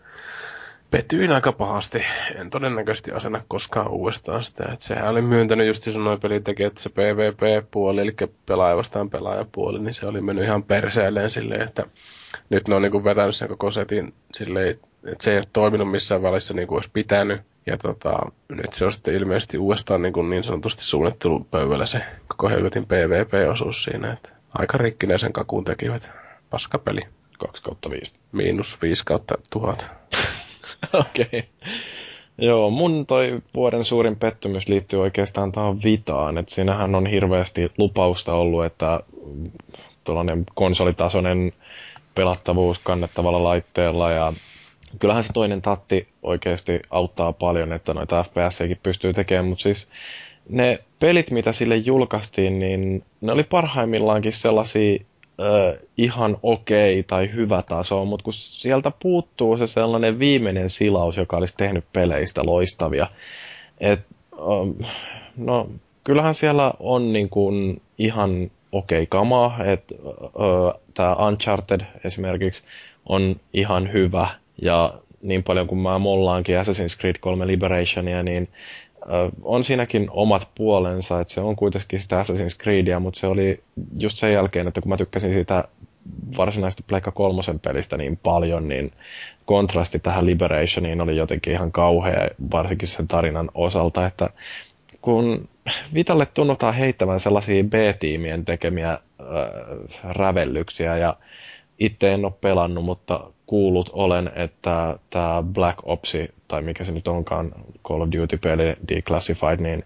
Petyin 0.96 1.32
aika 1.32 1.52
pahasti. 1.52 2.02
En 2.34 2.50
todennäköisesti 2.50 3.12
asena 3.12 3.40
koskaan 3.48 3.90
uudestaan 3.90 4.44
sitä. 4.44 4.64
Että 4.72 4.84
sehän 4.84 5.08
oli 5.08 5.22
myöntänyt 5.22 5.66
just 5.66 5.82
se 5.82 5.98
noin 5.98 6.20
pelitekijät, 6.20 6.66
että 6.70 6.82
se 6.82 6.88
PvP-puoli, 6.88 8.00
eli 8.00 8.14
pelaaja 8.46 8.76
vastaan 8.76 9.10
pelaajapuoli, 9.10 9.78
niin 9.78 9.94
se 9.94 10.06
oli 10.06 10.20
mennyt 10.20 10.44
ihan 10.44 10.62
perseelleen 10.62 11.30
silleen, 11.30 11.60
että 11.62 11.86
nyt 12.50 12.68
ne 12.68 12.74
on 12.74 12.82
niinku 12.82 13.04
vetänyt 13.04 13.36
sen 13.36 13.48
koko 13.48 13.70
setin 13.70 14.14
silleen, 14.34 14.68
että 15.04 15.24
se 15.24 15.30
ei 15.30 15.36
ole 15.36 15.46
toiminut 15.52 15.90
missään 15.90 16.22
välissä 16.22 16.54
niin 16.54 16.68
kuin 16.68 16.76
olisi 16.76 16.90
pitänyt. 16.92 17.40
Ja 17.66 17.76
tota, 17.76 18.18
nyt 18.48 18.72
se 18.72 18.86
on 18.86 18.92
sitten 18.92 19.14
ilmeisesti 19.14 19.58
uudestaan 19.58 20.02
niin, 20.02 20.12
kuin 20.12 20.30
niin 20.30 20.44
sanotusti 20.44 20.84
suunnittelupöydällä 20.84 21.86
se 21.86 22.00
koko 22.28 22.48
helvetin 22.48 22.86
PvP-osuus 22.86 23.84
siinä. 23.84 24.12
Että 24.12 24.28
aika 24.58 24.78
rikkinäisen 24.78 25.32
kakuun 25.32 25.64
tekivät. 25.64 26.10
Paskapeli. 26.50 27.00
2 27.38 27.62
kautta 27.62 27.90
5. 27.90 28.12
Miinus 28.32 28.82
5 28.82 29.02
kautta 29.04 29.34
1000. 29.52 29.90
Okei. 31.10 31.26
Okay. 31.26 31.42
Joo, 32.38 32.70
mun 32.70 33.06
toi 33.06 33.42
vuoden 33.54 33.84
suurin 33.84 34.16
pettymys 34.16 34.68
liittyy 34.68 35.00
oikeastaan 35.00 35.52
tähän 35.52 35.82
Vitaan, 35.82 36.38
että 36.38 36.54
siinähän 36.54 36.94
on 36.94 37.06
hirveästi 37.06 37.72
lupausta 37.78 38.34
ollut, 38.34 38.64
että 38.64 39.00
tuollainen 40.04 40.44
konsolitasoinen 40.54 41.52
pelattavuus 42.14 42.78
kannettavalla 42.78 43.44
laitteella 43.44 44.10
ja 44.10 44.32
kyllähän 44.98 45.24
se 45.24 45.32
toinen 45.32 45.62
tatti 45.62 46.08
oikeasti 46.22 46.80
auttaa 46.90 47.32
paljon, 47.32 47.72
että 47.72 47.94
noita 47.94 48.22
fps 48.22 48.58
pystyy 48.82 49.12
tekemään, 49.12 49.44
mutta 49.44 49.62
siis 49.62 49.88
ne 50.48 50.78
pelit, 51.00 51.30
mitä 51.30 51.52
sille 51.52 51.76
julkaistiin, 51.76 52.58
niin 52.58 53.04
ne 53.20 53.32
oli 53.32 53.42
parhaimmillaankin 53.42 54.32
sellaisia 54.32 55.04
ö, 55.40 55.78
ihan 55.96 56.36
okei 56.42 57.02
tai 57.02 57.30
hyvä 57.32 57.62
taso, 57.62 58.04
mutta 58.04 58.24
kun 58.24 58.32
sieltä 58.32 58.92
puuttuu 59.02 59.58
se 59.58 59.66
sellainen 59.66 60.18
viimeinen 60.18 60.70
silaus, 60.70 61.16
joka 61.16 61.36
olisi 61.36 61.54
tehnyt 61.56 61.84
peleistä 61.92 62.42
loistavia, 62.44 63.06
et, 63.80 64.00
ö, 64.32 64.86
no 65.36 65.68
kyllähän 66.04 66.34
siellä 66.34 66.72
on 66.80 67.12
niin 67.12 67.28
kuin 67.28 67.82
ihan 67.98 68.50
okei 68.72 68.98
okay 69.02 69.06
kamaa, 69.06 69.64
että 69.64 69.94
tämä 70.94 71.14
Uncharted 71.14 71.80
esimerkiksi 72.04 72.62
on 73.06 73.36
ihan 73.52 73.92
hyvä, 73.92 74.28
ja 74.62 74.94
niin 75.22 75.42
paljon 75.42 75.66
kuin 75.66 75.78
mä 75.78 75.98
mollaankin 75.98 76.56
Assassin's 76.56 77.00
Creed 77.00 77.16
3 77.20 77.46
Liberationia, 77.46 78.22
niin 78.22 78.48
on 79.42 79.64
siinäkin 79.64 80.06
omat 80.10 80.48
puolensa, 80.54 81.20
että 81.20 81.32
se 81.32 81.40
on 81.40 81.56
kuitenkin 81.56 82.00
sitä 82.00 82.22
Assassin's 82.22 82.62
Creedia, 82.62 83.00
mutta 83.00 83.20
se 83.20 83.26
oli 83.26 83.62
just 83.98 84.18
sen 84.18 84.32
jälkeen, 84.32 84.68
että 84.68 84.80
kun 84.80 84.88
mä 84.88 84.96
tykkäsin 84.96 85.32
siitä 85.32 85.64
varsinaista 86.36 86.82
Pleikka 86.86 87.10
kolmosen 87.10 87.60
pelistä 87.60 87.96
niin 87.96 88.16
paljon, 88.16 88.68
niin 88.68 88.92
kontrasti 89.44 89.98
tähän 89.98 90.26
Liberationiin 90.26 91.00
oli 91.00 91.16
jotenkin 91.16 91.52
ihan 91.52 91.72
kauhea, 91.72 92.28
varsinkin 92.52 92.88
sen 92.88 93.08
tarinan 93.08 93.50
osalta, 93.54 94.06
että 94.06 94.30
kun 95.00 95.48
Vitalle 95.94 96.26
tunnutaan 96.26 96.74
heittävän 96.74 97.20
sellaisia 97.20 97.64
B-tiimien 97.64 98.44
tekemiä 98.44 98.90
äh, 98.92 98.98
rävellyksiä 100.04 100.96
ja 100.96 101.16
itse 101.78 102.12
en 102.12 102.24
ole 102.24 102.32
pelannut, 102.40 102.84
mutta 102.84 103.30
kuullut 103.46 103.90
olen, 103.92 104.30
että 104.36 104.98
tämä 105.10 105.42
Black 105.42 105.78
Ops, 105.82 106.12
tai 106.48 106.62
mikä 106.62 106.84
se 106.84 106.92
nyt 106.92 107.08
onkaan, 107.08 107.52
Call 107.88 108.00
of 108.00 108.08
Duty-peli 108.12 108.76
Declassified, 108.88 109.60
niin 109.60 109.84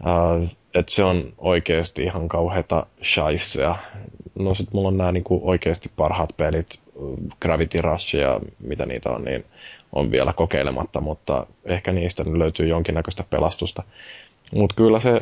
uh, 0.00 0.48
että 0.74 0.92
se 0.92 1.04
on 1.04 1.32
oikeasti 1.38 2.02
ihan 2.02 2.28
kauheata 2.28 2.86
shaisea. 3.02 3.76
No 4.38 4.54
sit 4.54 4.72
mulla 4.72 4.88
on 4.88 4.96
nämä 4.96 5.12
niinku 5.12 5.40
oikeasti 5.42 5.90
parhaat 5.96 6.30
pelit, 6.36 6.80
Gravity 7.40 7.80
Rush 7.80 8.14
ja 8.14 8.40
mitä 8.60 8.86
niitä 8.86 9.10
on, 9.10 9.24
niin 9.24 9.44
on 9.92 10.10
vielä 10.10 10.32
kokeilematta, 10.32 11.00
mutta 11.00 11.46
ehkä 11.64 11.92
niistä 11.92 12.24
löytyy 12.26 12.68
jonkinnäköistä 12.68 13.24
pelastusta. 13.30 13.82
Mutta 14.54 14.74
kyllä 14.76 15.00
se 15.00 15.20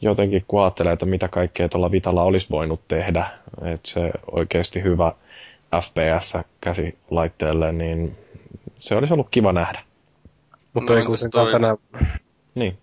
jotenkin 0.00 0.44
kun 0.48 0.62
ajattelee, 0.62 0.92
että 0.92 1.06
mitä 1.06 1.28
kaikkea 1.28 1.68
tuolla 1.68 1.90
Vitalla 1.90 2.22
olisi 2.22 2.46
voinut 2.50 2.80
tehdä, 2.88 3.26
että 3.64 3.90
se 3.90 4.10
oikeasti 4.32 4.82
hyvä 4.82 5.12
FPS 5.76 6.38
käsilaitteelle, 6.60 7.72
niin 7.72 8.16
se 8.78 8.96
olisi 8.96 9.12
ollut 9.12 9.28
kiva 9.30 9.52
nähdä. 9.52 9.82
Mutta 10.74 10.92
no, 10.92 10.98
ei 10.98 11.06
kuitenkaan 11.06 11.44
toi... 11.44 11.52
tänään... 11.52 11.76
Niin. 12.54 12.78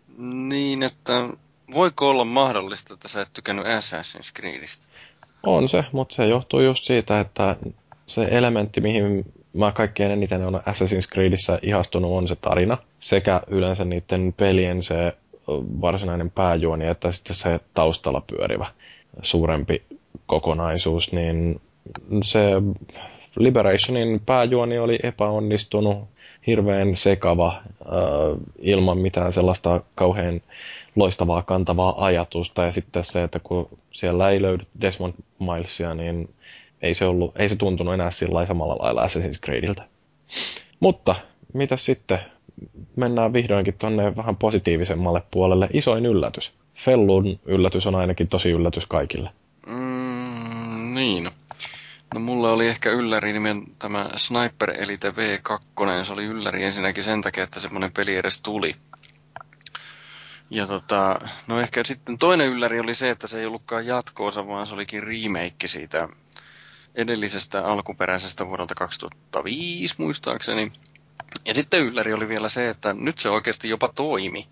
Niin, 0.49 0.83
että 0.83 1.29
voiko 1.73 2.09
olla 2.09 2.25
mahdollista, 2.25 2.93
että 2.93 3.07
sä 3.07 3.21
et 3.21 3.29
tykännyt 3.33 3.65
Assassin's 3.65 4.33
Creedistä? 4.39 4.85
On 5.43 5.69
se, 5.69 5.85
mutta 5.91 6.15
se 6.15 6.25
johtuu 6.25 6.61
just 6.61 6.83
siitä, 6.83 7.19
että 7.19 7.55
se 8.05 8.27
elementti, 8.31 8.81
mihin 8.81 9.33
mä 9.53 9.71
kaikkein 9.71 10.11
eniten 10.11 10.45
on 10.45 10.55
Assassin's 10.55 11.13
Creedissä 11.13 11.59
ihastunut, 11.61 12.11
on 12.11 12.27
se 12.27 12.35
tarina. 12.35 12.77
Sekä 12.99 13.41
yleensä 13.47 13.85
niiden 13.85 14.33
pelien 14.37 14.83
se 14.83 15.13
varsinainen 15.81 16.31
pääjuoni, 16.31 16.87
että 16.87 17.11
sitten 17.11 17.35
se 17.35 17.59
taustalla 17.73 18.21
pyörivä 18.21 18.67
suurempi 19.21 19.83
kokonaisuus, 20.25 21.11
niin 21.11 21.61
se 22.23 22.39
Liberationin 23.35 24.21
pääjuoni 24.25 24.79
oli 24.79 24.99
epäonnistunut, 25.03 25.97
hirveän 26.47 26.95
sekava, 26.95 27.61
äh, 27.81 28.39
ilman 28.59 28.97
mitään 28.97 29.33
sellaista 29.33 29.81
kauhean 29.95 30.41
loistavaa 30.95 31.41
kantavaa 31.41 32.05
ajatusta. 32.05 32.63
Ja 32.63 32.71
sitten 32.71 33.03
se, 33.03 33.23
että 33.23 33.39
kun 33.39 33.69
siellä 33.91 34.29
ei 34.29 34.41
löydy 34.41 34.63
Desmond 34.81 35.13
Milesia, 35.39 35.93
niin 35.93 36.29
ei 36.81 36.93
se, 36.93 37.05
ollut, 37.05 37.31
ei 37.35 37.49
se 37.49 37.55
tuntunut 37.55 37.93
enää 37.93 38.11
sillä 38.11 38.45
samalla 38.45 38.75
lailla 38.79 39.05
Assassin's 39.05 39.39
Creediltä. 39.45 39.83
Mutta 40.79 41.15
mitä 41.53 41.77
sitten? 41.77 42.19
Mennään 42.95 43.33
vihdoinkin 43.33 43.73
tuonne 43.79 44.15
vähän 44.15 44.35
positiivisemmalle 44.35 45.21
puolelle. 45.31 45.69
Isoin 45.73 46.05
yllätys. 46.05 46.53
Fellun 46.75 47.39
yllätys 47.45 47.87
on 47.87 47.95
ainakin 47.95 48.27
tosi 48.27 48.49
yllätys 48.49 48.85
kaikille. 48.85 49.29
Mm, 49.67 50.93
niin. 50.95 51.29
No 52.13 52.19
mulla 52.19 52.51
oli 52.51 52.67
ehkä 52.67 52.89
ylläri 52.89 53.33
nimen 53.33 53.63
tämä 53.79 54.09
Sniper 54.15 54.71
Elite 54.77 55.09
V2. 55.09 56.03
Se 56.03 56.13
oli 56.13 56.25
ylläri 56.25 56.63
ensinnäkin 56.63 57.03
sen 57.03 57.21
takia, 57.21 57.43
että 57.43 57.59
semmoinen 57.59 57.91
peli 57.91 58.15
edes 58.15 58.41
tuli. 58.41 58.75
Ja 60.49 60.67
tota, 60.67 61.19
no 61.47 61.59
ehkä 61.59 61.83
sitten 61.83 62.17
toinen 62.17 62.47
ylläri 62.47 62.79
oli 62.79 62.95
se, 62.95 63.09
että 63.09 63.27
se 63.27 63.39
ei 63.39 63.45
ollutkaan 63.45 63.85
jatkoosa, 63.85 64.47
vaan 64.47 64.67
se 64.67 64.73
olikin 64.73 65.03
remake 65.03 65.67
siitä 65.67 66.09
edellisestä 66.95 67.65
alkuperäisestä 67.65 68.47
vuodelta 68.47 68.75
2005 68.75 69.95
muistaakseni. 69.97 70.71
Ja 71.45 71.53
sitten 71.53 71.81
ylläri 71.81 72.13
oli 72.13 72.27
vielä 72.27 72.49
se, 72.49 72.69
että 72.69 72.93
nyt 72.93 73.19
se 73.19 73.29
oikeasti 73.29 73.69
jopa 73.69 73.89
toimi. 73.95 74.47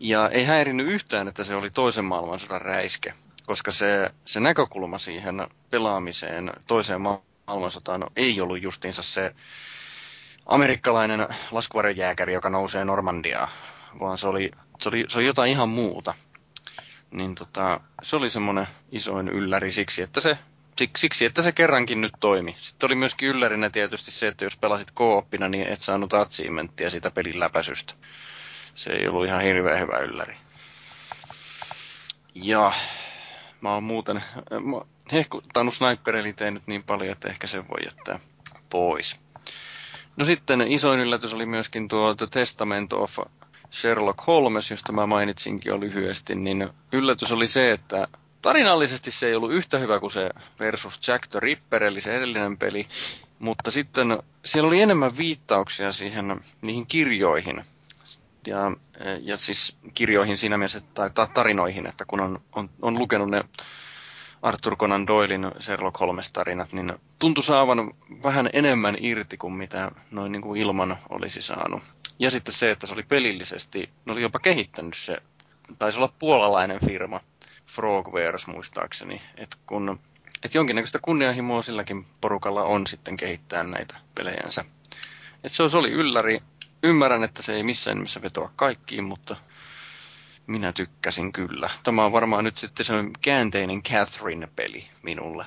Ja 0.00 0.28
ei 0.28 0.44
häirinnyt 0.44 0.86
yhtään, 0.86 1.28
että 1.28 1.44
se 1.44 1.54
oli 1.54 1.70
toisen 1.70 2.04
maailmansodan 2.04 2.60
räiske, 2.62 3.14
koska 3.46 3.72
se, 3.72 4.10
se 4.24 4.40
näkökulma 4.40 4.98
siihen 4.98 5.46
pelaamiseen 5.70 6.52
toiseen 6.66 7.00
maailmansotaan 7.00 8.04
ei 8.16 8.40
ollut 8.40 8.62
justiinsa 8.62 9.02
se 9.02 9.34
amerikkalainen 10.46 11.28
laskuvarjojääkäri, 11.50 12.32
joka 12.32 12.50
nousee 12.50 12.84
Normandiaa, 12.84 13.48
vaan 14.00 14.18
se 14.18 14.28
oli, 14.28 14.50
se 14.80 14.88
oli, 14.88 15.04
se 15.08 15.18
oli 15.18 15.26
jotain 15.26 15.50
ihan 15.50 15.68
muuta. 15.68 16.14
Niin 17.10 17.34
tota, 17.34 17.80
se 18.02 18.16
oli 18.16 18.30
semmoinen 18.30 18.66
isoin 18.92 19.28
ylläri 19.28 19.72
siksi, 19.72 20.02
että 20.02 20.20
se 20.20 20.38
siksi, 20.96 21.24
että 21.24 21.42
se 21.42 21.52
kerrankin 21.52 22.00
nyt 22.00 22.12
toimi. 22.20 22.56
Sitten 22.60 22.86
oli 22.86 22.94
myöskin 22.94 23.28
yllärinä 23.28 23.70
tietysti 23.70 24.10
se, 24.10 24.28
että 24.28 24.44
jos 24.44 24.56
pelasit 24.56 24.90
kooppina, 24.90 25.48
niin 25.48 25.66
et 25.66 25.82
saanut 25.82 26.14
achievementtia 26.14 26.90
siitä 26.90 27.10
pelin 27.10 27.40
läpäisystä. 27.40 27.94
Se 28.74 28.90
ei 28.90 29.08
ollut 29.08 29.26
ihan 29.26 29.42
hirveän 29.42 29.80
hyvä 29.80 29.98
ylläri. 29.98 30.36
Ja 32.34 32.72
mä 33.60 33.74
oon 33.74 33.84
muuten 33.84 34.22
hehkuttanut 35.12 35.74
Sniper 35.74 36.16
nyt 36.50 36.66
niin 36.66 36.82
paljon, 36.82 37.12
että 37.12 37.28
ehkä 37.28 37.46
se 37.46 37.68
voi 37.68 37.78
jättää 37.84 38.18
pois. 38.70 39.20
No 40.16 40.24
sitten 40.24 40.62
isoin 40.62 41.00
yllätys 41.00 41.34
oli 41.34 41.46
myöskin 41.46 41.88
tuo 41.88 42.14
The 42.14 42.26
Testament 42.26 42.92
of 42.92 43.18
Sherlock 43.70 44.26
Holmes, 44.26 44.70
josta 44.70 44.92
mä 44.92 45.06
mainitsinkin 45.06 45.70
jo 45.70 45.80
lyhyesti, 45.80 46.34
niin 46.34 46.68
yllätys 46.92 47.32
oli 47.32 47.48
se, 47.48 47.72
että 47.72 48.08
tarinallisesti 48.42 49.10
se 49.10 49.26
ei 49.26 49.34
ollut 49.34 49.52
yhtä 49.52 49.78
hyvä 49.78 50.00
kuin 50.00 50.10
se 50.10 50.30
versus 50.58 51.08
Jack 51.08 51.26
the 51.30 51.40
Ripper, 51.40 51.84
eli 51.84 52.00
se 52.00 52.16
edellinen 52.16 52.58
peli, 52.58 52.86
mutta 53.38 53.70
sitten 53.70 54.18
siellä 54.44 54.68
oli 54.68 54.80
enemmän 54.80 55.16
viittauksia 55.16 55.92
siihen, 55.92 56.40
niihin 56.62 56.86
kirjoihin, 56.86 57.64
ja, 58.46 58.72
ja 59.20 59.36
siis 59.36 59.76
kirjoihin 59.94 60.36
siinä 60.36 60.58
mielessä, 60.58 60.80
tai 60.94 61.10
tarinoihin, 61.34 61.86
että 61.86 62.04
kun 62.04 62.20
on, 62.20 62.40
on, 62.52 62.70
on 62.82 62.98
lukenut 62.98 63.30
ne 63.30 63.44
Arthur 64.42 64.76
Conan 64.76 65.06
Doylin 65.06 65.52
Sherlock 65.60 66.00
Holmes-tarinat, 66.00 66.72
niin 66.72 66.92
tuntui 67.18 67.44
saavan 67.44 67.94
vähän 68.22 68.50
enemmän 68.52 68.96
irti 69.00 69.36
kuin 69.36 69.52
mitä 69.52 69.90
noin 70.10 70.32
niin 70.32 70.42
kuin 70.42 70.60
ilman 70.60 70.98
olisi 71.08 71.42
saanut. 71.42 71.82
Ja 72.18 72.30
sitten 72.30 72.54
se, 72.54 72.70
että 72.70 72.86
se 72.86 72.94
oli 72.94 73.02
pelillisesti, 73.02 73.90
ne 74.04 74.12
oli 74.12 74.22
jopa 74.22 74.38
kehittänyt 74.38 74.96
se, 74.96 75.16
taisi 75.78 75.98
olla 75.98 76.12
puolalainen 76.18 76.80
firma, 76.86 77.20
Frogwares 77.66 78.46
muistaakseni, 78.46 79.22
että 79.36 79.56
kun 79.66 80.00
että 80.44 80.58
jonkinnäköistä 80.58 80.98
kunnianhimoa 81.02 81.62
silläkin 81.62 82.06
porukalla 82.20 82.62
on 82.62 82.86
sitten 82.86 83.16
kehittää 83.16 83.62
näitä 83.62 83.96
pelejänsä. 84.14 84.64
Et 85.44 85.52
se 85.52 85.62
oli 85.62 85.90
ylläri. 85.90 86.40
Ymmärrän, 86.86 87.24
että 87.24 87.42
se 87.42 87.52
ei 87.54 87.62
missään 87.62 87.96
nimessä 87.96 88.22
vetoa 88.22 88.50
kaikkiin, 88.56 89.04
mutta 89.04 89.36
minä 90.46 90.72
tykkäsin 90.72 91.32
kyllä. 91.32 91.70
Tämä 91.82 92.04
on 92.04 92.12
varmaan 92.12 92.44
nyt 92.44 92.58
sitten 92.58 92.86
se 92.86 92.94
käänteinen 93.22 93.82
Catherine-peli 93.82 94.84
minulle. 95.02 95.46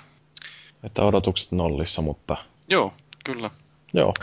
Että 0.84 1.02
odotukset 1.02 1.52
nollissa, 1.52 2.02
mutta... 2.02 2.38
Joo, 2.70 2.94
kyllä. 3.26 3.50
Joo. 3.94 4.14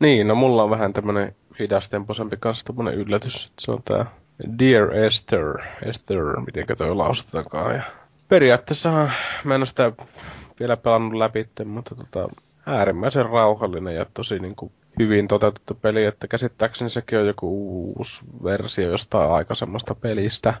Niin, 0.00 0.28
no 0.28 0.34
mulla 0.34 0.62
on 0.62 0.70
vähän 0.70 0.92
tämmönen 0.92 1.36
hidastempoisempi 1.58 2.36
kanssa 2.40 2.64
tämmönen 2.64 2.94
yllätys. 2.94 3.44
Että 3.44 3.52
se 3.58 3.70
on 3.70 3.82
tää 3.82 4.06
Dear 4.58 4.94
Esther, 4.94 5.58
Esther, 5.82 6.40
miten 6.46 6.76
toi 6.78 6.94
lausutaankaan. 6.94 7.74
Ja 7.74 7.82
periaatteessa 8.28 8.90
mä 9.44 9.54
en 9.54 9.60
ole 9.60 9.66
sitä 9.66 9.92
vielä 10.60 10.76
pelannut 10.76 11.14
läpi, 11.14 11.48
mutta 11.64 11.94
tota, 11.94 12.28
äärimmäisen 12.66 13.26
rauhallinen 13.26 13.94
ja 13.94 14.06
tosi 14.14 14.38
niin 14.38 14.56
kuin 14.56 14.72
hyvin 14.98 15.28
toteutettu 15.28 15.74
peli, 15.74 16.04
että 16.04 16.28
käsittääkseni 16.28 16.90
sekin 16.90 17.18
on 17.18 17.26
joku 17.26 17.48
uusi 17.96 18.20
versio 18.44 18.90
jostain 18.90 19.30
aikaisemmasta 19.30 19.94
pelistä. 19.94 20.54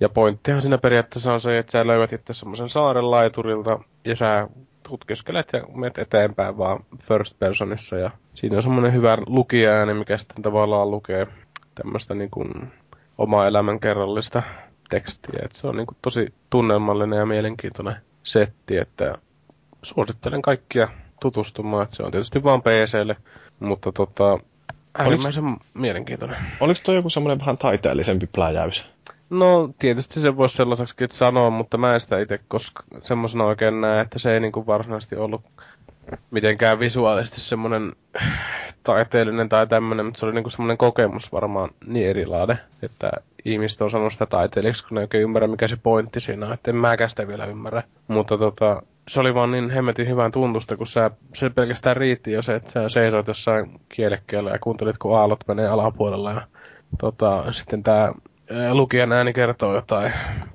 Ja 0.00 0.08
pointtihan 0.08 0.62
siinä 0.62 0.78
periaatteessa 0.78 1.32
on 1.32 1.40
se, 1.40 1.58
että 1.58 1.72
sä 1.72 1.86
löydät 1.86 2.12
itse 2.12 2.34
semmoisen 2.34 2.68
saaren 2.68 3.10
laiturilta 3.10 3.78
ja 4.04 4.16
sä 4.16 4.48
tutkiskelet 4.88 5.48
ja 5.52 5.62
menet 5.74 5.98
eteenpäin 5.98 6.58
vaan 6.58 6.84
first 7.04 7.38
personissa 7.38 7.96
ja 7.96 8.10
siinä 8.34 8.56
on 8.56 8.62
semmoinen 8.62 8.92
hyvä 8.92 9.18
lukijaääni, 9.26 9.94
mikä 9.94 10.18
sitten 10.18 10.42
tavallaan 10.42 10.90
lukee 10.90 11.26
tämmöistä 11.74 12.14
niin 12.14 12.30
kuin 12.30 12.72
omaa 13.18 13.46
elämän 13.46 13.80
kerrallista 13.80 14.42
tekstiä. 14.90 15.40
Et 15.44 15.52
se 15.52 15.66
on 15.66 15.76
niin 15.76 15.86
kuin 15.86 15.96
tosi 16.02 16.34
tunnelmallinen 16.50 17.18
ja 17.18 17.26
mielenkiintoinen 17.26 17.96
setti, 18.22 18.76
että 18.76 19.14
suosittelen 19.82 20.42
kaikkia 20.42 20.88
tutustumaan. 21.20 21.84
Et 21.84 21.92
se 21.92 22.02
on 22.02 22.10
tietysti 22.10 22.42
vain 22.42 22.62
PClle, 22.62 23.16
mutta 23.64 23.92
tota, 23.92 24.38
äärimmäisen 24.98 25.44
Oliks... 25.44 25.74
mielenkiintoinen. 25.74 26.38
Oliko 26.60 26.80
toi 26.84 26.94
joku 26.94 27.10
semmoinen 27.10 27.40
vähän 27.40 27.58
taiteellisempi 27.58 28.26
pläjäys? 28.26 28.86
No 29.30 29.70
tietysti 29.78 30.20
se 30.20 30.36
voisi 30.36 30.56
sellaiseksi 30.56 30.94
sanoa, 31.10 31.50
mutta 31.50 31.78
mä 31.78 31.94
en 31.94 32.00
sitä 32.00 32.18
itse 32.18 32.38
koska 32.48 32.82
semmoisena 33.02 33.44
oikein 33.44 33.80
näe, 33.80 34.00
että 34.00 34.18
se 34.18 34.34
ei 34.34 34.40
niinku 34.40 34.66
varsinaisesti 34.66 35.16
ollut 35.16 35.42
mitenkään 36.30 36.78
visuaalisesti 36.78 37.40
semmoinen 37.40 37.92
taiteellinen 38.84 39.48
tai 39.48 39.66
tämmöinen, 39.66 40.06
mutta 40.06 40.20
se 40.20 40.26
oli 40.26 40.34
niinku 40.34 40.50
semmoinen 40.50 40.78
kokemus 40.78 41.32
varmaan 41.32 41.70
niin 41.86 42.08
erilainen, 42.08 42.58
että 42.82 43.10
ihmiset 43.44 43.82
on 43.82 43.90
sanonut 43.90 44.12
sitä 44.12 44.26
taiteilijaksi, 44.26 44.86
kun 44.86 44.94
ne 44.94 45.00
oikein 45.00 45.22
ymmärrä, 45.22 45.48
mikä 45.48 45.68
se 45.68 45.76
pointti 45.76 46.20
siinä 46.20 46.46
on, 46.46 46.52
että 46.52 46.70
en 46.70 46.76
mäkään 46.76 47.10
sitä 47.10 47.28
vielä 47.28 47.46
ymmärrä. 47.46 47.82
Mutta 48.08 48.38
tota, 48.38 48.82
se 49.08 49.20
oli 49.20 49.34
vaan 49.34 49.50
niin 49.50 49.70
hemmetin 49.70 50.08
hyvän 50.08 50.32
tuntusta, 50.32 50.76
kun 50.76 50.86
sä, 50.86 51.10
se 51.34 51.50
pelkästään 51.50 51.96
riitti 51.96 52.32
jo 52.32 52.42
se, 52.42 52.54
että 52.54 52.70
sä 52.70 52.88
seisoit 52.88 53.28
jossain 53.28 53.80
kielekkeellä 53.88 54.50
ja 54.50 54.58
kuuntelit, 54.58 54.98
kun 54.98 55.18
aallot 55.18 55.44
menee 55.48 55.66
alapuolella 55.66 56.32
ja 56.32 56.42
tota, 56.98 57.52
sitten 57.52 57.82
tää 57.82 58.12
lukijan 58.72 59.12
ääni 59.12 59.32
kertoo 59.32 59.74
jotain 59.74 60.12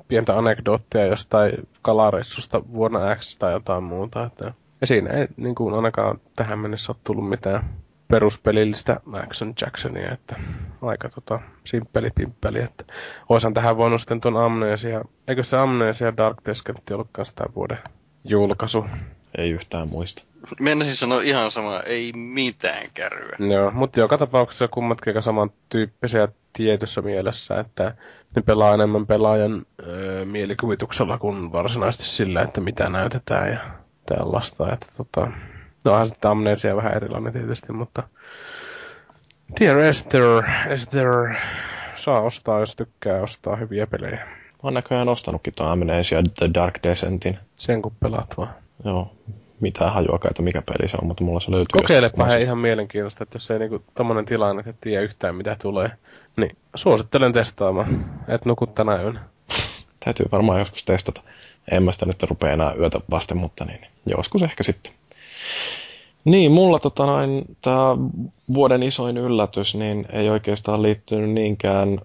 pientä 0.08 0.38
anekdoottia 0.38 1.06
jostain 1.06 1.68
kalareissusta 1.82 2.62
vuonna 2.74 3.16
X 3.16 3.38
tai 3.38 3.54
jotain 3.54 3.84
muuta. 3.84 4.24
Että, 4.24 4.54
ja 4.82 4.88
siinä 4.88 5.10
ei 5.10 5.28
niin 5.38 5.56
kuin 5.56 5.74
ainakaan 5.74 6.20
tähän 6.36 6.60
mennessä 6.60 6.92
ole 6.92 6.98
tullut 7.04 7.30
mitään 7.30 7.64
peruspelillistä 8.08 9.00
Action 9.24 9.54
Jacksonia, 9.62 10.12
että 10.12 10.36
aika 10.82 11.10
tota, 11.10 11.40
simppeli 11.64 12.10
pimppeli, 12.16 12.60
että 12.60 12.84
oisan 13.30 13.54
tähän 13.54 13.78
voinut 13.78 14.02
sitten 14.02 14.22
tuon 14.22 14.38
Amnesia, 14.38 15.02
eikö 15.28 15.44
se 15.44 15.58
Amnesia 15.58 16.18
Dark 16.18 16.38
Descent 16.46 16.92
ollutkaan 16.92 17.26
sitä 17.26 17.44
vuoden 17.56 17.80
julkaisu? 18.28 18.86
Ei 19.38 19.50
yhtään 19.50 19.90
muista. 19.90 20.24
Mennäisin 20.60 20.96
sanoa 20.96 21.22
ihan 21.22 21.52
sama, 21.52 21.80
ei 21.80 22.12
mitään 22.16 22.88
kärryä. 22.94 23.36
Joo, 23.40 23.72
mutta 23.72 24.00
joka 24.00 24.18
tapauksessa 24.18 24.68
kummatkin 24.68 25.12
aika 25.12 25.22
samantyyppisiä 25.22 26.28
tietyssä 26.54 27.02
mielessä, 27.02 27.60
että 27.60 27.96
ne 28.36 28.42
pelaa 28.42 28.74
enemmän 28.74 29.08
pelaajan 29.08 29.66
öö, 29.88 30.26
mielikuvituksella 30.26 31.18
kuin 31.18 31.52
varsinaisesti 31.52 32.06
sillä, 32.06 32.42
että 32.42 32.62
mitä 32.62 32.90
näytetään 32.90 33.52
ja 33.52 33.60
tällaista. 34.06 34.74
Että 34.74 34.88
tota, 34.98 35.32
no 35.86 35.92
onhan 35.92 36.08
sitten 36.10 36.32
amnesia 36.32 36.76
vähän 36.76 36.94
erilainen 36.94 37.34
tietysti, 37.34 37.74
mutta 37.74 38.04
Dear 39.60 39.80
Esther, 39.80 40.44
Esther 40.70 41.34
saa 41.96 42.22
ostaa, 42.22 42.60
jos 42.60 42.76
tykkää 42.76 43.22
ostaa 43.22 43.56
hyviä 43.56 43.88
pelejä. 43.88 44.28
Mä 44.58 44.68
oon 44.68 44.74
näköjään 44.74 45.10
ostanutkin 45.10 45.54
tuon 45.54 45.70
Amnesia 45.70 46.24
The 46.40 46.50
Dark 46.54 46.80
Descentin. 46.84 47.38
Sen 47.56 47.82
kun 47.82 47.92
pelaat 48.00 48.38
vaan. 48.38 48.50
Joo, 48.86 49.12
mitään 49.60 49.94
hajuakaan, 49.94 50.32
että 50.32 50.42
mikä 50.42 50.62
peli 50.62 50.88
se 50.88 50.98
on, 51.02 51.08
mutta 51.08 51.24
mulla 51.24 51.40
se 51.40 51.52
löytyy. 51.52 51.82
Kokeilepa 51.82 52.26
he 52.26 52.42
ihan 52.42 52.58
mielenkiintoista, 52.58 53.24
että 53.24 53.36
jos 53.36 53.52
ei 53.52 53.60
niinku 53.60 53.84
tommonen 53.94 54.26
tilanne, 54.26 54.60
että 54.60 54.82
tiedä 54.82 55.04
yhtään 55.04 55.36
mitä 55.36 55.58
tulee, 55.62 55.92
niin 56.38 56.58
suosittelen 56.76 57.34
testaamaan, 57.34 58.06
et 58.28 58.46
nuku 58.46 58.68
tänä 58.68 59.02
yönä. 59.02 59.20
Täytyy 60.06 60.26
varmaan 60.32 60.60
joskus 60.60 60.84
testata. 60.84 61.22
En 61.72 61.84
mä 61.84 61.92
sitä 61.92 62.06
nyt 62.06 62.24
rupea 62.24 62.52
enää 62.52 62.74
yötä 62.74 63.00
vasten, 63.12 63.38
mutta 63.38 63.66
niin, 63.66 63.82
joskus 64.06 64.44
ehkä 64.44 64.64
sitten. 64.64 64.94
Niin, 66.26 66.52
mulla 66.52 66.80
tota 66.80 67.06
noin, 67.06 67.46
tämä 67.62 67.98
vuoden 68.54 68.84
isoin 68.84 69.18
yllätys 69.18 69.76
niin 69.76 70.06
ei 70.12 70.30
oikeastaan 70.30 70.82
liittynyt 70.82 71.30
niinkään 71.30 72.00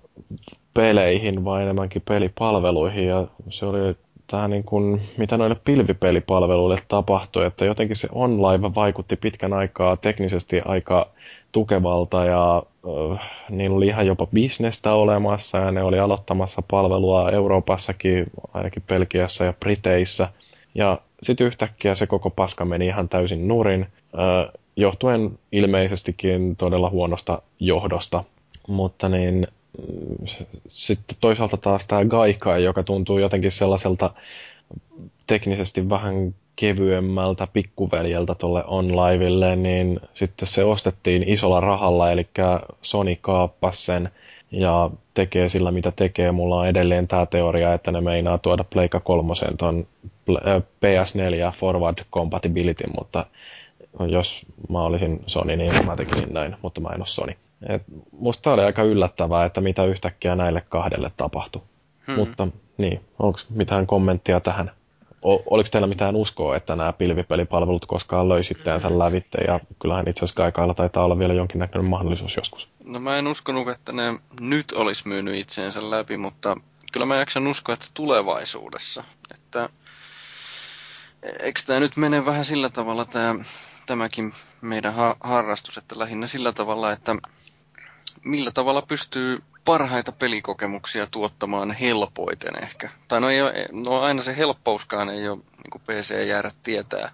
peleihin, 0.74 1.44
vaan 1.44 1.62
enemmänkin 1.62 2.02
pelipalveluihin. 2.08 3.06
Ja 3.06 3.26
se 3.50 3.66
oli 3.66 3.96
tämä 4.26 4.48
niin 4.48 4.64
kuin, 4.64 5.00
mitä 5.16 5.36
noille 5.36 5.56
pilvipelipalveluille 5.64 6.76
tapahtui, 6.88 7.46
että 7.46 7.64
jotenkin 7.64 7.96
se 7.96 8.08
online 8.12 8.74
vaikutti 8.74 9.16
pitkän 9.16 9.52
aikaa 9.52 9.96
teknisesti 9.96 10.60
aika 10.64 11.08
tukevalta 11.52 12.24
ja 12.24 12.62
äh, 13.12 13.30
niillä 13.50 13.76
oli 13.76 13.86
ihan 13.86 14.06
jopa 14.06 14.26
bisnestä 14.26 14.94
olemassa 14.94 15.58
ja 15.58 15.72
ne 15.72 15.82
oli 15.82 15.98
aloittamassa 15.98 16.62
palvelua 16.70 17.30
Euroopassakin, 17.30 18.26
ainakin 18.54 18.82
Belgiassa 18.88 19.44
ja 19.44 19.52
Briteissä. 19.52 20.28
Ja 20.74 20.98
sitten 21.22 21.46
yhtäkkiä 21.46 21.94
se 21.94 22.06
koko 22.06 22.30
paska 22.30 22.64
meni 22.64 22.86
ihan 22.86 23.08
täysin 23.08 23.48
nurin, 23.48 23.86
ö, 24.14 24.58
johtuen 24.76 25.30
ilmeisestikin 25.52 26.56
todella 26.56 26.90
huonosta 26.90 27.42
johdosta. 27.60 28.24
Mutta 28.68 29.08
niin, 29.08 29.46
sitten 30.68 31.16
toisaalta 31.20 31.56
taas 31.56 31.84
tämä 31.84 32.04
Gaikai, 32.04 32.64
joka 32.64 32.82
tuntuu 32.82 33.18
jotenkin 33.18 33.50
sellaiselta 33.52 34.10
teknisesti 35.26 35.88
vähän 35.88 36.34
kevyemmältä 36.56 37.46
pikkuveljeltä 37.46 38.34
tuolle 38.34 38.64
OnLivelle, 38.66 39.56
niin 39.56 40.00
sitten 40.14 40.48
se 40.48 40.64
ostettiin 40.64 41.28
isolla 41.28 41.60
rahalla, 41.60 42.12
eli 42.12 42.26
Sony 42.82 43.16
kaappasi 43.20 43.84
sen 43.84 44.10
ja 44.50 44.90
tekee 45.14 45.48
sillä 45.48 45.70
mitä 45.70 45.92
tekee. 45.96 46.32
Mulla 46.32 46.56
on 46.56 46.68
edelleen 46.68 47.08
tämä 47.08 47.26
teoria, 47.26 47.74
että 47.74 47.92
ne 47.92 48.00
meinaa 48.00 48.38
tuoda 48.38 48.64
Pleikka 48.64 49.00
kolmosen 49.00 49.56
ton 49.56 49.86
PS4 50.60 51.52
Forward 51.56 51.98
Compatibility, 52.12 52.84
mutta 52.98 53.26
jos 54.08 54.46
mä 54.68 54.82
olisin 54.82 55.20
Sony, 55.26 55.56
niin 55.56 55.86
mä 55.86 55.96
tekisin 55.96 56.34
näin, 56.34 56.56
mutta 56.62 56.80
mä 56.80 56.88
en 56.88 57.00
ole 57.00 57.06
Sony. 57.06 57.32
Et 57.68 57.82
musta 58.12 58.52
oli 58.52 58.62
aika 58.62 58.82
yllättävää, 58.82 59.44
että 59.44 59.60
mitä 59.60 59.84
yhtäkkiä 59.84 60.36
näille 60.36 60.60
kahdelle 60.68 61.10
tapahtui. 61.16 61.62
Hmm. 62.06 62.14
Mutta 62.14 62.48
niin, 62.78 63.00
onko 63.18 63.38
mitään 63.50 63.86
kommenttia 63.86 64.40
tähän? 64.40 64.70
O- 65.24 65.42
oliko 65.50 65.68
teillä 65.72 65.86
mitään 65.86 66.16
uskoa, 66.16 66.56
että 66.56 66.76
nämä 66.76 66.92
pilvipelipalvelut 66.92 67.86
koskaan 67.86 68.28
löi 68.28 68.44
sitteensä 68.44 68.98
lävitte, 68.98 69.38
ja 69.46 69.60
kyllähän 69.78 70.08
itse 70.08 70.18
asiassa 70.18 70.36
Kaikailla 70.36 70.74
taitaa 70.74 71.04
olla 71.04 71.18
vielä 71.18 71.34
jonkinnäköinen 71.34 71.90
mahdollisuus 71.90 72.36
joskus. 72.36 72.68
No 72.84 73.00
mä 73.00 73.18
en 73.18 73.26
uskonut, 73.26 73.68
että 73.68 73.92
ne 73.92 74.18
nyt 74.40 74.72
olisi 74.72 75.08
myynyt 75.08 75.34
itseensä 75.36 75.90
läpi, 75.90 76.16
mutta 76.16 76.56
kyllä 76.92 77.06
mä 77.06 77.16
jaksan 77.16 77.46
uskoa, 77.46 77.72
että 77.72 77.86
tulevaisuudessa. 77.94 79.04
Että 79.34 79.68
eikö 81.40 81.60
tämä 81.66 81.80
nyt 81.80 81.96
mene 81.96 82.26
vähän 82.26 82.44
sillä 82.44 82.68
tavalla 82.68 83.04
tämä, 83.04 83.44
tämäkin 83.86 84.32
meidän 84.60 84.94
ha- 84.94 85.16
harrastus, 85.20 85.78
että 85.78 85.98
lähinnä 85.98 86.26
sillä 86.26 86.52
tavalla, 86.52 86.92
että 86.92 87.16
millä 88.24 88.50
tavalla 88.50 88.82
pystyy 88.82 89.42
parhaita 89.64 90.12
pelikokemuksia 90.12 91.06
tuottamaan 91.06 91.70
helpoiten 91.70 92.62
ehkä. 92.62 92.90
Tai 93.08 93.20
no, 93.20 93.30
ei 93.30 93.42
ole, 93.42 93.66
no 93.72 94.00
aina 94.00 94.22
se 94.22 94.36
helppouskaan 94.36 95.08
ei 95.10 95.28
ole 95.28 95.38
niin 95.38 95.82
PC 95.86 96.26
jäädä 96.28 96.50
tietää, 96.62 97.10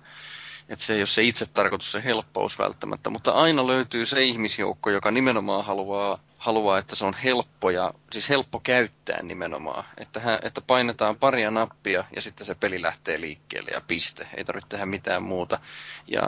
että 0.69 0.85
se 0.85 0.93
ei 0.95 1.01
ole 1.01 1.07
se 1.07 1.23
itse 1.23 1.47
tarkoitus 1.47 1.93
se 1.93 2.05
helppous 2.05 2.59
välttämättä, 2.59 3.11
mutta 3.11 3.31
aina 3.33 3.67
löytyy 3.67 4.07
se 4.07 4.23
ihmisjoukko, 4.23 4.91
joka 4.91 5.11
nimenomaan 5.11 5.65
haluaa, 5.65 6.19
haluaa 6.39 6.79
että 6.79 6.97
se 6.97 7.07
on 7.07 7.15
helppo 7.25 7.71
ja 7.71 7.95
siis 8.13 8.29
helppo 8.29 8.61
käyttää 8.61 9.23
nimenomaan. 9.23 9.85
Että, 9.97 10.21
hän, 10.21 10.39
että 10.43 10.61
painetaan 10.61 11.17
paria 11.17 11.51
nappia 11.51 12.05
ja 12.17 12.23
sitten 12.23 12.47
se 12.47 12.55
peli 12.55 12.83
lähtee 12.83 13.21
liikkeelle 13.21 13.71
ja 13.75 13.81
piste. 13.89 14.27
Ei 14.37 14.45
tarvitse 14.45 14.69
tehdä 14.69 14.87
mitään 14.87 15.23
muuta. 15.23 15.59
Ja 16.07 16.23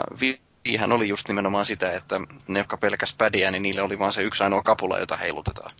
Viihän 0.65 0.91
oli 0.91 1.07
just 1.07 1.27
nimenomaan 1.27 1.65
sitä, 1.65 1.91
että 1.91 2.19
ne, 2.47 2.59
jotka 2.59 2.77
pelkäs 2.77 3.15
pädiä, 3.17 3.51
niin 3.51 3.63
niille 3.63 3.81
oli 3.81 3.99
vain 3.99 4.13
se 4.13 4.23
yksi 4.23 4.43
ainoa 4.43 4.63
kapula, 4.63 4.99
jota 4.99 5.17
heilutetaan. 5.17 5.71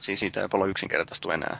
Siis 0.00 0.20
siitä 0.20 0.40
ei 0.42 0.48
paljon 0.48 0.70
yksinkertaistu 0.70 1.30
enää. 1.30 1.58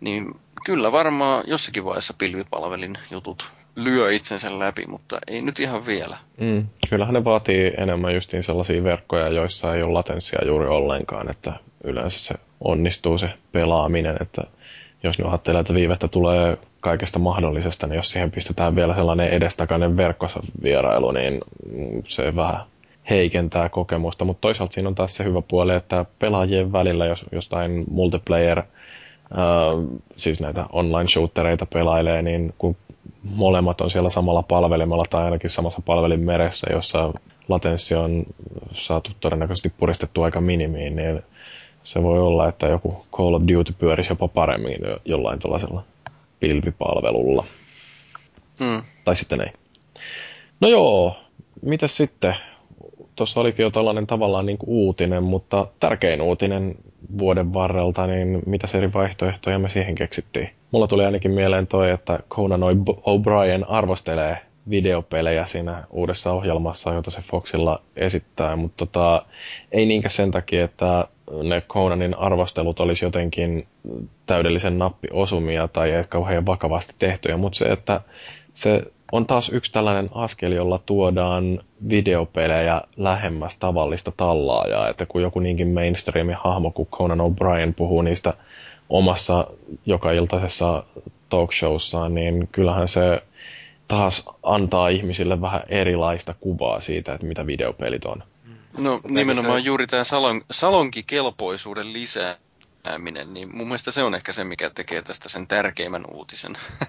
Niin 0.00 0.40
kyllä 0.64 0.92
varmaan 0.92 1.44
jossakin 1.46 1.84
vaiheessa 1.84 2.14
pilvipalvelin 2.18 2.98
jutut 3.10 3.50
lyö 3.76 4.12
itsensä 4.12 4.58
läpi, 4.58 4.86
mutta 4.86 5.18
ei 5.26 5.42
nyt 5.42 5.60
ihan 5.60 5.86
vielä. 5.86 6.16
Mm, 6.40 6.66
kyllähän 6.90 7.14
ne 7.14 7.24
vaatii 7.24 7.72
enemmän 7.76 8.14
justiin 8.14 8.42
sellaisia 8.42 8.84
verkkoja, 8.84 9.28
joissa 9.28 9.74
ei 9.74 9.82
ole 9.82 9.92
latenssia 9.92 10.46
juuri 10.46 10.66
ollenkaan, 10.66 11.30
että 11.30 11.52
yleensä 11.84 12.18
se 12.18 12.34
onnistuu 12.60 13.18
se 13.18 13.30
pelaaminen, 13.52 14.16
että 14.20 14.42
jos 15.02 15.18
ne 15.18 15.24
ajattelee, 15.28 15.60
että 15.60 15.74
viivettä 15.74 16.08
tulee 16.08 16.58
kaikesta 16.80 17.18
mahdollisesta, 17.18 17.86
niin 17.86 17.96
jos 17.96 18.10
siihen 18.10 18.30
pistetään 18.30 18.76
vielä 18.76 18.94
sellainen 18.94 19.28
edestakainen 19.28 19.96
verkkosvierailu, 19.96 21.10
niin 21.10 21.40
se 22.08 22.36
vähän 22.36 22.60
heikentää 23.10 23.68
kokemusta, 23.68 24.24
mutta 24.24 24.40
toisaalta 24.40 24.74
siinä 24.74 24.88
on 24.88 24.94
taas 24.94 25.14
se 25.16 25.24
hyvä 25.24 25.42
puoli, 25.42 25.74
että 25.74 26.04
pelaajien 26.18 26.72
välillä, 26.72 27.06
jos 27.06 27.26
jostain 27.32 27.84
multiplayer, 27.90 28.58
uh, 28.58 30.00
siis 30.16 30.40
näitä 30.40 30.66
online-shootereita 30.72 31.66
pelailee, 31.66 32.22
niin 32.22 32.54
kun 32.58 32.76
molemmat 33.22 33.80
on 33.80 33.90
siellä 33.90 34.10
samalla 34.10 34.42
palvelimella 34.42 35.04
tai 35.10 35.24
ainakin 35.24 35.50
samassa 35.50 35.82
palvelin 35.86 36.20
meressä, 36.20 36.66
jossa 36.72 37.12
latenssi 37.48 37.94
on 37.94 38.24
saatu 38.72 39.10
todennäköisesti 39.20 39.72
puristettu 39.78 40.22
aika 40.22 40.40
minimiin, 40.40 40.96
niin 40.96 41.22
se 41.82 42.02
voi 42.02 42.18
olla, 42.18 42.48
että 42.48 42.66
joku 42.66 43.06
Call 43.12 43.34
of 43.34 43.42
Duty 43.54 43.74
pyörisi 43.78 44.12
jopa 44.12 44.28
paremmin 44.28 44.78
jollain 45.04 45.38
tuollaisella 45.38 45.82
pilvipalvelulla. 46.40 47.44
Mm. 48.60 48.82
Tai 49.04 49.16
sitten 49.16 49.40
ei. 49.40 49.52
No 50.60 50.68
joo, 50.68 51.16
mitä 51.62 51.88
sitten? 51.88 52.34
Tuossa 53.16 53.40
olikin 53.40 53.62
jo 53.62 53.70
tällainen 53.70 54.06
tavallaan 54.06 54.46
niin 54.46 54.58
kuin 54.58 54.68
uutinen, 54.68 55.22
mutta 55.22 55.66
tärkein 55.80 56.22
uutinen 56.22 56.74
vuoden 57.18 57.54
varrelta, 57.54 58.06
niin 58.06 58.42
mitä 58.46 58.68
eri 58.74 58.92
vaihtoehtoja 58.92 59.58
me 59.58 59.68
siihen 59.68 59.94
keksittiin? 59.94 60.50
Mulla 60.70 60.86
tuli 60.86 61.04
ainakin 61.04 61.30
mieleen 61.30 61.66
toi, 61.66 61.90
että 61.90 62.18
Conan 62.30 62.60
O'Brien 62.60 63.64
arvostelee 63.68 64.38
videopelejä 64.70 65.46
siinä 65.46 65.84
uudessa 65.90 66.32
ohjelmassa, 66.32 66.92
jota 66.94 67.10
se 67.10 67.20
Foxilla 67.20 67.82
esittää, 67.96 68.56
mutta 68.56 68.86
tota, 68.86 69.26
ei 69.72 69.86
niinkään 69.86 70.10
sen 70.10 70.30
takia, 70.30 70.64
että 70.64 71.08
ne 71.42 71.60
Conanin 71.60 72.18
arvostelut 72.18 72.80
olisi 72.80 73.04
jotenkin 73.04 73.66
täydellisen 74.26 74.78
nappiosumia 74.78 75.68
tai 75.68 75.92
ei 75.92 76.04
kauhean 76.08 76.46
vakavasti 76.46 76.94
tehtyjä, 76.98 77.36
mutta 77.36 77.58
se, 77.58 77.64
että 77.64 78.00
se 78.54 78.82
on 79.12 79.26
taas 79.26 79.48
yksi 79.48 79.72
tällainen 79.72 80.10
askel, 80.14 80.52
jolla 80.52 80.78
tuodaan 80.86 81.60
videopelejä 81.88 82.82
lähemmäs 82.96 83.56
tavallista 83.56 84.12
tallaajaa, 84.16 84.88
että 84.88 85.06
kun 85.06 85.22
joku 85.22 85.40
niinkin 85.40 85.74
mainstreamin 85.74 86.36
hahmo 86.44 86.70
kuin 86.70 86.88
Conan 86.88 87.20
O'Brien 87.20 87.74
puhuu 87.76 88.02
niistä 88.02 88.34
omassa 88.88 89.46
joka 89.86 90.12
iltaisessa 90.12 90.84
talkshowssaan, 91.28 92.14
niin 92.14 92.48
kyllähän 92.52 92.88
se 92.88 93.22
taas 93.88 94.24
antaa 94.42 94.88
ihmisille 94.88 95.40
vähän 95.40 95.62
erilaista 95.68 96.34
kuvaa 96.40 96.80
siitä, 96.80 97.14
että 97.14 97.26
mitä 97.26 97.46
videopelit 97.46 98.04
on. 98.04 98.22
No 98.80 99.00
nimenomaan 99.08 99.60
se... 99.60 99.66
juuri 99.66 99.86
tämä 99.86 100.04
salon, 100.04 100.42
salonkikelpoisuuden 100.50 101.92
lisääminen, 101.92 103.34
niin 103.34 103.56
mun 103.56 103.66
mielestä 103.66 103.90
se 103.90 104.02
on 104.02 104.14
ehkä 104.14 104.32
se, 104.32 104.44
mikä 104.44 104.70
tekee 104.70 105.02
tästä 105.02 105.28
sen 105.28 105.46
tärkeimmän 105.46 106.04
uutisen. 106.12 106.52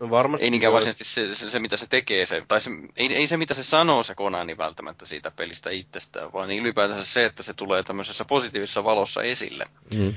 No 0.00 0.10
varmasti 0.10 0.44
ei 0.44 0.50
niinkään 0.50 0.72
varsinaisesti 0.72 1.04
se, 1.04 1.34
se, 1.34 1.50
se, 1.50 1.58
mitä 1.58 1.76
se 1.76 1.86
tekee, 1.86 2.26
se, 2.26 2.42
tai 2.48 2.60
se, 2.60 2.70
ei, 2.96 3.14
ei 3.14 3.26
se, 3.26 3.36
mitä 3.36 3.54
se 3.54 3.62
sanoo 3.62 4.02
se 4.02 4.14
Konani 4.14 4.58
välttämättä 4.58 5.06
siitä 5.06 5.30
pelistä 5.30 5.70
itsestään, 5.70 6.32
vaan 6.32 6.50
ylipäätänsä 6.50 7.04
se, 7.04 7.24
että 7.24 7.42
se 7.42 7.54
tulee 7.54 7.82
tämmöisessä 7.82 8.24
positiivisessa 8.24 8.84
valossa 8.84 9.22
esille. 9.22 9.66
Mm. 9.94 10.14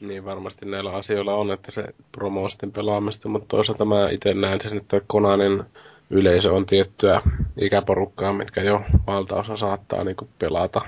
Niin 0.00 0.24
varmasti 0.24 0.66
näillä 0.66 0.92
asioilla 0.92 1.34
on, 1.34 1.52
että 1.52 1.70
se 1.72 1.84
promoo 2.12 2.48
sitten 2.48 2.72
pelaamista, 2.72 3.28
mutta 3.28 3.48
toisaalta 3.48 3.84
mä 3.84 4.10
itse 4.10 4.34
näen 4.34 4.60
sen, 4.60 4.76
että 4.76 5.00
Konanin 5.06 5.64
yleisö 6.10 6.52
on 6.52 6.66
tiettyä 6.66 7.20
ikäporukkaa, 7.56 8.32
mitkä 8.32 8.62
jo 8.62 8.82
valtaosa 9.06 9.56
saattaa 9.56 10.04
niin 10.04 10.16
pelata. 10.38 10.80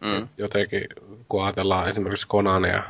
Mm. 0.00 0.28
Jotenkin 0.38 0.84
kun 1.28 1.44
ajatellaan 1.44 1.88
esimerkiksi 1.88 2.26
Konania 2.26 2.82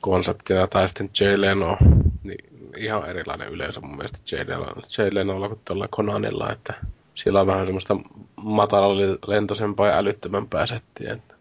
konseptina 0.00 0.66
tai 0.66 0.88
sitten 0.88 1.10
Jay 1.20 1.40
Leno, 1.40 1.76
niin 2.22 2.44
ihan 2.76 3.08
erilainen 3.08 3.48
yleisö 3.48 3.80
mun 3.80 3.96
mielestä 3.96 4.18
Jay, 4.32 4.48
Leno, 4.48 4.66
Jay 4.98 5.10
Lenolla 5.12 5.48
kuin 5.48 5.60
tuolla 5.64 5.88
Konanilla, 5.90 6.52
että 6.52 6.74
sillä 7.14 7.40
on 7.40 7.46
vähän 7.46 7.66
semmoista 7.66 7.96
matalalentoisempaa 8.36 9.86
ja 9.86 9.98
älyttömämpää 9.98 10.66
settiä. 10.66 11.12
Että... 11.12 11.34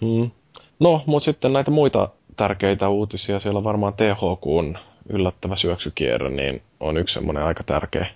Mm. 0.00 0.30
No, 0.78 1.02
mutta 1.06 1.24
sitten 1.24 1.52
näitä 1.52 1.70
muita 1.70 2.08
tärkeitä 2.36 2.88
uutisia, 2.88 3.40
siellä 3.40 3.58
on 3.58 3.64
varmaan 3.64 3.94
THQn 3.94 4.78
yllättävä 5.08 5.56
syöksykierre, 5.56 6.30
niin 6.30 6.62
on 6.80 6.96
yksi 6.96 7.14
semmoinen 7.14 7.44
aika 7.44 7.62
tärkeä. 7.62 8.06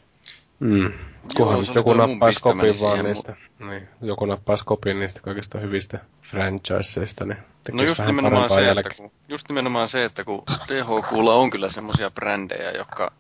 Mm. 0.60 0.92
Kunhan 1.36 1.56
Joo, 1.56 1.74
joku 1.74 1.94
nappaisi 1.94 2.40
kopin 2.42 2.74
vaan 2.80 3.04
niistä. 3.04 3.36
Niin, 3.58 3.88
joku 4.02 4.24
nappaisi 4.26 4.64
kopin 4.64 5.00
niistä 5.00 5.20
kaikista 5.20 5.58
hyvistä 5.58 5.98
franchiseista, 6.22 7.24
niin 7.24 7.38
No 7.72 7.82
just 7.82 8.00
nimenomaan, 8.06 8.50
se, 8.50 8.70
että 8.70 8.90
kun, 8.96 9.10
just 9.28 9.48
nimenomaan 9.48 9.88
se, 9.88 10.04
että 10.04 10.24
kun 10.24 10.42
THQlla 10.66 11.34
on 11.34 11.50
kyllä 11.50 11.70
semmoisia 11.70 12.10
brändejä, 12.10 12.70
jotka, 12.70 13.12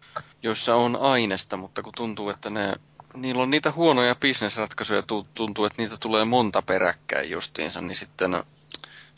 joissa 0.42 0.74
on 0.74 0.96
aineesta, 0.96 1.56
mutta 1.56 1.82
kun 1.82 1.92
tuntuu, 1.96 2.30
että 2.30 2.50
ne 2.50 2.74
niillä 3.14 3.42
on 3.42 3.50
niitä 3.50 3.72
huonoja 3.76 4.14
bisnesratkaisuja, 4.14 5.02
tuntuu, 5.34 5.64
että 5.64 5.82
niitä 5.82 5.96
tulee 6.00 6.24
monta 6.24 6.62
peräkkäin 6.62 7.30
justiinsa, 7.30 7.80
niin 7.80 7.96
sitten 7.96 8.42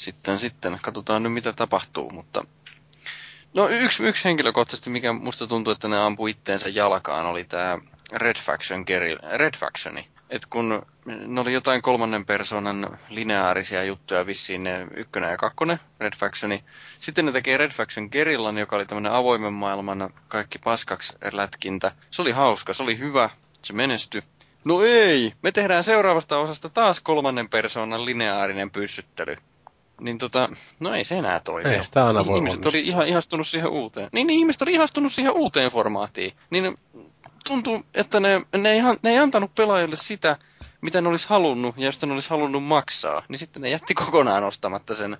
sitten, 0.00 0.38
sitten 0.38 0.78
katsotaan 0.82 1.22
nyt 1.22 1.32
mitä 1.32 1.52
tapahtuu, 1.52 2.10
mutta 2.10 2.44
No 3.56 3.68
yksi, 3.68 4.02
yksi 4.04 4.24
henkilökohtaisesti, 4.24 4.90
mikä 4.90 5.12
musta 5.12 5.46
tuntuu, 5.46 5.72
että 5.72 5.88
ne 5.88 5.98
ampui 5.98 6.30
itteensä 6.30 6.68
jalkaan, 6.68 7.26
oli 7.26 7.44
tämä 7.44 7.78
Red, 8.12 8.36
Faction 8.38 8.84
Red 9.36 9.56
Factioni. 9.56 10.08
Et 10.30 10.46
kun 10.46 10.82
ne 11.26 11.40
oli 11.40 11.52
jotain 11.52 11.82
kolmannen 11.82 12.24
persoonan 12.26 12.98
lineaarisia 13.08 13.84
juttuja 13.84 14.26
vissiin 14.26 14.62
ne 14.62 14.86
ykkönen 14.96 15.30
ja 15.30 15.36
kakkonen, 15.36 15.80
Red 16.00 16.12
Factioni. 16.16 16.64
Sitten 16.98 17.26
ne 17.26 17.32
tekee 17.32 17.56
Red 17.56 17.70
Faction 17.72 18.08
Gerillan, 18.12 18.58
joka 18.58 18.76
oli 18.76 18.86
tämmöinen 18.86 19.12
avoimen 19.12 19.52
maailman 19.52 20.10
kaikki 20.28 20.58
paskaksi 20.58 21.12
lätkintä. 21.32 21.92
Se 22.10 22.22
oli 22.22 22.30
hauska, 22.30 22.74
se 22.74 22.82
oli 22.82 22.98
hyvä, 22.98 23.30
se 23.62 23.72
menestyi. 23.72 24.22
No 24.64 24.82
ei, 24.82 25.32
me 25.42 25.52
tehdään 25.52 25.84
seuraavasta 25.84 26.38
osasta 26.38 26.68
taas 26.68 27.00
kolmannen 27.00 27.48
persoonan 27.48 28.04
lineaarinen 28.04 28.70
pyssyttely. 28.70 29.36
Niin 30.00 30.18
tota, 30.18 30.48
no 30.80 30.94
ei 30.94 31.04
se 31.04 31.18
enää 31.18 31.40
toimi. 31.40 31.74
Ei 31.74 31.84
sitä 31.84 32.06
aina 32.06 32.26
voi 32.26 32.38
Ihmiset 32.38 32.58
onnistua. 32.58 32.78
oli 32.80 32.88
ihan 32.88 33.06
ihastunut 33.06 33.46
siihen 33.46 33.68
uuteen. 33.68 34.08
Niin, 34.12 34.26
niin 34.26 34.38
ihmiset 34.38 34.62
oli 34.62 34.72
ihastunut 34.72 35.12
siihen 35.12 35.32
uuteen 35.32 35.70
formaattiin. 35.70 36.32
Niin 36.50 36.78
tuntuu, 37.48 37.84
että 37.94 38.20
ne, 38.20 38.42
ne, 38.56 38.72
ei, 38.72 38.80
ne 39.02 39.10
ei 39.10 39.18
antanut 39.18 39.54
pelaajille 39.54 39.96
sitä, 39.96 40.36
mitä 40.80 41.00
ne 41.00 41.08
olisi 41.08 41.28
halunnut 41.28 41.74
ja 41.78 41.84
josta 41.84 42.06
ne 42.06 42.12
olisi 42.12 42.30
halunnut 42.30 42.64
maksaa. 42.64 43.22
Niin 43.28 43.38
sitten 43.38 43.62
ne 43.62 43.70
jätti 43.70 43.94
kokonaan 43.94 44.44
ostamatta 44.44 44.94
sen. 44.94 45.16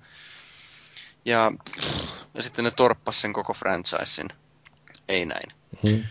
Ja, 1.25 1.51
ja 2.33 2.43
sitten 2.43 2.65
ne 2.65 2.71
torppas 2.71 3.21
sen 3.21 3.33
koko 3.33 3.53
franchisein. 3.53 4.27
Ei 5.09 5.25
näin. 5.25 5.49
Hmm. 5.83 6.03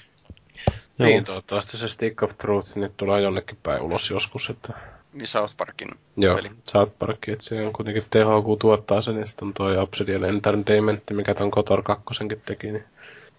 Joo. 0.99 1.09
Niin, 1.09 1.25
toivottavasti 1.25 1.77
se 1.77 1.89
Stick 1.89 2.23
of 2.23 2.39
Truth 2.39 2.77
nyt 2.77 2.97
tulee 2.97 3.21
jonnekin 3.21 3.59
päin 3.63 3.83
ulos 3.83 4.11
joskus, 4.11 4.51
että... 4.51 5.00
Niin 5.12 5.27
South 5.27 5.57
Parkin 5.57 5.89
Joo, 6.16 6.37
peli. 6.37 6.51
South 6.69 6.93
Park, 6.99 7.28
että 7.28 7.45
se 7.45 7.66
on 7.66 7.73
kuitenkin 7.73 8.03
THQ 8.11 8.59
tuottaa 8.61 9.03
sen, 9.03 9.16
ja 9.20 9.27
sitten 9.27 9.49
on 9.49 9.55
toi 9.55 9.78
Obsidian 9.78 10.24
Entertainment, 10.24 11.03
mikä 11.12 11.35
ton 11.35 11.51
Kotor 11.51 11.82
2 11.82 12.05
teki, 12.47 12.73
niin 12.73 12.85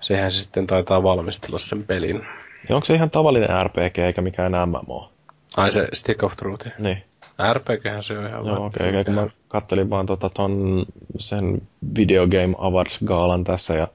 sehän 0.01 0.31
se 0.31 0.41
sitten 0.41 0.67
taitaa 0.67 1.03
valmistella 1.03 1.59
sen 1.59 1.83
pelin. 1.83 2.27
Ja 2.69 2.75
onko 2.75 2.85
se 2.85 2.93
ihan 2.95 3.09
tavallinen 3.09 3.49
RPG 3.65 3.97
eikä 3.99 4.21
mikään 4.21 4.53
MMO? 4.65 5.11
Ai 5.57 5.71
se 5.71 5.87
Stick 5.93 6.23
of 6.23 6.33
Truth. 6.35 6.67
Niin. 6.79 7.03
RPGhän 7.53 8.03
se 8.03 8.17
on 8.17 8.27
ihan 8.27 8.45
Joo, 8.45 8.55
vaan, 8.55 8.61
okei. 8.67 8.87
että 8.87 9.01
Okay, 9.01 9.13
se- 9.13 9.21
mä 9.21 9.27
kattelin 9.47 9.89
vaan 9.89 10.05
tota 10.05 10.29
ton, 10.29 10.85
sen 11.19 11.61
Video 11.95 12.27
Game 12.27 12.53
Awards-gaalan 12.57 13.43
tässä 13.43 13.73
ja 13.73 13.87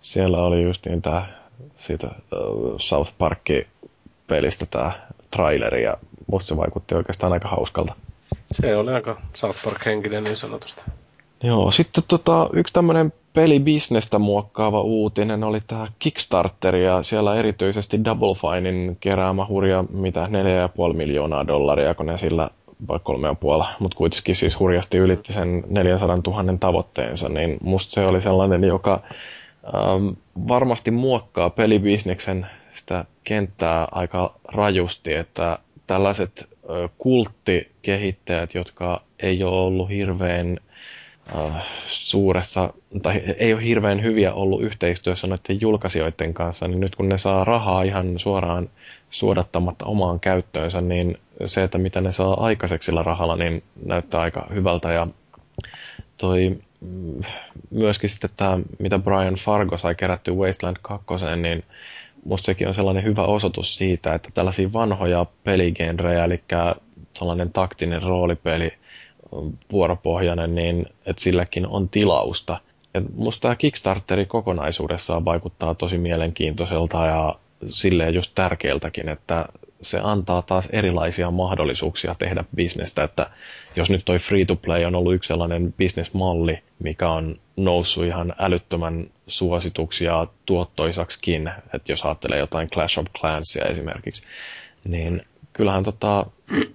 siellä 0.00 0.42
oli 0.42 0.62
just 0.62 0.86
niin 0.86 1.02
tää 1.02 1.42
siitä 1.76 2.06
uh, 2.06 2.74
South 2.78 3.14
Park-pelistä 4.32 4.66
tää 4.66 5.06
traileri 5.30 5.82
ja 5.82 5.96
musta 6.26 6.48
se 6.48 6.56
vaikutti 6.56 6.94
oikeastaan 6.94 7.32
aika 7.32 7.48
hauskalta. 7.48 7.94
Se 8.50 8.76
oli 8.76 8.92
aika 8.92 9.20
South 9.34 9.64
Park-henkinen 9.64 10.24
niin 10.24 10.36
sanotusti. 10.36 10.82
Joo, 11.42 11.70
sitten 11.70 12.04
tota, 12.08 12.48
yksi 12.52 12.72
tämmönen 12.72 13.12
pelibisnestä 13.34 14.18
muokkaava 14.18 14.80
uutinen 14.80 15.44
oli 15.44 15.60
tämä 15.66 15.88
Kickstarter 15.98 16.76
ja 16.76 17.02
siellä 17.02 17.34
erityisesti 17.34 18.04
Double 18.04 18.34
Finein 18.34 18.96
keräämä 19.00 19.46
hurja 19.46 19.84
mitä 19.90 20.28
4,5 20.90 20.96
miljoonaa 20.96 21.46
dollaria, 21.46 21.94
kun 21.94 22.06
ne 22.06 22.18
sillä 22.18 22.50
vai 22.88 22.98
3,5, 22.98 23.66
mutta 23.78 23.96
kuitenkin 23.96 24.36
siis 24.36 24.58
hurjasti 24.58 24.98
ylitti 24.98 25.32
sen 25.32 25.64
400 25.68 26.16
000 26.26 26.56
tavoitteensa, 26.60 27.28
niin 27.28 27.58
musta 27.62 27.92
se 27.92 28.06
oli 28.06 28.20
sellainen, 28.20 28.64
joka 28.64 29.00
ähm, 29.74 30.08
varmasti 30.48 30.90
muokkaa 30.90 31.50
pelibisneksen 31.50 32.46
sitä 32.74 33.04
kenttää 33.24 33.88
aika 33.92 34.34
rajusti, 34.44 35.14
että 35.14 35.58
tällaiset 35.86 36.48
kulttikehittäjät, 36.98 38.54
jotka 38.54 39.02
ei 39.20 39.42
ole 39.44 39.60
ollut 39.60 39.88
hirveän 39.88 40.58
äh, 41.36 41.66
suuressa, 41.86 42.74
tai 43.02 43.22
ei 43.38 43.54
ole 43.54 43.64
hirveän 43.64 44.02
hyviä 44.02 44.32
ollut 44.32 44.62
yhteistyössä 44.62 45.26
noiden 45.26 45.60
julkaisijoiden 45.60 46.34
kanssa, 46.34 46.68
niin 46.68 46.80
nyt 46.80 46.96
kun 46.96 47.08
ne 47.08 47.18
saa 47.18 47.44
rahaa 47.44 47.82
ihan 47.82 48.18
suoraan 48.18 48.70
suodattamatta 49.10 49.84
omaan 49.84 50.20
käyttöönsä, 50.20 50.80
niin 50.80 51.18
se, 51.44 51.62
että 51.62 51.78
mitä 51.78 52.00
ne 52.00 52.12
saa 52.12 52.44
aikaiseksi 52.44 52.86
sillä 52.86 53.02
rahalla, 53.02 53.36
niin 53.36 53.62
näyttää 53.86 54.20
aika 54.20 54.46
hyvältä. 54.54 54.92
Ja 54.92 55.06
toi 56.16 56.58
mm, 56.80 57.22
myöskin 57.70 58.10
sitten 58.10 58.30
tämä, 58.36 58.58
mitä 58.78 58.98
Brian 58.98 59.34
Fargo 59.34 59.78
sai 59.78 59.94
kerättyä 59.94 60.34
Wasteland 60.34 60.76
2, 60.82 61.06
niin 61.36 61.64
musta 62.24 62.46
sekin 62.46 62.68
on 62.68 62.74
sellainen 62.74 63.04
hyvä 63.04 63.24
osoitus 63.24 63.76
siitä, 63.76 64.14
että 64.14 64.28
tällaisia 64.34 64.72
vanhoja 64.72 65.26
peligenrejä, 65.44 66.24
eli 66.24 66.42
tällainen 67.18 67.52
taktinen 67.52 68.02
roolipeli, 68.02 68.72
vuoropohjainen, 69.72 70.54
niin 70.54 70.86
että 71.06 71.22
silläkin 71.22 71.66
on 71.66 71.88
tilausta. 71.88 72.60
Ja 72.94 73.02
musta 73.14 73.42
tämä 73.42 73.56
Kickstarteri 73.56 74.26
kokonaisuudessaan 74.26 75.24
vaikuttaa 75.24 75.74
tosi 75.74 75.98
mielenkiintoiselta 75.98 77.06
ja 77.06 77.34
silleen 77.68 78.14
just 78.14 78.32
tärkeältäkin, 78.34 79.08
että 79.08 79.46
se 79.82 80.00
antaa 80.02 80.42
taas 80.42 80.68
erilaisia 80.72 81.30
mahdollisuuksia 81.30 82.14
tehdä 82.18 82.44
bisnestä, 82.54 83.04
että 83.04 83.30
jos 83.76 83.90
nyt 83.90 84.04
toi 84.04 84.18
free-to-play 84.18 84.84
on 84.84 84.94
ollut 84.94 85.14
yksi 85.14 85.28
sellainen 85.28 85.72
bisnesmalli, 85.72 86.58
mikä 86.78 87.10
on 87.10 87.36
noussut 87.56 88.04
ihan 88.04 88.34
älyttömän 88.38 89.06
suosituksia 89.26 90.26
tuottoisaksikin, 90.46 91.50
että 91.74 91.92
jos 91.92 92.04
ajattelee 92.04 92.38
jotain 92.38 92.70
Clash 92.70 92.98
of 92.98 93.06
Clansia 93.18 93.64
esimerkiksi, 93.64 94.22
niin 94.84 95.22
kyllähän 95.52 95.84
tota, 95.84 96.26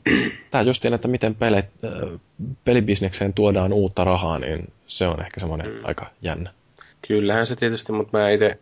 tämä 0.52 0.62
justiin, 0.62 0.94
että 0.94 1.08
miten 1.08 1.36
pelit, 1.36 1.66
äh, 1.84 2.20
pelibisnekseen 2.64 3.34
tuodaan 3.34 3.74
uutta 3.74 4.04
rahaa, 4.04 4.40
niin 4.40 4.74
se 4.88 5.08
on 5.08 5.22
ehkä 5.22 5.40
semmoinen 5.40 5.68
mm. 5.68 5.80
aika 5.84 6.10
jännä. 6.22 6.54
Kyllähän 7.08 7.48
se 7.48 7.56
tietysti, 7.56 7.92
mutta 7.92 8.18
mä 8.18 8.30
itse, 8.30 8.60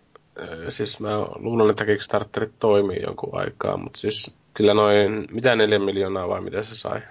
siis 0.69 0.99
mä 0.99 1.19
luulen, 1.19 1.69
että 1.69 1.85
Kickstarterit 1.85 2.59
toimii 2.59 3.01
jonkun 3.01 3.39
aikaa, 3.39 3.77
mutta 3.77 3.99
siis 3.99 4.35
kyllä 4.53 4.73
noin, 4.73 5.27
mitä 5.31 5.55
neljä 5.55 5.79
miljoonaa 5.79 6.29
vai 6.29 6.41
mitä 6.41 6.63
se 6.63 6.75
sai? 6.75 7.01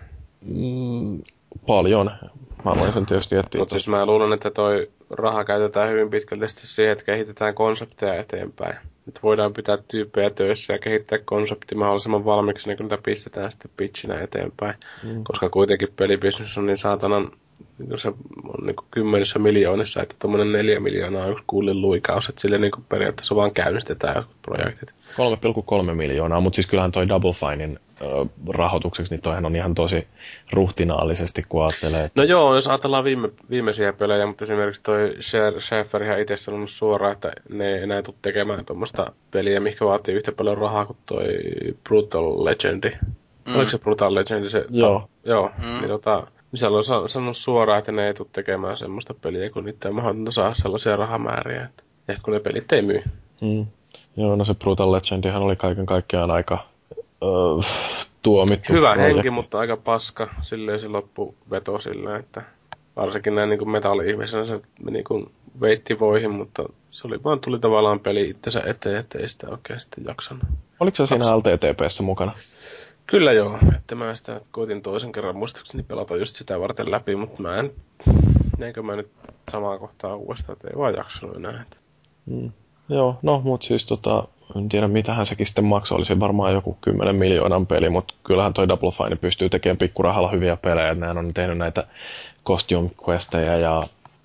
Mm, 0.45 1.23
paljon. 1.67 2.11
Mä 2.65 2.77
voin 2.81 2.93
sen 2.93 3.07
tietysti 3.07 3.37
etsiä. 3.37 3.59
Mutta 3.59 3.73
siis 3.73 3.89
mä 3.89 4.07
luulen, 4.07 4.33
että 4.33 4.51
toi 4.51 4.91
raha 5.11 5.45
käytetään 5.45 5.91
hyvin 5.91 6.11
pitkälti 6.11 6.47
siihen, 6.49 6.93
että 6.93 7.05
kehitetään 7.05 7.55
konsepteja 7.55 8.15
eteenpäin. 8.15 8.77
Että 9.09 9.21
voidaan 9.23 9.53
pitää 9.53 9.79
tyyppejä 9.89 10.31
töissä 10.31 10.73
ja 10.73 10.79
kehittää 10.79 11.19
konsepti 11.25 11.75
mahdollisimman 11.75 12.25
valmiiksi, 12.25 12.69
niin 12.69 12.77
kun 12.77 12.87
niitä 12.87 13.03
pistetään 13.03 13.53
sitten 13.53 13.71
pitchinä 13.77 14.15
eteenpäin. 14.21 14.75
Mm. 15.03 15.25
Koska 15.25 15.49
kuitenkin 15.49 15.89
pelibisnes 15.97 16.59
on 16.59 16.67
niin 16.67 16.79
saatanan, 16.79 17.31
se 17.97 18.09
on 18.09 18.15
niin 18.67 18.77
kuin 18.77 18.87
kymmenissä 18.91 19.39
miljoonissa, 19.39 20.03
että 20.03 20.15
tuommoinen 20.19 20.53
neljä 20.53 20.81
miljoonaa 20.81 21.25
on 21.25 21.33
yksi 21.33 21.45
kuulin 21.47 21.81
luikaus, 21.81 22.29
että 22.29 22.41
sille 22.41 22.59
niin 22.59 22.71
kuin 22.71 22.85
periaatteessa 22.89 23.37
vaan 23.37 23.53
käynnistetään 23.53 24.17
jotkut 24.17 24.43
projektit. 24.43 24.95
3,3 25.89 25.95
miljoonaa, 25.95 26.41
mutta 26.41 26.55
siis 26.55 26.67
kyllähän 26.67 26.93
toi 26.93 27.09
Double 27.09 27.33
Finein 27.33 27.79
rahoitukseksi, 28.49 29.15
niin 29.15 29.23
toihan 29.23 29.47
on 29.47 29.57
ihan 29.57 29.75
tosi 29.75 30.07
ruhtinaallisesti, 30.53 31.43
kun 31.49 31.63
ajattelee. 31.63 32.11
No 32.15 32.23
joo, 32.23 32.55
jos 32.55 32.69
ajatellaan 32.69 33.05
viime, 33.05 33.29
viimeisiä 33.51 33.93
pelejä, 33.93 34.27
mutta 34.27 34.45
esimerkiksi 34.45 34.83
toi 34.83 35.17
Schaefer 35.61 36.03
ihan 36.03 36.21
itse 36.21 36.37
sanonut 36.37 36.71
suoraan, 36.71 37.13
että 37.13 37.33
ne 37.49 37.75
ei 37.75 37.83
enää 37.83 38.03
tule 38.03 38.17
tekemään 38.23 38.65
tuommoista 38.65 39.13
peliä, 39.31 39.61
mikä 39.61 39.85
vaatii 39.85 40.15
yhtä 40.15 40.33
paljon 40.33 40.59
rahaa 40.59 40.87
kuin 40.87 40.99
toi 41.07 41.27
Brutal 41.85 42.45
Legendi. 42.45 42.91
Mm. 43.47 43.57
Oliko 43.57 43.71
se 43.71 43.79
Brutal 43.79 44.15
Legendi 44.15 44.51
se? 44.51 44.65
Joo. 44.71 45.01
Ta- 45.01 45.31
joo, 45.31 45.51
mm. 45.59 45.79
niin 45.79 45.89
tota, 45.89 46.27
niin 46.55 46.85
se 46.85 46.95
on 46.97 47.09
sanonut 47.09 47.37
suoraan, 47.37 47.79
että 47.79 47.93
ne 47.93 48.07
ei 48.07 48.15
tule 48.15 48.29
tekemään 48.33 48.77
semmoista 48.77 49.15
peliä, 49.15 49.51
kun 49.51 49.65
niitä 49.65 49.89
on 49.89 49.95
mahdotonta 49.95 50.31
saada 50.31 50.55
sellaisia 50.55 50.97
rahamääriä. 50.97 51.65
Että, 51.65 51.83
ja 52.09 52.15
sitten 52.15 52.25
kun 52.25 52.35
ne 52.35 52.41
pelit 52.41 52.73
ei 52.73 52.83
myy. 52.83 53.03
Mm. 53.41 53.67
Joo, 54.17 54.37
no 54.37 54.45
se 54.45 54.55
Brutal 54.55 54.93
Legendihan 54.93 55.43
oli 55.43 55.57
kaiken 55.57 55.87
kaikkiaan 55.87 56.31
aika 56.31 56.67
öö, 57.23 57.71
tuomittu. 58.23 58.73
Hyvä 58.73 58.93
projekti. 58.93 59.15
henki, 59.15 59.31
mutta 59.31 59.59
aika 59.59 59.77
paska. 59.77 60.35
Silleen 60.43 60.81
se 60.81 60.89
loppuveto 60.89 61.79
silleen, 61.79 62.21
että 62.21 62.43
varsinkin 62.97 63.35
näin 63.35 63.51
niin 63.51 63.71
metalli-ihmisenä 63.71 64.47
se 64.47 64.61
meni 64.85 65.03
kuin 65.03 65.31
veitti 65.61 65.99
voihin, 65.99 66.31
mutta 66.31 66.63
se 66.91 67.07
oli 67.07 67.25
vaan 67.25 67.41
tuli 67.41 67.59
tavallaan 67.59 68.01
peli 68.01 68.29
itsensä 68.29 68.63
eteen, 68.67 68.97
että 68.97 69.19
ei 69.19 69.29
sitä 69.29 69.49
oikein 69.49 69.81
sitten 69.81 70.05
jaksanut. 70.05 70.45
Oliko 70.81 70.97
se 70.97 71.07
siinä 71.07 71.37
LTTPssä 71.37 72.03
mukana? 72.03 72.33
Kyllä 73.07 73.33
joo, 73.33 73.59
että 73.77 73.95
mä 73.95 74.15
sitä 74.15 74.41
koitin 74.51 74.83
toisen 74.83 75.13
kerran 75.13 75.37
muistaakseni 75.37 75.83
pelata 75.83 76.17
just 76.17 76.35
sitä 76.35 76.61
varten 76.61 76.91
läpi, 76.91 77.17
mutta 77.17 77.43
mä 77.43 77.57
en, 77.57 77.71
näinkö 78.59 78.83
mä 78.83 78.97
nyt 78.97 79.11
samaa 79.51 79.79
kohtaa 79.79 80.17
uudestaan, 80.17 80.57
että 80.57 80.69
ei 80.69 80.79
vaan 80.79 80.95
jaksanut 80.95 81.37
enää. 81.37 81.63
Että. 81.63 81.77
Mm. 82.27 82.53
Joo, 82.89 83.19
no 83.23 83.41
mut 83.45 83.63
siis 83.63 83.87
tota, 83.87 84.29
en 84.57 84.69
tiedä 84.69 84.89
mitähän 84.89 85.27
sekin 85.27 85.47
sitten 85.47 85.65
maksoi, 85.65 85.97
olisi 85.97 86.21
varmaan 86.21 86.53
joku 86.53 86.79
10 86.81 87.17
miljoonan 87.17 87.67
peli, 87.67 87.91
mutta 87.91 88.15
kyllähän 88.25 88.53
toi 88.53 88.69
Double 88.69 88.91
Fine 88.93 89.17
pystyy 89.17 89.49
tekemään 89.49 89.77
pikkurahalla 89.77 90.31
hyviä 90.31 90.57
pelejä, 90.57 90.95
nehän 90.95 91.19
on 91.19 91.35
tehnyt 91.35 91.59
näitä 91.59 91.87
costume 92.47 92.91
questeja 93.09 93.57
ja 93.57 93.83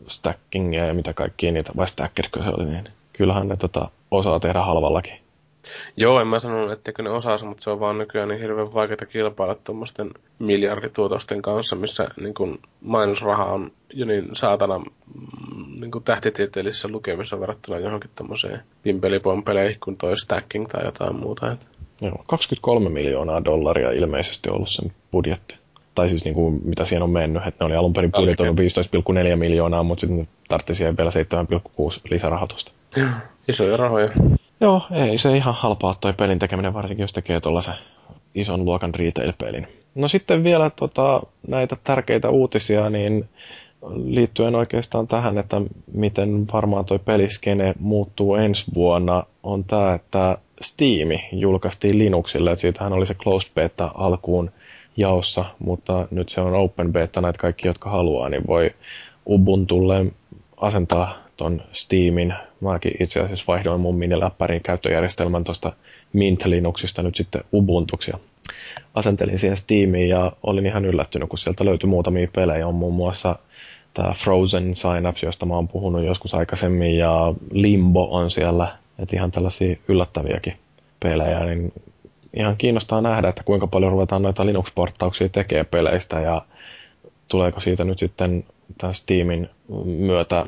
stackingia 0.08 0.86
ja 0.86 0.94
mitä 0.94 1.14
kaikkia 1.14 1.52
niitä, 1.52 1.72
vai 1.78 1.88
stackerkö 1.88 2.44
se 2.44 2.50
oli, 2.50 2.66
niin 2.66 2.84
kyllähän 3.14 3.48
ne 3.48 3.56
tota, 3.56 3.90
osaa 4.12 4.40
tehdä 4.40 4.62
halvallakin. 4.62 5.29
Joo, 5.98 6.22
en 6.22 6.28
mä 6.28 6.40
sanonut, 6.40 6.72
etteikö 6.72 7.04
ne 7.04 7.10
osaisi, 7.10 7.46
mutta 7.46 7.64
se 7.64 7.70
on 7.70 7.80
vaan 7.80 7.98
nykyään 7.98 8.30
niin 8.30 8.42
hirveän 8.42 8.74
vaikeaa 8.74 9.06
kilpailla 9.12 9.56
tuommoisten 9.56 10.12
miljardituotosten 10.40 11.42
kanssa, 11.42 11.76
missä 11.76 12.08
niin 12.22 12.34
kun 12.34 12.60
mainosraha 12.82 13.46
on 13.46 13.72
jo 13.94 14.06
niin 14.06 14.30
saatana 14.34 14.80
mm, 14.80 14.86
niin 15.80 15.92
kun 15.92 16.04
tähtitieteellisessä 16.04 16.88
lukemissa 16.88 17.40
verrattuna 17.40 17.80
johonkin 17.80 18.12
tommoseen 18.16 18.62
pimpelipompeleihin 18.84 19.80
kuin 19.84 19.98
toi 19.98 20.18
stacking 20.18 20.68
tai 20.68 20.86
jotain 20.86 21.16
muuta. 21.16 21.58
Joo, 22.02 22.24
23 22.28 22.90
miljoonaa 22.90 23.46
dollaria 23.46 23.92
ilmeisesti 23.92 24.50
ollut 24.50 24.70
sen 24.70 24.92
budjetti. 25.12 25.58
Tai 25.96 26.10
siis 26.10 26.26
niin 26.26 26.36
kuin, 26.36 26.62
mitä 26.64 26.86
siihen 26.86 27.04
on 27.04 27.10
mennyt, 27.10 27.48
että 27.48 27.64
ne 27.64 27.68
oli 27.68 27.76
alun 27.76 27.94
perin 27.94 28.12
budjetoinut 28.12 28.60
15,4 28.60 29.36
miljoonaa, 29.36 29.84
mutta 29.84 30.00
sitten 30.02 30.28
tarvitsi 30.48 30.76
siihen 30.76 30.98
vielä 30.98 31.10
7,6 31.10 32.02
lisärahoitusta. 32.10 32.72
Joo, 32.96 33.10
isoja 33.48 33.78
rahoja. 33.78 34.10
Joo, 34.62 34.82
ei 34.92 35.18
se 35.18 35.38
ihan 35.38 35.56
halpaa 35.56 35.96
toi 36.02 36.14
pelin 36.14 36.40
tekeminen, 36.40 36.74
varsinkin 36.74 37.04
jos 37.04 37.14
tekee 37.14 37.40
tuollaisen 37.40 37.74
ison 38.36 38.66
luokan 38.66 38.96
retail-pelin. 38.96 39.68
No 39.96 40.08
sitten 40.08 40.44
vielä 40.44 40.70
tota, 40.70 41.22
näitä 41.48 41.78
tärkeitä 41.84 42.30
uutisia, 42.30 42.90
niin 42.90 43.30
liittyen 44.06 44.56
oikeastaan 44.56 45.08
tähän, 45.08 45.38
että 45.38 45.62
miten 45.94 46.48
varmaan 46.54 46.86
toi 46.86 47.00
peliskene 47.00 47.74
muuttuu 47.80 48.36
ensi 48.36 48.66
vuonna, 48.74 49.24
on 49.44 49.64
tämä, 49.64 49.94
että 49.94 50.38
Steam 50.62 51.10
julkaistiin 51.32 52.00
Linuxille, 52.00 52.56
siitähän 52.56 52.94
oli 52.94 53.06
se 53.06 53.14
closed 53.14 53.54
beta 53.56 53.92
alkuun 53.96 54.52
jaossa, 54.98 55.46
mutta 55.60 56.08
nyt 56.12 56.30
se 56.30 56.42
on 56.42 56.56
open 56.56 56.94
beta, 56.94 57.22
näitä 57.22 57.40
kaikki, 57.40 57.68
jotka 57.68 57.90
haluaa, 57.90 58.30
niin 58.30 58.48
voi 58.48 58.72
Ubuntulle 59.30 60.06
asentaa 60.58 61.29
ton 61.40 61.62
Steamin. 61.72 62.34
Mäkin 62.62 62.92
itse 63.00 63.20
asiassa 63.20 63.46
vaihdoin 63.48 63.82
mun 63.82 63.98
miniläppärin 63.98 64.62
käyttöjärjestelmän 64.62 65.44
tuosta 65.44 65.74
Mint 66.14 66.46
Linuxista 66.46 67.04
nyt 67.04 67.16
sitten 67.16 67.44
Ubuntuksi 67.54 68.12
asentelin 68.96 69.40
siihen 69.40 69.58
Steamiin 69.58 70.10
ja 70.10 70.32
olin 70.44 70.66
ihan 70.66 70.86
yllättynyt, 70.86 71.30
kun 71.30 71.40
sieltä 71.40 71.66
löytyi 71.66 71.90
muutamia 71.90 72.28
pelejä. 72.36 72.68
On 72.68 72.76
muun 72.76 72.94
muassa 72.94 73.40
tämä 73.94 74.14
Frozen 74.14 74.76
Synapse, 74.76 75.26
josta 75.26 75.46
mä 75.46 75.56
oon 75.56 75.68
puhunut 75.68 76.06
joskus 76.06 76.34
aikaisemmin, 76.34 76.98
ja 76.98 77.34
Limbo 77.52 78.08
on 78.12 78.32
siellä, 78.32 78.78
että 79.00 79.16
ihan 79.16 79.32
tällaisia 79.32 79.76
yllättäviäkin 79.88 80.54
pelejä, 81.00 81.40
niin 81.40 81.74
ihan 82.34 82.58
kiinnostaa 82.58 83.02
nähdä, 83.02 83.30
että 83.30 83.44
kuinka 83.44 83.68
paljon 83.68 83.92
ruvetaan 83.92 84.22
noita 84.22 84.46
Linux-porttauksia 84.46 85.30
tekemään 85.30 85.66
peleistä, 85.66 86.20
ja 86.20 86.42
tuleeko 87.28 87.60
siitä 87.60 87.84
nyt 87.84 88.00
sitten 88.00 88.44
tämän 88.78 88.94
Steamin 88.94 89.50
myötä 89.86 90.46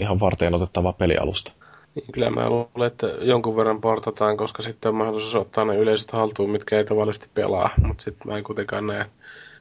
ihan 0.00 0.20
varten 0.20 0.54
otettava 0.54 0.92
pelialusta. 0.92 1.52
Niin, 1.94 2.12
kyllä 2.12 2.30
mä 2.30 2.50
luulen, 2.50 2.86
että 2.86 3.06
jonkun 3.06 3.56
verran 3.56 3.80
portataan, 3.80 4.36
koska 4.36 4.62
sitten 4.62 4.88
on 4.88 4.94
mahdollisuus 4.94 5.34
ottaa 5.34 5.64
ne 5.64 5.76
yleiset 5.76 6.10
haltuun, 6.10 6.50
mitkä 6.50 6.78
ei 6.78 6.84
tavallisesti 6.84 7.28
pelaa. 7.34 7.70
Mutta 7.86 8.02
sitten 8.02 8.28
mä 8.28 8.38
en 8.38 8.44
kuitenkaan 8.44 8.86
näe, 8.86 9.06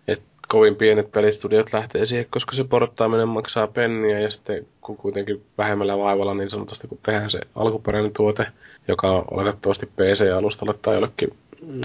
että 0.07 0.25
kovin 0.47 0.75
pienet 0.75 1.11
pelistudiot 1.11 1.73
lähtee 1.73 2.05
siihen, 2.05 2.27
koska 2.29 2.55
se 2.55 2.63
porttaaminen 2.63 3.29
maksaa 3.29 3.67
penniä 3.67 4.19
ja 4.19 4.31
sitten 4.31 4.67
kun 4.81 4.97
kuitenkin 4.97 5.43
vähemmällä 5.57 5.97
vaivalla 5.97 6.33
niin 6.33 6.49
sanotusti, 6.49 6.87
kun 6.87 6.99
tehdään 7.03 7.31
se 7.31 7.39
alkuperäinen 7.55 8.13
tuote, 8.17 8.47
joka 8.87 9.11
on 9.11 9.25
oletettavasti 9.31 9.85
PC-alustalle 9.85 10.73
tai 10.81 10.95
jollekin 10.95 11.29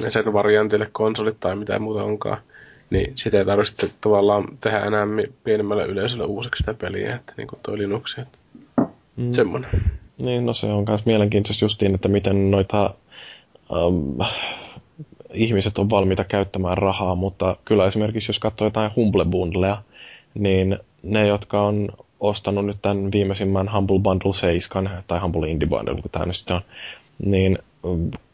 sen 0.08 0.32
variantille 0.32 0.88
konsolit 0.92 1.40
tai 1.40 1.56
mitä 1.56 1.78
muuta 1.78 2.04
onkaan, 2.04 2.38
niin 2.90 3.12
sitä 3.14 3.38
ei 3.38 3.44
tarvitse 3.44 3.90
tavallaan 4.00 4.44
tehdä 4.60 4.80
enää 4.80 5.06
pienemmälle 5.44 5.84
yleisölle 5.84 6.24
uusiksi 6.24 6.60
sitä 6.60 6.74
peliä, 6.74 7.16
että 7.16 7.32
niin 7.36 7.48
kuin 7.48 7.60
toi 7.62 7.78
Linux. 7.78 8.18
Että 8.18 8.38
mm. 9.16 9.32
Semmoinen. 9.32 9.70
Niin, 10.22 10.46
no 10.46 10.54
se 10.54 10.66
on 10.66 10.84
myös 10.88 11.06
mielenkiintoista 11.06 11.64
justiin, 11.64 11.94
että 11.94 12.08
miten 12.08 12.50
noita 12.50 12.94
um, 13.70 14.18
ihmiset 15.32 15.78
on 15.78 15.90
valmiita 15.90 16.24
käyttämään 16.24 16.78
rahaa, 16.78 17.14
mutta 17.14 17.56
kyllä 17.64 17.86
esimerkiksi 17.86 18.30
jos 18.30 18.38
katsoo 18.38 18.66
jotain 18.66 18.90
Humble 18.96 19.24
Bundlea, 19.24 19.82
niin 20.34 20.78
ne, 21.02 21.26
jotka 21.26 21.62
on 21.62 21.88
ostanut 22.20 22.66
nyt 22.66 22.76
tämän 22.82 23.12
viimeisimmän 23.12 23.72
Humble 23.72 23.98
Bundle 23.98 24.34
7, 24.34 25.04
tai 25.06 25.20
Humble 25.20 25.50
Indie 25.50 25.68
Bundle, 25.68 25.94
kun 25.94 26.10
tämä 26.12 26.26
nyt 26.26 26.36
sitten 26.36 26.56
on, 26.56 26.62
niin 27.24 27.58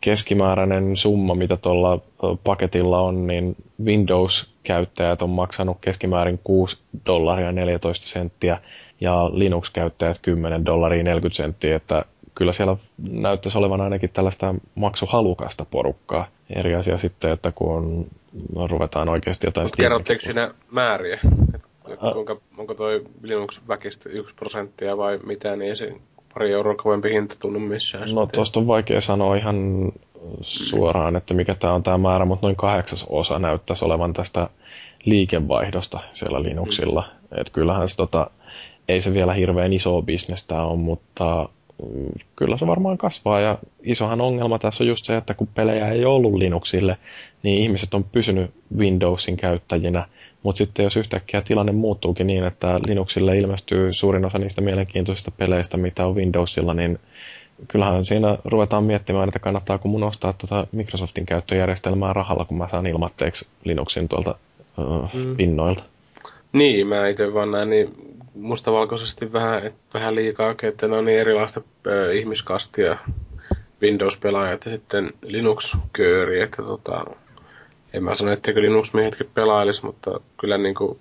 keskimääräinen 0.00 0.96
summa, 0.96 1.34
mitä 1.34 1.56
tuolla 1.56 2.00
paketilla 2.44 3.00
on, 3.00 3.26
niin 3.26 3.56
Windows-käyttäjät 3.84 5.22
on 5.22 5.30
maksanut 5.30 5.78
keskimäärin 5.80 6.40
6 6.44 6.78
dollaria 7.06 7.52
14 7.52 8.06
senttiä, 8.08 8.58
ja 9.00 9.30
Linux-käyttäjät 9.32 10.18
10 10.22 10.64
dollaria 10.64 11.02
40 11.02 11.36
senttiä, 11.36 11.76
että 11.76 12.04
kyllä 12.34 12.52
siellä 12.52 12.76
näyttäisi 13.10 13.58
olevan 13.58 13.80
ainakin 13.80 14.10
tällaista 14.10 14.54
maksuhalukasta 14.74 15.66
porukkaa. 15.70 16.28
Eri 16.50 16.74
asia 16.74 16.98
sitten, 16.98 17.32
että 17.32 17.52
kun 17.52 18.06
ruvetaan 18.70 19.08
oikeasti 19.08 19.46
jotain... 19.46 19.68
Kerrotteko 19.76 20.20
siinä 20.20 20.54
määriä? 20.70 21.20
Että 21.88 22.12
kuinka, 22.12 22.36
onko 22.58 22.74
toi 22.74 23.04
Linux 23.22 23.60
väkistä 23.68 24.08
yksi 24.08 24.34
prosenttia 24.34 24.96
vai 24.96 25.18
mitä, 25.18 25.56
niin 25.56 25.76
se 25.76 25.92
pari 26.38 26.52
euroa 26.52 26.74
kovempi 26.74 27.10
hinta 27.12 27.34
tunnu 27.38 27.60
missään. 27.60 28.08
No 28.14 28.26
tuosta 28.26 28.60
on 28.60 28.66
vaikea 28.66 29.00
sanoa 29.00 29.36
ihan 29.36 29.92
suoraan, 30.40 31.16
että 31.16 31.34
mikä 31.34 31.54
tämä 31.54 31.74
on 31.74 31.82
tämä 31.82 31.98
määrä, 31.98 32.24
mutta 32.24 32.46
noin 32.46 32.56
kahdeksas 32.56 33.06
osa 33.08 33.38
näyttäisi 33.38 33.84
olevan 33.84 34.12
tästä 34.12 34.48
liikevaihdosta 35.04 36.00
siellä 36.12 36.42
Linuxilla. 36.42 37.04
Mm. 37.12 37.40
Että 37.40 37.52
kyllähän 37.52 37.88
se 37.88 37.96
tota, 37.96 38.30
ei 38.88 39.00
se 39.00 39.14
vielä 39.14 39.32
hirveän 39.32 39.72
iso 39.72 40.02
bisnestä 40.02 40.62
ole, 40.62 40.78
mutta 40.78 41.48
mm, 41.82 42.10
kyllä 42.36 42.56
se 42.56 42.66
varmaan 42.66 42.98
kasvaa. 42.98 43.40
Ja 43.40 43.58
isohan 43.82 44.20
ongelma 44.20 44.58
tässä 44.58 44.84
on 44.84 44.88
just 44.88 45.04
se, 45.04 45.16
että 45.16 45.34
kun 45.34 45.48
pelejä 45.54 45.88
ei 45.88 46.04
ollut 46.04 46.34
Linuxille, 46.34 46.96
niin 47.42 47.58
ihmiset 47.58 47.94
on 47.94 48.04
pysynyt 48.04 48.50
Windowsin 48.76 49.36
käyttäjinä. 49.36 50.08
Mutta 50.46 50.58
sitten 50.58 50.84
jos 50.84 50.96
yhtäkkiä 50.96 51.40
tilanne 51.40 51.72
muuttuukin 51.72 52.26
niin, 52.26 52.44
että 52.44 52.80
Linuxille 52.86 53.38
ilmestyy 53.38 53.92
suurin 53.92 54.24
osa 54.24 54.38
niistä 54.38 54.60
mielenkiintoisista 54.60 55.30
peleistä, 55.30 55.76
mitä 55.76 56.06
on 56.06 56.14
Windowsilla, 56.14 56.74
niin 56.74 56.98
kyllähän 57.68 58.04
siinä 58.04 58.38
ruvetaan 58.44 58.84
miettimään, 58.84 59.28
että 59.28 59.38
kannattaako 59.38 59.88
mun 59.88 60.02
ostaa 60.02 60.32
tuota 60.32 60.66
Microsoftin 60.72 61.26
käyttöjärjestelmää 61.26 62.12
rahalla, 62.12 62.44
kun 62.44 62.58
mä 62.58 62.68
saan 62.68 62.86
ilmatteeksi 62.86 63.46
Linuxin 63.64 64.08
tuolta 64.08 64.34
uh, 64.78 65.14
mm. 65.14 65.36
pinnoilta. 65.36 65.82
Niin, 66.52 66.86
mä 66.86 67.08
itse 67.08 67.34
vaan 67.34 67.50
näin 67.50 67.70
niin 67.70 67.88
mustavalkoisesti 68.34 69.32
vähän, 69.32 69.72
vähän 69.94 70.14
liikaa, 70.14 70.54
että 70.62 70.88
ne 70.88 70.96
on 70.96 71.04
niin 71.04 71.18
erilaista 71.18 71.60
ö, 71.86 72.12
ihmiskastia 72.12 72.96
Windows-pelaajat 73.82 74.64
ja 74.64 74.70
sitten 74.70 75.12
Linux-kööri, 75.22 76.40
että 76.40 76.62
tota, 76.62 77.04
en 77.92 78.04
mä 78.04 78.14
sano, 78.14 78.32
etteikö 78.32 78.62
Linux-miehetkin 78.62 79.30
pelailisi, 79.34 79.84
mutta 79.84 80.20
kyllä 80.40 80.58
niin 80.58 80.74
kuin 80.74 80.98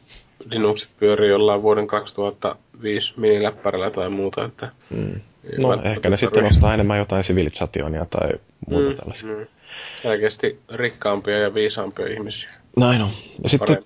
Linuxit 0.50 0.90
pyörii 1.00 1.30
jollain 1.30 1.62
vuoden 1.62 1.88
2005 1.88 3.14
miniläppärillä 3.18 3.92
tai 3.92 4.10
muuta. 4.10 4.46
Että 4.46 4.72
mm. 4.90 5.22
No 5.58 5.74
ehkä 5.84 6.10
ne 6.10 6.18
sitten 6.18 6.46
ostaa 6.46 6.74
enemmän 6.74 6.98
jotain 6.98 7.24
sivilisationia 7.24 8.06
tai 8.06 8.30
muuta 8.70 8.90
mm, 8.90 8.96
tällaisia. 8.96 9.30
Mm. 9.30 9.48
Selkeästi 10.02 10.60
rikkaampia 10.74 11.38
ja 11.40 11.54
viisaampia 11.54 12.08
ihmisiä. 12.08 12.52
Näin 12.78 13.02
on. 13.02 13.10
Ja 13.44 13.50
sitten 13.50 13.78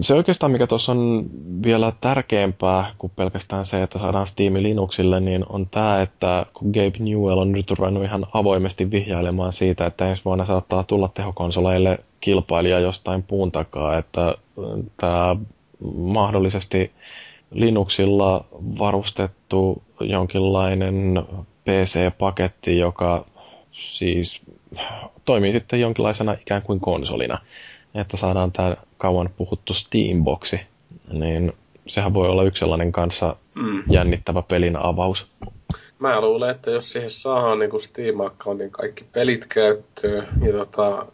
se 0.00 0.14
oikeastaan, 0.14 0.52
mikä 0.52 0.66
tuossa 0.66 0.92
on 0.92 1.24
vielä 1.64 1.92
tärkeämpää 2.00 2.94
kuin 2.98 3.12
pelkästään 3.16 3.64
se, 3.64 3.82
että 3.82 3.98
saadaan 3.98 4.26
Steam 4.26 4.54
Linuxille, 4.54 5.20
niin 5.20 5.44
on 5.48 5.66
tämä, 5.70 6.02
että 6.02 6.46
kun 6.54 6.70
Gabe 6.70 6.98
Newell 6.98 7.38
on 7.38 7.52
nyt 7.52 7.70
ruvennut 7.70 8.04
ihan 8.04 8.26
avoimesti 8.34 8.90
vihjailemaan 8.90 9.52
siitä, 9.52 9.86
että 9.86 10.10
ensi 10.10 10.24
vuonna 10.24 10.44
saattaa 10.44 10.84
tulla 10.84 11.08
tehokonsoleille 11.08 11.98
kilpailija 12.20 12.78
jostain 12.78 13.22
puun 13.22 13.52
takaa, 13.52 13.98
että 13.98 14.34
tämä 14.96 15.36
mahdollisesti 15.94 16.90
Linuxilla 17.50 18.44
varustettu 18.78 19.82
jonkinlainen 20.00 21.22
PC-paketti, 21.64 22.78
joka 22.78 23.24
siis 23.72 24.42
toimii 25.24 25.52
sitten 25.52 25.80
jonkinlaisena 25.80 26.32
ikään 26.32 26.62
kuin 26.62 26.80
konsolina 26.80 27.38
että 27.94 28.16
saadaan 28.16 28.52
tämä 28.52 28.76
kauan 28.98 29.30
puhuttu 29.36 29.74
Steamboxi, 29.74 30.60
niin 31.12 31.52
sehän 31.86 32.14
voi 32.14 32.28
olla 32.28 32.44
yksi 32.44 32.60
sellainen 32.60 32.92
kanssa 32.92 33.36
mm. 33.54 33.82
jännittävä 33.90 34.42
pelin 34.42 34.76
avaus. 34.76 35.26
Mä 35.98 36.20
luulen, 36.20 36.50
että 36.50 36.70
jos 36.70 36.92
siihen 36.92 37.10
saa 37.10 37.56
niin 37.56 37.70
Steam-accountin 37.70 38.70
kaikki 38.70 39.04
pelit 39.12 39.46
käyttöön 39.46 40.28
ja 40.46 40.52
tota, 40.52 41.06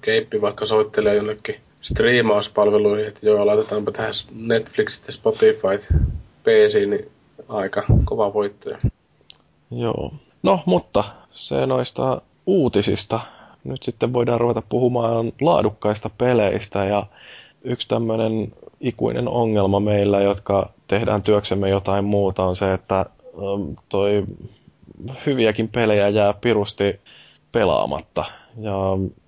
keippi 0.00 0.40
vaikka 0.40 0.64
soittelee 0.64 1.14
jonnekin 1.14 1.60
striimauspalveluihin, 1.80 3.08
että 3.08 3.26
joo, 3.26 3.46
laitetaanpa 3.46 3.92
tähän 3.92 4.12
Netflixit 4.34 5.06
ja 5.06 5.12
Spotify 5.12 5.78
PC, 6.42 6.88
niin 6.88 7.10
aika 7.48 7.84
kova 8.04 8.34
voittoja. 8.34 8.78
Joo. 9.70 10.12
No, 10.42 10.60
mutta 10.66 11.04
se 11.30 11.66
noista 11.66 12.22
uutisista 12.46 13.20
nyt 13.64 13.82
sitten 13.82 14.12
voidaan 14.12 14.40
ruveta 14.40 14.62
puhumaan 14.68 15.32
laadukkaista 15.40 16.10
peleistä 16.18 16.84
ja 16.84 17.06
yksi 17.64 17.88
tämmöinen 17.88 18.52
ikuinen 18.80 19.28
ongelma 19.28 19.80
meillä, 19.80 20.20
jotka 20.20 20.70
tehdään 20.86 21.22
työksemme 21.22 21.68
jotain 21.68 22.04
muuta, 22.04 22.44
on 22.44 22.56
se, 22.56 22.72
että 22.72 22.98
ähm, 22.98 23.72
toi 23.88 24.24
hyviäkin 25.26 25.68
pelejä 25.68 26.08
jää 26.08 26.32
pirusti 26.32 27.00
pelaamatta. 27.52 28.24
Ja 28.60 28.72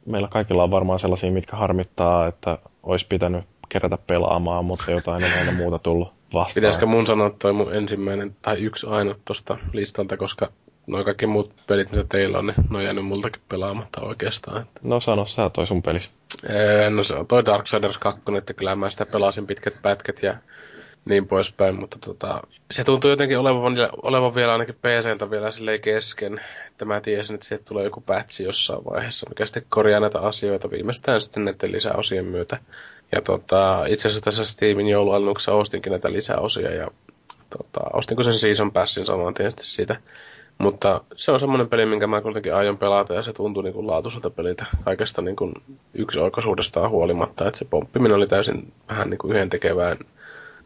meillä 0.06 0.28
kaikilla 0.28 0.62
on 0.62 0.70
varmaan 0.70 0.98
sellaisia, 0.98 1.32
mitkä 1.32 1.56
harmittaa, 1.56 2.26
että 2.26 2.58
olisi 2.82 3.06
pitänyt 3.08 3.44
kerätä 3.68 3.98
pelaamaan, 4.06 4.64
mutta 4.64 4.90
jotain 4.90 5.24
on 5.24 5.30
aina 5.38 5.52
muuta 5.52 5.78
tullut 5.78 6.08
vastaan. 6.34 6.54
Pitäisikö 6.54 6.86
mun 6.86 7.06
sanoa 7.06 7.30
toi 7.30 7.52
mun 7.52 7.74
ensimmäinen 7.74 8.36
tai 8.42 8.56
yksi 8.58 8.86
ainut 8.86 9.18
tuosta 9.24 9.58
listalta, 9.72 10.16
koska 10.16 10.50
noin 10.86 11.04
kaikki 11.04 11.26
muut 11.26 11.52
pelit, 11.66 11.90
mitä 11.90 12.04
teillä 12.08 12.38
on, 12.38 12.46
niin 12.46 12.56
ne 12.70 12.78
on 12.78 12.84
jäänyt 12.84 13.04
multakin 13.04 13.42
pelaamatta 13.48 14.00
oikeastaan. 14.00 14.62
Että. 14.62 14.80
No 14.82 15.00
sano 15.00 15.26
sä 15.26 15.50
toi 15.50 15.66
sun 15.66 15.82
pelis. 15.82 16.10
Ee, 16.48 16.90
no 16.90 17.04
se 17.04 17.14
on 17.14 17.26
toi 17.26 17.44
Darksiders 17.44 17.98
2, 17.98 18.20
että 18.38 18.54
kyllä 18.54 18.76
mä 18.76 18.90
sitä 18.90 19.06
pelasin 19.12 19.46
pitkät 19.46 19.74
pätkät 19.82 20.22
ja 20.22 20.36
niin 21.04 21.28
poispäin, 21.28 21.80
mutta 21.80 21.98
tota, 22.04 22.40
se 22.70 22.84
tuntuu 22.84 23.10
jotenkin 23.10 23.38
olevan, 23.38 23.74
olevan 24.02 24.34
vielä 24.34 24.52
ainakin 24.52 24.74
PCltä 24.74 25.30
vielä 25.30 25.52
silleen 25.52 25.80
kesken, 25.80 26.40
että 26.68 26.84
mä 26.84 27.00
tiesin, 27.00 27.34
että 27.34 27.46
sieltä 27.46 27.64
tulee 27.64 27.84
joku 27.84 28.00
patchi 28.00 28.44
jossain 28.44 28.84
vaiheessa, 28.84 29.26
mikä 29.28 29.46
sitten 29.46 29.64
korjaa 29.68 30.00
näitä 30.00 30.20
asioita 30.20 30.70
viimeistään 30.70 31.20
sitten 31.20 31.44
näiden 31.44 31.72
lisäosien 31.72 32.24
myötä. 32.24 32.58
Ja 33.12 33.20
tota, 33.20 33.86
itse 33.86 34.08
asiassa 34.08 34.24
tässä 34.24 34.44
Steamin 34.44 34.88
joulualennuksessa 34.88 35.52
ostinkin 35.52 35.90
näitä 35.90 36.12
lisäosia 36.12 36.74
ja 36.74 36.90
tota, 37.50 37.80
ostinko 37.92 38.22
sen 38.22 38.34
Season 38.34 38.72
Passin 38.72 39.06
samaan 39.06 39.34
tietysti 39.34 39.66
siitä. 39.66 39.96
Mutta 40.58 41.00
se 41.16 41.32
on 41.32 41.40
semmoinen 41.40 41.68
peli, 41.68 41.86
minkä 41.86 42.06
mä 42.06 42.20
kuitenkin 42.20 42.54
aion 42.54 42.78
pelata 42.78 43.14
ja 43.14 43.22
se 43.22 43.32
tuntuu 43.32 43.62
niin 43.62 43.74
kuin 43.74 43.86
laatuiselta 43.86 44.30
peliltä 44.30 44.66
kaikesta 44.84 45.22
niin 45.22 45.36
kuin 45.36 45.52
yksioikoisuudestaan 45.94 46.90
huolimatta. 46.90 47.48
Että 47.48 47.58
se 47.58 47.64
pomppiminen 47.64 48.16
oli 48.16 48.26
täysin 48.26 48.72
vähän 48.88 49.10
niin 49.10 49.18
kuin 49.18 49.32
yhden 49.32 49.50
tekevään 49.50 49.98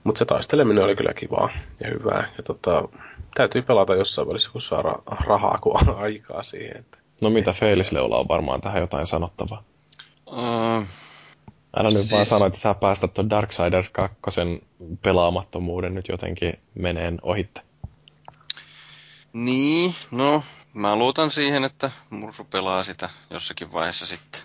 mutta 0.05 0.19
se 0.19 0.25
taisteleminen 0.25 0.85
oli 0.85 0.97
kyllä 0.97 1.15
kivaa 1.15 1.51
ja 1.81 1.91
hyvää. 1.91 2.33
Ja 2.37 2.43
tota, 2.43 2.89
täytyy 3.35 3.63
pelata 3.63 3.95
jossain 3.95 4.29
välissä, 4.29 4.51
kun 4.53 4.61
saa 4.61 4.83
rahaa, 5.27 5.59
kun 5.61 5.77
on 5.77 5.97
aikaa 6.05 6.43
siihen. 6.43 6.77
Että... 6.77 6.99
No 7.23 7.31
mitä 7.31 7.53
Feilisleolla 7.53 8.19
on 8.19 8.29
varmaan 8.29 8.61
tähän 8.61 8.81
jotain 8.81 9.07
sanottavaa? 9.07 9.63
Uh, 10.27 10.87
Älä 11.77 11.89
nyt 11.89 11.99
siis... 11.99 12.13
vaan 12.13 12.25
sano, 12.25 12.47
että 12.47 12.59
sä 12.59 12.75
päästät 12.75 13.15
tuon 13.15 13.31
Darksiders 13.31 13.91
2 13.91 14.17
pelaamattomuuden 15.03 15.95
nyt 15.95 16.09
jotenkin 16.09 16.59
meneen 16.75 17.19
ohitte. 17.23 17.61
Niin, 19.33 19.95
no 20.11 20.43
mä 20.75 20.97
luotan 20.97 21.31
siihen, 21.31 21.65
että 21.65 21.91
Mursu 22.11 22.45
pelaa 22.45 22.83
sitä 22.85 23.11
jossakin 23.31 23.73
vaiheessa 23.73 24.07
sitten. 24.07 24.41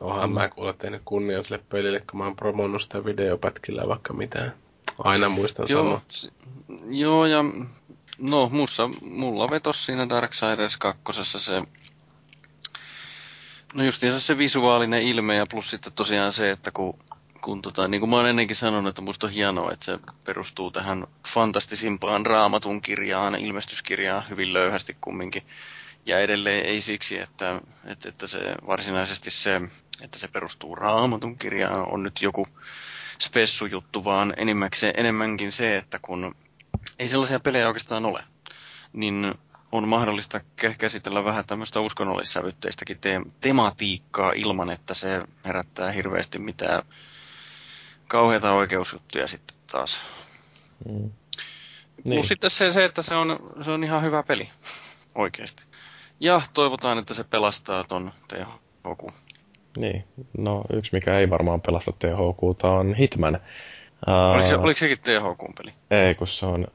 Onhan 0.00 0.30
mm. 0.30 0.34
mä 0.34 0.48
kuule 0.48 0.72
tehnyt 0.72 1.02
kunnia 1.04 1.42
sille 1.42 1.58
pelille, 1.68 2.00
kun 2.00 2.18
mä 2.18 2.24
oon 2.24 2.36
promonnut 2.36 2.82
sitä 2.82 3.04
videopätkillä 3.04 3.88
vaikka 3.88 4.12
mitään. 4.12 4.54
Aina 4.98 5.28
muistan 5.28 5.66
joo, 5.68 5.82
sama. 5.82 6.00
S- 6.10 6.28
joo, 6.90 7.26
ja 7.26 7.44
no, 8.18 8.48
mussa, 8.48 8.90
mulla 9.02 9.50
vetos 9.50 9.86
siinä 9.86 10.08
Darksiders 10.08 10.76
2 10.76 11.02
se 11.24 11.62
No 13.74 13.84
justiinsa 13.84 14.20
se 14.20 14.38
visuaalinen 14.38 15.02
ilme 15.02 15.36
ja 15.36 15.46
plus 15.46 15.70
sitten 15.70 15.92
tosiaan 15.92 16.32
se, 16.32 16.50
että 16.50 16.70
kun, 16.70 16.98
kun 17.44 17.62
tota, 17.62 17.88
niin 17.88 18.00
kuin 18.00 18.10
mä 18.10 18.16
oon 18.16 18.26
ennenkin 18.28 18.56
sanonut, 18.56 18.88
että 18.88 19.02
musta 19.02 19.26
on 19.26 19.32
hienoa, 19.32 19.72
että 19.72 19.84
se 19.84 19.98
perustuu 20.24 20.70
tähän 20.70 21.06
fantastisimpaan 21.28 22.26
raamatun 22.26 22.80
kirjaan, 22.80 23.34
ilmestyskirjaan 23.34 24.22
hyvin 24.30 24.52
löyhästi 24.52 24.96
kumminkin. 25.00 25.42
Ja 26.06 26.20
edelleen 26.20 26.66
ei 26.66 26.80
siksi, 26.80 27.20
että, 27.20 27.60
että, 27.84 28.08
että 28.08 28.26
se 28.26 28.54
varsinaisesti 28.66 29.30
se, 29.30 29.60
että 30.00 30.18
se 30.18 30.28
perustuu 30.28 30.74
raamatun 30.74 31.36
kirjaan, 31.38 31.92
on 31.92 32.02
nyt 32.02 32.22
joku 32.22 32.48
spessujuttu, 33.18 34.04
vaan 34.04 34.34
enemmänkin 34.96 35.52
se, 35.52 35.76
että 35.76 35.98
kun 35.98 36.34
ei 36.98 37.08
sellaisia 37.08 37.40
pelejä 37.40 37.66
oikeastaan 37.66 38.04
ole, 38.04 38.24
niin 38.92 39.34
on 39.72 39.88
mahdollista 39.88 40.40
käsitellä 40.78 41.24
vähän 41.24 41.44
tämmöistä 41.46 41.80
uskonnollissävytteistäkin 41.80 42.98
te- 42.98 43.20
tematiikkaa 43.40 44.32
ilman, 44.32 44.70
että 44.70 44.94
se 44.94 45.22
herättää 45.44 45.90
hirveästi 45.90 46.38
mitään 46.38 46.82
kauheita 48.08 48.52
oikeusjuttuja 48.52 49.28
sitten 49.28 49.56
taas. 49.72 50.00
Mm. 50.88 51.10
Niin. 52.04 52.16
Plus 52.16 52.28
sitten 52.28 52.50
se, 52.50 52.72
se, 52.72 52.84
että 52.84 53.02
se 53.02 53.14
on, 53.14 53.54
se 53.62 53.70
on 53.70 53.84
ihan 53.84 54.02
hyvä 54.02 54.22
peli, 54.22 54.48
oikeasti. 55.14 55.64
Ja 56.20 56.42
toivotaan, 56.52 56.98
että 56.98 57.14
se 57.14 57.24
pelastaa 57.24 57.84
ton 57.84 58.12
THQ. 58.28 59.14
Niin, 59.76 60.04
no 60.38 60.64
yksi 60.72 60.90
mikä 60.92 61.18
ei 61.18 61.30
varmaan 61.30 61.60
pelasta 61.60 61.92
THQ 61.92 62.64
on 62.64 62.94
Hitman. 62.94 63.40
Oliko, 64.06 64.46
se, 64.46 64.56
oliko 64.56 64.78
sekin 64.78 64.98
THQ-peli? 64.98 65.72
Ei, 65.90 66.14
kun 66.14 66.28
se 66.28 66.46
on 66.46 66.66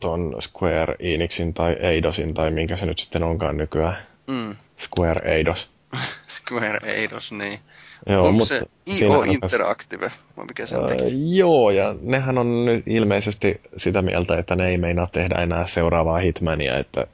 ton 0.00 0.36
Square 0.40 0.96
Enixin 0.98 1.54
tai 1.54 1.72
Eidosin 1.72 2.34
tai 2.34 2.50
minkä 2.50 2.76
se 2.76 2.86
nyt 2.86 2.98
sitten 2.98 3.22
onkaan 3.22 3.56
nykyään. 3.56 3.96
Mm. 4.26 4.56
Square 4.78 5.34
Eidos. 5.34 5.70
Square 6.38 6.80
Eidos, 6.82 7.32
niin. 7.32 7.60
Joo, 8.06 8.26
Onko 8.26 8.32
mutta 8.32 8.48
se 8.48 8.62
IO 9.00 9.22
Interactive, 9.22 10.10
vai 10.36 10.46
mikä 10.46 10.66
se 10.66 10.76
on 10.76 10.90
öö, 10.90 11.08
Joo, 11.26 11.70
ja 11.70 11.94
nehän 12.00 12.38
on 12.38 12.64
nyt 12.64 12.84
ilmeisesti 12.86 13.60
sitä 13.76 14.02
mieltä, 14.02 14.38
että 14.38 14.56
ne 14.56 14.68
ei 14.68 14.78
meinaa 14.78 15.06
tehdä 15.12 15.34
enää 15.34 15.66
seuraavaa 15.66 16.18
Hitmania, 16.18 16.78
että 16.78 17.06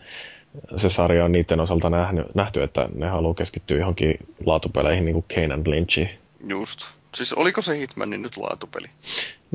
se 0.76 0.88
sarja 0.88 1.24
on 1.24 1.32
niiden 1.32 1.60
osalta 1.60 1.90
nähty, 1.90 2.24
nähty 2.34 2.62
että 2.62 2.88
ne 2.94 3.08
haluaa 3.08 3.34
keskittyä 3.34 3.78
johonkin 3.78 4.14
laatupeleihin 4.46 5.04
niin 5.04 5.14
kuin 5.14 5.24
Kane 5.34 5.54
and 5.54 5.66
Lynchiin. 5.66 6.10
Just. 6.46 6.80
Siis 7.14 7.32
oliko 7.32 7.62
se 7.62 7.78
Hitmanin 7.78 8.22
nyt 8.22 8.36
laatupeli? 8.36 8.86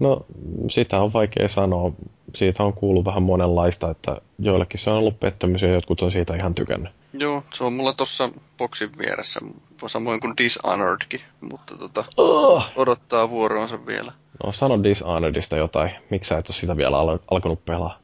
No, 0.01 0.25
sitä 0.69 1.01
on 1.01 1.13
vaikea 1.13 1.49
sanoa. 1.49 1.91
Siitä 2.35 2.63
on 2.63 2.73
kuullut 2.73 3.05
vähän 3.05 3.23
monenlaista, 3.23 3.91
että 3.91 4.21
joillekin 4.39 4.79
se 4.79 4.89
on 4.89 4.97
ollut 4.97 5.19
pettymys 5.19 5.61
ja 5.61 5.73
jotkut 5.73 6.01
on 6.01 6.11
siitä 6.11 6.35
ihan 6.35 6.55
tykännyt. 6.55 6.91
Joo, 7.13 7.43
se 7.53 7.63
on 7.63 7.73
mulla 7.73 7.93
tuossa 7.93 8.29
boksin 8.57 8.97
vieressä, 8.97 9.39
samoin 9.87 10.19
kuin 10.19 10.33
Dishonoredkin, 10.37 11.21
mutta 11.41 11.77
tota, 11.77 12.05
oh. 12.17 12.69
odottaa 12.75 13.29
vuoroonsa 13.29 13.85
vielä. 13.85 14.11
No 14.43 14.51
sano 14.51 14.83
Dishonoredista 14.83 15.57
jotain, 15.57 15.91
miksi 16.09 16.29
sä 16.29 16.37
et 16.37 16.49
ole 16.49 16.55
sitä 16.55 16.77
vielä 16.77 16.97
al- 16.97 17.19
alkanut 17.31 17.65
pelaa? 17.65 17.99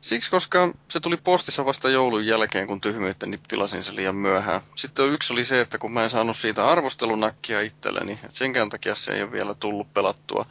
Siksi, 0.00 0.30
koska 0.30 0.72
se 0.88 1.00
tuli 1.00 1.16
postissa 1.16 1.64
vasta 1.64 1.90
joulun 1.90 2.26
jälkeen, 2.26 2.66
kun 2.66 2.80
tyhmyyttä 2.80 3.26
niin 3.26 3.40
tilasin 3.48 3.84
se 3.84 3.94
liian 3.94 4.16
myöhään. 4.16 4.60
Sitten 4.74 5.12
yksi 5.12 5.32
oli 5.32 5.44
se, 5.44 5.60
että 5.60 5.78
kun 5.78 5.92
mä 5.92 6.02
en 6.02 6.10
saanut 6.10 6.36
siitä 6.36 6.66
arvostelunakkia 6.66 7.60
itselleni, 7.60 8.12
että 8.12 8.36
senkään 8.36 8.68
takia 8.68 8.94
se 8.94 9.12
ei 9.12 9.22
ole 9.22 9.32
vielä 9.32 9.54
tullut 9.54 9.94
pelattua. 9.94 10.46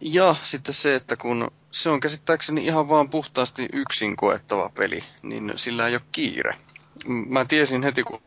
Ja 0.00 0.34
sitten 0.42 0.74
se, 0.74 0.94
että 0.94 1.16
kun 1.16 1.50
se 1.70 1.90
on 1.90 2.00
käsittääkseni 2.00 2.64
ihan 2.64 2.88
vaan 2.88 3.10
puhtaasti 3.10 3.68
yksin 3.72 4.16
koettava 4.16 4.70
peli, 4.74 5.04
niin 5.22 5.52
sillä 5.56 5.88
ei 5.88 5.94
ole 5.94 6.02
kiire. 6.12 6.54
Mä 7.06 7.44
tiesin 7.44 7.82
heti, 7.82 8.02
kun 8.02 8.20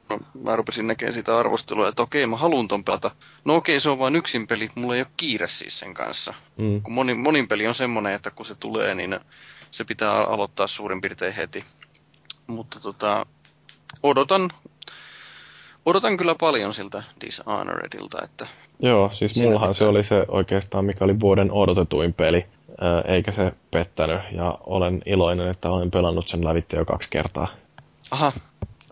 mä 0.43 0.55
rupesin 0.55 0.87
näkemään 0.87 1.13
sitä 1.13 1.37
arvostelua, 1.37 1.87
että 1.87 2.01
okei, 2.03 2.27
mä 2.27 2.35
haluan 2.35 2.67
ton 2.67 2.83
pelata. 2.83 3.11
No 3.45 3.55
okei, 3.55 3.79
se 3.79 3.89
on 3.89 3.99
vain 3.99 4.15
yksin 4.15 4.47
peli, 4.47 4.69
mulla 4.75 4.95
ei 4.95 5.01
ole 5.01 5.07
kiire 5.17 5.47
siis 5.47 5.79
sen 5.79 5.93
kanssa. 5.93 6.33
Mm. 6.57 6.81
Kun 6.81 6.93
monin, 6.93 7.19
monin 7.19 7.47
peli 7.47 7.67
on 7.67 7.75
semmoinen, 7.75 8.13
että 8.13 8.31
kun 8.31 8.45
se 8.45 8.55
tulee, 8.55 8.95
niin 8.95 9.19
se 9.71 9.83
pitää 9.83 10.13
aloittaa 10.13 10.67
suurin 10.67 11.01
piirtein 11.01 11.33
heti. 11.33 11.63
Mutta 12.47 12.79
tota, 12.79 13.25
odotan, 14.03 14.49
odotan 15.85 16.17
kyllä 16.17 16.35
paljon 16.35 16.73
siltä 16.73 17.03
Dishonoredilta. 17.21 18.17
Että 18.23 18.47
Joo, 18.79 19.09
siis 19.09 19.35
mullahan 19.35 19.75
se 19.75 19.85
oli 19.85 20.03
se 20.03 20.25
oikeastaan, 20.27 20.85
mikä 20.85 21.05
oli 21.05 21.19
vuoden 21.19 21.51
odotetuin 21.51 22.13
peli, 22.13 22.45
eikä 23.05 23.31
se 23.31 23.51
pettänyt. 23.71 24.21
Ja 24.31 24.57
olen 24.65 25.01
iloinen, 25.05 25.47
että 25.47 25.69
olen 25.69 25.91
pelannut 25.91 26.27
sen 26.27 26.45
lävitte 26.45 26.77
jo 26.77 26.85
kaksi 26.85 27.09
kertaa. 27.09 27.47
Aha, 28.11 28.31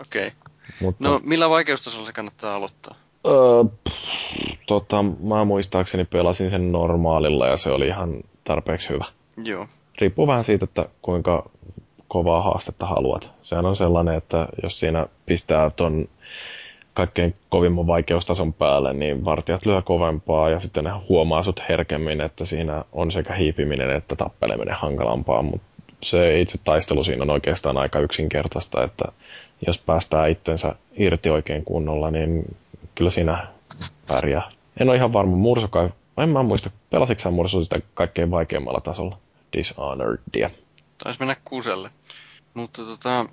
okei. 0.02 0.27
Okay. 0.27 0.40
Mutta... 0.82 1.10
No, 1.10 1.19
millä 1.24 1.50
vaikeustasolla 1.50 2.06
se 2.06 2.14
kannattaa 2.14 2.56
aloittaa? 2.56 2.95
Öö, 3.27 3.64
pff, 3.90 4.58
tota, 4.68 5.03
mä 5.03 5.45
muistaakseni 5.45 6.06
pelasin 6.06 6.50
sen 6.50 6.72
normaalilla 6.72 7.48
ja 7.48 7.58
se 7.58 7.72
oli 7.72 7.88
ihan 7.88 8.24
tarpeeksi 8.44 8.90
hyvä. 8.90 9.06
Joo 9.44 9.68
riippuu 10.02 10.27
vähän 10.27 10.44
siitä, 10.44 10.64
että 10.64 10.85
kuinka 11.02 11.50
kovaa 12.08 12.42
haastetta 12.42 12.85
haluat. 12.85 13.32
Sehän 13.42 13.66
on 13.66 13.76
sellainen, 13.76 14.16
että 14.16 14.48
jos 14.64 14.80
siinä 14.80 15.08
pistää 15.26 15.69
ton 15.69 16.08
kaikkein 16.94 17.35
kovimman 17.50 17.88
vaikeustason 17.88 18.53
päälle, 18.53 18.94
niin 18.94 19.26
vartijat 19.26 19.66
lyö 19.66 19.82
kovempaa 19.82 20.50
ja 20.50 20.60
sitten 20.60 20.84
ne 20.84 20.92
huomaa 21.10 21.44
sut 21.44 21.64
herkemmin, 21.69 22.22
että 22.22 22.45
siinä 22.45 22.85
on 22.92 23.11
sekä 23.11 23.34
hiipiminen 23.34 23.92
että 23.92 24.16
tappeleminen 24.16 24.76
hankalampaa, 24.76 25.42
mutta 25.42 25.68
se 26.03 26.41
itse 26.41 26.57
taistelu 26.57 27.03
siinä 27.03 27.24
on 27.24 27.30
oikeastaan 27.30 27.77
aika 27.77 27.99
yksinkertaista, 27.99 28.83
että 28.83 29.06
jos 29.67 29.80
päästää 29.80 30.27
itsensä 30.27 30.75
irti 30.98 31.30
oikein 31.30 31.65
kunnolla, 31.65 32.11
niin 32.11 32.56
kyllä 32.95 33.09
siinä 33.09 33.48
pärjää. 34.07 34.51
En 34.80 34.90
ole 34.90 34.98
ihan 34.98 35.14
varma, 35.14 35.35
Murso 35.35 35.67
kai, 35.67 35.90
en 36.17 36.30
mä 36.30 36.43
muista, 36.43 36.69
pelasitko 36.90 37.32
Murso 37.32 37.64
sitä 37.64 37.80
kaikkein 37.93 38.32
vaikeimmalla 38.32 38.80
tasolla? 38.80 39.17
Dishonoredia. 39.57 40.49
Taisi 41.03 41.19
mennä 41.19 41.35
kuselle. 41.43 41.90
Mutta 42.53 42.82
tota, 42.83 43.25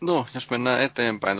no, 0.00 0.26
jos 0.34 0.50
mennään 0.50 0.82
eteenpäin 0.82 1.38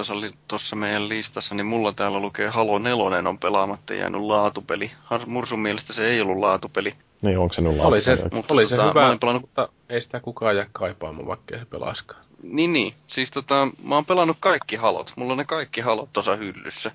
tuossa 0.48 0.76
meidän 0.76 1.08
listassa, 1.08 1.54
niin 1.54 1.66
mulla 1.66 1.92
täällä 1.92 2.20
lukee 2.20 2.48
Halo 2.48 2.78
4 2.78 3.28
on 3.28 3.38
pelaamatta 3.38 3.94
jäänyt 3.94 4.20
laatupeli. 4.20 4.90
Mursun 5.26 5.60
mielestä 5.60 5.92
se 5.92 6.06
ei 6.06 6.20
ollut 6.20 6.38
laatupeli. 6.38 6.94
Niin, 7.22 7.38
onko 7.38 7.52
se 7.52 7.62
laatupeli? 7.62 7.88
Oli 7.88 8.02
se, 8.02 8.18
mutta 8.32 8.54
oli 8.54 8.62
tota, 8.66 8.76
se 8.76 8.88
hyvä, 8.88 9.16
pelannut... 9.20 9.42
mutta 9.42 9.68
ei 9.88 10.00
sitä 10.00 10.20
kukaan 10.20 10.56
jää 10.56 10.66
kaipaamaan, 10.72 11.26
vaikka 11.26 11.58
se 11.58 11.64
pelaiskaan. 11.64 12.24
Niin, 12.42 12.72
niin. 12.72 12.94
Siis 13.06 13.30
tota, 13.30 13.68
mä 13.84 13.94
oon 13.94 14.06
pelannut 14.06 14.36
kaikki 14.40 14.76
halot. 14.76 15.12
Mulla 15.16 15.32
on 15.32 15.38
ne 15.38 15.44
kaikki 15.44 15.80
halot 15.80 16.12
tuossa 16.12 16.36
hyllyssä. 16.36 16.90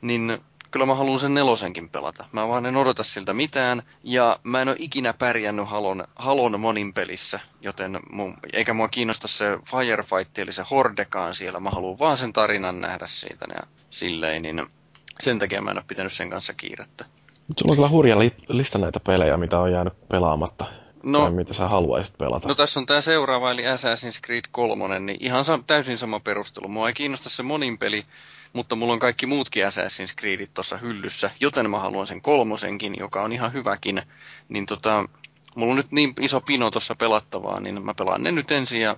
Niin 0.00 0.40
kyllä 0.70 0.86
mä 0.86 0.94
haluan 0.94 1.20
sen 1.20 1.34
nelosenkin 1.34 1.88
pelata. 1.88 2.24
Mä 2.32 2.48
vaan 2.48 2.66
en 2.66 2.76
odota 2.76 3.02
siltä 3.02 3.34
mitään, 3.34 3.82
ja 4.04 4.38
mä 4.42 4.62
en 4.62 4.68
ole 4.68 4.76
ikinä 4.78 5.12
pärjännyt 5.12 5.68
Halon, 5.68 6.04
Halon 6.16 6.60
monin 6.60 6.94
pelissä, 6.94 7.40
joten 7.60 8.00
mun, 8.10 8.36
eikä 8.52 8.74
mua 8.74 8.88
kiinnosta 8.88 9.28
se 9.28 9.58
Firefight, 9.64 10.38
eli 10.38 10.52
se 10.52 10.64
Hordekaan 10.70 11.34
siellä. 11.34 11.60
Mä 11.60 11.70
haluan 11.70 11.98
vaan 11.98 12.16
sen 12.16 12.32
tarinan 12.32 12.80
nähdä 12.80 13.06
siitä, 13.06 13.46
ja 13.54 13.62
silleen, 13.90 14.42
niin 14.42 14.66
sen 15.20 15.38
takia 15.38 15.62
mä 15.62 15.70
en 15.70 15.76
ole 15.76 15.84
pitänyt 15.88 16.12
sen 16.12 16.30
kanssa 16.30 16.52
kiirettä. 16.52 17.04
Sulla 17.56 17.72
on 17.72 17.76
kyllä 17.76 17.88
hurja 17.88 18.18
li- 18.18 18.36
lista 18.48 18.78
näitä 18.78 19.00
pelejä, 19.00 19.36
mitä 19.36 19.58
on 19.58 19.72
jäänyt 19.72 20.08
pelaamatta. 20.08 20.64
No, 21.02 21.20
tai 21.20 21.30
mitä 21.30 21.54
sä 21.54 21.68
haluaisit 21.68 22.18
pelata? 22.18 22.48
No 22.48 22.54
tässä 22.54 22.80
on 22.80 22.86
tämä 22.86 23.00
seuraava, 23.00 23.50
eli 23.50 23.62
Assassin's 23.62 24.20
Creed 24.26 24.44
3, 24.50 25.00
niin 25.00 25.18
ihan 25.20 25.44
sa- 25.44 25.58
täysin 25.66 25.98
sama 25.98 26.20
perustelu. 26.20 26.68
Mua 26.68 26.88
ei 26.88 26.94
kiinnosta 26.94 27.28
se 27.28 27.42
monin 27.42 27.78
peli, 27.78 28.04
mutta 28.52 28.76
mulla 28.76 28.92
on 28.92 28.98
kaikki 28.98 29.26
muutkin 29.26 29.64
Assassin's 29.66 30.14
Creedit 30.20 30.54
tuossa 30.54 30.76
hyllyssä, 30.76 31.30
joten 31.40 31.70
mä 31.70 31.78
haluan 31.78 32.06
sen 32.06 32.22
kolmosenkin, 32.22 32.94
joka 32.98 33.22
on 33.22 33.32
ihan 33.32 33.52
hyväkin. 33.52 34.02
Niin 34.48 34.66
tota, 34.66 35.08
mulla 35.54 35.70
on 35.72 35.76
nyt 35.76 35.92
niin 35.92 36.14
iso 36.20 36.40
pino 36.40 36.70
tuossa 36.70 36.94
pelattavaa, 36.94 37.60
niin 37.60 37.82
mä 37.84 37.94
pelaan 37.94 38.22
ne 38.22 38.32
nyt 38.32 38.50
ensin 38.50 38.80
ja 38.80 38.96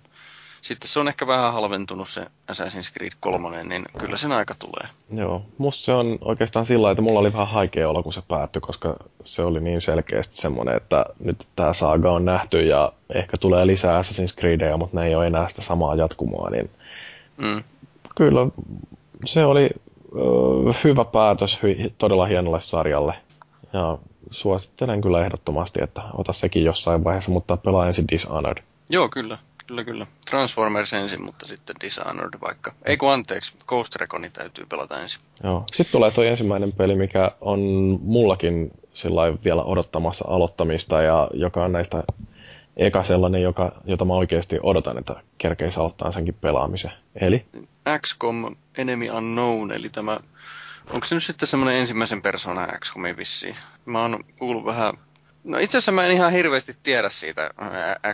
sitten 0.63 0.89
se 0.89 1.01
on 1.01 1.09
ehkä 1.09 1.27
vähän 1.27 1.53
halventunut 1.53 2.09
se 2.09 2.27
Assassin's 2.53 2.93
Creed 2.93 3.13
3, 3.21 3.65
niin 3.65 3.85
kyllä 3.99 4.17
sen 4.17 4.33
aika 4.33 4.55
tulee. 4.59 4.89
Joo, 5.15 5.43
musta 5.59 5.85
se 5.85 5.93
on 5.93 6.19
oikeastaan 6.21 6.67
sillä 6.67 6.91
että 6.91 7.03
mulla 7.03 7.21
oli 7.21 7.33
vähän 7.33 7.49
haikea 7.49 7.89
olo, 7.89 8.03
kun 8.03 8.13
se 8.13 8.23
päättyi, 8.29 8.61
koska 8.61 8.97
se 9.25 9.43
oli 9.43 9.61
niin 9.61 9.81
selkeästi 9.81 10.37
semmoinen, 10.37 10.77
että 10.77 11.07
nyt 11.21 11.49
tämä 11.57 11.73
saaga 11.73 12.13
on 12.13 12.25
nähty 12.25 12.67
ja 12.67 12.93
ehkä 13.15 13.37
tulee 13.41 13.67
lisää 13.67 14.01
Assassin's 14.01 14.39
Creedia, 14.39 14.77
mutta 14.77 15.01
ne 15.01 15.07
ei 15.07 15.15
ole 15.15 15.27
enää 15.27 15.49
sitä 15.49 15.63
samaa 15.63 15.95
jatkumoa, 15.95 16.51
niin 16.51 16.71
mm. 17.37 17.65
kyllä 18.17 18.47
se 19.25 19.45
oli 19.45 19.71
ö, 20.17 20.19
hyvä 20.85 21.05
päätös 21.05 21.63
hy, 21.63 21.93
todella 21.99 22.27
hienolle 22.27 22.61
sarjalle. 22.61 23.15
Ja 23.73 23.99
suosittelen 24.31 25.01
kyllä 25.01 25.25
ehdottomasti, 25.25 25.83
että 25.83 26.03
ota 26.15 26.33
sekin 26.33 26.65
jossain 26.65 27.05
vaiheessa, 27.05 27.31
mutta 27.31 27.57
pelaa 27.57 27.87
ensin 27.87 28.09
Dishonored. 28.09 28.63
Joo, 28.91 29.09
kyllä. 29.09 29.39
Kyllä, 29.67 29.85
kyllä. 29.85 30.07
Transformers 30.31 30.93
ensin, 30.93 31.23
mutta 31.23 31.47
sitten 31.47 31.77
Dishonored 31.81 32.41
vaikka. 32.41 32.73
Ei 32.85 32.97
kun 32.97 33.13
anteeksi, 33.13 33.55
Ghost 33.67 33.97
Recon 33.97 34.25
täytyy 34.33 34.67
pelata 34.67 35.01
ensin. 35.01 35.21
Joo. 35.45 35.65
Sitten 35.73 35.93
tulee 35.93 36.11
tuo 36.11 36.25
ensimmäinen 36.25 36.73
peli, 36.73 36.95
mikä 36.95 37.31
on 37.41 37.61
mullakin 38.03 38.71
sillä 38.93 39.23
vielä 39.45 39.63
odottamassa 39.63 40.25
aloittamista 40.29 41.03
ja 41.03 41.31
joka 41.35 41.65
on 41.65 41.73
näistä 41.73 42.05
eka 42.77 43.05
sellainen, 43.05 43.43
joka, 43.43 43.73
jota 43.85 44.05
mä 44.05 44.15
oikeasti 44.15 44.59
odotan, 44.63 44.99
että 44.99 45.23
kerkeisi 45.39 45.81
aloittaa 45.81 46.13
senkin 46.13 46.35
pelaamisen. 46.35 46.93
Eli? 47.21 47.45
XCOM 47.99 48.57
Enemy 48.79 49.11
Unknown, 49.11 49.71
eli 49.71 49.89
tämä, 49.89 50.21
onko 50.91 51.07
se 51.07 51.15
nyt 51.15 51.25
sitten 51.25 51.49
semmoinen 51.49 51.81
ensimmäisen 51.81 52.23
persoonan 52.23 52.69
XCOMin 52.81 53.17
vissiin? 53.17 53.57
Mä 53.85 54.03
oon 54.03 54.25
kuullut 54.39 54.65
vähän 54.65 54.95
No 55.45 55.59
itse 55.59 55.79
asiassa 55.79 55.93
mä 55.93 56.07
en 56.07 56.13
ihan 56.13 56.33
hirveästi 56.33 56.77
tiedä 56.83 57.11
siitä 57.11 57.51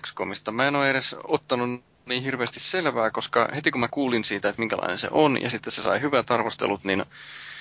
XCOMista. 0.00 0.52
Mä 0.52 0.68
en 0.68 0.76
ole 0.76 0.90
edes 0.90 1.16
ottanut 1.24 1.81
niin 2.07 2.23
hirveästi 2.23 2.60
selvää, 2.60 3.10
koska 3.10 3.48
heti 3.57 3.70
kun 3.70 3.81
mä 3.81 3.89
kuulin 3.89 4.24
siitä, 4.24 4.48
että 4.48 4.60
minkälainen 4.62 4.98
se 4.98 5.08
on, 5.10 5.42
ja 5.42 5.50
sitten 5.50 5.73
se 5.73 5.82
sai 5.82 6.00
hyvät 6.00 6.31
arvostelut, 6.31 6.84
niin 6.84 7.05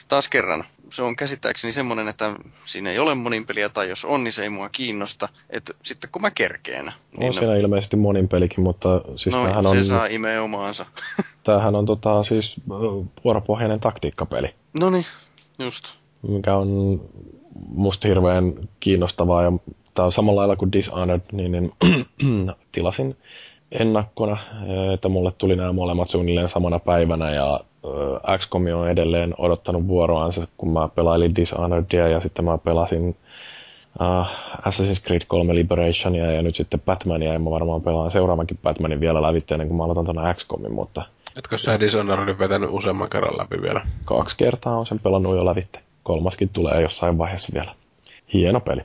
taas 0.07 0.29
kerran, 0.29 0.63
se 0.91 1.01
on 1.01 1.15
käsittääkseni 1.15 1.71
semmoinen, 1.71 2.07
että 2.07 2.35
siinä 2.65 2.89
ei 2.89 2.99
ole 2.99 3.15
monin 3.15 3.45
peliä, 3.45 3.69
tai 3.69 3.89
jos 3.89 4.05
on, 4.05 4.23
niin 4.23 4.31
se 4.31 4.43
ei 4.43 4.49
mua 4.49 4.69
kiinnosta. 4.69 5.29
Että 5.49 5.73
sitten 5.83 6.09
kun 6.11 6.21
mä 6.21 6.31
kerkeen. 6.31 6.85
Niin 7.17 7.27
on 7.27 7.33
siinä 7.33 7.47
no, 7.47 7.55
ilmeisesti 7.55 7.97
monin 7.97 8.27
pelikin, 8.27 8.63
mutta 8.63 9.01
siis 9.15 9.35
no, 9.35 9.41
tämähän 9.41 9.63
se 9.63 9.69
on... 9.69 9.85
saa 9.85 10.05
imeä 10.05 10.43
omaansa. 10.43 10.85
tämähän 11.43 11.75
on 11.75 11.85
tota, 11.85 12.23
siis 12.23 12.61
vuoropohjainen 13.23 13.79
taktiikkapeli. 13.79 14.55
No 14.79 14.89
niin, 14.89 15.05
just. 15.59 15.85
Mikä 16.27 16.55
on 16.55 17.01
musta 17.67 18.07
hirveän 18.07 18.53
kiinnostavaa. 18.79 19.43
Ja 19.43 19.51
tämä 19.93 20.05
on 20.05 20.11
samalla 20.11 20.39
lailla 20.39 20.55
kuin 20.55 20.71
Dishonored, 20.71 21.21
niin, 21.31 21.51
niin 21.51 21.71
tilasin 22.71 23.17
ennakkona, 23.71 24.37
että 24.93 25.09
mulle 25.09 25.31
tuli 25.37 25.55
nämä 25.55 25.73
molemmat 25.73 26.09
suunnilleen 26.09 26.49
samana 26.49 26.79
päivänä. 26.79 27.31
Ja 27.31 27.59
XCOM 28.37 28.65
on 28.75 28.89
edelleen 28.89 29.33
odottanut 29.37 29.87
vuoroansa, 29.87 30.47
kun 30.57 30.73
mä 30.73 30.87
pelailin 30.95 31.35
Dishonoredia 31.35 32.07
ja 32.07 32.19
sitten 32.19 32.45
mä 32.45 32.57
pelasin 32.57 33.15
uh, 34.01 34.27
Assassin's 34.57 35.05
Creed 35.05 35.21
3 35.27 35.55
Liberationia 35.55 36.31
ja 36.31 36.41
nyt 36.41 36.55
sitten 36.55 36.79
Batmania. 36.79 37.33
Ja 37.33 37.39
mä 37.39 37.51
varmaan 37.51 37.81
pelaan 37.81 38.11
seuraavankin 38.11 38.59
Batmanin 38.63 38.99
vielä 38.99 39.21
lävitse 39.21 39.55
ennen 39.55 39.67
kuin 39.67 39.77
mä 39.77 39.83
aloitan 39.83 40.05
tuonne 40.05 40.33
XCOMin, 40.33 40.73
mutta... 40.73 41.01
Etkö 41.37 41.57
sä 41.57 41.79
Dishonoredin 41.79 42.39
vetänyt 42.39 42.69
useamman 42.71 43.09
kerran 43.09 43.37
läpi 43.37 43.61
vielä? 43.61 43.87
Kaksi 44.05 44.37
kertaa 44.37 44.77
on 44.77 44.85
sen 44.85 44.99
pelannut 44.99 45.35
jo 45.35 45.45
lävitte 45.45 45.86
kolmaskin 46.07 46.49
tulee 46.49 46.81
jossain 46.81 47.17
vaiheessa 47.17 47.53
vielä. 47.53 47.71
Hieno 48.33 48.59
peli. 48.59 48.81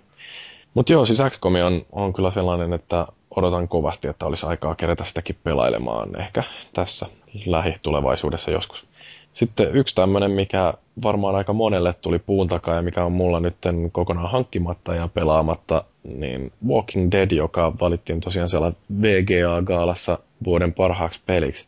Mutta 0.75 0.93
joo, 0.93 1.07
siis 1.07 1.23
XCOM 1.31 1.55
on, 1.55 1.87
on 1.93 2.13
kyllä 2.13 2.31
sellainen, 2.31 2.73
että 2.73 3.07
odotan 3.37 3.69
kovasti, 3.69 4.09
että 4.09 4.27
olisi 4.27 4.47
aikaa 4.47 4.75
kerätä 4.75 5.05
sitäkin 5.05 5.37
pelailemaan 5.45 6.21
ehkä 6.21 6.43
tässä 6.75 7.07
lähitulevaisuudessa 7.47 8.51
joskus. 8.51 8.85
Sitten 9.33 9.75
yksi 9.77 9.95
tämmöinen, 9.95 10.31
mikä 10.31 10.75
varmaan 11.03 11.35
aika 11.35 11.53
monelle 11.53 11.93
tuli 11.93 12.19
puun 12.19 12.49
takaa 12.49 12.75
ja 12.75 12.83
mikä 12.83 13.05
on 13.05 13.13
mulla 13.13 13.41
nyt 13.41 13.57
kokonaan 13.93 14.31
hankkimatta 14.31 14.95
ja 14.95 15.09
pelaamatta, 15.09 15.85
niin 16.03 16.53
Walking 16.69 17.11
Dead, 17.13 17.31
joka 17.31 17.73
valittiin 17.81 18.21
tosiaan 18.21 18.49
siellä 18.49 18.73
VGA-gaalassa 19.03 20.19
vuoden 20.45 20.73
parhaaksi 20.73 21.21
peliksi, 21.27 21.67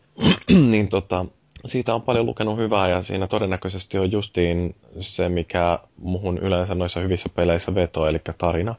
niin 0.70 0.88
tota, 0.88 1.26
siitä 1.66 1.94
on 1.94 2.02
paljon 2.02 2.26
lukenut 2.26 2.56
hyvää 2.56 2.88
ja 2.88 3.02
siinä 3.02 3.26
todennäköisesti 3.26 3.98
on 3.98 4.12
justiin 4.12 4.74
se, 5.00 5.28
mikä 5.28 5.78
muhun 5.98 6.38
yleensä 6.38 6.74
noissa 6.74 7.00
hyvissä 7.00 7.28
peleissä 7.34 7.74
vetoo, 7.74 8.06
eli 8.06 8.20
tarina 8.38 8.74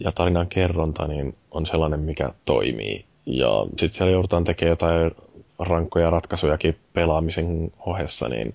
ja 0.00 0.12
tarinan 0.12 0.46
kerronta, 0.46 1.06
niin 1.06 1.36
on 1.50 1.66
sellainen, 1.66 2.00
mikä 2.00 2.30
toimii. 2.44 3.04
Ja 3.26 3.66
sitten 3.66 3.90
siellä 3.90 4.12
joudutaan 4.12 4.44
tekemään 4.44 4.70
jotain 4.70 5.10
rankkoja 5.58 6.10
ratkaisujakin 6.10 6.76
pelaamisen 6.92 7.72
ohessa, 7.86 8.28
niin 8.28 8.54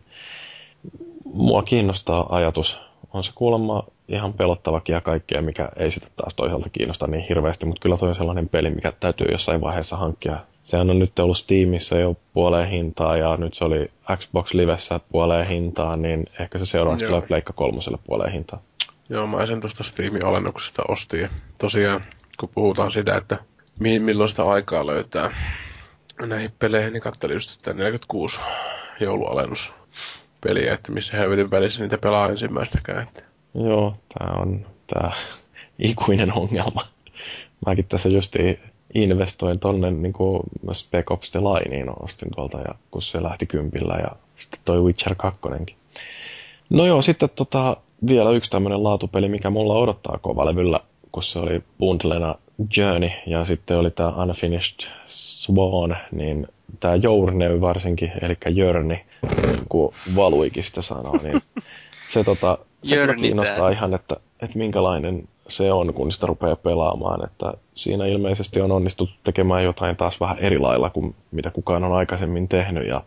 mua 1.34 1.64
kiinnostaa 1.64 2.36
ajatus. 2.36 2.80
On 3.14 3.24
se 3.24 3.32
kuulemma 3.36 3.84
ihan 4.08 4.34
pelottavakin 4.34 4.94
ja 4.94 5.02
kaikkea, 5.02 5.42
mikä 5.42 5.70
ei 5.76 5.92
sitä 5.92 6.08
taas 6.16 6.34
toisaalta 6.34 6.70
kiinnosta 6.70 7.08
niin 7.08 7.26
hirveästi, 7.30 7.66
mutta 7.66 7.82
kyllä 7.82 7.98
toi 7.98 8.10
on 8.10 8.16
sellainen 8.16 8.50
peli, 8.50 8.70
mikä 8.70 8.94
täytyy 9.00 9.28
jossain 9.32 9.62
vaiheessa 9.62 9.98
hankkia 9.98 10.40
sehän 10.64 10.90
on 10.90 11.00
nyt 11.00 11.20
ollut 11.20 11.38
Steamissa 11.38 11.98
jo 11.98 12.16
puoleen 12.34 12.70
hintaa 12.70 13.18
ja 13.18 13.38
nyt 13.38 13.54
se 13.54 13.64
oli 13.64 13.92
Xbox 14.18 14.54
Livessä 14.54 15.00
puoleen 15.12 15.48
hintaa, 15.48 15.96
niin 15.96 16.26
ehkä 16.40 16.60
se 16.60 16.66
seuraavaksi 16.66 17.06
tulee 17.06 17.22
Pleikka 17.22 17.54
kolmoselle 17.54 17.98
puoleen 18.06 18.32
hintaa. 18.32 18.62
Joo, 19.10 19.28
mä 19.28 19.46
sen 19.46 19.62
tuosta 19.62 19.84
Steamin 19.84 20.26
alennuksesta 20.26 20.84
ostin. 20.88 21.30
Tosiaan, 21.58 22.02
kun 22.40 22.50
puhutaan 22.56 22.92
sitä, 22.92 23.16
että 23.18 23.38
milloin 23.80 24.30
sitä 24.30 24.44
aikaa 24.44 24.86
löytää 24.86 25.36
näihin 26.26 26.52
peleihin, 26.60 26.94
niin 26.94 27.02
katselin 27.02 27.34
just, 27.34 27.58
että 27.58 27.74
46 27.74 28.40
joulualennus 29.00 29.74
peliä, 30.44 30.74
että 30.74 30.92
missä 30.92 31.18
helvetin 31.18 31.52
välissä 31.52 31.84
niitä 31.84 31.98
pelaa 31.98 32.30
ensimmäistäkään. 32.30 33.08
Joo, 33.54 33.98
tää 34.20 34.34
on 34.38 34.66
tää 34.94 35.12
ikuinen 35.80 36.34
ongelma. 36.34 36.82
Mäkin 37.66 37.86
tässä 37.86 38.10
justiin 38.10 38.60
investoin 38.96 39.60
tonne 39.60 39.92
niin 39.92 40.14
kuin 40.14 40.44
Spec 40.74 41.12
Ops 41.12 41.32
The 41.32 41.40
Lineen 41.40 42.04
ostin 42.04 42.30
tuolta, 42.36 42.58
ja 42.58 42.76
kun 42.92 43.02
se 43.02 43.24
lähti 43.24 43.46
kympillä, 43.46 43.94
ja 43.94 44.12
sitten 44.36 44.60
toi 44.66 44.84
Witcher 44.84 45.16
2. 45.16 45.40
No 46.70 46.86
joo, 46.86 47.02
sitten 47.02 47.30
tota, 47.36 47.78
vielä 48.08 48.32
yksi 48.32 48.52
tämmöinen 48.52 48.84
laatupeli, 48.84 49.30
mikä 49.30 49.50
mulla 49.50 49.74
odottaa 49.74 50.18
kovalevyllä, 50.18 50.80
kun 51.12 51.24
se 51.24 51.40
oli 51.40 51.64
bundlena 51.80 52.36
Journey, 52.78 53.10
ja 53.26 53.46
sitten 53.46 53.78
oli 53.78 53.92
tämä 53.92 54.10
Unfinished 54.10 54.90
Swan, 55.08 55.98
niin 56.12 56.48
tämä 56.80 56.96
Journey 56.96 57.62
varsinkin, 57.62 58.12
eli 58.22 58.38
Journey, 58.56 58.98
niin 59.46 59.66
kuin 59.70 59.94
Valuikin 60.16 60.64
sitä 60.64 60.82
sanoo, 60.82 61.18
niin 61.24 61.42
se, 62.14 62.24
tota, 62.24 62.58
se 62.84 63.08
kiinnostaa 63.22 63.70
ihan, 63.70 63.94
että, 63.94 64.18
että 64.42 64.58
minkälainen 64.58 65.28
se 65.48 65.72
on, 65.72 65.94
kun 65.94 66.12
sitä 66.12 66.28
rupeaa 66.28 66.56
pelaamaan. 66.56 67.26
Että 67.26 67.54
siinä 67.76 68.06
ilmeisesti 68.06 68.62
on 68.62 68.72
onnistuttu 68.72 69.16
tekemään 69.24 69.64
jotain 69.64 69.96
taas 69.96 70.20
vähän 70.20 70.40
eri 70.40 70.60
lailla 70.60 70.90
kuin 70.90 71.16
mitä 71.32 71.52
kukaan 71.52 71.84
on 71.84 71.94
aikaisemmin 71.94 72.48
tehnyt. 72.48 72.88
Ja 72.88 73.04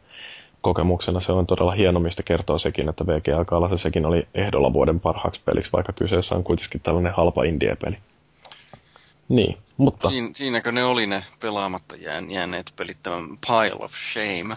kokemuksena 0.61 1.21
se 1.21 1.33
on 1.33 1.47
todella 1.47 1.73
hieno, 1.73 2.01
mistä 2.01 2.23
kertoo 2.23 2.59
sekin, 2.59 2.89
että 2.89 3.07
VGA 3.07 3.45
Galassa 3.45 3.79
sekin 3.79 4.07
oli 4.07 4.29
ehdolla 4.35 4.73
vuoden 4.73 5.01
parhaaksi 5.01 5.41
peliksi, 5.45 5.73
vaikka 5.73 5.93
kyseessä 5.93 6.35
on 6.35 6.45
kuitenkin 6.45 6.81
tällainen 6.81 7.13
halpa 7.13 7.45
indie-peli. 7.45 7.97
Niin, 9.29 9.59
mutta... 9.77 10.09
Siin, 10.09 10.35
siinäkö 10.35 10.73
ne 10.73 10.85
oli 10.85 11.07
ne 11.07 11.25
pelaamatta 11.41 11.97
jään, 11.97 12.31
jääneet 12.31 12.73
pelit, 12.77 12.97
tämän 13.03 13.29
Pile 13.47 13.85
of 13.85 13.93
Shame? 14.13 14.57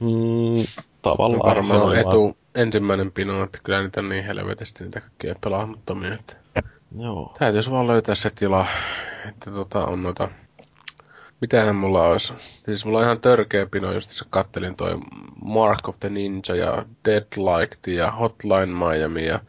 Mm, 0.00 0.66
tavallaan. 1.02 1.56
No 1.56 1.72
varmaan 1.72 1.98
etu 1.98 2.36
ensimmäinen 2.54 3.12
pino, 3.12 3.44
että 3.44 3.58
kyllä 3.62 3.82
niitä 3.82 4.00
on 4.00 4.08
niin 4.08 4.24
helvetisti 4.24 4.84
niitä 4.84 5.00
kaikkia 5.00 5.34
pelaamattomia, 5.40 6.14
että 6.14 6.36
Joo. 6.98 7.34
Täytyisi 7.38 7.70
vaan 7.70 7.86
löytää 7.86 8.14
se 8.14 8.30
tila, 8.30 8.66
että 9.28 9.50
tota, 9.50 9.84
on 9.84 10.02
noita 10.02 10.28
Mitähän 11.40 11.76
mulla 11.76 12.08
olisi? 12.08 12.32
Siis 12.36 12.84
mulla 12.84 12.98
on 12.98 13.04
ihan 13.04 13.20
törkeä 13.20 13.66
pino, 13.66 13.92
just 13.92 14.10
se 14.10 14.24
kattelin 14.30 14.76
toi 14.76 14.98
Mark 15.44 15.88
of 15.88 16.00
the 16.00 16.08
Ninja 16.08 16.56
ja 16.56 16.84
Deadlight 17.04 17.86
ja 17.86 18.10
Hotline 18.10 18.66
Miami 18.66 19.26
ja 19.26 19.40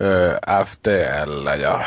ö, 0.00 0.40
FTL 0.66 1.60
ja 1.60 1.84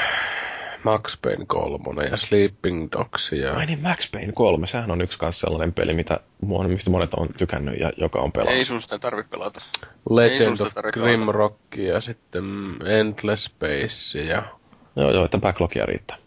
Max 0.83 1.17
Payne 1.21 1.45
3 1.45 2.03
ja 2.03 2.17
Sleeping 2.17 2.87
Dogs 2.91 3.31
ja... 3.31 3.53
Ai 3.53 3.65
niin, 3.65 3.81
Max 3.81 4.11
Payne 4.11 4.31
3, 4.33 4.67
sehän 4.67 4.91
on 4.91 5.01
yksi 5.01 5.19
kanssa 5.19 5.47
sellainen 5.47 5.73
peli, 5.73 5.93
mitä, 5.93 6.19
mistä 6.67 6.89
monet 6.89 7.13
on 7.13 7.27
tykännyt 7.37 7.79
ja 7.79 7.91
joka 7.97 8.19
on 8.19 8.31
pelannut. 8.31 8.57
Ei 8.57 8.65
sun 8.65 8.81
sitä 8.81 8.99
tarvitse 8.99 9.29
pelata. 9.29 9.61
Legend 10.09 10.59
of 10.59 10.73
Grimrock 10.93 11.77
ja 11.77 12.01
sitten 12.01 12.45
Endless 12.85 13.45
Space 13.45 14.19
ja... 14.19 14.58
Joo, 14.99 15.11
joo, 15.11 15.25
että 15.25 15.37
backlogia 15.37 15.85
riittää. 15.85 16.17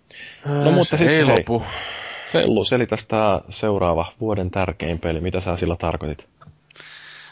No 0.45 0.71
mutta 0.71 0.97
sitten 0.97 1.17
ei 1.17 1.25
lopu. 1.25 1.61
Hei, 1.61 1.69
Fellu, 2.33 2.65
selitäs 2.65 3.05
tää 3.05 3.41
seuraava 3.49 4.13
vuoden 4.21 4.51
tärkein 4.51 4.99
peli. 4.99 5.21
Mitä 5.21 5.41
sä 5.41 5.57
sillä 5.57 5.77
tarkoitit? 5.77 6.29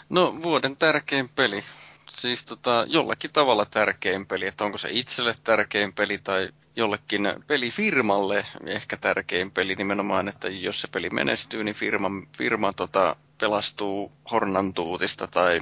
No, 0.09 0.37
vuoden 0.43 0.77
tärkein 0.77 1.29
peli. 1.29 1.63
Siis 2.11 2.45
tota, 2.45 2.85
jollakin 2.89 3.31
tavalla 3.33 3.65
tärkein 3.65 4.27
peli, 4.27 4.47
että 4.47 4.65
onko 4.65 4.79
se 4.79 4.89
itselle 4.93 5.35
tärkein 5.45 5.93
peli 5.93 6.19
tai 6.19 6.49
jollekin 6.77 7.35
pelifirmalle 7.47 8.47
ehkä 8.67 8.97
tärkein 8.97 9.51
peli 9.51 9.75
nimenomaan, 9.75 10.29
että 10.29 10.49
jos 10.49 10.81
se 10.81 10.89
peli 10.89 11.11
menestyy, 11.11 11.65
niin 11.65 11.75
firma, 11.75 12.11
firma 12.37 12.73
tota, 12.73 13.17
pelastuu 13.41 14.13
hornantuutista 14.31 15.27
tai, 15.27 15.61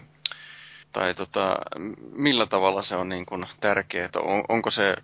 tai 0.92 1.14
tota, 1.14 1.56
millä 2.12 2.46
tavalla 2.46 2.82
se 2.82 2.96
on 2.96 3.08
niin 3.08 3.26
kuin 3.26 3.46
tärkeää, 3.60 4.08
on, 4.16 4.44
onko 4.48 4.70
se 4.70 4.96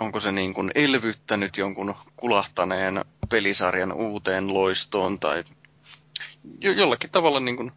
onko 0.00 0.20
se 0.20 0.32
niin 0.32 0.54
kuin 0.54 0.70
elvyttänyt 0.74 1.56
jonkun 1.56 1.94
kulahtaneen 2.16 3.04
pelisarjan 3.28 3.92
uuteen 3.92 4.54
loistoon 4.54 5.20
tai 5.20 5.44
jo, 6.60 6.72
jollakin 6.72 7.10
tavalla 7.10 7.40
niin 7.40 7.56
kuin 7.56 7.72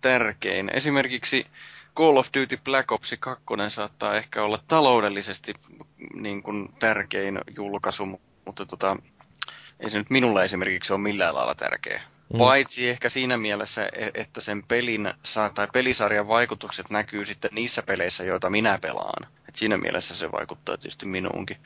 tärkein. 0.00 0.70
Esimerkiksi 0.74 1.46
Call 1.96 2.16
of 2.16 2.28
Duty 2.40 2.56
Black 2.64 2.92
Ops 2.92 3.14
2 3.20 3.44
saattaa 3.68 4.16
ehkä 4.16 4.42
olla 4.42 4.58
taloudellisesti 4.68 5.54
niin 6.14 6.42
kuin 6.42 6.68
tärkein 6.78 7.38
julkaisu, 7.56 8.20
mutta 8.46 8.66
tota, 8.66 8.96
ei 9.80 9.90
se 9.90 9.98
nyt 9.98 10.10
minulle 10.10 10.44
esimerkiksi 10.44 10.92
ole 10.92 11.00
millään 11.00 11.34
lailla 11.34 11.54
tärkeä. 11.54 12.02
Mm. 12.32 12.38
Paitsi 12.38 12.88
ehkä 12.88 13.08
siinä 13.08 13.36
mielessä, 13.36 13.86
e, 13.86 14.10
että 14.14 14.40
sen 14.40 14.62
pelin 14.62 15.10
tai 15.54 15.68
pelisarjan 15.72 16.28
vaikutukset 16.28 16.90
näkyy 16.90 17.24
sitten 17.24 17.50
niissä 17.54 17.82
peleissä, 17.82 18.24
joita 18.24 18.50
minä 18.50 18.78
pelaan. 18.78 19.28
Et 19.48 19.56
siinä 19.56 19.76
mielessä 19.76 20.14
se 20.14 20.32
vaikuttaa 20.32 20.76
tietysti 20.76 21.06
minuunkin. 21.06 21.56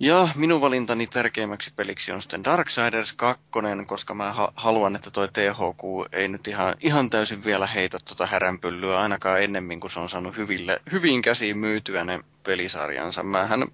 Ja 0.00 0.28
minun 0.34 0.60
valintani 0.60 1.06
tärkeimmäksi 1.06 1.72
peliksi 1.76 2.12
on 2.12 2.22
sitten 2.22 2.44
Darksiders 2.44 3.12
2, 3.12 3.42
koska 3.86 4.14
mä 4.14 4.32
ha- 4.32 4.52
haluan, 4.56 4.96
että 4.96 5.10
toi 5.10 5.28
THQ 5.28 6.12
ei 6.12 6.28
nyt 6.28 6.48
ihan, 6.48 6.74
ihan 6.80 7.10
täysin 7.10 7.44
vielä 7.44 7.66
heitä 7.66 7.98
tuota 8.08 8.26
häränpyllyä, 8.26 9.00
ainakaan 9.00 9.42
ennemmin 9.42 9.80
kuin 9.80 9.90
se 9.90 10.00
on 10.00 10.08
saanut 10.08 10.36
hyville, 10.36 10.80
hyvin 10.92 11.22
käsiin 11.22 11.58
myytyä 11.58 12.04
ne 12.04 12.20
pelisarjansa. 12.44 13.22
Mähän, 13.22 13.64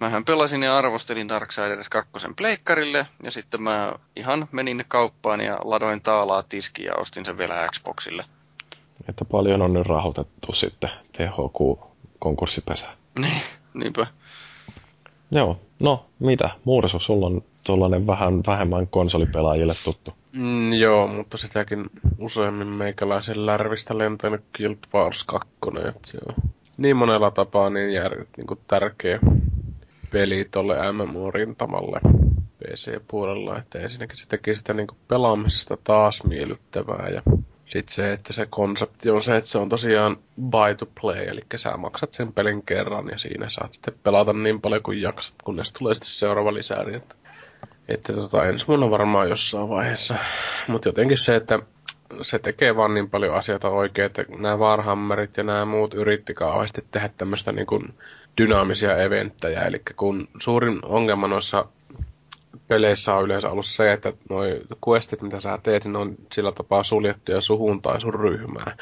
mähän 0.00 0.24
pelasin 0.24 0.62
ja 0.62 0.78
arvostelin 0.78 1.28
Darksiders 1.28 1.88
2 1.88 2.12
pleikkarille, 2.36 3.06
ja 3.22 3.30
sitten 3.30 3.62
mä 3.62 3.92
ihan 4.16 4.48
menin 4.52 4.84
kauppaan 4.88 5.40
ja 5.40 5.58
ladoin 5.64 6.00
taalaa 6.00 6.42
tiski 6.42 6.84
ja 6.84 6.94
ostin 6.94 7.24
sen 7.24 7.38
vielä 7.38 7.68
Xboxille. 7.72 8.24
Että 9.08 9.24
paljon 9.24 9.62
on 9.62 9.72
nyt 9.72 9.86
rahoitettu 9.86 10.52
sitten 10.52 10.90
THQ-konkurssipesä. 11.12 12.86
Niin, 13.20 13.42
niinpä. 13.74 14.06
Joo, 15.30 15.60
no 15.80 16.06
mitä? 16.18 16.50
Muursu, 16.64 17.00
sulla 17.00 17.26
on 17.26 17.42
tuollainen 17.64 18.06
vähän 18.06 18.40
vähemmän 18.46 18.86
konsolipelaajille 18.86 19.74
tuttu. 19.84 20.12
Mm, 20.32 20.72
joo, 20.72 21.06
mutta 21.06 21.36
sitäkin 21.36 21.90
useammin 22.18 22.66
meikäläisen 22.66 23.46
lärvistä 23.46 23.98
lentänyt 23.98 24.44
Guild 24.56 24.76
Wars 24.94 25.24
2, 25.24 25.48
että 25.88 26.00
se 26.10 26.18
on 26.28 26.34
niin 26.76 26.96
monella 26.96 27.30
tapaa 27.30 27.70
niin, 27.70 27.92
jär, 27.92 28.24
niin 28.36 28.46
kuin 28.46 28.60
tärkeä 28.68 29.18
peli 30.10 30.48
tolle 30.50 30.76
MMO-rintamalle 30.92 32.00
PC-puolella, 32.58 33.58
että 33.58 33.78
ensinnäkin 33.78 34.16
se 34.16 34.28
teki 34.28 34.54
sitä 34.54 34.74
niin 34.74 34.86
pelaamisesta 35.08 35.76
taas 35.84 36.24
miellyttävää 36.24 37.08
ja 37.08 37.22
sitten 37.66 37.94
se, 37.94 38.12
että 38.12 38.32
se 38.32 38.46
konsepti 38.50 39.10
on 39.10 39.22
se, 39.22 39.36
että 39.36 39.50
se 39.50 39.58
on 39.58 39.68
tosiaan 39.68 40.16
buy 40.40 40.74
to 40.74 40.86
play, 41.00 41.24
eli 41.24 41.40
sä 41.56 41.76
maksat 41.76 42.12
sen 42.12 42.32
pelin 42.32 42.62
kerran 42.62 43.08
ja 43.08 43.18
siinä 43.18 43.48
saat 43.48 43.72
sitten 43.72 43.94
pelata 44.02 44.32
niin 44.32 44.60
paljon 44.60 44.82
kuin 44.82 45.02
jaksat, 45.02 45.34
kunnes 45.44 45.72
tulee 45.72 45.94
sitten 45.94 46.10
seuraava 46.10 46.54
lisääri. 46.54 46.96
Että, 46.96 47.14
että 47.88 48.12
tota, 48.12 48.44
ensi 48.44 48.68
vuonna 48.68 48.90
varmaan 48.90 49.28
jossain 49.28 49.68
vaiheessa. 49.68 50.14
Mutta 50.68 50.88
jotenkin 50.88 51.18
se, 51.18 51.36
että 51.36 51.58
se 52.22 52.38
tekee 52.38 52.76
vaan 52.76 52.94
niin 52.94 53.10
paljon 53.10 53.34
asioita 53.34 53.68
oikein, 53.68 54.06
että 54.06 54.24
nämä 54.38 54.56
Warhammerit 54.56 55.36
ja 55.36 55.44
nämä 55.44 55.64
muut 55.64 55.94
yritti 55.94 56.34
kauheasti 56.34 56.82
tehdä 56.90 57.10
tämmöistä 57.16 57.52
niin 57.52 57.66
kuin 57.66 57.94
dynaamisia 58.38 58.96
eventtejä. 58.96 59.62
Eli 59.62 59.82
kun 59.96 60.28
suurin 60.40 60.78
ongelma 60.82 61.28
noissa 61.28 61.64
peleissä 62.68 63.14
on 63.14 63.24
yleensä 63.24 63.50
ollut 63.50 63.66
se, 63.66 63.92
että 63.92 64.12
noi 64.30 64.60
questit, 64.88 65.22
mitä 65.22 65.40
sä 65.40 65.58
teet, 65.62 65.84
ne 65.84 65.98
on 65.98 66.14
sillä 66.32 66.52
tapaa 66.52 66.82
suljettuja 66.82 67.40
suhun 67.40 67.82
tai 67.82 68.00
sun 68.00 68.14
ryhmään. 68.14 68.76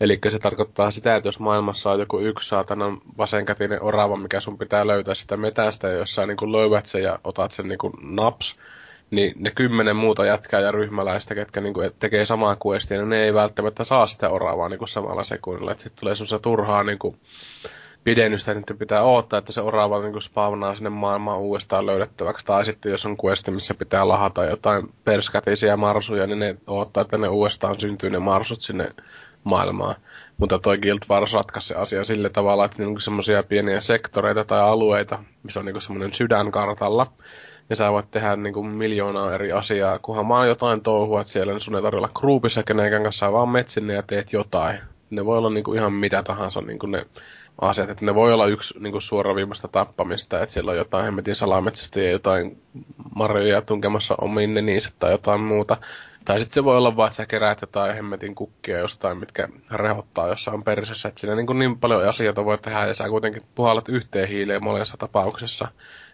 Eli 0.00 0.18
se 0.28 0.38
tarkoittaa 0.38 0.90
sitä, 0.90 1.16
että 1.16 1.28
jos 1.28 1.38
maailmassa 1.38 1.90
on 1.90 2.00
joku 2.00 2.18
yksi 2.18 2.48
saatana 2.48 2.96
vasenkätinen 3.18 3.82
orava, 3.82 4.16
mikä 4.16 4.40
sun 4.40 4.58
pitää 4.58 4.86
löytää 4.86 5.14
sitä 5.14 5.36
metästä, 5.36 5.88
ja 5.88 5.94
jos 5.94 6.14
sä 6.14 6.26
niin 6.26 6.52
löydät 6.52 6.86
sen 6.86 7.02
ja 7.02 7.18
otat 7.24 7.52
sen 7.52 7.68
niin 7.68 7.78
naps, 8.02 8.56
niin 9.10 9.32
ne 9.36 9.50
kymmenen 9.50 9.96
muuta 9.96 10.24
jätkää 10.26 10.60
ja 10.60 10.72
ryhmäläistä, 10.72 11.34
ketkä 11.34 11.60
niin 11.60 11.74
kuin 11.74 11.90
tekee 11.98 12.24
samaa 12.24 12.56
questia, 12.66 12.98
niin 12.98 13.08
ne 13.08 13.24
ei 13.24 13.34
välttämättä 13.34 13.84
saa 13.84 14.06
sitä 14.06 14.30
oravaa 14.30 14.68
niin 14.68 14.78
kuin 14.78 14.88
samalla 14.88 15.24
sekunnilla. 15.24 15.74
Sitten 15.74 16.00
tulee 16.00 16.14
semmoista 16.14 16.38
turhaa 16.38 16.84
niin 16.84 16.98
kuin, 16.98 17.16
pidennystä, 18.04 18.54
niin 18.54 18.78
pitää 18.78 19.02
odottaa, 19.04 19.38
että 19.38 19.52
se 19.52 19.60
orava 19.60 20.02
niin 20.02 20.22
spawnaa 20.22 20.74
sinne 20.74 20.90
maailmaan 20.90 21.38
uudestaan 21.38 21.86
löydettäväksi. 21.86 22.46
Tai 22.46 22.64
sitten 22.64 22.92
jos 22.92 23.06
on 23.06 23.16
questi, 23.24 23.50
missä 23.50 23.74
pitää 23.74 24.08
lahata 24.08 24.44
jotain 24.44 24.92
perskätisiä 25.04 25.76
marsuja, 25.76 26.26
niin 26.26 26.38
ne 26.38 26.56
odottaa, 26.66 27.00
että 27.00 27.18
ne 27.18 27.28
uudestaan 27.28 27.80
syntyy 27.80 28.10
ne 28.10 28.18
marsut 28.18 28.60
sinne 28.60 28.90
maailmaan. 29.44 29.94
Mutta 30.38 30.58
toi 30.58 30.78
Guild 30.78 30.98
Wars 31.10 31.32
ratkaisi 31.32 31.68
se 31.68 31.74
asia 31.74 32.04
sillä 32.04 32.28
tavalla, 32.28 32.64
että 32.64 32.82
niin 32.82 33.00
semmoisia 33.00 33.42
pieniä 33.42 33.80
sektoreita 33.80 34.44
tai 34.44 34.60
alueita, 34.60 35.18
missä 35.42 35.60
on 35.60 35.66
niin 35.66 35.80
semmoinen 35.80 36.14
sydän 36.14 36.50
kartalla, 36.50 37.12
ja 37.70 37.76
sä 37.76 37.92
voit 37.92 38.10
tehdä 38.10 38.36
niin 38.36 38.54
kuin 38.54 38.66
miljoonaa 38.66 39.34
eri 39.34 39.52
asiaa, 39.52 39.98
kunhan 39.98 40.28
vaan 40.28 40.48
jotain 40.48 40.80
touhua, 40.80 41.20
että 41.20 41.32
siellä 41.32 41.52
niin 41.52 41.60
sun 41.60 41.76
ei 41.76 41.82
tarvitse 41.82 41.96
olla 41.96 42.20
groupissa 42.20 42.62
kenenkään 42.62 43.02
kanssa, 43.02 43.32
vaan 43.32 43.48
metsinne 43.48 43.94
ja 43.94 44.02
teet 44.02 44.32
jotain. 44.32 44.78
Ne 45.10 45.24
voi 45.24 45.38
olla 45.38 45.50
niin 45.50 45.64
kuin 45.64 45.78
ihan 45.78 45.92
mitä 45.92 46.22
tahansa 46.22 46.60
niin 46.60 46.78
kuin 46.78 46.92
ne 46.92 47.06
asiat, 47.60 47.90
että 47.90 48.04
ne 48.04 48.14
voi 48.14 48.32
olla 48.32 48.46
yksi 48.46 48.78
niin 48.78 48.92
kuin 48.92 49.02
suoraviimasta 49.02 49.68
tappamista, 49.68 50.42
että 50.42 50.52
siellä 50.52 50.70
on 50.70 50.76
jotain 50.76 51.04
hemmetin 51.04 51.34
salametsästä 51.34 52.00
ja 52.00 52.10
jotain 52.10 52.62
marjoja 53.14 53.62
tunkemassa 53.62 54.14
omiin 54.20 54.54
niissä 54.54 54.90
tai 54.98 55.10
jotain 55.12 55.40
muuta. 55.40 55.76
Tai 56.24 56.40
sitten 56.40 56.54
se 56.54 56.64
voi 56.64 56.76
olla 56.76 56.96
vaan, 56.96 57.06
että 57.06 57.16
sä 57.16 57.26
keräät 57.26 57.60
jotain 57.60 57.94
hemmetin 57.94 58.34
kukkia 58.34 58.78
jostain, 58.78 59.18
mitkä 59.18 59.48
rehottaa 59.70 60.28
jossain 60.28 60.62
perisessä. 60.62 61.08
Että 61.08 61.20
siinä 61.20 61.34
niin, 61.34 61.58
niin 61.58 61.78
paljon 61.78 62.08
asioita 62.08 62.44
voi 62.44 62.58
tehdä 62.58 62.86
ja 62.86 62.94
sä 62.94 63.08
kuitenkin 63.08 63.42
puhallat 63.54 63.88
yhteen 63.88 64.28
hiileen 64.28 64.64
molemmissa 64.64 64.96
tapauksessa. 64.96 65.68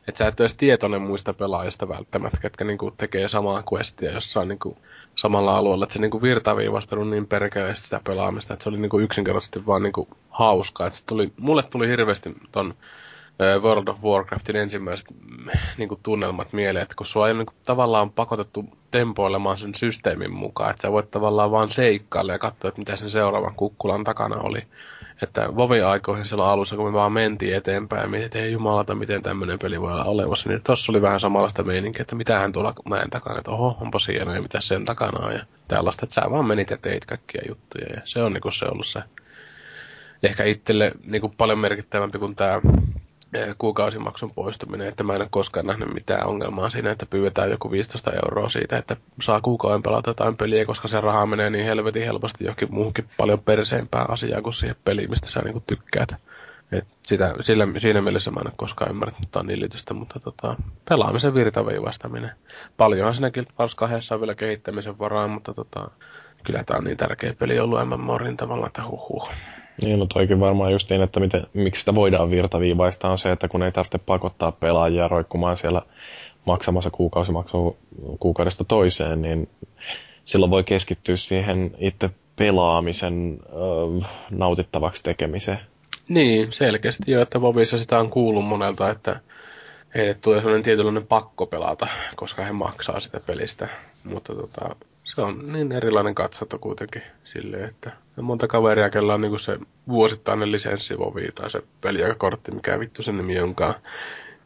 Että 0.09 0.19
sä 0.19 0.29
et 0.29 0.41
ole 0.41 0.49
tietoinen 0.57 1.03
muista 1.03 1.35
pelaajista 1.35 1.89
välttämättä, 1.89 2.39
ketkä 2.41 2.65
niin 2.65 2.79
kuin 2.79 2.95
tekee 2.97 3.29
samaa 3.29 3.63
questia 3.73 4.13
jossain 4.13 4.49
niin 4.49 4.59
kuin 4.59 4.77
samalla 5.17 5.57
alueella, 5.57 5.85
että 5.85 5.93
se 5.93 5.99
niinku 5.99 6.23
virtaviivastunut 6.23 7.09
niin 7.09 7.27
perkeleesti 7.27 7.85
sitä 7.85 8.01
pelaamista, 8.05 8.55
että 8.55 8.63
se 8.63 8.69
oli 8.69 8.79
niinku 8.79 8.99
yksinkertaisesti 8.99 9.67
vaan 9.67 9.83
niinku 9.83 10.09
hauskaa. 10.31 10.87
Että 10.87 10.99
tuli, 11.09 11.33
mulle 11.41 11.63
tuli 11.63 11.89
hirveästi 11.89 12.35
ton 12.53 12.75
World 13.63 13.89
of 13.89 14.03
Warcraftin 14.03 14.57
ensimmäiset 14.57 15.07
mm, 15.11 15.51
niinku 15.79 16.01
tunnelmat 16.03 16.53
mieleen, 16.53 16.83
että 16.83 16.95
kun 16.97 17.07
sua 17.07 17.29
ei 17.29 17.35
niinku 17.35 17.53
tavallaan 17.65 18.11
pakotettu 18.11 18.65
tempoilemaan 18.91 19.59
sen 19.59 19.75
systeemin 19.75 20.33
mukaan, 20.33 20.71
että 20.71 20.83
sä 20.83 20.93
voit 20.93 21.11
tavallaan 21.11 21.51
vaan 21.51 21.71
seikkailla 21.71 22.33
ja 22.33 22.39
katsoa, 22.39 22.69
että 22.69 22.79
mitä 22.79 22.97
sen 22.97 23.11
seuraavan 23.11 23.55
kukkulan 23.55 24.05
takana 24.05 24.37
oli. 24.37 24.63
Että 25.23 25.57
Vovi-aikoihin 25.57 26.25
silloin 26.25 26.51
alussa, 26.51 26.77
kun 26.77 26.87
me 26.87 26.93
vaan 26.93 27.13
mentiin 27.13 27.57
eteenpäin 27.57 28.03
ja 28.03 28.09
mietin, 28.09 28.27
että 28.27 28.39
ei 28.39 28.53
jumalata, 28.53 28.95
miten 28.95 29.23
tämmöinen 29.23 29.59
peli 29.59 29.81
voi 29.81 29.93
olla 29.93 30.05
olemassa, 30.05 30.49
niin 30.49 30.63
tossa 30.63 30.93
oli 30.93 31.03
vähän 31.03 31.21
samanlaista 31.21 31.63
meininkiä, 31.63 32.03
että 32.03 32.15
mitähän 32.17 32.53
tuolla 32.53 32.75
mäen 32.89 33.11
takana, 33.11 33.39
että 33.39 33.51
oho, 33.51 33.79
onpa 33.81 33.99
hienoa 34.09 34.35
ja 34.35 34.43
mitä 34.43 34.61
sen 34.61 34.85
takana 34.85 35.27
on 35.27 35.33
ja 35.33 35.45
tällaista, 35.69 36.07
että 36.07 36.15
sä 36.15 36.31
vaan 36.31 36.47
menit 36.47 36.71
ja 36.71 36.77
teit 36.77 37.07
kaikkia 37.07 37.43
juttuja 37.49 37.87
ja 37.95 38.01
se 38.05 38.23
on 38.23 38.33
niinku 38.33 38.51
se 38.51 38.67
ollut 38.67 38.87
se 38.87 39.03
ehkä 40.23 40.45
itselle 40.45 40.93
niinku 41.05 41.29
paljon 41.29 41.59
merkittävämpi 41.59 42.19
kuin 42.19 42.37
tämä 42.37 42.61
kuukausimaksun 43.59 44.31
poistuminen, 44.35 44.89
että 44.89 45.03
mä 45.05 45.15
en 45.15 45.21
ole 45.21 45.29
koskaan 45.31 45.67
nähnyt 45.67 45.95
mitään 45.95 46.27
ongelmaa 46.27 46.71
siinä, 46.71 46.91
että 46.91 47.07
pyydetään 47.07 47.51
joku 47.51 47.71
15 47.71 48.13
euroa 48.13 48.49
siitä, 48.49 48.79
että 48.79 48.97
saa 49.23 49.41
kuukauden 49.41 49.83
pelata 49.83 50.11
jotain 50.11 50.37
peliä, 50.37 50.67
koska 50.67 50.89
se 50.89 51.01
raha 51.01 51.27
menee 51.27 51.51
niin 51.51 51.65
helvetin 51.65 52.05
helposti 52.05 52.45
johonkin 52.45 52.75
muuhunkin 52.75 53.09
paljon 53.17 53.41
perseempään 53.41 54.11
asiaan 54.11 54.43
kuin 54.43 54.55
siihen 54.55 54.77
peliin, 54.85 55.11
mistä 55.11 55.31
sä 55.31 55.41
niinku 55.41 55.63
tykkäät. 55.67 56.15
Et 56.73 56.87
sitä, 57.03 57.35
sillä, 57.41 57.67
siinä 57.79 58.01
mielessä 58.01 58.31
mä 58.31 58.41
en 58.41 58.47
ole 58.47 58.55
koskaan 58.57 58.91
ymmärtänyt 58.91 59.31
tuota 59.31 59.47
nillitystä, 59.47 59.95
mutta 59.95 60.21
tota, 60.21 60.57
pelaamisen 60.89 61.35
virtaviivastaminen. 61.35 62.31
Paljonhan 62.77 63.15
siinä 63.15 63.31
Guild 63.31 63.47
Wars 63.59 63.75
2 63.75 64.15
on 64.15 64.21
vielä 64.21 64.35
kehittämisen 64.35 64.99
varaa, 64.99 65.29
mutta 65.29 65.55
tota, 65.55 65.91
kyllä 66.45 66.65
tämä 66.65 66.79
on 66.79 66.85
niin 66.85 66.97
tärkeä 66.97 67.35
peli 67.35 67.61
ollut 67.61 67.81
MMOrin 67.89 68.37
tavalla, 68.37 68.67
että 68.67 68.85
huhuh. 68.89 69.31
Niin, 69.83 69.99
no 69.99 70.07
toikin 70.07 70.41
varmaan 70.41 70.73
just 70.73 70.91
niin, 70.91 71.03
että 71.03 71.21
miten, 71.21 71.47
miksi 71.53 71.81
sitä 71.81 71.95
voidaan 71.95 72.31
virtaviivaista 72.31 73.11
on 73.11 73.19
se, 73.19 73.33
että 73.33 73.49
kun 73.49 73.63
ei 73.63 73.73
tarvitse 73.73 73.99
pakottaa 73.99 74.53
pelaajia 74.53 75.09
roikkumaan 75.09 75.57
siellä 75.57 75.83
maksamassa 76.45 76.91
kuukausimaksua 76.91 77.77
kuukaudesta 78.21 78.65
toiseen, 78.65 79.23
niin 79.23 79.49
silloin 80.25 80.51
voi 80.51 80.65
keskittyä 80.65 81.17
siihen 81.17 81.71
itse 81.79 82.11
pelaamisen 82.37 83.39
äh, 84.03 84.11
nautittavaksi 84.31 85.03
tekemiseen. 85.03 85.61
Niin, 86.09 86.53
selkeästi 86.53 87.13
jo, 87.13 87.23
että 87.23 87.41
Vovissa 87.41 87.79
sitä 87.79 87.99
on 87.99 88.11
kuullut 88.11 88.45
monelta, 88.45 88.91
että 88.91 89.21
heille 89.95 90.15
tulee 90.15 90.41
sellainen 90.41 90.63
tietynlainen 90.63 91.07
pakko 91.07 91.47
pelata, 91.47 91.87
koska 92.17 92.45
he 92.45 92.53
maksaa 92.53 93.01
sitä 93.01 93.21
pelistä. 93.27 93.69
Mutta 94.05 94.35
tota, 94.35 94.77
se 95.17 95.23
on 95.23 95.41
niin 95.53 95.73
erilainen 95.73 96.15
katsoto 96.15 96.59
kuitenkin 96.59 97.03
silleen, 97.25 97.69
että 97.69 97.93
on 98.19 98.25
monta 98.25 98.49
kaveria, 98.49 98.91
kellä 98.91 99.15
on 99.15 99.21
niinku 99.21 99.39
se 99.39 99.59
vuosittainen 99.89 100.53
lisenssi 100.53 100.99
Vovi 100.99 101.29
tai 101.35 101.51
se 101.51 101.63
peliaikakortti, 101.81 102.53
mikä 102.53 102.81
vittu 102.81 103.03
sen 103.03 103.17
nimi 103.17 103.41
onkaan. 103.41 103.75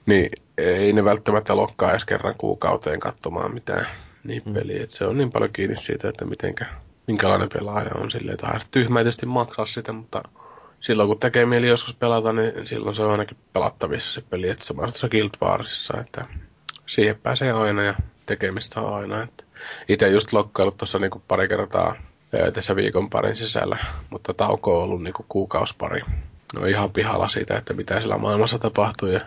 Niin 0.07 0.31
ei 0.59 0.93
ne 0.93 1.05
välttämättä 1.05 1.57
lokkaa 1.57 1.91
edes 1.91 2.05
kerran 2.05 2.35
kuukauteen 2.39 3.01
katsomaan 3.01 3.55
mitään 3.55 3.87
niin 4.25 4.43
mm. 4.47 4.55
peliä. 4.55 4.85
Et 4.85 4.91
se 4.91 5.05
on 5.05 5.19
niin 5.19 5.33
paljon 5.33 5.53
kiinni 5.53 5.77
siitä, 5.77 6.09
että 6.09 6.25
mitenkä, 6.25 6.67
minkälainen 7.07 7.49
pelaaja 7.53 7.91
on 7.95 8.11
silleen. 8.11 8.39
Tai 8.39 8.61
tyhmä 8.71 8.99
tietysti 9.01 9.27
maksaa 9.27 9.67
sitä, 9.67 9.93
mutta 9.93 10.23
silloin 10.81 11.09
kun 11.09 11.21
tekee 11.21 11.47
mieli 11.47 11.69
joskus 11.69 11.97
pelata, 11.97 12.33
niin 12.33 12.67
silloin 12.67 12.97
se 12.97 13.03
on 13.03 13.11
ainakin 13.11 13.37
pelattavissa 13.53 14.13
se 14.13 14.27
peli, 14.31 14.49
että 14.49 14.75
tuossa 14.75 15.09
Guild 15.09 15.31
Warsissa, 15.43 16.01
että 16.01 16.25
siihen 16.87 17.19
pääsee 17.23 17.53
aina 17.53 17.83
ja 17.83 17.95
tekemistä 18.27 18.81
on 18.81 18.95
aina. 18.95 19.23
Että 19.23 19.45
itse 19.89 20.09
just 20.09 20.33
lokkailut 20.33 20.77
tuossa 20.77 20.99
niinku 20.99 21.23
pari 21.29 21.49
kertaa 21.49 21.95
tässä 22.55 22.77
viikon 22.77 23.11
parin 23.11 23.37
sisällä, 23.37 23.77
mutta 24.11 24.35
tauko 24.35 24.79
on 24.79 24.85
ollut 24.85 25.03
niinku 25.03 25.25
kuukauspari. 25.29 26.03
No 26.55 26.67
ihan 26.67 26.91
pihalla 26.91 27.29
siitä, 27.29 27.59
että 27.59 27.75
mitä 27.75 28.01
siellä 28.01 28.19
maailmassa 28.19 28.59
tapahtuu 28.59 29.09
ja 29.09 29.21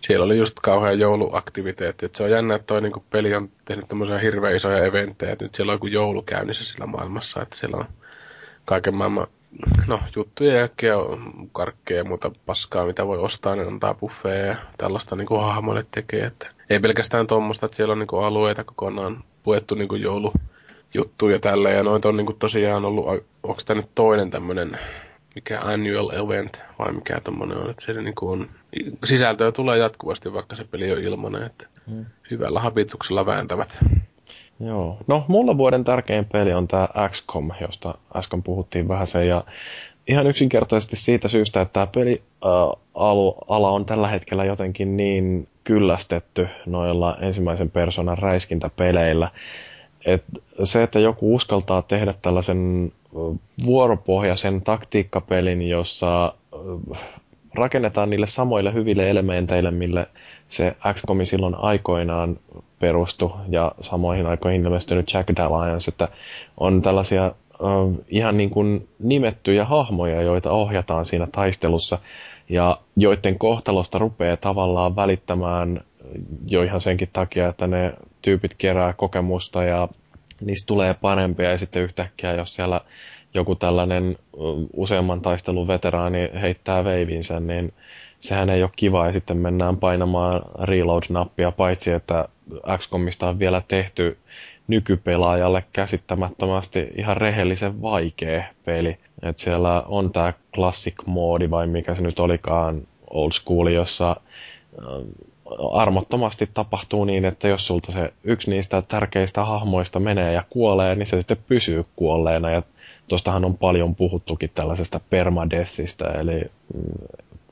siellä 0.00 0.24
oli 0.24 0.38
just 0.38 0.60
kauhean 0.60 0.98
jouluaktiviteetti. 0.98 2.06
Et 2.06 2.14
se 2.14 2.24
on 2.24 2.30
jännä, 2.30 2.54
että 2.54 2.66
toi 2.66 2.80
niinku 2.80 3.04
peli 3.10 3.34
on 3.34 3.50
tehnyt 3.64 3.88
tämmöisiä 3.88 4.18
hirveän 4.18 4.56
isoja 4.56 4.84
eventtejä, 4.84 5.32
että 5.32 5.44
nyt 5.44 5.54
siellä 5.54 5.70
on 5.70 5.74
joku 5.74 5.86
joulu 5.86 6.22
käynnissä 6.22 6.64
sillä 6.64 6.86
maailmassa, 6.86 7.42
että 7.42 7.56
siellä 7.56 7.76
on 7.76 7.84
kaiken 8.64 8.94
maailman 8.94 9.26
no, 9.86 10.00
juttuja 10.16 10.56
ja 10.56 10.68
karkkeja 11.52 12.00
ja 12.00 12.04
muuta 12.04 12.30
paskaa, 12.46 12.86
mitä 12.86 13.06
voi 13.06 13.18
ostaa, 13.18 13.56
niin 13.56 13.68
antaa 13.68 13.94
buffeja 13.94 14.46
ja 14.46 14.56
tällaista 14.78 15.16
niin 15.16 15.26
kuin 15.26 15.40
hahmoille 15.40 15.86
tekee. 15.90 16.24
Että 16.24 16.46
ei 16.70 16.80
pelkästään 16.80 17.26
tuommoista, 17.26 17.66
että 17.66 17.76
siellä 17.76 17.92
on 17.92 17.98
niin 17.98 18.06
kuin 18.06 18.24
alueita 18.24 18.64
kokonaan 18.64 19.24
puettu 19.42 19.74
niin 19.74 19.88
kuin 19.88 20.02
joulujuttuja 20.02 21.40
tällä 21.40 21.70
ja 21.70 21.82
noita 21.82 22.08
on 22.08 22.16
niin 22.16 22.26
kuin 22.26 22.38
tosiaan 22.38 22.84
ollut, 22.84 23.06
onko 23.42 23.60
tämä 23.66 23.80
nyt 23.80 23.90
toinen 23.94 24.30
tämmöinen 24.30 24.78
mikä 25.34 25.60
annual 25.60 26.10
event 26.10 26.62
vai 26.78 26.92
mikä 26.92 27.20
tommonen 27.20 27.58
on, 27.58 27.70
että 27.70 27.84
se 27.84 27.92
niin 27.92 28.14
on, 28.20 28.48
sisältöä 29.04 29.52
tulee 29.52 29.78
jatkuvasti, 29.78 30.32
vaikka 30.32 30.56
se 30.56 30.64
peli 30.64 30.92
on 30.92 30.98
ilmanen, 30.98 31.42
että 31.42 31.66
hmm. 31.90 32.06
hyvällä 32.30 32.60
habituksella 32.60 33.26
vääntävät. 33.26 33.84
Joo. 34.66 34.96
No, 35.06 35.24
mulla 35.28 35.58
vuoden 35.58 35.84
tärkein 35.84 36.24
peli 36.24 36.52
on 36.52 36.68
tämä 36.68 36.88
XCOM, 37.08 37.50
josta 37.60 37.94
äsken 38.16 38.42
puhuttiin 38.42 38.88
vähän 38.88 39.06
sen, 39.06 39.28
ja 39.28 39.44
ihan 40.08 40.26
yksinkertaisesti 40.26 40.96
siitä 40.96 41.28
syystä, 41.28 41.60
että 41.60 41.72
tämä 41.72 41.86
peli 41.86 42.22
äh, 42.44 42.50
on 43.74 43.86
tällä 43.86 44.08
hetkellä 44.08 44.44
jotenkin 44.44 44.96
niin 44.96 45.48
kyllästetty 45.64 46.48
noilla 46.66 47.16
ensimmäisen 47.20 47.70
persoonan 47.70 48.18
räiskintäpeleillä, 48.18 49.30
et 50.06 50.24
se, 50.64 50.82
että 50.82 50.98
joku 50.98 51.34
uskaltaa 51.34 51.82
tehdä 51.82 52.14
tällaisen 52.22 52.92
vuoropohjaisen 53.66 54.62
taktiikkapelin, 54.62 55.68
jossa 55.68 56.34
rakennetaan 57.54 58.10
niille 58.10 58.26
samoille 58.26 58.72
hyville 58.72 59.10
elementeille, 59.10 59.70
mille 59.70 60.06
se 60.52 60.76
XCOM 60.94 61.18
silloin 61.24 61.54
aikoinaan 61.54 62.38
perustu 62.78 63.32
ja 63.48 63.72
samoihin 63.80 64.26
aikoihin 64.26 64.64
ilmestynyt 64.64 65.12
Jack 65.12 65.28
Dalliance, 65.36 65.90
että 65.90 66.08
on 66.56 66.82
tällaisia 66.82 67.34
uh, 67.60 68.04
ihan 68.08 68.36
niin 68.36 68.50
kuin 68.50 68.88
nimettyjä 68.98 69.64
hahmoja, 69.64 70.22
joita 70.22 70.50
ohjataan 70.50 71.04
siinä 71.04 71.26
taistelussa 71.32 71.98
ja 72.48 72.80
joiden 72.96 73.38
kohtalosta 73.38 73.98
rupeaa 73.98 74.36
tavallaan 74.36 74.96
välittämään 74.96 75.80
jo 76.46 76.62
ihan 76.62 76.80
senkin 76.80 77.08
takia, 77.12 77.48
että 77.48 77.66
ne 77.66 77.92
tyypit 78.22 78.54
kerää 78.58 78.92
kokemusta 78.92 79.64
ja 79.64 79.88
niistä 80.40 80.66
tulee 80.66 80.94
parempia 80.94 81.50
ja 81.50 81.58
sitten 81.58 81.82
yhtäkkiä, 81.82 82.34
jos 82.34 82.54
siellä 82.54 82.80
joku 83.34 83.54
tällainen 83.54 84.16
useamman 84.72 85.20
taistelun 85.20 85.68
veteraani 85.68 86.30
heittää 86.40 86.84
veivinsä, 86.84 87.40
niin 87.40 87.72
sehän 88.22 88.50
ei 88.50 88.62
ole 88.62 88.70
kiva 88.76 89.06
ja 89.06 89.12
sitten 89.12 89.36
mennään 89.36 89.76
painamaan 89.76 90.42
reload-nappia, 90.62 91.52
paitsi 91.52 91.90
että 91.90 92.28
XCOMista 92.78 93.28
on 93.28 93.38
vielä 93.38 93.62
tehty 93.68 94.18
nykypelaajalle 94.68 95.64
käsittämättömästi 95.72 96.88
ihan 96.96 97.16
rehellisen 97.16 97.82
vaikea 97.82 98.44
peli. 98.64 98.98
Et 99.22 99.38
siellä 99.38 99.82
on 99.82 100.12
tämä 100.12 100.32
classic 100.54 100.94
moodi 101.06 101.50
vai 101.50 101.66
mikä 101.66 101.94
se 101.94 102.02
nyt 102.02 102.20
olikaan 102.20 102.82
old 103.10 103.32
school, 103.32 103.66
jossa 103.66 104.16
armottomasti 105.72 106.50
tapahtuu 106.54 107.04
niin, 107.04 107.24
että 107.24 107.48
jos 107.48 107.66
sulta 107.66 107.92
se 107.92 108.12
yksi 108.24 108.50
niistä 108.50 108.82
tärkeistä 108.82 109.44
hahmoista 109.44 110.00
menee 110.00 110.32
ja 110.32 110.44
kuolee, 110.50 110.94
niin 110.94 111.06
se 111.06 111.18
sitten 111.20 111.44
pysyy 111.46 111.84
kuolleena. 111.96 112.50
Ja 112.50 112.62
tuostahan 113.08 113.44
on 113.44 113.58
paljon 113.58 113.94
puhuttukin 113.94 114.50
tällaisesta 114.54 115.00
permadeathista, 115.10 116.12
eli 116.12 116.40
mm, 116.74 116.82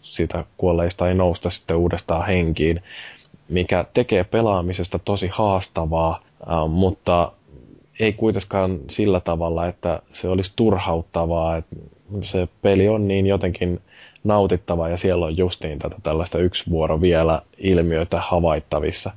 siitä 0.00 0.44
kuolleista 0.56 1.08
ei 1.08 1.14
nousta 1.14 1.50
sitten 1.50 1.76
uudestaan 1.76 2.26
henkiin, 2.26 2.82
mikä 3.48 3.84
tekee 3.94 4.24
pelaamisesta 4.24 4.98
tosi 4.98 5.28
haastavaa, 5.32 6.22
mutta 6.68 7.32
ei 8.00 8.12
kuitenkaan 8.12 8.78
sillä 8.88 9.20
tavalla, 9.20 9.66
että 9.66 10.02
se 10.12 10.28
olisi 10.28 10.52
turhauttavaa. 10.56 11.56
Että 11.56 11.76
se 12.22 12.48
peli 12.62 12.88
on 12.88 13.08
niin 13.08 13.26
jotenkin 13.26 13.80
nautittava 14.24 14.88
ja 14.88 14.96
siellä 14.96 15.26
on 15.26 15.36
justiin 15.36 15.78
tätä 15.78 15.96
tällaista 16.02 16.38
yksi 16.38 16.70
vuoro 16.70 17.00
vielä 17.00 17.42
ilmiötä 17.58 18.20
havaittavissa. 18.20 19.10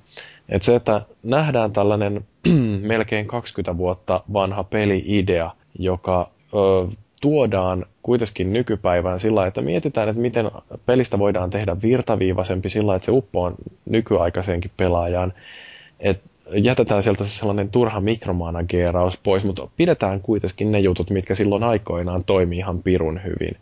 Et 0.49 0.61
se, 0.63 0.75
että 0.75 1.01
nähdään 1.23 1.71
tällainen 1.71 2.25
melkein 2.81 3.27
20 3.27 3.77
vuotta 3.77 4.23
vanha 4.33 4.63
peli-idea, 4.63 5.51
joka 5.79 6.29
ö, 6.53 6.87
tuodaan 7.23 7.85
kuitenkin 8.01 8.53
nykypäivään 8.53 9.19
sillä 9.19 9.47
että 9.47 9.61
mietitään, 9.61 10.09
että 10.09 10.21
miten 10.21 10.51
pelistä 10.85 11.19
voidaan 11.19 11.49
tehdä 11.49 11.75
virtaviivaisempi 11.81 12.69
sillä 12.69 12.95
että 12.95 13.05
se 13.05 13.11
uppoo 13.11 13.51
nykyaikaiseenkin 13.85 14.71
pelaajaan. 14.77 15.33
Et 15.99 16.21
jätetään 16.53 17.03
sieltä 17.03 17.23
se 17.23 17.29
sellainen 17.29 17.69
turha 17.69 18.01
mikromanageeraus 18.01 19.17
pois, 19.17 19.43
mutta 19.43 19.67
pidetään 19.77 20.21
kuitenkin 20.21 20.71
ne 20.71 20.79
jutut, 20.79 21.09
mitkä 21.09 21.35
silloin 21.35 21.63
aikoinaan 21.63 22.23
toimii 22.23 22.57
ihan 22.57 22.83
pirun 22.83 23.21
hyvin. 23.23 23.57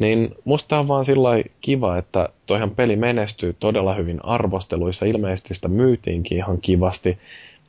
Niin 0.00 0.34
musta 0.44 0.78
on 0.78 0.88
vaan 0.88 1.04
sillä 1.04 1.30
kiva, 1.60 1.96
että 1.96 2.28
toihan 2.46 2.70
peli 2.70 2.96
menestyy 2.96 3.56
todella 3.60 3.94
hyvin 3.94 4.24
arvosteluissa. 4.24 5.06
Ilmeisesti 5.06 5.54
sitä 5.54 5.68
myytiinkin 5.68 6.38
ihan 6.38 6.60
kivasti. 6.60 7.18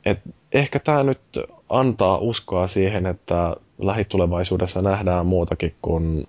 Et 0.04 0.18
ehkä 0.52 0.78
tämä 0.78 1.02
nyt 1.02 1.20
antaa 1.68 2.18
uskoa 2.18 2.66
siihen, 2.66 3.06
että 3.06 3.56
lähitulevaisuudessa 3.78 4.82
nähdään 4.82 5.26
muutakin 5.26 5.74
kuin 5.82 6.26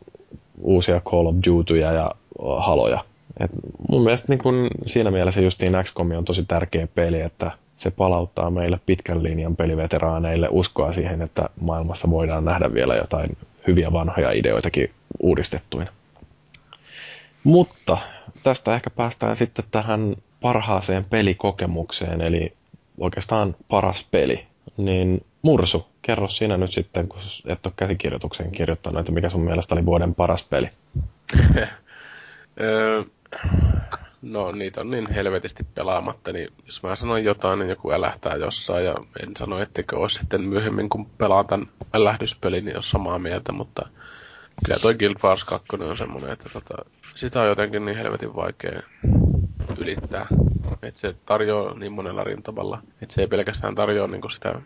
uusia 0.62 1.02
Call 1.02 1.26
of 1.26 1.36
Dutyjä 1.48 1.92
ja 1.92 2.12
haloja. 2.58 3.04
Et 3.40 3.52
mun 3.90 4.04
mielestä 4.04 4.26
niin 4.30 4.40
kun 4.40 4.68
siinä 4.86 5.12
mielessä 5.12 5.42
justiin 5.42 5.74
XCOM 5.84 6.12
on 6.12 6.26
tosi 6.26 6.46
tärkeä 6.46 6.88
peli, 6.88 7.22
että 7.22 7.52
se 7.78 7.92
palauttaa 7.92 8.52
meille 8.52 8.80
pitkän 8.86 9.24
linjan 9.24 9.56
peliveteraaneille 9.56 10.48
uskoa 10.52 10.94
siihen, 10.94 11.22
että 11.22 11.50
maailmassa 11.62 12.10
voidaan 12.10 12.46
nähdä 12.46 12.74
vielä 12.74 12.96
jotain 12.96 13.38
hyviä 13.68 13.94
vanhoja 13.94 14.32
ideoitakin 14.32 14.92
uudistettuina. 15.20 15.92
Mutta 17.44 17.98
tästä 18.44 18.76
ehkä 18.76 18.90
päästään 18.90 19.38
sitten 19.38 19.66
tähän 19.72 20.16
parhaaseen 20.42 21.06
pelikokemukseen, 21.10 22.22
eli 22.22 22.54
oikeastaan 23.00 23.56
paras 23.68 24.08
peli. 24.12 24.46
Niin 24.78 25.26
Mursu, 25.42 25.88
kerro 26.02 26.28
sinä 26.28 26.58
nyt 26.58 26.72
sitten, 26.72 27.08
kun 27.08 27.20
et 27.46 27.66
ole 27.66 27.74
käsikirjoituksen 27.76 28.52
kirjoittanut, 28.52 29.00
että 29.00 29.12
mikä 29.12 29.30
sun 29.30 29.44
mielestä 29.44 29.76
oli 29.76 29.86
vuoden 29.86 30.16
paras 30.16 30.44
peli? 30.44 30.70
no 34.22 34.52
niitä 34.52 34.82
on 34.82 34.92
niin 34.92 35.12
helvetisti 35.12 35.64
pelaamatta, 35.76 36.32
niin 36.32 36.48
jos 36.66 36.84
mä 36.84 36.96
sanon 36.96 37.24
jotain, 37.24 37.60
niin 37.60 37.70
joku 37.70 37.92
älähtää 37.92 38.36
jossain, 38.36 38.86
ja 38.86 38.96
en 39.24 39.32
sano, 39.38 39.60
etteikö 39.60 40.00
olisi 40.00 40.20
sitten 40.20 40.42
myöhemmin, 40.42 40.90
kun 40.90 41.06
pelaan 41.06 41.48
tämän 41.48 41.68
älähdyspelin, 41.94 42.66
niin 42.66 42.76
ole 42.76 42.84
samaa 42.84 43.20
mieltä, 43.20 43.52
mutta 43.52 43.90
Kyllä 44.66 44.80
toi 44.82 44.96
Guild 44.96 45.16
Wars 45.24 45.44
2 45.44 45.68
on 45.80 45.98
semmonen, 45.98 46.32
että 46.32 46.50
tota, 46.54 46.86
sitä 47.16 47.42
on 47.42 47.48
jotenkin 47.48 47.86
niin 47.86 47.98
helvetin 47.98 48.36
vaikea 48.36 48.82
ylittää. 49.78 50.28
Että 50.82 51.00
se 51.00 51.16
tarjoaa 51.26 51.74
niin 51.74 51.92
monella 51.92 52.24
rintamalla. 52.24 52.82
Että 53.02 53.16
se 53.16 53.22
ei 53.22 53.28
pelkästään 53.28 53.76
tarjoa 53.76 54.08
niinku 54.08 54.30
sitä... 54.30 54.62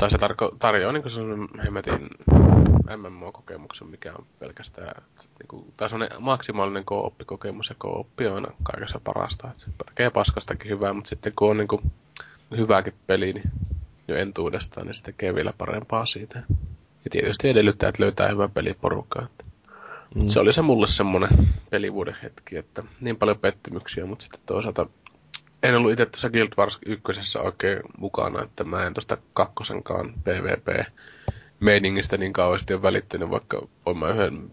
Tai 0.00 0.10
se 0.10 0.18
tarko, 0.18 0.56
tarjoaa 0.58 0.92
niinku 0.92 1.08
sellainen 1.08 1.48
hemmetin 1.64 2.10
MMO-kokemuksen, 2.96 3.88
mikä 3.88 4.12
on 4.18 4.26
pelkästään... 4.38 5.02
Niinku, 5.38 5.72
tai 5.76 5.88
semmoinen 5.88 6.22
maksimaalinen 6.22 6.84
ja 7.68 7.74
kooppi 7.78 8.26
on 8.26 8.34
aina 8.34 8.48
kaikessa 8.62 9.00
parasta. 9.04 9.48
Se 9.56 9.66
tekee 9.86 10.10
paskastakin 10.10 10.70
hyvää, 10.70 10.92
mutta 10.92 11.08
sitten 11.08 11.32
kun 11.36 11.50
on 11.50 11.56
niinku 11.56 11.82
hyvääkin 12.56 12.94
peli, 13.06 13.32
niin 13.32 13.50
jo 14.08 14.16
entuudestaan, 14.16 14.86
niin 14.86 14.94
se 14.94 15.02
tekee 15.02 15.34
vielä 15.34 15.52
parempaa 15.58 16.06
siitä. 16.06 16.42
Ja 17.04 17.10
tietysti 17.10 17.48
edellyttää, 17.48 17.88
että 17.88 18.02
löytää 18.02 18.28
hyvän 18.28 18.50
peliporukka. 18.50 19.22
Että 19.22 19.44
mm. 20.14 20.28
Se 20.28 20.40
oli 20.40 20.52
se 20.52 20.62
mulle 20.62 20.86
semmoinen 20.86 21.48
pelivuoden 21.70 22.16
hetki, 22.22 22.56
että 22.56 22.82
niin 23.00 23.16
paljon 23.16 23.38
pettymyksiä, 23.38 24.06
mutta 24.06 24.22
sitten 24.22 24.40
toisaalta 24.46 24.86
en 25.62 25.74
ollut 25.74 25.92
itse 25.92 26.06
tuossa 26.06 26.30
Guild 26.30 26.52
Wars 26.58 26.78
1 26.86 27.38
oikein 27.38 27.80
mukana, 27.98 28.42
että 28.42 28.64
mä 28.64 28.86
en 28.86 28.94
tuosta 28.94 29.16
kakkosenkaan 29.32 30.14
PvP 30.24 30.86
meiningistä 31.60 32.16
niin 32.16 32.32
kauheasti 32.32 32.74
ole 32.74 32.82
välittänyt, 32.82 33.30
vaikka 33.30 33.68
voin 33.86 33.98
mä 33.98 34.08
yhden 34.08 34.50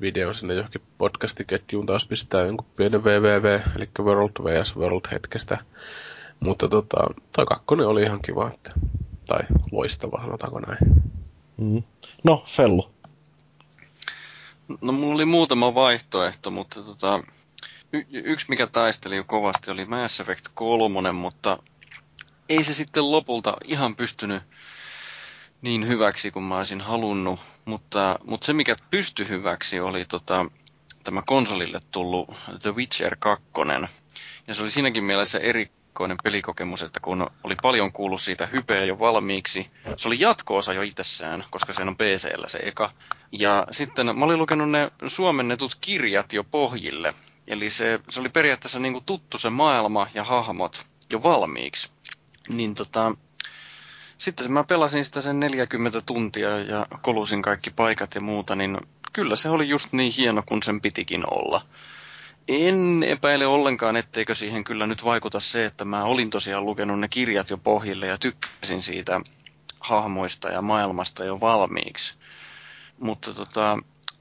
videon 0.00 0.34
sinne 0.34 0.54
johonkin 0.54 0.82
podcastiketjuun 0.98 1.86
taas 1.86 2.06
pistää 2.06 2.46
jonkun 2.46 2.66
pienen 2.76 3.04
www, 3.04 3.60
eli 3.76 3.88
World 3.98 4.44
vs. 4.44 4.76
World 4.76 5.12
hetkestä. 5.12 5.58
Mutta 6.40 6.68
tota, 6.68 6.96
toi 7.32 7.46
kakkonen 7.46 7.86
oli 7.86 8.02
ihan 8.02 8.22
kiva, 8.22 8.50
että, 8.54 8.72
tai 9.26 9.40
loistava, 9.72 10.20
sanotaanko 10.20 10.60
näin. 10.60 10.78
Mm. 11.56 11.82
No, 12.24 12.44
Fellu. 12.46 12.90
No 14.80 14.92
mulla 14.92 15.14
oli 15.14 15.24
muutama 15.24 15.74
vaihtoehto, 15.74 16.50
mutta 16.50 16.82
tota, 16.82 17.22
y- 17.96 18.22
yksi 18.24 18.46
mikä 18.48 18.66
taisteli 18.66 19.24
kovasti 19.26 19.70
oli 19.70 19.84
Mass 19.84 20.20
Effect 20.20 20.48
3, 20.54 21.12
mutta 21.12 21.58
ei 22.48 22.64
se 22.64 22.74
sitten 22.74 23.10
lopulta 23.10 23.56
ihan 23.64 23.96
pystynyt 23.96 24.42
niin 25.62 25.88
hyväksi 25.88 26.30
kuin 26.30 26.44
mä 26.44 26.56
olisin 26.56 26.80
halunnut, 26.80 27.40
mutta, 27.64 28.18
mutta 28.24 28.46
se 28.46 28.52
mikä 28.52 28.76
pystyi 28.90 29.28
hyväksi 29.28 29.80
oli 29.80 30.04
tota, 30.04 30.46
tämä 31.04 31.22
konsolille 31.26 31.80
tullut 31.90 32.28
The 32.62 32.74
Witcher 32.74 33.16
2. 33.18 33.44
Ja 34.46 34.54
se 34.54 34.62
oli 34.62 34.70
siinäkin 34.70 35.04
mielessä 35.04 35.38
eri, 35.38 35.70
erikoinen 35.96 36.18
pelikokemus, 36.24 36.82
että 36.82 37.00
kun 37.00 37.30
oli 37.44 37.56
paljon 37.62 37.92
kuullut 37.92 38.20
siitä 38.20 38.46
hypeä 38.46 38.84
jo 38.84 38.98
valmiiksi, 38.98 39.70
se 39.96 40.08
oli 40.08 40.20
jatkoosa 40.20 40.72
jo 40.72 40.82
itsessään, 40.82 41.44
koska 41.50 41.72
se 41.72 41.82
on 41.82 41.96
PCllä 41.96 42.48
se 42.48 42.58
eka. 42.62 42.92
Ja 43.32 43.66
sitten 43.70 44.18
mä 44.18 44.24
olin 44.24 44.38
lukenut 44.38 44.70
ne 44.70 44.90
suomennetut 45.06 45.74
kirjat 45.80 46.32
jo 46.32 46.44
pohjille. 46.44 47.14
Eli 47.46 47.70
se, 47.70 48.00
se 48.08 48.20
oli 48.20 48.28
periaatteessa 48.28 48.78
niin 48.78 48.92
kuin 48.92 49.04
tuttu 49.04 49.38
se 49.38 49.50
maailma 49.50 50.06
ja 50.14 50.24
hahmot 50.24 50.86
jo 51.10 51.22
valmiiksi. 51.22 51.90
Niin 52.48 52.74
tota, 52.74 53.14
sitten 54.18 54.52
mä 54.52 54.64
pelasin 54.64 55.04
sitä 55.04 55.20
sen 55.20 55.40
40 55.40 56.00
tuntia 56.00 56.58
ja 56.58 56.86
kolusin 57.02 57.42
kaikki 57.42 57.70
paikat 57.70 58.14
ja 58.14 58.20
muuta, 58.20 58.56
niin 58.56 58.78
kyllä 59.12 59.36
se 59.36 59.48
oli 59.48 59.68
just 59.68 59.92
niin 59.92 60.12
hieno 60.12 60.42
kuin 60.46 60.62
sen 60.62 60.80
pitikin 60.80 61.22
olla. 61.30 61.66
En 62.48 63.02
epäile 63.02 63.46
ollenkaan, 63.46 63.96
etteikö 63.96 64.34
siihen 64.34 64.64
kyllä 64.64 64.86
nyt 64.86 65.04
vaikuta 65.04 65.40
se, 65.40 65.64
että 65.64 65.84
mä 65.84 66.04
olin 66.04 66.30
tosiaan 66.30 66.66
lukenut 66.66 67.00
ne 67.00 67.08
kirjat 67.08 67.50
jo 67.50 67.58
pohjille 67.58 68.06
ja 68.06 68.18
tykkäsin 68.18 68.82
siitä 68.82 69.20
hahmoista 69.80 70.48
ja 70.48 70.62
maailmasta 70.62 71.24
jo 71.24 71.40
valmiiksi. 71.40 72.14
Mutta 72.98 73.34
tota, 73.34 73.78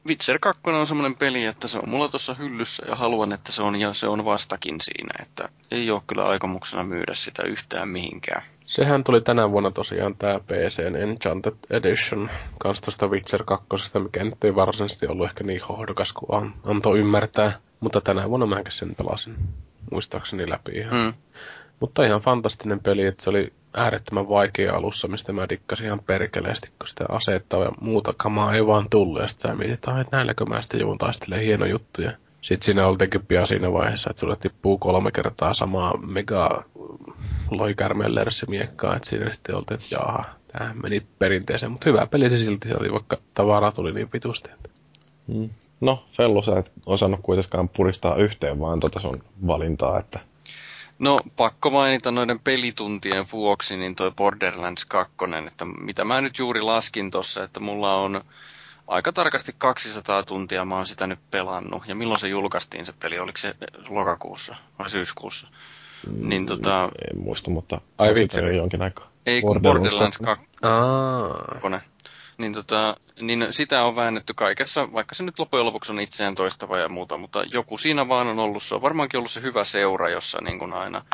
Witcher 0.08 0.38
2 0.42 0.62
on 0.66 0.88
semmoinen 0.88 1.18
peli, 1.18 1.46
että 1.46 1.68
se 1.68 1.78
on 1.78 1.90
mulla 1.90 2.08
tuossa 2.08 2.34
hyllyssä 2.34 2.84
ja 2.88 2.96
haluan, 2.96 3.32
että 3.32 3.52
se 3.52 3.62
on 3.62 3.80
ja 3.82 3.94
se 3.94 4.08
on 4.08 4.26
vastakin 4.26 4.82
siinä, 4.82 5.14
että 5.22 5.50
ei 5.72 5.92
ole 5.92 6.02
kyllä 6.08 6.26
aikomuksena 6.26 6.84
myydä 6.84 7.14
sitä 7.14 7.44
yhtään 7.44 7.90
mihinkään. 7.90 8.42
Sehän 8.66 9.04
tuli 9.04 9.22
tänä 9.22 9.52
vuonna 9.52 9.72
tosiaan 9.72 10.16
tämä 10.16 10.40
PCn 10.40 10.96
Enchanted 10.96 11.54
Edition 11.70 12.30
kanssa 12.60 12.84
tuosta 12.84 13.08
Witcher 13.08 13.44
2, 13.44 13.66
mikä 14.00 14.24
nyt 14.24 14.44
ei 14.44 14.56
varsinaisesti 14.56 15.08
ollut 15.08 15.28
ehkä 15.28 15.44
niin 15.44 15.62
hohdokas 15.62 16.14
kuin 16.14 16.54
antoi 16.64 17.00
ymmärtää. 17.00 17.60
Mutta 17.80 18.02
tänä 18.02 18.30
vuonna 18.30 18.46
mä 18.46 18.62
sen 18.70 18.96
pelasin 18.96 19.36
muistaakseni 19.92 20.50
läpi 20.50 20.72
ihan. 20.72 21.02
Mm. 21.02 21.14
Mutta 21.80 22.06
ihan 22.06 22.22
fantastinen 22.22 22.80
peli, 22.80 23.06
että 23.06 23.24
se 23.24 23.30
oli 23.30 23.54
äärettömän 23.74 24.30
vaikea 24.30 24.76
alussa, 24.76 25.08
mistä 25.08 25.34
mä 25.34 25.50
dikkasin 25.50 25.86
ihan 25.86 26.00
perkeleesti, 26.00 26.70
kun 26.80 26.88
sitä 26.88 27.06
asetta 27.10 27.58
ja 27.58 27.72
muuta 27.82 28.14
kamaa 28.18 28.54
ei 28.54 28.68
vaan 28.68 28.90
tullut. 28.90 29.22
Ja 29.22 29.28
sitten 29.28 29.58
mietit, 29.58 29.74
että 29.74 30.06
näilläkö 30.12 30.46
mä 30.46 30.62
sitten 30.62 30.80
joudun 30.80 30.98
taistelemaan 30.98 31.46
hieno 31.46 31.66
juttu. 31.66 32.02
Ja 32.02 32.12
sitten 32.42 32.66
siinä 32.66 32.88
oltiinkin 32.88 33.26
pian 33.26 33.48
siinä 33.48 33.74
vaiheessa, 33.74 34.10
että 34.10 34.20
sulle 34.20 34.36
tippuu 34.36 34.78
kolme 34.78 35.12
kertaa 35.12 35.54
samaa 35.54 35.98
mega 35.98 36.64
loikärmeen 37.52 38.16
lärssimiekkaa, 38.16 38.96
että 38.96 39.10
siinä 39.10 39.30
sitten 39.30 39.56
oltiin, 39.56 39.80
että 39.82 39.96
jaha, 39.96 40.26
tämä 40.52 40.74
meni 40.84 41.06
perinteeseen, 41.20 41.72
mutta 41.72 41.90
hyvä 41.90 42.08
peli 42.08 42.30
se 42.30 42.38
silti 42.38 42.74
oli, 42.80 42.92
vaikka 42.92 43.18
tavaraa 43.34 43.72
tuli 43.72 43.94
niin 43.94 44.10
vitusti. 44.14 44.50
Mm. 45.28 45.50
No, 45.82 46.06
Fellu, 46.12 46.42
sä 46.42 46.60
et 46.60 46.72
osannut 46.86 47.20
kuitenkaan 47.24 47.70
puristaa 47.70 48.16
yhteen 48.16 48.60
vaan 48.60 48.80
tota 48.80 49.00
sun 49.00 49.24
valintaa, 49.48 50.00
että... 50.00 50.20
No, 51.00 51.20
pakko 51.38 51.70
mainita 51.70 52.12
noiden 52.12 52.40
pelituntien 52.40 53.26
vuoksi, 53.32 53.78
niin 53.78 53.96
toi 53.96 54.12
Borderlands 54.12 54.86
2, 54.86 55.16
että 55.48 55.66
mitä 55.66 56.06
mä 56.06 56.22
nyt 56.22 56.38
juuri 56.38 56.62
laskin 56.62 57.12
tossa, 57.12 57.44
että 57.44 57.60
mulla 57.60 57.96
on 57.96 58.22
aika 58.88 59.12
tarkasti 59.12 59.56
200 59.58 60.24
tuntia 60.24 60.66
mä 60.66 60.76
oon 60.76 60.86
sitä 60.86 61.08
nyt 61.08 61.20
pelannut. 61.32 61.84
Ja 61.88 61.96
milloin 61.96 62.20
se 62.20 62.28
julkaistiin 62.28 62.86
se 62.86 62.94
peli? 63.00 63.20
Oliko 63.20 63.38
se 63.38 63.56
lokakuussa 63.90 64.56
vai 64.80 64.90
syyskuussa? 64.90 65.48
Mm, 66.08 66.30
niin 66.30 66.46
tota... 66.46 66.90
En 67.12 67.24
muista, 67.24 67.52
mutta 67.52 67.82
Ai 67.98 68.16
vitsi. 68.16 68.40
jonkin 68.40 68.82
aikaa. 68.82 69.12
Ei 69.26 69.42
kun 69.42 69.62
Borderlands 69.62 70.18
2. 70.18 70.46
Aa. 70.62 71.58
Niin, 72.38 72.54
tota, 72.54 72.98
niin 73.20 73.48
sitä 73.52 73.84
on 73.84 73.96
väännetty 73.96 74.34
kaikessa, 74.34 74.94
vaikka 74.94 75.16
se 75.16 75.24
nyt 75.24 75.40
loppujen 75.40 75.66
lopuksi 75.66 75.92
on 75.92 76.00
itseään 76.00 76.36
toistava 76.36 76.78
ja 76.78 76.90
muuta, 76.90 77.18
mutta 77.18 77.44
joku 77.44 77.78
siinä 77.78 78.08
vaan 78.08 78.28
on 78.28 78.40
ollut, 78.40 78.64
se 78.64 78.76
on 78.76 78.82
varmaankin 78.82 79.18
ollut 79.18 79.32
se 79.32 79.42
hyvä 79.42 79.64
seura, 79.64 80.10
jossa 80.10 80.42
niin 80.42 80.60
kuin 80.60 80.74
aina, 80.74 81.06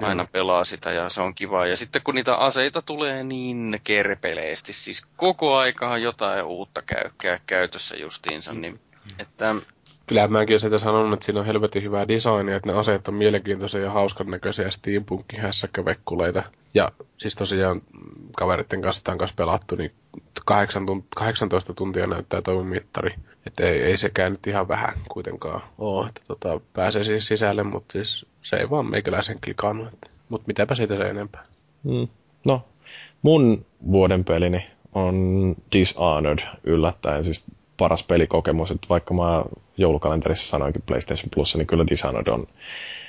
aina 0.00 0.24
pelaa 0.24 0.64
sitä 0.64 0.92
ja 0.92 1.08
se 1.08 1.20
on 1.20 1.34
kiva. 1.34 1.66
Ja 1.66 1.76
sitten 1.76 2.02
kun 2.02 2.14
niitä 2.14 2.36
aseita 2.36 2.82
tulee 2.82 3.24
niin 3.24 3.80
kerpeleesti, 3.84 4.72
siis 4.72 5.02
koko 5.16 5.56
aikaa 5.56 5.98
jotain 5.98 6.44
uutta 6.44 6.82
käy, 6.82 7.38
käytössä 7.46 7.96
justiinsa, 7.96 8.52
niin 8.52 8.78
että 9.18 9.54
Kyllä 10.08 10.28
mäkin 10.28 10.52
olen 10.52 10.60
sitä 10.60 10.78
sanonut, 10.78 11.12
että 11.12 11.26
siinä 11.26 11.40
on 11.40 11.46
helvetin 11.46 11.82
hyvää 11.82 12.08
designia, 12.08 12.56
että 12.56 12.72
ne 12.72 12.78
aseet 12.78 13.08
on 13.08 13.14
mielenkiintoisia 13.14 13.80
ja 13.80 13.90
hauskan 13.92 14.30
näköisiä 14.30 14.70
steampunkin 14.70 15.40
hässäkkävekkuleita. 15.40 16.42
Ja 16.74 16.92
siis 17.16 17.34
tosiaan 17.34 17.82
kaveritten 18.36 18.82
kanssa 18.82 19.04
tämän 19.04 19.18
kanssa 19.18 19.34
pelattu, 19.36 19.76
niin 19.76 19.92
8 20.44 20.86
tunt- 20.88 21.04
18 21.16 21.74
tuntia 21.74 22.06
näyttää 22.06 22.42
tuo 22.42 22.64
mittari. 22.64 23.10
Että 23.46 23.66
ei, 23.66 23.82
ei 23.82 23.98
sekään 23.98 24.32
nyt 24.32 24.46
ihan 24.46 24.68
vähän 24.68 24.94
kuitenkaan 25.08 25.60
ole, 25.78 26.08
että 26.08 26.20
tota, 26.28 26.60
pääsee 26.72 27.04
siis 27.04 27.26
sisälle, 27.26 27.62
mutta 27.62 27.92
siis 27.92 28.26
se 28.42 28.56
ei 28.56 28.70
vaan 28.70 28.90
meikäläisen 28.90 29.38
klikannut. 29.44 29.88
Mutta 30.28 30.46
mitäpä 30.46 30.74
siitä 30.74 30.96
se 30.96 31.02
enempää. 31.02 31.44
Mm. 31.84 32.08
No, 32.44 32.64
mun 33.22 33.66
vuoden 33.92 34.24
pelini 34.24 34.66
on 34.94 35.54
Dishonored 35.72 36.38
yllättäen. 36.64 37.24
Siis 37.24 37.44
paras 37.78 38.02
pelikokemus, 38.02 38.70
että 38.70 38.86
vaikka 38.88 39.14
mä 39.14 39.44
joulukalenterissa 39.76 40.48
sanoinkin 40.48 40.82
PlayStation 40.86 41.30
Plus, 41.34 41.56
niin 41.56 41.66
kyllä 41.66 41.86
Dishonored 41.90 42.28
on... 42.28 42.46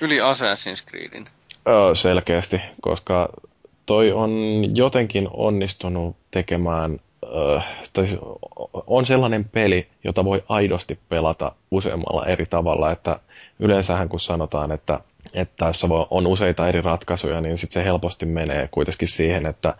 Yli 0.01 0.19
Assassin's 0.19 0.89
Creedin. 0.89 1.25
Öö, 1.67 1.95
selkeästi, 1.95 2.61
koska 2.81 3.29
toi 3.85 4.11
on 4.11 4.31
jotenkin 4.75 5.27
onnistunut 5.33 6.15
tekemään, 6.31 6.99
öö, 7.23 7.59
tai 7.93 8.05
on 8.87 9.05
sellainen 9.05 9.45
peli, 9.45 9.87
jota 10.03 10.25
voi 10.25 10.43
aidosti 10.49 10.99
pelata 11.09 11.51
useammalla 11.71 12.25
eri 12.25 12.45
tavalla, 12.45 12.91
että 12.91 13.19
yleensähän 13.59 14.09
kun 14.09 14.19
sanotaan, 14.19 14.71
että, 14.71 14.99
että 15.33 15.65
jos 15.65 15.87
on 16.09 16.27
useita 16.27 16.67
eri 16.67 16.81
ratkaisuja, 16.81 17.41
niin 17.41 17.57
sitten 17.57 17.81
se 17.81 17.87
helposti 17.87 18.25
menee 18.25 18.69
kuitenkin 18.71 19.07
siihen, 19.07 19.45
että 19.45 19.73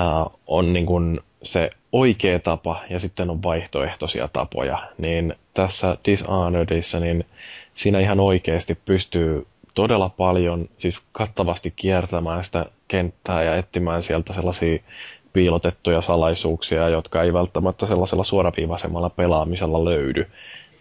äh, 0.00 0.06
on 0.46 0.72
niin 0.72 0.86
kuin 0.86 1.20
se 1.42 1.70
oikea 1.92 2.38
tapa 2.38 2.80
ja 2.90 3.00
sitten 3.00 3.30
on 3.30 3.42
vaihtoehtoisia 3.42 4.28
tapoja, 4.28 4.88
niin 4.98 5.34
tässä 5.54 5.96
Dishonoredissa 6.04 7.00
niin 7.00 7.24
siinä 7.74 8.00
ihan 8.00 8.20
oikeasti 8.20 8.78
pystyy 8.84 9.46
todella 9.74 10.08
paljon, 10.08 10.68
siis 10.76 10.98
kattavasti 11.12 11.72
kiertämään 11.76 12.44
sitä 12.44 12.66
kenttää 12.88 13.42
ja 13.42 13.56
etsimään 13.56 14.02
sieltä 14.02 14.32
sellaisia 14.32 14.78
piilotettuja 15.32 16.00
salaisuuksia, 16.00 16.88
jotka 16.88 17.22
ei 17.22 17.32
välttämättä 17.32 17.86
sellaisella 17.86 18.24
suoraviivaisemmalla 18.24 19.10
pelaamisella 19.10 19.84
löydy. 19.84 20.26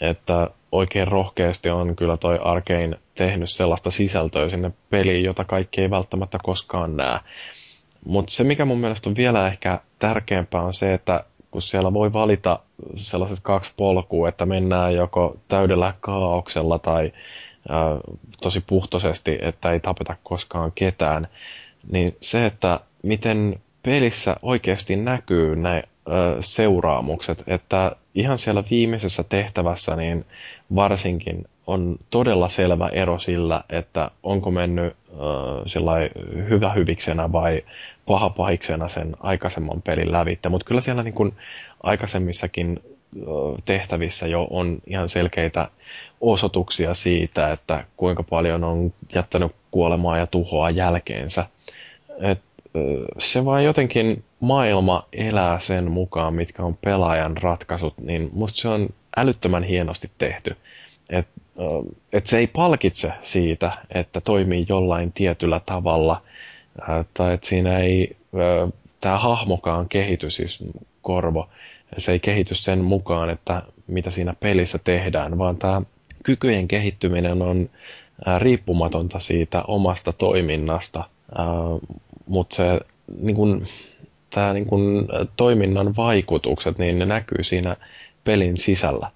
Että 0.02 0.50
oikein 0.72 1.08
rohkeasti 1.08 1.70
on 1.70 1.96
kyllä 1.96 2.18
toi 2.18 2.40
Arkein 2.44 2.96
tehnyt 3.16 3.50
sellaista 3.50 3.92
sisältöä 3.92 4.50
sinne 4.50 4.72
peliin, 4.90 5.24
jota 5.24 5.44
kaikki 5.46 5.82
ei 5.82 5.90
välttämättä 5.90 6.38
koskaan 6.44 6.98
näe. 6.98 7.20
Mutta 8.06 8.32
se, 8.34 8.44
mikä 8.44 8.66
mun 8.66 8.80
mielestä 8.80 9.10
on 9.10 9.16
vielä 9.16 9.48
ehkä 9.48 9.80
tärkeämpää, 10.00 10.62
on 10.62 10.74
se, 10.74 10.94
että 10.94 11.24
kun 11.52 11.62
siellä 11.62 11.94
voi 11.94 12.14
valita 12.14 12.60
sellaiset 12.96 13.40
kaksi 13.42 13.72
polkua, 13.78 14.30
että 14.30 14.46
mennään 14.46 14.96
joko 14.96 15.38
täydellä 15.48 15.94
kaauksella 16.00 16.80
tai 16.80 17.12
ää, 17.70 17.80
tosi 18.42 18.64
puhtoisesti, 18.68 19.38
että 19.42 19.72
ei 19.72 19.80
tapeta 19.80 20.16
koskaan 20.24 20.72
ketään, 20.76 21.28
niin 21.92 22.18
se, 22.22 22.46
että 22.46 22.80
miten 23.04 23.60
pelissä 23.84 24.36
oikeasti 24.42 24.96
näkyy 24.96 25.56
ne 25.56 25.84
seuraamukset, 26.40 27.44
että 27.48 27.96
ihan 28.16 28.40
siellä 28.40 28.64
viimeisessä 28.72 29.24
tehtävässä 29.24 29.96
niin 29.96 30.26
varsinkin 30.76 31.46
on 31.70 31.98
todella 32.10 32.50
selvä 32.50 32.90
ero 32.92 33.20
sillä, 33.20 33.64
että 33.70 34.12
onko 34.24 34.52
mennyt 34.52 34.96
äh, 35.12 36.50
hyvä 36.50 36.74
hyviksenä 36.74 37.32
vai 37.32 37.62
paha 38.06 38.30
pahiksena 38.30 38.88
sen 38.88 39.16
aikaisemman 39.20 39.82
pelin 39.82 40.12
lävitte. 40.12 40.50
Mutta 40.50 40.66
kyllä 40.66 40.82
siellä 40.82 41.04
niin 41.04 41.14
kun 41.14 41.34
aikaisemmissakin 41.84 42.80
tehtävissä 43.66 44.28
jo 44.28 44.48
on 44.50 44.78
ihan 44.88 45.10
selkeitä 45.10 45.70
osoituksia 46.22 46.94
siitä, 46.94 47.52
että 47.52 47.84
kuinka 47.98 48.24
paljon 48.24 48.64
on 48.64 48.94
jättänyt 49.16 49.52
kuolemaa 49.72 50.18
ja 50.18 50.28
tuhoa 50.28 50.70
jälkeensä. 50.70 51.46
Et 52.20 52.42
se 53.18 53.46
vaan 53.46 53.64
jotenkin 53.64 54.24
maailma 54.40 55.08
elää 55.14 55.60
sen 55.60 55.92
mukaan, 55.92 56.34
mitkä 56.34 56.64
on 56.64 56.78
pelaajan 56.78 57.38
ratkaisut, 57.38 57.94
niin 57.98 58.30
musta 58.34 58.62
se 58.62 58.68
on 58.68 58.90
älyttömän 59.18 59.64
hienosti 59.64 60.12
tehty. 60.18 60.56
Et, 61.10 61.28
et 62.14 62.28
se 62.28 62.38
ei 62.38 62.48
palkitse 62.48 63.14
siitä, 63.22 63.72
että 63.90 64.22
toimii 64.22 64.66
jollain 64.70 65.12
tietyllä 65.12 65.60
tavalla, 65.66 66.22
tai 67.14 67.34
että 67.34 67.48
siinä 67.48 67.80
ei 67.80 68.18
tämä 69.02 69.18
hahmokaan 69.18 69.90
kehity, 69.90 70.30
siis 70.30 70.64
Korvo, 71.02 71.50
se 71.98 72.12
ei 72.12 72.20
kehity 72.20 72.56
sen 72.56 72.80
mukaan, 72.80 73.30
että 73.30 73.62
mitä 73.88 74.12
siinä 74.12 74.34
pelissä 74.40 74.80
tehdään, 74.84 75.38
vaan 75.38 75.58
tämä 75.58 75.82
kykyjen 76.24 76.68
kehittyminen 76.68 77.42
on 77.42 77.70
riippumatonta 78.38 79.20
siitä 79.20 79.64
omasta 79.68 80.14
toiminnasta, 80.14 81.04
mutta 82.26 82.56
se 82.56 82.80
niin 83.22 83.36
kun, 83.36 83.66
tämä 84.30 84.54
niin 84.54 84.66
kun, 84.66 85.08
toiminnan 85.36 85.96
vaikutukset, 85.96 86.78
niin 86.78 87.00
ne 87.00 87.06
näkyy 87.06 87.44
siinä 87.44 87.76
pelin 88.24 88.58
sisällä. 88.58 89.12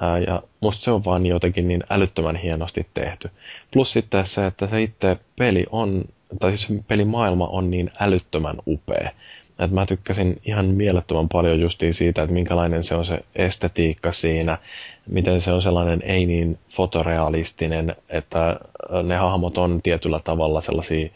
Ää, 0.00 0.18
ja 0.18 0.42
musta 0.60 0.84
se 0.84 0.90
on 0.90 1.04
vaan 1.04 1.26
jotenkin 1.26 1.68
niin 1.68 1.84
älyttömän 1.90 2.36
hienosti 2.36 2.86
tehty. 2.94 3.30
Plus 3.72 3.92
sitten 3.92 4.26
se, 4.26 4.46
että 4.46 4.66
se 4.66 4.82
itse 4.82 5.16
peli 5.38 5.66
on, 5.70 6.04
tai 6.40 6.56
siis 6.56 6.80
pelimaailma 6.88 7.46
on 7.46 7.70
niin 7.70 7.90
älyttömän 8.00 8.56
upea. 8.66 9.10
Et 9.58 9.70
mä 9.70 9.86
tykkäsin 9.86 10.40
ihan 10.44 10.66
mielettömän 10.66 11.28
paljon 11.28 11.60
justiin 11.60 11.94
siitä, 11.94 12.22
että 12.22 12.34
minkälainen 12.34 12.84
se 12.84 12.94
on 12.94 13.04
se 13.04 13.20
estetiikka 13.36 14.12
siinä, 14.12 14.58
miten 15.06 15.40
se 15.40 15.52
on 15.52 15.62
sellainen 15.62 16.02
ei 16.02 16.26
niin 16.26 16.58
fotorealistinen, 16.68 17.96
että 18.08 18.60
ne 19.02 19.16
hahmot 19.16 19.58
on 19.58 19.82
tietyllä 19.82 20.20
tavalla 20.24 20.60
sellaisia 20.60 21.08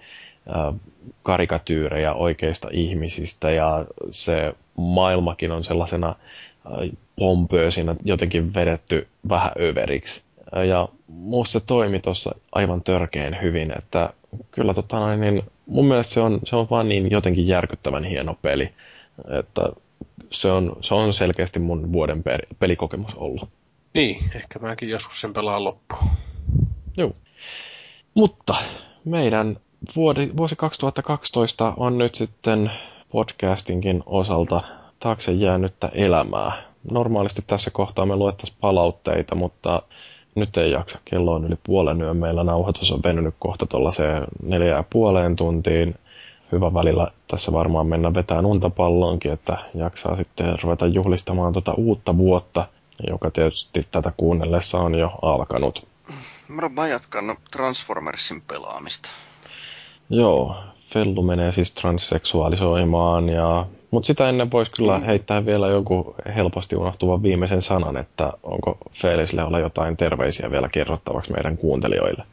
karikatyyrejä 1.22 2.14
oikeista 2.14 2.68
ihmisistä 2.72 3.50
ja 3.50 3.84
se 4.10 4.54
maailmakin 4.76 5.52
on 5.52 5.64
sellaisena 5.64 6.14
pompöösinä 7.18 7.96
jotenkin 8.04 8.54
vedetty 8.54 9.08
vähän 9.28 9.52
överiksi. 9.60 10.22
Ja 10.68 10.88
musta 11.06 11.52
se 11.52 11.60
toimi 11.60 12.00
tuossa 12.00 12.34
aivan 12.52 12.82
törkeen 12.82 13.38
hyvin, 13.42 13.78
että 13.78 14.12
kyllä 14.50 14.74
tota, 14.74 15.16
niin 15.16 15.42
mun 15.66 15.84
mielestä 15.84 16.14
se 16.14 16.20
on, 16.20 16.40
se 16.44 16.56
on 16.56 16.66
vaan 16.70 16.88
niin 16.88 17.10
jotenkin 17.10 17.46
järkyttävän 17.46 18.04
hieno 18.04 18.36
peli, 18.42 18.70
että 19.38 19.62
se 20.30 20.52
on, 20.52 20.76
se 20.80 20.94
on 20.94 21.14
selkeästi 21.14 21.58
mun 21.58 21.92
vuoden 21.92 22.24
pelikokemus 22.58 23.14
ollut. 23.14 23.48
Niin, 23.94 24.30
ehkä 24.34 24.58
mäkin 24.58 24.88
joskus 24.88 25.20
sen 25.20 25.32
pelaan 25.32 25.64
loppuun. 25.64 26.10
Joo. 26.96 27.12
Mutta 28.14 28.54
meidän 29.04 29.56
vuodi, 29.96 30.30
vuosi 30.36 30.56
2012 30.56 31.74
on 31.76 31.98
nyt 31.98 32.14
sitten 32.14 32.70
podcastinkin 33.12 34.02
osalta 34.06 34.62
taakse 35.00 35.32
jäänyttä 35.32 35.90
elämää. 35.94 36.52
Normaalisti 36.90 37.42
tässä 37.46 37.70
kohtaa 37.70 38.06
me 38.06 38.16
luettaisiin 38.16 38.58
palautteita, 38.60 39.34
mutta 39.34 39.82
nyt 40.34 40.56
ei 40.56 40.70
jaksa. 40.70 40.98
Kello 41.04 41.32
on 41.34 41.44
yli 41.44 41.56
puolen 41.64 42.00
yön. 42.00 42.16
Meillä 42.16 42.44
nauhoitus 42.44 42.92
on 42.92 43.00
venynyt 43.04 43.34
kohta 43.38 43.66
tuollaiseen 43.66 44.24
neljä 44.42 44.74
ja 44.76 44.84
puoleen 44.90 45.36
tuntiin. 45.36 45.94
Hyvä 46.52 46.74
välillä 46.74 47.10
tässä 47.26 47.52
varmaan 47.52 47.86
mennä 47.86 48.14
vetään 48.14 48.46
untapalloonkin, 48.46 49.32
että 49.32 49.58
jaksaa 49.74 50.16
sitten 50.16 50.58
ruveta 50.62 50.86
juhlistamaan 50.86 51.52
tuota 51.52 51.74
uutta 51.74 52.16
vuotta, 52.16 52.66
joka 53.08 53.30
tietysti 53.30 53.86
tätä 53.90 54.12
kuunnellessa 54.16 54.78
on 54.78 54.94
jo 54.94 55.12
alkanut. 55.22 55.86
Mä 56.48 56.88
jatkan 56.88 57.36
Transformersin 57.50 58.42
pelaamista. 58.48 59.10
Joo, 60.10 60.56
Fellu 60.84 61.22
menee 61.22 61.52
siis 61.52 61.72
transseksuaalisoimaan, 61.72 63.28
ja... 63.28 63.66
mutta 63.90 64.06
sitä 64.06 64.28
ennen 64.28 64.50
voisi 64.50 64.72
kyllä 64.72 64.98
mm. 64.98 65.04
heittää 65.04 65.46
vielä 65.46 65.68
joku 65.68 66.14
helposti 66.36 66.76
unohtuva 66.76 67.22
viimeisen 67.22 67.62
sanan, 67.62 67.96
että 67.96 68.32
onko 68.42 68.78
Felisille 68.92 69.44
olla 69.44 69.58
jotain 69.58 69.96
terveisiä 69.96 70.50
vielä 70.50 70.68
kerrottavaksi 70.68 71.32
meidän 71.32 71.56
kuuntelijoille? 71.56 72.24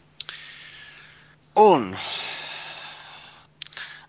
On. 1.55 1.97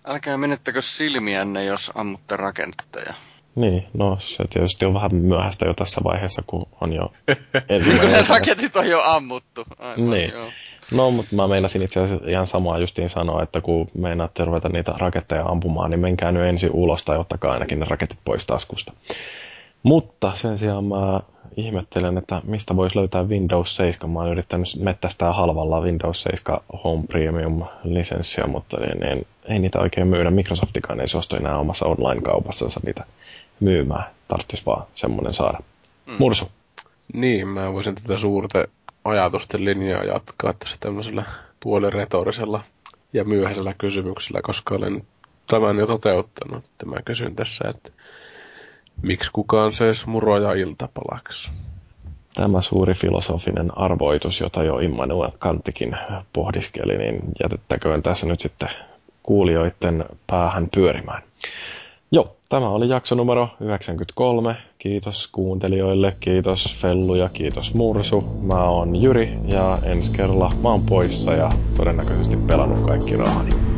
Älkää 0.07 0.37
menettäkö 0.37 0.83
silmiänne, 0.83 1.65
jos 1.65 1.93
ammutte 1.95 2.37
rakennettajaa. 2.37 3.15
Niin, 3.59 3.87
no 3.95 4.19
se 4.21 4.45
tietysti 4.51 4.85
on 4.85 4.95
vähän 4.95 5.15
myöhäistä 5.15 5.67
jo 5.67 5.75
tässä 5.75 6.01
vaiheessa, 6.05 6.43
kun 6.47 6.67
on 6.81 6.93
jo 6.93 7.13
ensimmäinen... 7.69 8.29
raketit 8.29 8.77
on 8.77 8.89
jo 8.89 9.03
ammuttu. 9.03 9.65
Aivan, 9.79 10.11
niin. 10.11 10.31
Joo. 10.31 10.49
No, 10.93 11.11
mutta 11.11 11.37
mä 11.37 11.49
meinasin 11.49 11.83
itse 11.83 12.01
asiassa 12.01 12.31
ihan 12.31 12.47
samaa 12.47 12.79
justiin 12.79 13.09
sanoa, 13.09 13.43
että 13.43 13.61
kun 13.61 13.89
meinaatte 13.95 14.45
ruveta 14.45 14.69
niitä 14.69 14.95
raketteja 14.99 15.45
ampumaan, 15.45 15.91
niin 15.91 16.01
menkää 16.01 16.33
nyt 16.33 16.43
ensin 16.43 16.71
ulos 16.73 17.03
tai 17.03 17.19
ottakaa 17.19 17.53
ainakin 17.53 17.81
ne 17.81 17.87
raketit 17.89 18.19
pois 18.25 18.47
taskusta. 18.47 18.93
Mutta 19.83 20.33
sen 20.35 20.59
sijaan 20.59 20.85
mä 20.85 21.21
ihmettelen, 21.57 22.19
että 22.19 22.43
mistä 22.45 22.77
voisi 22.77 22.97
löytää 22.97 23.23
Windows 23.23 23.77
7. 23.77 24.11
Mä 24.11 24.19
oon 24.19 24.31
yrittänyt 24.31 24.69
mettästää 24.81 25.33
halvalla 25.33 25.81
Windows 25.81 26.23
7 26.23 26.61
Home 26.85 27.07
Premium 27.07 27.65
lisenssiä, 27.85 28.47
mutta 28.47 28.77
niin, 28.81 29.01
niin, 29.01 29.27
ei 29.45 29.59
niitä 29.59 29.81
oikein 29.81 30.07
myydä. 30.07 30.31
Microsoftikaan 30.31 31.01
ei 31.01 31.09
suostu 31.09 31.37
enää 31.37 31.59
omassa 31.59 31.87
online-kaupassansa 31.87 32.81
niitä 32.87 33.05
myymään. 33.61 34.05
Tarvitsisi 34.29 34.67
vaan 34.67 34.87
semmoinen 34.95 35.33
saada. 35.33 35.59
Mm. 36.07 36.17
Mursu. 36.19 36.51
Niin, 37.13 37.49
mä 37.49 37.73
voisin 37.73 37.95
tätä 37.95 38.19
suurta 38.19 38.65
ajatusten 39.05 39.65
linjaa 39.65 40.05
jatkaa 40.05 40.53
tässä 40.53 40.77
tämmöisellä 40.81 41.25
puoliretorisella 41.61 42.65
ja 43.13 43.25
myöhäisellä 43.25 43.75
kysymyksellä, 43.79 44.41
koska 44.43 44.75
olen 44.75 45.07
tämän 45.47 45.77
jo 45.77 45.87
toteuttanut. 45.87 46.65
Että 46.65 46.87
mä 46.87 46.97
kysyn 47.05 47.37
tässä, 47.37 47.65
että 47.69 47.91
miksi 49.03 49.31
kukaan 49.33 49.73
söisi 49.73 50.09
muroja 50.09 50.53
iltapalaksi? 50.53 51.51
Tämä 52.35 52.63
suuri 52.63 52.95
filosofinen 52.95 53.79
arvoitus, 53.79 54.41
jota 54.41 54.63
jo 54.63 54.79
Immanuel 54.79 55.31
Kanttikin 55.39 55.97
pohdiskeli, 56.33 56.99
niin 56.99 57.21
jätettäköön 57.43 58.03
tässä 58.03 58.27
nyt 58.27 58.41
sitten 58.41 58.69
kuulijoiden 59.23 60.05
päähän 60.27 60.69
pyörimään. 60.75 61.23
Tämä 62.49 62.69
oli 62.69 62.89
jakso 62.89 63.15
numero 63.15 63.49
93. 63.61 64.57
Kiitos 64.79 65.29
kuuntelijoille, 65.33 66.17
kiitos 66.21 66.77
Fellu 66.81 67.15
ja 67.15 67.29
kiitos 67.29 67.75
Mursu. 67.75 68.25
Mä 68.43 68.65
oon 68.65 69.03
Jyri 69.03 69.39
ja 69.49 69.79
ensi 69.83 70.13
kerralla 70.13 70.53
mä 70.63 70.69
oon 70.69 70.83
poissa 70.83 71.33
ja 71.33 71.49
todennäköisesti 71.77 72.37
pelannut 72.37 72.87
kaikki 72.87 73.17
rahani. 73.17 73.78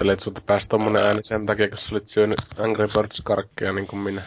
Ajattelin, 0.00 0.12
että 0.12 0.24
sulta 0.24 0.40
pääsi 0.40 0.68
tommonen 0.68 1.02
ääni 1.02 1.20
sen 1.22 1.46
takia, 1.46 1.68
kun 1.68 1.78
sä 1.78 1.94
olit 1.94 2.08
syönyt 2.08 2.36
Angry 2.58 2.88
Birds 2.88 3.20
karkkeja 3.24 3.72
niin 3.72 3.86
kuin 3.86 4.00
minä. 4.00 4.22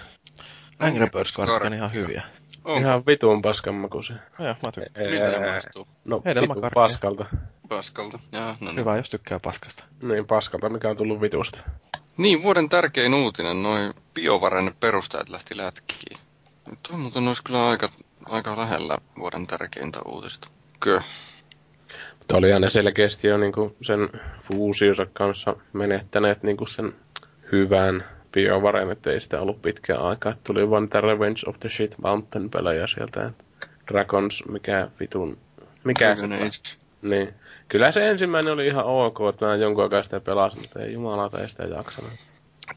Angry 0.80 1.08
Birds 1.10 1.40
on 1.40 1.74
ihan 1.74 1.94
hyviä. 1.94 2.24
Onko? 2.64 2.80
Ihan 2.80 3.06
vitun 3.06 3.42
paskanmakuisia. 3.42 4.16
No 4.40 4.46
joo, 4.46 4.56
mä 4.64 4.72
tykkään. 4.72 5.10
Miltä 5.10 5.40
ne 5.40 5.52
maistuu? 5.52 5.88
No, 6.06 6.22
vitun 6.26 6.70
paskalta. 6.74 7.26
Paskalta. 7.70 8.20
Jaa, 8.32 8.58
no 8.60 8.68
niin. 8.68 8.80
Hyvä, 8.80 8.98
jos 8.98 9.10
tykkää 9.10 9.38
paskasta. 9.44 9.84
Niin, 10.02 10.28
paskalta, 10.28 10.70
mikä 10.70 10.90
on 10.90 10.98
tullut 10.98 11.22
vitusta. 11.22 11.60
Niin, 12.18 12.44
vuoden 12.44 12.70
tärkein 12.70 13.14
uutinen, 13.14 13.64
noin 13.64 13.94
biovaren 14.14 14.76
perustajat 14.80 15.30
lähti 15.30 15.58
lätkiin. 15.58 16.20
Toi 16.88 16.98
muuten 16.98 17.28
olisi 17.28 17.44
kyllä 17.44 17.68
aika, 17.68 17.90
aika 18.26 18.58
lähellä 18.58 18.98
vuoden 19.18 19.48
tärkeintä 19.48 20.00
uutista. 20.06 20.48
Kyllä. 20.80 21.04
Mutta 22.24 22.38
olihan 22.38 22.62
ne 22.62 22.70
selkeästi 22.70 23.28
jo 23.28 23.38
niinku 23.38 23.76
sen 23.82 24.10
fuusionsa 24.42 25.06
kanssa 25.14 25.56
menettäneet 25.74 26.44
niinku 26.44 26.66
sen 26.66 26.94
hyvän 27.52 28.06
biovaren, 28.32 28.92
että 28.92 29.12
ei 29.12 29.22
sitä 29.22 29.42
ollut 29.42 29.62
pitkään 29.62 30.02
aikaa. 30.02 30.36
Tuli 30.44 30.70
vaan 30.70 30.84
niitä 30.84 31.02
Revenge 31.02 31.40
of 31.48 31.60
the 31.60 31.70
Shit 31.70 31.96
Mountain 32.04 32.50
pelejä 32.50 32.88
sieltä. 32.88 33.32
Dragons, 33.92 34.44
mikä 34.50 34.88
vitun... 35.00 35.38
Mikä 35.84 36.16
se. 36.16 36.28
Niin. 37.02 37.34
Kyllä 37.68 37.92
se 37.92 38.10
ensimmäinen 38.10 38.54
oli 38.54 38.68
ihan 38.68 38.86
ok, 38.86 39.18
että 39.30 39.46
mä 39.46 39.56
jonkun 39.56 39.84
aikaa 39.84 40.04
sitä 40.04 40.20
pelasin, 40.20 40.62
mutta 40.62 40.80
ei 40.80 40.94
jumalauta 40.94 41.42
ei 41.42 41.50
sitä 41.50 41.64
jaksanut. 41.64 42.12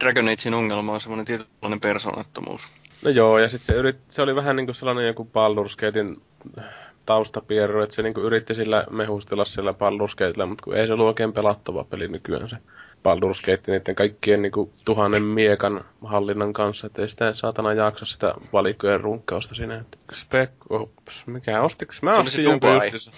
Dragon 0.00 0.28
Agein 0.28 0.55
ongelma 0.55 0.92
on 0.92 1.00
semmoinen 1.00 1.26
tietynlainen 1.26 1.81
persoonattomuus. 1.81 2.68
No 3.05 3.10
joo, 3.10 3.39
ja 3.39 3.49
sitten 3.49 3.66
se, 3.66 3.75
yrit, 3.75 3.97
se 4.08 4.23
oli 4.23 4.34
vähän 4.34 4.57
niinku 4.57 4.75
sellainen 4.75 5.07
joku 5.07 5.25
Baldur's 5.25 5.76
Gatein 5.76 6.16
taustapierro, 7.07 7.83
että 7.83 7.94
se 7.94 8.02
niinku 8.02 8.20
yritti 8.20 8.55
sillä 8.55 8.85
mehustella 8.91 9.44
sillä 9.44 9.73
Baldur's 9.73 10.17
Gatella, 10.17 10.47
mutta 10.47 10.65
kun 10.65 10.76
ei 10.76 10.86
se 10.86 10.93
ollut 10.93 11.07
oikein 11.07 11.33
pelattava 11.33 11.85
peli 11.85 12.09
nykyään 12.09 12.49
se 12.49 12.57
Baldur's 13.07 13.41
Gate 13.47 13.73
niiden 13.73 13.94
kaikkien 13.94 14.43
niinku 14.43 14.73
tuhannen 14.85 15.23
miekan 15.23 15.85
hallinnan 16.05 16.52
kanssa, 16.52 16.86
että 16.86 17.02
ei 17.02 17.09
sitä 17.09 17.35
saatana 17.35 17.73
jaksa 17.73 18.07
sitä 18.07 18.35
valikojen 18.52 19.01
runkkausta 19.01 19.55
siinä. 19.55 19.75
että 19.75 19.99
Spec 20.12 20.51
Ops, 20.70 21.26
mikä 21.26 21.62
ostiks? 21.62 22.02
Mä 22.02 22.18
ostin 22.18 22.44
jonkun 22.44 22.75
justiinsa. 22.75 23.10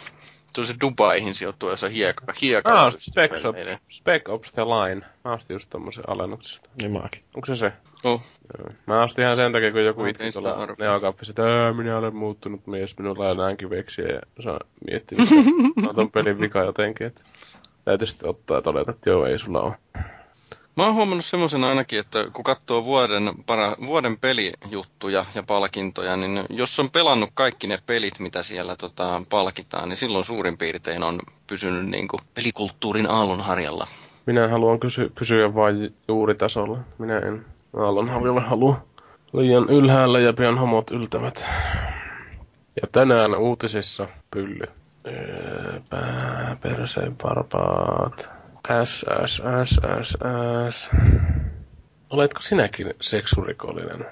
Tuli 0.59 0.67
se 0.67 0.75
Dubaihin 0.81 1.35
sijoittua 1.35 1.71
jossain 1.71 1.93
hieka, 1.93 2.25
hieka. 2.43 2.85
Ah, 2.85 2.93
Spec 2.97 3.45
Ops, 3.45 3.59
Spec 3.91 4.29
Ops 4.29 4.53
The 4.53 4.63
Line. 4.65 5.07
Mä 5.25 5.33
ostin 5.33 5.55
just 5.55 5.71
tommosen 5.71 6.05
alennuksesta. 6.09 6.71
Niin 6.83 6.93
mäkin. 6.93 7.23
Onko 7.35 7.47
se 7.47 7.57
se? 7.57 7.73
Oh. 8.05 8.23
Joo. 8.59 8.69
Mä 8.87 9.03
ostin 9.03 9.25
ihan 9.25 9.37
sen 9.37 9.53
takia, 9.53 9.73
kun 9.73 9.85
joku 9.85 10.05
itki 10.05 10.31
tuolla 10.33 10.53
arvaa. 10.53 10.77
neokauppissa, 10.79 11.31
että 11.31 11.43
"Ää, 11.65 11.73
minä 11.73 11.99
olen 11.99 12.17
muuttunut 12.17 12.67
mies, 12.67 12.99
minulla 12.99 13.27
ei 13.27 13.33
enää 13.33 13.57
kiveksiä 13.57 14.07
ja 14.09 14.21
saa 14.43 14.61
miettiä, 14.91 15.19
mikä 15.77 15.89
on 15.89 15.95
ton 15.95 16.11
pelin 16.11 16.41
vika 16.41 16.61
jotenkin, 16.65 17.07
että 17.07 17.21
täytyy 17.85 18.07
sitten 18.07 18.31
ottaa 18.31 18.57
ja 18.57 18.63
todeta, 18.63 18.91
että 18.91 19.11
joo, 19.11 19.27
ei 19.27 19.39
sulla 19.39 19.61
ole. 19.63 19.75
Mä 20.79 20.85
oon 20.85 20.95
huomannut 20.95 21.25
semmoisen 21.25 21.65
ainakin, 21.65 21.99
että 22.01 22.25
kun 22.33 22.45
katsoo 22.45 22.85
vuoden, 22.85 23.33
para, 23.47 23.77
vuoden 23.87 24.19
pelijuttuja 24.19 25.25
ja 25.35 25.43
palkintoja, 25.43 26.17
niin 26.17 26.45
jos 26.51 26.81
on 26.81 26.91
pelannut 26.91 27.31
kaikki 27.35 27.67
ne 27.67 27.79
pelit, 27.87 28.19
mitä 28.19 28.43
siellä 28.43 28.77
tota, 28.77 29.23
palkitaan, 29.31 29.89
niin 29.89 29.97
silloin 29.97 30.25
suurin 30.25 30.59
piirtein 30.59 31.03
on 31.03 31.21
pysynyt 31.47 31.87
niin 31.87 32.09
kuin 32.09 32.21
pelikulttuurin 32.35 33.11
aallonharjalla. 33.11 33.87
Minä 34.27 34.49
haluan 34.49 34.81
kysy- 34.81 35.13
pysyä 35.19 35.55
vain 35.55 35.95
juuritasolla. 36.09 36.79
Minä 36.99 37.19
en 37.19 37.45
aallonharjalle 37.77 38.41
halua 38.41 38.81
liian 39.33 39.69
ylhäällä 39.69 40.21
ja 40.21 40.33
pian 40.33 40.59
homot 40.59 40.91
yltävät. 40.91 41.47
Ja 42.83 42.89
tänään 42.93 43.35
uutisissa 43.35 44.09
pylly. 44.31 44.67
Pää, 45.91 46.57
perseen 46.61 47.17
varpaat. 47.25 48.38
S, 48.69 49.05
S, 49.25 49.41
S, 49.63 49.81
S, 50.01 50.17
S. 50.69 50.91
Oletko 52.11 52.41
sinäkin 52.41 52.95
seksurikollinen? 53.01 54.07